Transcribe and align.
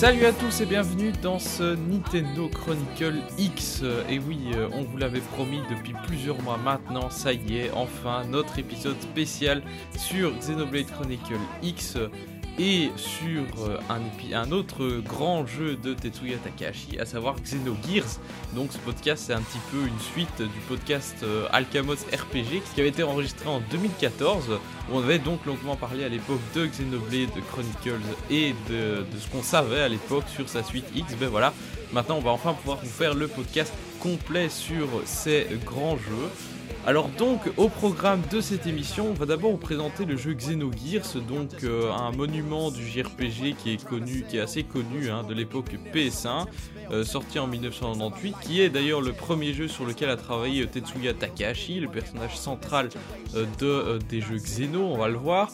Salut 0.00 0.24
à 0.24 0.32
tous 0.32 0.62
et 0.62 0.64
bienvenue 0.64 1.12
dans 1.20 1.38
ce 1.38 1.74
Nintendo 1.74 2.48
Chronicle 2.48 3.16
X. 3.36 3.82
Et 4.08 4.18
oui, 4.18 4.50
euh, 4.54 4.70
on 4.72 4.82
vous 4.82 4.96
l'avait 4.96 5.20
promis 5.20 5.60
depuis 5.68 5.92
plusieurs 6.06 6.40
mois 6.40 6.56
maintenant, 6.56 7.10
ça 7.10 7.34
y 7.34 7.58
est, 7.58 7.70
enfin, 7.72 8.24
notre 8.24 8.58
épisode 8.58 8.98
spécial 8.98 9.62
sur 9.98 10.34
Xenoblade 10.38 10.86
Chronicle 10.86 11.36
X 11.62 11.98
et 12.60 12.90
sur 12.96 13.42
euh, 13.66 13.78
un, 13.88 14.52
autre 14.52 15.00
grand 15.00 15.46
jeu 15.46 15.76
de 15.76 15.94
Tetsuya 15.94 16.36
Takahashi, 16.36 16.98
à 17.00 17.06
savoir 17.06 17.36
Xenogears. 17.40 18.20
Donc 18.54 18.70
ce 18.72 18.78
podcast 18.78 19.24
c'est 19.26 19.32
un 19.32 19.40
petit 19.40 19.58
peu 19.72 19.78
une 19.78 19.98
suite 19.98 20.42
du 20.42 20.60
podcast 20.68 21.16
euh, 21.22 21.46
Alchemos 21.52 21.94
RPG 21.94 22.62
qui 22.74 22.80
avait 22.80 22.90
été 22.90 23.02
enregistré 23.02 23.48
en 23.48 23.60
2014 23.70 24.50
où 24.90 24.94
on 24.94 24.98
avait 25.02 25.18
donc 25.18 25.46
longuement 25.46 25.74
parlé 25.74 26.04
à 26.04 26.10
l'époque 26.10 26.40
de 26.54 26.66
Xenoblade 26.66 27.30
Chronicles 27.50 28.04
et 28.30 28.54
de, 28.68 29.06
de 29.10 29.18
ce 29.18 29.28
qu'on 29.30 29.42
savait 29.42 29.80
à 29.80 29.88
l'époque 29.88 30.24
sur 30.28 30.46
sa 30.46 30.62
suite 30.62 30.84
X. 30.94 31.14
Ben 31.18 31.30
voilà, 31.30 31.54
maintenant 31.94 32.16
on 32.18 32.22
va 32.22 32.32
enfin 32.32 32.52
pouvoir 32.52 32.78
vous 32.82 32.90
faire 32.90 33.14
le 33.14 33.26
podcast 33.26 33.72
complet 34.00 34.50
sur 34.50 34.86
ces 35.06 35.46
grands 35.64 35.96
jeux. 35.96 36.49
Alors 36.86 37.08
donc 37.10 37.40
au 37.58 37.68
programme 37.68 38.22
de 38.32 38.40
cette 38.40 38.66
émission, 38.66 39.08
on 39.10 39.12
va 39.12 39.26
d'abord 39.26 39.50
vous 39.50 39.58
présenter 39.58 40.06
le 40.06 40.16
jeu 40.16 40.32
Xenogears, 40.32 41.20
donc 41.28 41.62
euh, 41.62 41.92
un 41.92 42.10
monument 42.10 42.70
du 42.70 42.86
JRPG 42.86 43.54
qui 43.58 43.74
est 43.74 43.84
connu, 43.84 44.24
qui 44.28 44.38
est 44.38 44.40
assez 44.40 44.62
connu 44.62 45.10
hein, 45.10 45.22
de 45.22 45.34
l'époque 45.34 45.76
PS1, 45.94 46.46
euh, 46.90 47.04
sorti 47.04 47.38
en 47.38 47.46
1998, 47.46 48.34
qui 48.40 48.62
est 48.62 48.70
d'ailleurs 48.70 49.02
le 49.02 49.12
premier 49.12 49.52
jeu 49.52 49.68
sur 49.68 49.84
lequel 49.84 50.08
a 50.08 50.16
travaillé 50.16 50.66
Tetsuya 50.66 51.12
Takahashi, 51.12 51.80
le 51.80 51.88
personnage 51.88 52.38
central 52.38 52.88
euh, 53.34 53.44
de, 53.58 53.66
euh, 53.66 53.98
des 54.08 54.22
jeux 54.22 54.38
Xeno, 54.38 54.80
on 54.80 54.96
va 54.96 55.08
le 55.08 55.18
voir. 55.18 55.50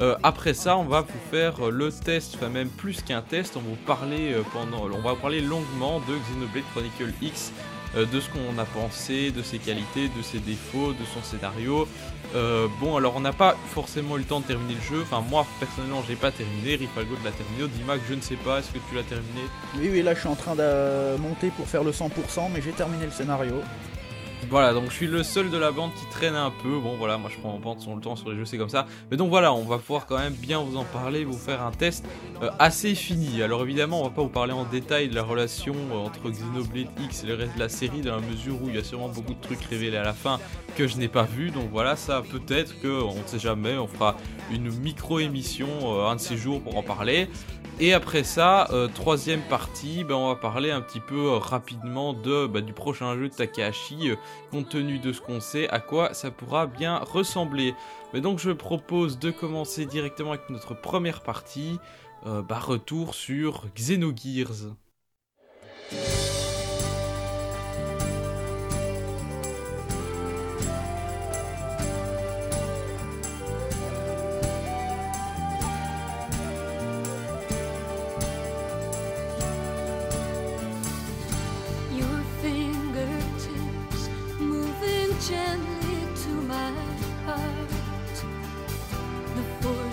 Euh, 0.00 0.16
après 0.22 0.54
ça, 0.54 0.76
on 0.76 0.84
va 0.84 1.00
vous 1.00 1.30
faire 1.30 1.66
euh, 1.66 1.70
le 1.70 1.90
test, 1.90 2.36
enfin 2.36 2.48
même 2.48 2.68
plus 2.68 3.02
qu'un 3.02 3.20
test, 3.20 3.56
on 3.56 3.60
va 3.60 3.68
vous 3.70 3.84
parler 3.84 4.32
euh, 4.32 4.42
pendant, 4.52 4.84
on 4.84 5.00
va 5.00 5.12
vous 5.14 5.20
parler 5.20 5.40
longuement 5.40 5.98
de 6.00 6.14
Xenoblade 6.14 6.62
Chronicle 6.72 7.12
X, 7.20 7.52
euh, 7.52 7.77
de 7.96 8.20
ce 8.20 8.28
qu'on 8.28 8.58
a 8.58 8.64
pensé, 8.64 9.30
de 9.30 9.42
ses 9.42 9.58
qualités, 9.58 10.08
de 10.08 10.22
ses 10.22 10.38
défauts, 10.38 10.92
de 10.92 11.04
son 11.14 11.22
scénario. 11.22 11.88
Euh, 12.34 12.68
bon, 12.80 12.96
alors 12.96 13.16
on 13.16 13.20
n'a 13.20 13.32
pas 13.32 13.56
forcément 13.68 14.16
eu 14.16 14.20
le 14.20 14.24
temps 14.24 14.40
de 14.40 14.44
terminer 14.44 14.74
le 14.74 14.96
jeu. 14.96 15.02
Enfin, 15.02 15.24
moi 15.28 15.46
personnellement, 15.58 16.02
j'ai 16.06 16.16
pas 16.16 16.30
terminé. 16.30 16.76
Rifalgo 16.76 17.16
de 17.16 17.24
l'a 17.24 17.30
terminé. 17.30 17.66
Dimac, 17.68 18.00
je 18.08 18.14
ne 18.14 18.20
sais 18.20 18.36
pas. 18.36 18.58
Est-ce 18.58 18.68
que 18.68 18.78
tu 18.88 18.94
l'as 18.94 19.02
terminé? 19.02 19.40
Oui, 19.76 19.88
oui, 19.90 20.02
là 20.02 20.14
je 20.14 20.20
suis 20.20 20.28
en 20.28 20.34
train 20.34 20.54
de 20.54 21.16
monter 21.18 21.50
pour 21.56 21.66
faire 21.66 21.84
le 21.84 21.92
100%, 21.92 22.08
mais 22.52 22.60
j'ai 22.60 22.72
terminé 22.72 23.06
le 23.06 23.12
scénario. 23.12 23.54
Voilà, 24.50 24.72
donc 24.72 24.84
je 24.88 24.94
suis 24.94 25.06
le 25.06 25.22
seul 25.22 25.50
de 25.50 25.58
la 25.58 25.72
bande 25.72 25.92
qui 25.94 26.06
traîne 26.06 26.34
un 26.34 26.50
peu. 26.50 26.78
Bon, 26.78 26.96
voilà, 26.96 27.18
moi 27.18 27.28
je 27.30 27.38
prends 27.38 27.52
en 27.52 27.58
bande 27.58 27.80
sur 27.80 27.94
le 27.94 28.00
temps 28.00 28.16
sur 28.16 28.30
les 28.30 28.36
jeux, 28.36 28.46
c'est 28.46 28.56
comme 28.56 28.70
ça. 28.70 28.86
Mais 29.10 29.16
donc 29.18 29.28
voilà, 29.28 29.52
on 29.52 29.64
va 29.64 29.76
pouvoir 29.76 30.06
quand 30.06 30.18
même 30.18 30.32
bien 30.32 30.60
vous 30.62 30.76
en 30.76 30.84
parler, 30.84 31.24
vous 31.24 31.36
faire 31.36 31.62
un 31.62 31.70
test 31.70 32.06
euh, 32.42 32.50
assez 32.58 32.94
fini. 32.94 33.42
Alors 33.42 33.62
évidemment, 33.62 34.00
on 34.00 34.04
va 34.04 34.10
pas 34.10 34.22
vous 34.22 34.28
parler 34.28 34.52
en 34.52 34.64
détail 34.64 35.08
de 35.08 35.14
la 35.14 35.22
relation 35.22 35.74
euh, 35.92 35.96
entre 35.96 36.30
Xenoblade 36.30 36.88
X 36.98 37.24
et 37.24 37.26
le 37.26 37.34
reste 37.34 37.54
de 37.56 37.60
la 37.60 37.68
série, 37.68 38.00
dans 38.00 38.16
la 38.16 38.26
mesure 38.26 38.54
où 38.62 38.68
il 38.68 38.76
y 38.76 38.78
a 38.78 38.84
sûrement 38.84 39.08
beaucoup 39.08 39.34
de 39.34 39.40
trucs 39.40 39.62
révélés 39.62 39.98
à 39.98 40.04
la 40.04 40.14
fin 40.14 40.40
que 40.76 40.86
je 40.86 40.96
n'ai 40.96 41.08
pas 41.08 41.24
vu. 41.24 41.50
Donc 41.50 41.68
voilà, 41.70 41.96
ça 41.96 42.22
peut-être 42.22 42.80
que, 42.80 43.02
on 43.02 43.20
ne 43.20 43.26
sait 43.26 43.38
jamais, 43.38 43.76
on 43.76 43.86
fera 43.86 44.16
une 44.50 44.70
micro-émission 44.70 45.68
euh, 45.84 46.06
un 46.06 46.16
de 46.16 46.20
ces 46.20 46.38
jours 46.38 46.62
pour 46.62 46.76
en 46.78 46.82
parler. 46.82 47.28
Et 47.80 47.92
après 47.92 48.24
ça, 48.24 48.66
euh, 48.72 48.88
troisième 48.88 49.40
partie, 49.42 50.02
ben, 50.02 50.16
on 50.16 50.28
va 50.28 50.34
parler 50.34 50.72
un 50.72 50.80
petit 50.80 50.98
peu 50.98 51.28
euh, 51.28 51.38
rapidement 51.38 52.12
de, 52.12 52.48
bah, 52.48 52.60
du 52.60 52.72
prochain 52.72 53.14
jeu 53.14 53.28
de 53.28 53.34
Takahashi, 53.34 54.10
euh, 54.10 54.16
compte 54.50 54.68
tenu 54.68 54.98
de 54.98 55.12
ce 55.12 55.20
qu'on 55.20 55.38
sait, 55.38 55.68
à 55.68 55.78
quoi 55.78 56.12
ça 56.12 56.32
pourra 56.32 56.66
bien 56.66 56.98
ressembler. 56.98 57.74
Mais 58.12 58.20
donc 58.20 58.40
je 58.40 58.50
propose 58.50 59.20
de 59.20 59.30
commencer 59.30 59.86
directement 59.86 60.30
avec 60.30 60.50
notre 60.50 60.74
première 60.74 61.22
partie, 61.22 61.78
bah, 62.24 62.58
retour 62.58 63.14
sur 63.14 63.66
Xenogears. 63.76 64.74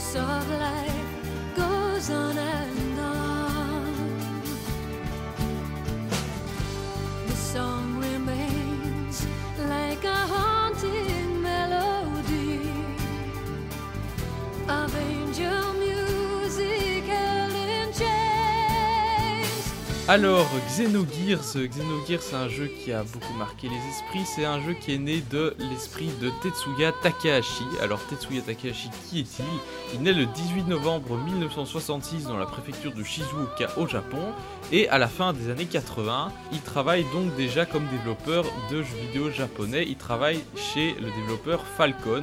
Force 0.06 0.16
of 0.16 0.50
life 0.60 1.56
goes 1.56 2.10
on 2.10 2.38
and 2.38 2.95
Alors, 20.08 20.48
Xenogears, 20.70 21.42
Xenogears 21.56 22.22
c'est 22.22 22.36
un 22.36 22.48
jeu 22.48 22.68
qui 22.68 22.94
a 22.94 23.02
beaucoup 23.02 23.34
marqué 23.40 23.68
les 23.68 23.90
esprits, 23.90 24.24
c'est 24.24 24.46
un 24.46 24.62
jeu 24.62 24.74
qui 24.74 24.94
est 24.94 25.00
né 25.00 25.24
de 25.32 25.56
l'esprit 25.58 26.12
de 26.22 26.30
Tetsuya 26.44 26.92
Takahashi. 27.02 27.64
Alors 27.82 28.00
Tetsuya 28.06 28.44
Takahashi, 28.44 28.92
qui 29.10 29.22
est-il? 29.22 29.46
Il 29.96 30.04
naît 30.04 30.14
le 30.14 30.28
18 30.28 30.68
novembre 30.68 31.18
1966 31.18 32.26
dans 32.26 32.38
la 32.38 32.46
préfecture 32.46 32.94
de 32.94 33.02
Shizuoka 33.04 33.72
au 33.78 33.88
Japon, 33.88 34.32
et 34.72 34.88
à 34.90 35.00
la 35.00 35.08
fin 35.08 35.34
des 35.34 35.50
années 35.50 35.66
80, 35.66 36.32
il 36.52 36.62
travaille 36.62 37.06
donc 37.12 37.36
déjà 37.36 37.66
comme 37.66 37.88
développeur 37.88 38.46
de 38.70 38.84
jeux 38.84 38.98
vidéo 39.08 39.32
japonais, 39.32 39.86
il 39.88 39.96
travaille 39.96 40.44
chez 40.56 40.94
le 41.02 41.10
développeur 41.20 41.66
Falcon. 41.78 42.22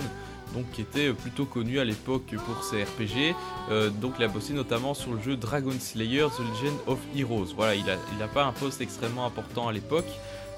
Donc, 0.55 0.71
qui 0.73 0.83
était 0.83 1.13
plutôt 1.13 1.45
connu 1.45 1.79
à 1.79 1.85
l'époque 1.85 2.35
pour 2.47 2.65
ses 2.65 2.85
RPG, 2.85 3.35
euh, 3.71 3.91
donc 3.91 4.15
il 4.19 4.25
a 4.25 4.29
bossé 4.29 4.53
notamment 4.53 4.95
sur 4.95 5.13
le 5.13 5.21
jeu 5.21 5.37
Dragon 5.37 5.73
Slayer 5.79 6.27
The 6.37 6.41
Legend 6.41 6.79
of 6.87 6.99
Heroes. 7.17 7.55
Voilà, 7.57 7.75
il 7.75 7.85
n'a 8.19 8.29
pas 8.29 8.45
un 8.45 8.53
poste 8.53 8.81
extrêmement 8.81 9.25
important 9.25 9.69
à 9.69 9.73
l'époque. 9.73 10.07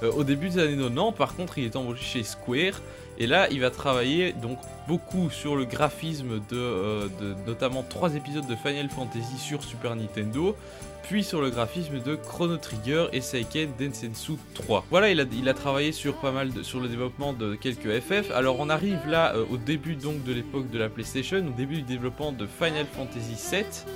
Euh, 0.02 0.12
au 0.12 0.24
début 0.24 0.50
des 0.50 0.58
années 0.58 0.76
90, 0.76 1.16
par 1.16 1.36
contre, 1.36 1.58
il 1.58 1.64
est 1.64 1.76
embauché 1.76 2.04
chez 2.04 2.22
Square. 2.24 2.80
Et 3.18 3.26
là, 3.26 3.48
il 3.50 3.60
va 3.60 3.70
travailler 3.70 4.32
donc 4.32 4.58
beaucoup 4.88 5.30
sur 5.30 5.54
le 5.54 5.64
graphisme 5.64 6.40
de, 6.50 6.56
euh, 6.56 7.08
de 7.20 7.34
notamment 7.46 7.84
trois 7.88 8.14
épisodes 8.16 8.46
de 8.46 8.56
Final 8.56 8.88
Fantasy 8.90 9.38
sur 9.38 9.62
Super 9.62 9.94
Nintendo, 9.94 10.56
puis 11.04 11.22
sur 11.22 11.42
le 11.42 11.50
graphisme 11.50 12.00
de 12.00 12.16
Chrono 12.16 12.56
Trigger 12.56 13.06
et 13.12 13.20
Seiken 13.20 13.70
Densetsu 13.78 14.32
3. 14.54 14.86
Voilà, 14.90 15.10
il 15.10 15.20
a, 15.20 15.24
il 15.32 15.48
a 15.50 15.54
travaillé 15.54 15.92
sur 15.92 16.14
pas 16.14 16.32
mal 16.32 16.50
sur 16.62 16.80
le 16.80 16.88
développement 16.88 17.34
de 17.34 17.54
quelques 17.54 18.00
FF. 18.00 18.30
Alors 18.30 18.58
on 18.58 18.70
arrive 18.70 19.00
là 19.06 19.34
euh, 19.34 19.44
au 19.50 19.58
début 19.58 19.96
donc 19.96 20.24
de 20.24 20.32
l'époque 20.32 20.70
de 20.70 20.78
la 20.78 20.88
PlayStation, 20.88 21.38
au 21.38 21.50
début 21.50 21.76
du 21.76 21.82
développement 21.82 22.32
de 22.32 22.46
Final 22.46 22.86
Fantasy 22.96 23.36
7. 23.36 23.86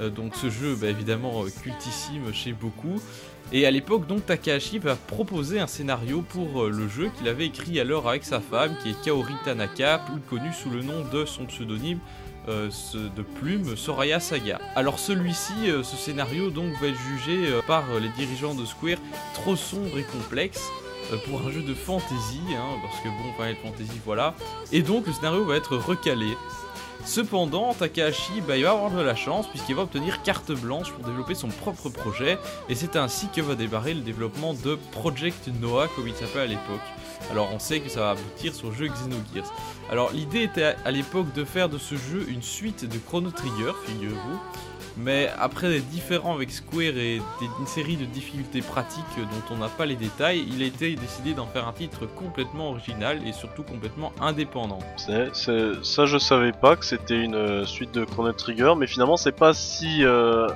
Euh, 0.00 0.10
donc 0.10 0.34
ce 0.34 0.50
jeu, 0.50 0.74
bah, 0.74 0.88
évidemment 0.88 1.44
euh, 1.44 1.48
cultissime 1.62 2.32
chez 2.32 2.52
beaucoup. 2.52 3.00
Et 3.52 3.64
à 3.64 3.70
l'époque, 3.70 4.08
donc 4.08 4.26
Takahashi 4.26 4.80
va 4.80 4.96
proposer 4.96 5.60
un 5.60 5.68
scénario 5.68 6.22
pour 6.22 6.66
le 6.66 6.88
jeu 6.88 7.08
qu'il 7.16 7.28
avait 7.28 7.46
écrit 7.46 7.78
alors 7.78 8.08
avec 8.08 8.24
sa 8.24 8.40
femme, 8.40 8.74
qui 8.82 8.90
est 8.90 9.04
Kaori 9.04 9.34
Tanaka, 9.44 10.02
plus 10.06 10.20
connue 10.20 10.52
sous 10.52 10.70
le 10.70 10.82
nom 10.82 11.04
de 11.10 11.24
son 11.24 11.46
pseudonyme 11.46 12.00
euh, 12.48 12.70
de 12.94 13.22
plume 13.22 13.76
Soraya 13.76 14.20
Saga. 14.20 14.58
Alors 14.74 14.98
celui-ci, 14.98 15.52
euh, 15.70 15.82
ce 15.82 15.96
scénario 15.96 16.50
donc 16.50 16.72
va 16.80 16.88
être 16.88 16.98
jugé 16.98 17.48
euh, 17.48 17.60
par 17.66 17.84
les 18.00 18.08
dirigeants 18.10 18.54
de 18.54 18.64
Square 18.64 18.96
trop 19.34 19.54
sombre 19.54 19.98
et 19.98 20.04
complexe 20.04 20.62
pour 21.26 21.40
un 21.46 21.50
jeu 21.50 21.62
de 21.62 21.74
fantasy, 21.74 22.40
hein, 22.50 22.76
parce 22.82 23.02
que 23.02 23.08
bon, 23.08 23.32
Final 23.36 23.56
Fantasy 23.62 24.00
voilà. 24.04 24.34
Et 24.72 24.82
donc 24.82 25.06
le 25.06 25.12
scénario 25.12 25.44
va 25.44 25.56
être 25.56 25.76
recalé. 25.76 26.36
Cependant, 27.04 27.72
Takahashi, 27.74 28.40
bah, 28.46 28.56
il 28.56 28.64
va 28.64 28.72
avoir 28.72 28.90
de 28.90 29.00
la 29.00 29.14
chance 29.14 29.46
puisqu'il 29.46 29.74
va 29.76 29.82
obtenir 29.82 30.22
carte 30.22 30.52
blanche 30.52 30.90
pour 30.92 31.04
développer 31.04 31.34
son 31.34 31.48
propre 31.48 31.88
projet 31.88 32.38
et 32.68 32.74
c'est 32.74 32.96
ainsi 32.96 33.28
que 33.28 33.40
va 33.40 33.54
démarrer 33.54 33.94
le 33.94 34.00
développement 34.00 34.54
de 34.54 34.78
Project 34.92 35.48
Noah 35.60 35.88
comme 35.94 36.08
il 36.08 36.14
s'appelle 36.14 36.42
à 36.42 36.46
l'époque. 36.46 36.80
Alors 37.30 37.50
on 37.52 37.58
sait 37.58 37.80
que 37.80 37.88
ça 37.88 38.00
va 38.00 38.10
aboutir 38.10 38.54
sur 38.54 38.68
le 38.68 38.74
jeu 38.74 38.88
Xenogears. 38.88 39.52
Alors 39.90 40.12
l'idée 40.12 40.42
était 40.42 40.74
à, 40.84 40.90
l'époque 40.90 41.32
de 41.34 41.44
faire 41.44 41.68
de 41.68 41.78
ce 41.78 41.94
jeu 41.96 42.26
une 42.28 42.42
suite 42.42 42.88
de 42.88 42.98
Chrono 42.98 43.30
Trigger, 43.30 43.72
figurez-vous. 43.86 44.40
Mais 45.00 45.30
après 45.38 45.68
des 45.68 45.80
différends 45.80 46.34
avec 46.34 46.50
Square 46.50 46.96
et 46.96 47.22
une 47.60 47.66
série 47.66 47.96
de 47.96 48.04
difficultés 48.04 48.62
pratiques 48.62 49.04
dont 49.16 49.54
on 49.54 49.58
n'a 49.58 49.68
pas 49.68 49.86
les 49.86 49.94
détails, 49.94 50.44
il 50.52 50.60
a 50.60 50.66
été 50.66 50.96
décidé 50.96 51.34
d'en 51.34 51.46
faire 51.46 51.68
un 51.68 51.72
titre 51.72 52.06
complètement 52.06 52.70
original 52.70 53.20
et 53.24 53.32
surtout 53.32 53.62
complètement 53.62 54.12
indépendant. 54.20 54.80
Ça, 54.96 56.06
je 56.06 56.18
savais 56.18 56.50
pas 56.50 56.74
que 56.74 56.84
c'était 56.84 57.22
une 57.22 57.36
euh, 57.36 57.64
suite 57.64 57.92
de 57.92 58.04
Chrono 58.04 58.32
Trigger, 58.32 58.74
mais 58.76 58.88
finalement, 58.88 59.16
c'est 59.16 59.30
pas 59.30 59.54
si. 59.54 60.04
euh, 60.04 60.48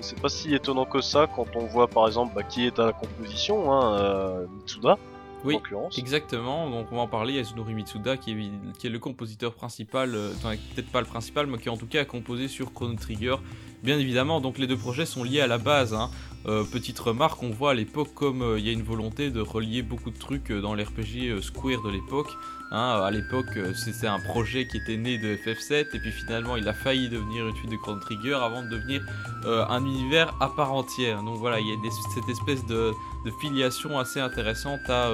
c'est 0.00 0.20
pas 0.20 0.28
si 0.28 0.54
étonnant 0.54 0.84
que 0.84 1.00
ça 1.00 1.26
quand 1.34 1.46
on 1.54 1.64
voit 1.64 1.88
par 1.88 2.06
exemple 2.06 2.34
bah, 2.34 2.42
qui 2.42 2.66
est 2.66 2.78
à 2.78 2.86
la 2.86 2.92
composition, 2.92 3.72
hein, 3.72 3.96
euh, 3.96 4.46
Mitsuda. 4.54 4.98
Oui. 5.44 5.58
Exactement, 5.96 6.70
donc 6.70 6.88
on 6.92 6.96
va 6.96 7.02
en 7.02 7.08
parler, 7.08 7.34
Yasunori 7.34 7.74
Mitsuda 7.74 8.16
qui 8.16 8.32
est, 8.32 8.78
qui 8.78 8.86
est 8.86 8.90
le 8.90 8.98
compositeur 8.98 9.54
principal, 9.54 10.14
euh, 10.14 10.32
enfin, 10.36 10.54
peut-être 10.74 10.90
pas 10.90 11.00
le 11.00 11.06
principal, 11.06 11.46
mais 11.46 11.58
qui 11.58 11.68
en 11.68 11.76
tout 11.76 11.86
cas 11.86 12.02
a 12.02 12.04
composé 12.04 12.48
sur 12.48 12.72
Chrono 12.72 12.94
Trigger. 12.94 13.36
Bien 13.82 13.98
évidemment, 13.98 14.40
donc 14.40 14.58
les 14.58 14.68
deux 14.68 14.76
projets 14.76 15.06
sont 15.06 15.24
liés 15.24 15.40
à 15.40 15.46
la 15.48 15.58
base. 15.58 15.92
hein. 15.92 16.08
Euh, 16.46 16.64
petite 16.64 16.98
remarque, 16.98 17.42
on 17.42 17.50
voit 17.50 17.70
à 17.72 17.74
l'époque 17.74 18.14
comme 18.14 18.42
euh, 18.42 18.58
il 18.58 18.66
y 18.66 18.68
a 18.68 18.72
une 18.72 18.82
volonté 18.82 19.30
de 19.30 19.40
relier 19.40 19.82
beaucoup 19.82 20.10
de 20.10 20.18
trucs 20.18 20.50
euh, 20.50 20.60
dans 20.60 20.74
l'RPG 20.74 21.40
Square 21.40 21.82
de 21.82 21.90
l'époque. 21.90 22.30
hein. 22.72 23.00
à 23.04 23.10
l'époque, 23.10 23.58
c'était 23.74 24.06
un 24.08 24.18
projet 24.20 24.66
qui 24.66 24.76
était 24.76 24.96
né 24.96 25.18
de 25.18 25.36
FF7 25.36 25.86
et 25.94 25.98
puis 26.00 26.12
finalement 26.12 26.56
il 26.56 26.66
a 26.68 26.72
failli 26.72 27.08
devenir 27.08 27.46
une 27.46 27.54
suite 27.56 27.70
de 27.70 27.76
Chrono 27.76 28.00
Trigger 28.00 28.34
avant 28.34 28.62
de 28.62 28.68
devenir 28.68 29.04
un 29.44 29.84
univers 29.84 30.32
à 30.40 30.48
part 30.48 30.72
entière. 30.72 31.22
Donc 31.22 31.38
voilà, 31.38 31.58
il 31.60 31.66
y 31.66 31.72
a 31.72 31.76
cette 32.14 32.28
espèce 32.28 32.64
de, 32.66 32.92
de 33.24 33.30
filiation 33.40 33.98
assez 33.98 34.20
intéressante 34.20 34.88
à 34.88 35.10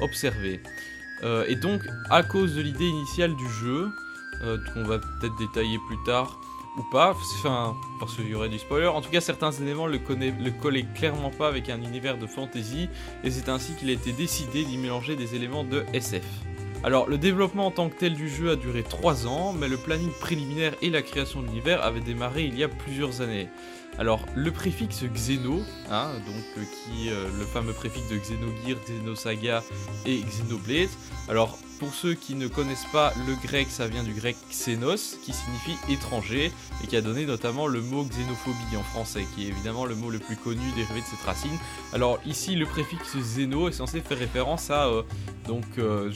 observer. 0.00 0.60
Et 1.48 1.54
donc, 1.56 1.82
à 2.10 2.22
cause 2.22 2.54
de 2.54 2.62
l'idée 2.62 2.88
initiale 2.88 3.34
du 3.36 3.48
jeu, 3.50 3.90
qu'on 4.72 4.84
va 4.84 4.98
peut-être 4.98 5.36
détailler 5.38 5.78
plus 5.88 5.98
tard, 6.04 6.40
ou 6.76 6.82
pas, 6.82 7.10
enfin, 7.10 7.76
parce 7.98 8.16
qu'il 8.16 8.28
y 8.28 8.34
aurait 8.34 8.48
du 8.48 8.58
spoiler, 8.58 8.86
en 8.86 9.00
tout 9.00 9.10
cas 9.10 9.20
certains 9.20 9.52
éléments 9.52 9.86
le, 9.86 9.98
le 9.98 10.50
collaient 10.50 10.86
clairement 10.94 11.30
pas 11.30 11.48
avec 11.48 11.68
un 11.68 11.82
univers 11.82 12.16
de 12.16 12.26
fantasy, 12.26 12.88
et 13.24 13.30
c'est 13.30 13.48
ainsi 13.48 13.74
qu'il 13.74 13.90
a 13.90 13.92
été 13.92 14.12
décidé 14.12 14.64
d'y 14.64 14.78
mélanger 14.78 15.16
des 15.16 15.34
éléments 15.34 15.64
de 15.64 15.84
SF. 15.92 16.24
Alors, 16.84 17.08
le 17.08 17.16
développement 17.16 17.66
en 17.66 17.70
tant 17.70 17.88
que 17.88 17.96
tel 17.96 18.14
du 18.14 18.28
jeu 18.28 18.50
a 18.50 18.56
duré 18.56 18.82
3 18.82 19.28
ans, 19.28 19.52
mais 19.52 19.68
le 19.68 19.76
planning 19.76 20.10
préliminaire 20.10 20.74
et 20.82 20.90
la 20.90 21.02
création 21.02 21.40
de 21.40 21.46
l'univers 21.46 21.84
avaient 21.84 22.00
démarré 22.00 22.42
il 22.42 22.58
y 22.58 22.64
a 22.64 22.68
plusieurs 22.68 23.20
années. 23.20 23.48
Alors, 23.98 24.24
le 24.34 24.50
préfixe 24.50 25.04
Xeno, 25.04 25.62
hein, 25.90 26.10
donc 26.26 26.44
euh, 26.56 26.62
qui 26.62 27.10
euh, 27.10 27.28
le 27.38 27.44
fameux 27.44 27.72
préfixe 27.72 28.08
de 28.08 28.16
Xenogears, 28.16 28.80
Xenosaga 28.86 29.62
et 30.06 30.22
Xenoblade. 30.22 30.88
Alors, 31.28 31.58
pour 31.78 31.92
ceux 31.94 32.14
qui 32.14 32.34
ne 32.36 32.46
connaissent 32.46 32.86
pas 32.92 33.12
le 33.26 33.34
grec, 33.44 33.66
ça 33.68 33.88
vient 33.88 34.04
du 34.04 34.12
grec 34.12 34.36
xénos, 34.50 35.16
qui 35.24 35.32
signifie 35.32 35.76
étranger, 35.92 36.52
et 36.82 36.86
qui 36.86 36.96
a 36.96 37.00
donné 37.00 37.26
notamment 37.26 37.66
le 37.66 37.80
mot 37.80 38.04
xénophobie 38.04 38.76
en 38.78 38.82
français, 38.82 39.26
qui 39.34 39.44
est 39.44 39.48
évidemment 39.48 39.84
le 39.84 39.96
mot 39.96 40.08
le 40.08 40.20
plus 40.20 40.36
connu 40.36 40.62
dérivé 40.76 41.00
de 41.00 41.06
cette 41.06 41.26
racine. 41.26 41.58
Alors 41.92 42.20
ici, 42.24 42.54
le 42.54 42.66
préfixe 42.66 43.16
xéno 43.16 43.68
est 43.68 43.72
censé 43.72 44.00
faire 44.00 44.16
référence 44.18 44.70
à, 44.70 44.86
euh, 44.86 45.02
donc 45.48 45.64
euh, 45.78 46.10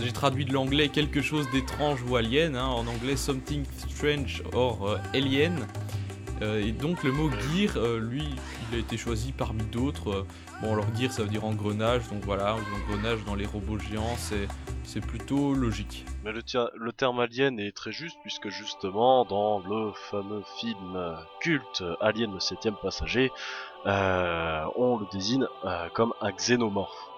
j'ai 0.00 0.12
traduit 0.12 0.44
de 0.44 0.52
l'anglais 0.52 0.88
quelque 0.88 1.22
chose 1.22 1.50
d'étrange 1.50 1.98
ou 2.08 2.14
alien, 2.14 2.54
hein, 2.54 2.66
en 2.66 2.86
anglais 2.86 3.16
something 3.16 3.64
strange 3.88 4.44
or 4.52 4.96
alien. 5.12 5.66
Euh, 6.42 6.60
et 6.60 6.72
donc 6.72 7.02
le 7.04 7.12
mot 7.12 7.30
gear, 7.30 7.76
euh, 7.76 7.98
lui, 7.98 8.24
il 8.70 8.76
a 8.76 8.80
été 8.80 8.96
choisi 8.96 9.32
parmi 9.32 9.62
d'autres. 9.64 10.10
euh, 10.10 10.26
Bon, 10.62 10.72
alors 10.72 10.86
gear, 10.96 11.12
ça 11.12 11.22
veut 11.22 11.28
dire 11.28 11.44
engrenage, 11.44 12.08
donc 12.08 12.22
voilà, 12.24 12.56
engrenage 12.56 13.24
dans 13.24 13.34
les 13.34 13.46
robots 13.46 13.78
géants, 13.78 14.16
c'est 14.16 14.48
c'est 14.84 15.00
plutôt 15.00 15.54
logique. 15.54 16.04
Mais 16.24 16.32
le, 16.32 16.92
terme 16.92 17.20
alien 17.20 17.58
est 17.58 17.72
très 17.74 17.90
juste 17.90 18.16
puisque 18.22 18.48
justement 18.48 19.24
dans 19.24 19.58
le 19.60 19.92
fameux 20.10 20.42
film 20.58 21.16
culte 21.40 21.82
Alien 22.00 22.32
le 22.34 22.40
septième 22.40 22.76
passager, 22.76 23.32
euh, 23.86 24.64
on 24.76 24.98
le 24.98 25.06
désigne 25.12 25.46
euh, 25.64 25.88
comme 25.94 26.14
un 26.20 26.30
xénomorphe. 26.32 27.10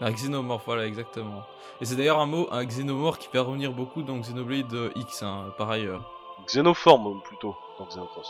Un 0.00 0.12
xénomorphe, 0.12 0.62
voilà, 0.64 0.86
exactement. 0.86 1.42
Et 1.80 1.84
c'est 1.84 1.96
d'ailleurs 1.96 2.20
un 2.20 2.26
mot, 2.26 2.48
un 2.52 2.64
xénomorphe 2.64 3.18
qui 3.18 3.28
fait 3.28 3.38
revenir 3.38 3.72
beaucoup 3.72 4.02
dans 4.02 4.18
Xenoblade 4.18 4.92
X, 4.94 5.22
hein, 5.22 5.52
par 5.58 5.70
ailleurs. 5.70 6.10
Xénoforme 6.46 7.20
plutôt 7.22 7.56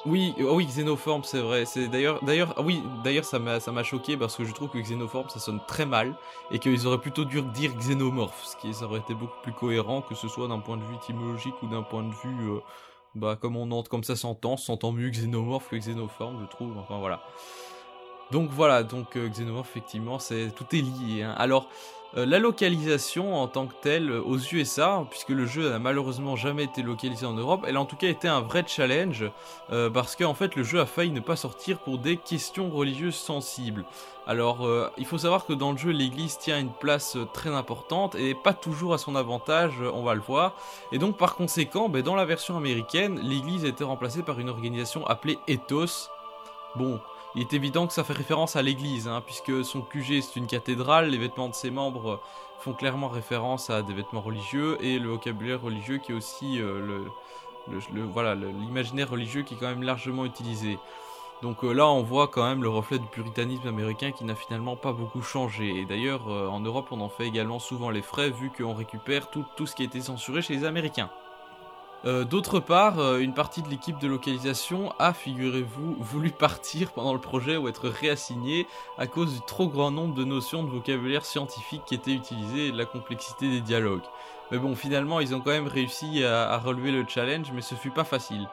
Oui, 0.06 0.34
euh, 0.38 0.52
oui, 0.52 0.68
c'est 1.22 1.40
vrai. 1.40 1.64
C'est 1.64 1.88
d'ailleurs, 1.88 2.22
d'ailleurs, 2.22 2.54
ah 2.56 2.62
oui, 2.62 2.82
d'ailleurs, 3.04 3.24
ça 3.24 3.38
m'a, 3.38 3.82
choqué 3.82 4.16
parce 4.16 4.36
que 4.36 4.44
je 4.44 4.52
trouve 4.52 4.68
que 4.68 4.78
xénoforme, 4.78 5.28
ça 5.28 5.38
sonne 5.38 5.60
très 5.66 5.86
mal 5.86 6.14
et 6.50 6.58
qu'ils 6.58 6.86
auraient 6.86 7.00
plutôt 7.00 7.24
dû 7.24 7.40
dire 7.42 7.74
xénomorphe, 7.76 8.44
ce 8.44 8.56
qui 8.56 8.74
ça 8.74 8.84
aurait 8.84 9.00
été 9.00 9.14
beaucoup 9.14 9.40
plus 9.42 9.52
cohérent 9.52 10.02
que 10.02 10.14
ce 10.14 10.28
soit 10.28 10.48
d'un 10.48 10.58
point 10.58 10.76
de 10.76 10.82
vue 10.82 10.96
étymologique 10.96 11.54
ou 11.62 11.66
d'un 11.66 11.82
point 11.82 12.02
de 12.02 12.12
vue, 12.12 12.50
euh, 12.50 12.60
bah, 13.14 13.36
comme 13.40 13.56
on 13.56 13.70
entend, 13.70 13.88
comme 13.88 14.04
ça 14.04 14.16
s'entend, 14.16 14.56
s'entend 14.56 14.92
mieux 14.92 15.10
xénomorphe 15.10 15.68
que 15.68 15.76
xénoforme, 15.76 16.38
je 16.40 16.46
trouve. 16.46 16.76
Enfin 16.78 16.98
voilà. 16.98 17.22
Donc 18.30 18.50
voilà, 18.50 18.82
donc 18.82 19.16
euh, 19.16 19.28
xénomorphe, 19.28 19.70
effectivement, 19.70 20.18
c'est 20.18 20.52
tout 20.54 20.66
est 20.72 20.82
lié. 20.82 21.22
hein. 21.22 21.34
Alors. 21.38 21.68
Euh, 22.16 22.24
la 22.24 22.38
localisation 22.38 23.36
en 23.36 23.48
tant 23.48 23.66
que 23.66 23.74
telle 23.82 24.10
euh, 24.10 24.22
aux 24.22 24.38
USA, 24.38 25.04
puisque 25.10 25.28
le 25.28 25.44
jeu 25.44 25.68
n'a 25.68 25.78
malheureusement 25.78 26.36
jamais 26.36 26.64
été 26.64 26.82
localisé 26.82 27.26
en 27.26 27.34
Europe, 27.34 27.64
elle 27.68 27.76
a 27.76 27.80
en 27.80 27.84
tout 27.84 27.96
cas 27.96 28.08
été 28.08 28.26
un 28.26 28.40
vrai 28.40 28.64
challenge 28.66 29.30
euh, 29.72 29.90
parce 29.90 30.16
qu'en 30.16 30.32
fait 30.32 30.56
le 30.56 30.62
jeu 30.62 30.80
a 30.80 30.86
failli 30.86 31.10
ne 31.10 31.20
pas 31.20 31.36
sortir 31.36 31.78
pour 31.80 31.98
des 31.98 32.16
questions 32.16 32.70
religieuses 32.70 33.14
sensibles. 33.14 33.84
Alors 34.26 34.68
il 34.98 35.06
faut 35.06 35.16
savoir 35.16 35.46
que 35.46 35.54
dans 35.54 35.72
le 35.72 35.78
jeu 35.78 35.90
l'église 35.90 36.36
tient 36.36 36.60
une 36.60 36.72
place 36.72 37.16
très 37.32 37.48
importante 37.48 38.14
et 38.14 38.34
pas 38.34 38.52
toujours 38.52 38.92
à 38.92 38.98
son 38.98 39.16
avantage, 39.16 39.72
on 39.80 40.02
va 40.02 40.14
le 40.14 40.20
voir. 40.20 40.54
Et 40.92 40.98
donc 40.98 41.16
par 41.16 41.34
conséquent, 41.34 41.88
ben, 41.88 42.02
dans 42.02 42.14
la 42.14 42.26
version 42.26 42.54
américaine, 42.58 43.18
l'église 43.22 43.64
a 43.64 43.68
été 43.68 43.84
remplacée 43.84 44.22
par 44.22 44.38
une 44.38 44.50
organisation 44.50 45.06
appelée 45.06 45.38
Ethos. 45.48 46.10
Bon, 46.76 47.00
il 47.38 47.42
est 47.42 47.54
évident 47.54 47.86
que 47.86 47.92
ça 47.92 48.02
fait 48.02 48.14
référence 48.14 48.56
à 48.56 48.62
l'église, 48.62 49.06
hein, 49.06 49.22
puisque 49.24 49.64
son 49.64 49.80
QG 49.80 50.22
c'est 50.22 50.34
une 50.34 50.48
cathédrale, 50.48 51.10
les 51.10 51.18
vêtements 51.18 51.48
de 51.48 51.54
ses 51.54 51.70
membres 51.70 52.20
font 52.58 52.72
clairement 52.72 53.06
référence 53.06 53.70
à 53.70 53.82
des 53.82 53.94
vêtements 53.94 54.20
religieux 54.20 54.76
et 54.80 54.98
le 54.98 55.10
vocabulaire 55.10 55.62
religieux 55.62 55.98
qui 55.98 56.10
est 56.10 56.14
aussi 56.16 56.60
euh, 56.60 57.04
le, 57.92 58.02
voilà 58.02 58.34
l'imaginaire 58.34 59.08
religieux 59.08 59.42
qui 59.42 59.54
est 59.54 59.56
quand 59.56 59.68
même 59.68 59.84
largement 59.84 60.24
utilisé. 60.24 60.80
Donc 61.40 61.62
euh, 61.62 61.72
là, 61.72 61.86
on 61.86 62.02
voit 62.02 62.26
quand 62.26 62.42
même 62.42 62.64
le 62.64 62.70
reflet 62.70 62.98
du 62.98 63.06
puritanisme 63.06 63.68
américain 63.68 64.10
qui 64.10 64.24
n'a 64.24 64.34
finalement 64.34 64.74
pas 64.74 64.92
beaucoup 64.92 65.22
changé. 65.22 65.78
Et 65.78 65.84
d'ailleurs, 65.84 66.28
euh, 66.28 66.48
en 66.48 66.58
Europe, 66.58 66.88
on 66.90 67.00
en 67.00 67.08
fait 67.08 67.28
également 67.28 67.60
souvent 67.60 67.90
les 67.90 68.02
frais 68.02 68.30
vu 68.30 68.50
qu'on 68.50 68.74
récupère 68.74 69.30
tout, 69.30 69.44
tout 69.54 69.64
ce 69.66 69.76
qui 69.76 69.82
a 69.82 69.84
été 69.84 70.00
censuré 70.00 70.42
chez 70.42 70.56
les 70.56 70.64
Américains. 70.64 71.08
Euh, 72.04 72.24
D'autre 72.24 72.60
part, 72.60 73.00
euh, 73.00 73.18
une 73.18 73.34
partie 73.34 73.60
de 73.60 73.68
l'équipe 73.68 73.98
de 73.98 74.06
localisation 74.06 74.92
a, 74.98 75.12
figurez-vous, 75.12 75.96
voulu 76.00 76.30
partir 76.30 76.92
pendant 76.92 77.12
le 77.12 77.20
projet 77.20 77.56
ou 77.56 77.68
être 77.68 77.88
réassignée 77.88 78.66
à 78.98 79.06
cause 79.06 79.34
du 79.34 79.40
trop 79.46 79.68
grand 79.68 79.90
nombre 79.90 80.14
de 80.14 80.24
notions 80.24 80.62
de 80.62 80.70
vocabulaire 80.70 81.24
scientifique 81.24 81.82
qui 81.86 81.94
étaient 81.94 82.12
utilisées 82.12 82.68
et 82.68 82.72
de 82.72 82.78
la 82.78 82.84
complexité 82.84 83.50
des 83.50 83.60
dialogues. 83.60 84.04
Mais 84.50 84.58
bon, 84.58 84.76
finalement, 84.76 85.20
ils 85.20 85.34
ont 85.34 85.40
quand 85.40 85.50
même 85.50 85.66
réussi 85.66 86.22
à, 86.22 86.50
à 86.50 86.58
relever 86.58 86.92
le 86.92 87.04
challenge, 87.06 87.50
mais 87.52 87.62
ce 87.62 87.74
fut 87.74 87.90
pas 87.90 88.04
facile. 88.04 88.46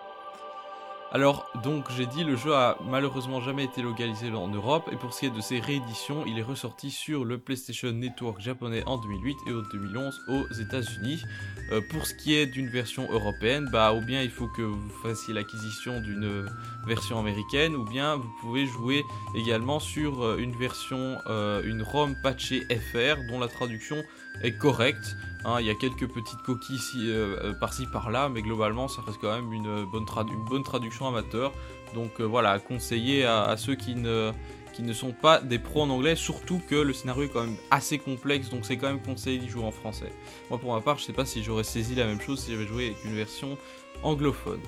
Alors, 1.15 1.49
donc, 1.63 1.85
j'ai 1.95 2.07
dit, 2.07 2.25
le 2.25 2.35
jeu 2.35 2.53
a 2.53 2.77
malheureusement 2.83 3.39
jamais 3.39 3.63
été 3.63 3.81
localisé 3.81 4.29
en 4.31 4.49
Europe, 4.49 4.89
et 4.91 4.97
pour 4.97 5.13
ce 5.13 5.21
qui 5.21 5.25
est 5.27 5.29
de 5.29 5.39
ses 5.39 5.61
rééditions, 5.61 6.25
il 6.27 6.37
est 6.37 6.43
ressorti 6.43 6.91
sur 6.91 7.23
le 7.23 7.37
PlayStation 7.37 7.89
Network 7.93 8.41
japonais 8.41 8.83
en 8.85 8.97
2008 8.97 9.37
et 9.47 9.53
en 9.53 9.61
2011 9.71 10.21
aux 10.27 10.53
États-Unis. 10.55 11.23
Euh, 11.71 11.79
pour 11.89 12.05
ce 12.05 12.13
qui 12.15 12.35
est 12.35 12.45
d'une 12.45 12.67
version 12.67 13.09
européenne, 13.09 13.69
bah, 13.71 13.93
ou 13.93 14.01
bien 14.01 14.23
il 14.23 14.29
faut 14.29 14.49
que 14.49 14.61
vous 14.61 14.89
fassiez 15.01 15.33
l'acquisition 15.33 16.01
d'une 16.01 16.49
version 16.85 17.17
américaine, 17.17 17.77
ou 17.77 17.85
bien 17.85 18.17
vous 18.17 18.31
pouvez 18.41 18.65
jouer 18.65 19.05
également 19.35 19.79
sur 19.79 20.21
euh, 20.21 20.35
une 20.35 20.51
version, 20.57 21.17
euh, 21.27 21.63
une 21.63 21.81
ROM 21.81 22.13
patchée 22.21 22.67
FR, 22.69 23.23
dont 23.29 23.39
la 23.39 23.47
traduction 23.47 24.03
est 24.43 24.57
correcte. 24.57 25.15
Hein, 25.45 25.57
il 25.59 25.67
y 25.67 25.69
a 25.69 25.75
quelques 25.75 26.07
petites 26.07 26.41
coquilles 26.41 26.79
euh, 26.95 27.37
euh, 27.43 27.53
par-ci 27.53 27.85
par-là, 27.85 28.29
mais 28.29 28.41
globalement 28.41 28.87
ça 28.87 29.03
reste 29.05 29.19
quand 29.21 29.31
même 29.31 29.53
une 29.53 29.67
euh, 29.67 29.85
bonne, 29.85 30.63
traduction 30.63 31.07
amateur. 31.07 31.53
Donc 31.93 32.19
voilà, 32.19 32.57
conseiller 32.57 33.25
à, 33.25 33.55
ceux 33.57 33.75
qui 33.75 33.95
ne, 33.95 34.31
ne 34.79 34.93
sont 34.93 35.11
pas 35.11 35.39
des 35.39 35.59
pros 35.59 35.83
en 35.83 35.89
anglais, 35.91 36.15
surtout 36.15 36.59
que 36.67 36.75
le 36.75 36.93
scénario 36.93 37.25
est 37.25 37.29
quand 37.29 37.43
même 37.43 37.55
assez 37.69 37.99
complexe, 37.99 38.49
donc 38.49 38.65
c'est 38.65 38.75
quand 38.75 38.87
même 38.87 39.01
conseillé 39.01 39.37
d'y 39.37 39.47
jouer 39.47 39.63
en 39.63 39.71
français. 39.71 40.11
Moi 40.49 40.59
pour 40.59 40.73
ma 40.73 40.81
part, 40.81 40.97
je 40.97 41.03
sais 41.03 41.13
pas 41.13 41.25
si 41.25 41.43
j'aurais 41.43 41.63
saisi 41.63 41.93
la 41.93 42.05
même 42.05 42.19
chose 42.19 42.39
si 42.39 42.51
j'avais 42.51 42.65
joué 42.65 42.87
avec 42.87 43.05
une 43.05 43.15
version 43.15 43.55
anglophone. 44.01 44.59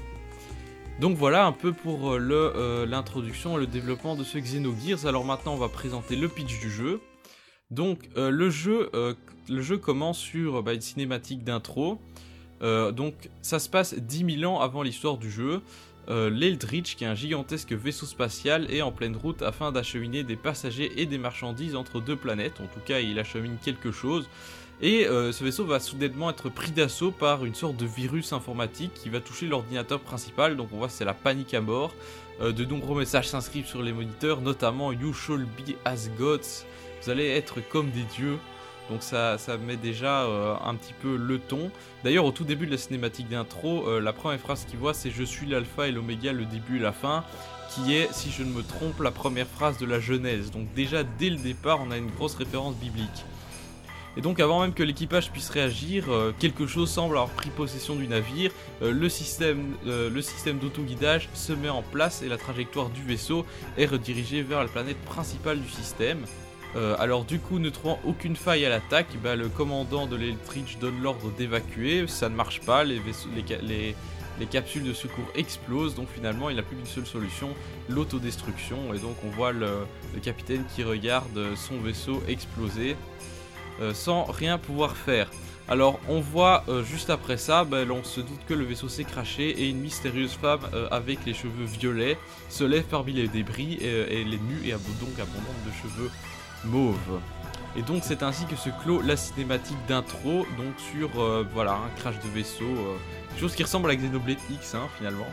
Donc 1.01 1.17
voilà 1.17 1.45
un 1.45 1.51
peu 1.51 1.73
pour 1.73 2.17
l'introduction 2.17 3.57
et 3.57 3.61
le 3.61 3.67
développement 3.67 4.15
de 4.15 4.23
ce 4.23 4.37
Xenogears. 4.37 5.07
Alors 5.07 5.25
maintenant 5.25 5.55
on 5.55 5.57
va 5.57 5.69
présenter 5.69 6.15
le 6.15 6.29
pitch 6.29 6.59
du 6.59 6.69
jeu. 6.69 7.01
Donc 7.71 8.07
le, 8.15 8.49
jeu, 8.49 8.89
le 9.49 9.61
jeu 9.61 9.77
commence 9.77 10.19
sur 10.19 10.61
bah, 10.63 10.73
une 10.73 10.81
cinématique 10.81 11.43
d'intro. 11.43 11.99
Euh, 12.61 12.91
donc 12.91 13.29
ça 13.41 13.59
se 13.59 13.69
passe 13.69 13.93
10 13.93 14.39
000 14.39 14.51
ans 14.51 14.59
avant 14.59 14.83
l'histoire 14.83 15.17
du 15.17 15.29
jeu. 15.29 15.61
Euh, 16.09 16.29
L'Eldritch, 16.29 16.95
qui 16.95 17.03
est 17.03 17.07
un 17.07 17.15
gigantesque 17.15 17.73
vaisseau 17.73 18.05
spatial, 18.05 18.71
est 18.71 18.81
en 18.81 18.91
pleine 18.91 19.15
route 19.15 19.41
afin 19.41 19.71
d'acheminer 19.71 20.23
des 20.23 20.37
passagers 20.37 21.01
et 21.01 21.05
des 21.05 21.17
marchandises 21.17 21.75
entre 21.75 21.99
deux 21.99 22.15
planètes. 22.15 22.61
En 22.61 22.67
tout 22.67 22.79
cas, 22.85 22.99
il 22.99 23.19
achemine 23.19 23.57
quelque 23.61 23.91
chose. 23.91 24.29
Et 24.79 25.07
euh, 25.07 25.31
ce 25.31 25.43
vaisseau 25.43 25.65
va 25.65 25.79
soudainement 25.79 26.29
être 26.29 26.49
pris 26.49 26.71
d'assaut 26.71 27.11
par 27.11 27.43
une 27.45 27.55
sorte 27.55 27.77
de 27.77 27.85
virus 27.85 28.31
informatique 28.31 28.93
qui 28.93 29.09
va 29.09 29.19
toucher 29.19 29.47
l'ordinateur 29.47 29.99
principal. 29.99 30.55
Donc 30.55 30.69
on 30.71 30.77
voit 30.77 30.89
c'est 30.89 31.05
la 31.05 31.15
panique 31.15 31.53
à 31.53 31.61
mort. 31.61 31.93
De 32.39 32.65
nombreux 32.65 32.99
messages 32.99 33.29
s'inscrivent 33.29 33.65
sur 33.65 33.81
les 33.81 33.91
moniteurs, 33.91 34.41
notamment 34.41 34.91
You 34.91 35.11
shall 35.11 35.43
be 35.43 35.73
as 35.85 36.07
gods. 36.19 36.65
Vous 37.01 37.09
allez 37.09 37.25
être 37.29 37.67
comme 37.67 37.89
des 37.89 38.03
dieux. 38.15 38.37
Donc 38.89 39.03
ça, 39.03 39.37
met 39.65 39.75
déjà 39.75 40.23
euh, 40.23 40.55
un 40.63 40.75
petit 40.75 40.93
peu 40.93 41.17
le 41.17 41.39
ton. 41.39 41.71
D'ailleurs, 42.03 42.25
au 42.25 42.31
tout 42.31 42.45
début 42.45 42.65
de 42.65 42.71
la 42.71 42.77
cinématique 42.77 43.27
d'intro, 43.27 43.87
euh, 43.87 43.99
la 43.99 44.13
première 44.13 44.39
phrase 44.39 44.65
qu'il 44.65 44.79
voit, 44.79 44.93
c'est 44.93 45.11
Je 45.11 45.23
suis 45.23 45.45
l'alpha 45.45 45.87
et 45.87 45.91
l'oméga, 45.91 46.31
le 46.31 46.45
début 46.45 46.77
et 46.77 46.81
la 46.81 46.93
fin, 46.93 47.25
qui 47.69 47.95
est, 47.95 48.11
si 48.13 48.31
je 48.31 48.43
ne 48.43 48.51
me 48.51 48.63
trompe, 48.63 49.01
la 49.01 49.11
première 49.11 49.47
phrase 49.47 49.77
de 49.77 49.85
la 49.85 49.99
Genèse. 49.99 50.51
Donc 50.51 50.73
déjà, 50.73 51.03
dès 51.03 51.29
le 51.29 51.37
départ, 51.37 51.79
on 51.85 51.91
a 51.91 51.97
une 51.97 52.09
grosse 52.09 52.35
référence 52.35 52.75
biblique. 52.75 53.25
Et 54.15 54.21
donc 54.21 54.39
avant 54.39 54.61
même 54.61 54.73
que 54.73 54.81
l'équipage 54.81 55.31
puisse 55.31 55.49
réagir, 55.49 56.05
euh, 56.09 56.33
quelque 56.39 56.65
chose 56.65 56.89
semble 56.89 57.17
avoir 57.17 57.29
pris 57.29 57.51
possession 57.51 57.95
du 57.95 58.07
navire, 58.07 58.51
le 58.81 59.09
système, 59.09 59.75
le 59.85 60.21
système 60.21 60.57
d'autoguidage 60.57 61.29
se 61.35 61.53
met 61.53 61.69
en 61.69 61.83
place 61.83 62.23
et 62.23 62.27
la 62.27 62.37
trajectoire 62.37 62.89
du 62.89 63.03
vaisseau 63.03 63.45
est 63.77 63.85
redirigée 63.85 64.41
vers 64.41 64.61
la 64.61 64.67
planète 64.67 64.99
principale 65.01 65.59
du 65.59 65.69
système. 65.69 66.25
Euh, 66.75 66.95
alors 66.99 67.23
du 67.23 67.39
coup, 67.39 67.59
ne 67.59 67.69
trouvant 67.69 67.99
aucune 68.05 68.35
faille 68.35 68.65
à 68.65 68.69
l'attaque, 68.69 69.07
bah, 69.23 69.35
le 69.35 69.47
commandant 69.49 70.05
de 70.05 70.15
l'Eldritch 70.15 70.77
donne 70.79 71.01
l'ordre 71.01 71.31
d'évacuer, 71.31 72.05
ça 72.07 72.29
ne 72.29 72.35
marche 72.35 72.61
pas, 72.61 72.83
les, 72.83 73.01
les 73.35 73.57
les- 73.61 73.95
les 74.39 74.45
capsules 74.45 74.83
de 74.83 74.93
secours 74.93 75.25
explosent, 75.33 75.95
donc 75.95 76.09
finalement 76.13 76.51
il 76.51 76.57
n'a 76.57 76.61
plus 76.61 76.75
qu'une 76.75 76.85
seule 76.85 77.07
solution, 77.07 77.49
l'autodestruction, 77.89 78.93
et 78.93 78.99
donc 78.99 79.15
on 79.25 79.29
voit 79.29 79.51
le, 79.51 79.67
capitaine 80.21 80.63
qui 80.75 80.83
regarde 80.83 81.55
son 81.55 81.79
vaisseau 81.79 82.21
exploser 82.27 82.95
euh, 83.81 83.95
sans 83.95 84.25
rien 84.25 84.59
pouvoir 84.59 84.95
faire. 84.95 85.31
Alors 85.67 85.99
on 86.07 86.19
voit 86.21 86.63
euh, 86.69 86.83
juste 86.83 87.09
après 87.09 87.37
ça, 87.37 87.63
ben, 87.63 87.89
on 87.89 88.03
se 88.03 88.21
doute 88.21 88.39
que 88.47 88.53
le 88.53 88.63
vaisseau 88.63 88.89
s'est 88.89 89.03
craché 89.05 89.49
et 89.49 89.69
une 89.69 89.79
mystérieuse 89.79 90.33
femme 90.33 90.61
avec 90.91 91.25
les 91.25 91.33
cheveux 91.33 91.65
violets 91.65 92.17
se 92.49 92.63
lève 92.63 92.85
parmi 92.85 93.13
les 93.13 93.27
débris 93.27 93.73
et, 93.81 93.85
et 93.87 94.21
elle 94.21 94.33
est 94.35 94.43
nue 94.43 94.61
et 94.65 94.71
donc 94.71 95.17
abondante 95.19 95.63
de 95.65 95.71
cheveux 95.81 96.11
mauves. 96.67 97.19
Et 97.75 97.81
donc 97.81 98.01
c'est 98.03 98.23
ainsi 98.23 98.45
que 98.45 98.55
se 98.55 98.69
clôt 98.81 99.01
la 99.01 99.15
cinématique 99.17 99.77
d'intro, 99.87 100.45
donc 100.57 100.73
sur 100.91 101.21
euh, 101.21 101.45
voilà 101.53 101.73
un 101.73 101.89
crash 101.97 102.15
de 102.15 102.29
vaisseau, 102.29 102.65
euh, 102.65 102.97
quelque 103.29 103.39
chose 103.39 103.55
qui 103.55 103.63
ressemble 103.63 103.89
à 103.91 103.95
Xenoblade 103.95 104.37
X 104.49 104.73
hein, 104.73 104.87
finalement. 104.97 105.27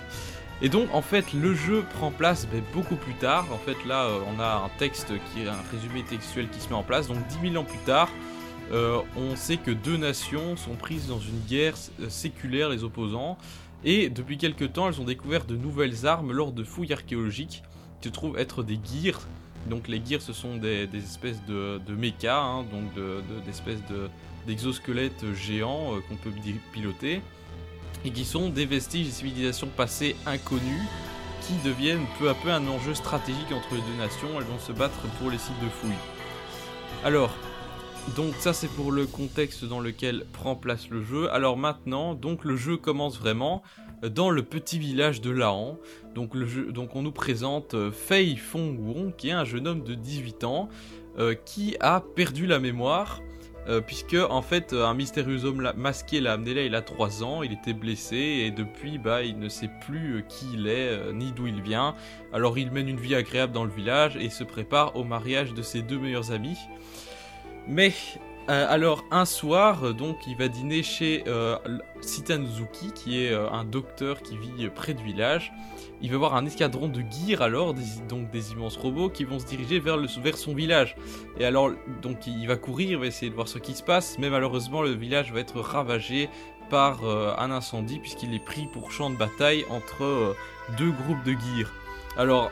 Et 0.63 0.69
donc 0.69 0.89
en 0.93 1.03
fait 1.03 1.33
le 1.33 1.55
jeu 1.55 1.85
prend 1.95 2.11
place 2.11 2.47
ben, 2.51 2.63
beaucoup 2.73 2.97
plus 2.97 3.15
tard. 3.15 3.47
En 3.53 3.59
fait 3.59 3.77
là 3.87 4.05
euh, 4.05 4.21
on 4.35 4.41
a 4.41 4.65
un 4.65 4.71
texte 4.79 5.13
qui 5.33 5.43
est 5.43 5.49
un 5.49 5.57
résumé 5.73 6.03
textuel 6.03 6.49
qui 6.49 6.61
se 6.61 6.69
met 6.69 6.75
en 6.75 6.83
place. 6.83 7.09
Donc 7.09 7.19
10 7.43 7.51
000 7.51 7.63
ans 7.63 7.65
plus 7.65 7.79
tard, 7.79 8.09
euh, 8.73 9.01
on 9.17 9.37
sait 9.37 9.57
que 9.57 9.71
deux 9.71 9.97
nations 9.97 10.57
sont 10.57 10.75
prises 10.75 11.09
dans 11.09 11.19
une 11.19 11.41
guerre 11.49 11.75
séculaire 12.09 12.69
les 12.69 12.85
opposants. 12.85 13.37
Et 13.85 14.09
depuis 14.09 14.39
quelques 14.39 14.73
temps 14.73 14.89
elles 14.89 15.01
ont 15.01 15.05
découvert 15.05 15.45
de 15.45 15.57
nouvelles 15.57 16.07
armes 16.07 16.33
lors 16.33 16.53
de 16.53 16.63
fouilles 16.63 16.93
archéologiques 16.93 17.63
qui 18.01 18.09
se 18.09 18.13
trouvent 18.13 18.39
être 18.39 18.63
des 18.63 18.79
gears. 18.83 19.27
Donc 19.67 19.89
les 19.89 20.03
gears 20.05 20.21
ce 20.23 20.33
sont 20.33 20.57
des, 20.57 20.89
espèces 20.95 21.43
de, 21.47 21.81
de 21.87 21.95
hein, 22.29 22.65
donc 22.71 22.93
de- 22.95 23.23
de- 23.23 23.41
d'espèces 23.47 23.81
de, 23.89 24.09
d'exosquelettes 24.47 25.25
géants 25.35 25.95
euh, 25.95 26.01
qu'on 26.09 26.17
peut 26.17 26.31
pi- 26.31 26.61
piloter 26.73 27.23
et 28.05 28.11
qui 28.11 28.25
sont 28.25 28.51
des 28.51 28.67
vestiges 28.67 29.07
des 29.07 29.13
civilisations 29.13 29.69
passées 29.69 30.17
inconnues 30.27 30.83
qui 31.47 31.55
deviennent 31.67 32.05
peu 32.19 32.29
à 32.29 32.35
peu 32.35 32.51
un 32.51 32.67
enjeu 32.69 32.95
stratégique 32.95 33.53
entre 33.53 33.75
les 33.75 33.81
deux 33.81 33.99
nations. 33.99 34.29
Elles 34.39 34.45
vont 34.47 34.59
se 34.59 34.73
battre 34.73 35.01
pour 35.19 35.31
les 35.31 35.39
sites 35.39 35.59
de 35.63 35.69
fouilles. 35.69 35.93
Alors, 37.05 37.35
donc 38.17 38.35
ça 38.39 38.53
c'est 38.53 38.69
pour 38.69 38.93
le 38.93 39.07
contexte 39.07 39.65
dans 39.65 39.81
lequel 39.81 40.27
prend 40.33 40.57
place 40.57 40.89
le 40.91 41.03
jeu. 41.03 41.31
Alors 41.33 41.57
maintenant, 41.57 42.15
donc 42.15 42.45
le 42.45 42.57
jeu 42.57 42.77
commence 42.77 43.19
vraiment 43.19 43.63
dans 44.09 44.31
le 44.31 44.43
petit 44.43 44.79
village 44.79 45.21
de 45.21 45.31
Lahan. 45.31 45.79
Donc, 46.15 46.35
on 46.95 47.03
nous 47.03 47.13
présente 47.13 47.75
euh, 47.75 47.91
Fei 47.91 48.37
Fong 48.37 48.77
Wong 48.79 49.15
qui 49.17 49.31
est 49.31 49.33
un 49.33 49.45
jeune 49.45 49.67
homme 49.67 49.83
de 49.83 49.95
18 49.95 50.45
ans 50.45 50.69
euh, 51.19 51.35
qui 51.35 51.77
a 51.81 52.01
perdu 52.01 52.47
la 52.47 52.61
mémoire 52.61 53.21
euh, 53.67 53.81
puisque 53.81 54.17
en 54.29 54.43
fait 54.43 54.75
un 54.75 54.93
mystérieux 54.93 55.47
homme 55.47 55.73
masqué 55.77 56.21
l'a 56.21 56.35
amené 56.35 56.53
là 56.53 56.63
il 56.65 56.75
a 56.75 56.83
3 56.83 57.25
ans, 57.25 57.43
il 57.43 57.53
était 57.53 57.73
blessé 57.73 58.17
et 58.17 58.51
depuis 58.51 58.99
bah 58.99 59.23
il 59.23 59.39
ne 59.39 59.49
sait 59.49 59.71
plus 59.87 60.23
qui 60.29 60.47
il 60.53 60.67
est 60.67 61.13
ni 61.15 61.33
d'où 61.33 61.47
il 61.47 61.63
vient. 61.63 61.95
Alors 62.33 62.59
il 62.59 62.71
mène 62.71 62.89
une 62.89 63.01
vie 63.01 63.15
agréable 63.15 63.53
dans 63.53 63.65
le 63.65 63.73
village 63.73 64.17
et 64.17 64.29
se 64.29 64.45
prépare 64.45 64.97
au 64.97 65.05
mariage 65.05 65.55
de 65.55 65.63
ses 65.63 65.81
deux 65.81 65.99
meilleurs 65.99 66.31
amis. 66.31 66.59
Mais 67.67 67.93
euh, 68.49 68.67
alors 68.69 69.05
un 69.11 69.25
soir, 69.25 69.85
euh, 69.85 69.93
donc 69.93 70.27
il 70.27 70.37
va 70.37 70.49
dîner 70.49 70.83
chez 70.83 71.25
euh, 71.27 71.57
qui 72.95 73.25
est 73.25 73.33
euh, 73.33 73.51
un 73.51 73.65
docteur 73.65 74.23
qui 74.23 74.37
vit 74.37 74.69
près 74.69 74.95
du 74.95 75.03
village. 75.03 75.53
Il 76.03 76.11
va 76.11 76.19
voir 76.19 76.35
un 76.35 76.45
escadron 76.45 76.89
de 76.89 77.01
gears 77.01 77.41
alors, 77.41 77.73
des, 77.73 77.85
donc 78.09 78.31
des 78.31 78.53
immenses 78.53 78.77
robots 78.77 79.09
qui 79.09 79.25
vont 79.25 79.39
se 79.39 79.47
diriger 79.47 79.79
vers, 79.79 79.97
le, 79.97 80.07
vers 80.23 80.37
son 80.37 80.55
village. 80.55 80.97
Et 81.39 81.45
alors, 81.45 81.71
donc 82.03 82.27
il 82.27 82.47
va 82.47 82.57
courir, 82.57 82.91
il 82.91 82.97
va 82.99 83.07
essayer 83.07 83.31
de 83.31 83.35
voir 83.35 83.49
ce 83.49 83.59
qui 83.59 83.75
se 83.75 83.83
passe, 83.83 84.19
mais 84.19 84.29
malheureusement 84.29 84.83
le 84.83 84.91
village 84.91 85.33
va 85.33 85.41
être 85.41 85.61
ravagé 85.61 86.29
par 86.69 87.05
un 87.05 87.51
incendie 87.51 87.99
puisqu'il 88.01 88.35
est 88.35 88.45
pris 88.45 88.67
pour 88.67 88.91
champ 88.91 89.11
de 89.11 89.17
bataille 89.17 89.65
entre 89.71 90.35
deux 90.79 90.91
groupes 90.91 91.23
de 91.25 91.33
gears. 91.33 91.73
Alors, 92.17 92.51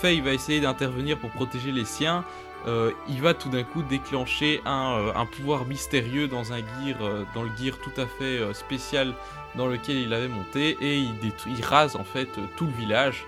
Faye 0.00 0.20
va 0.20 0.32
essayer 0.32 0.60
d'intervenir 0.60 1.18
pour 1.18 1.30
protéger 1.30 1.72
les 1.72 1.84
siens, 1.84 2.24
euh, 2.66 2.90
il 3.08 3.22
va 3.22 3.32
tout 3.32 3.48
d'un 3.48 3.62
coup 3.62 3.82
déclencher 3.82 4.60
un, 4.64 4.98
euh, 4.98 5.24
pouvoir 5.36 5.66
mystérieux 5.66 6.26
dans 6.26 6.52
un 6.52 6.58
gear, 6.58 7.00
euh, 7.00 7.24
le 7.34 7.64
gear 7.64 7.78
tout 7.78 7.92
à 8.00 8.06
fait 8.06 8.40
spécial 8.54 9.14
dans 9.54 9.68
lequel 9.68 9.96
il 9.96 10.12
avait 10.12 10.28
monté 10.28 10.76
et 10.80 10.96
il, 10.98 11.64
rase 11.64 11.96
en 11.96 12.04
fait 12.04 12.28
tout 12.56 12.66
le 12.66 12.72
village, 12.72 13.24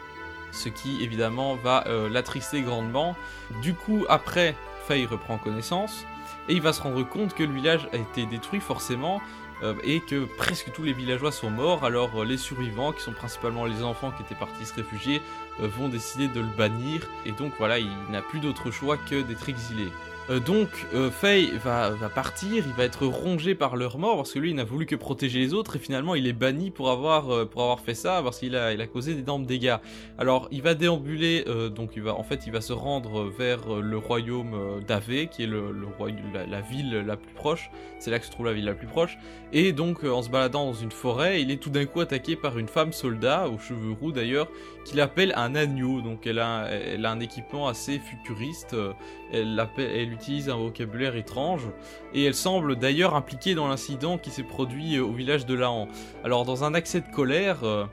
ce 0.51 0.69
qui 0.69 1.03
évidemment 1.03 1.55
va 1.57 1.85
l'attrister 2.11 2.63
grandement. 2.63 3.17
Du 3.63 3.75
coup, 3.75 4.05
après, 4.09 4.55
Faye 4.87 5.07
reprend 5.07 5.39
connaissance 5.39 6.05
et 6.49 6.55
il 6.55 6.61
va 6.61 6.73
se 6.73 6.83
rendre 6.83 7.03
compte 7.03 7.35
que 7.35 7.45
le 7.45 7.53
village 7.53 7.89
a 7.93 7.97
été 7.97 8.27
détruit 8.27 8.61
forcément 8.61 9.21
euh, 9.63 9.75
et 9.83 10.01
que 10.01 10.25
presque 10.25 10.73
tous 10.73 10.83
les 10.83 10.93
villageois 10.93 11.33
sont 11.33 11.51
morts. 11.51 11.85
Alors 11.85 12.21
euh, 12.21 12.25
les 12.25 12.37
survivants, 12.37 12.93
qui 12.93 13.03
sont 13.03 13.13
principalement 13.13 13.65
les 13.65 13.83
enfants 13.83 14.11
qui 14.11 14.23
étaient 14.23 14.35
partis 14.35 14.67
se 14.67 14.75
réfugier, 14.75 15.21
euh, 15.61 15.69
vont 15.69 15.89
décider 15.89 16.29
de 16.29 16.41
le 16.41 16.47
bannir 16.47 17.07
et 17.27 17.33
donc 17.33 17.53
voilà, 17.59 17.79
il 17.79 17.91
n'a 18.11 18.23
plus 18.23 18.41
d'autre 18.41 18.71
choix 18.71 18.97
que 18.97 19.23
d'être 19.23 19.49
exilé. 19.49 19.89
Euh, 20.31 20.41
donc 20.41 20.69
euh, 20.95 21.11
Faye 21.11 21.51
va, 21.65 21.91
va 21.91 22.09
partir, 22.09 22.65
il 22.67 22.73
va 22.75 22.85
être 22.85 23.07
rongé 23.07 23.55
par 23.55 23.77
leur 23.77 23.99
mort 23.99 24.17
parce 24.17 24.33
que 24.33 24.39
lui 24.39 24.51
il 24.51 24.57
n'a 24.57 24.65
voulu 24.65 24.85
que 24.85 24.97
protéger 24.97 25.39
les 25.39 25.55
autres 25.55 25.77
et 25.77 25.79
finalement 25.79 26.15
il 26.15 26.27
est 26.27 26.33
banni 26.33 26.71
pour 26.71 26.91
avoir, 26.91 27.31
euh, 27.31 27.45
pour 27.47 27.63
avoir 27.63 27.81
fait 27.81 27.95
ça 27.95 28.21
parce 28.23 28.39
qu'il 28.41 28.55
a, 28.55 28.73
il 28.73 28.81
a 28.81 28.87
causé 28.87 29.15
d'énormes 29.15 29.47
dégâts. 29.47 29.77
Alors 30.19 30.49
il 30.51 30.63
va 30.63 30.75
déambuler, 30.75 31.45
euh, 31.47 31.71
donc 31.71 31.93
il 31.97 32.03
va, 32.03 32.15
en 32.15 32.23
fait 32.23 32.47
il 32.47 32.53
va 32.53 32.61
se 32.61 32.73
rendre 32.73 33.25
vers 33.25 33.81
le 33.81 33.97
royaume 33.97 34.83
d'Ave 34.87 35.27
qui 35.31 35.45
est 35.45 35.47
le, 35.47 35.73
le 35.73 35.87
la, 36.35 36.47
la 36.47 36.61
ville 36.61 37.05
la 37.07 37.17
plus 37.17 37.33
proche, 37.35 37.71
c'est 37.99 38.11
là 38.11 38.19
que 38.19 38.27
se 38.27 38.31
trouve 38.31 38.47
la 38.47 38.53
ville 38.53 38.67
la 38.67 38.75
plus 38.75 38.87
proche. 38.87 39.19
Et 39.53 39.73
donc 39.73 40.05
en 40.05 40.23
se 40.23 40.29
baladant 40.29 40.67
dans 40.67 40.75
une 40.75 40.93
forêt, 40.93 41.41
il 41.41 41.51
est 41.51 41.57
tout 41.57 41.71
d'un 41.71 41.87
coup 41.87 42.01
attaqué 42.01 42.37
par 42.37 42.59
une 42.59 42.69
femme 42.69 42.93
soldat, 42.93 43.49
aux 43.49 43.59
cheveux 43.59 43.93
roux 43.93 44.13
d'ailleurs, 44.13 44.49
qui 44.89 44.97
l'appelle 44.97 45.35
un 45.37 45.55
agneau. 45.55 46.01
Donc 46.01 46.27
elle 46.27 46.39
a, 46.39 46.67
un 47.05 47.21
équipement 47.21 47.69
assez 47.69 47.99
futuriste. 47.99 48.75
euh, 48.75 48.95
Elle, 49.33 50.13
utilise 50.13 50.49
un 50.49 50.57
vocabulaire 50.57 51.17
étrange 51.17 51.69
et 52.15 52.25
elle 52.25 52.35
semble 52.35 52.77
d'ailleurs 52.77 53.15
impliquée 53.15 53.55
dans 53.55 53.69
l'incident 53.69 54.17
qui 54.17 54.31
s'est 54.31 54.43
produit 54.43 54.97
euh, 54.97 55.05
au 55.05 55.13
village 55.13 55.45
de 55.45 55.55
Lahan. 55.55 55.89
Alors 56.25 56.45
dans 56.45 56.65
un 56.65 56.75
accès 56.75 57.01
de 57.01 57.11
colère, 57.11 57.65
euh, 57.65 57.85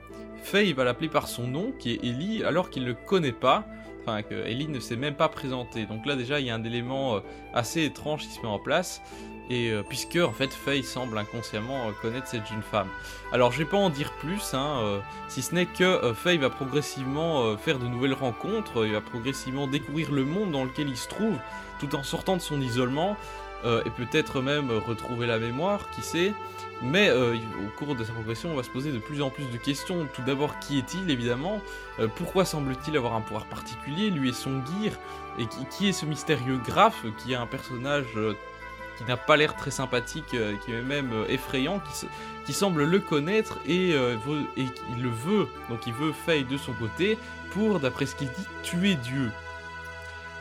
Faye 0.42 0.72
va 0.72 0.84
l'appeler 0.84 1.08
par 1.08 1.28
son 1.28 1.46
nom 1.46 1.72
qui 1.78 1.92
est 1.92 2.04
Ellie 2.04 2.42
alors 2.44 2.70
qu'il 2.70 2.84
ne 2.84 2.92
connaît 2.92 3.32
pas. 3.32 3.66
Enfin, 4.02 4.22
que 4.22 4.34
Ellie 4.46 4.68
ne 4.68 4.78
s'est 4.78 4.96
même 4.96 5.16
pas 5.16 5.28
présentée. 5.28 5.84
Donc 5.84 6.06
là 6.06 6.16
déjà 6.16 6.40
il 6.40 6.46
y 6.46 6.50
a 6.50 6.54
un 6.54 6.64
élément 6.64 7.20
assez 7.52 7.84
étrange 7.84 8.22
qui 8.22 8.32
se 8.32 8.40
met 8.40 8.46
en 8.46 8.60
place. 8.60 9.02
Et 9.48 9.70
euh, 9.70 9.82
puisque 9.82 10.16
en 10.16 10.32
fait 10.32 10.52
Faye 10.52 10.82
semble 10.82 11.16
inconsciemment 11.18 11.88
euh, 11.88 11.92
connaître 12.02 12.26
cette 12.26 12.46
jeune 12.46 12.62
femme. 12.62 12.88
Alors 13.32 13.52
je 13.52 13.58
vais 13.58 13.64
pas 13.64 13.76
en 13.76 13.90
dire 13.90 14.12
plus, 14.14 14.54
hein, 14.54 14.80
euh, 14.82 14.98
si 15.28 15.42
ce 15.42 15.54
n'est 15.54 15.66
que 15.66 16.12
Faye 16.14 16.38
va 16.38 16.50
progressivement 16.50 17.56
faire 17.56 17.78
de 17.78 17.86
nouvelles 17.86 18.14
rencontres, 18.14 18.84
il 18.86 18.92
va 18.92 19.00
progressivement 19.00 19.66
découvrir 19.66 20.10
le 20.10 20.24
monde 20.24 20.50
dans 20.50 20.64
lequel 20.64 20.88
il 20.88 20.96
se 20.96 21.08
trouve, 21.08 21.36
tout 21.78 21.94
en 21.94 22.02
sortant 22.02 22.36
de 22.36 22.42
son 22.42 22.60
isolement, 22.60 23.16
et 23.64 23.90
peut-être 23.90 24.42
même 24.42 24.70
retrouver 24.70 25.26
la 25.26 25.38
mémoire, 25.38 25.90
qui 25.90 26.00
sait. 26.02 26.32
Mais 26.82 27.10
au 27.10 27.68
cours 27.76 27.96
de 27.96 28.04
sa 28.04 28.12
progression, 28.12 28.52
on 28.52 28.54
va 28.54 28.62
se 28.62 28.70
poser 28.70 28.92
de 28.92 28.98
plus 28.98 29.22
en 29.22 29.30
plus 29.30 29.50
de 29.50 29.56
questions. 29.56 30.06
Tout 30.14 30.22
d'abord, 30.22 30.60
qui 30.60 30.78
est-il 30.78 31.10
évidemment? 31.10 31.60
Pourquoi 32.14 32.44
semble-t-il 32.44 32.96
avoir 32.96 33.14
un 33.14 33.22
pouvoir 33.22 33.46
particulier, 33.46 34.10
lui 34.10 34.28
et 34.28 34.32
son 34.32 34.62
gear 34.64 34.92
Et 35.40 35.46
qui, 35.46 35.66
qui 35.70 35.88
est 35.88 35.92
ce 35.92 36.06
mystérieux 36.06 36.60
Graf, 36.64 37.04
qui 37.18 37.32
est 37.32 37.36
un 37.36 37.46
personnage 37.46 38.06
qui 38.98 39.04
n'a 39.04 39.16
pas 39.16 39.36
l'air 39.36 39.54
très 39.56 39.70
sympathique, 39.70 40.34
euh, 40.34 40.56
qui 40.64 40.72
est 40.72 40.82
même 40.82 41.12
euh, 41.12 41.26
effrayant, 41.28 41.80
qui, 41.80 41.96
se- 41.96 42.06
qui 42.46 42.52
semble 42.52 42.84
le 42.84 42.98
connaître 42.98 43.58
et, 43.66 43.92
euh, 43.92 44.16
il 44.56 45.02
le 45.02 45.10
veut. 45.10 45.48
Donc 45.68 45.86
il 45.86 45.92
veut 45.92 46.12
Faye 46.12 46.44
de 46.44 46.56
son 46.56 46.72
côté 46.72 47.18
pour, 47.50 47.80
d'après 47.80 48.06
ce 48.06 48.14
qu'il 48.16 48.28
dit, 48.28 48.46
tuer 48.62 48.94
Dieu. 48.96 49.30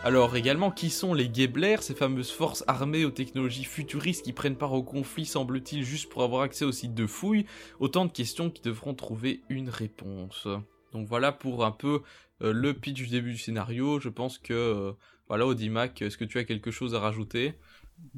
Alors 0.04 0.36
également, 0.36 0.70
qui 0.70 0.92
sont 0.92 1.16
les 1.16 1.34
Gebler, 1.34 1.78
ces 1.82 1.96
fameuses 1.96 2.30
forces 2.32 2.64
armées 2.68 3.06
aux 3.06 3.12
technologies 3.12 3.64
futuristes 3.64 4.24
qui 4.24 4.34
prennent 4.34 4.56
part 4.56 4.74
au 4.74 4.84
conflit, 4.84 5.26
semble-t-il, 5.26 5.84
juste 5.84 6.10
pour 6.12 6.22
avoir 6.22 6.44
accès 6.44 6.64
au 6.64 6.72
site 6.72 6.94
de 6.94 7.08
fouille 7.08 7.48
Autant 7.80 8.06
de 8.06 8.12
questions 8.12 8.52
qui 8.52 8.62
devront 8.62 8.94
trouver 8.94 9.42
une 9.50 9.70
réponse. 9.70 10.48
Donc 10.94 11.08
voilà 11.08 11.32
pour 11.32 11.66
un 11.66 11.72
peu 11.72 12.02
le 12.40 12.74
pitch 12.74 12.98
du 12.98 13.08
début 13.08 13.32
du 13.32 13.40
scénario. 13.40 14.00
Je 14.00 14.10
pense 14.10 14.38
que, 14.38 14.94
voilà, 15.28 15.48
Audimac, 15.48 16.00
est-ce 16.04 16.18
que 16.20 16.26
tu 16.26 16.38
as 16.38 16.44
quelque 16.44 16.70
chose 16.70 16.94
à 16.94 17.00
rajouter? 17.00 17.56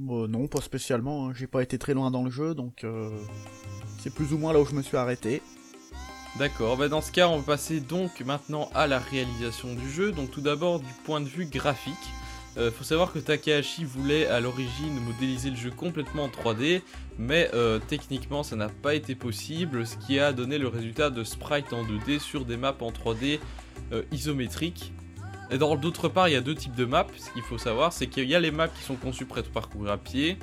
Euh, 0.10 0.28
non, 0.28 0.48
pas 0.48 0.62
spécialement. 0.62 1.28
hein. 1.28 1.34
J'ai 1.36 1.48
pas 1.48 1.64
été 1.64 1.78
très 1.78 1.94
loin 1.94 2.12
dans 2.12 2.24
le 2.24 2.32
jeu, 2.32 2.54
donc 2.54 2.84
euh, 2.84 3.10
c'est 4.00 4.14
plus 4.14 4.34
ou 4.34 4.38
moins 4.38 4.54
là 4.54 4.60
où 4.60 4.66
je 4.66 4.76
me 4.76 4.82
suis 4.82 4.98
arrêté. 4.98 5.42
D'accord, 6.38 6.78
bah 6.78 6.88
dans 6.88 7.02
ce 7.02 7.12
cas, 7.12 7.28
on 7.30 7.38
va 7.38 7.44
passer 7.44 7.80
donc 7.80 8.22
maintenant 8.22 8.70
à 8.76 8.86
la 8.86 9.00
réalisation 9.00 9.74
du 9.74 9.90
jeu. 9.90 10.12
Donc 10.12 10.30
tout 10.30 10.42
d'abord 10.42 10.80
du 10.80 10.94
point 11.04 11.20
de 11.20 11.28
vue 11.28 11.46
graphique. 11.46 11.94
Euh, 12.58 12.72
faut 12.72 12.84
savoir 12.84 13.12
que 13.14 13.20
Takahashi 13.20 13.84
voulait 13.86 14.26
à 14.28 14.40
l'origine 14.40 15.00
modéliser 15.00 15.52
le 15.52 15.56
jeu 15.56 15.70
complètement 15.70 16.24
en 16.24 16.28
3D, 16.30 16.82
mais 17.20 17.50
euh, 17.54 17.80
techniquement 17.80 18.42
ça 18.42 18.56
n'a 18.56 18.70
pas 18.70 18.96
été 18.96 19.14
possible, 19.14 19.86
ce 19.86 19.96
qui 19.98 20.20
a 20.20 20.34
donné 20.34 20.58
le 20.58 20.68
résultat 20.68 21.12
de 21.12 21.24
sprites 21.24 21.72
en 21.72 21.84
2D 21.84 22.20
sur 22.20 22.46
des 22.46 22.58
maps 22.58 22.76
en 22.82 22.90
3D 22.92 23.40
euh, 23.94 24.02
isométriques. 24.12 24.92
D'autre 25.52 26.10
part, 26.10 26.28
il 26.28 26.34
y 26.34 26.36
a 26.36 26.42
deux 26.42 26.56
types 26.56 26.76
de 26.76 26.86
maps. 26.86 27.08
Ce 27.18 27.32
qu'il 27.32 27.42
faut 27.42 27.58
savoir, 27.58 27.94
c'est 27.94 28.08
qu'il 28.08 28.28
y 28.28 28.36
a 28.36 28.40
les 28.40 28.52
maps 28.52 28.68
qui 28.68 28.84
sont 28.84 28.96
conçues 28.96 29.26
pour 29.26 29.38
être 29.38 29.52
parcourues 29.52 29.90
à 29.90 29.98
pied 29.98 30.38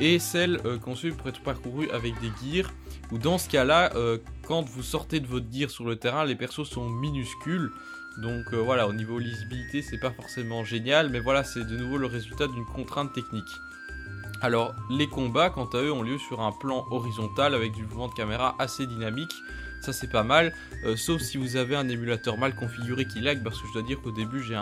et 0.00 0.18
celles 0.18 0.58
euh, 0.64 0.78
conçues 0.78 1.12
pour 1.12 1.28
être 1.28 1.42
parcourues 1.42 1.90
avec 1.90 2.14
des 2.20 2.30
gears. 2.42 2.70
Ou 3.10 3.18
dans 3.18 3.38
ce 3.38 3.48
cas-là, 3.48 3.92
euh, 3.94 4.18
quand 4.46 4.62
vous 4.62 4.82
sortez 4.82 5.20
de 5.20 5.26
votre 5.26 5.46
gear 5.52 5.70
sur 5.70 5.84
le 5.84 5.96
terrain, 5.96 6.24
les 6.24 6.34
persos 6.34 6.68
sont 6.68 6.88
minuscules. 6.88 7.70
Donc 8.18 8.44
euh, 8.52 8.56
voilà, 8.56 8.88
au 8.88 8.92
niveau 8.92 9.18
lisibilité, 9.18 9.82
c'est 9.82 9.98
pas 9.98 10.10
forcément 10.10 10.64
génial, 10.64 11.08
mais 11.08 11.20
voilà, 11.20 11.44
c'est 11.44 11.64
de 11.64 11.76
nouveau 11.76 11.98
le 11.98 12.06
résultat 12.06 12.46
d'une 12.46 12.64
contrainte 12.64 13.12
technique. 13.12 13.44
Alors, 14.42 14.74
les 14.90 15.06
combats, 15.06 15.50
quant 15.50 15.66
à 15.66 15.78
eux, 15.78 15.92
ont 15.92 16.02
lieu 16.02 16.18
sur 16.18 16.40
un 16.40 16.50
plan 16.50 16.84
horizontal 16.90 17.54
avec 17.54 17.72
du 17.72 17.84
mouvement 17.84 18.08
de 18.08 18.14
caméra 18.14 18.56
assez 18.58 18.86
dynamique. 18.86 19.32
Ça, 19.82 19.92
c'est 19.92 20.10
pas 20.10 20.22
mal. 20.22 20.54
Euh, 20.84 20.96
sauf 20.96 21.20
si 21.20 21.38
vous 21.38 21.56
avez 21.56 21.74
un 21.74 21.88
émulateur 21.88 22.38
mal 22.38 22.54
configuré 22.54 23.04
qui 23.04 23.20
lag, 23.20 23.42
parce 23.42 23.60
que 23.60 23.66
je 23.66 23.72
dois 23.72 23.82
dire 23.82 24.00
qu'au 24.00 24.12
début, 24.12 24.40
j'ai 24.40 24.54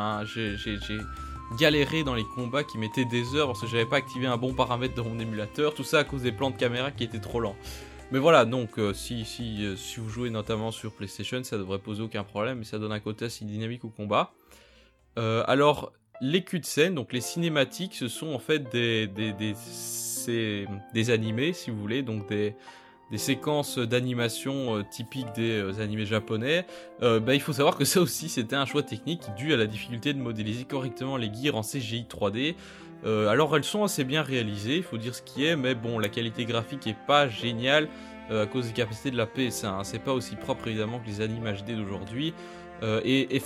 galéré 1.58 2.04
dans 2.04 2.14
les 2.14 2.24
combats 2.24 2.64
qui 2.64 2.78
mettaient 2.78 3.04
des 3.04 3.34
heures 3.34 3.48
parce 3.48 3.60
que 3.60 3.66
j'avais 3.66 3.84
pas 3.84 3.96
activé 3.96 4.26
un 4.26 4.38
bon 4.38 4.54
paramètre 4.54 4.94
de 4.94 5.02
mon 5.02 5.18
émulateur. 5.18 5.74
Tout 5.74 5.84
ça 5.84 5.98
à 5.98 6.04
cause 6.04 6.22
des 6.22 6.32
plans 6.32 6.50
de 6.50 6.56
caméra 6.56 6.90
qui 6.90 7.04
étaient 7.04 7.20
trop 7.20 7.38
lents. 7.38 7.56
Mais 8.12 8.18
voilà, 8.18 8.46
donc 8.46 8.78
euh, 8.78 8.92
euh, 8.92 8.94
si 8.94 9.96
vous 9.98 10.08
jouez 10.08 10.30
notamment 10.30 10.70
sur 10.70 10.90
PlayStation, 10.92 11.44
ça 11.44 11.58
devrait 11.58 11.80
poser 11.80 12.02
aucun 12.02 12.24
problème, 12.24 12.62
et 12.62 12.64
ça 12.64 12.78
donne 12.78 12.92
un 12.92 13.00
côté 13.00 13.26
assez 13.26 13.44
dynamique 13.44 13.84
au 13.84 13.90
combat. 13.90 14.32
Alors, 15.16 15.92
les 16.22 16.42
cutscenes, 16.44 16.94
donc 16.94 17.12
les 17.12 17.20
cinématiques, 17.20 17.94
ce 17.94 18.08
sont 18.08 18.32
en 18.32 18.38
fait 18.38 18.72
des, 18.72 19.06
des 20.94 21.10
animés, 21.10 21.52
si 21.52 21.70
vous 21.70 21.78
voulez, 21.78 22.02
donc 22.02 22.26
des, 22.26 22.54
des 23.10 23.18
séquences 23.18 23.78
d'animation 23.78 24.76
euh, 24.76 24.84
typiques 24.88 25.32
des 25.34 25.58
euh, 25.58 25.82
animés 25.82 26.06
japonais. 26.06 26.66
Euh, 27.02 27.20
bah, 27.20 27.34
il 27.34 27.40
faut 27.40 27.52
savoir 27.52 27.76
que 27.76 27.84
ça 27.86 28.00
aussi, 28.00 28.28
c'était 28.28 28.56
un 28.56 28.66
choix 28.66 28.82
technique 28.82 29.22
dû 29.36 29.52
à 29.52 29.56
la 29.56 29.66
difficulté 29.66 30.12
de 30.12 30.18
modéliser 30.18 30.64
correctement 30.64 31.16
les 31.16 31.32
gears 31.32 31.56
en 31.56 31.62
CGI 31.62 32.06
3D. 32.08 32.54
Euh, 33.04 33.28
alors 33.28 33.56
elles 33.56 33.64
sont 33.64 33.82
assez 33.82 34.04
bien 34.04 34.22
réalisées, 34.22 34.76
il 34.76 34.82
faut 34.82 34.98
dire 34.98 35.14
ce 35.14 35.22
qui 35.22 35.46
est, 35.46 35.56
mais 35.56 35.74
bon, 35.74 35.98
la 35.98 36.10
qualité 36.10 36.44
graphique 36.44 36.86
est 36.86 36.98
pas 37.06 37.28
géniale 37.28 37.88
à 38.30 38.46
cause 38.46 38.68
des 38.68 38.72
capacités 38.72 39.10
de 39.10 39.16
la 39.16 39.26
PS1. 39.26 39.66
hein. 39.66 39.80
C'est 39.82 39.98
pas 39.98 40.12
aussi 40.12 40.36
propre 40.36 40.68
évidemment 40.68 41.00
que 41.00 41.06
les 41.08 41.20
animes 41.20 41.52
HD 41.52 41.74
d'aujourd'hui. 41.74 42.32
Et 43.04 43.40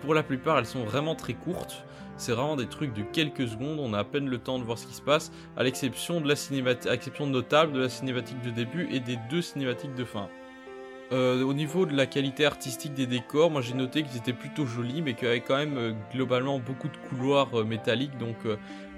pour 0.00 0.14
la 0.14 0.22
plupart, 0.22 0.58
elles 0.58 0.64
sont 0.64 0.82
vraiment 0.82 1.14
très 1.14 1.34
courtes. 1.34 1.84
C'est 2.20 2.32
vraiment 2.32 2.56
des 2.56 2.66
trucs 2.66 2.92
de 2.92 3.00
quelques 3.00 3.48
secondes, 3.48 3.78
on 3.80 3.94
a 3.94 4.00
à 4.00 4.04
peine 4.04 4.28
le 4.28 4.36
temps 4.36 4.58
de 4.58 4.64
voir 4.64 4.76
ce 4.76 4.86
qui 4.86 4.92
se 4.92 5.00
passe, 5.00 5.32
à 5.56 5.62
l'exception 5.62 6.20
de 6.20 6.28
la 6.28 6.36
cinématique, 6.36 7.18
notable 7.18 7.72
de 7.72 7.80
la 7.80 7.88
cinématique 7.88 8.42
de 8.42 8.50
début 8.50 8.88
et 8.92 9.00
des 9.00 9.18
deux 9.30 9.40
cinématiques 9.40 9.94
de 9.94 10.04
fin. 10.04 10.28
Euh, 11.12 11.42
au 11.42 11.54
niveau 11.54 11.86
de 11.86 11.96
la 11.96 12.04
qualité 12.04 12.44
artistique 12.44 12.92
des 12.92 13.06
décors, 13.06 13.50
moi 13.50 13.62
j'ai 13.62 13.72
noté 13.72 14.02
qu'ils 14.02 14.18
étaient 14.18 14.34
plutôt 14.34 14.66
jolis, 14.66 15.00
mais 15.00 15.14
qu'il 15.14 15.28
y 15.28 15.30
avait 15.30 15.40
quand 15.40 15.56
même 15.56 15.78
euh, 15.78 15.92
globalement 16.12 16.58
beaucoup 16.58 16.88
de 16.88 16.96
couloirs 17.08 17.48
euh, 17.54 17.64
métalliques, 17.64 18.18
donc 18.18 18.36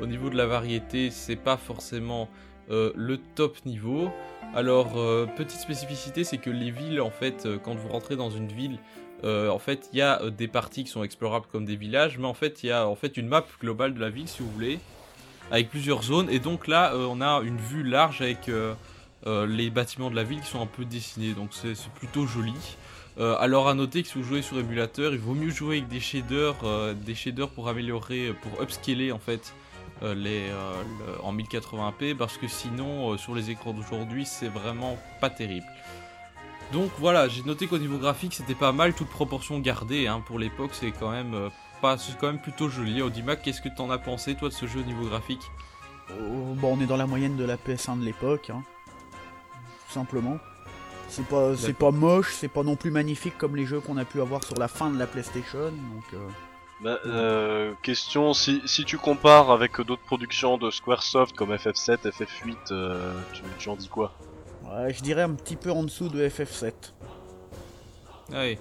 au 0.01 0.07
niveau 0.07 0.29
de 0.29 0.37
la 0.37 0.47
variété, 0.47 1.11
c'est 1.11 1.37
pas 1.37 1.57
forcément 1.57 2.29
le 2.69 3.19
top 3.19 3.65
niveau. 3.67 4.11
Alors, 4.55 4.95
petite 5.37 5.61
spécificité, 5.61 6.25
c'est 6.25 6.39
que 6.39 6.49
les 6.49 6.71
villes, 6.71 7.01
en 7.03 7.11
fait, 7.11 7.47
quand 7.63 7.75
vous 7.75 7.89
rentrez 7.89 8.17
dans 8.17 8.31
une 8.31 8.49
ville, 8.49 8.79
euh, 9.25 9.49
en 9.51 9.59
fait, 9.59 9.89
il 9.93 9.99
y 9.99 10.03
a 10.03 10.21
euh, 10.23 10.31
des 10.31 10.49
parties 10.49 10.85
qui 10.85 10.91
sont 10.91 11.05
explorables 11.05 11.47
comme 11.51 11.65
des 11.65 11.77
villages, 11.77 12.19
mais 12.19 12.27
en 12.27 12.35
fait, 12.35 12.63
il 12.63 12.67
y 12.69 12.73
a 12.73 12.87
en 12.89 12.97
fait 12.97 13.17
une 13.17 13.29
map 13.29 13.45
globale 13.61 13.95
de 13.95 14.01
la 14.01 14.11
ville, 14.11 14.29
si 14.29 14.43
vous 14.43 14.51
voulez, 14.51 14.79
avec 15.51 15.71
plusieurs 15.71 16.03
zones. 16.03 16.29
Et 16.31 16.39
donc 16.39 16.67
là, 16.67 16.93
euh, 16.95 17.07
on 17.09 17.21
a 17.21 17.41
une 17.43 17.59
vue 17.59 17.83
large 17.85 18.21
avec 18.23 18.51
les 19.27 19.71
bâtiments 19.71 20.11
de 20.11 20.17
la 20.17 20.25
ville 20.25 20.41
qui 20.41 20.49
sont 20.49 20.61
un 20.61 20.67
peu 20.67 20.85
dessinés, 20.85 21.33
donc 21.35 21.51
c'est 21.53 21.75
plutôt 21.95 22.27
joli. 22.27 22.55
Alors 23.21 23.69
à 23.69 23.75
noter 23.75 24.03
que 24.03 24.09
si 24.09 24.19
vous 24.19 24.25
jouez 24.25 24.43
sur 24.43 24.59
émulateur, 24.59 25.13
il 25.13 25.19
vaut 25.21 25.35
mieux 25.35 25.51
jouer 25.51 25.77
avec 25.77 25.89
des 25.89 26.01
shaders, 26.01 26.57
des 26.97 27.15
shaders 27.15 27.49
pour 27.51 27.69
améliorer, 27.69 28.35
pour 28.43 28.61
upscaler 28.61 29.13
en 29.13 29.21
fait 29.21 29.55
les, 30.03 30.49
le- 30.49 31.23
en 31.23 31.33
1080p, 31.33 32.17
parce 32.17 32.37
que 32.37 32.49
sinon 32.49 33.17
sur 33.17 33.35
les 33.37 33.51
écrans 33.51 33.73
d'aujourd'hui 33.73 34.27
c'est 34.27 34.49
vraiment 34.49 34.99
pas 35.21 35.31
terrible. 35.31 35.67
Donc 36.73 36.91
voilà, 36.99 37.29
j'ai 37.29 37.43
noté 37.43 37.67
qu'au 37.67 37.79
niveau 37.79 37.99
graphique 37.99 38.35
c'était 38.35 38.55
pas 38.55 38.73
mal, 38.73 38.95
toute 38.95 39.09
proportion 39.09 39.59
gardée 39.59 40.07
hein, 40.07 40.23
pour 40.25 40.39
l'époque, 40.39 40.71
c'est 40.73 40.91
quand 40.91 41.11
même 41.11 41.35
euh, 41.35 41.49
pas, 41.83 41.99
c'est 41.99 42.17
quand 42.19 42.29
même 42.29 42.41
plutôt 42.41 42.69
joli. 42.69 43.03
Audimac, 43.03 43.43
qu'est-ce 43.43 43.61
que 43.61 43.69
t'en 43.69 43.91
as 43.91 43.99
pensé 43.99 44.35
toi 44.35 44.49
de 44.49 44.55
ce 44.55 44.67
jeu 44.67 44.81
au 44.81 44.85
niveau 44.85 45.05
graphique? 45.05 45.43
Euh, 46.11 46.55
bon, 46.55 46.77
on 46.77 46.81
est 46.81 46.87
dans 46.87 46.97
la 46.97 47.07
moyenne 47.07 47.37
de 47.37 47.45
la 47.45 47.57
PS1 47.57 48.01
de 48.01 48.05
l'époque, 48.05 48.51
hein. 48.51 48.63
tout 49.87 49.93
simplement. 49.93 50.39
C'est 51.09 51.27
pas, 51.27 51.55
c'est 51.59 51.75
pas 51.75 51.91
moche, 51.91 52.33
c'est 52.33 52.49
pas 52.49 52.63
non 52.63 52.75
plus 52.75 52.91
magnifique 52.91 53.37
comme 53.37 53.55
les 53.55 53.67
jeux 53.67 53.81
qu'on 53.81 53.99
a 53.99 54.07
pu 54.07 54.23
avoir 54.23 54.43
sur 54.43 54.57
la 54.57 54.67
fin 54.69 54.89
de 54.89 54.99
la 54.99 55.07
PlayStation. 55.07 55.71
Donc, 55.71 56.05
euh, 56.15 56.29
Bah, 56.81 56.99
euh, 57.05 57.75
question, 57.83 58.33
si, 58.33 58.63
si 58.65 58.85
tu 58.87 58.97
compares 58.97 59.51
avec 59.51 59.79
d'autres 59.83 60.03
productions 60.03 60.57
de 60.57 60.71
Squaresoft 60.71 61.37
comme 61.37 61.53
FF7, 61.53 62.11
FF8, 62.11 62.57
euh, 62.71 63.13
tu, 63.35 63.43
tu 63.59 63.69
en 63.69 63.77
dis 63.77 63.89
quoi? 63.89 64.15
Ouais, 64.65 64.93
je 64.95 65.03
dirais 65.03 65.23
un 65.23 65.35
petit 65.35 65.57
peu 65.57 65.71
en 65.71 65.83
dessous 65.83 66.09
de 66.09 66.27
FF7. 66.27 66.73
Ah 68.33 68.43
oui. 68.43 68.59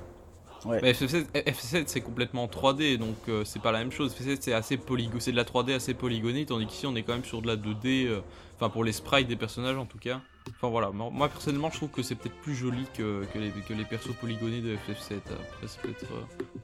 Ouais. 0.66 0.80
Mais 0.82 0.92
FF7, 0.92 1.32
FF7, 1.34 1.84
c'est 1.88 2.02
complètement 2.02 2.46
3D, 2.46 2.98
donc 2.98 3.16
euh, 3.30 3.44
c'est 3.46 3.62
pas 3.62 3.72
la 3.72 3.80
même 3.80 3.92
chose. 3.92 4.14
FF7 4.14 4.38
c'est 4.42 4.54
assez 4.54 4.80
c'est 5.20 5.32
de 5.32 5.38
la 5.38 5.44
3D 5.44 5.74
assez 5.74 5.94
polygonée, 5.94 6.46
tandis 6.46 6.68
qu'ici 6.68 6.86
on 6.86 6.96
est 6.96 7.04
quand 7.04 7.14
même 7.14 7.26
sur 7.26 7.42
de 7.42 7.48
la 7.48 7.56
2D, 7.56 8.06
euh, 8.06 8.22
enfin 8.58 8.70
pour 8.70 8.84
les 8.84 8.92
sprites 8.92 9.28
des 9.28 9.36
personnages 9.36 9.78
en 9.78 9.86
tout 9.86 9.98
cas. 9.98 10.22
Enfin 10.50 10.70
voilà, 10.70 10.90
moi, 10.92 11.30
personnellement 11.30 11.70
je 11.70 11.78
trouve 11.78 11.90
que 11.90 12.02
c'est 12.02 12.16
peut-être 12.16 12.36
plus 12.42 12.56
joli 12.56 12.86
que, 12.96 13.26
que, 13.34 13.40
les, 13.40 13.52
que 13.52 13.74
les 13.74 13.86
persos 13.86 14.14
polygonés 14.20 14.62
de 14.62 14.76
FF7. 14.76 15.18
Après 15.18 15.68
c'est 15.68 15.82
peut-être 15.82 16.06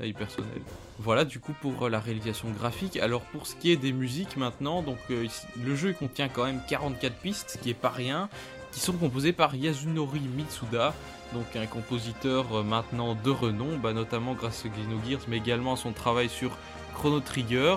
euh, 0.02 0.14
personnel. 0.14 0.62
Voilà 1.00 1.26
du 1.26 1.40
coup 1.40 1.54
pour 1.62 1.86
euh, 1.86 1.90
la 1.90 2.00
réalisation 2.00 2.50
graphique. 2.52 2.98
Alors 2.98 3.22
pour 3.22 3.46
ce 3.46 3.56
qui 3.56 3.72
est 3.72 3.78
des 3.78 3.94
musiques 3.94 4.38
maintenant, 4.38 4.82
donc 4.82 4.98
le 5.10 5.76
jeu 5.76 5.94
contient 5.94 6.28
quand 6.28 6.46
même 6.46 6.62
44 6.68 7.16
pistes, 7.16 7.52
ce 7.52 7.58
qui 7.58 7.70
est 7.70 7.76
pas 7.76 7.90
rien, 7.90 8.30
sont 8.80 8.94
composées 8.94 9.34
par 9.34 9.56
Yasunori 9.56 10.20
Mitsuda, 10.20 10.94
donc 11.34 11.56
un 11.56 11.66
compositeur 11.66 12.46
euh, 12.54 12.64
maintenant 12.64 13.16
de 13.16 13.30
renom, 13.30 13.78
bah, 13.82 13.94
notamment 13.94 14.34
grâce 14.34 14.66
à 14.66 14.70
Xenogears, 14.70 15.22
mais 15.28 15.38
également 15.38 15.74
à 15.74 15.78
son 15.78 15.92
travail 15.92 16.30
sur 16.30 16.52
Chrono 16.94 17.20
Trigger. 17.20 17.76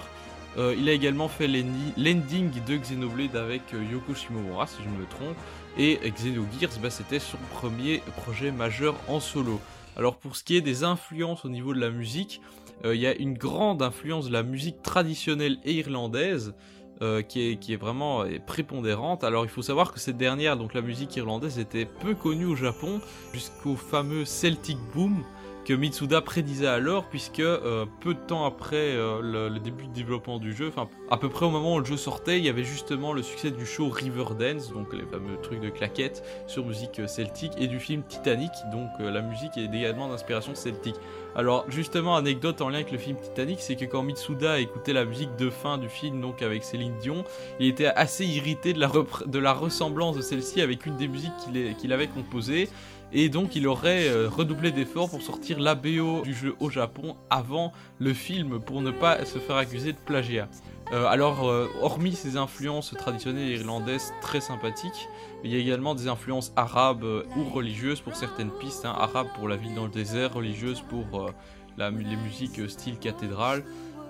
Euh, 0.59 0.75
il 0.79 0.89
a 0.89 0.93
également 0.93 1.29
fait 1.29 1.47
l'endi- 1.47 1.93
l'ending 1.97 2.51
de 2.67 2.77
Xenoblade 2.77 3.37
avec 3.37 3.63
euh, 3.73 3.85
Yoko 3.85 4.15
Shimomura, 4.15 4.67
si 4.67 4.83
je 4.83 4.89
ne 4.89 4.97
me 4.97 5.07
trompe, 5.07 5.37
et 5.79 5.99
Xenogears, 6.11 6.79
bah, 6.83 6.91
c'était 6.91 7.21
son 7.21 7.39
premier 7.55 8.03
projet 8.17 8.51
majeur 8.51 8.95
en 9.09 9.21
solo. 9.21 9.61
Alors 9.97 10.17
pour 10.17 10.37
ce 10.37 10.45
qui 10.45 10.57
est 10.57 10.61
des 10.61 10.85
influences 10.85 11.45
au 11.45 11.49
niveau 11.49 11.75
de 11.75 11.81
la 11.81 11.91
musique, 11.91 12.41
il 12.83 12.95
y 12.95 13.07
a 13.07 13.15
une 13.15 13.35
grande 13.35 13.83
influence 13.83 14.29
de 14.29 14.33
la 14.33 14.43
musique 14.43 14.81
traditionnelle 14.81 15.59
et 15.65 15.75
irlandaise, 15.75 16.55
euh, 17.03 17.23
qui, 17.23 17.59
est, 17.67 17.77
vraiment 17.77 18.25
euh, 18.25 18.39
prépondérante. 18.47 19.25
Alors 19.25 19.47
il 19.47 19.49
faut 19.49 19.63
savoir 19.63 19.91
que 19.91 19.99
cette 19.99 20.19
dernière, 20.19 20.59
donc 20.59 20.75
la 20.75 20.83
musique 20.83 21.17
irlandaise, 21.17 21.59
était 21.59 21.87
peu 21.87 22.15
connue 22.15 22.45
au 22.45 22.57
Japon 22.57 23.01
jusqu'au 23.33 23.75
fameux 23.75 24.27
Celtic 24.27 24.77
Boom 24.95 25.25
que 25.65 25.73
Mitsuda 25.73 26.21
prédisait 26.21 26.67
alors, 26.67 27.05
puisque 27.05 27.41
euh, 27.41 27.87
peu 28.03 28.13
de 28.13 28.19
temps 28.19 28.45
après 28.45 28.97
le, 28.97 29.49
début 29.59 29.87
de 29.87 29.93
développement 29.95 30.39
du 30.39 30.55
jeu, 30.55 30.69
enfin 30.69 30.91
à 31.11 31.17
peu 31.17 31.31
près 31.31 31.47
au 31.47 31.51
moment 31.51 31.77
où 31.77 31.79
le 31.79 31.87
jeu 31.87 31.97
sortait, 31.97 32.39
il 32.39 32.45
y 32.45 32.51
avait 32.51 32.65
justement 32.65 33.15
le 33.15 33.23
succès 33.23 33.51
du 33.51 33.65
show 33.65 33.89
Riverdance, 33.89 34.71
donc 34.71 34.93
les 34.93 35.07
fameux 35.07 35.39
trucs 35.43 35.61
de 35.61 35.71
claquettes 35.71 36.23
sur 36.47 36.67
musique 36.67 37.01
celtique, 37.09 37.53
et 37.57 37.67
du 37.67 37.81
film 37.81 38.03
Titanic, 38.09 38.51
donc 38.73 38.91
la 38.99 39.23
musique 39.23 39.57
est 39.57 39.75
également 39.75 40.09
d'inspiration 40.09 40.55
celtique. 40.55 40.97
Alors 41.37 41.65
justement, 41.69 42.17
anecdote 42.17 42.61
en 42.61 42.69
lien 42.69 42.77
avec 42.77 42.91
le 42.91 42.99
film 42.99 43.17
Titanic, 43.17 43.61
c'est 43.61 43.77
que 43.77 43.85
quand 43.85 44.03
Mitsuda 44.03 44.59
écoutait 44.59 44.93
la 44.93 45.05
musique 45.05 45.37
de 45.37 45.51
fin 45.51 45.79
du 45.79 45.89
film, 45.89 46.21
donc 46.21 46.43
avec 46.43 46.65
Céline 46.65 46.95
Dion, 47.01 47.25
il 47.61 47.69
était 47.69 47.87
assez 47.87 48.27
irrité 48.27 48.73
de 48.73 48.81
la, 48.81 48.91
de 49.27 49.39
la 49.39 49.53
ressemblance 49.53 50.17
de 50.17 50.23
celle-ci 50.23 50.61
avec 50.61 50.87
une 50.87 50.97
des 50.97 51.09
musiques 51.09 51.33
qu'il 51.79 51.93
avait 51.93 52.09
composées, 52.09 52.69
et 53.13 53.29
donc 53.29 53.57
il 53.57 53.67
aurait 53.67 54.09
euh, 54.09 54.29
redoublé 54.29 54.71
d'efforts 54.73 55.11
pour 55.11 55.23
sortir 55.23 55.59
la 55.59 55.75
BO 55.75 56.23
du 56.23 56.35
jeu 56.35 56.55
au 56.61 56.71
Japon 56.71 57.17
avant 57.29 57.73
le 57.99 58.13
film 58.13 58.61
pour 58.61 58.83
ne 58.83 58.91
pas 58.91 59.25
se 59.25 59.39
faire 59.39 59.57
accuser 59.57 59.93
de 59.93 59.99
plagiat. 59.99 60.49
Euh, 60.93 61.07
alors, 61.07 61.49
euh, 61.49 61.69
hormis 61.81 62.15
ces 62.15 62.37
influences 62.37 62.93
traditionnelles 62.99 63.51
irlandaises 63.51 64.13
très 64.21 64.41
sympathiques, 64.41 65.09
il 65.45 65.53
y 65.53 65.57
a 65.57 65.59
également 65.59 65.95
des 65.95 66.09
influences 66.09 66.53
arabes 66.57 67.05
euh, 67.05 67.25
ou 67.37 67.45
religieuses 67.45 68.01
pour 68.01 68.15
certaines 68.15 68.51
pistes, 68.51 68.85
hein, 68.85 68.95
arabes 68.97 69.29
pour 69.35 69.49
la 69.49 69.57
ville 69.57 69.75
dans 69.75 69.85
le 69.85 69.91
désert, 69.91 70.35
religieuses 70.35 70.83
pour 70.83 71.23
euh, 71.23 71.31
les 71.79 72.17
musiques 72.17 72.59
euh, 72.59 72.69
style 72.69 72.99
cathédrale. 72.99 73.65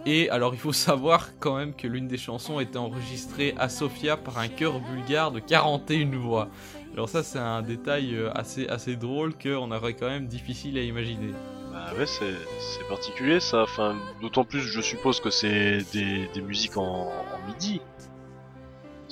Et 0.06 0.30
alors 0.30 0.54
il 0.54 0.60
faut 0.60 0.72
savoir 0.90 1.30
quand 1.38 1.56
même 1.56 1.74
que 1.74 1.86
l'une 1.86 2.08
des 2.08 2.16
chansons 2.16 2.58
était 2.58 2.78
enregistrée 2.78 3.54
à 3.58 3.68
Sofia 3.68 4.16
par 4.16 4.38
un 4.38 4.48
chœur 4.48 4.80
bulgare 4.80 5.30
de 5.30 5.40
41 5.40 6.18
voix. 6.18 6.48
Alors 6.94 7.08
ça 7.08 7.22
c'est 7.22 7.38
un 7.38 7.62
détail 7.62 8.16
assez, 8.34 8.66
assez 8.66 8.96
drôle 8.96 9.34
qu'on 9.38 9.70
aurait 9.70 9.94
quand 9.94 10.08
même 10.08 10.26
difficile 10.26 10.76
à 10.78 10.82
imaginer. 10.82 11.32
Bah 11.70 11.86
Ah 11.90 11.94
ouais, 11.94 12.06
c'est 12.06 12.88
particulier 12.88 13.38
ça. 13.38 13.62
Enfin, 13.62 13.94
d'autant 14.20 14.44
plus, 14.44 14.60
je 14.60 14.80
suppose 14.80 15.20
que 15.20 15.30
c'est 15.30 15.84
des, 15.92 16.28
des 16.34 16.42
musiques 16.42 16.76
en 16.76 17.12
midi. 17.46 17.80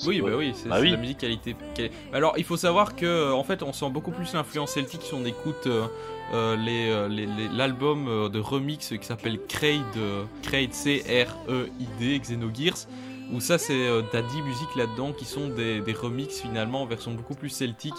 Oui, 0.07 0.21
bah 0.21 0.29
oui, 0.37 0.53
c'est 0.55 0.69
Bah 0.69 0.77
oui. 0.81 0.91
la 0.91 0.97
musique 0.97 1.17
qualité. 1.19 1.55
quali- 1.75 1.91
Alors, 2.13 2.33
il 2.37 2.43
faut 2.43 2.57
savoir 2.57 2.95
que, 2.95 3.31
en 3.31 3.43
fait, 3.43 3.63
on 3.63 3.73
sent 3.73 3.89
beaucoup 3.89 4.11
plus 4.11 4.33
l'influence 4.33 4.71
celtique 4.71 5.01
si 5.01 5.13
on 5.13 5.25
écoute 5.25 5.67
euh, 5.67 5.87
euh, 6.33 6.55
les, 6.55 6.89
euh, 6.89 7.07
les- 7.07 7.25
les- 7.25 7.49
l'album 7.53 8.29
de 8.29 8.39
remix 8.39 8.89
qui 8.99 9.05
s'appelle 9.05 9.39
Kraid, 9.47 9.81
euh, 9.97 10.23
Kraid 10.43 10.73
C-R-E-I-D, 10.73 12.19
Xenogears, 12.19 12.87
où 13.33 13.39
ça, 13.39 13.57
c'est 13.57 13.73
euh, 13.87 14.01
10 14.11 14.41
musiques 14.41 14.75
là-dedans 14.75 15.11
qui 15.11 15.25
sont 15.25 15.47
des, 15.49 15.81
des 15.81 15.93
remixes 15.93 16.41
finalement 16.41 16.81
en 16.81 16.85
version 16.85 17.11
beaucoup 17.13 17.35
plus 17.35 17.49
celtique 17.49 17.93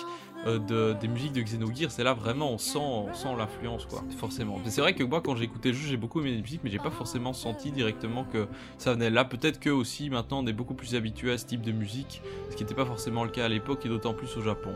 euh, 0.46 0.58
de, 0.58 0.96
des 0.98 1.08
musiques 1.08 1.32
de 1.32 1.42
Xenogears. 1.42 1.90
C'est 1.90 2.04
là 2.04 2.14
vraiment, 2.14 2.52
on 2.52 2.58
sent, 2.58 2.78
l'influence, 3.36 3.84
quoi, 3.84 4.02
forcément. 4.18 4.58
C'est 4.66 4.80
vrai 4.80 4.94
que 4.94 5.04
moi, 5.04 5.20
quand 5.20 5.36
j'ai 5.36 5.44
écouté 5.44 5.70
le 5.70 5.74
jeu, 5.74 5.88
j'ai 5.88 5.96
beaucoup 5.98 6.20
aimé 6.20 6.30
les 6.30 6.40
musiques, 6.40 6.62
mais 6.64 6.70
j'ai 6.70 6.78
pas 6.78 6.90
forcément 6.90 7.32
senti 7.32 7.70
directement 7.70 8.24
que 8.24 8.46
ça 8.78 8.94
venait 8.94 9.10
là. 9.10 9.24
Peut-être 9.24 9.60
que 9.60 9.70
aussi 9.70 10.08
maintenant 10.08 10.42
on 10.42 10.46
est 10.46 10.52
beaucoup 10.52 10.74
plus 10.74 10.94
habitué 10.94 11.32
à 11.32 11.38
ce 11.38 11.44
type 11.44 11.62
de 11.62 11.72
musique, 11.72 12.22
ce 12.50 12.56
qui 12.56 12.62
n'était 12.62 12.74
pas 12.74 12.86
forcément 12.86 13.24
le 13.24 13.30
cas 13.30 13.44
à 13.44 13.48
l'époque 13.48 13.84
et 13.84 13.88
d'autant 13.88 14.14
plus 14.14 14.34
au 14.36 14.42
Japon. 14.42 14.72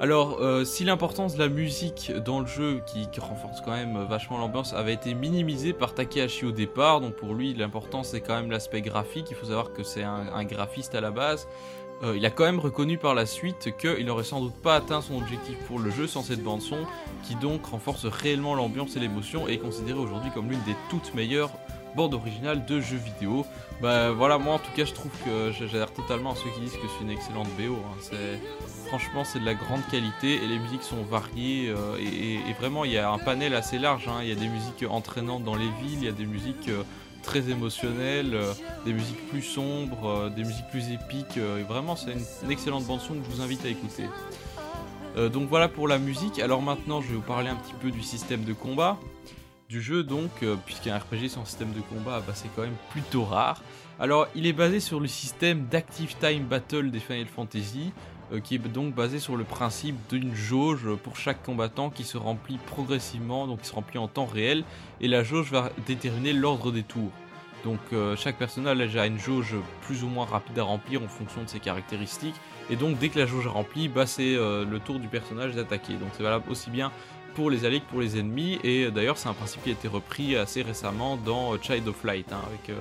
Alors, 0.00 0.38
euh, 0.40 0.64
si 0.64 0.84
l'importance 0.84 1.34
de 1.34 1.40
la 1.40 1.48
musique 1.48 2.12
dans 2.24 2.38
le 2.38 2.46
jeu, 2.46 2.80
qui, 2.86 3.08
renforce 3.18 3.60
quand 3.60 3.72
même 3.72 4.04
vachement 4.04 4.38
l'ambiance, 4.38 4.72
avait 4.72 4.94
été 4.94 5.12
minimisée 5.14 5.72
par 5.72 5.92
Takahashi 5.94 6.46
au 6.46 6.52
départ, 6.52 7.00
donc 7.00 7.16
pour 7.16 7.34
lui 7.34 7.52
l'important 7.54 8.04
c'est 8.04 8.20
quand 8.20 8.36
même 8.36 8.52
l'aspect 8.52 8.80
graphique, 8.80 9.26
il 9.30 9.36
faut 9.36 9.46
savoir 9.46 9.72
que 9.72 9.82
c'est 9.82 10.04
un 10.04 10.44
graphiste 10.44 10.94
à 10.94 11.00
la 11.00 11.10
base, 11.10 11.48
euh, 12.02 12.16
il 12.16 12.24
a 12.26 12.30
quand 12.30 12.44
même 12.44 12.60
reconnu 12.60 12.98
par 12.98 13.14
la 13.14 13.26
suite 13.26 13.76
qu'il 13.78 14.06
n'aurait 14.06 14.24
sans 14.24 14.40
doute 14.40 14.54
pas 14.54 14.76
atteint 14.76 15.00
son 15.00 15.16
objectif 15.18 15.56
pour 15.66 15.78
le 15.78 15.90
jeu 15.90 16.06
sans 16.06 16.22
cette 16.22 16.42
bande 16.42 16.62
son, 16.62 16.78
qui 17.24 17.34
donc 17.34 17.66
renforce 17.66 18.06
réellement 18.06 18.54
l'ambiance 18.54 18.96
et 18.96 19.00
l'émotion 19.00 19.48
et 19.48 19.54
est 19.54 19.58
considérée 19.58 19.98
aujourd'hui 19.98 20.30
comme 20.32 20.48
l'une 20.48 20.62
des 20.62 20.76
toutes 20.90 21.14
meilleures 21.14 21.50
bandes 21.96 22.14
originales 22.14 22.66
de 22.66 22.80
jeux 22.80 22.98
vidéo. 22.98 23.44
Bah 23.80 24.10
voilà, 24.12 24.38
moi 24.38 24.54
en 24.54 24.58
tout 24.58 24.70
cas 24.76 24.84
je 24.84 24.92
trouve 24.92 25.10
que 25.24 25.50
j'adhère 25.52 25.92
totalement 25.92 26.32
à 26.32 26.34
ceux 26.36 26.50
qui 26.50 26.60
disent 26.60 26.74
que 26.74 26.86
c'est 26.96 27.04
une 27.04 27.10
excellente 27.10 27.48
BO. 27.58 27.74
hein. 27.74 28.16
Franchement 28.86 29.24
c'est 29.24 29.40
de 29.40 29.44
la 29.44 29.54
grande 29.54 29.80
qualité 29.90 30.34
et 30.36 30.46
les 30.46 30.58
musiques 30.58 30.82
sont 30.82 31.02
variées 31.02 31.68
euh, 31.68 31.96
et 31.98 32.52
vraiment 32.60 32.84
il 32.84 32.92
y 32.92 32.98
a 32.98 33.10
un 33.10 33.18
panel 33.18 33.54
assez 33.54 33.78
large. 33.78 34.08
hein. 34.08 34.20
Il 34.22 34.28
y 34.28 34.32
a 34.32 34.34
des 34.36 34.48
musiques 34.48 34.84
entraînantes 34.88 35.44
dans 35.44 35.56
les 35.56 35.68
villes, 35.82 35.98
il 36.00 36.04
y 36.04 36.08
a 36.08 36.12
des 36.12 36.26
musiques 36.26 36.68
euh, 36.68 36.82
très 37.22 37.50
émotionnelles, 37.50 38.34
euh, 38.34 38.52
des 38.84 38.92
musiques 38.92 39.28
plus 39.28 39.42
sombres, 39.42 40.08
euh, 40.08 40.30
des 40.30 40.44
musiques 40.44 40.68
plus 40.70 40.90
épiques. 40.90 41.36
euh, 41.36 41.58
et 41.58 41.62
vraiment 41.62 41.96
c'est 41.96 42.12
une, 42.12 42.50
excellente 42.50 42.84
bande 42.84 43.00
son 43.00 43.14
que 43.14 43.24
je 43.24 43.36
vous 43.36 43.42
invite 43.42 43.64
à 43.64 43.68
écouter. 43.68 44.04
Donc 45.32 45.48
voilà 45.48 45.66
pour 45.66 45.88
la 45.88 45.98
musique. 45.98 46.38
Alors 46.38 46.62
maintenant 46.62 47.00
je 47.00 47.08
vais 47.08 47.16
vous 47.16 47.22
parler 47.22 47.48
un 47.48 47.56
petit 47.56 47.74
peu 47.80 47.90
du 47.90 48.02
système 48.02 48.44
de 48.44 48.52
combat 48.52 48.98
du 49.68 49.82
jeu 49.82 50.04
donc, 50.04 50.30
puisqu'un 50.64 50.96
RPG 50.96 51.28
sans 51.28 51.44
système 51.44 51.72
de 51.72 51.80
combat, 51.80 52.22
bah, 52.24 52.34
c'est 52.36 52.48
quand 52.54 52.62
même 52.62 52.76
plutôt 52.90 53.24
rare. 53.24 53.64
Alors 53.98 54.28
il 54.36 54.46
est 54.46 54.52
basé 54.52 54.78
sur 54.78 55.00
le 55.00 55.08
système 55.08 55.66
d'Active 55.66 56.14
Time 56.20 56.44
Battle 56.44 56.92
des 56.92 57.00
Final 57.00 57.26
Fantasy, 57.26 57.90
qui 58.44 58.56
est 58.56 58.58
donc 58.58 58.94
basé 58.94 59.18
sur 59.18 59.36
le 59.36 59.44
principe 59.44 59.96
d'une 60.10 60.34
jauge 60.34 60.86
pour 61.02 61.16
chaque 61.16 61.42
combattant 61.42 61.90
qui 61.90 62.04
se 62.04 62.18
remplit 62.18 62.58
progressivement, 62.66 63.46
donc 63.46 63.62
qui 63.62 63.68
se 63.68 63.74
remplit 63.74 63.98
en 63.98 64.08
temps 64.08 64.26
réel, 64.26 64.64
et 65.00 65.08
la 65.08 65.22
jauge 65.22 65.50
va 65.50 65.70
déterminer 65.86 66.32
l'ordre 66.32 66.72
des 66.72 66.82
tours. 66.82 67.12
Donc 67.64 67.80
euh, 67.92 68.16
chaque 68.16 68.36
personnage 68.36 68.96
a 68.96 69.06
une 69.06 69.18
jauge 69.18 69.56
plus 69.82 70.04
ou 70.04 70.08
moins 70.08 70.26
rapide 70.26 70.58
à 70.58 70.62
remplir 70.62 71.02
en 71.02 71.08
fonction 71.08 71.42
de 71.42 71.48
ses 71.48 71.58
caractéristiques, 71.58 72.36
et 72.70 72.76
donc 72.76 72.98
dès 72.98 73.08
que 73.08 73.18
la 73.18 73.26
jauge 73.26 73.46
est 73.46 73.50
remplie, 73.50 73.88
bah, 73.88 74.06
c'est 74.06 74.34
euh, 74.34 74.64
le 74.64 74.78
tour 74.78 74.98
du 74.98 75.08
personnage 75.08 75.54
d'attaquer. 75.54 75.94
Donc 75.94 76.10
c'est 76.12 76.22
valable 76.22 76.44
aussi 76.50 76.70
bien 76.70 76.92
pour 77.38 77.50
les 77.50 77.64
alliés 77.64 77.78
que 77.78 77.88
pour 77.88 78.00
les 78.00 78.18
ennemis. 78.18 78.58
Et 78.64 78.84
euh, 78.84 78.90
d'ailleurs, 78.90 79.16
c'est 79.16 79.28
un 79.28 79.34
principe 79.34 79.62
qui 79.62 79.70
a 79.70 79.72
été 79.72 79.86
repris 79.86 80.36
assez 80.36 80.62
récemment 80.62 81.16
dans 81.16 81.54
euh, 81.54 81.58
Child 81.62 81.86
of 81.86 82.02
Light. 82.02 82.32
hein, 82.32 82.40
avec, 82.46 82.68
euh, 82.70 82.80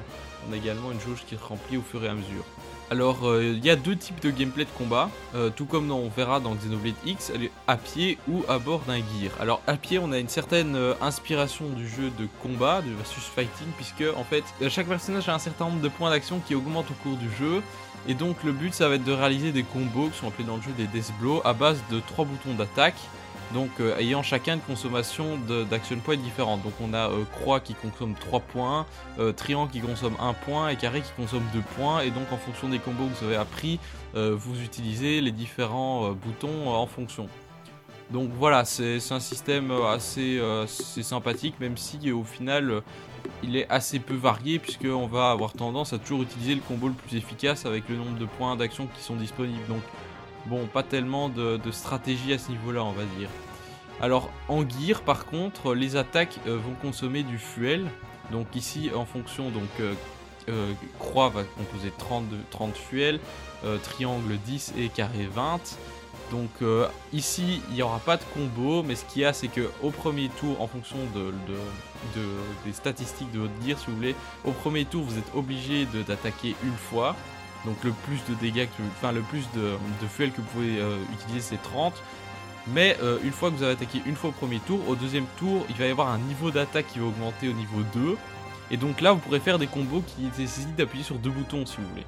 on 0.50 0.54
a 0.54 0.58
également 0.58 0.92
une 0.92 1.00
jauge 1.00 1.24
qui 1.28 1.36
se 1.36 1.44
remplit 1.44 1.78
au 1.78 1.82
fur 1.84 2.04
et 2.04 2.08
à 2.08 2.14
mesure. 2.16 2.44
Alors, 2.90 3.28
euh, 3.28 3.44
il 3.44 3.66
y 3.66 3.70
a 3.70 3.76
deux 3.76 3.98
types 3.98 4.22
de 4.22 4.32
gameplay 4.32 4.64
de 4.64 4.70
combat, 4.78 5.10
euh, 5.36 5.50
tout 5.50 5.66
comme 5.66 5.92
on 5.92 6.08
verra 6.08 6.40
dans 6.40 6.56
Xenoblade 6.56 6.96
X, 7.06 7.34
à 7.68 7.76
pied 7.76 8.18
ou 8.30 8.46
à 8.48 8.60
bord 8.60 8.80
d'un 8.88 8.96
gear. 8.96 9.34
Alors, 9.42 9.62
à 9.68 9.76
pied, 9.76 10.00
on 10.00 10.14
a 10.14 10.18
une 10.18 10.30
certaine 10.30 10.78
euh, 10.78 10.94
inspiration 11.02 11.68
du 11.68 11.86
jeu 11.86 12.12
de 12.18 12.30
combat, 12.42 12.82
du 12.82 12.94
versus 12.94 13.24
fighting, 13.26 13.68
puisque 13.76 14.06
en 14.16 14.24
fait, 14.24 14.46
euh, 14.62 14.70
chaque 14.70 14.88
personnage 14.88 15.28
a 15.28 15.36
un 15.36 15.40
certain 15.40 15.66
nombre 15.66 15.82
de 15.82 15.90
points 15.90 16.12
d'action 16.12 16.40
qui 16.40 16.56
augmentent 16.56 16.90
au 16.90 17.04
cours 17.04 17.18
du 17.18 17.30
jeu. 17.38 17.62
Et 18.08 18.14
donc, 18.14 18.42
le 18.46 18.54
but, 18.54 18.74
ça 18.74 18.88
va 18.88 18.96
être 18.96 19.04
de 19.04 19.12
réaliser 19.12 19.52
des 19.52 19.64
combos 19.64 20.08
qui 20.08 20.20
sont 20.20 20.28
appelés 20.30 20.48
dans 20.48 20.56
le 20.56 20.62
jeu 20.62 20.72
des 20.78 20.88
Death 20.88 21.12
Blows 21.20 21.42
à 21.44 21.52
base 21.52 21.84
de 21.92 22.00
trois 22.00 22.24
boutons 22.24 22.54
d'attaque 22.54 22.96
donc 23.54 23.70
euh, 23.80 23.98
ayant 23.98 24.24
chacun 24.24 24.56
une 24.56 24.62
consommation 24.62 25.38
d'action 25.70 25.98
points 25.98 26.18
différente. 26.18 26.64
Donc 26.64 26.74
on 26.82 26.94
a 26.94 27.10
euh, 27.10 27.24
croix 27.32 27.60
qui 27.60 27.74
consomme 27.74 28.14
3 28.20 28.40
points, 28.42 28.86
euh, 29.20 29.32
triangle 29.32 29.72
qui 29.72 29.80
consomme 29.80 30.16
1 30.20 30.34
point 30.34 30.70
et 30.70 30.76
carré 30.76 31.02
qui 31.02 31.12
consomme 31.16 31.44
2 31.54 31.62
points. 31.76 32.02
Et 32.02 32.12
donc 32.12 32.32
en 32.32 32.38
fonction 32.38 32.70
des 32.70 32.80
combos 32.80 33.06
que 33.06 33.20
vous 33.20 33.26
avez 33.26 33.36
appris, 33.36 33.80
vous 34.14 34.64
utilisez 34.64 35.22
les 35.22 35.32
différents 35.32 36.12
boutons 36.12 36.70
en 36.74 36.88
fonction. 36.88 37.30
Donc 38.10 38.32
voilà, 38.40 38.66
c'est 38.66 38.98
un 39.12 39.20
système 39.20 39.72
assez, 39.72 40.42
sympathique, 40.66 41.60
même 41.60 41.78
si 41.78 42.12
au 42.12 42.24
final 42.24 42.82
il 43.44 43.56
est 43.56 43.70
assez 43.70 44.00
peu 44.00 44.16
varié, 44.16 44.58
puisqu'on 44.58 45.06
va 45.06 45.30
avoir 45.30 45.54
tendance 45.54 45.94
à 45.94 46.00
toujours 46.00 46.24
utiliser 46.24 46.56
le 46.56 46.62
combo 46.62 46.88
le 46.88 46.96
plus 46.96 47.16
efficace 47.16 47.68
avec 47.68 47.88
le 47.90 47.96
nombre 47.96 48.18
de 48.18 48.26
points 48.26 48.56
d'action 48.56 48.88
qui 48.88 49.04
sont 49.04 49.16
disponibles. 49.16 49.68
Donc 49.68 49.84
Bon, 50.50 50.66
pas 50.68 50.84
tellement 50.84 51.30
de, 51.30 51.60
stratégie 51.72 52.34
à 52.34 52.38
ce 52.38 52.50
niveau-là, 52.52 52.84
on 52.84 52.92
va 52.92 53.04
dire. 53.18 53.30
Alors, 54.00 54.30
en 54.48 54.62
gear, 54.68 55.02
par 55.02 55.26
contre, 55.26 55.74
les 55.74 55.96
attaques 55.96 56.40
euh, 56.48 56.58
vont 56.58 56.74
consommer 56.82 57.24
du 57.24 57.38
fuel. 57.38 57.86
Donc 58.32 58.56
ici, 58.56 58.90
en 58.96 59.06
fonction, 59.06 59.50
donc 59.50 59.70
euh, 59.80 59.94
euh, 60.50 60.74
croix 61.00 61.30
va 61.30 61.44
composer 61.44 61.92
30, 61.98 62.30
de- 62.30 62.38
30 62.52 62.76
fuel, 62.78 63.20
triangle 63.84 64.38
10 64.46 64.74
et 64.78 64.90
carré 64.90 65.28
20. 65.34 65.60
Donc 66.32 66.50
ici, 67.14 67.62
il 67.70 67.76
n'y 67.76 67.82
aura 67.82 68.00
pas 68.00 68.18
de 68.18 68.24
combo, 68.34 68.84
mais 68.84 68.96
ce 68.96 69.06
qu'il 69.06 69.22
y 69.22 69.26
a, 69.26 69.32
c'est 69.34 69.48
que 69.48 69.70
au 69.82 69.90
premier 69.92 70.28
tour, 70.30 70.62
en 70.62 70.68
fonction 70.68 70.98
de, 71.16 71.32
de- 71.32 72.20
de- 72.22 72.66
des 72.66 72.74
statistiques 72.74 73.32
de 73.32 73.40
votre 73.40 73.54
gear, 73.66 73.80
si 73.80 73.88
vous 73.88 73.96
voulez, 73.96 74.16
au 74.46 74.52
premier 74.52 74.84
tour, 74.86 75.04
vous 75.04 75.18
êtes 75.18 75.34
obligé 75.36 75.86
d'attaquer 76.08 76.56
une 76.64 76.76
fois. 76.76 77.16
Donc 77.68 77.84
le 77.84 77.92
plus 77.92 78.24
de 78.30 78.40
dégâts, 78.40 78.66
que, 78.66 78.84
enfin 78.96 79.12
le 79.12 79.20
plus 79.20 79.46
de, 79.54 79.78
fuel 80.08 80.32
que 80.32 80.38
vous 80.38 80.48
pouvez 80.54 80.80
euh, 80.80 80.98
utiliser, 81.14 81.42
c'est 81.42 81.62
30. 81.62 81.94
Mais 82.68 82.98
euh, 83.04 83.18
une 83.26 83.34
fois 83.34 83.52
que 83.52 83.56
vous 83.56 83.64
avez 83.64 83.74
attaqué 83.74 84.02
une 84.06 84.16
fois 84.16 84.30
au 84.30 84.34
premier 84.34 84.60
tour, 84.60 84.80
au 84.88 84.96
deuxième 84.96 85.26
tour, 85.38 85.66
il 85.70 85.76
va 85.76 85.86
y 85.86 85.92
avoir 85.92 86.08
un 86.08 86.18
niveau 86.18 86.50
d'attaque 86.50 86.88
qui 86.88 87.00
va 87.00 87.08
augmenter 87.08 87.50
au 87.50 87.54
niveau 87.54 87.82
2. 87.94 88.18
Et 88.72 88.78
donc 88.78 89.02
là, 89.02 89.12
vous 89.12 89.20
pourrez 89.20 89.42
faire 89.42 89.60
des 89.60 89.68
combos 89.68 90.02
qui 90.02 90.24
nécessitent 90.24 90.78
d'appuyer 90.78 91.04
sur 91.04 91.16
deux 91.16 91.30
boutons 91.30 91.66
si 91.66 91.76
vous 91.78 91.88
voulez. 91.90 92.06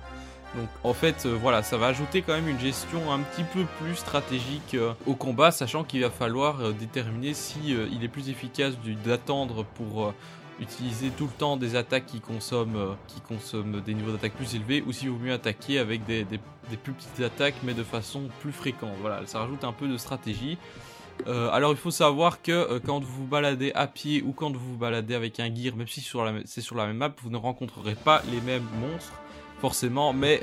Donc 0.55 0.69
en 0.85 0.93
fait, 0.93 1.25
euh, 1.25 1.37
voilà, 1.39 1.61
ça 1.61 1.77
va 1.77 1.87
ajouter 1.87 2.21
quand 2.21 2.33
même 2.33 2.47
une 2.47 2.59
gestion 2.59 3.11
un 3.11 3.19
petit 3.19 3.43
peu 3.43 3.65
plus 3.81 3.97
stratégique 3.97 4.77
au 5.05 5.13
combat, 5.13 5.51
sachant 5.51 5.83
qu'il 5.83 6.01
va 6.01 6.09
falloir 6.09 6.73
déterminer 6.73 7.33
si 7.33 7.75
il 7.91 8.01
est 8.01 8.07
plus 8.07 8.29
efficace 8.29 8.75
d'attendre 9.05 9.65
pour 9.75 10.13
utiliser 10.61 11.09
tout 11.09 11.25
le 11.25 11.31
temps 11.31 11.57
des 11.57 11.75
attaques 11.75 12.05
qui 12.05 12.19
consomment, 12.19 12.75
euh, 12.75 12.93
qui 13.07 13.21
consomment 13.21 13.81
des 13.81 13.93
niveaux 13.93 14.11
d'attaque 14.11 14.33
plus 14.33 14.55
élevés, 14.55 14.83
ou 14.85 14.91
si 14.91 15.07
vaut 15.07 15.17
mieux 15.17 15.33
attaquer 15.33 15.79
avec 15.79 16.05
des, 16.05 16.25
plus 16.83 16.93
petites 16.93 17.21
attaques, 17.21 17.55
mais 17.63 17.73
de 17.73 17.83
façon 17.83 18.29
plus 18.41 18.51
fréquente. 18.51 18.95
Voilà, 19.01 19.25
ça 19.25 19.39
rajoute 19.39 19.63
un 19.63 19.73
peu 19.73 19.87
de 19.87 19.97
stratégie. 19.97 20.57
Euh, 21.27 21.49
alors 21.51 21.71
il 21.71 21.77
faut 21.77 21.91
savoir 21.91 22.41
que 22.41 22.51
euh, 22.51 22.79
quand 22.83 23.03
vous 23.03 23.23
vous 23.23 23.27
baladez 23.27 23.73
à 23.75 23.87
pied 23.87 24.21
ou 24.21 24.31
quand 24.31 24.55
vous 24.55 24.71
vous 24.71 24.77
baladez 24.77 25.15
avec 25.15 25.39
un 25.41 25.53
gear, 25.53 25.75
même 25.75 25.87
si 25.87 26.01
c'est 26.45 26.61
sur 26.61 26.75
la 26.77 26.87
même 26.87 26.97
map, 26.97 27.11
vous 27.21 27.29
ne 27.29 27.37
rencontrerez 27.37 27.95
pas 27.95 28.21
les 28.31 28.39
mêmes 28.39 28.65
monstres 28.79 29.19
forcément, 29.59 30.13
mais 30.13 30.41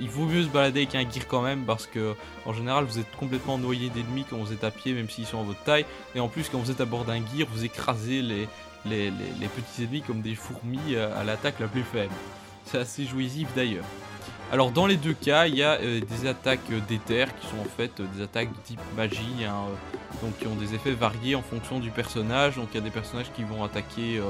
il 0.00 0.08
vaut 0.08 0.24
mieux 0.24 0.42
se 0.42 0.48
balader 0.48 0.80
avec 0.80 0.96
un 0.96 1.08
gear 1.08 1.28
quand 1.28 1.42
même 1.42 1.64
parce 1.64 1.86
que 1.86 2.16
en 2.46 2.52
général 2.52 2.84
vous 2.84 2.98
êtes 2.98 3.08
complètement 3.16 3.58
noyé 3.58 3.90
d'ennemis 3.90 4.24
quand 4.28 4.38
vous 4.38 4.52
êtes 4.52 4.64
à 4.64 4.72
pied, 4.72 4.92
même 4.92 5.08
s'ils 5.08 5.26
sont 5.26 5.38
à 5.38 5.44
votre 5.44 5.62
taille, 5.62 5.84
et 6.16 6.18
en 6.18 6.26
plus 6.26 6.48
quand 6.48 6.58
vous 6.58 6.72
êtes 6.72 6.80
à 6.80 6.84
bord 6.84 7.04
d'un 7.04 7.18
gear, 7.18 7.46
vous 7.52 7.64
écrasez 7.64 8.22
les, 8.22 8.48
les, 8.88 9.48
petits 9.48 9.84
ennemis 9.84 10.02
comme 10.02 10.20
des 10.20 10.34
fourmis 10.34 10.94
euh, 10.94 11.20
à 11.20 11.24
l'attaque 11.24 11.60
la 11.60 11.68
plus 11.68 11.82
faible. 11.82 12.12
C'est 12.64 12.78
assez 12.78 13.04
jouissif 13.04 13.48
d'ailleurs. 13.54 13.84
Alors 14.52 14.70
dans 14.70 14.86
les 14.86 14.96
deux 14.96 15.14
cas, 15.14 15.46
il 15.46 15.56
y 15.56 15.62
a 15.62 15.80
euh, 15.80 16.00
des 16.00 16.28
attaques 16.28 16.70
d'éther 16.88 17.26
qui 17.36 17.46
sont 17.48 17.58
en 17.60 17.76
fait 17.76 18.00
des 18.00 18.22
attaques 18.22 18.50
de 18.50 18.58
type 18.64 18.80
magie, 18.96 19.44
hein, 19.44 19.54
euh, 19.68 20.24
donc 20.24 20.38
qui 20.38 20.46
ont 20.46 20.54
des 20.54 20.74
effets 20.74 20.92
variés 20.92 21.34
en 21.34 21.42
fonction 21.42 21.80
du 21.80 21.90
personnage. 21.90 22.56
Donc 22.56 22.68
il 22.72 22.76
y 22.76 22.78
a 22.78 22.84
des 22.84 22.90
personnages 22.90 23.32
qui 23.34 23.42
vont 23.42 23.64
attaquer 23.64 24.20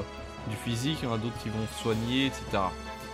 du 0.49 0.57
physique, 0.57 0.99
il 1.03 1.05
y 1.05 1.09
en 1.09 1.15
a 1.15 1.19
d'autres 1.19 1.39
qui 1.43 1.51
vont 1.51 1.67
soigner, 1.83 2.27
etc. 2.27 2.63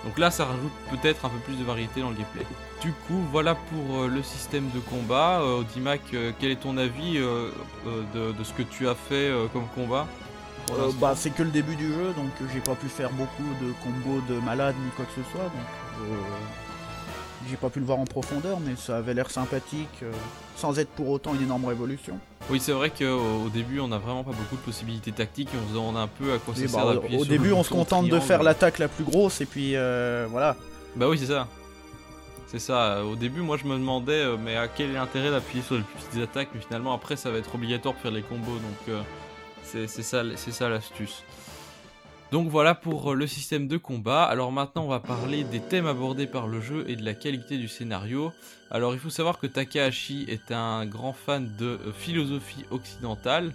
Donc 0.05 0.19
là, 0.19 0.31
ça 0.31 0.45
rajoute 0.45 0.73
peut-être 0.91 1.25
un 1.25 1.29
peu 1.29 1.39
plus 1.39 1.55
de 1.55 1.65
variété 1.65 2.01
dans 2.01 2.11
le 2.11 2.17
gameplay. 2.17 2.45
Du 2.81 2.93
coup, 3.07 3.21
voilà 3.31 3.55
pour 3.55 4.09
le 4.09 4.23
système 4.23 4.69
de 4.75 4.81
combat. 4.81 5.41
Euh, 5.41 5.63
quel 6.41 6.51
est 6.51 6.61
ton 6.61 6.77
avis 6.77 7.19
de, 7.19 8.43
ce 8.43 8.53
que 8.53 8.63
tu 8.63 8.89
as 8.89 8.95
fait 8.95 9.33
comme 9.53 9.67
combat? 9.75 10.07
Euh, 10.79 10.91
bah, 11.01 11.15
c'est 11.17 11.31
que 11.31 11.43
le 11.43 11.51
début 11.51 11.77
du 11.77 11.89
jeu, 11.89 12.13
donc 12.17 12.31
euh, 12.41 12.45
j'ai 12.53 12.61
pas 12.61 12.75
pu 12.75 12.89
faire 12.89 13.11
beaucoup 13.11 13.43
de 13.61 13.73
combos 13.83 14.21
de 14.29 14.41
malades 14.41 14.75
ni 14.83 14.91
quoi 14.91 15.05
que 15.05 15.23
ce 15.23 15.31
soit. 15.31 15.43
Donc, 15.45 15.53
euh, 16.01 16.15
J'ai 17.49 17.57
pas 17.57 17.69
pu 17.71 17.81
le 17.81 17.87
voir 17.87 17.99
en 17.99 18.05
profondeur, 18.05 18.59
mais 18.61 18.75
ça 18.77 18.99
avait 18.99 19.15
l'air 19.15 19.31
sympathique, 19.31 19.89
euh, 20.03 20.13
sans 20.57 20.79
être 20.79 20.91
pour 20.91 21.09
autant 21.11 21.35
une 21.35 21.43
énorme 21.43 21.65
révolution. 21.67 22.19
Oui, 22.51 22.61
c'est 22.61 22.73
vrai 22.73 22.91
qu'au 22.91 23.05
au 23.47 23.49
début, 23.49 23.81
on 23.81 23.89
n'a 23.89 23.99
vraiment 23.99 24.25
pas 24.25 24.33
beaucoup 24.33 24.57
de 24.57 24.61
possibilités 24.63 25.13
tactiques 25.13 25.49
et 25.55 25.59
on 25.65 25.69
se 25.69 25.75
demande 25.75 25.97
un 25.97 26.09
peu 26.09 26.33
à 26.33 26.39
quoi 26.39 26.55
ça 26.55 26.63
Oui, 26.63 26.69
sert 26.69 26.87
bah, 26.87 26.95
d'appuyer 26.95 27.19
au 27.19 27.25
sur 27.25 27.33
le 27.33 27.39
début, 27.39 27.53
on 27.53 27.63
se 27.63 27.71
contente 27.71 28.09
de 28.09 28.19
faire 28.21 28.43
l'attaque 28.43 28.79
la 28.79 28.89
plus 28.89 29.05
grosse, 29.05 29.41
et 29.41 29.47
puis 29.47 29.77
euh, 29.77 30.27
voilà. 30.31 30.57
Bah 30.97 31.09
oui, 31.09 31.19
c'est 31.19 31.27
ça. 31.27 31.47
C'est 32.47 32.59
ça. 32.59 33.03
Au 33.05 33.17
début, 33.17 33.41
moi, 33.41 33.57
je 33.57 33.65
me 33.67 33.75
demandais, 33.79 34.25
mais 34.45 34.57
à 34.57 34.69
quel 34.69 34.91
est 34.91 34.95
l'intérêt 34.95 35.31
d'appuyer 35.31 35.63
sur 35.65 35.77
les 35.77 35.81
plus 35.81 36.05
petites 36.05 36.23
attaques 36.23 36.49
Mais 36.55 36.61
finalement, 36.61 36.93
après, 36.93 37.17
ça 37.17 37.31
va 37.31 37.39
être 37.39 37.55
obligatoire 37.55 37.95
pour 37.95 38.03
faire 38.03 38.11
les 38.11 38.21
combos. 38.21 38.53
Donc, 38.53 38.89
euh, 38.91 39.01
c'est 39.73 40.03
ça, 40.03 40.23
ça 40.37 40.69
l'astuce. 40.69 41.25
Donc 42.33 42.49
voilà 42.49 42.75
pour 42.75 43.13
euh, 43.13 43.15
le 43.15 43.27
système 43.27 43.69
de 43.69 43.77
combat. 43.77 44.25
Alors 44.25 44.53
maintenant, 44.53 44.85
on 44.85 44.89
va 44.89 45.01
parler 45.01 45.45
des 45.45 45.61
thèmes 45.61 45.87
abordés 45.87 46.27
par 46.27 46.47
le 46.47 46.63
jeu 46.63 46.85
et 46.89 46.97
de 46.97 47.05
la 47.05 47.13
qualité 47.13 47.59
du 47.59 47.69
scénario. 47.69 48.33
Alors, 48.71 48.95
il 48.95 49.01
faut 49.01 49.11
savoir 49.11 49.39
que 49.39 49.47
Takahashi 49.47 50.25
est 50.29 50.51
un 50.51 50.87
grand 50.87 51.13
fan 51.13 51.51
de 51.59 51.67
euh, 51.67 51.93
philosophie 51.93 52.65
occidentale. 52.71 53.53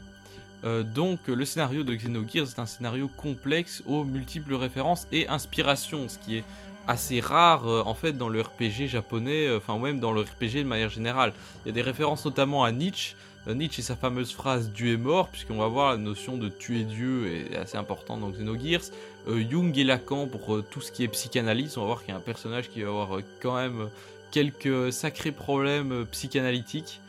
Euh, 0.64 0.84
donc, 0.84 1.20
euh, 1.28 1.36
le 1.36 1.44
scénario 1.44 1.84
de 1.84 1.96
Xenogears 1.96 2.50
est 2.50 2.60
un 2.60 2.68
scénario 2.68 3.10
complexe 3.18 3.82
aux 3.88 4.04
multiples 4.04 4.54
références 4.54 5.08
et 5.12 5.28
inspirations, 5.28 6.08
ce 6.08 6.20
qui 6.20 6.38
est 6.38 6.44
assez 6.88 7.20
rare 7.20 7.68
euh, 7.68 7.84
en 7.86 7.94
fait 7.94 8.14
dans 8.14 8.30
le 8.30 8.42
RPG 8.42 8.88
japonais, 8.88 9.48
euh, 9.48 9.58
enfin 9.58 9.78
même 9.78 10.00
dans 10.00 10.12
le 10.12 10.22
RPG 10.22 10.60
de 10.60 10.64
manière 10.64 10.90
générale. 10.90 11.34
Il 11.66 11.70
y 11.70 11.72
a 11.72 11.74
des 11.74 11.82
références 11.82 12.26
notamment 12.26 12.64
à 12.64 12.72
Nietzsche. 12.72 13.16
Nietzsche 13.54 13.80
et 13.80 13.84
sa 13.84 13.96
fameuse 13.96 14.34
phrase 14.34 14.72
Dieu 14.72 14.94
est 14.94 14.98
mort, 14.98 15.30
puisqu'on 15.30 15.58
va 15.58 15.68
voir 15.68 15.92
la 15.92 15.98
notion 15.98 16.38
de 16.38 16.50
tuer 16.50 16.84
Dieu 16.84 17.32
est 17.32 17.56
assez 17.56 17.78
importante 17.78 18.20
dans 18.20 18.30
Xenogears. 18.30 18.92
Euh, 19.28 19.44
Jung 19.50 19.78
et 19.78 19.84
Lacan 19.84 20.28
pour 20.28 20.56
euh, 20.56 20.66
tout 20.70 20.82
ce 20.82 20.92
qui 20.92 21.04
est 21.04 21.08
psychanalyse, 21.08 21.78
on 21.78 21.82
va 21.82 21.88
voir 21.88 22.00
qu'il 22.02 22.10
y 22.10 22.12
a 22.14 22.18
un 22.18 22.22
personnage 22.22 22.70
qui 22.70 22.82
va 22.82 22.90
avoir 22.90 23.18
euh, 23.18 23.24
quand 23.42 23.56
même 23.56 23.90
quelques 24.32 24.92
sacrés 24.92 25.32
problèmes 25.32 26.06
psychanalytiques. 26.12 27.00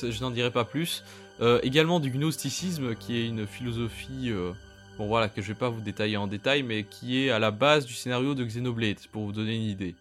Je 0.00 0.20
n'en 0.20 0.30
dirai 0.30 0.50
pas 0.50 0.64
plus. 0.64 1.02
Également 1.62 2.00
du 2.00 2.10
gnosticisme 2.10 2.94
qui 2.96 3.16
est 3.16 3.26
une 3.26 3.46
philosophie 3.46 4.32
bon 4.96 5.28
que 5.28 5.40
je 5.40 5.48
vais 5.48 5.58
pas 5.58 5.68
vous 5.68 5.80
détailler 5.80 6.16
en 6.16 6.26
détail 6.26 6.62
mais 6.64 6.82
qui 6.84 7.24
est 7.24 7.30
à 7.30 7.38
la 7.38 7.52
base 7.52 7.86
du 7.86 7.94
scénario 7.94 8.34
de 8.34 8.44
Xenoblade 8.44 8.98
pour 9.12 9.24
vous 9.24 9.32
donner 9.32 9.54
une 9.54 9.62
idée. 9.62 9.94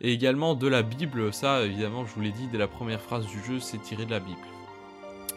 Et 0.00 0.12
également 0.12 0.54
de 0.54 0.66
la 0.66 0.82
Bible, 0.82 1.32
ça 1.32 1.62
évidemment 1.62 2.06
je 2.06 2.14
vous 2.14 2.20
l'ai 2.20 2.32
dit 2.32 2.48
dès 2.50 2.58
la 2.58 2.68
première 2.68 3.00
phrase 3.00 3.26
du 3.26 3.42
jeu 3.44 3.60
c'est 3.60 3.82
tiré 3.82 4.04
de 4.04 4.10
la 4.10 4.20
Bible. 4.20 4.59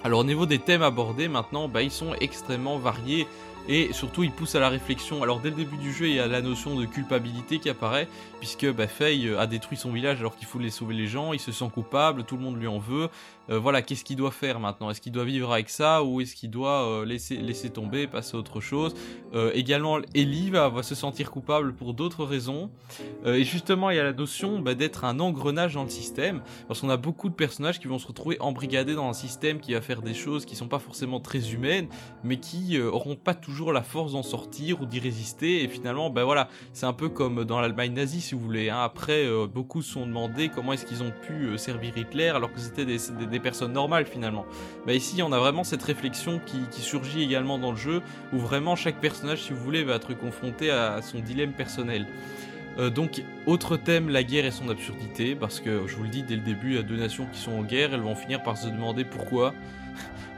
Alors 0.04 0.20
au 0.20 0.24
niveau 0.24 0.46
des 0.46 0.60
thèmes 0.60 0.82
abordés 0.82 1.28
maintenant, 1.28 1.68
bah, 1.68 1.82
ils 1.82 1.92
sont 1.92 2.14
extrêmement 2.20 2.78
variés 2.78 3.28
et 3.70 3.94
surtout 3.94 4.24
ils 4.24 4.32
poussent 4.32 4.56
à 4.56 4.60
la 4.60 4.68
réflexion. 4.68 5.24
Alors 5.24 5.40
dès 5.40 5.50
le 5.50 5.56
début 5.56 5.78
du 5.78 5.94
jeu 5.94 6.08
il 6.08 6.16
y 6.16 6.20
a 6.20 6.28
la 6.28 6.42
notion 6.42 6.76
de 6.76 6.86
culpabilité 6.86 7.60
qui 7.60 7.70
apparaît 7.70 8.10
puisque 8.44 8.70
bah, 8.74 8.90
Faye 8.90 9.30
euh, 9.30 9.40
a 9.40 9.48
détruit 9.48 9.78
son 9.78 9.94
village 9.94 10.20
alors 10.20 10.36
qu'il 10.36 10.50
voulait 10.50 10.70
sauver 10.70 10.94
les 10.94 11.08
gens, 11.08 11.32
il 11.32 11.40
se 11.40 11.54
sent 11.54 11.70
coupable, 11.74 12.26
tout 12.26 12.36
le 12.36 12.44
monde 12.44 12.60
lui 12.60 12.68
en 12.68 12.78
veut. 12.78 13.08
Euh, 13.50 13.58
voilà, 13.58 13.82
qu'est-ce 13.82 14.04
qu'il 14.04 14.18
doit 14.18 14.32
faire 14.32 14.60
maintenant? 14.60 14.90
Est-ce 14.90 15.00
qu'il 15.00 15.14
doit 15.14 15.24
vivre 15.24 15.54
avec 15.54 15.70
ça 15.70 16.04
ou 16.04 16.20
est-ce 16.20 16.36
qu'il 16.36 16.50
doit 16.50 16.86
euh, 16.86 17.06
laisser, 17.06 17.38
laisser 17.38 17.70
tomber, 17.70 18.06
passer 18.06 18.36
à 18.36 18.40
autre 18.40 18.60
chose? 18.60 18.96
Également, 19.54 19.98
Ellie 20.14 20.52
va, 20.52 20.72
se 20.84 20.94
sentir 20.94 21.32
coupable 21.32 21.74
pour 21.74 21.96
d'autres 21.96 22.24
raisons. 22.24 22.70
Et 23.26 23.44
justement, 23.44 23.90
il 23.90 23.96
y 23.96 24.00
a 24.00 24.04
la 24.04 24.14
notion 24.14 24.60
bah, 24.60 24.76
d'être 24.76 25.06
un 25.06 25.20
engrenage 25.20 25.74
dans 25.74 25.84
le 25.84 25.90
système, 25.90 26.44
parce 26.68 26.82
qu'on 26.82 26.90
a 26.90 26.98
beaucoup 26.98 27.30
de 27.30 27.34
personnages 27.34 27.80
qui 27.80 27.88
vont 27.88 27.98
se 27.98 28.06
retrouver 28.06 28.38
embrigadés 28.42 28.94
dans 28.94 29.10
un 29.10 29.14
système 29.14 29.60
qui 29.60 29.74
va 29.74 29.82
faire 29.82 30.04
des 30.04 30.14
choses 30.14 30.46
qui 30.46 30.56
sont 30.56 30.68
pas 30.68 30.78
forcément 30.78 31.20
très 31.20 31.52
humaines, 31.52 31.88
mais 32.24 32.38
qui 32.38 32.80
auront 32.80 33.16
pas 33.16 33.34
toujours 33.34 33.74
la 33.74 33.82
force 33.82 34.12
d'en 34.12 34.22
sortir 34.22 34.82
ou 34.82 34.86
d'y 34.86 35.00
résister. 35.00 35.64
Et 35.64 35.68
finalement, 35.68 36.12
ben 36.12 36.26
voilà, 36.26 36.48
c'est 36.74 36.86
un 36.86 36.94
peu 36.94 37.10
comme 37.10 37.44
dans 37.44 37.60
l'Allemagne 37.60 37.94
nazie, 37.94 38.22
vous 38.34 38.42
voulez. 38.42 38.70
hein. 38.70 38.82
Après, 38.82 39.26
euh, 39.26 39.48
beaucoup 39.48 39.82
se 39.82 39.94
sont 39.94 40.06
demandé 40.06 40.50
comment 40.50 40.74
est-ce 40.74 40.86
qu'ils 40.86 41.04
ont 41.04 41.12
pu 41.12 41.46
euh, 41.46 41.58
servir 41.58 41.98
Hitler 41.98 42.30
alors 42.30 42.52
que 42.52 42.60
c'était 42.60 42.86
des, 42.86 43.40
personnes 43.40 43.74
normales 43.74 44.06
finalement. 44.06 44.46
Bah 44.86 44.94
ici, 44.94 45.22
on 45.22 45.32
a 45.32 45.40
vraiment 45.40 45.64
cette 45.64 45.84
réflexion 45.84 46.40
qui, 46.46 46.60
qui 46.72 46.82
surgit 46.82 47.22
également 47.24 47.58
dans 47.58 47.72
le 47.72 47.78
jeu, 47.78 48.02
où 48.32 48.38
vraiment 48.38 48.76
chaque 48.76 49.00
personnage, 49.00 49.44
si 49.44 49.54
vous 49.54 49.60
voulez, 49.60 49.84
va 49.84 49.96
être 49.96 50.14
confronté 50.14 50.72
à 50.72 51.02
son 51.02 51.20
dilemme 51.20 51.54
personnel. 51.54 52.08
Euh, 52.80 52.90
donc, 52.90 53.24
autre 53.46 53.78
thème, 53.78 54.10
la 54.10 54.24
guerre 54.24 54.46
et 54.46 54.52
son 54.52 54.70
absurdité, 54.70 55.36
parce 55.36 55.60
que 55.60 55.86
je 55.88 55.96
vous 55.96 56.04
le 56.04 56.10
dis 56.10 56.24
dès 56.24 56.36
le 56.36 56.42
début, 56.42 56.72
il 56.72 56.76
y 56.76 56.80
a 56.80 56.84
deux 56.84 56.98
nations 56.98 57.28
qui 57.32 57.40
sont 57.40 57.52
en 57.52 57.64
guerre, 57.64 57.94
elles 57.94 58.02
vont 58.02 58.16
finir 58.16 58.42
par 58.42 58.58
se 58.58 58.68
demander 58.68 59.04
pourquoi. 59.04 59.54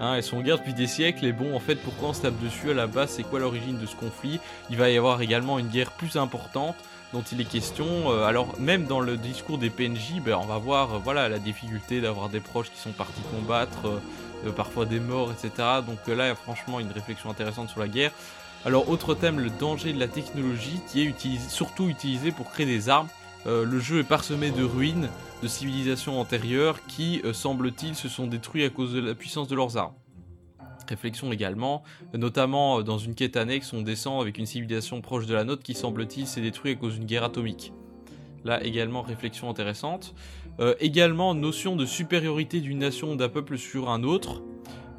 Hein, 0.01 0.15
elles 0.15 0.23
sont 0.23 0.35
en 0.35 0.41
guerre 0.41 0.57
depuis 0.57 0.73
des 0.73 0.87
siècles, 0.87 1.23
et 1.23 1.31
bon, 1.31 1.55
en 1.55 1.59
fait, 1.61 1.75
pourquoi 1.75 2.09
on 2.09 2.13
se 2.13 2.23
tape 2.23 2.37
dessus 2.43 2.69
à 2.69 2.73
la 2.73 2.85
base, 2.85 3.11
c'est 3.11 3.23
quoi 3.23 3.39
l'origine 3.39 3.77
de 3.77 3.85
ce 3.85 3.95
conflit? 3.95 4.41
Il 4.69 4.75
va 4.75 4.89
y 4.89 4.97
avoir 4.97 5.21
également 5.21 5.57
une 5.57 5.69
guerre 5.69 5.91
plus 5.91 6.17
importante 6.17 6.75
dont 7.13 7.23
il 7.31 7.41
est 7.41 7.45
question. 7.45 8.11
Euh, 8.11 8.25
alors, 8.25 8.59
même 8.59 8.85
dans 8.85 8.99
le 8.99 9.17
discours 9.17 9.57
des 9.57 9.69
PNJ, 9.69 10.21
ben, 10.23 10.37
on 10.41 10.45
va 10.45 10.57
voir 10.57 10.95
euh, 10.95 10.99
voilà, 11.03 11.29
la 11.29 11.39
difficulté 11.39 12.01
d'avoir 12.01 12.29
des 12.29 12.39
proches 12.39 12.71
qui 12.71 12.79
sont 12.79 12.91
partis 12.91 13.21
combattre, 13.31 14.01
euh, 14.45 14.51
parfois 14.51 14.85
des 14.85 14.99
morts, 14.99 15.31
etc. 15.31 15.51
Donc 15.85 15.99
là, 16.07 16.25
il 16.25 16.29
y 16.29 16.31
a 16.31 16.35
franchement 16.35 16.79
une 16.79 16.91
réflexion 16.91 17.29
intéressante 17.29 17.69
sur 17.69 17.79
la 17.79 17.87
guerre. 17.87 18.11
Alors, 18.65 18.89
autre 18.89 19.13
thème, 19.13 19.39
le 19.39 19.49
danger 19.49 19.93
de 19.93 19.99
la 19.99 20.07
technologie 20.07 20.79
qui 20.87 21.03
est 21.03 21.49
surtout 21.49 21.87
utilisé 21.87 22.31
pour 22.31 22.49
créer 22.49 22.65
des 22.65 22.89
armes. 22.89 23.07
Le 23.45 23.79
jeu 23.79 23.99
est 23.99 24.03
parsemé 24.03 24.49
de 24.49 24.63
ruines, 24.63 25.07
de 25.43 25.47
civilisations 25.47 26.19
antérieures 26.19 26.79
qui, 26.87 27.21
semble-t-il, 27.31 27.93
se 27.93 28.09
sont 28.09 28.25
détruites 28.25 28.65
à 28.65 28.73
cause 28.73 28.91
de 28.91 28.99
la 28.99 29.13
puissance 29.13 29.47
de 29.47 29.55
leurs 29.55 29.77
armes. 29.77 29.93
Réflexion 30.87 31.31
également, 31.31 31.83
notamment 32.13 32.79
euh, 32.79 32.83
dans 32.83 32.97
une 32.97 33.15
quête 33.15 33.37
annexe, 33.37 33.73
on 33.73 33.81
descend 33.81 34.21
avec 34.21 34.37
une 34.37 34.45
civilisation 34.45 35.01
proche 35.01 35.25
de 35.25 35.33
la 35.33 35.43
nôtre 35.43 35.63
qui, 35.63 35.73
semble-t-il, 35.73 36.27
s'est 36.27 36.41
détruite 36.41 36.77
à 36.77 36.81
cause 36.81 36.95
d'une 36.95 37.05
guerre 37.05 37.23
atomique. 37.23 37.73
Là 38.43 38.63
également, 38.63 39.01
réflexion 39.01 39.49
intéressante. 39.49 40.13
Euh, 40.59 40.75
également, 40.79 41.33
notion 41.33 41.75
de 41.75 41.85
supériorité 41.85 42.61
d'une 42.61 42.79
nation 42.79 43.13
ou 43.13 43.15
d'un 43.15 43.29
peuple 43.29 43.57
sur 43.57 43.89
un 43.89 44.03
autre, 44.03 44.43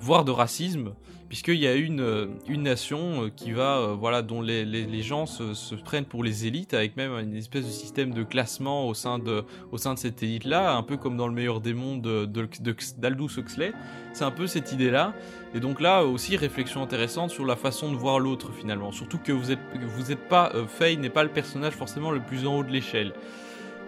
voire 0.01 0.25
de 0.25 0.33
racisme, 0.33 0.93
puisqu'il 1.29 1.57
y 1.57 1.67
a 1.67 1.75
une, 1.75 2.01
euh, 2.01 2.27
une 2.49 2.63
nation 2.63 3.25
euh, 3.25 3.31
qui 3.35 3.53
va, 3.53 3.79
euh, 3.79 3.95
voilà, 3.95 4.23
dont 4.23 4.41
les, 4.43 4.65
les, 4.65 5.03
gens 5.03 5.27
se, 5.27 5.75
prennent 5.75 6.05
pour 6.05 6.25
les 6.25 6.47
élites, 6.47 6.75
avec 6.75 6.97
même 6.97 7.13
une 7.13 7.35
espèce 7.35 7.65
de 7.65 7.71
système 7.71 8.13
de 8.13 8.23
classement 8.23 8.89
au 8.89 8.95
sein 8.95 9.19
de, 9.19 9.45
au 9.73 9.79
sein 9.79 9.95
de 9.95 9.99
cette 9.99 10.23
élite-là, 10.23 10.77
un 10.77 10.83
peu 10.83 10.97
comme 10.97 11.17
dans 11.17 11.29
le 11.29 11.35
meilleur 11.35 11.61
des 11.61 11.75
mondes 11.75 12.03
de, 12.03 12.25
de, 12.25 12.49
de- 12.61 12.77
d'Aldous 12.99 13.31
Huxley. 13.39 13.73
C'est 14.13 14.25
un 14.25 14.31
peu 14.31 14.47
cette 14.47 14.73
idée-là. 14.73 15.15
Et 15.55 15.61
donc 15.61 15.81
là 15.81 16.05
aussi, 16.05 16.37
réflexion 16.37 16.83
intéressante 16.83 17.31
sur 17.31 17.45
la 17.45 17.57
façon 17.57 17.93
de 17.93 17.97
voir 17.97 18.19
l'autre 18.19 18.53
finalement. 18.53 18.93
Surtout 18.93 19.19
que 19.19 19.33
vous 19.33 19.51
êtes, 19.53 19.59
vous 19.97 20.13
êtes 20.13 20.29
pas, 20.29 20.53
euh, 20.55 20.97
n'est 20.97 21.11
pas 21.11 21.23
le 21.25 21.31
personnage 21.31 21.75
forcément 21.75 22.11
le 22.11 22.21
plus 22.21 22.47
en 22.47 22.59
haut 22.59 22.65
de 22.65 22.71
l'échelle. 22.71 23.13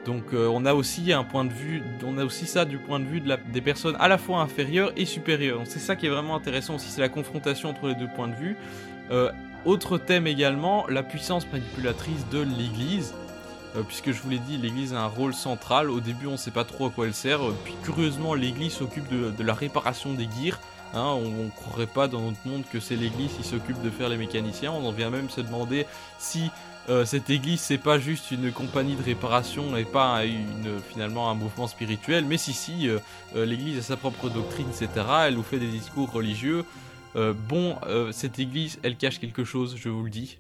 Donc 0.09 0.33
euh, 0.33 0.49
on 0.51 0.65
a 0.65 0.73
aussi 0.73 1.13
un 1.13 1.23
point 1.23 1.45
de 1.45 1.53
vue, 1.53 1.83
on 2.03 2.17
a 2.17 2.25
aussi 2.25 2.47
ça 2.47 2.65
du 2.65 2.79
point 2.79 2.99
de 2.99 3.05
vue 3.05 3.21
des 3.21 3.61
personnes 3.61 3.95
à 4.01 4.09
la 4.09 4.17
fois 4.17 4.39
inférieures 4.39 4.91
et 4.97 5.05
supérieures. 5.05 5.61
C'est 5.67 5.81
ça 5.81 5.97
qui 5.97 6.07
est 6.07 6.09
vraiment 6.09 6.35
intéressant 6.35 6.77
aussi, 6.77 6.89
c'est 6.89 7.03
la 7.03 7.11
confrontation 7.11 7.69
entre 7.69 7.89
les 7.89 7.95
deux 7.95 8.09
points 8.17 8.29
de 8.29 8.35
vue. 8.35 8.57
Euh, 9.11 9.31
autre 9.67 9.99
thème 9.99 10.27
également, 10.27 10.87
la 10.89 11.03
puissance 11.03 11.47
manipulatrice 11.53 12.27
de 12.31 12.41
l'Église. 12.41 13.13
Euh, 13.77 13.83
puisque 13.83 14.13
je 14.13 14.23
vous 14.23 14.31
l'ai 14.31 14.39
dit, 14.39 14.57
l'Église 14.57 14.95
a 14.95 15.03
un 15.03 15.09
rôle 15.09 15.35
central. 15.35 15.91
Au 15.91 16.01
début, 16.01 16.27
on 16.27 16.33
ne 16.33 16.37
sait 16.39 16.53
pas 16.53 16.65
trop 16.65 16.87
à 16.87 16.91
quoi 16.91 17.05
elle 17.05 17.13
sert. 17.13 17.41
Puis 17.65 17.75
curieusement, 17.83 18.33
l'Église 18.33 18.73
s'occupe 18.73 19.07
de, 19.11 19.31
de 19.31 19.45
la 19.45 19.53
réparation 19.53 20.15
des 20.15 20.25
gears. 20.25 20.59
Hein, 20.95 21.05
on 21.05 21.45
ne 21.45 21.51
croirait 21.51 21.87
pas 21.87 22.09
dans 22.09 22.23
notre 22.23 22.39
monde 22.47 22.65
que 22.73 22.81
c'est 22.81 22.97
l'Église 22.97 23.31
qui 23.37 23.45
s'occupe 23.45 23.83
de 23.83 23.91
faire 23.91 24.09
les 24.09 24.17
mécaniciens. 24.17 24.73
On 24.73 24.87
en 24.87 24.93
vient 24.93 25.11
même 25.11 25.29
se 25.29 25.43
demander 25.43 25.85
si 26.19 26.51
euh, 26.89 27.05
cette 27.05 27.29
Église 27.29 27.61
c'est 27.61 27.79
pas 27.79 27.99
juste 27.99 28.31
une 28.31 28.51
compagnie 28.51 28.97
de 28.97 29.03
réparation 29.03 29.77
et 29.77 29.85
pas 29.85 30.23
finalement 30.91 31.31
un 31.31 31.35
mouvement 31.35 31.67
spirituel. 31.67 32.25
Mais 32.25 32.39
si 32.39 32.53
si, 32.53 32.89
euh, 32.89 32.99
euh, 33.37 33.45
l'Église 33.45 33.79
a 33.79 33.83
sa 33.83 33.97
propre 33.97 34.31
doctrine, 34.31 34.67
etc. 34.69 35.07
Elle 35.27 35.35
nous 35.35 35.43
fait 35.43 35.59
des 35.59 35.69
discours 35.69 36.11
religieux. 36.11 36.65
Bon, 37.49 37.75
cette 38.13 38.39
Église, 38.39 38.79
elle 38.85 38.95
cache 38.95 39.19
quelque 39.19 39.43
chose, 39.43 39.75
je 39.77 39.89
vous 39.89 40.05
le 40.05 40.11
dis. 40.11 40.39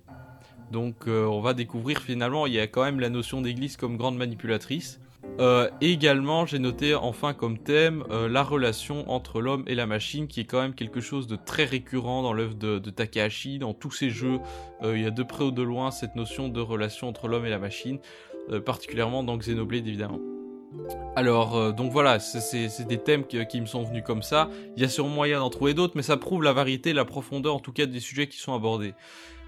Donc 0.70 1.08
on 1.08 1.40
va 1.40 1.52
découvrir 1.52 2.00
finalement, 2.00 2.46
il 2.46 2.52
y 2.52 2.60
a 2.60 2.68
quand 2.68 2.84
même 2.84 3.00
la 3.00 3.08
notion 3.08 3.40
d'église 3.40 3.76
comme 3.76 3.96
grande 3.96 4.16
manipulatrice. 4.16 5.00
Euh, 5.40 5.70
également, 5.80 6.46
j'ai 6.46 6.58
noté 6.58 6.94
enfin 6.96 7.32
comme 7.32 7.58
thème 7.58 8.02
euh, 8.10 8.28
la 8.28 8.42
relation 8.42 9.08
entre 9.10 9.40
l'homme 9.40 9.62
et 9.68 9.76
la 9.76 9.86
machine, 9.86 10.26
qui 10.26 10.40
est 10.40 10.44
quand 10.44 10.60
même 10.60 10.74
quelque 10.74 11.00
chose 11.00 11.28
de 11.28 11.36
très 11.36 11.64
récurrent 11.64 12.22
dans 12.22 12.32
l'œuvre 12.32 12.54
de, 12.54 12.78
de 12.80 12.90
Takahashi, 12.90 13.58
dans 13.60 13.72
tous 13.72 13.92
ses 13.92 14.10
jeux. 14.10 14.40
Euh, 14.82 14.96
il 14.96 15.04
y 15.04 15.06
a 15.06 15.10
de 15.10 15.22
près 15.22 15.44
ou 15.44 15.52
de 15.52 15.62
loin 15.62 15.92
cette 15.92 16.16
notion 16.16 16.48
de 16.48 16.60
relation 16.60 17.08
entre 17.08 17.28
l'homme 17.28 17.46
et 17.46 17.50
la 17.50 17.58
machine, 17.58 17.98
particulièrement 18.64 19.22
dans 19.22 19.36
Xenoblade 19.36 19.86
évidemment. 19.86 20.20
Alors, 21.16 21.72
donc 21.74 21.92
voilà, 21.92 22.18
c'est- 22.18 22.86
des 22.86 22.98
thèmes 22.98 23.24
qui, 23.26 23.60
me 23.60 23.66
sont 23.66 23.84
venus 23.84 24.02
comme 24.04 24.22
ça. 24.22 24.48
Il 24.76 24.82
y 24.82 24.86
a 24.86 24.88
sûrement 24.88 25.14
moyen 25.14 25.38
d'en 25.40 25.50
trouver 25.50 25.74
d'autres, 25.74 25.94
mais 25.96 26.02
ça 26.02 26.16
prouve 26.16 26.42
la 26.42 26.54
variété, 26.54 26.94
la 26.94 27.04
profondeur 27.04 27.54
en 27.54 27.58
tout 27.60 27.72
cas 27.72 27.84
des 27.84 28.00
sujets 28.00 28.26
qui 28.26 28.38
sont 28.38 28.54
abordés. 28.54 28.94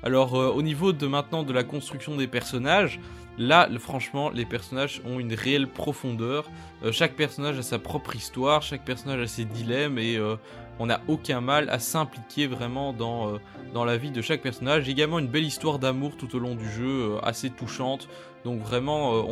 Alors 0.02 0.34
au 0.34 0.62
niveau 0.62 0.92
de 0.92 1.06
maintenant 1.06 1.42
de 1.42 1.52
la 1.52 1.64
construction 1.64 2.16
des 2.16 2.26
personnages, 2.26 3.00
là 3.40 3.68
franchement 3.78 4.28
les 4.30 4.44
personnages 4.44 5.00
ont 5.04 5.18
une 5.18 5.34
réelle 5.34 5.66
profondeur. 5.66 6.48
Euh, 6.84 6.92
chaque 6.92 7.16
personnage 7.16 7.58
a 7.58 7.62
sa 7.62 7.78
propre 7.78 8.14
histoire, 8.14 8.62
chaque 8.62 8.84
personnage 8.84 9.20
a 9.20 9.26
ses 9.26 9.46
dilemmes 9.46 9.98
et 9.98 10.16
euh, 10.16 10.36
on 10.78 10.86
n'a 10.86 11.00
aucun 11.08 11.40
mal 11.40 11.70
à 11.70 11.78
s'impliquer 11.78 12.46
vraiment 12.46 12.92
dans, 12.92 13.28
euh, 13.28 13.38
dans 13.72 13.84
la 13.84 13.96
vie 13.96 14.10
de 14.10 14.20
chaque 14.20 14.42
personnage. 14.42 14.88
Également 14.88 15.18
une 15.18 15.26
belle 15.26 15.44
histoire 15.44 15.78
d'amour 15.78 16.16
tout 16.18 16.36
au 16.36 16.38
long 16.38 16.54
du 16.54 16.68
jeu, 16.70 17.16
assez 17.22 17.50
touchante. 17.50 18.08
Donc 18.44 18.60
vraiment, 18.60 19.22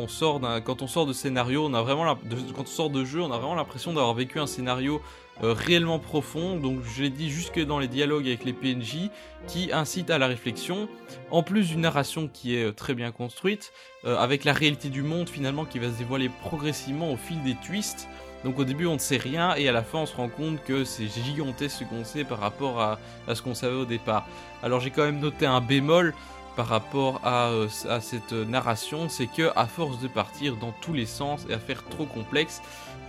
quand 0.63 0.83
on 0.83 0.87
sort 0.87 1.07
de 1.07 1.13
scénario, 1.13 1.67
quand 1.67 2.61
on 2.61 2.65
sort 2.65 2.91
de 2.91 3.03
jeu, 3.03 3.21
on 3.21 3.31
a 3.31 3.37
vraiment 3.37 3.55
l'impression 3.55 3.91
d'avoir 3.91 4.13
vécu 4.13 4.39
un 4.39 4.45
scénario 4.45 5.01
euh, 5.43 5.53
réellement 5.53 5.99
profond. 5.99 6.57
Donc 6.57 6.79
je 6.83 7.03
l'ai 7.03 7.09
dit 7.09 7.29
jusque 7.29 7.59
dans 7.59 7.79
les 7.79 7.87
dialogues 7.87 8.27
avec 8.27 8.45
les 8.45 8.53
PNJ, 8.53 9.09
qui 9.47 9.71
incite 9.71 10.09
à 10.09 10.17
la 10.17 10.27
réflexion. 10.27 10.87
En 11.31 11.43
plus 11.43 11.69
d'une 11.69 11.81
narration 11.81 12.29
qui 12.31 12.55
est 12.55 12.65
euh, 12.65 12.71
très 12.71 12.93
bien 12.93 13.11
construite, 13.11 13.71
euh, 14.05 14.17
avec 14.17 14.43
la 14.43 14.53
réalité 14.53 14.89
du 14.89 15.03
monde 15.03 15.29
finalement 15.29 15.65
qui 15.65 15.79
va 15.79 15.87
se 15.87 15.97
dévoiler 15.97 16.29
progressivement 16.41 17.11
au 17.11 17.17
fil 17.17 17.41
des 17.43 17.55
twists. 17.65 18.07
Donc 18.43 18.57
au 18.57 18.63
début 18.63 18.85
on 18.85 18.93
ne 18.93 18.99
sait 18.99 19.17
rien 19.17 19.53
et 19.55 19.67
à 19.67 19.73
la 19.73 19.83
fin 19.83 19.99
on 19.99 20.05
se 20.05 20.15
rend 20.15 20.29
compte 20.29 20.63
que 20.63 20.85
c'est 20.85 21.07
gigantesque 21.07 21.79
ce 21.79 21.83
qu'on 21.83 22.05
sait 22.05 22.23
par 22.23 22.39
rapport 22.39 22.79
à, 22.79 22.97
ce 23.33 23.41
qu'on 23.41 23.53
savait 23.53 23.75
au 23.75 23.85
départ. 23.85 24.27
Alors 24.63 24.79
j'ai 24.79 24.91
quand 24.91 25.03
même 25.03 25.19
noté 25.19 25.45
un 25.45 25.59
bémol 25.59 26.13
par 26.55 26.67
rapport 26.67 27.19
à, 27.23 27.49
euh, 27.49 27.67
à 27.89 27.99
cette 27.99 28.31
narration, 28.31 29.09
c'est 29.09 29.27
que 29.27 29.51
à 29.55 29.65
force 29.65 29.99
de 29.99 30.07
partir 30.07 30.55
dans 30.55 30.71
tous 30.81 30.93
les 30.93 31.05
sens 31.05 31.45
et 31.49 31.53
à 31.53 31.59
faire 31.59 31.83
trop 31.83 32.05
complexe, 32.05 32.61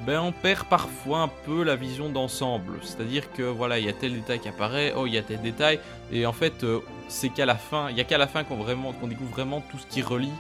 ben 0.07 0.21
on 0.21 0.33
perd 0.33 0.65
parfois 0.65 1.21
un 1.21 1.29
peu 1.29 1.63
la 1.63 1.77
vision 1.77 2.09
d'ensemble. 2.09 2.79
C'est-à-dire 2.83 3.33
que 3.33 3.43
voilà, 3.43 3.79
il 3.79 3.87
y 3.87 3.89
a 3.89 3.93
tel 3.93 4.15
détail 4.15 4.41
qui 4.41 4.49
apparaît, 4.49 4.95
oh 4.97 5.07
il 5.07 5.15
y 5.15 5.19
a 5.19 5.23
tel 5.23 5.41
détail, 5.43 5.81
et 6.13 6.27
en 6.27 6.33
fait 6.33 6.65
euh, 6.65 6.81
c'est 7.09 7.29
qu'à 7.29 7.47
la 7.47 7.57
fin, 7.57 7.91
il 7.91 7.97
y 7.97 8.01
a 8.01 8.05
qu'à 8.05 8.19
la 8.19 8.27
fin 8.27 8.45
qu'on 8.45 8.57
découvre 9.07 9.31
vraiment 9.31 9.63
tout 9.71 9.79
ce 9.79 9.87
qui 9.87 10.03
relie 10.03 10.33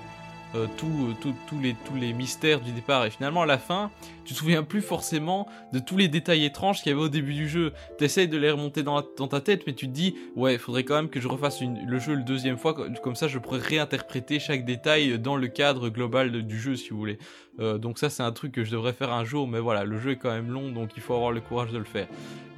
euh, 0.54 0.66
tout, 0.76 0.86
euh, 0.86 1.14
tout- 1.20 1.34
tous 1.48 1.60
les, 1.60 1.74
tous 1.86 1.94
les 1.94 2.12
mystères 2.12 2.60
du 2.60 2.72
départ. 2.72 3.06
Et 3.06 3.10
finalement, 3.10 3.42
à 3.42 3.46
la 3.46 3.58
fin, 3.58 3.90
tu 4.24 4.34
te 4.34 4.38
souviens 4.38 4.62
plus 4.62 4.82
forcément 4.82 5.48
de 5.72 5.78
tous 5.78 5.96
les 5.96 6.08
détails 6.08 6.44
étranges 6.44 6.82
qu'il 6.82 6.90
y 6.90 6.92
avait 6.94 7.04
au 7.04 7.08
début 7.08 7.34
du 7.34 7.48
jeu. 7.48 7.72
T'essayes 7.98 8.28
de 8.28 8.36
les 8.36 8.50
remonter 8.50 8.82
dans, 8.82 9.00
ta 9.02 9.40
tête, 9.40 9.62
mais 9.66 9.72
tu 9.74 9.86
te 9.86 9.92
dis, 9.92 10.14
ouais, 10.36 10.54
il 10.54 10.58
faudrait 10.58 10.84
quand 10.84 10.96
même 10.96 11.08
que 11.08 11.20
je 11.20 11.28
refasse 11.28 11.60
le 11.62 11.98
jeu 11.98 12.14
le 12.14 12.22
deuxième 12.22 12.56
fois, 12.56 12.74
co- 12.74 12.84
comme 13.02 13.14
ça 13.16 13.28
je 13.28 13.38
pourrais 13.38 13.60
réinterpréter 13.60 14.38
chaque 14.40 14.64
détail 14.64 15.18
dans 15.18 15.36
le 15.36 15.48
cadre 15.48 15.88
global 15.88 16.42
du 16.42 16.58
jeu, 16.60 16.76
si 16.76 16.90
vous 16.90 16.98
voulez. 16.98 17.18
Euh, 17.58 17.78
donc 17.78 17.98
ça, 17.98 18.08
c'est 18.10 18.22
un 18.22 18.32
truc 18.32 18.52
que 18.52 18.64
je 18.64 18.70
devrais 18.70 18.92
faire 18.92 19.12
un 19.12 19.24
jour, 19.24 19.46
mais 19.48 19.60
voilà, 19.60 19.84
le 19.84 19.98
jeu 19.98 20.12
est 20.12 20.16
quand 20.16 20.30
même 20.30 20.50
long, 20.50 20.70
donc 20.70 20.90
il 20.96 21.02
faut 21.02 21.14
avoir 21.14 21.32
le 21.32 21.40
courage 21.40 21.70
de 21.72 21.78
le 21.78 21.84
faire. 21.84 22.06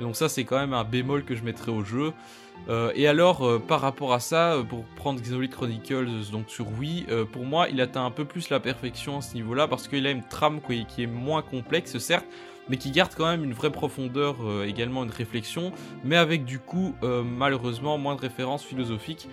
Donc 0.00 0.16
ça, 0.16 0.28
c'est 0.28 0.44
quand 0.44 0.59
même 0.59 0.74
un 0.74 0.85
bémol 0.85 1.24
que 1.24 1.35
je 1.35 1.42
mettrais 1.42 1.72
au 1.72 1.85
jeu. 1.85 2.12
Euh, 2.68 2.92
et 2.94 3.07
alors, 3.07 3.46
euh, 3.46 3.59
par 3.59 3.81
rapport 3.81 4.12
à 4.12 4.20
ça, 4.20 4.55
euh, 4.55 4.62
pour 4.62 4.85
prendre 4.96 5.20
Xenoblade 5.20 5.51
Chronicles 5.51 6.31
donc 6.31 6.48
sur 6.48 6.66
Wii, 6.79 7.07
pour 7.33 7.44
moi, 7.44 7.68
il 7.68 7.81
atteint 7.81 8.05
un 8.05 8.11
peu 8.11 8.25
plus 8.25 8.51
la 8.51 8.61
perfection 8.61 9.18
à 9.18 9.20
ce 9.20 9.35
niveau-là 9.35 9.68
parce 9.68 9.88
qu'il 9.88 10.07
a 10.07 10.11
une 10.11 10.22
trame 10.22 10.61
qui, 10.61 11.03
est 11.03 11.07
moins 11.07 11.42
complexe, 11.42 11.98
certes, 11.98 12.27
mais 12.68 12.77
qui 12.77 12.90
garde 12.90 13.12
quand 13.16 13.27
même 13.27 13.44
une 13.44 13.53
vraie 13.53 13.72
profondeur, 13.72 14.37
également 14.64 15.05
une 15.05 15.11
réflexion, 15.11 15.72
mais 16.05 16.16
avec 16.16 16.44
du 16.44 16.59
coup, 16.59 16.94
malheureusement, 17.03 17.98
moins 17.98 18.14
de 18.14 18.20
références 18.20 18.64
philosophiques. 18.64 19.29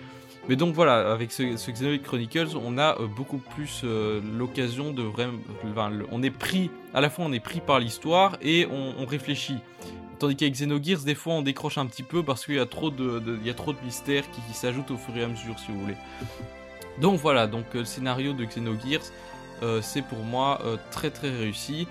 Mais 0.48 0.56
donc 0.56 0.74
voilà, 0.74 1.12
avec 1.12 1.30
ce, 1.30 1.56
ce 1.56 1.96
Chronicles, 1.98 2.56
on 2.56 2.78
a 2.78 2.96
beaucoup 3.16 3.38
plus 3.38 3.84
l'occasion 4.36 4.92
de 4.92 5.02
vraiment, 5.02 5.38
on 6.10 6.22
est 6.22 6.30
pris, 6.30 6.70
à 6.92 7.00
la 7.00 7.10
fois 7.10 7.24
on 7.26 7.32
est 7.32 7.40
pris 7.40 7.60
par 7.60 7.78
l'histoire 7.78 8.36
et 8.42 8.66
on 8.66 9.06
réfléchit. 9.06 9.58
Tandis 10.20 10.36
qu'avec 10.36 10.52
Xenogears, 10.52 11.00
des 11.00 11.14
fois 11.14 11.32
on 11.32 11.42
décroche 11.42 11.78
un 11.78 11.86
petit 11.86 12.02
peu 12.02 12.22
parce 12.22 12.44
qu'il 12.44 12.56
y 12.56 12.58
a 12.58 12.66
trop 12.66 12.90
de, 12.90 13.22
mystères 13.82 14.24
qui, 14.30 14.52
s'ajoutent 14.52 14.90
au 14.90 14.98
fur 14.98 15.16
et 15.16 15.24
à 15.24 15.26
mesure, 15.26 15.58
si 15.58 15.72
vous 15.72 15.80
voulez. 15.80 15.96
Donc 17.00 17.18
voilà, 17.18 17.46
donc 17.46 17.64
euh, 17.74 17.78
le 17.78 17.84
scénario 17.86 18.34
de 18.34 18.44
Xenogears, 18.44 19.00
euh, 19.62 19.80
c'est 19.80 20.02
pour 20.02 20.18
moi 20.18 20.60
euh, 20.62 20.76
très 20.90 21.10
très 21.10 21.30
réussi. 21.30 21.88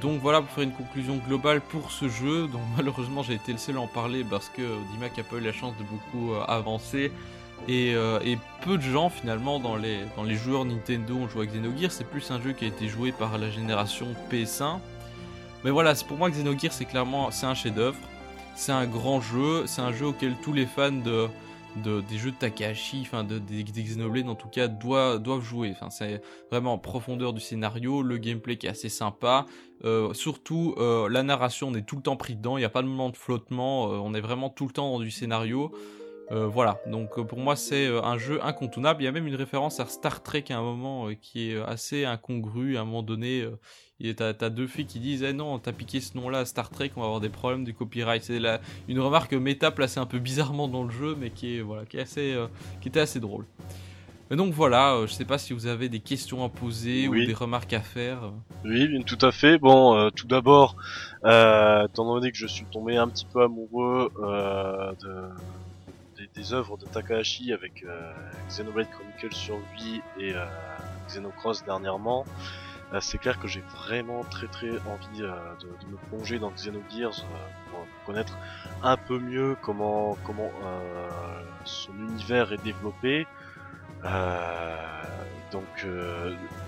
Donc 0.00 0.20
voilà 0.20 0.40
pour 0.40 0.50
faire 0.52 0.62
une 0.62 0.72
conclusion 0.72 1.16
globale 1.26 1.60
pour 1.60 1.90
ce 1.90 2.08
jeu. 2.08 2.46
Donc 2.52 2.62
malheureusement 2.76 3.24
j'ai 3.24 3.34
été 3.34 3.50
le 3.50 3.58
seul 3.58 3.76
à 3.76 3.80
en 3.80 3.88
parler 3.88 4.22
parce 4.22 4.48
que 4.48 4.62
Dimac 4.92 5.18
a 5.18 5.24
pas 5.24 5.36
eu 5.36 5.40
la 5.40 5.52
chance 5.52 5.74
de 5.76 5.82
beaucoup 5.82 6.34
avancer. 6.46 7.10
Et, 7.68 7.90
et 7.90 8.38
peu 8.64 8.76
de 8.76 8.82
gens 8.82 9.10
finalement 9.10 9.60
dans 9.60 9.76
les, 9.76 9.98
dans 10.16 10.24
les 10.24 10.34
joueurs 10.34 10.64
Nintendo 10.64 11.16
ont 11.16 11.28
joué 11.28 11.42
à 11.42 11.46
Xenogears. 11.46 11.92
C'est 11.92 12.08
plus 12.08 12.30
un 12.30 12.40
jeu 12.40 12.52
qui 12.52 12.64
a 12.64 12.68
été 12.68 12.88
joué 12.88 13.12
par 13.12 13.36
la 13.38 13.50
génération 13.50 14.06
PS1. 14.30 14.78
Mais 15.64 15.70
voilà, 15.70 15.94
pour 16.06 16.16
moi 16.16 16.30
Xenogears 16.30 16.72
c'est 16.72 16.84
clairement 16.84 17.30
un 17.42 17.54
chef-d'œuvre. 17.54 17.98
C'est 18.54 18.72
un 18.72 18.86
grand 18.86 19.20
jeu, 19.20 19.66
c'est 19.66 19.80
un 19.80 19.92
jeu 19.92 20.06
auquel 20.06 20.34
tous 20.42 20.52
les 20.52 20.66
fans 20.66 20.92
de, 20.92 21.28
de- 21.84 22.02
des 22.02 22.18
jeux 22.18 22.32
de 22.32 22.36
Takahashi, 22.36 22.98
enfin 23.02 23.24
de, 23.24 23.38
des, 23.38 23.62
Xenoblade 23.64 24.28
en 24.28 24.34
tout 24.34 24.48
cas, 24.48 24.68
doivent, 24.68 25.40
jouer. 25.40 25.70
Enfin, 25.72 25.88
c'est 25.90 26.20
vraiment 26.50 26.74
en 26.74 26.78
profondeur 26.78 27.32
du 27.32 27.40
scénario, 27.40 28.02
le 28.02 28.18
gameplay 28.18 28.56
qui 28.56 28.66
est 28.66 28.70
assez 28.70 28.88
sympa. 28.88 29.46
Euh, 29.84 30.12
surtout, 30.14 30.74
euh, 30.78 31.08
la 31.08 31.22
narration, 31.22 31.68
on 31.68 31.74
est 31.74 31.86
tout 31.86 31.96
le 31.96 32.02
temps 32.02 32.16
pris 32.16 32.36
dedans, 32.36 32.56
il 32.56 32.60
n'y 32.60 32.66
a 32.66 32.70
pas 32.70 32.82
de 32.82 32.88
moment 32.88 33.10
de 33.10 33.16
flottement, 33.16 33.90
euh, 33.92 33.96
on 33.96 34.14
est 34.14 34.20
vraiment 34.20 34.50
tout 34.50 34.66
le 34.66 34.72
temps 34.72 34.90
dans 34.92 35.00
du 35.00 35.10
scénario. 35.10 35.72
Voilà, 36.30 36.80
donc 36.86 37.20
pour 37.26 37.38
moi 37.38 37.56
c'est 37.56 37.88
un 37.88 38.16
jeu 38.16 38.42
incontournable. 38.42 39.02
Il 39.02 39.04
y 39.04 39.08
a 39.08 39.12
même 39.12 39.26
une 39.26 39.34
référence 39.34 39.80
à 39.80 39.84
Star 39.84 40.22
Trek 40.22 40.44
à 40.48 40.56
un 40.56 40.62
moment 40.62 41.10
qui 41.20 41.50
est 41.50 41.60
assez 41.60 42.06
incongru. 42.06 42.78
À 42.78 42.80
un 42.80 42.84
moment 42.86 43.02
donné, 43.02 43.46
t'as 44.16 44.34
t'as 44.34 44.50
deux 44.50 44.66
filles 44.66 44.86
qui 44.86 44.98
disent 45.00 45.22
Eh 45.22 45.32
non, 45.32 45.58
t'as 45.58 45.72
piqué 45.72 46.00
ce 46.00 46.16
nom-là 46.16 46.40
à 46.40 46.44
Star 46.44 46.70
Trek, 46.70 46.90
on 46.96 47.00
va 47.00 47.06
avoir 47.06 47.20
des 47.20 47.28
problèmes 47.28 47.64
de 47.64 47.72
copyright. 47.72 48.22
C'est 48.22 48.40
une 48.88 49.00
remarque 49.00 49.32
méta 49.32 49.70
placée 49.70 50.00
un 50.00 50.06
peu 50.06 50.18
bizarrement 50.18 50.68
dans 50.68 50.82
le 50.84 50.90
jeu, 50.90 51.16
mais 51.18 51.30
qui 51.30 51.56
est 51.56 51.60
voilà, 51.60 51.84
qui 51.86 51.96
est 51.96 52.00
assez, 52.00 52.32
euh, 52.32 52.46
qui 52.80 52.88
était 52.88 53.00
assez 53.00 53.20
drôle. 53.20 53.46
Et 54.30 54.36
donc 54.36 54.54
voilà, 54.54 54.94
euh, 54.94 55.06
je 55.06 55.12
sais 55.12 55.26
pas 55.26 55.36
si 55.36 55.52
vous 55.52 55.66
avez 55.66 55.88
des 55.90 56.00
questions 56.00 56.42
à 56.44 56.48
poser 56.48 57.06
Oui. 57.06 57.22
ou 57.22 57.26
des 57.26 57.34
remarques 57.34 57.72
à 57.74 57.80
faire. 57.80 58.32
Oui, 58.64 58.88
bien, 58.88 59.02
tout 59.02 59.18
à 59.20 59.30
fait. 59.30 59.58
Bon, 59.58 59.94
euh, 59.94 60.08
tout 60.10 60.26
d'abord, 60.26 60.74
euh, 61.24 61.86
étant 61.86 62.06
donné 62.06 62.32
que 62.32 62.38
je 62.38 62.46
suis 62.46 62.64
tombé 62.64 62.96
un 62.96 63.08
petit 63.08 63.26
peu 63.30 63.42
amoureux 63.42 64.10
euh, 64.22 64.92
de, 65.02 65.14
des, 66.16 66.28
des 66.34 66.52
œuvres 66.54 66.78
de 66.78 66.86
Takahashi 66.86 67.52
avec 67.52 67.84
euh, 67.84 68.12
Xenoblade 68.48 68.88
Chronicles 68.90 69.34
sur 69.36 69.56
Wii 69.76 70.00
et 70.18 70.32
euh, 70.34 70.46
Xenocross 71.08 71.62
dernièrement, 71.64 72.24
euh, 72.26 72.30
c'est 73.00 73.18
clair 73.18 73.38
que 73.38 73.48
j'ai 73.48 73.62
vraiment 73.74 74.22
très 74.24 74.46
très 74.46 74.70
envie 74.70 75.22
euh, 75.22 75.32
de, 75.60 75.86
me 75.90 75.96
plonger 76.08 76.38
dans 76.38 76.50
Xenogears 76.50 77.24
euh, 77.24 77.70
pour 77.70 77.86
connaître 78.04 78.36
un 78.82 78.96
peu 78.96 79.18
mieux 79.18 79.56
comment 79.62 80.16
comment 80.24 80.50
euh, 80.64 81.08
son 81.64 81.92
univers 81.94 82.52
est 82.52 82.62
développé. 82.62 83.26
Donc, 85.52 85.86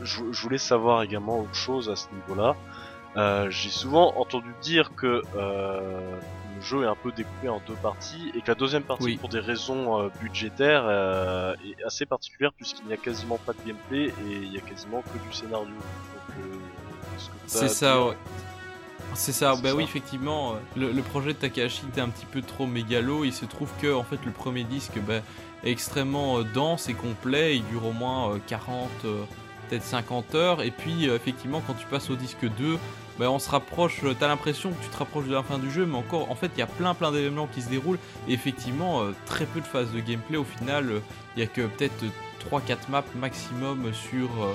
je, 0.03 0.43
voulais 0.43 0.59
savoir 0.59 1.03
également 1.03 1.41
autre 1.41 1.55
chose 1.55 1.89
à 1.89 1.97
ce 1.97 2.07
niveau-là. 2.13 2.55
J'ai 3.51 3.71
souvent 3.71 4.15
entendu 4.19 4.55
dire 4.63 4.95
que 4.95 5.23
le 6.55 6.61
jeu 6.63 6.85
est 6.85 6.87
un 6.87 6.95
peu 6.95 7.11
découpé 7.13 7.49
en 7.49 7.61
deux 7.67 7.75
parties 7.75 8.31
et 8.35 8.41
que 8.41 8.49
la 8.49 8.55
deuxième 8.55 8.83
partie, 8.83 9.05
Oui. 9.05 9.17
pour 9.17 9.29
des 9.29 9.41
raisons 9.41 10.01
euh, 10.01 10.09
budgétaires, 10.21 10.85
euh, 10.87 11.55
est 11.65 11.83
assez 11.85 12.07
particulière 12.07 12.53
puisqu'il 12.53 12.87
n'y 12.87 12.93
a 12.93 12.97
quasiment 12.97 13.39
pas 13.39 13.53
de 13.53 13.59
gameplay 13.67 14.07
et 14.09 14.33
il 14.43 14.53
y 14.53 14.59
a 14.59 14.61
quasiment 14.61 15.03
que 15.03 15.19
du 15.29 15.33
scénario. 15.35 15.67
Euh, 16.41 16.43
C'est 17.47 17.69
ça, 17.69 18.05
ouais. 18.07 18.17
C'est 19.15 19.33
ça, 19.33 19.55
bah 19.55 19.69
ça. 19.71 19.75
oui, 19.77 19.85
effectivement, 19.85 20.55
le, 20.77 20.91
le 20.91 21.03
projet 21.03 21.35
de 21.35 21.39
Takahashi 21.39 21.83
était 21.89 22.01
un 22.01 22.09
petit 22.09 22.27
peu 22.27 22.43
trop 22.43 22.67
mégalo. 22.67 23.25
Il 23.25 23.33
se 23.33 23.45
trouve 23.45 23.71
que, 23.81 23.95
en 23.95 24.03
fait, 24.03 24.19
le 24.25 24.33
premier 24.33 24.65
disque 24.65 24.99
bah, 25.07 25.21
est 25.63 25.71
extrêmement 25.71 26.43
dense 26.43 26.89
et 26.89 26.95
complet. 26.95 27.57
Il 27.57 27.65
dure 27.67 27.87
au 27.87 27.93
moins 27.93 28.33
euh, 28.35 28.39
40, 28.49 28.91
euh, 29.05 29.23
peut-être 29.75 29.85
50 29.85 30.35
heures. 30.35 30.63
Et 30.63 30.71
puis, 30.71 31.09
euh, 31.09 31.17
effectivement, 31.17 31.63
quand 31.67 31.75
tu 31.75 31.87
passes 31.87 32.11
au 32.11 32.17
disque 32.17 32.47
2, 32.59 32.79
bah, 33.19 33.31
on 33.31 33.39
se 33.39 33.51
rapproche, 33.51 34.01
euh, 34.05 34.15
t'as 34.19 34.29
l'impression 34.29 34.71
que 34.71 34.83
tu 34.83 34.89
te 34.89 34.97
rapproches 34.97 35.27
de 35.27 35.35
la 35.35 35.43
fin 35.43 35.59
du 35.59 35.71
jeu, 35.71 35.87
mais 35.87 35.97
encore, 35.97 36.31
en 36.31 36.35
fait, 36.35 36.51
il 36.57 36.61
y 36.61 36.63
a 36.63 36.67
plein 36.67 36.95
plein 36.95 37.13
d'événements 37.13 37.47
qui 37.47 37.63
se 37.63 37.69
déroulent. 37.69 37.99
Et 38.29 38.33
effectivement, 38.33 39.03
euh, 39.03 39.13
très 39.27 39.47
peu 39.47 39.61
de 39.61 39.67
phases 39.67 39.93
de 39.93 40.01
gameplay. 40.01 40.37
Au 40.37 40.45
final, 40.45 40.91
euh, 40.91 41.01
il 41.37 41.41
y 41.41 41.43
a 41.43 41.47
que 41.49 41.63
peut-être 41.63 42.05
3-4 42.51 42.89
maps 42.91 43.05
maximum 43.17 43.93
sur. 43.93 44.29
euh, 44.43 44.55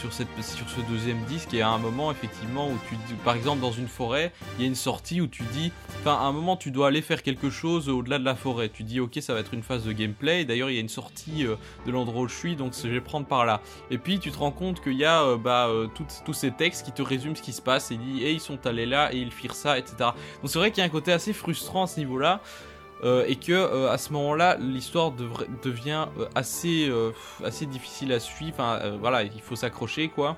sur, 0.00 0.12
ce 0.12 0.80
deuxième 0.88 1.22
disque 1.24 1.52
et 1.52 1.60
à 1.60 1.68
un 1.68 1.78
moment 1.78 2.10
effectivement 2.10 2.68
où 2.68 2.78
tu 2.88 2.96
par 3.24 3.34
exemple 3.36 3.60
dans 3.60 3.72
une 3.72 3.88
forêt 3.88 4.32
il 4.56 4.62
y 4.62 4.64
a 4.64 4.68
une 4.68 4.74
sortie 4.74 5.20
où 5.20 5.26
tu 5.26 5.42
dis 5.52 5.72
enfin 6.00 6.14
à 6.14 6.22
un 6.22 6.32
moment 6.32 6.56
tu 6.56 6.70
dois 6.70 6.88
aller 6.88 7.02
faire 7.02 7.22
quelque 7.22 7.50
chose 7.50 7.88
au-delà 7.88 8.18
de 8.18 8.24
la 8.24 8.34
forêt. 8.34 8.70
Tu 8.70 8.82
dis 8.82 9.00
ok 9.00 9.18
ça 9.20 9.34
va 9.34 9.40
être 9.40 9.52
une 9.52 9.62
phase 9.62 9.84
de 9.84 9.92
gameplay. 9.92 10.44
D'ailleurs 10.44 10.70
il 10.70 10.74
y 10.74 10.78
a 10.78 10.80
une 10.80 10.88
sortie 10.88 11.46
euh, 11.46 11.56
de 11.86 11.90
l'endroit 11.90 12.22
où 12.22 12.28
je 12.28 12.34
suis 12.34 12.56
donc 12.56 12.72
je 12.82 12.88
vais 12.88 13.00
prendre 13.00 13.26
par 13.26 13.44
là. 13.44 13.60
Et 13.90 13.98
puis 13.98 14.18
tu 14.18 14.30
te 14.30 14.38
rends 14.38 14.52
compte 14.52 14.82
qu'il 14.82 14.96
y 14.96 15.04
a 15.04 15.22
euh, 15.22 15.36
bah, 15.36 15.66
euh, 15.68 15.86
tous 16.24 16.32
ces 16.32 16.50
textes 16.50 16.86
qui 16.86 16.92
te 16.92 17.02
résument 17.02 17.34
ce 17.34 17.42
qui 17.42 17.52
se 17.52 17.62
passe. 17.62 17.90
Et 17.90 17.96
dit 17.96 18.24
et 18.24 18.32
ils 18.32 18.40
sont 18.40 18.66
allés 18.66 18.86
là 18.86 19.12
et 19.12 19.18
ils 19.18 19.32
firent 19.32 19.54
ça 19.54 19.78
etc 19.78 19.94
donc 19.98 20.14
c'est 20.46 20.58
vrai 20.58 20.70
qu'il 20.70 20.80
y 20.80 20.82
a 20.82 20.86
un 20.86 20.90
côté 20.90 21.12
assez 21.12 21.32
frustrant 21.32 21.84
à 21.84 21.86
ce 21.86 21.98
niveau 21.98 22.18
là 22.18 22.40
euh, 23.02 23.24
et 23.26 23.36
que 23.36 23.52
euh, 23.52 23.90
à 23.90 23.96
ce 23.96 24.12
moment-là, 24.12 24.56
l'histoire 24.60 25.12
devient 25.62 26.06
euh, 26.18 26.26
assez, 26.34 26.90
assez 27.44 27.66
difficile 27.66 28.12
à 28.12 28.20
suivre. 28.20 28.54
Enfin, 28.58 28.96
voilà, 29.00 29.22
il 29.22 29.40
faut 29.40 29.56
s'accrocher, 29.56 30.08
quoi. 30.08 30.36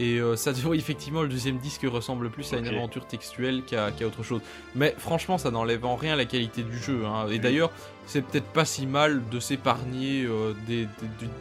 Et 0.00 0.20
ça, 0.36 0.52
effectivement, 0.74 1.22
le 1.22 1.28
deuxième 1.28 1.58
disque 1.58 1.84
ressemble 1.84 2.30
plus 2.30 2.52
à 2.52 2.58
une 2.58 2.68
aventure 2.68 3.04
textuelle 3.06 3.62
qu'à 3.64 3.90
qu'à 3.90 4.06
autre 4.06 4.22
chose. 4.22 4.40
Mais 4.76 4.94
franchement, 4.96 5.38
ça 5.38 5.50
n'enlève 5.50 5.84
en 5.84 5.96
rien 5.96 6.14
la 6.14 6.24
qualité 6.24 6.62
du 6.62 6.78
jeu. 6.78 7.04
hein. 7.04 7.26
Et 7.30 7.40
d'ailleurs, 7.40 7.72
c'est 8.06 8.22
peut-être 8.22 8.46
pas 8.46 8.64
si 8.64 8.86
mal 8.86 9.22
de 9.28 9.40
s'épargner 9.40 10.26
des, 10.68 10.86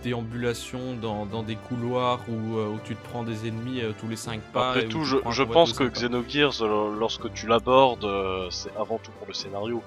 déambulations 0.03 0.95
dans, 0.99 1.27
dans 1.27 1.43
des 1.43 1.55
couloirs 1.55 2.19
où, 2.27 2.57
où 2.57 2.79
tu 2.83 2.95
te 2.95 3.07
prends 3.09 3.21
des 3.21 3.47
ennemis 3.47 3.83
tous 3.99 4.07
les 4.07 4.15
5 4.15 4.41
pas. 4.51 4.71
Après 4.71 4.87
tout, 4.87 5.03
je, 5.03 5.17
je 5.29 5.43
pense 5.43 5.73
que. 5.73 5.83
Xenogears, 5.83 6.65
lorsque 6.97 7.31
tu 7.33 7.45
l'abordes, 7.45 8.09
c'est 8.49 8.75
avant 8.75 8.97
tout 8.97 9.11
pour 9.19 9.27
le 9.27 9.35
scénario. 9.35 9.83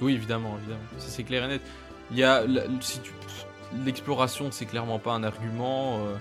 Oui, 0.00 0.14
évidemment, 0.14 0.56
évidemment. 0.58 0.80
Ça, 0.98 1.08
c'est 1.08 1.24
clair 1.24 1.44
et 1.44 1.48
net. 1.48 1.62
Il 2.10 2.16
y 2.18 2.24
a. 2.24 2.42
si 2.80 3.00
tu- 3.00 3.12
L'exploration, 3.84 4.48
c'est 4.50 4.64
clairement 4.66 4.98
pas 4.98 5.12
un 5.12 5.22
argument. 5.24 5.98
euh, 6.06 6.14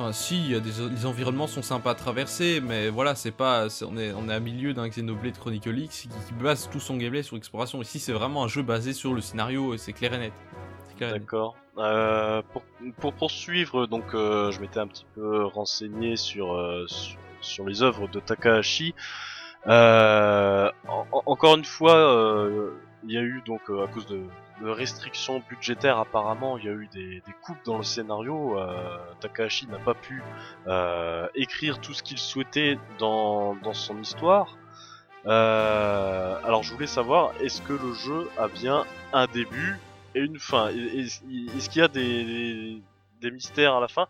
Enfin, 0.00 0.12
si, 0.12 0.38
il 0.38 0.52
y 0.52 0.54
a 0.54 0.60
des, 0.60 0.70
les 0.90 1.06
environnements 1.06 1.48
sont 1.48 1.62
sympas 1.62 1.90
à 1.90 1.94
traverser, 1.96 2.60
mais 2.60 2.88
voilà, 2.88 3.16
c'est 3.16 3.32
pas. 3.32 3.66
on, 3.84 3.96
est, 3.96 4.12
on 4.12 4.28
est 4.28 4.32
à 4.34 4.38
milieu 4.40 4.72
d'un 4.72 4.88
Xenoblade 4.88 5.36
Chronicle 5.38 5.76
X 5.76 6.02
qui, 6.02 6.08
base 6.34 6.68
tout 6.70 6.78
son 6.78 6.96
gameplay 6.96 7.22
sur 7.24 7.34
l'exploration. 7.34 7.82
Ici, 7.82 7.98
c'est 7.98 8.12
vraiment 8.12 8.44
un 8.44 8.48
jeu 8.48 8.62
basé 8.62 8.92
sur 8.92 9.12
le 9.12 9.20
scénario 9.20 9.74
clair 9.94 10.14
et 10.14 10.18
net. 10.18 10.32
C'est 10.88 10.96
clair 10.96 11.08
et 11.10 11.12
net. 11.14 11.22
D'accord. 11.22 11.56
Euh, 11.78 12.42
pour, 12.52 12.62
pour 13.00 13.12
poursuivre, 13.12 13.86
donc 13.86 14.14
euh, 14.14 14.50
je 14.52 14.60
m'étais 14.60 14.78
un 14.80 14.86
petit 14.86 15.06
peu 15.16 15.44
renseigné 15.44 16.16
sur, 16.16 16.54
euh, 16.54 16.84
sur, 16.88 17.18
sur 17.40 17.64
les 17.66 17.82
œuvres 17.82 18.06
de 18.08 18.20
Takahashi. 18.20 18.94
Euh, 19.68 20.70
en- 20.86 21.06
en- 21.12 21.22
encore 21.26 21.56
une 21.56 21.64
fois, 21.64 21.94
euh, 21.94 22.70
il 23.04 23.12
y 23.12 23.18
a 23.18 23.20
eu 23.20 23.42
donc 23.46 23.60
euh, 23.68 23.84
à 23.84 23.88
cause 23.88 24.06
de, 24.06 24.22
restrictions 24.60 25.40
budgétaires 25.48 25.98
apparemment, 25.98 26.58
il 26.58 26.64
y 26.64 26.68
a 26.68 26.72
eu 26.72 26.88
des, 26.92 27.22
coupes 27.42 27.64
dans 27.64 27.76
le 27.76 27.84
scénario. 27.84 28.58
Takahashi 29.20 29.68
n'a 29.68 29.78
pas 29.78 29.94
pu 29.94 30.20
écrire 31.36 31.80
tout 31.80 31.94
ce 31.94 32.02
qu'il 32.02 32.18
souhaitait 32.18 32.76
dans, 32.98 33.56
son 33.72 34.00
histoire. 34.00 34.56
Alors 35.24 36.64
je 36.64 36.72
voulais 36.72 36.88
savoir, 36.88 37.30
est-ce 37.40 37.62
que 37.62 37.72
le 37.72 37.94
jeu 37.94 38.28
a 38.36 38.48
bien 38.48 38.84
un 39.12 39.26
début 39.28 39.78
et 40.16 40.20
une 40.22 40.40
fin? 40.40 40.70
Est-ce 40.70 41.68
qu'il 41.70 41.80
y 41.80 41.84
a 41.84 41.88
des, 41.88 42.82
mystères 43.30 43.74
à 43.76 43.80
la 43.80 43.86
fin? 43.88 44.08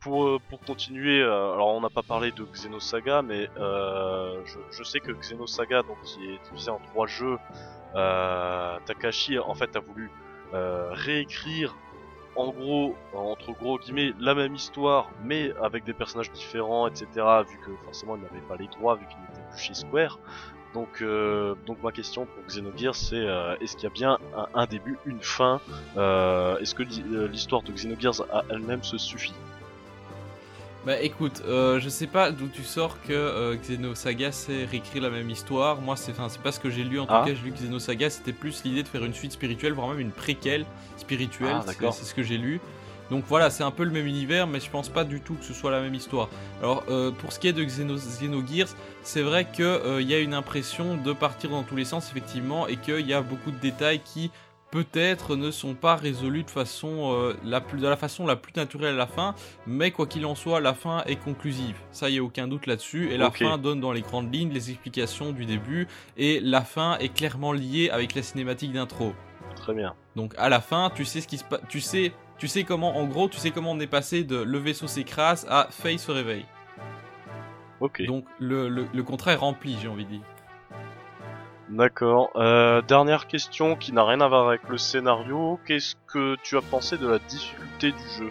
Pour, 0.00 0.40
pour 0.48 0.60
continuer, 0.60 1.20
euh, 1.22 1.52
alors 1.54 1.68
on 1.74 1.80
n'a 1.80 1.90
pas 1.90 2.02
parlé 2.02 2.32
de 2.32 2.44
Xenosaga, 2.44 3.22
mais 3.22 3.48
euh, 3.58 4.40
je, 4.44 4.58
je 4.70 4.82
sais 4.82 5.00
que 5.00 5.12
Xenosaga, 5.12 5.82
donc 5.82 6.00
qui 6.02 6.24
est 6.24 6.38
divisé 6.50 6.70
en 6.70 6.78
trois 6.92 7.06
jeux, 7.06 7.38
euh, 7.96 8.78
Takashi 8.86 9.38
en 9.38 9.54
fait 9.54 9.74
a 9.76 9.80
voulu 9.80 10.10
euh, 10.54 10.88
réécrire 10.92 11.76
en 12.36 12.48
gros, 12.50 12.96
entre 13.12 13.52
gros 13.52 13.78
guillemets, 13.78 14.12
la 14.20 14.34
même 14.34 14.54
histoire, 14.54 15.10
mais 15.24 15.52
avec 15.62 15.84
des 15.84 15.92
personnages 15.92 16.30
différents, 16.32 16.86
etc. 16.86 17.06
Vu 17.48 17.58
que 17.58 17.72
forcément 17.84 18.16
il 18.16 18.22
n'avait 18.22 18.46
pas 18.48 18.56
les 18.56 18.68
droits, 18.68 18.94
vu 18.94 19.04
qu'il 19.06 19.18
n'était 19.20 19.48
plus 19.50 19.58
chez 19.60 19.74
Square. 19.74 20.18
Donc, 20.72 21.02
euh, 21.02 21.56
donc 21.66 21.82
ma 21.82 21.90
question 21.90 22.26
pour 22.26 22.44
Xenogears, 22.46 22.94
c'est 22.94 23.16
euh, 23.16 23.56
est-ce 23.60 23.74
qu'il 23.74 23.82
y 23.82 23.86
a 23.88 23.90
bien 23.90 24.18
un, 24.36 24.46
un 24.54 24.66
début, 24.66 24.96
une 25.04 25.20
fin? 25.20 25.60
Euh, 25.96 26.56
Est-ce 26.58 26.76
que 26.76 26.84
l'hi- 26.84 27.02
euh, 27.12 27.26
l'histoire 27.26 27.62
de 27.62 27.72
Xenogears 27.72 28.22
à 28.32 28.44
elle-même 28.50 28.84
se 28.84 28.96
suffit? 28.96 29.34
Bah 30.86 30.98
écoute, 31.02 31.42
euh, 31.46 31.78
je 31.78 31.90
sais 31.90 32.06
pas 32.06 32.30
d'où 32.32 32.48
tu 32.48 32.62
sors 32.62 32.96
que 33.02 33.12
euh, 33.12 33.54
Xenosaga 33.56 34.32
c'est 34.32 34.64
réécrire 34.64 35.02
la 35.02 35.10
même 35.10 35.28
histoire. 35.28 35.78
Moi, 35.82 35.94
c'est 35.94 36.12
enfin, 36.12 36.28
c'est 36.30 36.40
pas 36.40 36.52
ce 36.52 36.60
que 36.60 36.70
j'ai 36.70 36.84
lu 36.84 36.98
en 36.98 37.04
tout 37.04 37.12
Ah. 37.14 37.24
cas. 37.26 37.34
J'ai 37.34 37.42
lu 37.42 37.50
Xenosaga 37.52 38.08
c'était 38.08 38.32
plus 38.32 38.64
l'idée 38.64 38.82
de 38.82 38.88
faire 38.88 39.04
une 39.04 39.12
suite 39.12 39.32
spirituelle, 39.32 39.74
voire 39.74 39.88
même 39.88 40.00
une 40.00 40.10
préquelle 40.10 40.64
spirituelle. 40.96 41.56
Ah, 41.66 41.92
c'est 41.92 42.04
ce 42.04 42.14
que 42.14 42.22
j'ai 42.22 42.38
lu. 42.38 42.60
Donc 43.10 43.24
voilà, 43.28 43.50
c'est 43.50 43.64
un 43.64 43.72
peu 43.72 43.82
le 43.84 43.90
même 43.90 44.06
univers, 44.06 44.46
mais 44.46 44.60
je 44.60 44.70
pense 44.70 44.88
pas 44.88 45.04
du 45.04 45.20
tout 45.20 45.34
que 45.34 45.44
ce 45.44 45.52
soit 45.52 45.70
la 45.72 45.80
même 45.82 45.94
histoire. 45.94 46.28
Alors 46.62 46.84
euh, 46.88 47.10
pour 47.10 47.32
ce 47.32 47.40
qui 47.40 47.48
est 47.48 47.52
de 47.52 47.62
Xeno, 47.64 47.96
Xenogears, 47.96 48.68
c'est 49.02 49.22
vrai 49.22 49.44
que 49.44 49.62
euh, 49.62 50.00
il 50.00 50.08
y 50.08 50.14
a 50.14 50.20
une 50.20 50.32
impression 50.32 50.96
de 50.96 51.12
partir 51.12 51.50
dans 51.50 51.62
tous 51.64 51.76
les 51.76 51.84
sens 51.84 52.08
effectivement, 52.08 52.68
et 52.68 52.76
qu'il 52.76 53.06
y 53.06 53.12
a 53.12 53.20
beaucoup 53.20 53.50
de 53.50 53.58
détails 53.58 54.00
qui 54.00 54.30
peut-être 54.70 55.36
ne 55.36 55.50
sont 55.50 55.74
pas 55.74 55.96
résolus 55.96 56.44
de 56.44 56.50
façon 56.50 57.12
euh, 57.12 57.34
la 57.44 57.60
plus 57.60 57.80
de 57.80 57.88
la 57.88 57.96
façon 57.96 58.26
la 58.26 58.36
plus 58.36 58.52
naturelle 58.54 58.94
à 58.94 58.98
la 58.98 59.06
fin, 59.06 59.34
mais 59.66 59.90
quoi 59.90 60.06
qu'il 60.06 60.24
en 60.26 60.34
soit, 60.34 60.60
la 60.60 60.74
fin 60.74 61.02
est 61.06 61.16
conclusive. 61.16 61.76
Ça, 61.90 62.08
y 62.10 62.18
a 62.18 62.22
aucun 62.22 62.48
doute 62.48 62.66
là-dessus, 62.66 63.10
et 63.10 63.16
la 63.16 63.30
fin 63.30 63.58
donne 63.58 63.80
dans 63.80 63.92
les 63.92 64.02
grandes 64.02 64.32
lignes 64.32 64.52
les 64.52 64.70
explications 64.70 65.32
du 65.32 65.44
début, 65.44 65.88
et 66.16 66.40
la 66.40 66.62
fin 66.62 66.98
est 66.98 67.12
clairement 67.12 67.52
liée 67.52 67.90
avec 67.90 68.14
la 68.14 68.22
cinématique 68.22 68.72
d'intro. 68.72 69.12
Très 69.56 69.74
bien. 69.74 69.94
Donc 70.16 70.34
à 70.38 70.48
la 70.48 70.60
fin, 70.60 70.90
tu 70.94 71.04
sais 71.04 71.20
ce 71.20 71.28
qui 71.28 71.38
se 71.38 71.44
passe, 71.44 71.60
tu 71.68 71.80
sais, 71.80 72.12
tu 72.38 72.48
sais 72.48 72.64
comment, 72.64 72.96
en 72.96 73.06
gros, 73.06 73.28
tu 73.28 73.38
sais 73.38 73.50
comment 73.50 73.72
on 73.72 73.80
est 73.80 73.86
passé 73.86 74.24
de 74.24 74.36
le 74.36 74.58
vaisseau 74.58 74.86
s'écrase 74.86 75.46
à 75.50 75.68
Faye 75.70 75.98
se 75.98 76.10
réveille. 76.10 76.46
Ok. 77.80 78.02
Donc 78.06 78.24
le, 78.38 78.68
le, 78.68 78.86
le 78.92 79.02
contrat 79.02 79.32
est 79.32 79.36
rempli, 79.36 79.76
j'ai 79.80 79.88
envie 79.88 80.04
de 80.04 80.10
dire. 80.10 80.20
D'accord. 81.70 82.30
Euh, 82.34 82.82
dernière 82.82 83.28
question 83.28 83.76
qui 83.76 83.92
n'a 83.92 84.04
rien 84.04 84.20
à 84.20 84.26
voir 84.26 84.48
avec 84.48 84.68
le 84.68 84.76
scénario. 84.76 85.60
Qu'est-ce 85.66 85.94
que 86.08 86.36
tu 86.42 86.56
as 86.56 86.62
pensé 86.62 86.98
de 86.98 87.06
la 87.06 87.20
difficulté 87.20 87.92
du 87.92 88.08
jeu 88.18 88.30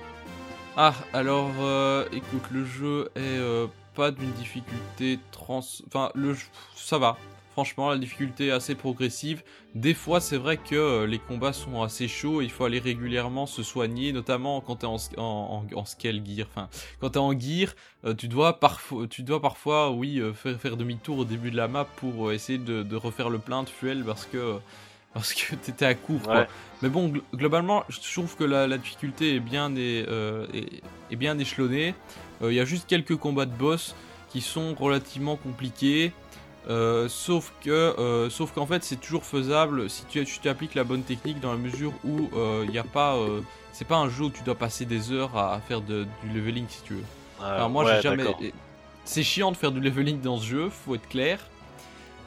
Ah, 0.76 0.94
alors, 1.14 1.50
euh, 1.62 2.06
écoute, 2.12 2.44
le 2.52 2.66
jeu 2.66 3.10
est 3.16 3.40
euh, 3.40 3.68
pas 3.96 4.12
d'une 4.12 4.32
difficulté 4.32 5.20
trans... 5.32 5.62
Enfin, 5.88 6.12
le 6.16 6.36
ça 6.76 6.98
va. 6.98 7.16
Franchement, 7.60 7.90
la 7.90 7.98
difficulté 7.98 8.48
est 8.48 8.52
assez 8.52 8.74
progressive. 8.74 9.44
Des 9.76 9.94
fois, 9.94 10.22
c'est 10.22 10.38
vrai 10.38 10.56
que 10.56 10.76
euh, 10.76 11.06
les 11.06 11.20
combats 11.20 11.52
sont 11.52 11.84
assez 11.84 12.08
chauds. 12.08 12.42
Il 12.42 12.50
faut 12.50 12.64
aller 12.64 12.80
régulièrement 12.80 13.46
se 13.48 13.64
soigner, 13.64 14.14
notamment 14.14 14.62
quand 14.62 14.78
t'es 14.78 14.86
en, 14.88 14.96
en, 15.18 15.66
en, 15.74 15.78
en 15.78 15.84
scale 15.86 16.22
gear. 16.26 16.48
Enfin, 16.50 16.70
quand 17.02 17.10
t'es 17.10 17.20
en 17.20 17.38
gear, 17.38 17.74
euh, 18.06 18.14
tu 18.14 18.30
dois 18.30 18.62
parfois, 18.62 19.08
tu 19.08 19.24
dois 19.24 19.42
parfois, 19.42 19.92
oui, 19.92 20.22
faire, 20.36 20.58
faire 20.58 20.78
demi-tour 20.78 21.18
au 21.18 21.26
début 21.26 21.52
de 21.52 21.58
la 21.58 21.68
map 21.68 21.84
pour 21.98 22.30
euh, 22.30 22.32
essayer 22.34 22.60
de, 22.60 22.82
de 22.82 22.96
refaire 22.96 23.30
le 23.30 23.40
plein 23.40 23.64
de 23.64 23.70
fuel 23.70 24.06
parce 24.06 24.26
que 24.26 24.56
parce 25.14 25.34
que 25.34 25.56
t'étais 25.62 25.86
à 25.86 25.96
court. 25.96 26.22
quoi. 26.22 26.48
Mais 26.82 26.88
bon, 26.88 27.10
gl- 27.10 27.22
globalement, 27.36 27.84
je 27.90 28.00
trouve 28.14 28.38
que 28.38 28.46
la, 28.46 28.68
la 28.68 28.78
difficulté 28.78 29.36
est 29.36 29.42
bien, 29.42 29.76
é- 29.76 30.06
euh, 30.08 30.48
est, 30.54 30.82
est 31.12 31.16
bien 31.18 31.38
échelonnée. 31.38 31.94
Euh, 32.42 32.54
Il 32.54 32.56
y 32.56 32.62
a 32.62 32.66
juste 32.66 32.88
quelques 32.88 33.18
combats 33.18 33.46
de 33.46 33.54
boss 33.54 33.96
qui 34.30 34.40
sont 34.40 34.76
relativement 34.76 35.36
compliqués. 35.36 36.14
Euh, 36.68 37.08
sauf 37.10 37.54
que, 37.64 37.70
euh, 37.70 38.30
sauf 38.30 38.52
qu'en 38.52 38.66
fait, 38.66 38.84
c'est 38.84 38.98
toujours 39.00 39.24
faisable 39.24 39.90
si 39.90 40.04
tu, 40.06 40.24
tu 40.26 40.50
appliques 40.50 40.76
la 40.76 40.84
bonne 40.84 41.04
technique 41.04 41.40
dans 41.40 41.52
la 41.52 41.58
mesure 41.58 41.94
où 42.04 42.30
il 42.64 42.70
n'y 42.70 42.78
a 42.78 42.84
pas, 42.84 43.16
euh, 43.16 43.42
c'est 43.72 43.88
pas 43.88 43.98
un 43.98 44.10
jeu 44.10 44.26
où 44.26 44.30
tu 44.30 44.44
dois 44.44 44.56
passer 44.56 44.86
des 44.86 45.12
heures 45.12 45.36
à, 45.38 45.56
à 45.56 45.60
faire 45.62 45.82
de- 45.82 46.06
du 46.24 46.30
leveling 46.34 46.66
si 46.68 46.82
tu 46.84 46.94
veux. 46.96 47.04
Euh, 47.42 47.56
Alors 47.56 47.70
moi 47.70 47.86
ouais, 47.86 47.96
j'ai 47.96 48.02
jamais. 48.02 48.26
C'est 49.06 49.24
chiant 49.24 49.52
de 49.52 49.58
faire 49.58 49.72
du 49.72 49.80
leveling 49.80 50.20
dans 50.22 50.38
ce 50.38 50.46
jeu, 50.46 50.70
faut 50.70 50.94
être 50.96 51.08
clair. 51.08 51.40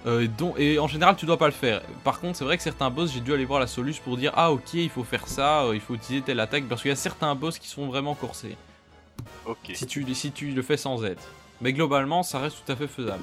Euh, 0.04 0.26
et 0.58 0.80
en 0.80 0.88
général 0.88 1.14
tu 1.14 1.26
dois 1.26 1.36
pas 1.36 1.46
le 1.46 1.52
faire. 1.52 1.80
Par 2.02 2.18
contre 2.18 2.36
c'est 2.36 2.44
vrai 2.44 2.56
que 2.56 2.62
certains 2.64 2.90
boss 2.90 3.12
j'ai 3.12 3.20
dû 3.20 3.32
aller 3.32 3.44
voir 3.44 3.60
la 3.60 3.68
soluce 3.68 4.00
pour 4.00 4.16
dire 4.16 4.32
ah 4.34 4.50
ok 4.50 4.74
il 4.74 4.90
faut 4.90 5.04
faire 5.04 5.28
ça, 5.28 5.62
euh, 5.62 5.74
il 5.76 5.80
faut 5.80 5.94
utiliser 5.94 6.24
telle 6.24 6.40
attaque 6.40 6.64
parce 6.68 6.82
qu'il 6.82 6.88
y 6.88 6.92
a 6.92 6.96
certains 6.96 7.36
boss 7.36 7.60
qui 7.60 7.68
sont 7.68 7.86
vraiment 7.86 8.16
corsés. 8.16 8.56
Ok. 9.46 9.70
Si 9.74 9.86
tu, 9.86 10.12
si 10.14 10.32
tu 10.32 10.50
le 10.50 10.62
fais 10.62 10.76
sans 10.76 11.04
aide. 11.04 11.18
Mais 11.60 11.72
globalement 11.72 12.24
ça 12.24 12.40
reste 12.40 12.56
tout 12.66 12.72
à 12.72 12.74
fait 12.74 12.88
faisable. 12.88 13.22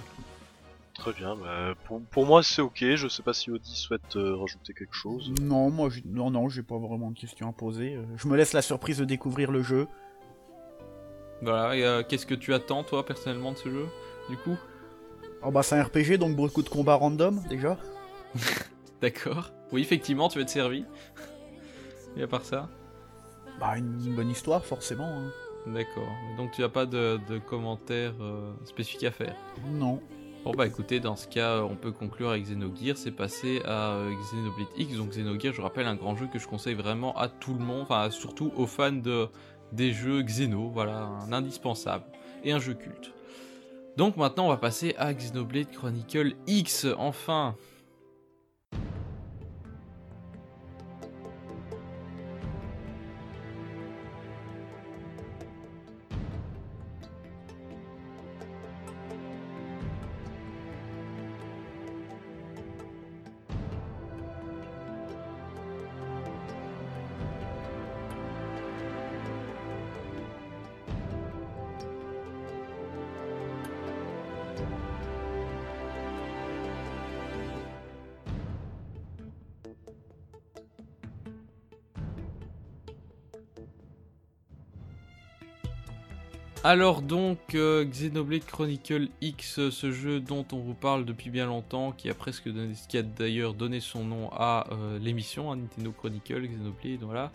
Très 0.99 1.13
bien. 1.13 1.35
bah, 1.35 1.73
pour, 1.85 2.01
pour 2.11 2.25
moi, 2.25 2.43
c'est 2.43 2.61
ok. 2.61 2.83
Je 2.95 3.07
sais 3.07 3.23
pas 3.23 3.33
si 3.33 3.49
Audi 3.51 3.75
souhaite 3.75 4.15
euh, 4.15 4.35
rajouter 4.35 4.73
quelque 4.73 4.93
chose. 4.95 5.33
Non, 5.41 5.69
moi, 5.69 5.89
j'ai- 5.89 6.03
non, 6.05 6.29
non, 6.29 6.49
j'ai 6.49 6.61
pas 6.63 6.77
vraiment 6.77 7.11
de 7.11 7.17
questions 7.17 7.49
à 7.49 7.53
poser. 7.53 7.95
Euh, 7.95 8.03
Je 8.17 8.27
me 8.27 8.35
laisse 8.37 8.53
la 8.53 8.61
surprise 8.61 8.97
de 8.97 9.05
découvrir 9.05 9.51
le 9.51 9.63
jeu. 9.63 9.87
Voilà, 11.41 11.75
et, 11.75 11.83
euh, 11.85 12.03
qu'est-ce 12.07 12.25
que 12.25 12.35
tu 12.35 12.53
attends 12.53 12.83
toi 12.83 13.05
personnellement 13.05 13.53
de 13.53 13.57
ce 13.57 13.69
jeu 13.69 13.85
du 14.29 14.35
coup? 14.37 14.57
Oh 15.41 15.51
bah, 15.51 15.63
c'est 15.63 15.75
un 15.79 15.83
RPG, 15.83 16.17
donc 16.17 16.35
beaucoup 16.35 16.61
de 16.61 16.67
combats 16.69 16.95
random, 16.95 17.41
déjà. 17.47 17.77
D'accord. 19.01 19.51
Oui 19.71 19.81
effectivement 19.81 20.27
tu 20.27 20.37
vas 20.37 20.41
être 20.43 20.49
servi. 20.49 20.83
et 22.17 22.23
à 22.23 22.27
part 22.27 22.43
ça? 22.43 22.67
Bah, 23.59 23.77
une 23.77 24.15
bonne 24.15 24.29
histoire, 24.29 24.65
forcément. 24.65 25.07
hein. 25.07 25.31
D'accord. 25.67 26.09
Donc 26.35 26.51
tu 26.51 26.59
n'as 26.61 26.67
pas 26.69 26.85
de, 26.85 27.19
de 27.29 27.37
commentaires 27.37 28.15
euh, 28.19 28.51
spécifiques 28.65 29.05
à 29.05 29.11
faire? 29.11 29.35
Non. 29.71 30.01
Bon 30.45 30.51
bah 30.51 30.65
écoutez, 30.65 31.01
dans 31.01 31.17
ce 31.17 31.27
cas, 31.27 31.57
euh, 31.57 31.67
on 31.69 31.75
peut 31.75 31.91
conclure 31.91 32.29
avec 32.29 32.45
Xenogears, 32.45 32.97
c'est 32.97 33.11
passé 33.11 33.61
à 33.65 33.95
euh, 33.95 34.13
Xenoblade 34.15 34.69
X. 34.77 34.95
Donc 34.95 35.09
Xenogears, 35.09 35.53
je 35.53 35.61
rappelle, 35.61 35.85
un 35.85 35.95
grand 35.95 36.15
jeu 36.15 36.27
que 36.31 36.39
je 36.39 36.47
conseille 36.47 36.75
vraiment 36.75 37.13
à 37.17 37.27
tout 37.27 37.53
le 37.53 37.59
monde, 37.59 37.81
enfin 37.81 38.09
surtout 38.09 38.53
aux 38.55 38.65
fans 38.65 38.93
de, 38.93 39.27
des 39.73 39.91
jeux 39.91 40.21
Xeno, 40.21 40.69
voilà, 40.69 41.09
un 41.27 41.33
indispensable, 41.33 42.05
et 42.45 42.53
un 42.53 42.59
jeu 42.59 42.73
culte. 42.73 43.11
Donc 43.97 44.15
maintenant, 44.15 44.45
on 44.45 44.49
va 44.49 44.55
passer 44.55 44.95
à 44.97 45.13
Xenoblade 45.13 45.71
Chronicle 45.71 46.35
X, 46.47 46.87
enfin 46.97 47.57
Alors 86.71 87.01
donc, 87.01 87.55
euh, 87.55 87.83
Xenoblade 87.83 88.45
Chronicle 88.45 89.07
X, 89.21 89.69
ce 89.71 89.91
jeu 89.91 90.19
dont 90.19 90.45
on 90.51 90.57
vous 90.57 90.75
parle 90.75 91.03
depuis 91.03 91.31
bien 91.31 91.47
longtemps, 91.47 91.91
qui 91.91 92.11
a 92.11 92.13
presque 92.13 92.47
donné, 92.47 92.75
qui 92.87 92.99
a 92.99 93.01
d'ailleurs 93.01 93.55
donné 93.55 93.79
son 93.79 94.03
nom 94.03 94.29
à 94.31 94.67
euh, 94.71 94.99
l'émission, 94.99 95.51
hein, 95.51 95.55
Nintendo 95.55 95.91
Chronicle, 95.91 96.47
Xenoblade, 96.47 96.99
voilà. 97.01 97.31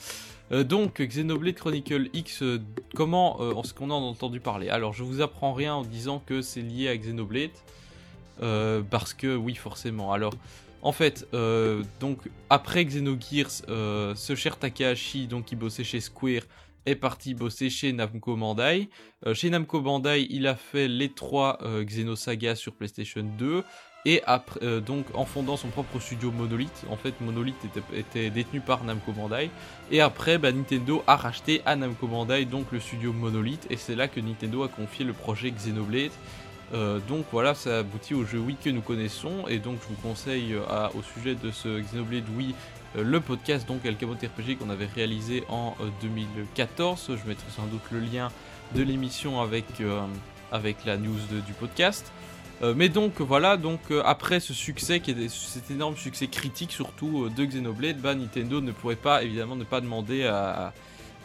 Euh, 0.53 0.63
donc, 0.63 1.03
Xenoblade 1.03 1.57
Chronicle 1.57 2.11
X, 2.13 2.45
comment 2.95 3.61
est-ce 3.61 3.75
qu'on 3.75 3.91
en 3.91 4.05
a 4.05 4.07
entendu 4.07 4.39
parler? 4.39 4.69
Alors, 4.69 4.93
je 4.93 5.03
vous 5.03 5.21
apprends 5.21 5.53
rien 5.53 5.75
en 5.75 5.83
disant 5.83 6.23
que 6.25 6.41
c'est 6.41 6.63
lié 6.63 6.89
à 6.89 6.97
Xenoblade, 6.97 7.51
parce 8.39 9.15
que 9.15 9.35
oui, 9.35 9.57
forcément. 9.57 10.13
Alors, 10.13 10.35
en 10.81 10.93
fait, 10.93 11.27
donc 11.99 12.21
après 12.51 12.85
Xenogears, 12.85 13.51
ce 14.15 14.35
cher 14.37 14.61
Takahashi, 14.61 15.27
donc 15.27 15.47
qui 15.47 15.57
bossait 15.57 15.83
chez 15.83 15.99
Square, 15.99 16.43
est 16.87 16.95
parti 16.95 17.35
bosser 17.35 17.71
chez 17.71 17.93
Namco 17.93 18.37
Bandai. 18.37 18.89
Euh, 19.27 19.35
chez 19.35 19.51
Namco 19.51 19.81
Bandai, 19.81 20.27
il 20.31 20.47
a 20.47 20.55
fait 20.55 20.89
les 20.89 21.09
trois 21.09 21.59
euh, 21.63 21.85
Xenosaga 21.85 22.55
sur 22.55 22.75
PlayStation 22.75 23.23
2. 23.23 23.65
Et 24.07 24.23
après, 24.27 24.61
euh, 24.63 24.81
donc 24.81 25.07
en 25.15 25.25
fondant 25.25 25.57
son 25.57 25.69
propre 25.69 25.99
studio 25.99 26.31
Monolith, 26.31 26.85
en 26.91 26.97
fait 26.97 27.19
Monolith 27.23 27.57
était, 27.95 28.29
détenu 28.29 28.61
par 28.61 28.85
Namco 28.85 29.13
Bandai. 29.13 29.51
Et 29.91 30.03
après, 30.03 30.37
bah, 30.37 30.53
Nintendo 30.53 31.03
a 31.07 31.17
racheté 31.17 31.63
à 31.65 31.75
Namco 31.75 32.07
Bandai 32.07 32.45
donc 32.45 32.67
le 32.71 32.81
studio 32.81 33.13
Monolith. 33.15 33.67
Et 33.71 33.77
c'est 33.77 33.97
là 33.97 34.09
que 34.09 34.21
Nintendo 34.21 34.63
a 34.63 34.69
confié 34.69 35.05
le 35.05 35.15
projet 35.15 35.51
Xenoblade. 35.51 36.13
Donc 37.07 37.27
voilà, 37.31 37.55
ça 37.55 37.79
aboutit 37.79 38.15
au 38.15 38.25
jeu 38.25 38.41
Wii 38.41 38.57
que 38.57 38.69
nous 38.69 38.81
connaissons. 38.81 39.47
Et 39.47 39.59
donc 39.59 39.79
je 39.81 39.95
vous 39.95 40.03
conseille 40.03 40.57
au 40.57 41.03
sujet 41.03 41.37
de 41.37 41.53
ce 41.53 41.79
Xenoblade 41.81 42.25
Wii 42.37 42.53
le 42.97 43.21
podcast 43.21 43.67
donc 43.67 43.85
Alcamot 43.87 44.15
RPG 44.15 44.59
qu'on 44.59 44.71
avait 44.71 44.89
réalisé 44.95 45.45
en 45.49 45.75
euh, 45.81 45.89
2014. 46.03 47.11
Je 47.11 47.29
mettrai 47.29 47.51
sans 47.51 47.67
doute 47.67 47.83
le 47.91 48.01
lien 48.01 48.29
de 48.75 48.83
l'émission 48.83 49.41
avec, 49.41 49.67
euh, 49.81 50.01
avec 50.53 50.85
la 50.85 50.97
news 50.97 51.19
du 51.47 51.53
podcast. 51.53 52.13
Euh, 52.63 52.73
mais 52.77 52.89
donc 52.89 53.21
voilà, 53.21 53.57
donc 53.57 53.81
euh, 53.91 54.01
après 54.05 54.39
ce 54.39 54.55
succès, 54.55 55.01
qui 55.01 55.11
est 55.11 55.29
cet 55.29 55.71
énorme 55.73 55.97
succès 55.97 56.29
critique 56.29 56.71
surtout 56.71 57.25
euh, 57.25 57.31
de 57.31 57.45
Xenoblade, 57.45 57.99
bah, 57.99 58.15
Nintendo 58.15 58.61
ne 58.61 58.71
pourrait 58.71 58.95
pas 58.95 59.25
évidemment 59.25 59.57
ne 59.57 59.65
pas 59.65 59.81
demander 59.81 60.25
à, 60.25 60.73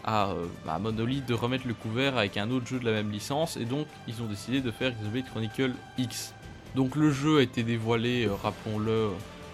à, 0.03 0.31
euh, 0.31 0.47
à 0.67 0.79
Monolith 0.79 1.27
de 1.27 1.35
remettre 1.35 1.67
le 1.67 1.75
couvert 1.75 2.17
avec 2.17 2.37
un 2.37 2.49
autre 2.49 2.65
jeu 2.65 2.79
de 2.79 2.85
la 2.85 2.91
même 2.93 3.11
licence, 3.11 3.57
et 3.57 3.65
donc 3.65 3.85
ils 4.07 4.21
ont 4.23 4.25
décidé 4.25 4.61
de 4.61 4.71
faire 4.71 4.91
Xenoblade 4.91 5.25
Chronicle 5.29 5.73
X. 5.99 6.33
Donc 6.75 6.95
le 6.95 7.11
jeu 7.11 7.37
a 7.37 7.41
été 7.43 7.61
dévoilé, 7.61 8.25
euh, 8.25 8.33
rappelons-le, 8.33 9.09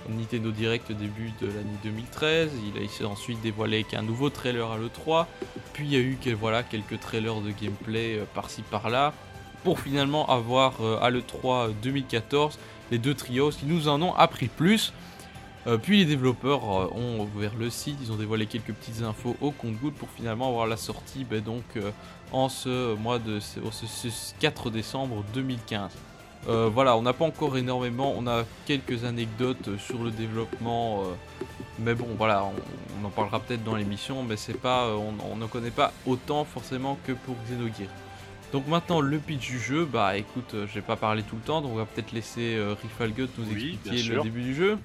Nintendo 0.09 0.51
Direct 0.51 0.91
début 0.91 1.31
de 1.41 1.47
l'année 1.47 1.77
2013. 1.83 2.51
Il 2.75 3.05
a 3.05 3.09
ensuite 3.09 3.41
dévoilé 3.41 3.77
avec 3.77 3.93
un 3.93 4.01
nouveau 4.01 4.29
trailer 4.29 4.69
à 4.71 4.77
l'E3. 4.77 5.25
Puis 5.73 5.85
il 5.85 5.93
y 5.93 5.95
a 5.95 5.99
eu 5.99 6.17
quelques 6.19 6.99
trailers 6.99 7.41
de 7.41 7.51
gameplay 7.51 8.17
euh, 8.17 8.25
par-ci 8.33 8.61
par-là. 8.63 9.13
Pour 9.63 9.79
finalement 9.79 10.27
avoir 10.29 10.73
euh, 10.81 10.99
à 11.01 11.09
l'E3 11.09 11.73
2014 11.81 12.59
les 12.91 12.97
deux 12.97 13.15
trios 13.15 13.49
qui 13.49 13.65
nous 13.65 13.87
en 13.87 14.01
ont 14.01 14.13
appris 14.13 14.47
plus. 14.47 14.93
Euh, 15.67 15.77
puis 15.77 15.97
les 15.97 16.05
développeurs 16.05 16.95
ont 16.95 17.27
ouvert 17.35 17.53
le 17.57 17.71
site, 17.71 17.97
ils 18.01 18.11
ont 18.11 18.17
dévoilé 18.17 18.45
quelques 18.45 18.73
petites 18.73 19.01
infos 19.01 19.35
au 19.41 19.49
compte-goutte 19.49 19.95
pour 19.95 20.09
finalement 20.09 20.47
avoir 20.49 20.67
la 20.67 20.77
sortie 20.77 21.23
ben, 21.23 21.41
donc, 21.41 21.63
en 22.31 22.49
ce 22.49 22.93
mois 22.95 23.17
de 23.17 23.39
ce 23.39 24.33
4 24.39 24.69
décembre 24.69 25.23
2015. 25.33 25.91
Euh, 26.47 26.69
voilà, 26.71 26.95
on 26.95 27.01
n'a 27.01 27.13
pas 27.13 27.25
encore 27.25 27.57
énormément, 27.57 28.13
on 28.15 28.27
a 28.27 28.43
quelques 28.65 29.03
anecdotes 29.03 29.77
sur 29.79 30.03
le 30.03 30.11
développement, 30.11 31.01
euh, 31.01 31.13
mais 31.79 31.95
bon, 31.95 32.07
voilà, 32.17 32.43
on, 32.43 32.53
on 33.01 33.07
en 33.07 33.09
parlera 33.09 33.39
peut-être 33.39 33.63
dans 33.63 33.75
l'émission, 33.75 34.21
mais 34.21 34.37
c'est 34.37 34.53
pas, 34.59 34.85
euh, 34.85 34.93
on, 34.93 35.15
on 35.31 35.35
ne 35.37 35.47
connaît 35.47 35.71
pas 35.71 35.91
autant 36.05 36.45
forcément 36.45 36.99
que 37.05 37.13
pour 37.13 37.35
Xenogears. 37.49 37.89
Donc 38.53 38.67
maintenant 38.67 39.01
le 39.01 39.17
pitch 39.17 39.49
du 39.49 39.59
jeu, 39.59 39.85
bah 39.85 40.17
écoute, 40.17 40.51
je 40.53 40.73
vais 40.73 40.81
pas 40.81 40.95
parler 40.95 41.23
tout 41.23 41.35
le 41.35 41.41
temps, 41.41 41.61
donc 41.61 41.71
on 41.73 41.77
va 41.77 41.85
peut-être 41.85 42.11
laisser 42.11 42.57
Rifalgut 42.81 43.27
nous 43.39 43.45
Oui, 43.51 43.79
expliquer 43.83 44.13
le 44.13 44.21
début 44.21 44.43
du 44.43 44.53
jeu. 44.55 44.77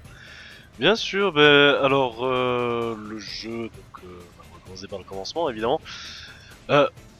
Bien 0.79 0.95
sûr, 0.95 1.31
ben, 1.31 1.75
alors 1.81 2.25
le 2.25 3.19
jeu, 3.19 3.69
donc 3.69 4.03
on 4.03 4.55
va 4.55 4.59
commencer 4.65 4.87
par 4.87 4.99
le 4.99 5.05
commencement 5.05 5.47
évidemment. 5.49 5.79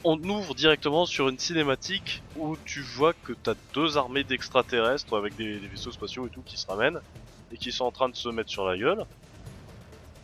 On 0.03 0.17
ouvre 0.23 0.55
directement 0.55 1.05
sur 1.05 1.29
une 1.29 1.37
cinématique 1.37 2.23
où 2.35 2.57
tu 2.65 2.81
vois 2.81 3.13
que 3.13 3.33
t'as 3.33 3.53
deux 3.73 3.97
armées 3.97 4.23
d'extraterrestres 4.23 5.15
avec 5.15 5.35
des, 5.35 5.59
vaisseaux 5.59 5.91
spatiaux 5.91 6.25
et 6.25 6.31
tout 6.31 6.41
qui 6.41 6.57
se 6.57 6.65
ramènent 6.65 6.99
et 7.51 7.57
qui 7.57 7.71
sont 7.71 7.85
en 7.85 7.91
train 7.91 8.09
de 8.09 8.15
se 8.15 8.29
mettre 8.29 8.49
sur 8.49 8.65
la 8.65 8.77
gueule. 8.77 9.05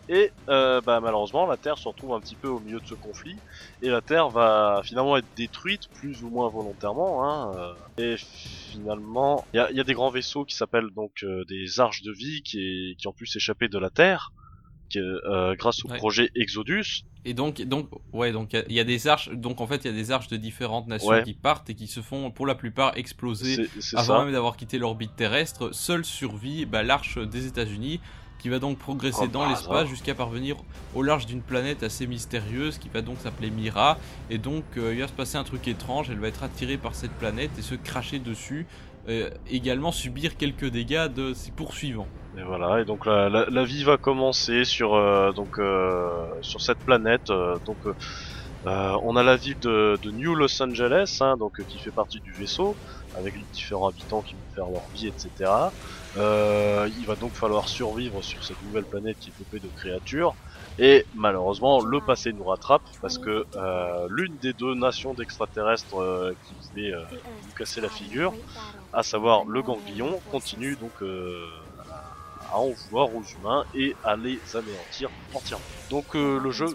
Et 0.10 0.32
euh, 0.50 0.82
bah, 0.82 1.00
malheureusement, 1.00 1.46
la 1.46 1.58
Terre 1.58 1.78
se 1.78 1.88
retrouve 1.88 2.14
un 2.14 2.22
petit 2.22 2.38
peu 2.38 2.48
au 2.48 2.60
milieu 2.60 2.80
de 2.80 2.86
ce 2.88 2.96
conflit 2.96 3.38
et 3.82 3.90
la 3.90 4.02
Terre 4.02 4.30
va 4.30 4.82
finalement 4.84 5.18
être 5.18 5.28
détruite 5.36 5.90
plus 5.94 6.24
ou 6.24 6.30
moins 6.30 6.50
volontairement. 6.50 7.24
Hein, 7.24 7.54
euh, 8.00 8.14
et 8.14 8.18
finalement, 8.18 9.46
il 9.54 9.58
y 9.58 9.80
a, 9.80 9.84
des 9.84 9.94
grands 9.94 10.10
vaisseaux 10.10 10.46
qui 10.46 10.56
s'appellent 10.56 10.92
donc 10.96 11.24
euh, 11.24 11.44
des 11.46 11.80
arches 11.80 12.02
de 12.02 12.12
vie 12.12 12.42
qui, 12.42 12.96
qui 12.98 13.08
ont 13.08 13.14
pu 13.14 13.28
s'échapper 13.28 13.68
de 13.68 13.78
la 13.78 13.90
Terre 13.90 14.32
euh, 14.96 15.56
grâce 15.56 15.84
au 15.84 15.90
Ouais. 15.90 15.98
projet 15.98 16.30
Exodus. 16.36 17.04
Et 17.26 17.34
donc, 17.34 17.62
donc 17.64 17.90
ouais, 18.14 18.32
donc 18.32 18.54
il 18.54 18.74
y 18.74 18.80
a- 18.80 18.86
des 18.86 19.08
arches, 19.08 19.30
donc 19.34 19.60
en 19.60 19.68
fait 19.68 19.84
il 19.84 19.92
y 19.92 19.94
a 19.94 19.94
des 19.98 20.12
arches 20.12 20.30
de 20.30 20.38
différentes 20.38 20.88
nations 20.88 21.10
Ouais. 21.10 21.24
qui 21.24 21.34
partent 21.34 21.70
et 21.70 21.76
qui 21.76 21.88
se 21.88 22.00
font 22.00 22.32
pour 22.32 22.46
la 22.48 22.56
plupart 22.56 22.98
exploser 22.98 23.68
avant 23.96 24.04
ça. 24.20 24.24
même 24.24 24.32
d'avoir 24.32 24.56
quitté 24.56 24.78
l'orbite 24.80 25.16
terrestre. 25.18 25.74
Seule 25.74 26.06
survie 26.06 26.66
bah, 26.66 26.84
l'arche 26.84 27.18
des 27.18 27.46
États-Unis 27.48 28.00
qui 28.48 28.52
va 28.52 28.60
donc 28.60 28.78
progresser 28.78 29.20
Comme 29.20 29.32
dans 29.32 29.40
par 29.42 29.50
l'espace 29.50 29.90
jusqu'à 29.90 30.16
parvenir 30.16 30.56
au 30.96 31.04
large 31.04 31.26
d'une 31.26 31.42
planète 31.42 31.84
assez 31.84 32.08
mystérieuse 32.08 32.78
qui 32.78 32.88
va 32.88 33.02
donc 33.02 33.18
s'appeler 33.20 33.50
Mira. 33.50 33.98
Et 34.30 34.38
donc 34.38 34.64
euh, 34.78 34.94
il 34.94 35.02
va 35.02 35.08
se 35.10 35.14
passer 35.14 35.38
un 35.38 35.44
truc 35.44 35.68
étrange, 35.68 36.10
elle 36.10 36.20
va 36.20 36.30
être 36.30 36.44
attirée 36.44 36.78
par 36.78 36.96
cette 36.96 37.12
planète 37.12 37.52
et 37.60 37.62
se 37.62 37.76
cracher 37.76 38.20
dessus. 38.20 38.66
Euh, 39.10 39.30
également 39.50 39.92
subir 39.92 40.38
quelques 40.38 40.70
dégâts 40.70 41.08
de 41.08 41.34
ses 41.34 41.52
poursuivants. 41.52 42.08
Et 42.38 42.42
voilà, 42.42 42.82
et 42.82 42.86
donc 42.86 43.06
la, 43.06 43.30
la, 43.30 43.46
la 43.50 43.64
vie 43.66 43.84
va 43.84 43.98
commencer 43.98 44.64
sur 44.64 44.96
euh, 44.96 45.34
donc 45.34 45.60
euh, 45.60 46.26
sur 46.42 46.62
cette 46.62 46.80
planète. 46.80 47.28
donc 47.66 47.78
on 48.66 49.16
a 49.16 49.24
la 49.24 49.36
ville 49.38 49.60
de, 49.60 49.98
de 50.02 50.12
New 50.12 50.36
Los 50.36 50.62
Angeles, 50.62 51.20
hein, 51.22 51.36
donc 51.38 51.62
qui 51.68 51.80
fait 51.80 51.92
partie 51.92 52.20
du 52.22 52.32
vaisseau, 52.32 52.76
avec 53.18 53.34
les 53.36 53.46
différents 53.54 53.90
habitants 53.90 54.22
qui 54.22 54.34
vont 54.34 54.56
faire 54.56 54.70
leur 54.70 54.88
vie, 54.94 55.08
etc. 55.08 55.52
Euh, 56.18 56.90
il 56.98 57.06
va 57.06 57.16
donc 57.16 57.32
falloir 57.34 57.68
survivre 57.68 58.22
sur 58.22 58.44
cette 58.44 58.62
nouvelle 58.64 58.86
planète 58.86 59.18
qui 59.20 59.30
est 59.30 59.34
peuplée 59.34 59.60
de 59.60 59.68
créatures. 59.76 60.36
Et 60.80 61.06
malheureusement, 61.16 61.84
le 61.84 62.00
passé 62.02 62.34
nous 62.34 62.44
rattrape 62.44 62.84
parce 63.02 63.18
que 63.18 63.46
euh, 63.56 64.08
l'une 64.10 64.36
des 64.38 64.54
deux 64.54 64.76
nations 64.76 65.14
d'extraterrestres 65.14 66.00
euh, 66.00 66.34
qui 66.46 66.70
voulait 66.70 66.92
nous 66.92 67.52
casser 67.58 67.82
la 67.82 67.90
figure, 67.90 68.34
à 68.94 69.04
savoir 69.04 69.46
le 69.46 69.62
ganglion, 69.62 70.20
continue 70.32 70.76
donc 70.76 71.02
à 72.52 72.58
en 72.60 72.70
vouloir 72.70 73.14
aux 73.14 73.24
humains 73.24 73.66
et 73.76 73.96
à 74.04 74.16
les 74.16 74.40
anéantir 74.56 75.10
entièrement. 75.34 75.66
Donc 75.90 76.14
le 76.14 76.52
jeu, 76.52 76.68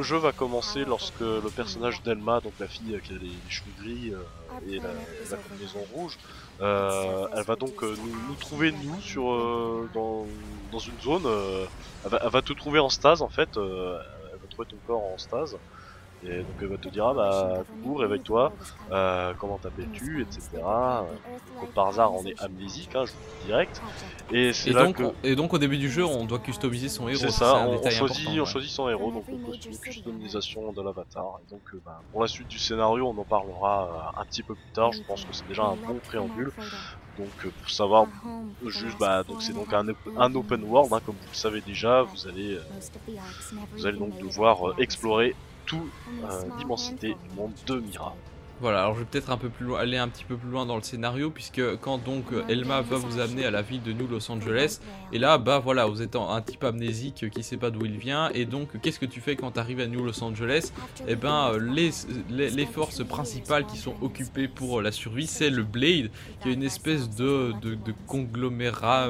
jeu 0.00 0.16
va 0.16 0.32
commencer 0.32 0.84
lorsque 0.84 1.20
le 1.20 1.50
personnage 1.54 2.02
d'Elma, 2.02 2.40
donc 2.40 2.52
la 2.58 2.68
fille 2.68 2.98
qui 3.02 3.12
a 3.12 3.16
les 3.16 3.32
cheveux 3.48 3.70
gris 3.80 4.12
euh, 4.12 4.70
et 4.70 4.78
la 4.78 5.36
combinaison 5.36 5.80
rouge, 5.92 6.18
euh, 6.60 7.26
elle 7.32 7.44
va 7.44 7.56
donc 7.56 7.82
euh, 7.82 7.96
nous, 7.96 8.20
nous 8.22 8.36
trouver 8.36 8.72
nous 8.72 9.00
sur 9.00 9.32
euh, 9.32 9.90
dans, 9.92 10.26
dans 10.70 10.78
une 10.78 11.00
zone. 11.00 11.24
euh, 11.26 11.66
elle, 12.04 12.10
va, 12.10 12.20
elle 12.22 12.30
va 12.30 12.42
te 12.42 12.52
trouver 12.52 12.78
en 12.78 12.88
stase 12.88 13.22
en 13.22 13.28
fait. 13.28 13.56
euh, 13.56 13.98
elle 14.32 14.38
va 14.40 14.46
trouver 14.48 14.66
ton 14.68 14.78
corps 14.80 15.02
en 15.04 15.18
stase. 15.18 15.58
Et 16.24 16.38
donc 16.38 16.54
elle 16.60 16.68
va 16.68 16.76
te 16.78 16.88
dire 16.88 17.06
ah 17.06 17.14
bah 17.14 17.62
coucou 17.82 17.94
réveille-toi, 17.96 18.52
euh, 18.92 19.32
comment 19.38 19.58
t'appelles-tu, 19.58 20.22
etc. 20.22 20.40
Euh, 20.64 21.02
Comme 21.60 21.68
par 21.70 21.88
hasard 21.88 22.14
on 22.14 22.24
est 22.24 22.40
amnésique, 22.40 22.94
hein, 22.94 23.04
je 23.06 23.12
vous 23.12 23.18
dis 23.40 23.46
direct. 23.46 23.80
Et 24.32 24.52
c'est 24.52 24.70
Et 24.70 24.72
là 24.72 24.84
donc, 24.86 24.96
que 24.96 25.02
on- 25.02 25.14
et 25.24 25.34
donc 25.34 25.52
au 25.52 25.58
début 25.58 25.78
du 25.78 25.90
jeu, 25.90 26.04
on 26.04 26.24
doit 26.24 26.38
customiser 26.38 26.88
son 26.88 27.08
héros. 27.08 27.18
c'est 27.18 27.30
ça, 27.32 27.56
un 27.64 27.66
on, 27.66 27.90
choisit, 27.90 28.28
on 28.40 28.44
choisit 28.44 28.70
son 28.70 28.88
héros, 28.88 29.10
donc 29.10 29.24
on 29.32 29.36
pose 29.38 29.58
une 29.66 29.76
customisation 29.78 30.72
de 30.72 30.80
l'avatar. 30.82 31.40
Et 31.46 31.50
donc 31.50 31.62
euh, 31.74 31.82
bah, 31.84 32.00
pour 32.12 32.22
la 32.22 32.28
suite 32.28 32.48
du 32.48 32.58
scénario, 32.58 33.06
on 33.08 33.18
en 33.18 33.24
parlera 33.24 34.12
euh, 34.16 34.20
un 34.20 34.24
petit 34.24 34.42
peu 34.44 34.54
plus 34.54 34.70
tard. 34.72 34.92
Je 34.92 35.02
pense 35.02 35.24
que 35.24 35.32
c'est 35.32 35.46
déjà 35.48 35.64
un 35.64 35.76
bon 35.86 35.98
préambule. 36.06 36.52
Donc 37.18 37.28
euh, 37.44 37.50
pour 37.60 37.70
savoir 37.70 38.06
juste, 38.64 38.96
bah 38.98 39.22
donc 39.24 39.42
c'est 39.42 39.52
donc 39.52 39.72
un, 39.72 39.88
op- 39.88 40.12
un 40.16 40.34
open 40.34 40.62
world, 40.62 40.92
hein, 40.92 41.00
comme 41.04 41.16
vous 41.16 41.28
le 41.30 41.36
savez 41.36 41.60
déjà. 41.60 42.02
Vous 42.02 42.26
allez, 42.28 42.54
euh, 42.54 42.62
vous 43.76 43.86
allez 43.86 43.98
donc 43.98 44.16
devoir 44.18 44.68
euh, 44.70 44.74
explorer 44.78 45.34
toute 45.66 45.90
euh, 46.24 46.44
l'immensité 46.58 47.14
du 47.14 47.36
monde 47.36 47.52
de 47.66 47.80
Mira. 47.80 48.14
Voilà, 48.62 48.82
alors 48.82 48.94
je 48.94 49.00
vais 49.00 49.06
peut-être 49.06 49.30
un 49.30 49.36
peu 49.36 49.48
plus 49.48 49.66
loin, 49.66 49.80
aller 49.80 49.96
un 49.96 50.06
petit 50.06 50.22
peu 50.22 50.36
plus 50.36 50.48
loin 50.48 50.64
dans 50.64 50.76
le 50.76 50.84
scénario, 50.84 51.30
puisque 51.30 51.60
quand 51.80 51.98
donc 51.98 52.26
euh, 52.32 52.44
Elma 52.48 52.80
va 52.80 52.96
vous 52.96 53.18
amener 53.18 53.44
à 53.44 53.50
la 53.50 53.60
ville 53.60 53.82
de 53.82 53.92
New 53.92 54.06
Los 54.06 54.30
Angeles, 54.30 54.78
et 55.12 55.18
là, 55.18 55.36
bah 55.36 55.58
voilà, 55.58 55.86
vous 55.86 56.00
êtes 56.00 56.14
un 56.14 56.40
type 56.42 56.62
amnésique 56.62 57.28
qui 57.28 57.42
sait 57.42 57.56
pas 57.56 57.70
d'où 57.70 57.84
il 57.84 57.98
vient, 57.98 58.30
et 58.34 58.44
donc 58.44 58.80
qu'est-ce 58.80 59.00
que 59.00 59.06
tu 59.06 59.20
fais 59.20 59.34
quand 59.34 59.50
tu 59.50 59.58
arrives 59.58 59.80
à 59.80 59.88
New 59.88 60.04
Los 60.04 60.22
Angeles? 60.22 60.70
Eh 61.08 61.16
ben, 61.16 61.50
euh, 61.54 61.58
les, 61.58 61.90
les, 62.30 62.50
les 62.50 62.66
forces 62.66 63.04
principales 63.04 63.66
qui 63.66 63.76
sont 63.76 63.96
occupées 64.00 64.46
pour 64.46 64.78
euh, 64.78 64.82
la 64.82 64.92
survie, 64.92 65.26
c'est 65.26 65.50
le 65.50 65.64
Blade, 65.64 66.10
qui 66.40 66.50
est 66.50 66.52
une 66.52 66.62
espèce 66.62 67.10
de, 67.10 67.52
de, 67.62 67.74
de 67.74 67.92
conglomérat 68.06 69.08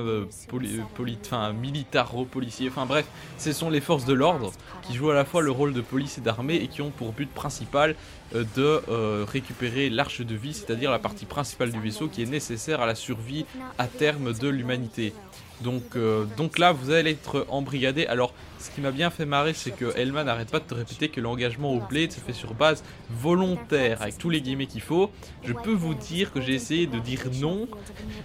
poli, 0.49 0.81
poli- 0.95 1.19
enfin, 1.27 1.53
militaro-policier, 1.53 2.71
enfin 2.71 2.87
bref, 2.87 3.05
ce 3.37 3.53
sont 3.53 3.69
les 3.69 3.83
forces 3.83 4.07
de 4.07 4.15
l'ordre 4.15 4.51
qui 4.81 4.95
jouent 4.95 5.11
à 5.11 5.15
la 5.15 5.27
fois 5.27 5.43
le 5.43 5.51
rôle 5.51 5.75
de 5.75 5.83
police 5.83 6.17
et 6.17 6.23
d'armée 6.23 6.55
et 6.55 6.69
qui 6.69 6.81
ont 6.81 6.91
pour 6.91 7.13
but 7.13 7.31
principal 7.31 7.97
de 8.35 8.81
euh, 8.89 9.25
récupérer 9.31 9.91
l'arche 9.91 10.21
de 10.23 10.35
vie, 10.35 10.55
c'est-à-dire 10.55 10.91
la 10.91 10.99
partie 10.99 11.27
principale 11.27 11.71
du 11.73 11.81
vaisseau 11.81 12.09
qui 12.09 12.23
est 12.23 12.27
nécessaire 12.27 12.81
à 12.81 12.87
la 12.87 12.95
survie 12.95 13.45
à 13.79 13.87
terme 13.87 14.33
de 14.33 14.49
l'humanité. 14.49 15.13
Donc, 15.61 15.95
euh, 15.95 16.25
donc 16.37 16.59
là, 16.59 16.73
vous 16.73 16.91
allez 16.91 17.13
être 17.13 17.47
embrigadé. 17.49 18.07
Alors, 18.07 18.33
ce 18.59 18.71
qui 18.71 18.81
m'a 18.81 18.91
bien 18.91 19.11
fait 19.11 19.27
marrer, 19.27 19.53
c'est 19.55 19.71
que 19.71 19.97
Hellman 19.97 20.25
n'arrête 20.27 20.51
pas 20.51 20.59
de 20.59 20.65
te 20.65 20.75
répéter 20.75 21.09
que 21.09 21.21
l'engagement 21.21 21.73
au 21.73 21.79
Blade 21.81 22.11
se 22.11 22.19
fait 22.19 22.33
sur 22.33 22.53
base 22.55 22.83
volontaire, 23.11 24.03
avec 24.03 24.19
tous 24.19 24.29
les 24.31 24.41
guillemets 24.41 24.67
qu'il 24.67 24.81
faut. 24.81 25.11
Je 25.45 25.53
peux 25.53 25.73
vous 25.73 25.95
dire 25.95 26.33
que 26.33 26.41
j'ai 26.41 26.55
essayé 26.55 26.87
de 26.89 26.99
dire 26.99 27.21
non 27.41 27.69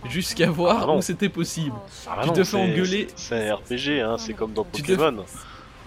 jusqu'à 0.10 0.50
voir 0.50 0.80
Ah 0.84 0.86
non. 0.88 0.98
où 0.98 1.02
c'était 1.02 1.30
possible. 1.30 1.76
Ah 2.08 2.16
bah 2.16 2.22
Tu 2.24 2.28
non, 2.30 2.34
te 2.34 2.44
fais 2.44 2.58
engueuler. 2.58 3.08
C'est 3.16 3.50
un 3.50 3.56
RPG, 3.56 4.02
hein, 4.02 4.16
c'est 4.18 4.34
comme 4.34 4.54
dans 4.54 4.64
Pokémon. 4.64 5.24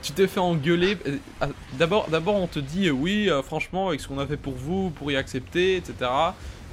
Tu 0.02 0.12
t'es 0.12 0.26
fait 0.26 0.40
engueuler. 0.40 0.96
euh, 1.06 1.18
ah, 1.40 1.48
D'abord, 1.72 2.08
d'abord, 2.08 2.36
on 2.36 2.46
te 2.46 2.58
dit 2.58 2.88
euh, 2.88 2.92
oui, 2.92 3.28
euh, 3.28 3.42
franchement, 3.42 3.88
avec 3.88 4.00
ce 4.00 4.08
qu'on 4.08 4.18
a 4.18 4.26
fait 4.26 4.36
pour 4.38 4.54
vous, 4.54 4.84
vous 4.84 4.90
pourriez 4.90 5.16
accepter, 5.18 5.76
etc. 5.76 6.10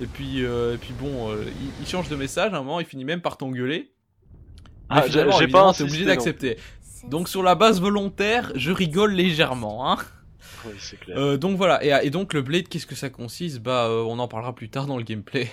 Et 0.01 0.05
puis, 0.07 0.43
euh, 0.45 0.75
et 0.75 0.77
puis 0.77 0.93
bon, 0.93 1.31
euh, 1.31 1.43
il, 1.59 1.71
il 1.81 1.87
change 1.87 2.07
de 2.09 2.15
message. 2.15 2.53
À 2.53 2.57
un 2.57 2.59
moment, 2.59 2.79
il 2.79 2.85
finit 2.85 3.05
même 3.05 3.21
par 3.21 3.37
t'engueuler. 3.37 3.91
Ah, 4.89 5.01
j'ai- 5.07 5.47
pas 5.47 5.61
t'es 5.61 5.67
insisté, 5.67 5.83
obligé 5.83 6.05
d'accepter. 6.05 6.57
Donc 7.09 7.27
sur 7.29 7.43
la 7.43 7.55
base 7.55 7.81
volontaire, 7.81 8.51
je 8.55 8.71
rigole 8.71 9.13
légèrement. 9.13 9.91
Hein. 9.91 9.97
Oui, 10.65 10.73
c'est 10.79 10.99
clair. 10.99 11.17
Euh, 11.17 11.37
donc 11.37 11.57
voilà, 11.57 11.83
et, 11.83 12.07
et 12.07 12.09
donc 12.09 12.33
le 12.33 12.41
blade, 12.41 12.67
qu'est-ce 12.67 12.87
que 12.87 12.95
ça 12.95 13.09
consiste? 13.09 13.59
Bah, 13.59 13.87
euh, 13.87 14.01
on 14.03 14.19
en 14.19 14.27
parlera 14.27 14.55
plus 14.55 14.69
tard 14.69 14.87
dans 14.87 14.97
le 14.97 15.03
gameplay. 15.03 15.49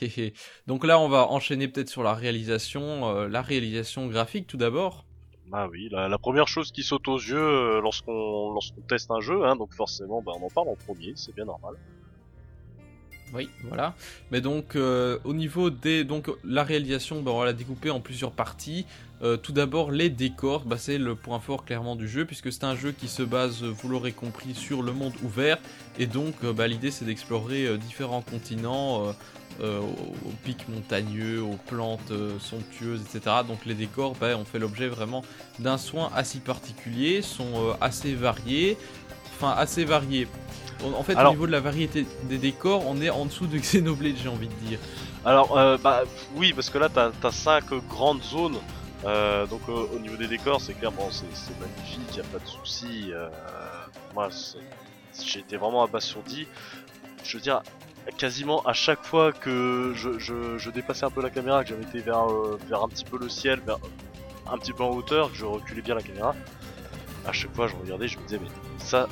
Donc 0.66 0.84
là, 0.86 0.98
on 0.98 1.08
va 1.08 1.26
enchaîner 1.28 1.68
peut-être 1.68 1.88
sur 1.90 2.02
la 2.02 2.14
réalisation, 2.14 3.08
euh, 3.14 3.28
la 3.28 3.42
réalisation 3.42 4.06
graphique 4.06 4.46
tout 4.46 4.56
d'abord. 4.56 5.04
Ah 5.52 5.68
oui, 5.68 5.88
la, 5.90 6.08
la 6.08 6.18
première 6.18 6.48
chose 6.48 6.70
qui 6.72 6.82
saute 6.82 7.06
aux 7.06 7.18
yeux 7.18 7.36
euh, 7.36 7.80
lorsqu'on 7.82 8.50
lorsqu'on 8.50 8.80
teste 8.88 9.10
un 9.10 9.20
jeu, 9.20 9.44
hein, 9.44 9.56
donc 9.56 9.74
forcément, 9.74 10.22
bah, 10.22 10.32
on 10.40 10.46
en 10.46 10.50
parle 10.50 10.68
en 10.70 10.76
premier, 10.76 11.12
c'est 11.16 11.34
bien 11.34 11.44
normal. 11.44 11.74
Oui, 13.34 13.48
voilà. 13.64 13.94
Mais 14.30 14.40
donc, 14.40 14.76
euh, 14.76 15.18
au 15.24 15.34
niveau 15.34 15.70
des. 15.70 16.04
Donc, 16.04 16.30
la 16.44 16.62
réalisation, 16.64 17.22
bah, 17.22 17.30
on 17.32 17.40
va 17.40 17.44
la 17.46 17.52
découper 17.52 17.90
en 17.90 18.00
plusieurs 18.00 18.32
parties. 18.32 18.86
Euh, 19.20 19.36
tout 19.36 19.52
d'abord, 19.52 19.90
les 19.90 20.10
décors, 20.10 20.64
bah, 20.64 20.76
c'est 20.78 20.98
le 20.98 21.14
point 21.14 21.40
fort 21.40 21.64
clairement 21.64 21.96
du 21.96 22.08
jeu, 22.08 22.24
puisque 22.24 22.52
c'est 22.52 22.64
un 22.64 22.76
jeu 22.76 22.92
qui 22.92 23.08
se 23.08 23.22
base, 23.22 23.62
vous 23.62 23.88
l'aurez 23.88 24.12
compris, 24.12 24.54
sur 24.54 24.82
le 24.82 24.92
monde 24.92 25.12
ouvert. 25.24 25.58
Et 25.98 26.06
donc, 26.06 26.34
euh, 26.44 26.52
bah, 26.52 26.68
l'idée, 26.68 26.90
c'est 26.90 27.04
d'explorer 27.04 27.66
euh, 27.66 27.76
différents 27.76 28.22
continents, 28.22 29.08
euh, 29.08 29.12
euh, 29.60 29.80
aux, 29.80 30.30
pics 30.44 30.68
montagneux, 30.68 31.42
aux 31.42 31.58
plantes 31.66 32.12
euh, 32.12 32.38
somptueuses, 32.38 33.02
etc. 33.02 33.36
Donc, 33.46 33.66
les 33.66 33.74
décors, 33.74 34.14
on 34.20 34.44
fait 34.44 34.60
l'objet 34.60 34.86
vraiment 34.86 35.24
d'un 35.58 35.78
soin 35.78 36.12
assez 36.14 36.38
particulier, 36.38 37.22
sont 37.22 37.54
euh, 37.56 37.72
assez 37.80 38.14
variés. 38.14 38.76
Enfin, 39.34 39.50
assez 39.56 39.84
variés. 39.84 40.28
En- 40.84 41.02
fait, 41.02 41.14
Alors- 41.16 41.32
au 41.32 41.34
niveau 41.34 41.46
de 41.46 41.52
la 41.52 41.60
variété 41.60 42.06
des 42.24 42.38
décors, 42.38 42.86
on 42.86 43.00
est 43.00 43.10
en 43.10 43.24
dessous 43.24 43.46
de 43.46 43.58
Xenoblade, 43.58 44.16
j'ai 44.22 44.28
envie 44.28 44.48
de 44.48 44.54
dire. 44.66 44.78
Alors, 45.24 45.58
euh, 45.58 45.76
bah 45.76 46.02
oui, 46.36 46.52
parce 46.52 46.70
que 46.70 46.78
là, 46.78 46.88
t'as 46.88 47.10
as 47.22 47.32
cinq 47.32 47.64
grandes 47.88 48.22
zones. 48.22 48.58
Euh, 49.04 49.46
donc 49.46 49.60
euh, 49.68 49.86
au 49.94 49.98
niveau 49.98 50.16
des 50.16 50.26
décors, 50.26 50.60
c'est 50.60 50.74
clair, 50.74 50.90
bon, 50.92 51.08
c'est 51.10 51.26
magnifique, 51.60 52.16
y 52.16 52.20
a 52.20 52.24
pas 52.24 52.38
de 52.38 52.46
souci. 52.48 53.12
Moi, 54.14 54.28
j'ai 55.24 55.40
été 55.40 55.56
vraiment 55.56 55.82
abasourdi. 55.82 56.46
Je 57.24 57.36
veux 57.36 57.42
dire, 57.42 57.62
quasiment 58.16 58.62
à 58.62 58.72
chaque 58.72 59.04
fois 59.04 59.32
que 59.32 59.92
je, 59.94 60.18
je, 60.18 60.58
je 60.58 60.70
dépassais 60.70 61.04
un 61.04 61.10
peu 61.10 61.22
la 61.22 61.30
caméra, 61.30 61.62
que 61.62 61.70
j'avais 61.70 61.82
été 61.82 61.98
vers, 62.00 62.24
vers 62.68 62.82
un 62.82 62.88
petit 62.88 63.04
peu 63.04 63.18
le 63.18 63.28
ciel, 63.28 63.60
vers 63.66 63.78
un 64.50 64.56
petit 64.58 64.72
peu 64.72 64.82
en 64.84 64.90
hauteur, 64.90 65.30
que 65.30 65.36
je 65.36 65.44
reculais 65.44 65.82
bien 65.82 65.94
la 65.94 66.02
caméra, 66.02 66.34
à 67.26 67.32
chaque 67.32 67.54
fois 67.54 67.66
je 67.68 67.74
regardais, 67.76 68.08
je 68.08 68.18
me 68.18 68.22
disais, 68.24 68.40
mais 68.42 68.48
ça, 68.78 69.08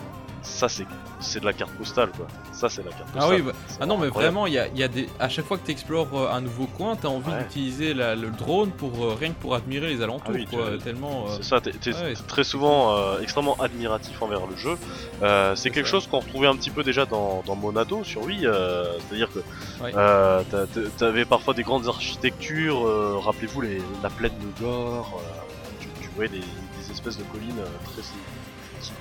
ça 0.47 0.69
c'est 0.69 0.87
c'est 1.21 1.41
de 1.41 1.45
la 1.45 1.53
carte 1.53 1.73
postale 1.73 2.11
quoi. 2.17 2.27
Ça 2.53 2.69
c'est 2.69 2.83
la 2.85 2.91
carte 2.91 3.09
Ah 3.11 3.19
postale. 3.19 3.35
oui, 3.37 3.43
bah- 3.43 3.53
Ah 3.81 3.87
non, 3.87 3.99
mais 3.99 4.07
incroyable. 4.07 4.35
vraiment, 4.35 4.47
il 4.47 4.53
y 4.55 4.59
a, 4.59 4.69
y 4.69 4.83
a 4.83 4.89
des... 4.89 5.09
à 5.19 5.29
chaque 5.29 5.45
fois 5.45 5.59
que 5.59 5.65
tu 5.67 5.73
explores 5.73 6.33
un 6.33 6.41
nouveau 6.41 6.67
coin, 6.67 6.95
tu 6.97 7.07
as 7.07 7.11
envie 7.11 7.31
Ouais. 7.31 7.43
d'utiliser 7.43 7.95
le 7.95 8.31
drone 8.31 8.71
pour 8.71 9.05
euh, 9.05 9.15
rien 9.19 9.31
que 9.31 9.41
pour 9.41 9.55
admirer 9.55 9.89
les 9.89 10.03
alentours, 10.03 10.29
Ah 10.29 10.33
oui, 10.35 10.47
quoi. 10.47 10.71
tu- 10.73 10.79
Tellement. 10.79 11.25
euh, 11.29 11.37
C'est 11.37 11.43
ça, 11.45 11.61
t'es 11.61 11.73
ouais. 11.73 12.15
très 12.29 12.45
souvent 12.45 12.97
euh, 12.97 13.21
extrêmement 13.21 13.57
admiratif 13.61 14.21
envers 14.23 14.47
le 14.47 14.57
jeu. 14.57 14.77
Euh, 15.23 15.55
c'est 15.57 15.71
quelque 15.71 15.87
ça. 15.87 15.93
chose 15.93 16.07
qu'on 16.07 16.21
retrouvait 16.21 16.47
un 16.49 16.57
petit 16.57 16.71
peu 16.71 16.83
déjà 16.85 17.05
dans, 17.07 17.43
dans 17.47 17.57
Monado 17.57 18.05
sur 18.05 18.23
Wii, 18.23 18.47
euh, 18.47 18.99
c'est-à-dire 19.09 19.29
que 19.33 19.41
Ouais. 19.83 19.93
euh, 19.97 20.43
t'as- 20.51 20.67
t'as- 20.67 20.89
t'avais 20.97 21.25
parfois 21.25 21.55
des 21.55 21.63
grandes 21.65 21.89
architectures, 21.89 22.87
euh, 22.87 23.19
rappelez-vous 23.19 23.61
les, 23.63 23.83
la 24.03 24.11
plaine 24.11 24.33
de 24.39 24.63
Gore, 24.63 25.21
euh, 25.21 25.41
tu, 25.81 25.89
tu 26.03 26.09
voyais 26.15 26.31
des, 26.31 26.39
des 26.41 26.91
espèces 26.93 27.19
de 27.19 27.25
collines 27.25 27.59
euh, 27.59 27.65
très, 27.93 28.03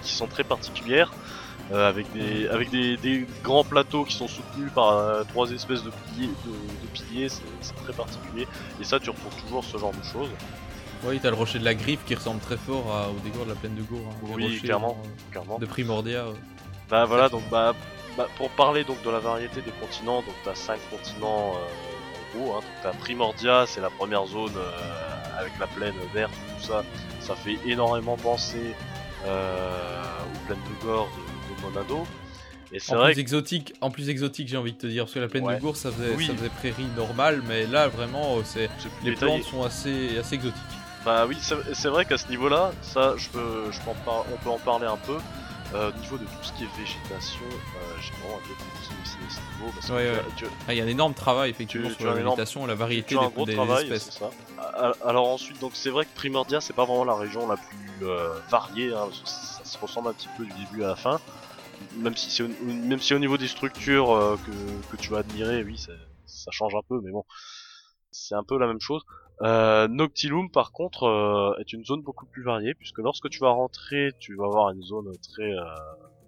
qui 0.01 0.11
sont 0.13 0.27
très 0.27 0.43
particulières. 0.43 1.11
Euh, 1.71 1.89
avec 1.89 2.11
des 2.13 2.47
avec 2.47 2.69
des, 2.69 2.95
des 2.97 3.25
grands 3.43 3.63
plateaux 3.63 4.03
qui 4.05 4.15
sont 4.15 4.27
soutenus 4.27 4.71
par 4.73 4.89
euh, 4.97 5.23
trois 5.23 5.49
espèces 5.51 5.83
de 5.83 5.89
piliers 6.13 6.29
de, 6.45 6.51
de 6.51 6.87
piliers 6.93 7.29
c'est 7.29 7.75
très 7.83 7.93
particulier 7.93 8.47
et 8.79 8.83
ça 8.83 8.99
tu 8.99 9.09
retrouves 9.09 9.35
toujours 9.43 9.63
ce 9.63 9.77
genre 9.77 9.91
de 9.93 10.03
choses 10.03 10.29
Oui, 11.03 11.19
t'as 11.19 11.29
le 11.29 11.35
rocher 11.35 11.57
de 11.59 11.65
la 11.65 11.73
griffe 11.73 12.03
qui 12.05 12.13
ressemble 12.15 12.39
très 12.39 12.57
fort 12.57 12.91
à- 12.91 13.09
au 13.09 13.19
décor 13.23 13.45
de 13.45 13.49
la 13.49 13.55
plaine 13.55 13.75
de 13.75 13.81
Gour. 13.81 14.01
hein. 14.09 14.15
Oui, 14.35 14.59
clairement. 14.59 14.97
euh, 15.03 15.31
clairement 15.31 15.57
De 15.59 15.65
Primordia. 15.65 16.25
Bah 16.89 17.05
voilà, 17.05 17.29
donc 17.29 17.41
bah, 17.49 17.73
bah, 18.15 18.27
pour 18.37 18.49
parler 18.51 18.83
donc 18.83 19.01
de 19.03 19.09
la 19.09 19.19
variété 19.19 19.61
des 19.61 19.71
continents, 19.71 20.21
donc 20.21 20.35
t'as 20.43 20.53
cinq 20.55 20.79
continents 20.91 21.53
en 21.53 22.37
gros, 22.37 22.51
hein, 22.53 22.59
donc 22.61 22.71
t'as 22.83 22.91
Primordia, 22.93 23.65
c'est 23.65 23.81
la 23.81 23.89
première 23.89 24.25
zone 24.27 24.53
avec 25.39 25.53
la 25.59 25.65
plaine 25.67 25.95
verte, 26.13 26.31
tout 26.59 26.67
ça, 26.67 26.83
ça 27.21 27.35
fait 27.35 27.57
énormément 27.65 28.17
penser 28.17 28.75
aux 29.25 30.45
plaines 30.45 30.59
de 30.69 30.85
Gore 30.85 31.07
de, 31.17 31.24
Et 32.71 32.79
c'est 32.79 32.93
En 32.93 32.97
vrai 32.97 33.13
plus 33.13 33.21
exotique, 33.21 33.73
en 33.81 33.91
plus 33.91 34.09
exotique, 34.09 34.47
j'ai 34.47 34.57
envie 34.57 34.73
de 34.73 34.77
te 34.77 34.87
dire, 34.87 35.03
parce 35.05 35.13
que 35.13 35.19
la 35.19 35.27
plaine 35.27 35.43
Ouais. 35.45 35.55
de 35.55 35.61
Gour, 35.61 35.75
ça 35.77 35.91
faisait, 35.91 36.15
Oui. 36.15 36.25
ça 36.27 36.33
faisait 36.33 36.49
prairie 36.49 36.87
normale, 36.97 37.41
mais 37.47 37.67
là, 37.67 37.87
vraiment, 37.87 38.37
euh, 38.37 38.41
c'est 38.43 38.69
les 39.03 39.11
détaillé. 39.11 39.39
plantes 39.39 39.43
sont 39.43 39.63
assez, 39.63 40.17
assez 40.17 40.35
exotiques. 40.35 40.61
Bah 41.05 41.25
oui, 41.27 41.37
c'est 41.39 41.87
vrai 41.89 42.05
qu'à 42.05 42.17
ce 42.17 42.27
niveau-là, 42.29 42.71
ça, 42.81 43.13
je 43.17 43.29
peux, 43.29 43.71
je 43.71 43.79
peux 43.81 43.91
en 43.91 43.93
par- 44.03 44.25
on 44.33 44.37
peut 44.43 44.49
en 44.49 44.57
parler 44.57 44.87
un 44.87 44.97
peu. 44.97 45.17
Euh, 45.73 45.91
au 45.95 45.99
niveau 45.99 46.17
de 46.17 46.23
tout 46.23 46.29
ce 46.43 46.53
qui 46.53 46.63
est 46.63 46.77
végétation, 46.77 47.41
euh, 47.43 47.95
j'ai 48.01 48.11
vraiment 48.21 48.37
un 48.37 48.47
peu 48.47 48.53
ce 48.83 49.39
niveau 49.57 49.71
que 49.79 49.93
Ouais, 49.93 50.11
ouais. 50.11 50.49
Ah, 50.67 50.73
Il 50.73 50.77
y 50.77 50.81
a 50.81 50.83
un 50.83 50.87
énorme 50.87 51.13
travail, 51.13 51.49
effectivement, 51.51 51.87
Tu- 51.89 51.93
sur 51.95 52.01
tu 52.01 52.05
la 52.05 52.19
énorme- 52.19 52.35
végétation 52.35 52.65
et 52.65 52.67
la 52.67 52.75
variété 52.75 53.15
des, 53.15 53.27
gros 53.27 53.45
des 53.45 53.53
travail, 53.55 53.83
espèces. 53.91 54.17
ça. 54.19 54.29
Alors 55.05 55.27
ensuite, 55.29 55.59
donc 55.59 55.71
c'est 55.75 55.89
vrai 55.89 56.05
que 56.05 56.11
Primordia, 56.15 56.61
c'est 56.61 56.73
pas 56.73 56.85
vraiment 56.85 57.03
la 57.05 57.15
région 57.15 57.47
la 57.47 57.57
plus 57.57 58.07
euh, 58.07 58.39
variée, 58.49 58.93
hein, 58.93 59.07
parce 59.09 59.19
que 59.21 59.27
ça 59.29 59.63
se 59.63 59.77
ressemble 59.77 60.09
un 60.09 60.13
petit 60.13 60.29
peu 60.37 60.45
du 60.45 60.51
début 60.53 60.83
à 60.83 60.87
la 60.89 60.95
fin. 60.95 61.19
Même 61.91 62.15
si 62.15 62.31
c'est 62.31 62.43
au, 62.43 62.49
même 62.59 62.99
si 62.99 63.13
au 63.13 63.19
niveau 63.19 63.37
des 63.37 63.47
structures 63.47 64.11
euh, 64.11 64.37
que, 64.43 64.83
que 64.89 64.97
tu 64.97 65.11
vas 65.11 65.19
admirer, 65.19 65.63
oui, 65.63 65.77
ça, 65.77 65.91
ça 66.25 66.51
change 66.51 66.75
un 66.75 66.81
peu, 66.87 66.99
mais 67.01 67.11
bon, 67.11 67.23
c'est 68.11 68.35
un 68.35 68.43
peu 68.43 68.57
la 68.57 68.67
même 68.67 68.79
chose. 68.81 69.03
Euh, 69.41 69.87
Noctilum, 69.87 70.49
par 70.51 70.71
contre, 70.71 71.03
euh, 71.03 71.53
est 71.59 71.73
une 71.73 71.83
zone 71.83 72.01
beaucoup 72.01 72.25
plus 72.27 72.43
variée, 72.43 72.73
puisque 72.75 72.99
lorsque 72.99 73.29
tu 73.29 73.39
vas 73.41 73.49
rentrer, 73.51 74.11
tu 74.19 74.35
vas 74.35 74.45
avoir 74.45 74.71
une 74.71 74.81
zone 74.83 75.07
très 75.33 75.51
euh, 75.51 75.65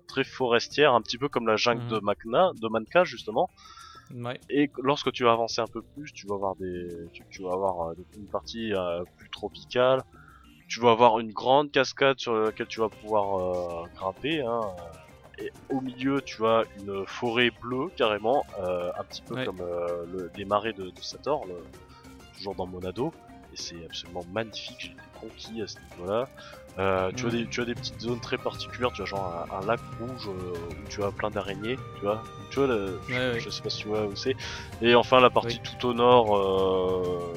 très 0.07 0.23
forestière, 0.23 0.93
un 0.93 1.01
petit 1.01 1.17
peu 1.17 1.29
comme 1.29 1.47
la 1.47 1.55
jungle 1.57 1.83
Mhm. 1.83 1.89
de 1.89 1.99
Magna, 2.01 2.51
de 2.61 2.67
Manka 2.69 3.03
justement. 3.05 3.49
Ouais. 4.11 4.39
Et 4.49 4.69
lorsque 4.83 5.11
tu 5.11 5.23
vas 5.23 5.33
avancer 5.33 5.61
un 5.61 5.67
peu 5.67 5.81
plus, 5.93 6.11
tu 6.13 6.27
vas 6.27 6.35
avoir 6.35 6.55
des, 6.57 7.09
tu, 7.13 7.25
tu 7.29 7.43
vas 7.43 7.53
avoir 7.53 7.89
euh, 7.91 7.95
une 8.17 8.27
partie 8.29 8.71
plus 9.17 9.29
tropicale. 9.29 10.03
Tu 10.67 10.79
vas 10.81 10.91
avoir 10.91 11.19
une 11.19 11.31
grande 11.31 11.71
cascade 11.71 12.19
sur 12.19 12.33
laquelle 12.35 12.67
tu 12.67 12.81
vas 12.81 12.89
pouvoir 12.99 13.89
grimper. 13.95 14.41
Hein. 14.41 14.61
Et 15.39 15.51
au 15.69 15.81
milieu, 15.81 16.21
tu 16.21 16.45
as 16.47 16.63
une 16.79 17.05
forêt 17.05 17.51
bleue 17.61 17.89
carrément, 17.95 18.43
euh, 18.59 18.91
un 18.97 19.03
petit 19.03 19.21
peu 19.21 19.35
Ouais. 19.35 19.45
comme 19.45 19.61
euh, 19.61 20.05
le, 20.11 20.31
les 20.35 20.45
marais 20.45 20.73
de, 20.73 20.89
de 20.89 21.01
Sator, 21.01 21.45
le- 21.45 21.63
toujours 22.35 22.55
dans 22.55 22.65
Monado. 22.65 23.13
Et 23.53 23.55
c'est 23.55 23.85
absolument 23.85 24.23
magnifique. 24.31 24.75
J'ai 24.79 24.87
été 24.91 25.01
conquis 25.19 25.61
à 25.61 25.67
ce 25.67 25.77
niveau-là. 25.91 26.27
Euh, 26.79 27.11
tu, 27.15 27.25
as 27.25 27.29
Ouais. 27.29 27.31
des, 27.43 27.47
tu 27.47 27.61
as 27.61 27.65
des 27.65 27.73
petites 27.75 27.99
zones 28.01 28.19
très 28.19 28.37
particulières. 28.37 28.91
Tu 28.91 29.01
as 29.03 29.05
genre 29.05 29.47
un, 29.51 29.57
un 29.57 29.65
lac 29.65 29.79
rouge 29.99 30.27
euh, 30.27 30.53
où 30.69 30.87
tu 30.89 31.03
as 31.03 31.11
plein 31.11 31.29
d'araignées. 31.31 31.77
Tu 31.95 32.01
vois, 32.05 32.23
tu 32.49 32.59
vois, 32.59 32.67
le- 32.67 32.99
je, 33.07 33.13
Ouais, 33.13 33.31
ouais. 33.33 33.39
je 33.39 33.49
sais 33.49 33.61
pas 33.61 33.69
si 33.69 33.79
tu 33.83 33.87
vois 33.89 34.05
où 34.05 34.15
c'est. 34.15 34.35
Et 34.81 34.95
enfin 34.95 35.19
la 35.19 35.29
partie 35.29 35.59
tout 35.59 35.87
au 35.87 35.93
nord, 35.93 36.35
euh, 36.35 37.33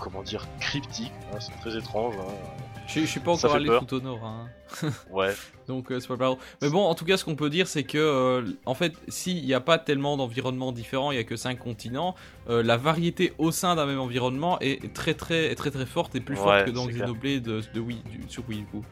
comment 0.00 0.22
dire, 0.22 0.46
cryptique. 0.60 1.12
hein, 1.32 1.38
c'est 1.40 1.52
très 1.60 1.76
étrange. 1.76 2.14
hein. 2.18 2.59
Je, 2.94 3.00
je 3.00 3.06
suis 3.06 3.20
pas 3.20 3.32
encore 3.32 3.54
allé 3.54 3.66
peur. 3.66 3.86
tout 3.86 3.94
au 3.96 4.00
nord. 4.00 4.24
Hein. 4.24 4.48
Ouais. 5.10 5.34
Donc 5.66 5.90
euh, 5.90 5.98
c'est 6.00 6.06
pas 6.08 6.16
grave. 6.16 6.36
Mais 6.62 6.68
bon, 6.68 6.84
en 6.84 6.94
tout 6.94 7.04
cas, 7.04 7.16
ce 7.16 7.24
qu'on 7.24 7.34
peut 7.36 7.50
dire, 7.50 7.66
c'est 7.66 7.82
que 7.84 7.98
euh, 7.98 8.42
en 8.66 8.74
fait, 8.74 8.92
s'il 9.08 9.44
n'y 9.44 9.54
a 9.54 9.60
pas 9.60 9.78
tellement 9.78 10.16
d'environnements 10.16 10.70
différents, 10.72 11.10
il 11.10 11.16
y 11.16 11.20
a 11.20 11.24
que 11.24 11.36
5 11.36 11.58
continents, 11.58 12.14
euh, 12.48 12.62
la 12.62 12.76
variété 12.76 13.32
au 13.38 13.50
sein 13.52 13.74
d'un 13.76 13.86
même 13.86 14.00
environnement 14.00 14.58
est 14.60 14.92
très 14.94 15.14
très 15.14 15.54
très 15.54 15.70
très 15.70 15.86
forte 15.86 16.14
et 16.16 16.20
plus 16.20 16.36
Ouais, 16.36 16.42
forte 16.42 16.64
que 16.66 16.70
dans. 16.70 16.86
Xenoblade 16.86 17.42
de, 17.42 17.62
de 17.74 17.80
Wii, 17.80 18.02
du- 18.10 18.28
sur 18.28 18.42
Wii. 18.48 18.60
du 18.60 18.66
coup. 18.66 18.84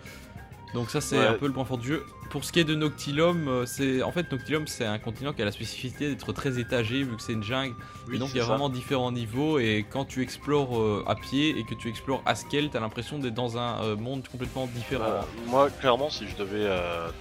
Donc 0.74 0.90
ça 0.90 1.00
c'est 1.00 1.18
Ouais. 1.18 1.26
un 1.26 1.34
peu 1.34 1.46
le 1.46 1.52
point 1.52 1.64
fort 1.64 1.78
du 1.78 1.88
jeu. 1.88 2.04
Pour 2.30 2.44
ce 2.44 2.52
qui 2.52 2.60
est 2.60 2.64
de 2.64 2.74
Noctilum, 2.74 3.48
euh, 3.48 3.64
c'est 3.64 4.02
en 4.02 4.12
fait 4.12 4.30
Noctilum 4.30 4.66
c'est 4.66 4.84
un 4.84 4.98
continent 4.98 5.32
qui 5.32 5.40
a 5.40 5.46
la 5.46 5.50
spécificité 5.50 6.08
d'être 6.10 6.30
très 6.34 6.58
étagé 6.58 7.02
vu 7.02 7.16
que 7.16 7.22
c'est 7.22 7.32
une 7.32 7.42
jungle. 7.42 7.74
Oui, 8.06 8.16
et 8.16 8.18
donc 8.18 8.28
il 8.34 8.36
y 8.36 8.40
a 8.40 8.42
ça. 8.42 8.50
vraiment 8.50 8.68
différents 8.68 9.10
niveaux 9.10 9.58
et 9.58 9.86
quand 9.88 10.04
tu 10.04 10.20
explores 10.22 10.78
euh, 10.78 11.04
à 11.06 11.14
pied 11.14 11.58
et 11.58 11.64
que 11.64 11.74
tu 11.74 11.88
explores 11.88 12.22
à 12.26 12.34
scale, 12.34 12.68
t'as 12.70 12.80
l'impression 12.80 13.18
d'être 13.18 13.34
dans 13.34 13.56
un 13.56 13.82
euh, 13.82 13.96
monde 13.96 14.28
complètement 14.28 14.66
différent. 14.74 15.04
Euh, 15.06 15.20
moi, 15.46 15.70
clairement, 15.70 16.10
si 16.10 16.28
je 16.28 16.36
devais 16.36 16.68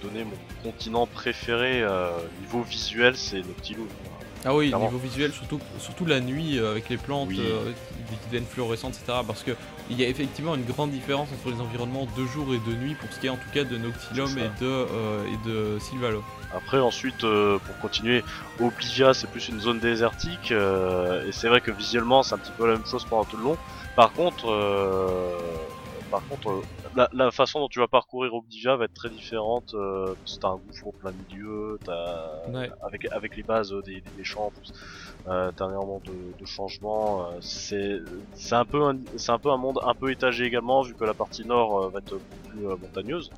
donner 0.02 0.24
mon 0.24 0.70
continent 0.70 1.06
préféré 1.06 1.82
niveau 2.42 2.62
visuel, 2.62 3.16
c'est 3.16 3.38
Noctilum. 3.40 3.86
Ah 4.44 4.54
oui, 4.54 4.68
Clairement. 4.68 4.86
niveau 4.86 4.98
visuel, 4.98 5.32
surtout, 5.32 5.58
surtout 5.78 6.04
la 6.06 6.20
nuit 6.20 6.58
euh, 6.58 6.70
avec 6.70 6.88
les 6.88 6.96
plantes 6.96 7.28
Oui. 7.28 7.40
euh, 7.40 7.72
qui, 8.08 8.14
qui 8.16 8.26
deviennent 8.26 8.46
fluorescentes, 8.46 8.94
etc. 9.02 9.18
Parce 9.26 9.42
que 9.42 9.50
il 9.90 10.00
y 10.00 10.04
a 10.04 10.08
effectivement 10.08 10.54
une 10.54 10.64
grande 10.64 10.90
différence 10.90 11.28
entre 11.32 11.52
les 11.54 11.60
environnements 11.60 12.06
de 12.16 12.24
jour 12.26 12.46
et 12.54 12.58
de 12.70 12.76
nuit 12.76 12.94
pour 12.94 13.12
ce 13.12 13.18
qui 13.20 13.26
est 13.26 13.30
en 13.30 13.36
tout 13.36 13.50
cas 13.52 13.64
de 13.64 13.76
Noctilum 13.76 14.30
et 14.38 14.42
de, 14.62 14.66
euh, 14.66 15.24
et 15.26 15.48
de 15.48 15.78
Sylvalo. 15.80 16.22
Après, 16.54 16.78
ensuite, 16.78 17.24
euh, 17.24 17.58
pour 17.58 17.76
continuer, 17.78 18.22
Oblivia, 18.60 19.12
c'est 19.12 19.28
plus 19.30 19.48
une 19.48 19.60
zone 19.60 19.80
désertique, 19.80 20.50
euh, 20.52 21.26
et 21.26 21.32
c'est 21.32 21.48
vrai 21.48 21.60
que 21.60 21.70
visuellement, 21.70 22.22
c'est 22.22 22.34
un 22.34 22.38
petit 22.38 22.52
peu 22.56 22.66
la 22.66 22.74
même 22.74 22.86
chose 22.86 23.04
pendant 23.04 23.24
tout 23.24 23.36
le 23.36 23.42
long. 23.44 23.56
Par 23.96 24.12
contre, 24.12 24.48
euh, 24.50 25.36
par 26.10 26.26
contre, 26.26 26.48
euh, 26.50 26.62
la, 26.94 27.08
la 27.12 27.30
façon 27.30 27.60
dont 27.60 27.68
tu 27.68 27.78
vas 27.80 27.88
parcourir 27.88 28.34
Oblivia 28.34 28.76
va 28.76 28.84
être 28.86 28.94
très 28.94 29.10
différente. 29.10 29.74
Euh, 29.74 30.14
parce 30.16 30.34
que 30.36 30.40
t'as 30.40 30.48
un 30.48 30.56
gouffre 30.56 30.86
au 30.88 30.92
plein 30.92 31.12
milieu, 31.12 31.78
t'as 31.84 32.48
Ouais. 32.52 32.70
avec 32.82 33.06
avec 33.12 33.36
les 33.36 33.42
bases 33.42 33.72
euh, 33.72 33.82
des, 33.82 34.00
des 34.00 34.12
méchants, 34.12 34.52
euh, 35.26 35.50
t'as 35.56 35.66
énormément 35.68 36.00
de, 36.04 36.34
de 36.38 36.44
changements. 36.46 37.32
euh, 37.32 37.38
c'est 37.40 37.98
c'est 38.32 38.54
un 38.56 38.64
peu 38.64 38.82
un, 38.84 38.98
c'est 39.16 39.32
un 39.32 39.38
peu 39.38 39.50
un 39.50 39.56
monde 39.58 39.78
un 39.84 39.94
peu 39.94 40.10
étagé 40.10 40.44
également, 40.44 40.82
vu 40.82 40.94
que 40.94 41.04
la 41.04 41.14
partie 41.14 41.44
nord 41.46 41.84
euh, 41.84 41.90
va 41.90 41.98
être 41.98 42.14
beaucoup 42.14 42.42
plus 42.46 42.64
montagneuse. 42.80 43.30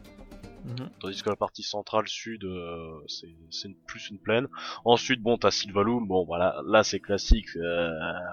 Mhm. 0.65 0.91
Tandis 1.01 1.23
que 1.23 1.31
la 1.31 1.37
partie 1.37 1.63
centrale 1.63 2.07
sud, 2.07 2.45
euh, 2.45 3.01
c'est 3.09 3.75
plus 3.87 4.11
une 4.11 4.19
plaine. 4.19 4.47
Ensuite, 4.85 5.23
bon, 5.23 5.39
t'as 5.39 5.51
Sylvaloum. 5.51 6.07
Bon, 6.07 6.25
voilà, 6.27 6.61
là 6.67 6.83
c'est 6.85 7.01
classique. 7.01 7.49
euh, 7.57 7.91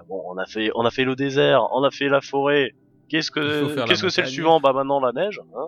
bon, 0.09 0.21
on 0.27 0.37
a 0.37 0.45
fait, 0.45 0.69
on 0.75 0.83
a 0.85 0.91
fait 0.91 1.05
le 1.05 1.15
désert, 1.15 1.61
on 1.71 1.83
a 1.83 1.91
fait 1.91 2.09
la 2.09 2.19
forêt. 2.21 2.75
Qu'est-ce 3.09 3.31
que, 3.31 3.85
qu'est-ce 3.85 4.09
c'est 4.09 4.21
le 4.23 4.27
suivant 4.27 4.59
Bah 4.59 4.73
maintenant 4.73 4.99
la 4.99 5.11
neige. 5.13 5.41
Hein 5.55 5.67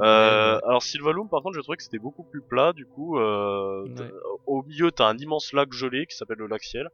euh, 0.00 0.56
Ouais, 0.56 0.62
Alors 0.66 0.82
Sylvaloum, 0.82 1.28
par 1.28 1.42
contre, 1.42 1.54
je 1.56 1.60
trouvais 1.60 1.76
que 1.76 1.82
c'était 1.82 1.98
beaucoup 1.98 2.22
plus 2.24 2.40
plat. 2.42 2.72
Du 2.72 2.86
coup, 2.86 3.18
euh, 3.18 3.82
Ouais. 3.84 3.90
t'as- 3.94 4.04
au 4.46 4.62
milieu, 4.62 4.90
t'as 4.90 5.06
un 5.08 5.16
immense 5.18 5.52
lac 5.52 5.72
gelé 5.72 6.06
qui 6.06 6.16
s'appelle 6.16 6.38
le 6.38 6.46
lac 6.46 6.62
Ciel. 6.62 6.88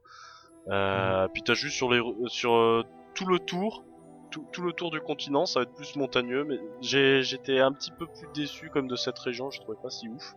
Euh, 0.68 1.26
Puis 1.32 1.42
t'as 1.42 1.54
juste 1.54 1.76
sur 1.76 1.90
les, 1.92 2.00
sur 2.26 2.54
euh, 2.54 2.82
tout 3.14 3.26
le 3.26 3.38
tour, 3.38 3.84
tout, 4.30 4.44
tout 4.52 4.62
le 4.62 4.72
tour 4.72 4.90
du 4.90 5.00
continent, 5.00 5.46
ça 5.46 5.60
va 5.60 5.62
être 5.64 5.74
plus 5.74 5.96
montagneux, 5.96 6.44
mais 6.44 6.58
j'étais 6.82 7.60
un 7.60 7.72
petit 7.72 7.90
peu 7.92 8.06
plus 8.06 8.28
déçu 8.34 8.68
comme 8.70 8.86
de 8.88 8.96
cette 8.96 9.18
région, 9.18 9.50
je 9.50 9.60
trouvais 9.60 9.78
pas 9.82 9.90
si 9.90 10.08
ouf. 10.08 10.34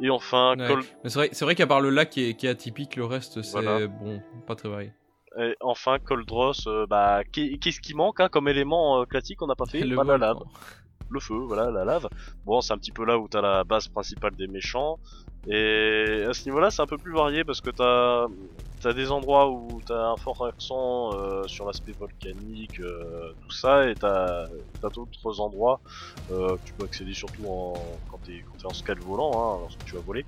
Et 0.00 0.10
enfin. 0.10 0.54
Col- 0.58 0.82
c'est 1.04 1.14
vrai, 1.14 1.28
c'est 1.30 1.44
vrai 1.44 1.54
qu'à 1.54 1.68
part 1.68 1.80
le 1.80 1.90
lac 1.90 2.10
qui 2.10 2.30
est, 2.30 2.34
qui 2.34 2.46
est 2.46 2.50
atypique, 2.50 2.96
le 2.96 3.04
reste 3.04 3.42
c'est 3.42 3.60
Voilà. 3.60 3.86
bon, 3.86 4.20
pas 4.46 4.56
très 4.56 4.68
varié. 4.68 4.92
Et 5.38 5.56
enfin 5.60 5.98
Coldross, 6.04 6.66
euh, 6.66 6.86
bah 6.86 7.22
qu'est- 7.32 7.58
qu'est-ce 7.58 7.80
qui 7.80 7.94
manque 7.94 8.20
hein, 8.20 8.28
comme 8.30 8.48
élément 8.48 9.00
euh, 9.02 9.04
classique 9.06 9.38
qu'on 9.38 9.46
n'a 9.46 9.56
pas 9.56 9.66
fait? 9.66 9.84
Le 9.84 9.96
Bah, 9.96 10.04
la 10.04 10.18
lave, 10.18 10.40
le 11.08 11.20
feu, 11.20 11.36
voilà 11.46 11.70
la 11.70 11.84
lave. 11.84 12.08
Bon, 12.44 12.60
c'est 12.60 12.72
un 12.72 12.78
petit 12.78 12.92
peu 12.92 13.04
là 13.04 13.18
où 13.18 13.28
t'as 13.28 13.40
la 13.42 13.64
base 13.64 13.88
principale 13.88 14.34
des 14.36 14.46
méchants. 14.48 14.98
Et 15.46 16.24
à 16.28 16.32
ce 16.32 16.48
niveau-là, 16.48 16.70
c'est 16.70 16.80
un 16.82 16.86
peu 16.86 16.98
plus 16.98 17.12
varié 17.14 17.44
parce 17.44 17.60
que 17.60 17.70
t'as 17.70 18.26
as 18.88 18.92
des 18.94 19.10
endroits 19.10 19.50
où 19.50 19.80
t'as 19.86 19.94
un 20.08 20.16
fort 20.16 20.44
accent 20.46 21.14
euh, 21.14 21.46
sur 21.46 21.66
l'aspect 21.66 21.92
volcanique, 21.98 22.80
euh, 22.80 23.34
tout 23.40 23.50
ça, 23.50 23.88
et 23.90 23.96
t'as 23.96 24.44
as, 24.82 24.90
d'autres 24.90 25.40
endroits 25.40 25.80
euh, 26.30 26.56
que 26.58 26.62
tu 26.64 26.74
peux 26.74 26.84
accéder 26.84 27.14
surtout 27.14 27.46
en, 27.48 28.02
quand 28.08 28.18
t'es 28.24 28.42
quand 28.46 28.56
t'es 28.56 28.66
en 28.66 28.72
scale 28.74 29.00
volant, 29.00 29.40
hein, 29.56 29.58
lorsque 29.60 29.80
tu 29.84 29.96
vas 29.96 30.02
voler, 30.02 30.24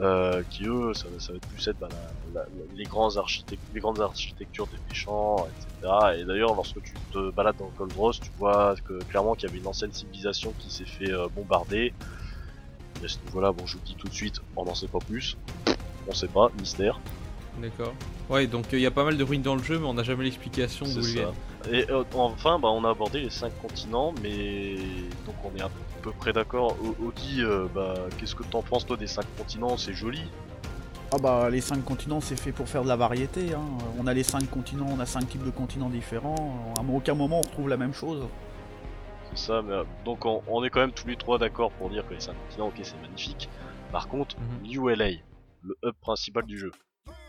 euh, 0.00 0.42
qui 0.50 0.66
eux, 0.66 0.92
ça, 0.94 1.06
va- 1.08 1.20
ça 1.20 1.32
va 1.32 1.36
être 1.36 1.46
plus 1.46 1.68
être 1.68 1.78
bah, 1.78 1.88
la- 2.34 2.44
les, 2.74 2.84
grands 2.84 3.16
architect 3.16 3.60
les 3.72 3.80
grandes 3.80 4.00
architectures 4.00 4.66
des 4.66 4.78
méchants, 4.88 5.46
etc. 5.46 5.92
Et 6.18 6.24
d'ailleurs, 6.24 6.54
lorsque 6.54 6.82
tu 6.82 6.94
te 7.12 7.30
balades 7.30 7.56
dans 7.58 7.70
Cold 7.76 7.92
Ross, 7.96 8.20
tu 8.20 8.30
vois 8.38 8.74
que 8.84 9.02
clairement 9.04 9.34
qu'il 9.34 9.48
y 9.48 9.52
avait 9.52 9.60
une 9.60 9.66
ancienne 9.68 9.92
civilisation 9.92 10.52
qui 10.58 10.70
s'est 10.70 10.84
fait 10.84 11.12
euh, 11.12 11.28
bombarder. 11.28 11.92
Et 13.02 13.04
à 13.04 13.08
ce 13.08 13.18
niveau-là, 13.26 13.52
bon, 13.52 13.66
je 13.66 13.74
vous 13.74 13.80
le 13.80 13.86
dis 13.86 13.94
tout 13.96 14.08
de 14.08 14.14
suite, 14.14 14.40
on 14.56 14.64
n'en 14.64 14.74
sait 14.74 14.88
pas 14.88 14.98
plus. 14.98 15.36
On 16.08 16.12
sait 16.12 16.28
pas, 16.28 16.50
mystère. 16.58 17.00
D'accord. 17.58 17.94
Ouais, 18.28 18.46
donc 18.48 18.66
il 18.72 18.80
y 18.80 18.86
a 18.86 18.90
pas 18.90 19.04
mal 19.04 19.16
de 19.16 19.22
ruines 19.22 19.42
dans 19.42 19.54
le 19.54 19.62
jeu, 19.62 19.78
mais 19.78 19.86
on 19.86 19.94
n'a 19.94 20.02
jamais 20.02 20.24
l'explication 20.24 20.86
d'où 20.86 21.00
ils 21.06 21.14
viennent. 21.14 21.28
Et 21.70 21.88
euh, 21.90 22.02
enfin, 22.14 22.58
bah, 22.58 22.68
on 22.68 22.84
a 22.84 22.90
abordé 22.90 23.20
les 23.20 23.30
cinq 23.30 23.52
continents, 23.62 24.12
mais 24.22 24.74
donc 25.24 25.36
on 25.44 25.56
est 25.56 25.62
à 25.62 25.68
peu 25.68 25.78
près 26.10 26.32
d'accord. 26.32 26.76
Audi, 27.00 27.42
euh, 27.42 27.66
bah, 27.74 27.94
qu'est-ce 28.18 28.34
que 28.34 28.42
t'en 28.42 28.62
penses 28.62 28.86
toi 28.86 28.96
des 28.96 29.06
cinq 29.06 29.26
continents? 29.36 29.76
C'est 29.76 29.94
joli. 29.94 30.22
Ah 31.12 31.18
bah 31.18 31.48
les 31.48 31.60
cinq 31.60 31.84
continents 31.84 32.20
c'est 32.20 32.34
fait 32.34 32.50
pour 32.50 32.68
faire 32.68 32.82
de 32.82 32.88
la 32.88 32.96
variété. 32.96 33.54
Hein. 33.54 33.62
On 33.98 34.06
a 34.08 34.14
les 34.14 34.24
cinq 34.24 34.50
continents, 34.50 34.88
on 34.90 34.98
a 34.98 35.06
cinq 35.06 35.28
types 35.28 35.44
de 35.44 35.50
continents 35.50 35.88
différents. 35.88 36.74
À 36.76 36.92
aucun 36.92 37.14
moment 37.14 37.38
on 37.38 37.42
retrouve 37.42 37.68
la 37.68 37.76
même 37.76 37.94
chose. 37.94 38.26
C'est 39.30 39.46
ça, 39.46 39.62
mais 39.62 39.74
euh, 39.74 39.84
donc 40.04 40.24
on, 40.24 40.42
on 40.48 40.64
est 40.64 40.70
quand 40.70 40.80
même 40.80 40.92
tous 40.92 41.06
les 41.06 41.16
trois 41.16 41.38
d'accord 41.38 41.70
pour 41.72 41.88
dire 41.90 42.06
que 42.08 42.14
les 42.14 42.20
cinq 42.20 42.34
continents, 42.48 42.68
ok, 42.68 42.80
c'est 42.82 43.00
magnifique. 43.00 43.48
Par 43.92 44.08
contre. 44.08 44.36
New 44.62 44.88
LA, 44.88 45.10
le 45.62 45.76
hub 45.84 45.94
principal 46.00 46.44
du 46.46 46.58
jeu, 46.58 46.72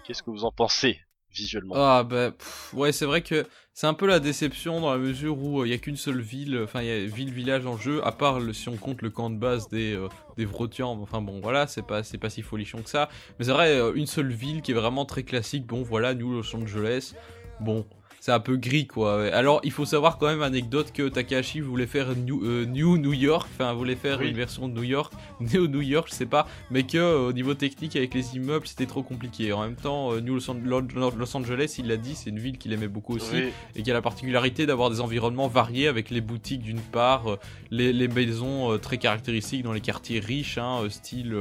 qu'est-ce 0.03 0.23
que 0.23 0.32
vous 0.32 0.45
en 0.45 0.51
pensez 0.51 0.99
visuellement? 1.32 1.76
Ah 1.78 2.03
bah 2.03 2.32
pff, 2.32 2.73
ouais 2.73 2.91
c'est 2.91 3.05
vrai 3.05 3.21
que 3.21 3.45
c'est 3.76 3.88
un 3.88 3.93
peu 3.93 4.07
la 4.07 4.21
déception 4.21 4.80
dans 4.80 4.89
la 4.89 4.97
mesure 4.97 5.38
où 5.38 5.65
il 5.65 5.69
y 5.69 5.73
a 5.73 5.78
qu'une 5.78 5.97
seule 5.97 6.21
ville, 6.21 6.61
enfin 6.63 6.82
il 6.82 6.88
y 6.88 6.91
a 6.91 7.05
ville-village 7.05 7.65
en 7.65 7.78
jeu, 7.78 7.99
à 8.07 8.13
part 8.13 8.39
si 8.53 8.69
on 8.69 8.78
compte 8.78 9.01
le 9.01 9.09
camp 9.09 9.30
de 9.30 9.36
base 9.36 9.67
des, 9.67 9.93
euh, 9.93 10.07
Vrotians, 10.45 10.97
enfin 11.01 11.21
bon 11.21 11.41
voilà 11.41 11.67
c'est 11.67 11.86
pas, 11.86 12.01
c'est 12.01 12.17
pas 12.17 12.30
si 12.30 12.41
folichon 12.41 12.82
que 12.82 12.89
ça, 12.89 13.09
mais 13.38 13.43
c'est 13.43 13.51
vrai 13.51 13.78
euh, 13.78 13.91
une 13.93 14.07
seule 14.07 14.32
ville 14.32 14.61
qui 14.61 14.71
est 14.71 14.76
vraiment 14.76 15.03
très 15.03 15.23
classique, 15.23 15.65
bon 15.67 15.84
voilà 15.84 16.13
New 16.13 16.32
Los 16.32 16.55
Angeles, 16.55 17.15
bon 17.59 17.86
c'est 18.26 18.32
un 18.32 18.39
peu 18.39 18.57
gris 18.57 18.88
quoi. 18.88 19.26
Alors 19.34 19.61
il 19.63 19.69
faut 19.71 19.86
savoir 19.86 20.17
quand 20.17 20.26
même 20.26 20.41
anecdote 20.41 20.91
que 20.91 21.07
Takahashi 21.09 21.59
voulait 21.59 21.86
faire 21.86 22.15
New, 22.15 22.43
euh, 22.43 22.65
New 22.65 22.97
New 22.97 23.13
York, 23.13 23.47
enfin 23.53 23.71
voulait 23.73 23.95
faire 23.95 24.17
Oui. 24.19 24.30
une 24.30 24.36
version 24.36 24.67
de 24.67 24.73
New 24.73 24.82
York, 24.82 25.13
Neo 25.41 25.67
New 25.67 25.82
York 25.84 26.07
je 26.09 26.15
sais 26.15 26.26
pas, 26.26 26.47
mais 26.71 26.82
que 26.82 26.97
euh, 26.97 27.28
au 27.28 27.34
niveau 27.34 27.53
technique 27.53 27.95
avec 27.95 28.15
les 28.15 28.36
immeubles 28.36 28.65
c'était 28.65 28.88
trop 28.88 29.03
compliqué. 29.03 29.53
En 29.53 29.61
même 29.61 29.76
temps 29.76 30.11
euh, 30.11 30.21
New 30.21 30.34
Los, 30.34 30.49
An- 30.49 30.55
Lo- 30.65 30.82
Los 31.15 31.38
Angeles 31.38 31.76
il 31.78 31.86
l'a 31.88 31.97
dit 31.97 32.15
c'est 32.15 32.32
une 32.32 32.39
ville 32.39 32.57
qu'il 32.57 32.73
aimait 32.73 32.88
beaucoup 32.88 33.13
aussi 33.13 33.30
Oui, 33.32 33.49
et 33.76 33.84
qui 33.84 33.91
a 33.91 33.93
la 33.93 34.01
particularité 34.01 34.65
d'avoir 34.65 34.89
des 34.89 35.01
environnements 35.01 35.47
variés 35.47 35.88
avec 35.88 36.09
les 36.09 36.21
boutiques 36.21 36.63
d'une 36.63 36.82
part, 36.82 37.38
les, 37.69 37.93
les 37.93 38.07
maisons 38.07 38.76
très 38.80 38.97
caractéristiques 38.97 39.61
dans 39.61 39.73
les 39.73 39.82
quartiers 39.82 40.19
riches, 40.19 40.57
hein, 40.57 40.80
style 40.89 41.36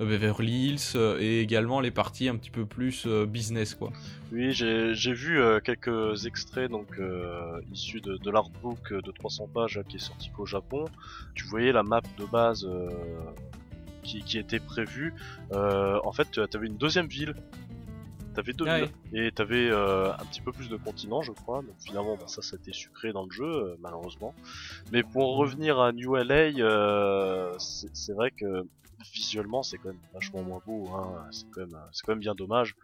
Beverly 0.00 0.70
Hills, 0.70 0.98
et 1.20 1.40
également 1.40 1.78
les 1.80 1.92
parties 1.92 2.28
un 2.28 2.34
petit 2.34 2.50
peu 2.50 2.64
plus 2.64 3.06
business 3.28 3.74
quoi. 3.74 3.92
Oui 4.34 4.52
j'ai 4.52 5.12
vu 5.12 5.40
euh, 5.40 5.60
quelques 5.60 6.26
extraits 6.26 6.70
donc 6.70 6.88
euh, 6.98 7.60
issus 7.72 8.00
de, 8.00 8.16
de 8.16 8.30
l'artbook 8.30 8.92
de 8.92 9.10
300 9.10 9.48
pages 9.54 9.80
qui 9.88 9.96
est 9.96 10.00
sorti 10.00 10.30
qu'au 10.30 10.46
Japon. 10.46 10.84
Tu 11.34 11.44
voyais 11.46 11.72
la 11.72 11.82
map 11.82 12.02
de 12.18 12.24
base 12.26 12.64
euh, 12.64 12.88
qui, 14.04 14.22
qui 14.22 14.38
était 14.38 14.60
prévue. 14.60 15.12
Euh, 15.52 15.98
en 16.04 16.12
fait, 16.12 16.30
tu 16.30 16.40
avais 16.40 16.66
une 16.66 16.76
deuxième 16.76 17.08
ville. 17.08 17.34
T'avais 18.34 18.52
deux 18.52 18.64
Ah 18.66 18.78
villes 18.80 18.90
et 19.12 19.30
t'avais 19.30 19.70
euh, 19.70 20.12
un 20.12 20.24
petit 20.26 20.40
peu 20.40 20.50
plus 20.50 20.68
de 20.68 20.76
continents, 20.76 21.22
je 21.22 21.30
crois. 21.30 21.62
Donc 21.62 21.76
finalement, 21.78 22.18
ça, 22.26 22.42
ça 22.42 22.56
a 22.56 22.58
été 22.58 22.72
sucré 22.72 23.12
dans 23.12 23.24
le 23.24 23.30
jeu, 23.30 23.44
euh, 23.44 23.76
malheureusement. 23.80 24.34
Mais 24.92 25.04
pour 25.04 25.36
revenir 25.36 25.78
à 25.78 25.92
New 25.92 26.16
LA, 26.16 26.34
euh, 26.58 27.54
c'est 27.58 27.94
c'est 27.94 28.12
vrai 28.12 28.32
que 28.32 28.66
visuellement, 29.12 29.62
c'est 29.62 29.78
quand 29.78 29.90
même 29.90 30.00
vachement 30.12 30.42
moins 30.42 30.60
beau. 30.66 30.88
Hein. 30.88 31.26
C'est 31.30 31.46
quand 31.52 31.60
même, 31.60 31.78
c'est 31.92 32.04
quand 32.04 32.12
même 32.12 32.20
bien 32.20 32.34
dommage. 32.34 32.74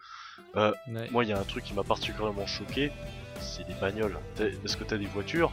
Ouais. 0.56 1.08
Moi, 1.10 1.24
il 1.24 1.30
y 1.30 1.32
a 1.32 1.38
un 1.38 1.44
truc 1.44 1.64
qui 1.64 1.74
m'a 1.74 1.84
particulièrement 1.84 2.46
choqué, 2.46 2.90
c'est 3.40 3.66
les 3.68 3.74
bagnoles. 3.80 4.18
Parce 4.62 4.76
que 4.76 4.84
t'as 4.84 4.98
des 4.98 5.06
voitures? 5.06 5.52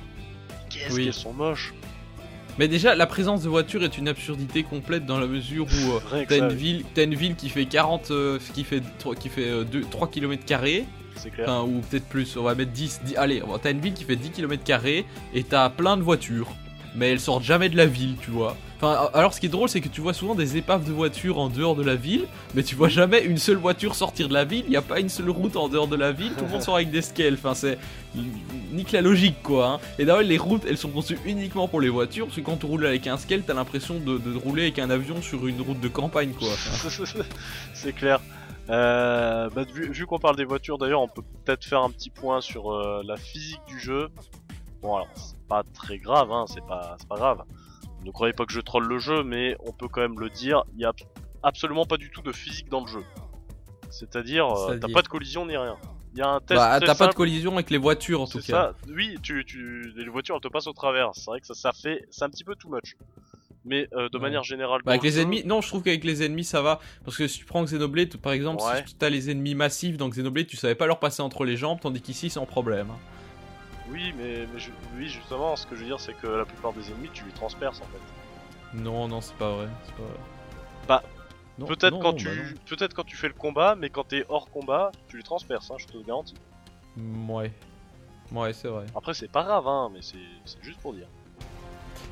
Qu'est-ce 0.70 0.94
Oui. 0.96 1.04
qu'elles 1.06 1.14
sont 1.14 1.34
moches 1.34 1.74
Mais 2.60 2.68
déjà 2.68 2.96
la 2.96 3.06
présence 3.08 3.44
de 3.44 3.50
voitures 3.50 3.84
est 3.84 3.98
une 3.98 4.08
absurdité 4.08 4.64
complète 4.64 5.06
dans 5.06 5.20
la 5.20 5.28
mesure 5.28 5.66
où 5.68 5.92
euh, 6.16 6.26
t'as 6.28 6.38
une 6.38 6.54
ville, 6.54 6.84
t'as 6.94 7.04
une 7.04 7.16
ville 7.16 7.36
qui 7.36 7.50
fait 7.50 7.66
40, 7.66 8.10
euh, 8.12 8.40
qui 8.54 8.64
fait 8.64 8.82
trois- 9.00 9.16
qui 9.16 9.30
fait 9.30 9.48
euh, 9.48 9.64
deux- 9.64 9.82
3 9.84 10.10
km 10.10 10.44
carrés. 10.46 10.86
Enfin, 11.42 11.62
ou 11.64 11.82
peut-être 11.82 12.06
plus, 12.08 12.38
on 12.38 12.44
va 12.44 12.54
mettre 12.54 12.72
10, 12.72 13.02
10 13.04 13.16
allez, 13.18 13.42
t'as 13.64 13.72
une 13.72 13.80
ville 13.80 13.94
qui 13.94 14.04
fait 14.04 14.16
10 14.16 14.30
km 14.32 14.64
et 15.34 15.44
t'as 15.44 15.70
plein 15.70 15.98
de 15.98 16.04
voitures, 16.04 16.48
mais 16.96 17.12
elles 17.12 17.20
sortent 17.20 17.44
jamais 17.44 17.70
de 17.70 17.78
la 17.78 17.86
ville, 17.86 18.16
tu 18.20 18.32
vois. 18.32 18.56
Enfin, 18.78 19.10
alors 19.16 19.34
ce 19.34 19.40
qui 19.40 19.48
est 19.48 19.50
drôle, 19.50 19.70
c'est 19.70 19.82
que 19.82 19.88
tu 19.88 20.02
vois 20.02 20.14
souvent 20.14 20.36
des 20.36 20.56
épaves 20.56 20.86
de 20.86 20.92
voitures 20.92 21.40
en 21.40 21.50
dehors 21.50 21.76
de 21.76 21.84
la 21.84 21.96
ville, 21.96 22.26
mais 22.54 22.62
tu 22.62 22.76
vois 22.76 22.90
jamais 22.90 23.24
une 23.24 23.40
seule 23.40 23.58
voiture 23.58 23.96
sortir 23.96 24.30
de 24.30 24.34
la 24.34 24.46
ville, 24.46 24.64
il 24.66 24.70
n'y 24.70 24.76
a 24.76 24.84
pas 24.84 25.00
une 25.00 25.10
seule 25.10 25.32
route 25.32 25.56
en 25.56 25.68
dehors 25.68 25.88
de 25.88 25.96
la 25.96 26.12
ville, 26.12 26.34
tout 26.38 26.46
le 26.46 26.52
monde 26.52 26.62
sort 26.62 26.76
avec 26.76 26.92
des 26.92 27.02
scales, 27.02 27.34
enfin 27.34 27.56
c'est... 27.56 27.80
nique 28.72 28.92
la 28.92 29.02
logique 29.02 29.42
quoi. 29.42 29.68
hein. 29.68 29.80
Et 29.98 30.06
d'ailleurs 30.06 30.22
les 30.22 30.38
routes, 30.38 30.64
elles 30.68 30.78
sont 30.78 30.90
conçues 30.90 31.18
uniquement 31.26 31.68
pour 31.68 31.82
les 31.82 31.90
voitures, 31.90 32.28
parce 32.28 32.38
que 32.38 32.42
quand 32.42 32.58
tu 32.58 32.68
roules 32.68 32.86
avec 32.86 33.08
un 33.08 33.18
scale, 33.18 33.42
t'as 33.48 33.56
l'impression 33.56 34.00
de, 34.00 34.38
rouler 34.38 34.64
avec 34.64 34.78
un 34.78 34.92
avion 34.92 35.24
sur 35.24 35.48
une 35.48 35.60
route 35.60 35.80
de 35.80 35.88
campagne 35.88 36.34
quoi. 36.38 36.50
C'est 37.74 37.94
clair. 37.94 38.22
Euh, 38.70 39.50
bah, 39.50 39.64
vu 39.74 40.06
qu'on 40.06 40.20
parle 40.20 40.36
des 40.36 40.44
voitures, 40.44 40.78
d'ailleurs, 40.78 41.02
on 41.02 41.08
peut 41.08 41.22
peut-être 41.46 41.64
faire 41.64 41.82
un 41.82 41.90
petit 41.90 42.10
point 42.10 42.42
sur 42.42 42.74
euh, 42.74 43.02
la 43.06 43.16
physique 43.16 43.62
du 43.66 43.80
jeu. 43.80 44.10
Bon, 44.82 44.96
alors, 44.96 45.08
pas 45.48 45.64
très 45.74 45.98
grave, 45.98 46.32
hein, 46.32 46.46
c'est 46.48 46.66
pas, 46.66 46.96
c'est 47.00 47.08
pas 47.08 47.16
grave. 47.16 47.44
ne 48.06 48.12
croyez 48.12 48.34
pas 48.34 48.46
que 48.46 48.54
je 48.54 48.62
troll 48.62 48.86
le 48.86 49.00
jeu, 49.00 49.24
mais 49.24 49.56
on 49.66 49.72
peut 49.72 49.88
quand 49.88 50.02
même 50.02 50.20
le 50.20 50.30
dire, 50.30 50.64
il 50.76 50.82
y 50.82 50.86
a 50.86 50.94
absolument 51.44 51.86
pas 51.86 51.98
du 51.98 52.10
tout 52.12 52.22
de 52.22 52.32
physique 52.32 52.70
dans 52.70 52.82
le 52.82 52.88
jeu. 52.88 53.04
C'est-à-dire, 53.90 54.48
euh, 54.48 54.78
t'as 54.80 54.90
pas 54.92 55.02
de 55.02 55.08
collision 55.08 55.46
ni 55.46 55.56
rien. 55.58 55.78
Il 56.14 56.20
y 56.20 56.22
a 56.22 56.30
un 56.30 56.40
test 56.40 56.56
Bah, 56.60 56.80
t'as 56.80 56.96
pas 56.96 57.08
de 57.08 57.14
collision 57.14 57.54
avec 57.54 57.70
les 57.70 57.78
voitures 57.78 58.22
en 58.22 58.28
tout 58.28 58.42
c'est 58.42 58.52
cas. 58.52 58.74
ça. 58.86 58.92
Oui, 58.94 59.18
tu, 59.22 59.46
tu, 59.46 59.94
les 59.96 60.10
voitures 60.10 60.36
elles 60.36 60.42
te 60.42 60.48
passent 60.48 60.68
au 60.68 60.74
travers. 60.74 61.12
C'est 61.14 61.26
vrai 61.30 61.40
que 61.40 61.48
ça, 61.48 61.54
ça 61.54 61.72
fait, 61.74 62.06
c'est 62.10 62.24
un 62.26 62.30
petit 62.30 62.44
peu 62.44 62.56
too 62.56 62.70
much. 62.70 62.96
Mais 63.66 63.88
euh, 63.94 64.08
de 64.10 64.18
Ouais. 64.18 64.24
manière 64.24 64.44
générale, 64.44 64.82
Bah, 64.84 64.92
avec 64.94 65.04
le 65.04 65.10
les 65.10 65.16
jeu- 65.16 65.22
ennemis, 65.22 65.44
non, 65.46 65.62
je 65.62 65.68
trouve 65.68 65.84
qu'avec 65.84 66.04
les 66.04 66.24
ennemis 66.24 66.44
ça 66.46 66.62
va. 66.62 66.80
Parce 67.06 67.18
que 67.18 67.28
si 67.28 67.40
tu 67.40 67.46
prends 67.46 67.64
Xenoblade, 67.64 68.16
par 68.18 68.32
exemple, 68.32 68.64
Ouais. 68.64 68.84
si 68.88 68.96
t'as 68.96 69.10
les 69.10 69.30
ennemis 69.30 69.56
massifs 69.56 69.98
dans 69.98 70.10
Xenoblade, 70.10 70.48
tu 70.48 70.56
savais 70.58 70.76
pas 70.76 70.88
leur 70.88 71.00
passer 71.00 71.22
entre 71.22 71.44
les 71.46 71.58
jambes, 71.58 71.80
tandis 71.82 72.02
qu'ici, 72.02 72.30
sans 72.30 72.46
problème. 72.46 72.88
Oui, 73.90 74.14
mais, 74.18 74.48
mais 74.54 74.60
je- 74.60 74.72
oui, 74.98 75.08
justement, 75.08 75.56
ce 75.56 75.66
que 75.66 75.76
je 75.76 75.82
veux 75.82 75.88
dire, 75.88 76.00
c'est 76.00 76.14
que 76.14 76.28
la 76.28 76.46
plupart 76.46 76.74
des 76.74 76.90
ennemis, 76.92 77.10
tu 77.14 77.24
les 77.26 77.32
transperces 77.32 77.80
en 77.82 77.86
fait. 77.86 78.78
Non, 78.78 79.08
non, 79.08 79.22
c'est 79.22 79.36
pas 79.36 79.52
vrai. 79.56 79.68
c'est 79.86 79.96
pas 79.96 80.04
vrai. 80.04 80.20
Bah, 80.88 81.04
Non, 81.58 81.66
Peut-être 81.68 81.94
non, 81.94 82.00
quand 82.00 82.12
non, 82.12 82.18
tu, 82.18 82.26
bah 82.28 82.36
non. 82.36 82.44
peut-être 82.66 82.94
quand 82.94 83.06
tu 83.06 83.16
fais 83.16 83.28
le 83.28 83.34
combat, 83.34 83.76
mais 83.76 83.90
quand 83.90 84.04
t'es 84.08 84.26
hors 84.30 84.50
combat, 84.50 84.92
tu 85.08 85.18
les 85.18 85.24
transperces, 85.24 85.72
hein, 85.72 85.76
je 85.78 85.86
te 85.88 85.98
le 85.98 86.04
garantis. 86.04 86.36
Mm, 86.98 87.30
Ouais. 87.32 87.52
Ouais, 88.32 88.52
c'est 88.54 88.68
vrai. 88.68 88.86
Après, 88.96 89.14
c'est 89.14 89.32
pas 89.32 89.44
grave, 89.44 89.66
hein, 89.68 89.90
mais 89.94 90.00
c'est 90.02 90.18
c'est 90.46 90.62
juste 90.62 90.80
pour 90.82 90.94
dire. 90.94 91.08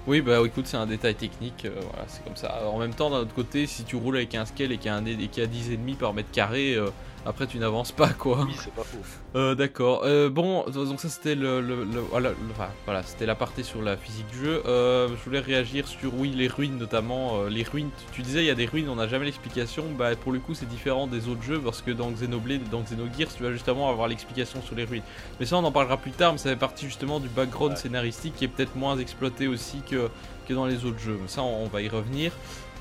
Oui, 0.07 0.21
bah 0.21 0.39
écoute, 0.45 0.65
c'est 0.67 0.77
un 0.77 0.85
détail 0.85 1.15
technique, 1.15 1.65
euh, 1.65 1.79
voilà, 1.91 2.05
c'est 2.07 2.23
comme 2.23 2.35
ça. 2.37 2.67
En 2.69 2.77
même 2.79 2.93
temps, 2.93 3.09
d'un 3.09 3.17
autre 3.17 3.33
côté, 3.35 3.65
si 3.67 3.83
tu 3.83 3.95
roules 3.97 4.15
avec 4.17 4.33
un 4.35 4.45
scale 4.45 4.71
et 4.71 4.77
qu'il 4.77 4.85
y 4.87 4.89
a, 4.89 4.95
un, 4.95 5.05
et 5.05 5.15
qu'il 5.27 5.41
y 5.41 5.45
a 5.45 5.47
10 5.47 5.71
ennemis 5.73 5.95
par 5.95 6.13
mètre 6.13 6.31
carré, 6.31 6.75
euh, 6.75 6.89
après 7.25 7.47
tu 7.47 7.57
n'avances 7.57 7.91
pas 7.91 8.09
quoi. 8.09 8.43
Oui, 8.47 8.53
c'est 8.59 8.73
pas 8.73 8.83
faux. 8.83 8.97
Euh, 9.35 9.55
D'accord. 9.55 10.01
Euh, 10.05 10.29
bon, 10.29 10.63
donc 10.69 10.99
ça 10.99 11.09
c'était 11.09 11.35
le, 11.35 11.59
le- 11.61 11.83
le- 11.83 11.99
voilà, 11.99 12.29
le- 12.29 12.35
enfin, 12.51 12.69
voilà, 12.85 13.03
c'était 13.03 13.25
l'aparté 13.25 13.63
sur 13.63 13.81
la 13.81 13.97
physique 13.97 14.27
du 14.27 14.39
jeu. 14.45 14.61
Euh, 14.65 15.07
je 15.09 15.23
voulais 15.23 15.39
réagir 15.39 15.87
sur 15.87 16.13
oui 16.13 16.29
les 16.29 16.47
ruines 16.47 16.77
notamment. 16.77 17.43
les 17.45 17.63
ruines. 17.63 17.89
Tu, 18.11 18.17
tu 18.17 18.21
disais 18.21 18.43
il 18.43 18.47
y 18.47 18.49
a 18.51 18.55
des 18.55 18.65
ruines, 18.65 18.87
on 18.89 18.95
n'a 18.95 19.07
jamais 19.07 19.25
l'explication. 19.25 19.85
Bah 19.97 20.15
pour 20.15 20.31
le 20.31 20.39
coup 20.39 20.53
c'est 20.53 20.67
différent 20.69 21.07
des 21.07 21.27
autres 21.27 21.41
jeux 21.43 21.59
parce 21.59 21.81
que 21.81 21.91
dans 21.91 22.11
Xenoblade 22.11 22.69
dans 22.71 22.81
Xenogears 22.81 23.33
tu 23.35 23.43
vas 23.43 23.51
justement 23.51 23.89
avoir 23.89 24.07
l'explication 24.07 24.61
sur 24.61 24.75
les 24.75 24.85
ruines. 24.85 25.03
Mais 25.39 25.45
ça 25.45 25.57
on 25.57 25.63
en 25.63 25.71
parlera 25.71 25.97
plus 25.97 26.11
tard. 26.11 26.31
Mais 26.33 26.37
ça 26.37 26.49
fait 26.49 26.55
partie 26.55 26.85
justement 26.85 27.19
du 27.19 27.27
background 27.29 27.71
Ouais. 27.73 27.77
scénaristique 27.79 28.35
qui 28.35 28.45
est 28.45 28.47
peut-être 28.49 28.75
moins 28.75 28.97
exploité 28.97 29.47
aussi 29.47 29.81
que 29.89 30.09
que 30.47 30.53
dans 30.53 30.65
les 30.67 30.85
autres 30.85 30.99
jeux. 30.99 31.17
Mais 31.21 31.27
ça 31.27 31.41
on, 31.41 31.63
on 31.63 31.67
va 31.67 31.81
y 31.81 31.89
revenir. 31.89 32.31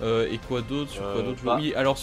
Et 0.02 0.38
quoi 0.48 0.60
d'autre? 0.60 0.90
Sur 0.90 1.02
quoi 1.12 1.22
d'autre? 1.22 1.40
bah- 1.44 1.56
Oui 1.58 1.72
alors 1.74 1.96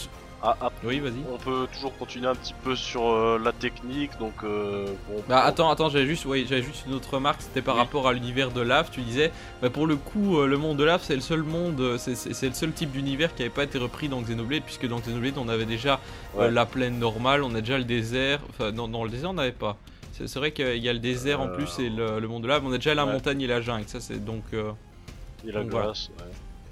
Ah, 0.44 0.58
ah, 0.60 0.72
oui 0.84 1.00
vas-y. 1.00 1.22
on 1.32 1.38
peut 1.38 1.68
toujours 1.72 1.96
continuer 2.00 2.26
un 2.28 2.34
petit 2.34 2.56
peu 2.64 2.76
sur 2.76 3.06
euh, 3.12 3.40
la 3.44 3.52
technique, 3.52 4.10
donc 4.20 4.34
euh, 4.44 4.88
bon. 5.08 5.22
Bah 5.30 5.42
attends, 5.44 5.70
attends, 5.70 5.90
j'avais 5.90 6.08
juste, 6.08 6.26
ouais, 6.26 6.46
j'avais 6.50 6.64
juste 6.64 6.86
une 6.88 6.96
autre 6.96 7.14
remarque, 7.14 7.44
c'était 7.44 7.62
par 7.62 7.76
Oui. 7.76 7.82
rapport 7.82 8.08
à 8.08 8.14
l'univers 8.14 8.50
de 8.50 8.60
Lave, 8.62 8.90
tu 8.92 9.02
disais, 9.02 9.32
bah 9.62 9.70
pour 9.70 9.86
le 9.86 9.98
coup, 9.98 10.40
euh, 10.40 10.48
le 10.48 10.58
monde 10.58 10.78
de 10.78 10.84
Lave, 10.84 11.02
c'est 11.04 11.14
le 11.14 11.22
seul 11.22 11.44
monde, 11.44 11.98
c'est- 12.00 12.48
le 12.48 12.54
seul 12.56 12.72
type 12.72 12.92
d'univers 12.92 13.36
qui 13.36 13.44
n'avait 13.44 13.54
pas 13.54 13.66
été 13.66 13.78
repris 13.78 14.10
dans 14.10 14.20
Xenoblade, 14.22 14.64
puisque 14.64 14.88
dans 14.88 14.98
Xenoblade, 15.00 15.38
on 15.38 15.48
avait 15.48 15.66
déjà 15.66 16.00
Ouais. 16.34 16.50
la 16.50 16.66
plaine 16.66 16.98
normale, 16.98 17.44
on 17.44 17.54
a 17.54 17.60
déjà 17.62 17.78
le 17.78 17.84
désert, 17.84 18.40
enfin 18.50 18.72
non, 18.72 18.88
non 18.88 19.04
le 19.04 19.12
désert, 19.12 19.30
on 19.30 19.34
n'avait 19.34 19.52
pas. 19.52 19.78
C'est 20.14 20.36
vrai 20.38 20.52
qu'il 20.52 20.78
y 20.78 20.90
a 20.90 20.94
le 20.94 21.00
désert 21.00 21.40
en 21.40 21.48
plus 21.50 21.78
et 21.80 21.90
le, 21.90 22.20
le 22.20 22.28
monde 22.28 22.42
de 22.44 22.48
Lave, 22.48 22.64
on 22.66 22.72
a 22.74 22.78
déjà 22.78 22.96
la 22.96 23.06
ouais. 23.06 23.14
montagne 23.14 23.42
et 23.42 23.48
la 23.48 23.62
jungle, 23.62 23.88
ça 23.88 24.00
c'est 24.00 24.24
donc... 24.24 24.44
et 24.54 25.52
la 25.52 25.62
donc 25.62 25.70
glace, 25.70 26.10
ouais. 26.18 26.26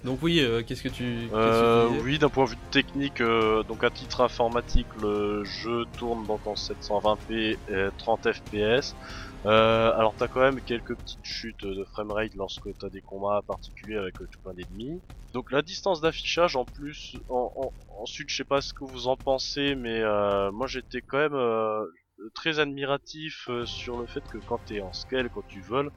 Donc 0.03 0.21
oui, 0.21 0.39
euh, 0.39 0.63
qu'est-ce 0.63 0.81
que 0.83 0.87
tu... 0.87 1.29
qu'est-ce 1.41 1.61
que 1.61 1.67
tu 1.67 1.77
Euh, 1.77 1.89
oui, 2.03 2.17
d'un 2.19 2.29
point 2.29 2.45
de 2.45 2.51
vue 2.51 2.57
technique, 2.71 3.19
euh, 3.21 3.63
donc 3.63 3.83
à 3.83 3.91
titre 3.91 4.21
informatique, 4.21 4.87
le 4.95 5.43
jeu 5.43 5.85
tourne 5.97 6.25
donc 6.25 6.47
en 6.47 6.55
720p 6.55 7.59
et 7.67 7.89
30 7.97 8.25
fps. 8.31 8.95
Euh, 9.45 9.91
alors 9.93 10.15
t'as 10.15 10.27
quand 10.27 10.39
même 10.39 10.61
quelques 10.61 10.95
petites 10.95 11.19
chutes 11.23 11.65
de 11.65 11.83
framerate 11.85 12.33
lorsque 12.35 12.69
t'as 12.77 12.89
des 12.89 13.01
combats 13.01 13.41
particuliers 13.45 13.97
avec 13.97 14.15
tout 14.17 14.39
plein 14.41 14.53
d'ennemis. 14.53 15.01
Donc 15.33 15.51
la 15.51 15.61
distance 15.61 16.01
d'affichage 16.01 16.55
en 16.55 16.65
plus, 16.65 17.15
en, 17.27 17.51
en- 17.55 17.73
ensuite 18.01 18.29
je 18.29 18.35
sais 18.37 18.45
pas 18.45 18.61
ce 18.61 18.73
que 18.73 18.85
vous 18.85 19.07
en 19.07 19.17
pensez, 19.17 19.75
mais 19.75 20.01
euh, 20.01 20.51
moi 20.51 20.65
j'étais 20.67 21.01
quand 21.01 21.17
même 21.17 21.35
euh, 21.35 21.85
très 22.33 22.59
admiratif 22.59 23.49
sur 23.65 23.97
le 23.97 24.07
fait 24.07 24.23
que 24.31 24.37
quand 24.39 24.59
t'es 24.65 24.81
en 24.81 24.93
scale, 24.93 25.29
quand 25.29 25.45
tu 25.47 25.61
voles, 25.61 25.91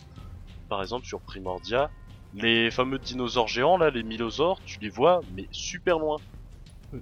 par 0.69 0.83
exemple 0.83 1.07
sur 1.07 1.23
Primordia, 1.23 1.93
les 2.35 2.71
fameux 2.71 2.99
dinosaures 2.99 3.49
géants 3.49 3.77
là, 3.77 3.91
les 3.91 4.03
mylosaures, 4.03 4.61
tu 4.65 4.79
les 4.81 4.89
vois 4.91 5.21
mais 5.37 5.47
super 5.53 5.99
loin. 5.99 6.17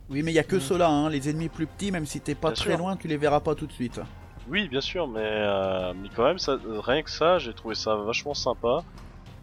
Oui, 0.09 0.23
mais 0.23 0.31
il 0.31 0.35
y 0.35 0.39
a 0.39 0.45
que 0.45 0.61
ceux-là, 0.61 0.89
hein. 0.89 1.11
les 1.11 1.29
ennemis 1.29 1.49
plus 1.49 1.67
petits, 1.67 1.91
même 1.91 2.07
si 2.07 2.21
t'es 2.21 2.37
pas 2.37 2.49
Bien 2.49 2.55
très 2.55 2.71
sûr. 2.71 2.79
loin, 2.79 2.97
tu 2.97 3.09
les 3.09 3.17
verras 3.17 3.41
pas 3.41 3.55
tout 3.57 3.67
de 3.67 3.73
suite. 3.73 4.01
Oui, 4.49 4.69
bien 4.69 4.81
sûr, 4.81 5.09
mais, 5.09 5.21
euh, 5.23 5.93
mais 6.01 6.09
quand 6.15 6.25
même, 6.25 6.39
ça, 6.39 6.59
rien 6.85 7.03
que 7.03 7.11
ça, 7.11 7.39
j'ai 7.39 7.53
trouvé 7.53 7.75
ça 7.75 7.97
vachement 7.97 8.35
sympa. 8.35 8.85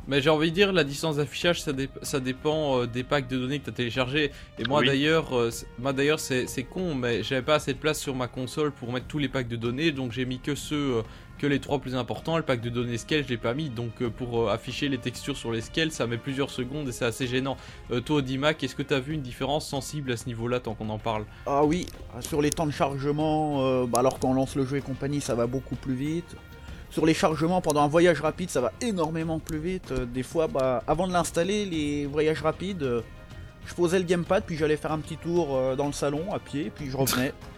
Mais 0.07 0.21
j'ai 0.21 0.29
envie 0.29 0.49
de 0.51 0.55
dire, 0.55 0.71
la 0.71 0.85
distance 0.85 1.17
d'affichage, 1.17 1.61
ça, 1.61 1.73
dé- 1.73 1.89
ça 2.01 2.21
dépend 2.21 2.79
euh, 2.79 2.87
des 2.87 3.03
packs 3.03 3.27
de 3.27 3.37
données 3.37 3.59
que 3.59 3.65
tu 3.65 3.69
as 3.71 3.73
téléchargés. 3.73 4.31
Et 4.57 4.63
moi 4.63 4.79
Oui. 4.79 4.87
d'ailleurs, 4.87 5.37
euh, 5.37 5.51
c'est- 5.51 5.67
moi 5.79 5.91
d'ailleurs, 5.91 6.21
c'est 6.21 6.47
c'est 6.47 6.63
con, 6.63 6.95
mais 6.95 7.23
j'avais 7.23 7.41
pas 7.41 7.55
assez 7.55 7.73
de 7.73 7.77
place 7.77 7.99
sur 7.99 8.15
ma 8.15 8.29
console 8.29 8.71
pour 8.71 8.93
mettre 8.93 9.07
tous 9.07 9.17
les 9.17 9.27
packs 9.27 9.49
de 9.49 9.57
données, 9.57 9.91
donc 9.91 10.13
j'ai 10.13 10.23
mis 10.25 10.39
que 10.39 10.55
ceux, 10.55 10.97
euh, 10.99 11.01
que 11.37 11.47
les 11.47 11.59
trois 11.59 11.79
plus 11.79 11.95
importants. 11.95 12.37
Le 12.37 12.43
pack 12.43 12.61
de 12.61 12.69
données 12.69 12.97
scale, 12.97 13.23
je 13.23 13.29
l'ai 13.29 13.37
pas 13.37 13.53
mis, 13.53 13.69
donc 13.69 14.01
euh, 14.01 14.09
pour 14.09 14.41
euh, 14.41 14.49
afficher 14.49 14.89
les 14.89 14.97
textures 14.97 15.37
sur 15.37 15.51
les 15.51 15.61
scales, 15.61 15.91
ça 15.91 16.07
met 16.07 16.17
plusieurs 16.17 16.49
secondes 16.49 16.87
et 16.87 16.91
c'est 16.91 17.05
assez 17.05 17.27
gênant. 17.27 17.57
Euh, 17.91 18.01
toi, 18.01 18.21
Dimac, 18.21 18.63
est-ce 18.63 18.75
que 18.75 18.83
tu 18.83 18.93
as 18.93 18.99
vu 18.99 19.13
une 19.13 19.21
différence 19.21 19.67
sensible 19.67 20.11
à 20.11 20.17
ce 20.17 20.25
niveau-là, 20.25 20.59
tant 20.59 20.73
qu'on 20.73 20.89
en 20.89 20.99
parle? 20.99 21.25
Ah 21.45 21.63
oui, 21.63 21.87
sur 22.21 22.41
les 22.41 22.49
temps 22.49 22.65
de 22.65 22.71
chargement, 22.71 23.85
bah 23.85 23.99
alors 23.99 24.19
quand 24.19 24.29
on 24.29 24.33
lance 24.33 24.55
le 24.55 24.65
jeu 24.65 24.77
et 24.77 24.81
compagnie, 24.81 25.21
ça 25.21 25.35
va 25.35 25.47
beaucoup 25.47 25.75
plus 25.75 25.93
vite. 25.93 26.35
Sur 26.89 27.05
les 27.05 27.13
chargements 27.13 27.61
pendant 27.61 27.81
un 27.81 27.87
voyage 27.87 28.21
rapide, 28.21 28.49
ça 28.49 28.61
va 28.61 28.71
énormément 28.81 29.39
plus 29.39 29.59
vite. 29.59 29.93
Des 29.93 30.23
fois, 30.23 30.47
bah, 30.47 30.83
avant 30.87 31.07
de 31.07 31.13
l'installer, 31.13 31.65
les 31.65 32.05
voyages 32.05 32.41
rapides, 32.41 33.03
je 33.65 33.73
posais 33.73 33.99
le 33.99 34.05
gamepad, 34.05 34.43
puis 34.45 34.55
j'allais 34.55 34.77
faire 34.77 34.91
un 34.91 34.99
petit 34.99 35.17
tour 35.17 35.75
dans 35.75 35.87
le 35.87 35.93
salon 35.93 36.33
à 36.33 36.39
pied, 36.39 36.71
puis 36.73 36.89
je 36.89 36.97
revenais. 36.97 37.33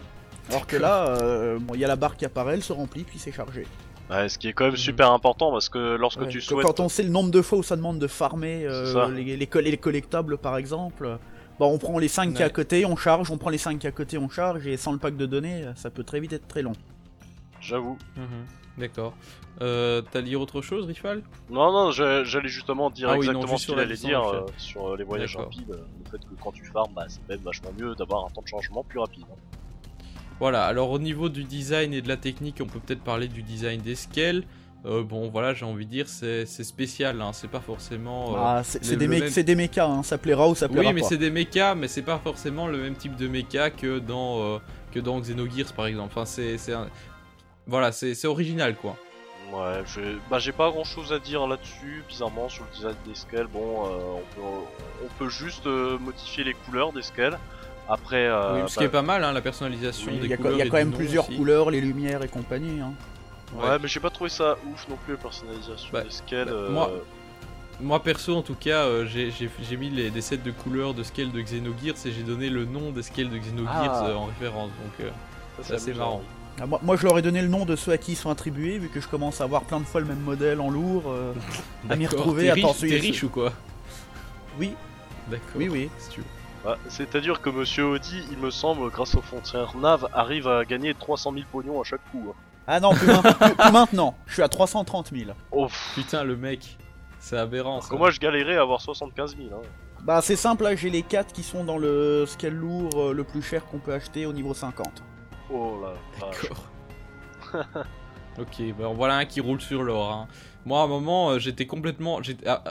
Alors 0.50 0.66
que 0.66 0.76
là, 0.76 1.06
euh, 1.22 1.58
bon, 1.60 1.74
il 1.74 1.80
y 1.80 1.84
a 1.84 1.88
la 1.88 1.96
barre 1.96 2.16
qui 2.16 2.24
apparaît, 2.24 2.54
elle 2.54 2.62
se 2.62 2.72
remplit, 2.72 3.04
puis 3.04 3.18
c'est 3.18 3.32
chargé. 3.32 3.66
Ouais, 4.10 4.28
ce 4.28 4.38
qui 4.38 4.48
est 4.48 4.52
quand 4.52 4.64
même 4.64 4.72
Mhm. 4.72 4.78
super 4.78 5.12
important 5.12 5.52
parce 5.52 5.68
que 5.68 5.94
lorsque 5.96 6.20
Ouais, 6.22 6.28
tu 6.28 6.38
que 6.38 6.44
souhaites. 6.44 6.66
Quand 6.66 6.80
on 6.80 6.88
sait 6.88 7.04
le 7.04 7.10
nombre 7.10 7.30
de 7.30 7.42
fois 7.42 7.58
où 7.58 7.62
ça 7.62 7.76
demande 7.76 7.98
de 8.00 8.08
farmer 8.08 8.66
euh, 8.66 8.86
C'est 8.86 8.92
ça. 8.92 9.08
les, 9.08 9.36
les, 9.36 9.46
coll- 9.46 9.62
les 9.64 9.76
collectables 9.76 10.36
par 10.38 10.56
exemple, 10.56 11.18
bah, 11.60 11.66
on 11.66 11.78
prend 11.78 11.98
les 12.00 12.08
5 12.08 12.34
qui 12.34 12.40
est 12.40 12.44
à 12.44 12.46
Ouais. 12.48 12.52
côté, 12.52 12.84
on 12.84 12.96
charge, 12.96 13.30
on 13.30 13.38
prend 13.38 13.50
les 13.50 13.58
5 13.58 13.78
qui 13.78 13.86
est 13.86 13.90
à 13.90 13.92
côté, 13.92 14.18
on 14.18 14.28
charge, 14.28 14.66
et 14.66 14.76
sans 14.76 14.90
le 14.92 14.98
pack 14.98 15.16
de 15.16 15.26
données, 15.26 15.64
ça 15.76 15.90
peut 15.90 16.02
très 16.02 16.18
vite 16.18 16.32
être 16.32 16.48
très 16.48 16.62
long. 16.62 16.72
J'avoue. 17.60 17.98
D'accord. 18.78 19.14
Euh, 19.60 20.00
T'as 20.10 20.22
dit 20.22 20.36
autre 20.36 20.62
chose, 20.62 20.86
Rifal? 20.86 21.22
Non, 21.50 21.70
non, 21.70 21.90
je- 21.92 22.24
j'allais 22.24 22.48
justement 22.48 22.88
dire 22.90 23.10
Ah 23.10 23.12
oui, 23.18 23.26
non, 23.26 23.32
exactement 23.32 23.46
juste 23.52 23.58
ce 23.60 23.64
sur 23.66 23.74
qu'il 23.74 23.76
la 23.78 23.86
allait 23.86 23.96
dire 23.96 24.24
euh, 24.24 24.46
sur 24.56 24.96
les 24.96 25.04
voyages 25.04 25.34
D'accord. 25.36 25.50
rapides. 25.52 25.70
euh, 25.70 25.84
Le 26.04 26.10
fait 26.10 26.18
que 26.24 26.34
quand 26.42 26.52
tu 26.52 26.64
farmes, 26.64 26.92
bah, 26.96 27.04
c'est 27.08 27.20
même 27.28 27.40
vachement 27.44 27.70
mieux 27.78 27.94
d'avoir 27.94 28.24
un 28.26 28.30
temps 28.30 28.40
de 28.42 28.48
changement 28.48 28.82
plus 28.82 28.98
rapide. 28.98 29.24
hein. 29.30 29.36
Voilà, 30.40 30.64
alors 30.64 30.90
au 30.90 30.98
niveau 30.98 31.28
du 31.28 31.44
design 31.44 31.92
et 31.94 32.00
de 32.02 32.08
la 32.08 32.16
technique, 32.16 32.56
on 32.62 32.66
peut 32.66 32.80
peut-être 32.80 33.02
parler 33.04 33.28
du 33.28 33.42
design 33.42 33.80
des 33.80 33.94
scales. 33.94 34.42
Euh, 34.86 35.02
bon, 35.02 35.28
voilà, 35.28 35.52
j'ai 35.52 35.66
envie 35.66 35.84
de 35.84 35.90
dire, 35.90 36.08
c'est 36.08 36.46
c'est 36.46 36.64
spécial, 36.64 37.20
hein, 37.20 37.32
c'est 37.34 37.50
pas 37.50 37.60
forcément. 37.60 38.34
euh, 38.34 38.38
Ah, 38.38 38.62
c'est 38.64 38.96
des, 38.96 39.06
même- 39.06 39.28
c'est 39.28 39.42
des 39.42 39.54
mechas, 39.54 39.86
hein, 39.86 40.02
ça 40.02 40.16
plaira 40.16 40.48
ou 40.48 40.54
ça 40.54 40.68
plaira 40.70 40.88
Oui, 40.88 40.94
mais 40.94 41.02
c'est 41.02 41.18
des 41.18 41.30
mechas, 41.30 41.74
mais 41.74 41.86
c'est 41.86 42.00
pas 42.00 42.18
forcément 42.18 42.66
le 42.66 42.78
même 42.78 42.94
type 42.94 43.14
de 43.16 43.28
mecha 43.28 43.68
que 43.68 43.98
dans, 43.98 44.40
euh, 44.42 44.58
que 44.92 44.98
dans 44.98 45.20
Xenogears 45.20 45.74
par 45.74 45.86
exemple. 45.86 46.08
Enfin, 46.16 46.24
c'est. 46.24 46.56
c'est 46.56 46.72
un- 46.72 46.88
Voilà, 47.66 47.92
c'est 47.92 48.14
c'est 48.14 48.26
original 48.26 48.74
quoi. 48.74 48.96
Ouais, 49.52 49.82
j'ai 49.94 50.16
bah, 50.30 50.38
j'ai 50.38 50.52
pas 50.52 50.70
grand 50.70 50.84
chose 50.84 51.12
à 51.12 51.18
dire 51.18 51.46
là-dessus, 51.46 52.02
bizarrement, 52.08 52.48
sur 52.48 52.64
le 52.64 52.74
design 52.74 52.96
des 53.06 53.14
scales. 53.14 53.48
Bon, 53.48 53.84
euh, 53.84 53.98
on, 54.16 54.34
peut, 54.34 54.46
on 55.04 55.08
peut 55.18 55.28
juste 55.28 55.66
euh, 55.66 55.98
modifier 55.98 56.42
les 56.42 56.54
couleurs 56.54 56.92
des 56.94 57.02
scales. 57.02 57.38
Après, 57.92 58.26
euh, 58.26 58.62
oui, 58.62 58.68
ce 58.68 58.74
qui 58.74 58.78
bah, 58.80 58.84
est 58.86 58.88
pas 58.88 59.02
mal, 59.02 59.24
hein, 59.24 59.32
la 59.32 59.40
personnalisation 59.42 60.12
Oui, 60.12 60.18
des 60.20 60.24
Il 60.26 60.30
y 60.30 60.32
a, 60.32 60.36
couleurs. 60.36 60.52
il 60.52 60.58
y 60.58 60.62
a 60.62 60.66
quand 60.66 60.76
même 60.76 60.92
plusieurs 60.92 61.26
aussi. 61.28 61.36
couleurs, 61.36 61.70
les 61.70 61.80
lumières 61.80 62.22
et 62.22 62.28
compagnie. 62.28 62.80
hein. 62.80 62.92
ouais, 63.56 63.78
mais 63.82 63.88
j'ai 63.88 63.98
pas 64.00 64.10
trouvé 64.10 64.30
ça 64.30 64.56
ouf 64.72 64.86
non 64.88 64.96
plus 65.04 65.14
la 65.14 65.18
personnalisation 65.18 65.88
Bah, 65.92 66.02
des 66.02 66.10
scales. 66.10 66.46
bah, 66.46 66.52
euh, 66.52 66.70
moi- 66.70 66.90
Moi 67.82 68.02
perso 68.02 68.36
en 68.36 68.42
tout 68.42 68.54
cas 68.54 68.84
euh, 68.84 69.06
j'ai- 69.06 69.76
mis 69.78 69.88
les, 69.90 70.10
des 70.10 70.20
sets 70.20 70.36
de 70.36 70.50
couleurs 70.50 70.92
de 70.94 71.02
scale 71.02 71.32
de 71.32 71.40
Xenogears 71.40 71.96
et 72.04 72.12
j'ai 72.12 72.22
donné 72.22 72.48
le 72.50 72.64
nom 72.66 72.90
des 72.92 73.02
scales 73.02 73.30
de 73.30 73.38
Xenogears 73.38 73.72
Ah. 74.02 74.06
euh, 74.06 74.14
en 74.16 74.26
référence 74.26 74.68
donc 74.84 74.92
euh, 75.00 75.08
ça, 75.56 75.62
c'est 75.64 75.74
assez 75.74 75.94
marrant. 75.94 76.22
Ah, 76.60 76.66
moi, 76.66 76.78
moi, 76.82 76.96
je 76.96 77.04
leur 77.04 77.16
ai 77.18 77.22
donné 77.22 77.40
le 77.40 77.48
nom 77.48 77.64
de 77.64 77.74
ceux 77.76 77.92
à 77.92 77.96
qui 77.98 78.12
ils 78.12 78.16
sont 78.16 78.28
attribués, 78.28 78.76
vu 78.78 78.88
que 78.90 79.00
je 79.00 79.08
commence 79.08 79.40
à 79.40 79.44
avoir 79.44 79.62
plein 79.62 79.80
de 79.80 79.84
fois 79.86 80.00
le 80.02 80.06
même 80.06 80.20
modèle 80.20 80.60
en 80.60 80.68
lourd. 80.68 81.04
euh, 81.06 81.32
à 81.88 81.96
m'y 81.96 82.06
retrouver. 82.06 82.44
T'es 82.52 82.52
riche, 82.52 82.80
riche 82.82 83.22
ou 83.24 83.30
quoi? 83.30 83.52
Oui, 84.58 84.74
D'accord. 85.28 85.46
oui, 85.56 85.68
oui. 85.70 85.90
Si 85.98 86.10
tu 86.10 86.20
veux. 86.20 86.26
Bah, 86.64 86.76
C'est-à-dire 86.88 87.40
que 87.40 87.48
Monsieur 87.50 87.84
Audi, 87.86 88.22
il 88.30 88.38
me 88.38 88.50
semble, 88.50 88.90
grâce 88.90 89.14
aux 89.14 89.22
frontières 89.22 89.76
Nav, 89.76 90.08
arrive 90.12 90.46
à 90.48 90.64
gagner 90.64 90.94
300 90.94 91.32
000 91.32 91.44
pognons 91.50 91.80
à 91.80 91.84
chaque 91.84 92.02
coup. 92.10 92.26
hein. 92.30 92.34
Ah 92.66 92.78
non, 92.80 92.92
plus, 92.94 93.06
main- 93.06 93.22
plus- 93.22 93.54
plus 93.58 93.72
maintenant. 93.72 94.14
Je 94.26 94.34
suis 94.34 94.42
à 94.42 94.48
330 94.48 95.10
000. 95.16 95.30
Oh, 95.50 95.66
pff, 95.66 95.92
Putain 95.94 96.22
le 96.24 96.36
mec, 96.36 96.76
c'est 97.18 97.36
aberrant 97.38 97.72
alors 97.72 97.82
ça. 97.84 97.90
que 97.90 97.96
moi 97.96 98.10
je 98.10 98.20
galérais 98.20 98.56
à 98.56 98.60
avoir 98.62 98.80
75 98.80 99.36
000. 99.36 99.48
Hein. 99.52 99.62
Bah 100.02 100.20
c'est 100.22 100.36
simple, 100.36 100.64
là 100.64 100.74
j'ai 100.76 100.88
les 100.90 101.02
4 101.02 101.32
qui 101.32 101.42
sont 101.42 101.64
dans 101.64 101.76
le 101.78 102.24
scale 102.26 102.54
lourd 102.54 102.90
euh, 102.96 103.12
le 103.12 103.24
plus 103.24 103.42
cher 103.42 103.64
qu'on 103.66 103.78
peut 103.78 103.92
acheter 103.92 104.24
au 104.26 104.32
niveau 104.32 104.54
50. 104.54 105.02
Oh 105.52 105.78
la 105.82 106.26
vache. 106.26 106.42
D'accord. 106.42 107.84
Ok, 108.40 108.62
bah 108.78 108.88
en 108.88 108.94
voilà 108.94 109.16
un 109.16 109.24
qui 109.24 109.40
roule 109.40 109.60
sur 109.60 109.82
l'or. 109.82 110.10
hein. 110.12 110.28
Moi, 110.66 110.80
à 110.80 110.84
un 110.84 110.86
moment, 110.86 111.30
euh, 111.30 111.38
j'étais 111.38 111.66
complètement. 111.66 112.20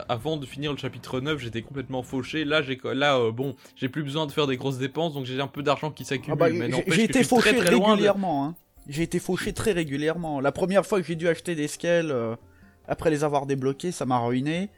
Avant 0.08 0.36
de 0.36 0.46
finir 0.46 0.70
le 0.72 0.78
chapitre 0.78 1.20
9, 1.20 1.38
j'étais 1.40 1.62
complètement 1.62 2.02
fauché. 2.02 2.44
Là, 2.44 2.62
j'ai 2.62 2.78
là 2.84 3.16
euh, 3.18 3.32
bon, 3.32 3.56
j'ai 3.76 3.88
plus 3.88 4.02
besoin 4.04 4.26
de 4.26 4.32
faire 4.32 4.46
des 4.46 4.56
grosses 4.56 4.78
dépenses, 4.78 5.12
donc 5.14 5.24
j'ai 5.26 5.40
un 5.40 5.46
peu 5.48 5.62
d'argent 5.62 5.90
qui 5.90 6.04
s'accumule. 6.04 6.38
Ah 6.40 6.50
bah, 6.50 6.82
j'ai 6.88 7.02
été 7.04 7.12
très, 7.14 7.24
fauché 7.24 7.56
très 7.56 7.70
loin 7.72 7.88
de- 7.88 7.90
régulièrement. 7.92 8.44
Hein. 8.46 8.54
J'ai 8.88 9.02
été 9.02 9.18
fauché 9.18 9.52
très 9.52 9.72
régulièrement. 9.72 10.40
La 10.40 10.52
première 10.52 10.86
fois 10.86 11.00
que 11.00 11.06
j'ai 11.06 11.16
dû 11.16 11.28
acheter 11.28 11.54
des 11.54 11.68
scales 11.68 12.10
euh, 12.10 12.34
après 12.88 13.10
les 13.10 13.22
avoir 13.24 13.46
débloqués, 13.46 13.92
ça 13.92 14.06
m'a 14.06 14.18
ruiné. 14.18 14.70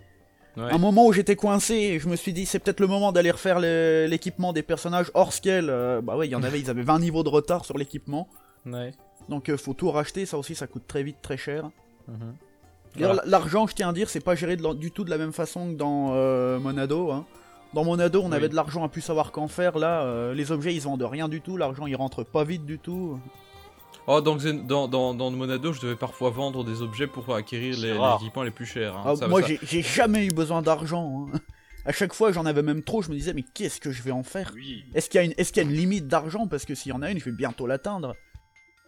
Ouais. 0.57 0.65
Un 0.71 0.77
moment 0.79 1.07
où 1.07 1.13
j'étais 1.15 1.37
coincé, 1.37 1.99
je 1.99 2.09
me 2.09 2.17
suis 2.17 2.33
dit 2.35 2.45
c'est 2.45 2.59
peut-être 2.59 2.81
le 2.81 2.87
moment 2.87 3.13
d'aller 3.13 3.31
refaire 3.31 3.59
l'équipement 3.59 4.53
des 4.53 4.63
personnages 4.63 5.11
hors 5.15 5.33
scale. 5.33 5.69
euh, 5.71 6.03
bah 6.03 6.17
ouais, 6.17 6.29
il 6.29 6.31
y 6.31 6.35
en 6.35 6.43
avait, 6.43 6.61
ils 6.61 6.69
avaient 6.69 6.83
20 6.83 6.99
niveaux 6.99 7.23
de 7.23 7.31
retard 7.31 7.65
sur 7.65 7.79
l'équipement. 7.79 8.29
Ouais. 8.67 8.93
Donc 9.29 9.49
euh, 9.49 9.57
faut 9.57 9.75
tout 9.75 9.91
racheter, 9.91 10.27
ça 10.27 10.37
aussi 10.39 10.55
ça 10.55 10.67
coûte 10.67 10.85
très 10.87 11.03
vite, 11.03 11.17
très 11.23 11.37
cher. 11.37 11.71
Mhm. 12.09 12.35
Voilà. 12.97 13.23
L'argent, 13.25 13.67
je 13.67 13.75
tiens 13.75 13.89
à 13.89 13.93
dire, 13.93 14.11
c'est 14.11 14.21
pas 14.21 14.35
géré 14.35 14.57
de 14.57 14.75
du 14.75 14.91
tout 14.91 15.05
de 15.05 15.11
la 15.11 15.17
même 15.19 15.33
façon 15.33 15.69
que 15.73 15.77
dans 15.79 16.11
euh, 16.13 16.59
Monado. 16.59 17.11
Hein. 17.11 17.25
Dans 17.73 17.85
Monado, 17.85 18.21
on 18.23 18.29
Oui. 18.31 18.35
avait 18.37 18.51
de 18.51 18.55
l'argent 18.55 18.85
à 18.85 18.89
plus 18.91 19.01
savoir 19.01 19.33
qu'en 19.33 19.49
faire. 19.49 19.79
Là, 19.79 20.03
euh, 20.03 20.35
les 20.35 20.53
objets, 20.53 20.75
ils 20.75 20.81
vendent 20.83 21.03
rien 21.03 21.29
du 21.29 21.41
tout. 21.41 21.57
L'argent, 21.57 21.87
il 21.87 21.97
rentre 21.97 22.23
pas 22.23 22.45
vite 22.45 22.67
du 22.67 22.79
tout. 22.79 23.19
Oh, 24.07 24.21
dans, 24.21 24.37
dans, 24.67 24.89
dans, 24.89 25.15
dans 25.15 25.31
Monado, 25.31 25.73
je 25.73 25.81
devais 25.81 25.97
parfois 25.97 26.29
vendre 26.31 26.65
des 26.65 26.83
objets 26.83 27.07
pour 27.07 27.35
acquérir 27.35 27.77
les, 27.79 27.95
les 27.95 28.15
équipements 28.17 28.43
les 28.43 28.51
plus 28.51 28.67
chers. 28.67 28.95
hein. 28.97 29.03
Ah, 29.07 29.17
Ça- 29.17 29.29
moi, 29.29 29.41
ça- 29.43 29.49
j'ai- 29.63 29.81
jamais 29.83 30.27
eu 30.27 30.31
besoin 30.33 30.61
d'argent. 30.61 31.29
hein. 31.33 31.39
À 31.85 31.91
chaque 31.93 32.13
fois, 32.13 32.31
j'en 32.31 32.47
avais 32.47 32.63
même 32.63 32.83
trop. 32.85 33.03
Je 33.03 33.09
me 33.11 33.15
disais, 33.17 33.33
mais 33.33 33.43
qu'est-ce 33.43 33.81
que 33.81 33.91
je 33.91 34.03
vais 34.03 34.13
en 34.13 34.23
faire? 34.23 34.53
Oui. 34.55 34.85
Est-ce 34.95 35.09
qu'il 35.11 35.19
y, 35.19 35.23
a 35.23 35.25
une- 35.25 35.35
est-ce 35.37 35.53
qu'il 35.53 35.63
y 35.63 35.67
a 35.67 35.69
une 35.69 35.75
limite 35.75 36.07
d'argent? 36.07 36.47
Parce 36.47 36.65
que 36.65 36.75
s'il 36.77 36.91
y 36.91 36.93
en 36.93 37.03
a 37.03 37.11
une, 37.11 37.19
je 37.19 37.25
vais 37.25 37.33
bientôt 37.33 37.67
l'atteindre. 37.67 38.15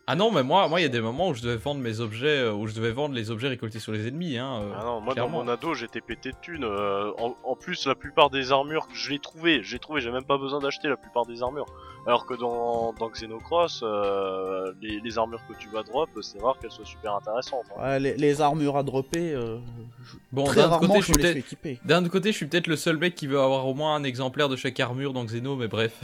Ah 0.07 0.17
non, 0.17 0.31
mais 0.31 0.43
moi, 0.43 0.69
moi, 0.69 0.81
il 0.81 0.83
y 0.83 0.87
a 0.87 0.91
des 0.91 1.01
moments 1.01 1.29
où 1.31 1.35
je 1.35 1.41
devais 1.41 1.57
vendre 1.57 1.81
mes 1.81 2.01
objets, 2.01 2.27
euh, 2.41 2.53
où 2.53 2.67
je 2.67 2.75
devais 2.75 2.91
vendre 2.93 3.15
les 3.15 3.31
objets 3.31 3.49
récoltés 3.49 3.79
sur 3.79 3.91
les 3.91 4.07
ennemis. 4.07 4.37
Hein, 4.37 4.61
euh. 4.61 4.73
Ah 4.79 4.85
non, 4.85 5.01
moi 5.01 5.15
clairement. 5.15 5.39
dans 5.39 5.45
mon 5.47 5.51
ado 5.51 5.73
j'étais 5.73 6.03
pété 6.03 6.31
de 6.33 6.37
thunes. 6.43 6.63
euh, 6.65 7.11
en, 7.19 7.35
en 7.43 7.57
plus, 7.57 7.87
la 7.87 7.95
plupart 7.95 8.29
des 8.29 8.53
armures, 8.53 8.87
je 8.93 9.11
l'ai 9.11 9.19
trouvé, 9.19 9.63
j'ai 9.63 9.79
trouvé, 9.79 10.03
j'ai 10.03 10.11
même 10.11 10.25
pas 10.25 10.37
besoin 10.37 10.61
d'acheter 10.61 10.89
la 10.89 10.99
plupart 10.99 11.25
des 11.25 11.43
armures. 11.43 11.65
Alors 12.07 12.27
que 12.27 12.35
dans, 12.35 12.93
dans 12.99 13.09
Xenocross, 13.09 13.81
euh, 13.83 14.75
les, 14.83 15.01
les 15.01 15.17
armures 15.17 15.41
que 15.49 15.55
tu 15.59 15.71
vas 15.71 15.83
drop, 15.83 16.11
c'est 16.21 16.39
rare 16.39 16.59
qu'elles 16.61 16.71
soient 16.71 16.85
super 16.85 17.15
intéressantes. 17.15 17.65
hein. 17.79 17.83
Ouais, 17.83 17.99
les, 18.01 18.15
les 18.17 18.41
armures 18.43 18.77
à 18.77 18.83
dropper, 18.83 19.33
euh, 19.33 19.57
je- 20.05 20.17
Bon, 20.33 20.45
très 20.45 20.69
d'un 20.69 20.79
côté, 20.81 21.01
je 21.01 21.05
suis 21.05 21.13
les 21.15 21.23
fais 21.23 21.29
peut-être, 21.33 21.37
équiper. 21.47 21.79
d'un 21.87 22.03
autre 22.03 22.13
côté, 22.13 22.31
je 22.31 22.37
suis 22.37 22.47
peut-être 22.47 22.67
le 22.67 22.77
seul 22.77 22.99
mec 22.99 23.15
qui 23.15 23.27
veut 23.27 23.41
avoir 23.41 23.67
au 23.67 23.73
moins 23.73 23.95
un 23.95 24.05
exemplaire 24.05 24.51
de 24.51 24.57
chaque 24.57 24.79
armure 24.81 25.15
dans 25.15 25.25
Xeno, 25.25 25.57
mais 25.57 25.69
bref, 25.69 25.99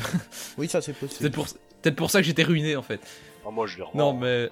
Oui, 0.56 0.68
ça, 0.68 0.80
c'est 0.80 0.92
c'est 0.94 0.98
possible. 0.98 1.20
peut-être 1.20 1.34
pour, 1.34 1.44
peut-être 1.82 1.96
pour 1.96 2.10
ça 2.10 2.20
que 2.20 2.26
j'étais 2.26 2.44
ruiné 2.44 2.76
en 2.76 2.82
fait. 2.82 3.00
Ah, 3.50 3.54
moi 3.54 3.66
je 3.66 3.78
les 3.78 3.82
revends. 3.82 3.98
Non, 3.98 4.12
mais 4.12 4.48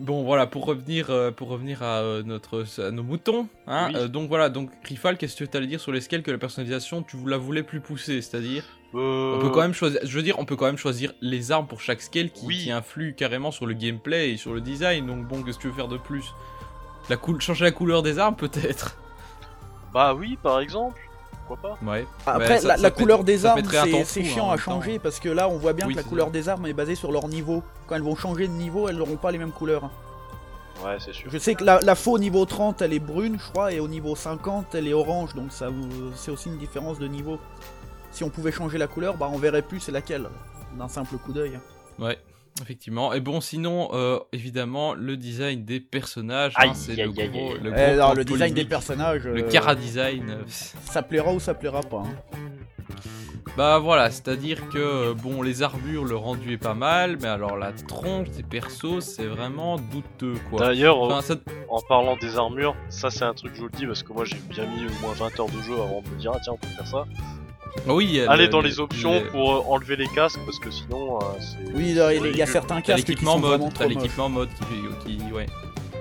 bon, 0.00 0.24
voilà, 0.24 0.46
pour 0.48 0.64
revenir, 0.64 1.10
euh, 1.10 1.30
pour 1.30 1.48
revenir 1.48 1.84
à 1.84 2.00
euh, 2.00 2.22
notre, 2.24 2.64
à 2.80 2.90
nos 2.90 3.04
moutons, 3.04 3.46
hein. 3.68 3.90
Oui. 3.90 3.96
euh, 3.96 4.08
donc 4.08 4.28
voilà, 4.28 4.48
donc 4.48 4.70
Rifal, 4.82 5.16
qu'est-ce 5.16 5.36
que 5.36 5.44
tu 5.44 5.56
allais 5.56 5.68
dire 5.68 5.80
sur 5.80 5.92
les 5.92 6.00
scales 6.00 6.22
que 6.22 6.32
la 6.32 6.38
personnalisation, 6.38 7.04
tu 7.04 7.16
la 7.24 7.36
voulais 7.36 7.62
plus 7.62 7.80
pousser, 7.80 8.20
c'est-à-dire, 8.20 8.64
on 8.94 9.38
peut 9.40 9.50
quand 9.50 9.60
même 9.60 9.74
choisir, 9.74 10.00
je 10.02 10.16
veux 10.16 10.22
dire, 10.22 10.38
on 10.38 10.44
peut 10.44 10.56
quand 10.56 10.66
même 10.66 10.78
choisir 10.78 11.12
les 11.20 11.52
armes 11.52 11.66
pour 11.66 11.80
chaque 11.80 12.00
scale 12.00 12.30
qui, 12.30 12.46
Oui. 12.46 12.64
qui 12.64 12.70
influent 12.72 13.12
carrément 13.14 13.50
sur 13.52 13.66
le 13.66 13.74
gameplay 13.74 14.32
et 14.32 14.36
sur 14.38 14.54
le 14.54 14.60
design. 14.60 15.06
Donc 15.06 15.28
bon, 15.28 15.42
qu'est-ce 15.42 15.58
que 15.58 15.62
tu 15.62 15.68
veux 15.68 15.74
faire 15.74 15.88
de 15.88 15.98
plus? 15.98 16.32
La 17.08 17.16
changer 17.38 17.64
la 17.64 17.70
couleur 17.72 18.02
des 18.02 18.18
armes 18.18 18.36
peut-être? 18.36 18.98
Bah 19.92 20.14
oui, 20.14 20.36
par 20.42 20.60
exemple. 20.60 21.00
Pourquoi 21.46 21.70
pas 21.70 21.78
Ouais. 21.90 22.06
Après, 22.26 22.48
Ouais, 22.54 22.58
ça- 22.60 22.68
la, 22.68 22.76
ça 22.76 22.82
la 22.82 22.90
fait- 22.90 22.94
couleur 23.02 23.24
des 23.24 23.46
armes, 23.46 23.62
c'est 24.04 24.20
hein, 24.20 24.24
chiant 24.24 24.46
en 24.46 24.50
à 24.50 24.56
temps. 24.56 24.62
changer 24.62 24.98
parce 24.98 25.20
que 25.20 25.28
là, 25.28 25.48
on 25.48 25.56
voit 25.58 25.72
bien 25.72 25.86
Oui, 25.86 25.92
que 25.94 25.98
la 25.98 26.04
couleur 26.04 26.26
ça. 26.26 26.32
des 26.32 26.48
armes 26.48 26.66
est 26.66 26.72
basée 26.72 26.94
sur 26.94 27.12
leur 27.12 27.28
niveau. 27.28 27.62
Quand 27.86 27.94
elles 27.96 28.02
vont 28.02 28.16
changer 28.16 28.48
de 28.48 28.52
niveau, 28.52 28.88
elles 28.88 28.96
n'auront 28.96 29.16
pas 29.16 29.30
les 29.30 29.38
mêmes 29.38 29.52
couleurs. 29.52 29.90
Ouais, 30.84 30.96
c'est 30.98 31.12
sûr. 31.14 31.30
Je 31.30 31.38
sais 31.38 31.54
que 31.54 31.64
la, 31.64 31.80
la 31.80 31.94
faux 31.94 32.12
au 32.12 32.18
niveau 32.18 32.44
30, 32.44 32.82
elle 32.82 32.92
est 32.92 32.98
brune, 32.98 33.38
je 33.42 33.50
crois, 33.50 33.72
et 33.72 33.80
au 33.80 33.88
niveau 33.88 34.14
50, 34.14 34.74
elle 34.74 34.86
est 34.88 34.92
orange, 34.92 35.34
donc 35.34 35.50
ça 35.50 35.68
vous- 35.70 35.88
c'est 36.14 36.30
aussi 36.30 36.48
une 36.50 36.58
différence 36.58 36.98
de 36.98 37.06
niveau. 37.06 37.38
Si 38.10 38.24
on 38.24 38.28
pouvait 38.28 38.52
changer 38.52 38.76
la 38.78 38.86
couleur, 38.86 39.16
bah 39.16 39.28
on 39.32 39.38
verrait 39.38 39.62
plus 39.62 39.80
c'est 39.80 39.92
laquelle, 39.92 40.28
d'un 40.78 40.88
simple 40.88 41.16
coup 41.16 41.32
d'œil. 41.32 41.58
Ouais, 41.98 42.18
effectivement. 42.62 43.12
Et 43.12 43.20
bon, 43.20 43.40
sinon, 43.40 43.88
euh, 43.92 44.18
évidemment, 44.32 44.94
le 44.94 45.16
design 45.16 45.64
des 45.64 45.80
personnages, 45.80 46.54
hein, 46.58 46.74
c'est 46.74 46.92
aïe, 46.92 47.12
le 47.14 47.22
aïe, 47.22 47.28
gros, 47.30 47.52
aïe. 47.52 47.60
le 47.62 47.70
Eh, 47.70 47.74
gros 47.74 47.82
alors, 47.92 48.06
point 48.08 48.14
le 48.16 48.24
design 48.24 48.54
des 48.54 48.64
personnages, 48.64 49.24
Le 49.24 49.42
cara 49.42 49.74
design. 49.74 50.30
euh, 50.30 50.42
ça 50.46 51.02
plaira 51.02 51.32
ou 51.32 51.40
ça 51.40 51.54
plaira 51.54 51.80
pas. 51.82 52.02
hein. 52.06 52.38
Bah 53.56 53.78
voilà, 53.78 54.10
c'est-à-dire 54.10 54.68
que 54.68 55.14
bon, 55.14 55.40
les 55.40 55.62
armures, 55.62 56.04
le 56.04 56.14
rendu 56.16 56.52
est 56.52 56.58
pas 56.58 56.74
mal, 56.74 57.16
mais 57.22 57.28
alors 57.28 57.56
la 57.56 57.72
tronche 57.72 58.28
des 58.30 58.42
persos, 58.42 59.00
c'est 59.00 59.24
vraiment 59.24 59.76
douteux 59.78 60.34
quoi. 60.50 60.60
D'ailleurs, 60.60 60.98
Enfin, 61.00 61.22
ça- 61.22 61.36
en 61.70 61.80
parlant 61.88 62.16
des 62.18 62.36
armures, 62.36 62.76
ça 62.90 63.08
c'est 63.08 63.24
un 63.24 63.32
truc, 63.32 63.52
je 63.54 63.60
vous 63.60 63.68
le 63.72 63.78
dis, 63.78 63.86
parce 63.86 64.02
que 64.02 64.12
moi 64.12 64.26
j'ai 64.26 64.36
bien 64.50 64.66
mis 64.66 64.84
au 64.84 65.00
moins 65.00 65.14
20 65.14 65.40
heures 65.40 65.48
de 65.48 65.62
jeu 65.62 65.72
avant 65.74 66.02
de 66.02 66.08
me 66.10 66.18
dire, 66.18 66.32
ah 66.34 66.38
tiens, 66.42 66.52
on 66.52 66.58
peut 66.58 66.68
faire 66.68 66.86
ça. 66.86 67.04
Oui, 67.86 68.20
Allez 68.28 68.44
le- 68.44 68.48
dans 68.48 68.60
le- 68.60 68.68
les 68.68 68.80
options 68.80 69.14
le- 69.14 69.28
pour 69.28 69.52
euh, 69.54 69.62
enlever 69.68 69.96
les 69.96 70.08
casques, 70.08 70.40
parce 70.44 70.58
que 70.58 70.70
sinon, 70.70 71.18
euh, 71.18 71.24
c'est. 71.40 71.72
Oui, 71.74 71.90
il 71.90 71.94
y 71.96 72.00
a- 72.00 72.14
y 72.14 72.46
certains 72.46 72.80
casques 72.80 73.04
qui 73.04 73.10
l'équipement 73.12 73.34
sont 73.34 73.40
mode, 73.40 73.74
t'as 73.74 73.86
l'équipement 73.86 74.28
mode 74.28 74.48
qui, 75.04 75.16
qui, 75.18 75.32
ouais. 75.32 75.46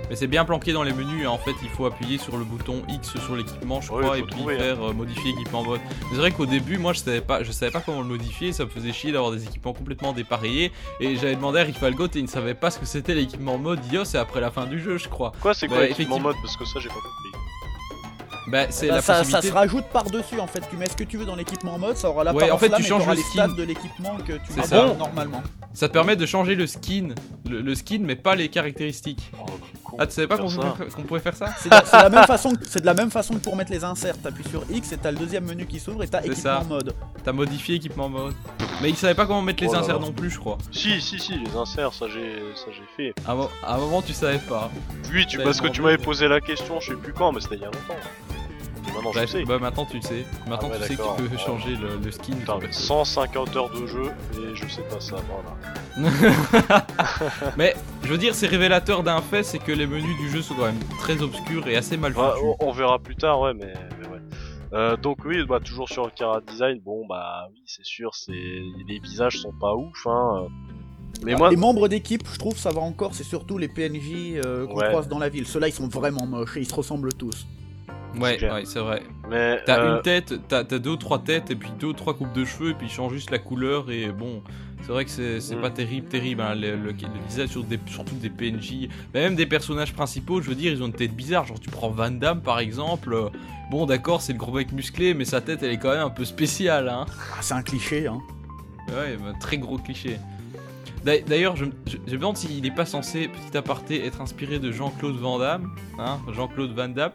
Mais 0.08 0.16
c'est 0.16 0.28
bien 0.28 0.46
planqué 0.46 0.72
dans 0.72 0.84
les 0.84 0.94
menus, 0.94 1.26
hein. 1.26 1.30
en 1.32 1.40
fait 1.40 1.56
il 1.64 1.70
faut 1.70 1.88
appuyer 1.88 2.20
sur 2.20 2.38
le 2.38 2.44
bouton 2.44 2.84
X 2.88 3.18
sur 3.26 3.36
l'équipement 3.36 3.82
je 3.82 3.92
Ouais, 3.92 4.04
crois 4.04 4.20
et 4.20 4.22
puis 4.22 4.36
trouver, 4.36 4.54
hein. 4.54 4.60
faire 4.60 4.84
euh, 4.84 4.94
modifier 4.94 5.32
équipement 5.32 5.64
mode. 5.64 5.80
C'est 6.12 6.18
vrai 6.18 6.30
qu'au 6.30 6.46
début 6.46 6.78
moi 6.78 6.94
je 6.94 7.00
savais 7.00 7.22
pas 7.22 7.42
je 7.42 7.52
savais 7.52 7.72
pas 7.72 7.80
comment 7.82 8.02
le 8.02 8.08
modifier, 8.08 8.54
ça 8.54 8.66
me 8.66 8.70
faisait 8.70 8.94
chier 8.94 9.12
d'avoir 9.12 9.32
des 9.32 9.44
équipements 9.46 9.74
complètement 9.74 10.14
dépareillés 10.14 10.72
et 11.00 11.16
j'avais 11.16 11.36
demandé 11.36 11.60
à 11.60 11.64
Rifalgot 11.64 12.06
et 12.06 12.10
il 12.20 12.22
ne 12.26 12.28
savait 12.28 12.54
pas 12.54 12.70
ce 12.70 12.78
que 12.78 12.86
c'était 12.86 13.16
l'équipement 13.16 13.58
mode, 13.58 13.80
il 13.86 13.90
dit 13.90 13.98
oh 13.98 14.06
c'est 14.06 14.20
après 14.20 14.42
la 14.42 14.52
fin 14.52 14.68
du 14.68 14.80
jeu 14.80 15.00
je 15.00 15.08
crois. 15.10 15.32
Quoi, 15.42 15.56
c'est 15.56 15.68
quoi 15.68 15.78
Bah, 15.78 15.84
l'équipement 15.88 16.18
effectivement. 16.18 16.30
mode? 16.30 16.36
Parce 16.44 16.56
que 16.56 16.66
ça 16.66 16.80
j'ai 16.80 16.90
pas 16.90 16.94
compris. 16.94 17.45
Bah 18.48 18.66
c'est 18.70 18.88
Bah, 18.90 18.96
la 18.96 19.02
ça, 19.02 19.24
ça 19.24 19.42
se 19.42 19.52
rajoute 19.52 19.86
par-dessus 19.86 20.40
en 20.40 20.48
fait. 20.48 20.62
Tu 20.70 20.78
mets 20.78 20.88
ce 20.88 20.96
que 20.96 21.04
tu 21.04 21.18
veux 21.18 21.26
dans 21.26 21.36
l'équipement 21.36 21.78
mode, 21.80 21.98
ça 21.98 22.10
aura 22.10 22.24
la 22.24 22.34
Ouais, 22.34 22.52
en 22.52 22.58
fait, 22.58 22.70
tu 22.76 22.84
changes 22.84 23.08
le 23.08 23.14
les 23.14 23.22
skin. 23.22 23.48
de 23.50 23.64
l'équipement 23.64 24.16
que 24.18 24.34
tu 24.34 24.40
C'est 24.50 24.58
mets 24.58 24.68
ça. 24.68 24.86
normalement. 24.98 25.42
Ça 25.74 25.88
te 25.90 25.94
permet 25.94 26.16
de 26.16 26.26
changer 26.26 26.56
le 26.56 26.68
skin, 26.68 27.10
le, 27.50 27.62
le 27.62 27.76
skin 27.76 28.00
mais 28.02 28.16
pas 28.16 28.36
les 28.36 28.48
caractéristiques. 28.50 29.32
Oh, 29.42 29.46
con, 29.84 29.98
Ah 30.00 30.06
tu 30.08 30.14
savais 30.14 30.28
pas 30.28 30.38
qu'on 30.38 31.02
pouvait, 31.04 31.20
faire 31.20 31.36
ça? 31.36 31.48
C'est 31.60 31.70
de, 31.70 31.76
c'est 31.86 31.98
la 32.02 32.10
même 32.10 32.26
façon, 32.26 32.52
que- 32.54 32.66
c'est 32.70 32.80
de 32.82 32.86
la 32.86 32.94
même 32.94 33.12
façon 33.12 33.34
que 33.34 33.40
pour 33.40 33.56
mettre 33.56 33.72
les 33.72 33.84
inserts. 33.84 34.18
T'appuies 34.22 34.48
sur 34.50 34.64
X 34.70 34.92
et 34.94 34.98
t'as 34.98 35.12
le 35.12 35.18
deuxième 35.18 35.46
menu 35.46 35.66
qui 35.66 35.80
s'ouvre 35.80 36.04
et 36.04 36.08
t'as 36.08 36.20
équipement 36.20 36.36
ça. 36.42 36.64
mode. 36.68 36.94
T'as 37.24 37.32
modifié 37.34 37.76
équipement 37.76 38.08
mode. 38.10 38.36
Mais 38.82 38.90
il 38.90 38.96
savait 38.96 39.16
pas 39.16 39.26
comment 39.26 39.42
mettre 39.42 39.64
les 39.64 39.70
Oh 39.72 39.76
inserts 39.76 40.00
là. 40.00 40.06
non 40.06 40.12
plus 40.14 40.30
je 40.30 40.40
crois. 40.40 40.58
Si, 40.72 41.02
si, 41.02 41.20
si, 41.20 41.34
les 41.40 41.56
inserts, 41.58 41.94
ça 41.94 42.06
j'ai 42.08 42.36
ça 42.56 42.68
j'ai 42.72 42.86
fait. 42.96 43.14
À 43.28 43.32
un, 43.32 43.36
mo- 43.36 43.50
à 43.64 43.76
un 43.76 43.78
moment 43.78 44.02
tu 44.02 44.14
savais 44.14 44.38
pas. 44.40 44.70
Oui, 45.12 45.26
tu, 45.26 45.40
parce 45.40 45.60
que 45.60 45.68
ils 45.68 45.72
tu 45.74 45.82
m'avais 45.82 45.98
posé 45.98 46.28
la 46.28 46.40
question, 46.42 46.80
je 46.80 46.92
sais 46.92 46.96
plus 47.00 47.12
quand, 47.14 47.32
mais 47.34 47.42
c'était 47.42 47.56
il 47.56 47.62
y 47.62 47.66
a 47.66 47.68
longtemps. 47.68 47.96
Maintenant 48.94 49.12
je 49.12 49.18
Bref, 49.20 49.30
sais. 49.30 49.44
bah 49.46 49.60
maintenant 49.60 49.86
tu 49.86 49.98
le 49.98 50.02
sais. 50.02 50.26
Maintenant 50.48 50.70
Ah 50.72 50.78
ouais, 50.78 50.82
tu 50.82 50.88
sais 50.88 50.96
que 50.96 51.16
tu 51.18 51.24
peux 51.24 51.36
Ouais. 51.36 51.38
changer 51.38 51.76
le, 51.76 51.98
le 52.04 52.12
skin. 52.12 52.34
de 52.34 52.40
Putain, 52.40 52.54
ton 52.54 52.60
perso. 52.60 52.82
150 53.06 53.56
heures 53.56 53.70
de 53.70 53.86
jeu 53.88 54.12
et 54.34 54.56
je 54.56 54.68
sais 54.68 54.82
pas 54.84 55.00
ça, 55.00 55.16
voilà. 55.28 56.86
Mais 57.58 57.76
je 58.04 58.08
veux 58.10 58.18
dire, 58.18 58.36
c'est 58.36 58.48
révélateur 58.48 59.04
d'un 59.04 59.22
fait, 59.22 59.44
c'est 59.44 59.60
que 59.60 59.72
les 59.72 59.88
menus 59.88 60.18
du 60.18 60.30
jeu 60.30 60.42
sont 60.42 60.54
quand 60.56 60.66
même 60.66 60.80
très 61.00 61.22
obscurs 61.22 61.68
et 61.68 61.76
assez 61.76 61.98
mal 61.98 62.14
Ouais, 62.18 62.24
foutus. 62.32 62.56
on, 62.60 62.68
on 62.68 62.72
verra 62.72 63.00
plus 63.00 63.16
tard, 63.16 63.40
ouais, 63.42 63.54
mais, 63.54 63.74
mais 64.00 64.08
ouais. 64.08 64.20
Euh, 64.74 64.98
donc 64.98 65.20
oui, 65.26 65.46
bah 65.48 65.60
toujours 65.64 65.88
sur 65.90 66.06
le 66.06 66.12
Cara 66.12 66.42
Design, 66.42 66.80
bon 66.84 67.06
bah 67.08 67.48
oui, 67.54 67.62
c'est 67.66 67.86
sûr, 67.86 68.14
c'est 68.16 68.32
les 68.34 69.00
visages 69.00 69.38
sont 69.40 69.54
pas 69.60 69.74
ouf, 69.76 70.06
hein. 70.08 70.48
Mais 71.24 71.34
Ah, 71.34 71.38
moi, 71.38 71.50
Les 71.50 71.56
membres 71.56 71.88
d'équipe, 71.88 72.24
je 72.32 72.38
trouve, 72.38 72.58
ça 72.58 72.72
va 72.72 72.82
encore. 72.82 73.16
C'est 73.16 73.24
surtout 73.24 73.58
les 73.58 73.70
PNJ 73.70 74.36
euh, 74.36 74.68
qu'on 74.68 74.76
Ouais. 74.76 74.90
croise 74.90 75.08
dans 75.08 75.18
la 75.18 75.30
ville. 75.30 75.48
Ceux-là, 75.48 75.70
ils 75.70 75.74
sont 75.74 75.88
vraiment 75.88 76.26
moches 76.28 76.58
et 76.58 76.60
ils 76.60 76.68
se 76.68 76.76
ressemblent 76.76 77.14
tous. 77.14 77.48
Ouais, 78.22 78.32
c'est 78.32 78.38
clair. 78.38 78.54
ouais, 78.54 78.66
c'est 78.66 78.80
vrai. 78.80 79.04
mais 79.30 79.60
T'as 79.66 79.80
euh, 79.84 79.96
une 79.98 80.02
tête, 80.02 80.34
t'as 80.48 80.64
t'as 80.64 80.80
deux 80.80 80.92
ou 80.92 80.96
trois 80.98 81.20
têtes 81.20 81.52
et 81.52 81.56
puis 81.56 81.70
deux 81.80 81.88
ou 81.88 81.94
trois 81.94 82.14
coupes 82.16 82.34
de 82.34 82.46
cheveux 82.46 82.72
et 82.72 82.74
puis 82.74 82.88
ils 82.88 82.92
changent 82.94 83.14
juste 83.14 83.32
la 83.32 83.40
couleur 83.40 83.90
et 83.92 84.08
bon, 84.12 84.42
c'est 84.82 84.92
vrai 84.92 85.06
que 85.06 85.12
c'est 85.12 85.40
c'est 85.40 85.56
Mm. 85.56 85.62
pas 85.62 85.70
terrible, 85.72 86.08
terrible. 86.08 86.42
Hein, 86.42 86.56
le, 86.56 86.76
le, 86.76 86.92
le 86.92 86.94
design 87.28 87.48
sur 87.48 87.64
des, 87.64 87.80
surtout 87.88 88.16
des 88.16 88.30
PNJ, 88.30 88.88
mais 89.14 89.22
même 89.22 89.36
des 89.36 89.46
personnages 89.46 89.94
principaux, 89.94 90.42
je 90.42 90.50
veux 90.50 90.56
dire, 90.56 90.72
ils 90.72 90.82
ont 90.84 90.88
une 90.88 90.94
tête 90.94 91.16
bizarre. 91.16 91.46
Genre 91.46 91.60
tu 91.60 91.70
prends 91.70 91.90
Van 91.90 92.12
Damme 92.12 92.42
par 92.42 92.60
exemple. 92.60 93.14
euh, 93.14 93.30
Bon, 93.72 93.88
d'accord, 93.88 94.22
c'est 94.22 94.34
le 94.34 94.38
gros 94.38 94.52
mec 94.52 94.72
musclé, 94.72 95.14
mais 95.16 95.26
sa 95.26 95.42
tête 95.42 95.64
elle 95.64 95.72
est 95.72 95.78
quand 95.80 95.90
même 95.92 96.06
un 96.06 96.10
peu 96.12 96.24
spéciale, 96.26 96.88
hein. 96.88 97.06
Ah, 97.34 97.42
c'est 97.42 97.56
un 97.56 97.64
cliché, 97.64 98.06
hein. 98.08 98.20
Ouais, 98.90 99.18
bah, 99.18 99.34
très 99.40 99.58
gros 99.58 99.80
cliché. 99.80 100.18
D'a- 101.04 101.20
D'ailleurs, 101.20 101.56
je, 101.56 101.66
je, 101.88 101.98
je 102.06 102.12
me 102.14 102.18
demande 102.20 102.38
s'il 102.38 102.62
n'est 102.62 102.70
pas 102.70 102.86
censé, 102.86 103.28
petit 103.28 103.58
aparté, 103.58 104.06
être 104.06 104.22
inspiré 104.22 104.60
de 104.60 104.72
Jean-Claude 104.72 105.16
Van 105.18 105.40
Damme, 105.40 105.72
hein, 105.98 106.20
Jean-Claude 106.32 106.74
Van 106.76 106.88
Damme, 106.90 107.12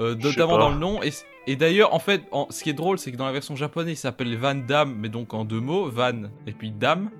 euh, 0.00 0.14
notamment 0.14 0.58
dans 0.58 0.70
le 0.70 0.78
nom. 0.78 1.02
Et, 1.02 1.10
et 1.46 1.56
d'ailleurs, 1.56 1.94
en 1.94 1.98
fait, 1.98 2.22
en- 2.30 2.46
ce 2.50 2.62
qui 2.62 2.70
est 2.70 2.74
drôle, 2.74 2.98
c'est 2.98 3.10
que 3.12 3.16
dans 3.16 3.26
la 3.26 3.32
version 3.32 3.56
japonaise, 3.56 3.92
il 3.92 3.96
s'appelle 3.96 4.36
Van 4.36 4.54
Damme, 4.54 4.94
mais 4.98 5.08
donc 5.08 5.34
en 5.34 5.44
deux 5.44 5.60
mots, 5.60 5.88
Van 5.90 6.12
et 6.46 6.52
puis 6.52 6.70
Dame. 6.70 7.10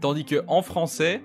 Tandis 0.00 0.24
que 0.24 0.42
en 0.48 0.62
français, 0.62 1.22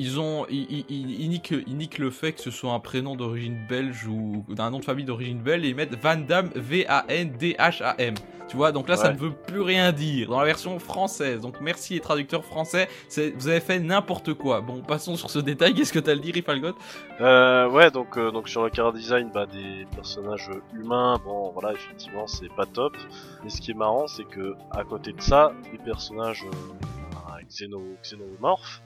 ils 0.00 0.18
ont, 0.18 0.46
ils, 0.50 0.66
ils- 0.70 0.84
ils- 0.88 1.20
ils 1.22 1.28
niquent, 1.30 1.54
ils 1.66 1.76
niquent 1.76 1.98
le 1.98 2.10
fait 2.10 2.32
que 2.32 2.40
ce 2.40 2.50
soit 2.50 2.72
un 2.72 2.80
prénom 2.80 3.14
d'origine 3.16 3.58
belge 3.68 4.06
ou 4.06 4.44
d'un 4.48 4.70
nom 4.70 4.78
de 4.80 4.84
famille 4.84 5.04
d'origine 5.04 5.38
belge 5.38 5.64
et 5.64 5.68
ils 5.68 5.74
mettent 5.76 5.94
Van 6.02 6.16
Damme, 6.16 6.50
V-A-N-D-H-A-M. 6.54 8.14
Tu 8.48 8.56
vois, 8.56 8.72
donc 8.72 8.88
là, 8.88 8.96
ça 8.96 9.12
ne 9.12 9.16
veut 9.16 9.30
plus 9.30 9.60
rien 9.60 9.92
dire 9.92 10.28
dans 10.28 10.40
la 10.40 10.44
version 10.44 10.76
française. 10.80 11.40
Donc 11.40 11.60
merci 11.60 11.94
les 11.94 12.00
traducteurs 12.00 12.44
français, 12.44 12.88
vous 13.36 13.46
avez 13.46 13.60
fait 13.60 13.78
n'importe 13.78 14.34
quoi. 14.34 14.60
Bon, 14.60 14.80
passons 14.80 15.14
sur 15.14 15.30
ce 15.30 15.38
détail. 15.38 15.72
Qu'est-ce 15.74 15.92
que 15.92 16.00
t'as 16.00 16.10
à 16.10 16.14
le 16.14 16.20
dire, 16.20 16.36
Ifalgot 16.36 16.74
Euh, 17.20 17.68
ouais, 17.70 17.92
donc, 17.92 18.16
euh, 18.18 18.32
donc 18.32 18.48
sur 18.48 18.64
le 18.64 18.70
car 18.70 18.92
design, 18.92 19.30
bah, 19.32 19.46
des 19.46 19.86
personnages 19.94 20.50
humains, 20.74 21.20
bon, 21.24 21.50
voilà, 21.52 21.72
effectivement, 21.74 22.26
c'est 22.26 22.52
pas 22.56 22.66
top. 22.66 22.96
Mais 23.44 23.50
ce 23.50 23.60
qui 23.60 23.70
est 23.70 23.74
marrant, 23.74 24.08
c'est 24.08 24.24
que 24.24 24.56
à 24.72 24.82
côté 24.82 25.12
de 25.12 25.20
ça, 25.20 25.52
les 25.70 25.78
personnages 25.78 26.44
euh, 26.44 27.42
xéno, 27.48 27.80
xénomorphes, 28.02 28.82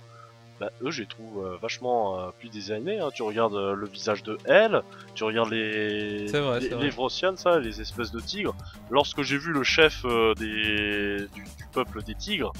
bah, 0.61 0.71
eux, 0.83 0.91
je 0.91 1.01
les 1.03 1.07
trouve 1.09 1.45
euh, 1.45 1.57
vachement 1.61 2.19
euh, 2.21 2.31
plus 2.39 2.49
designés. 2.49 3.01
Hein. 3.01 3.09
Tu 3.15 3.23
regardes 3.23 3.55
euh, 3.55 3.75
le 3.75 3.87
visage 3.87 4.23
de 4.23 4.39
Elle, 4.45 4.83
tu 5.15 5.25
regardes 5.25 5.51
les 5.51 6.29
C'est 6.29 6.41
vrai, 6.41 6.61
les, 6.61 6.69
les 6.69 7.37
ça, 7.37 7.59
les 7.59 7.81
espèces 7.81 8.11
de 8.13 8.21
tigres. 8.21 8.55
Lorsque 8.91 9.23
j'ai 9.23 9.37
vu 9.39 9.53
le 9.53 9.63
chef 9.65 10.03
euh, 10.05 10.35
des 10.35 11.27
du, 11.35 11.43
du 11.43 11.65
peuple 11.73 12.03
des 12.03 12.15
tigres, 12.15 12.53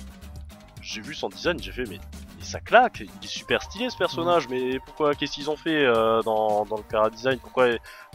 j'ai 0.83 1.01
vu 1.01 1.15
son 1.15 1.29
design, 1.29 1.59
j'ai 1.63 1.73
fait 1.73 1.85
mais 1.89 1.99
mais 2.37 2.45
ça 2.45 2.59
claque, 2.61 3.01
il 3.01 3.25
est 3.25 3.29
super 3.29 3.63
stylé 3.63 3.89
ce 3.89 3.97
personnage, 3.97 4.49
mais 4.49 4.79
pourquoi, 4.85 5.15
qu'est-ce 5.15 5.33
qu'ils 5.33 5.49
ont 5.49 5.57
fait 5.57 5.85
euh, 5.87 6.21
dans, 6.23 6.65
dans 6.67 6.77
le 6.77 6.83
Cara 6.83 7.09
Design 7.09 7.39
Pourquoi 7.39 7.69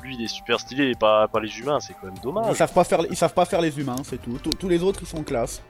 lui 0.04 0.16
il 0.16 0.22
est 0.24 0.28
super 0.28 0.60
stylé 0.60 0.90
et 0.90 0.96
pas, 0.96 1.28
pas 1.30 1.40
les 1.40 1.58
humains 1.58 1.80
C'est 1.80 1.94
quand 1.94 2.08
même 2.08 2.16
Ils 2.18 2.22
dommage. 2.22 2.56
savent 2.58 2.74
pas 2.74 2.84
faire, 2.84 3.00
ils 3.10 3.16
savent 3.16 3.34
pas 3.34 3.46
faire 3.46 3.62
les 3.62 3.80
humains, 3.80 3.96
c'est 4.04 4.22
tout. 4.22 4.38
Tous- 4.44 4.52
Tous 4.52 4.68
les 4.70 4.84
autres, 4.84 5.00
ils 5.02 5.08
sont 5.08 5.24
classe. 5.24 5.64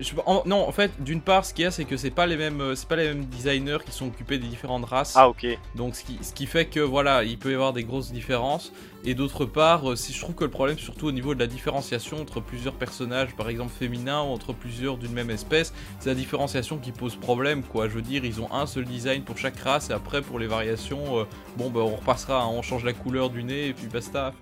Je- 0.00 0.14
en- 0.26 0.42
non, 0.46 0.66
en 0.68 0.70
fait, 0.72 0.92
d'une 1.02 1.20
part, 1.20 1.44
ce 1.44 1.52
qu'il 1.52 1.64
y 1.64 1.66
a, 1.66 1.70
c'est 1.72 1.84
que 1.84 1.96
c'est 1.96 2.10
pas 2.12 2.26
les 2.26 2.36
mêmes, 2.36 2.60
euh, 2.60 2.74
c'est 2.76 2.86
pas 2.88 2.94
les 2.96 3.08
mêmes 3.08 3.24
designers 3.24 3.78
qui 3.84 3.90
sont 3.90 4.06
occupés 4.06 4.38
des 4.38 4.46
différentes 4.46 4.84
races. 4.84 5.14
Ah 5.16 5.28
ok, 5.28 5.44
Donc, 5.74 5.96
ce 5.96 6.04
qui, 6.04 6.18
ce 6.22 6.32
qui 6.32 6.46
fait 6.46 6.66
que 6.66 6.78
voilà, 6.78 7.24
il 7.24 7.36
peut 7.36 7.50
y 7.50 7.54
avoir 7.54 7.72
des 7.72 7.82
grosses 7.82 8.12
différences. 8.12 8.72
Et 9.04 9.14
d'autre 9.14 9.44
part, 9.44 9.90
euh, 9.90 9.96
si 9.96 10.12
je 10.12 10.20
trouve 10.20 10.34
que 10.36 10.44
le 10.44 10.50
problème, 10.50 10.78
surtout 10.78 11.06
au 11.06 11.12
niveau 11.12 11.34
de 11.34 11.40
la 11.40 11.46
différenciation 11.48 12.20
entre 12.20 12.40
plusieurs 12.40 12.74
personnages, 12.74 13.34
par 13.36 13.48
exemple 13.48 13.72
féminins, 13.76 14.22
ou 14.22 14.26
entre 14.26 14.52
plusieurs 14.52 14.98
d'une 14.98 15.12
même 15.12 15.30
espèce, 15.30 15.72
c'est 15.98 16.08
la 16.10 16.14
différenciation 16.14 16.78
qui 16.78 16.92
pose 16.92 17.16
problème, 17.16 17.62
quoi. 17.64 17.88
Je 17.88 17.94
veux 17.94 18.02
dire, 18.02 18.24
ils 18.24 18.40
ont 18.40 18.52
un 18.52 18.66
seul 18.66 18.84
design 18.84 19.22
pour 19.22 19.36
chaque 19.38 19.58
race, 19.58 19.90
et 19.90 19.92
après 19.92 20.22
pour 20.22 20.38
les 20.38 20.46
variations, 20.46 21.18
euh, 21.20 21.24
bon, 21.56 21.70
bah, 21.70 21.80
on 21.80 21.96
repassera, 21.96 22.42
hein, 22.42 22.48
on 22.52 22.62
change 22.62 22.84
la 22.84 22.92
couleur 22.92 23.30
du 23.30 23.42
nez, 23.42 23.68
et 23.68 23.72
puis 23.72 23.86
basta. 23.88 24.32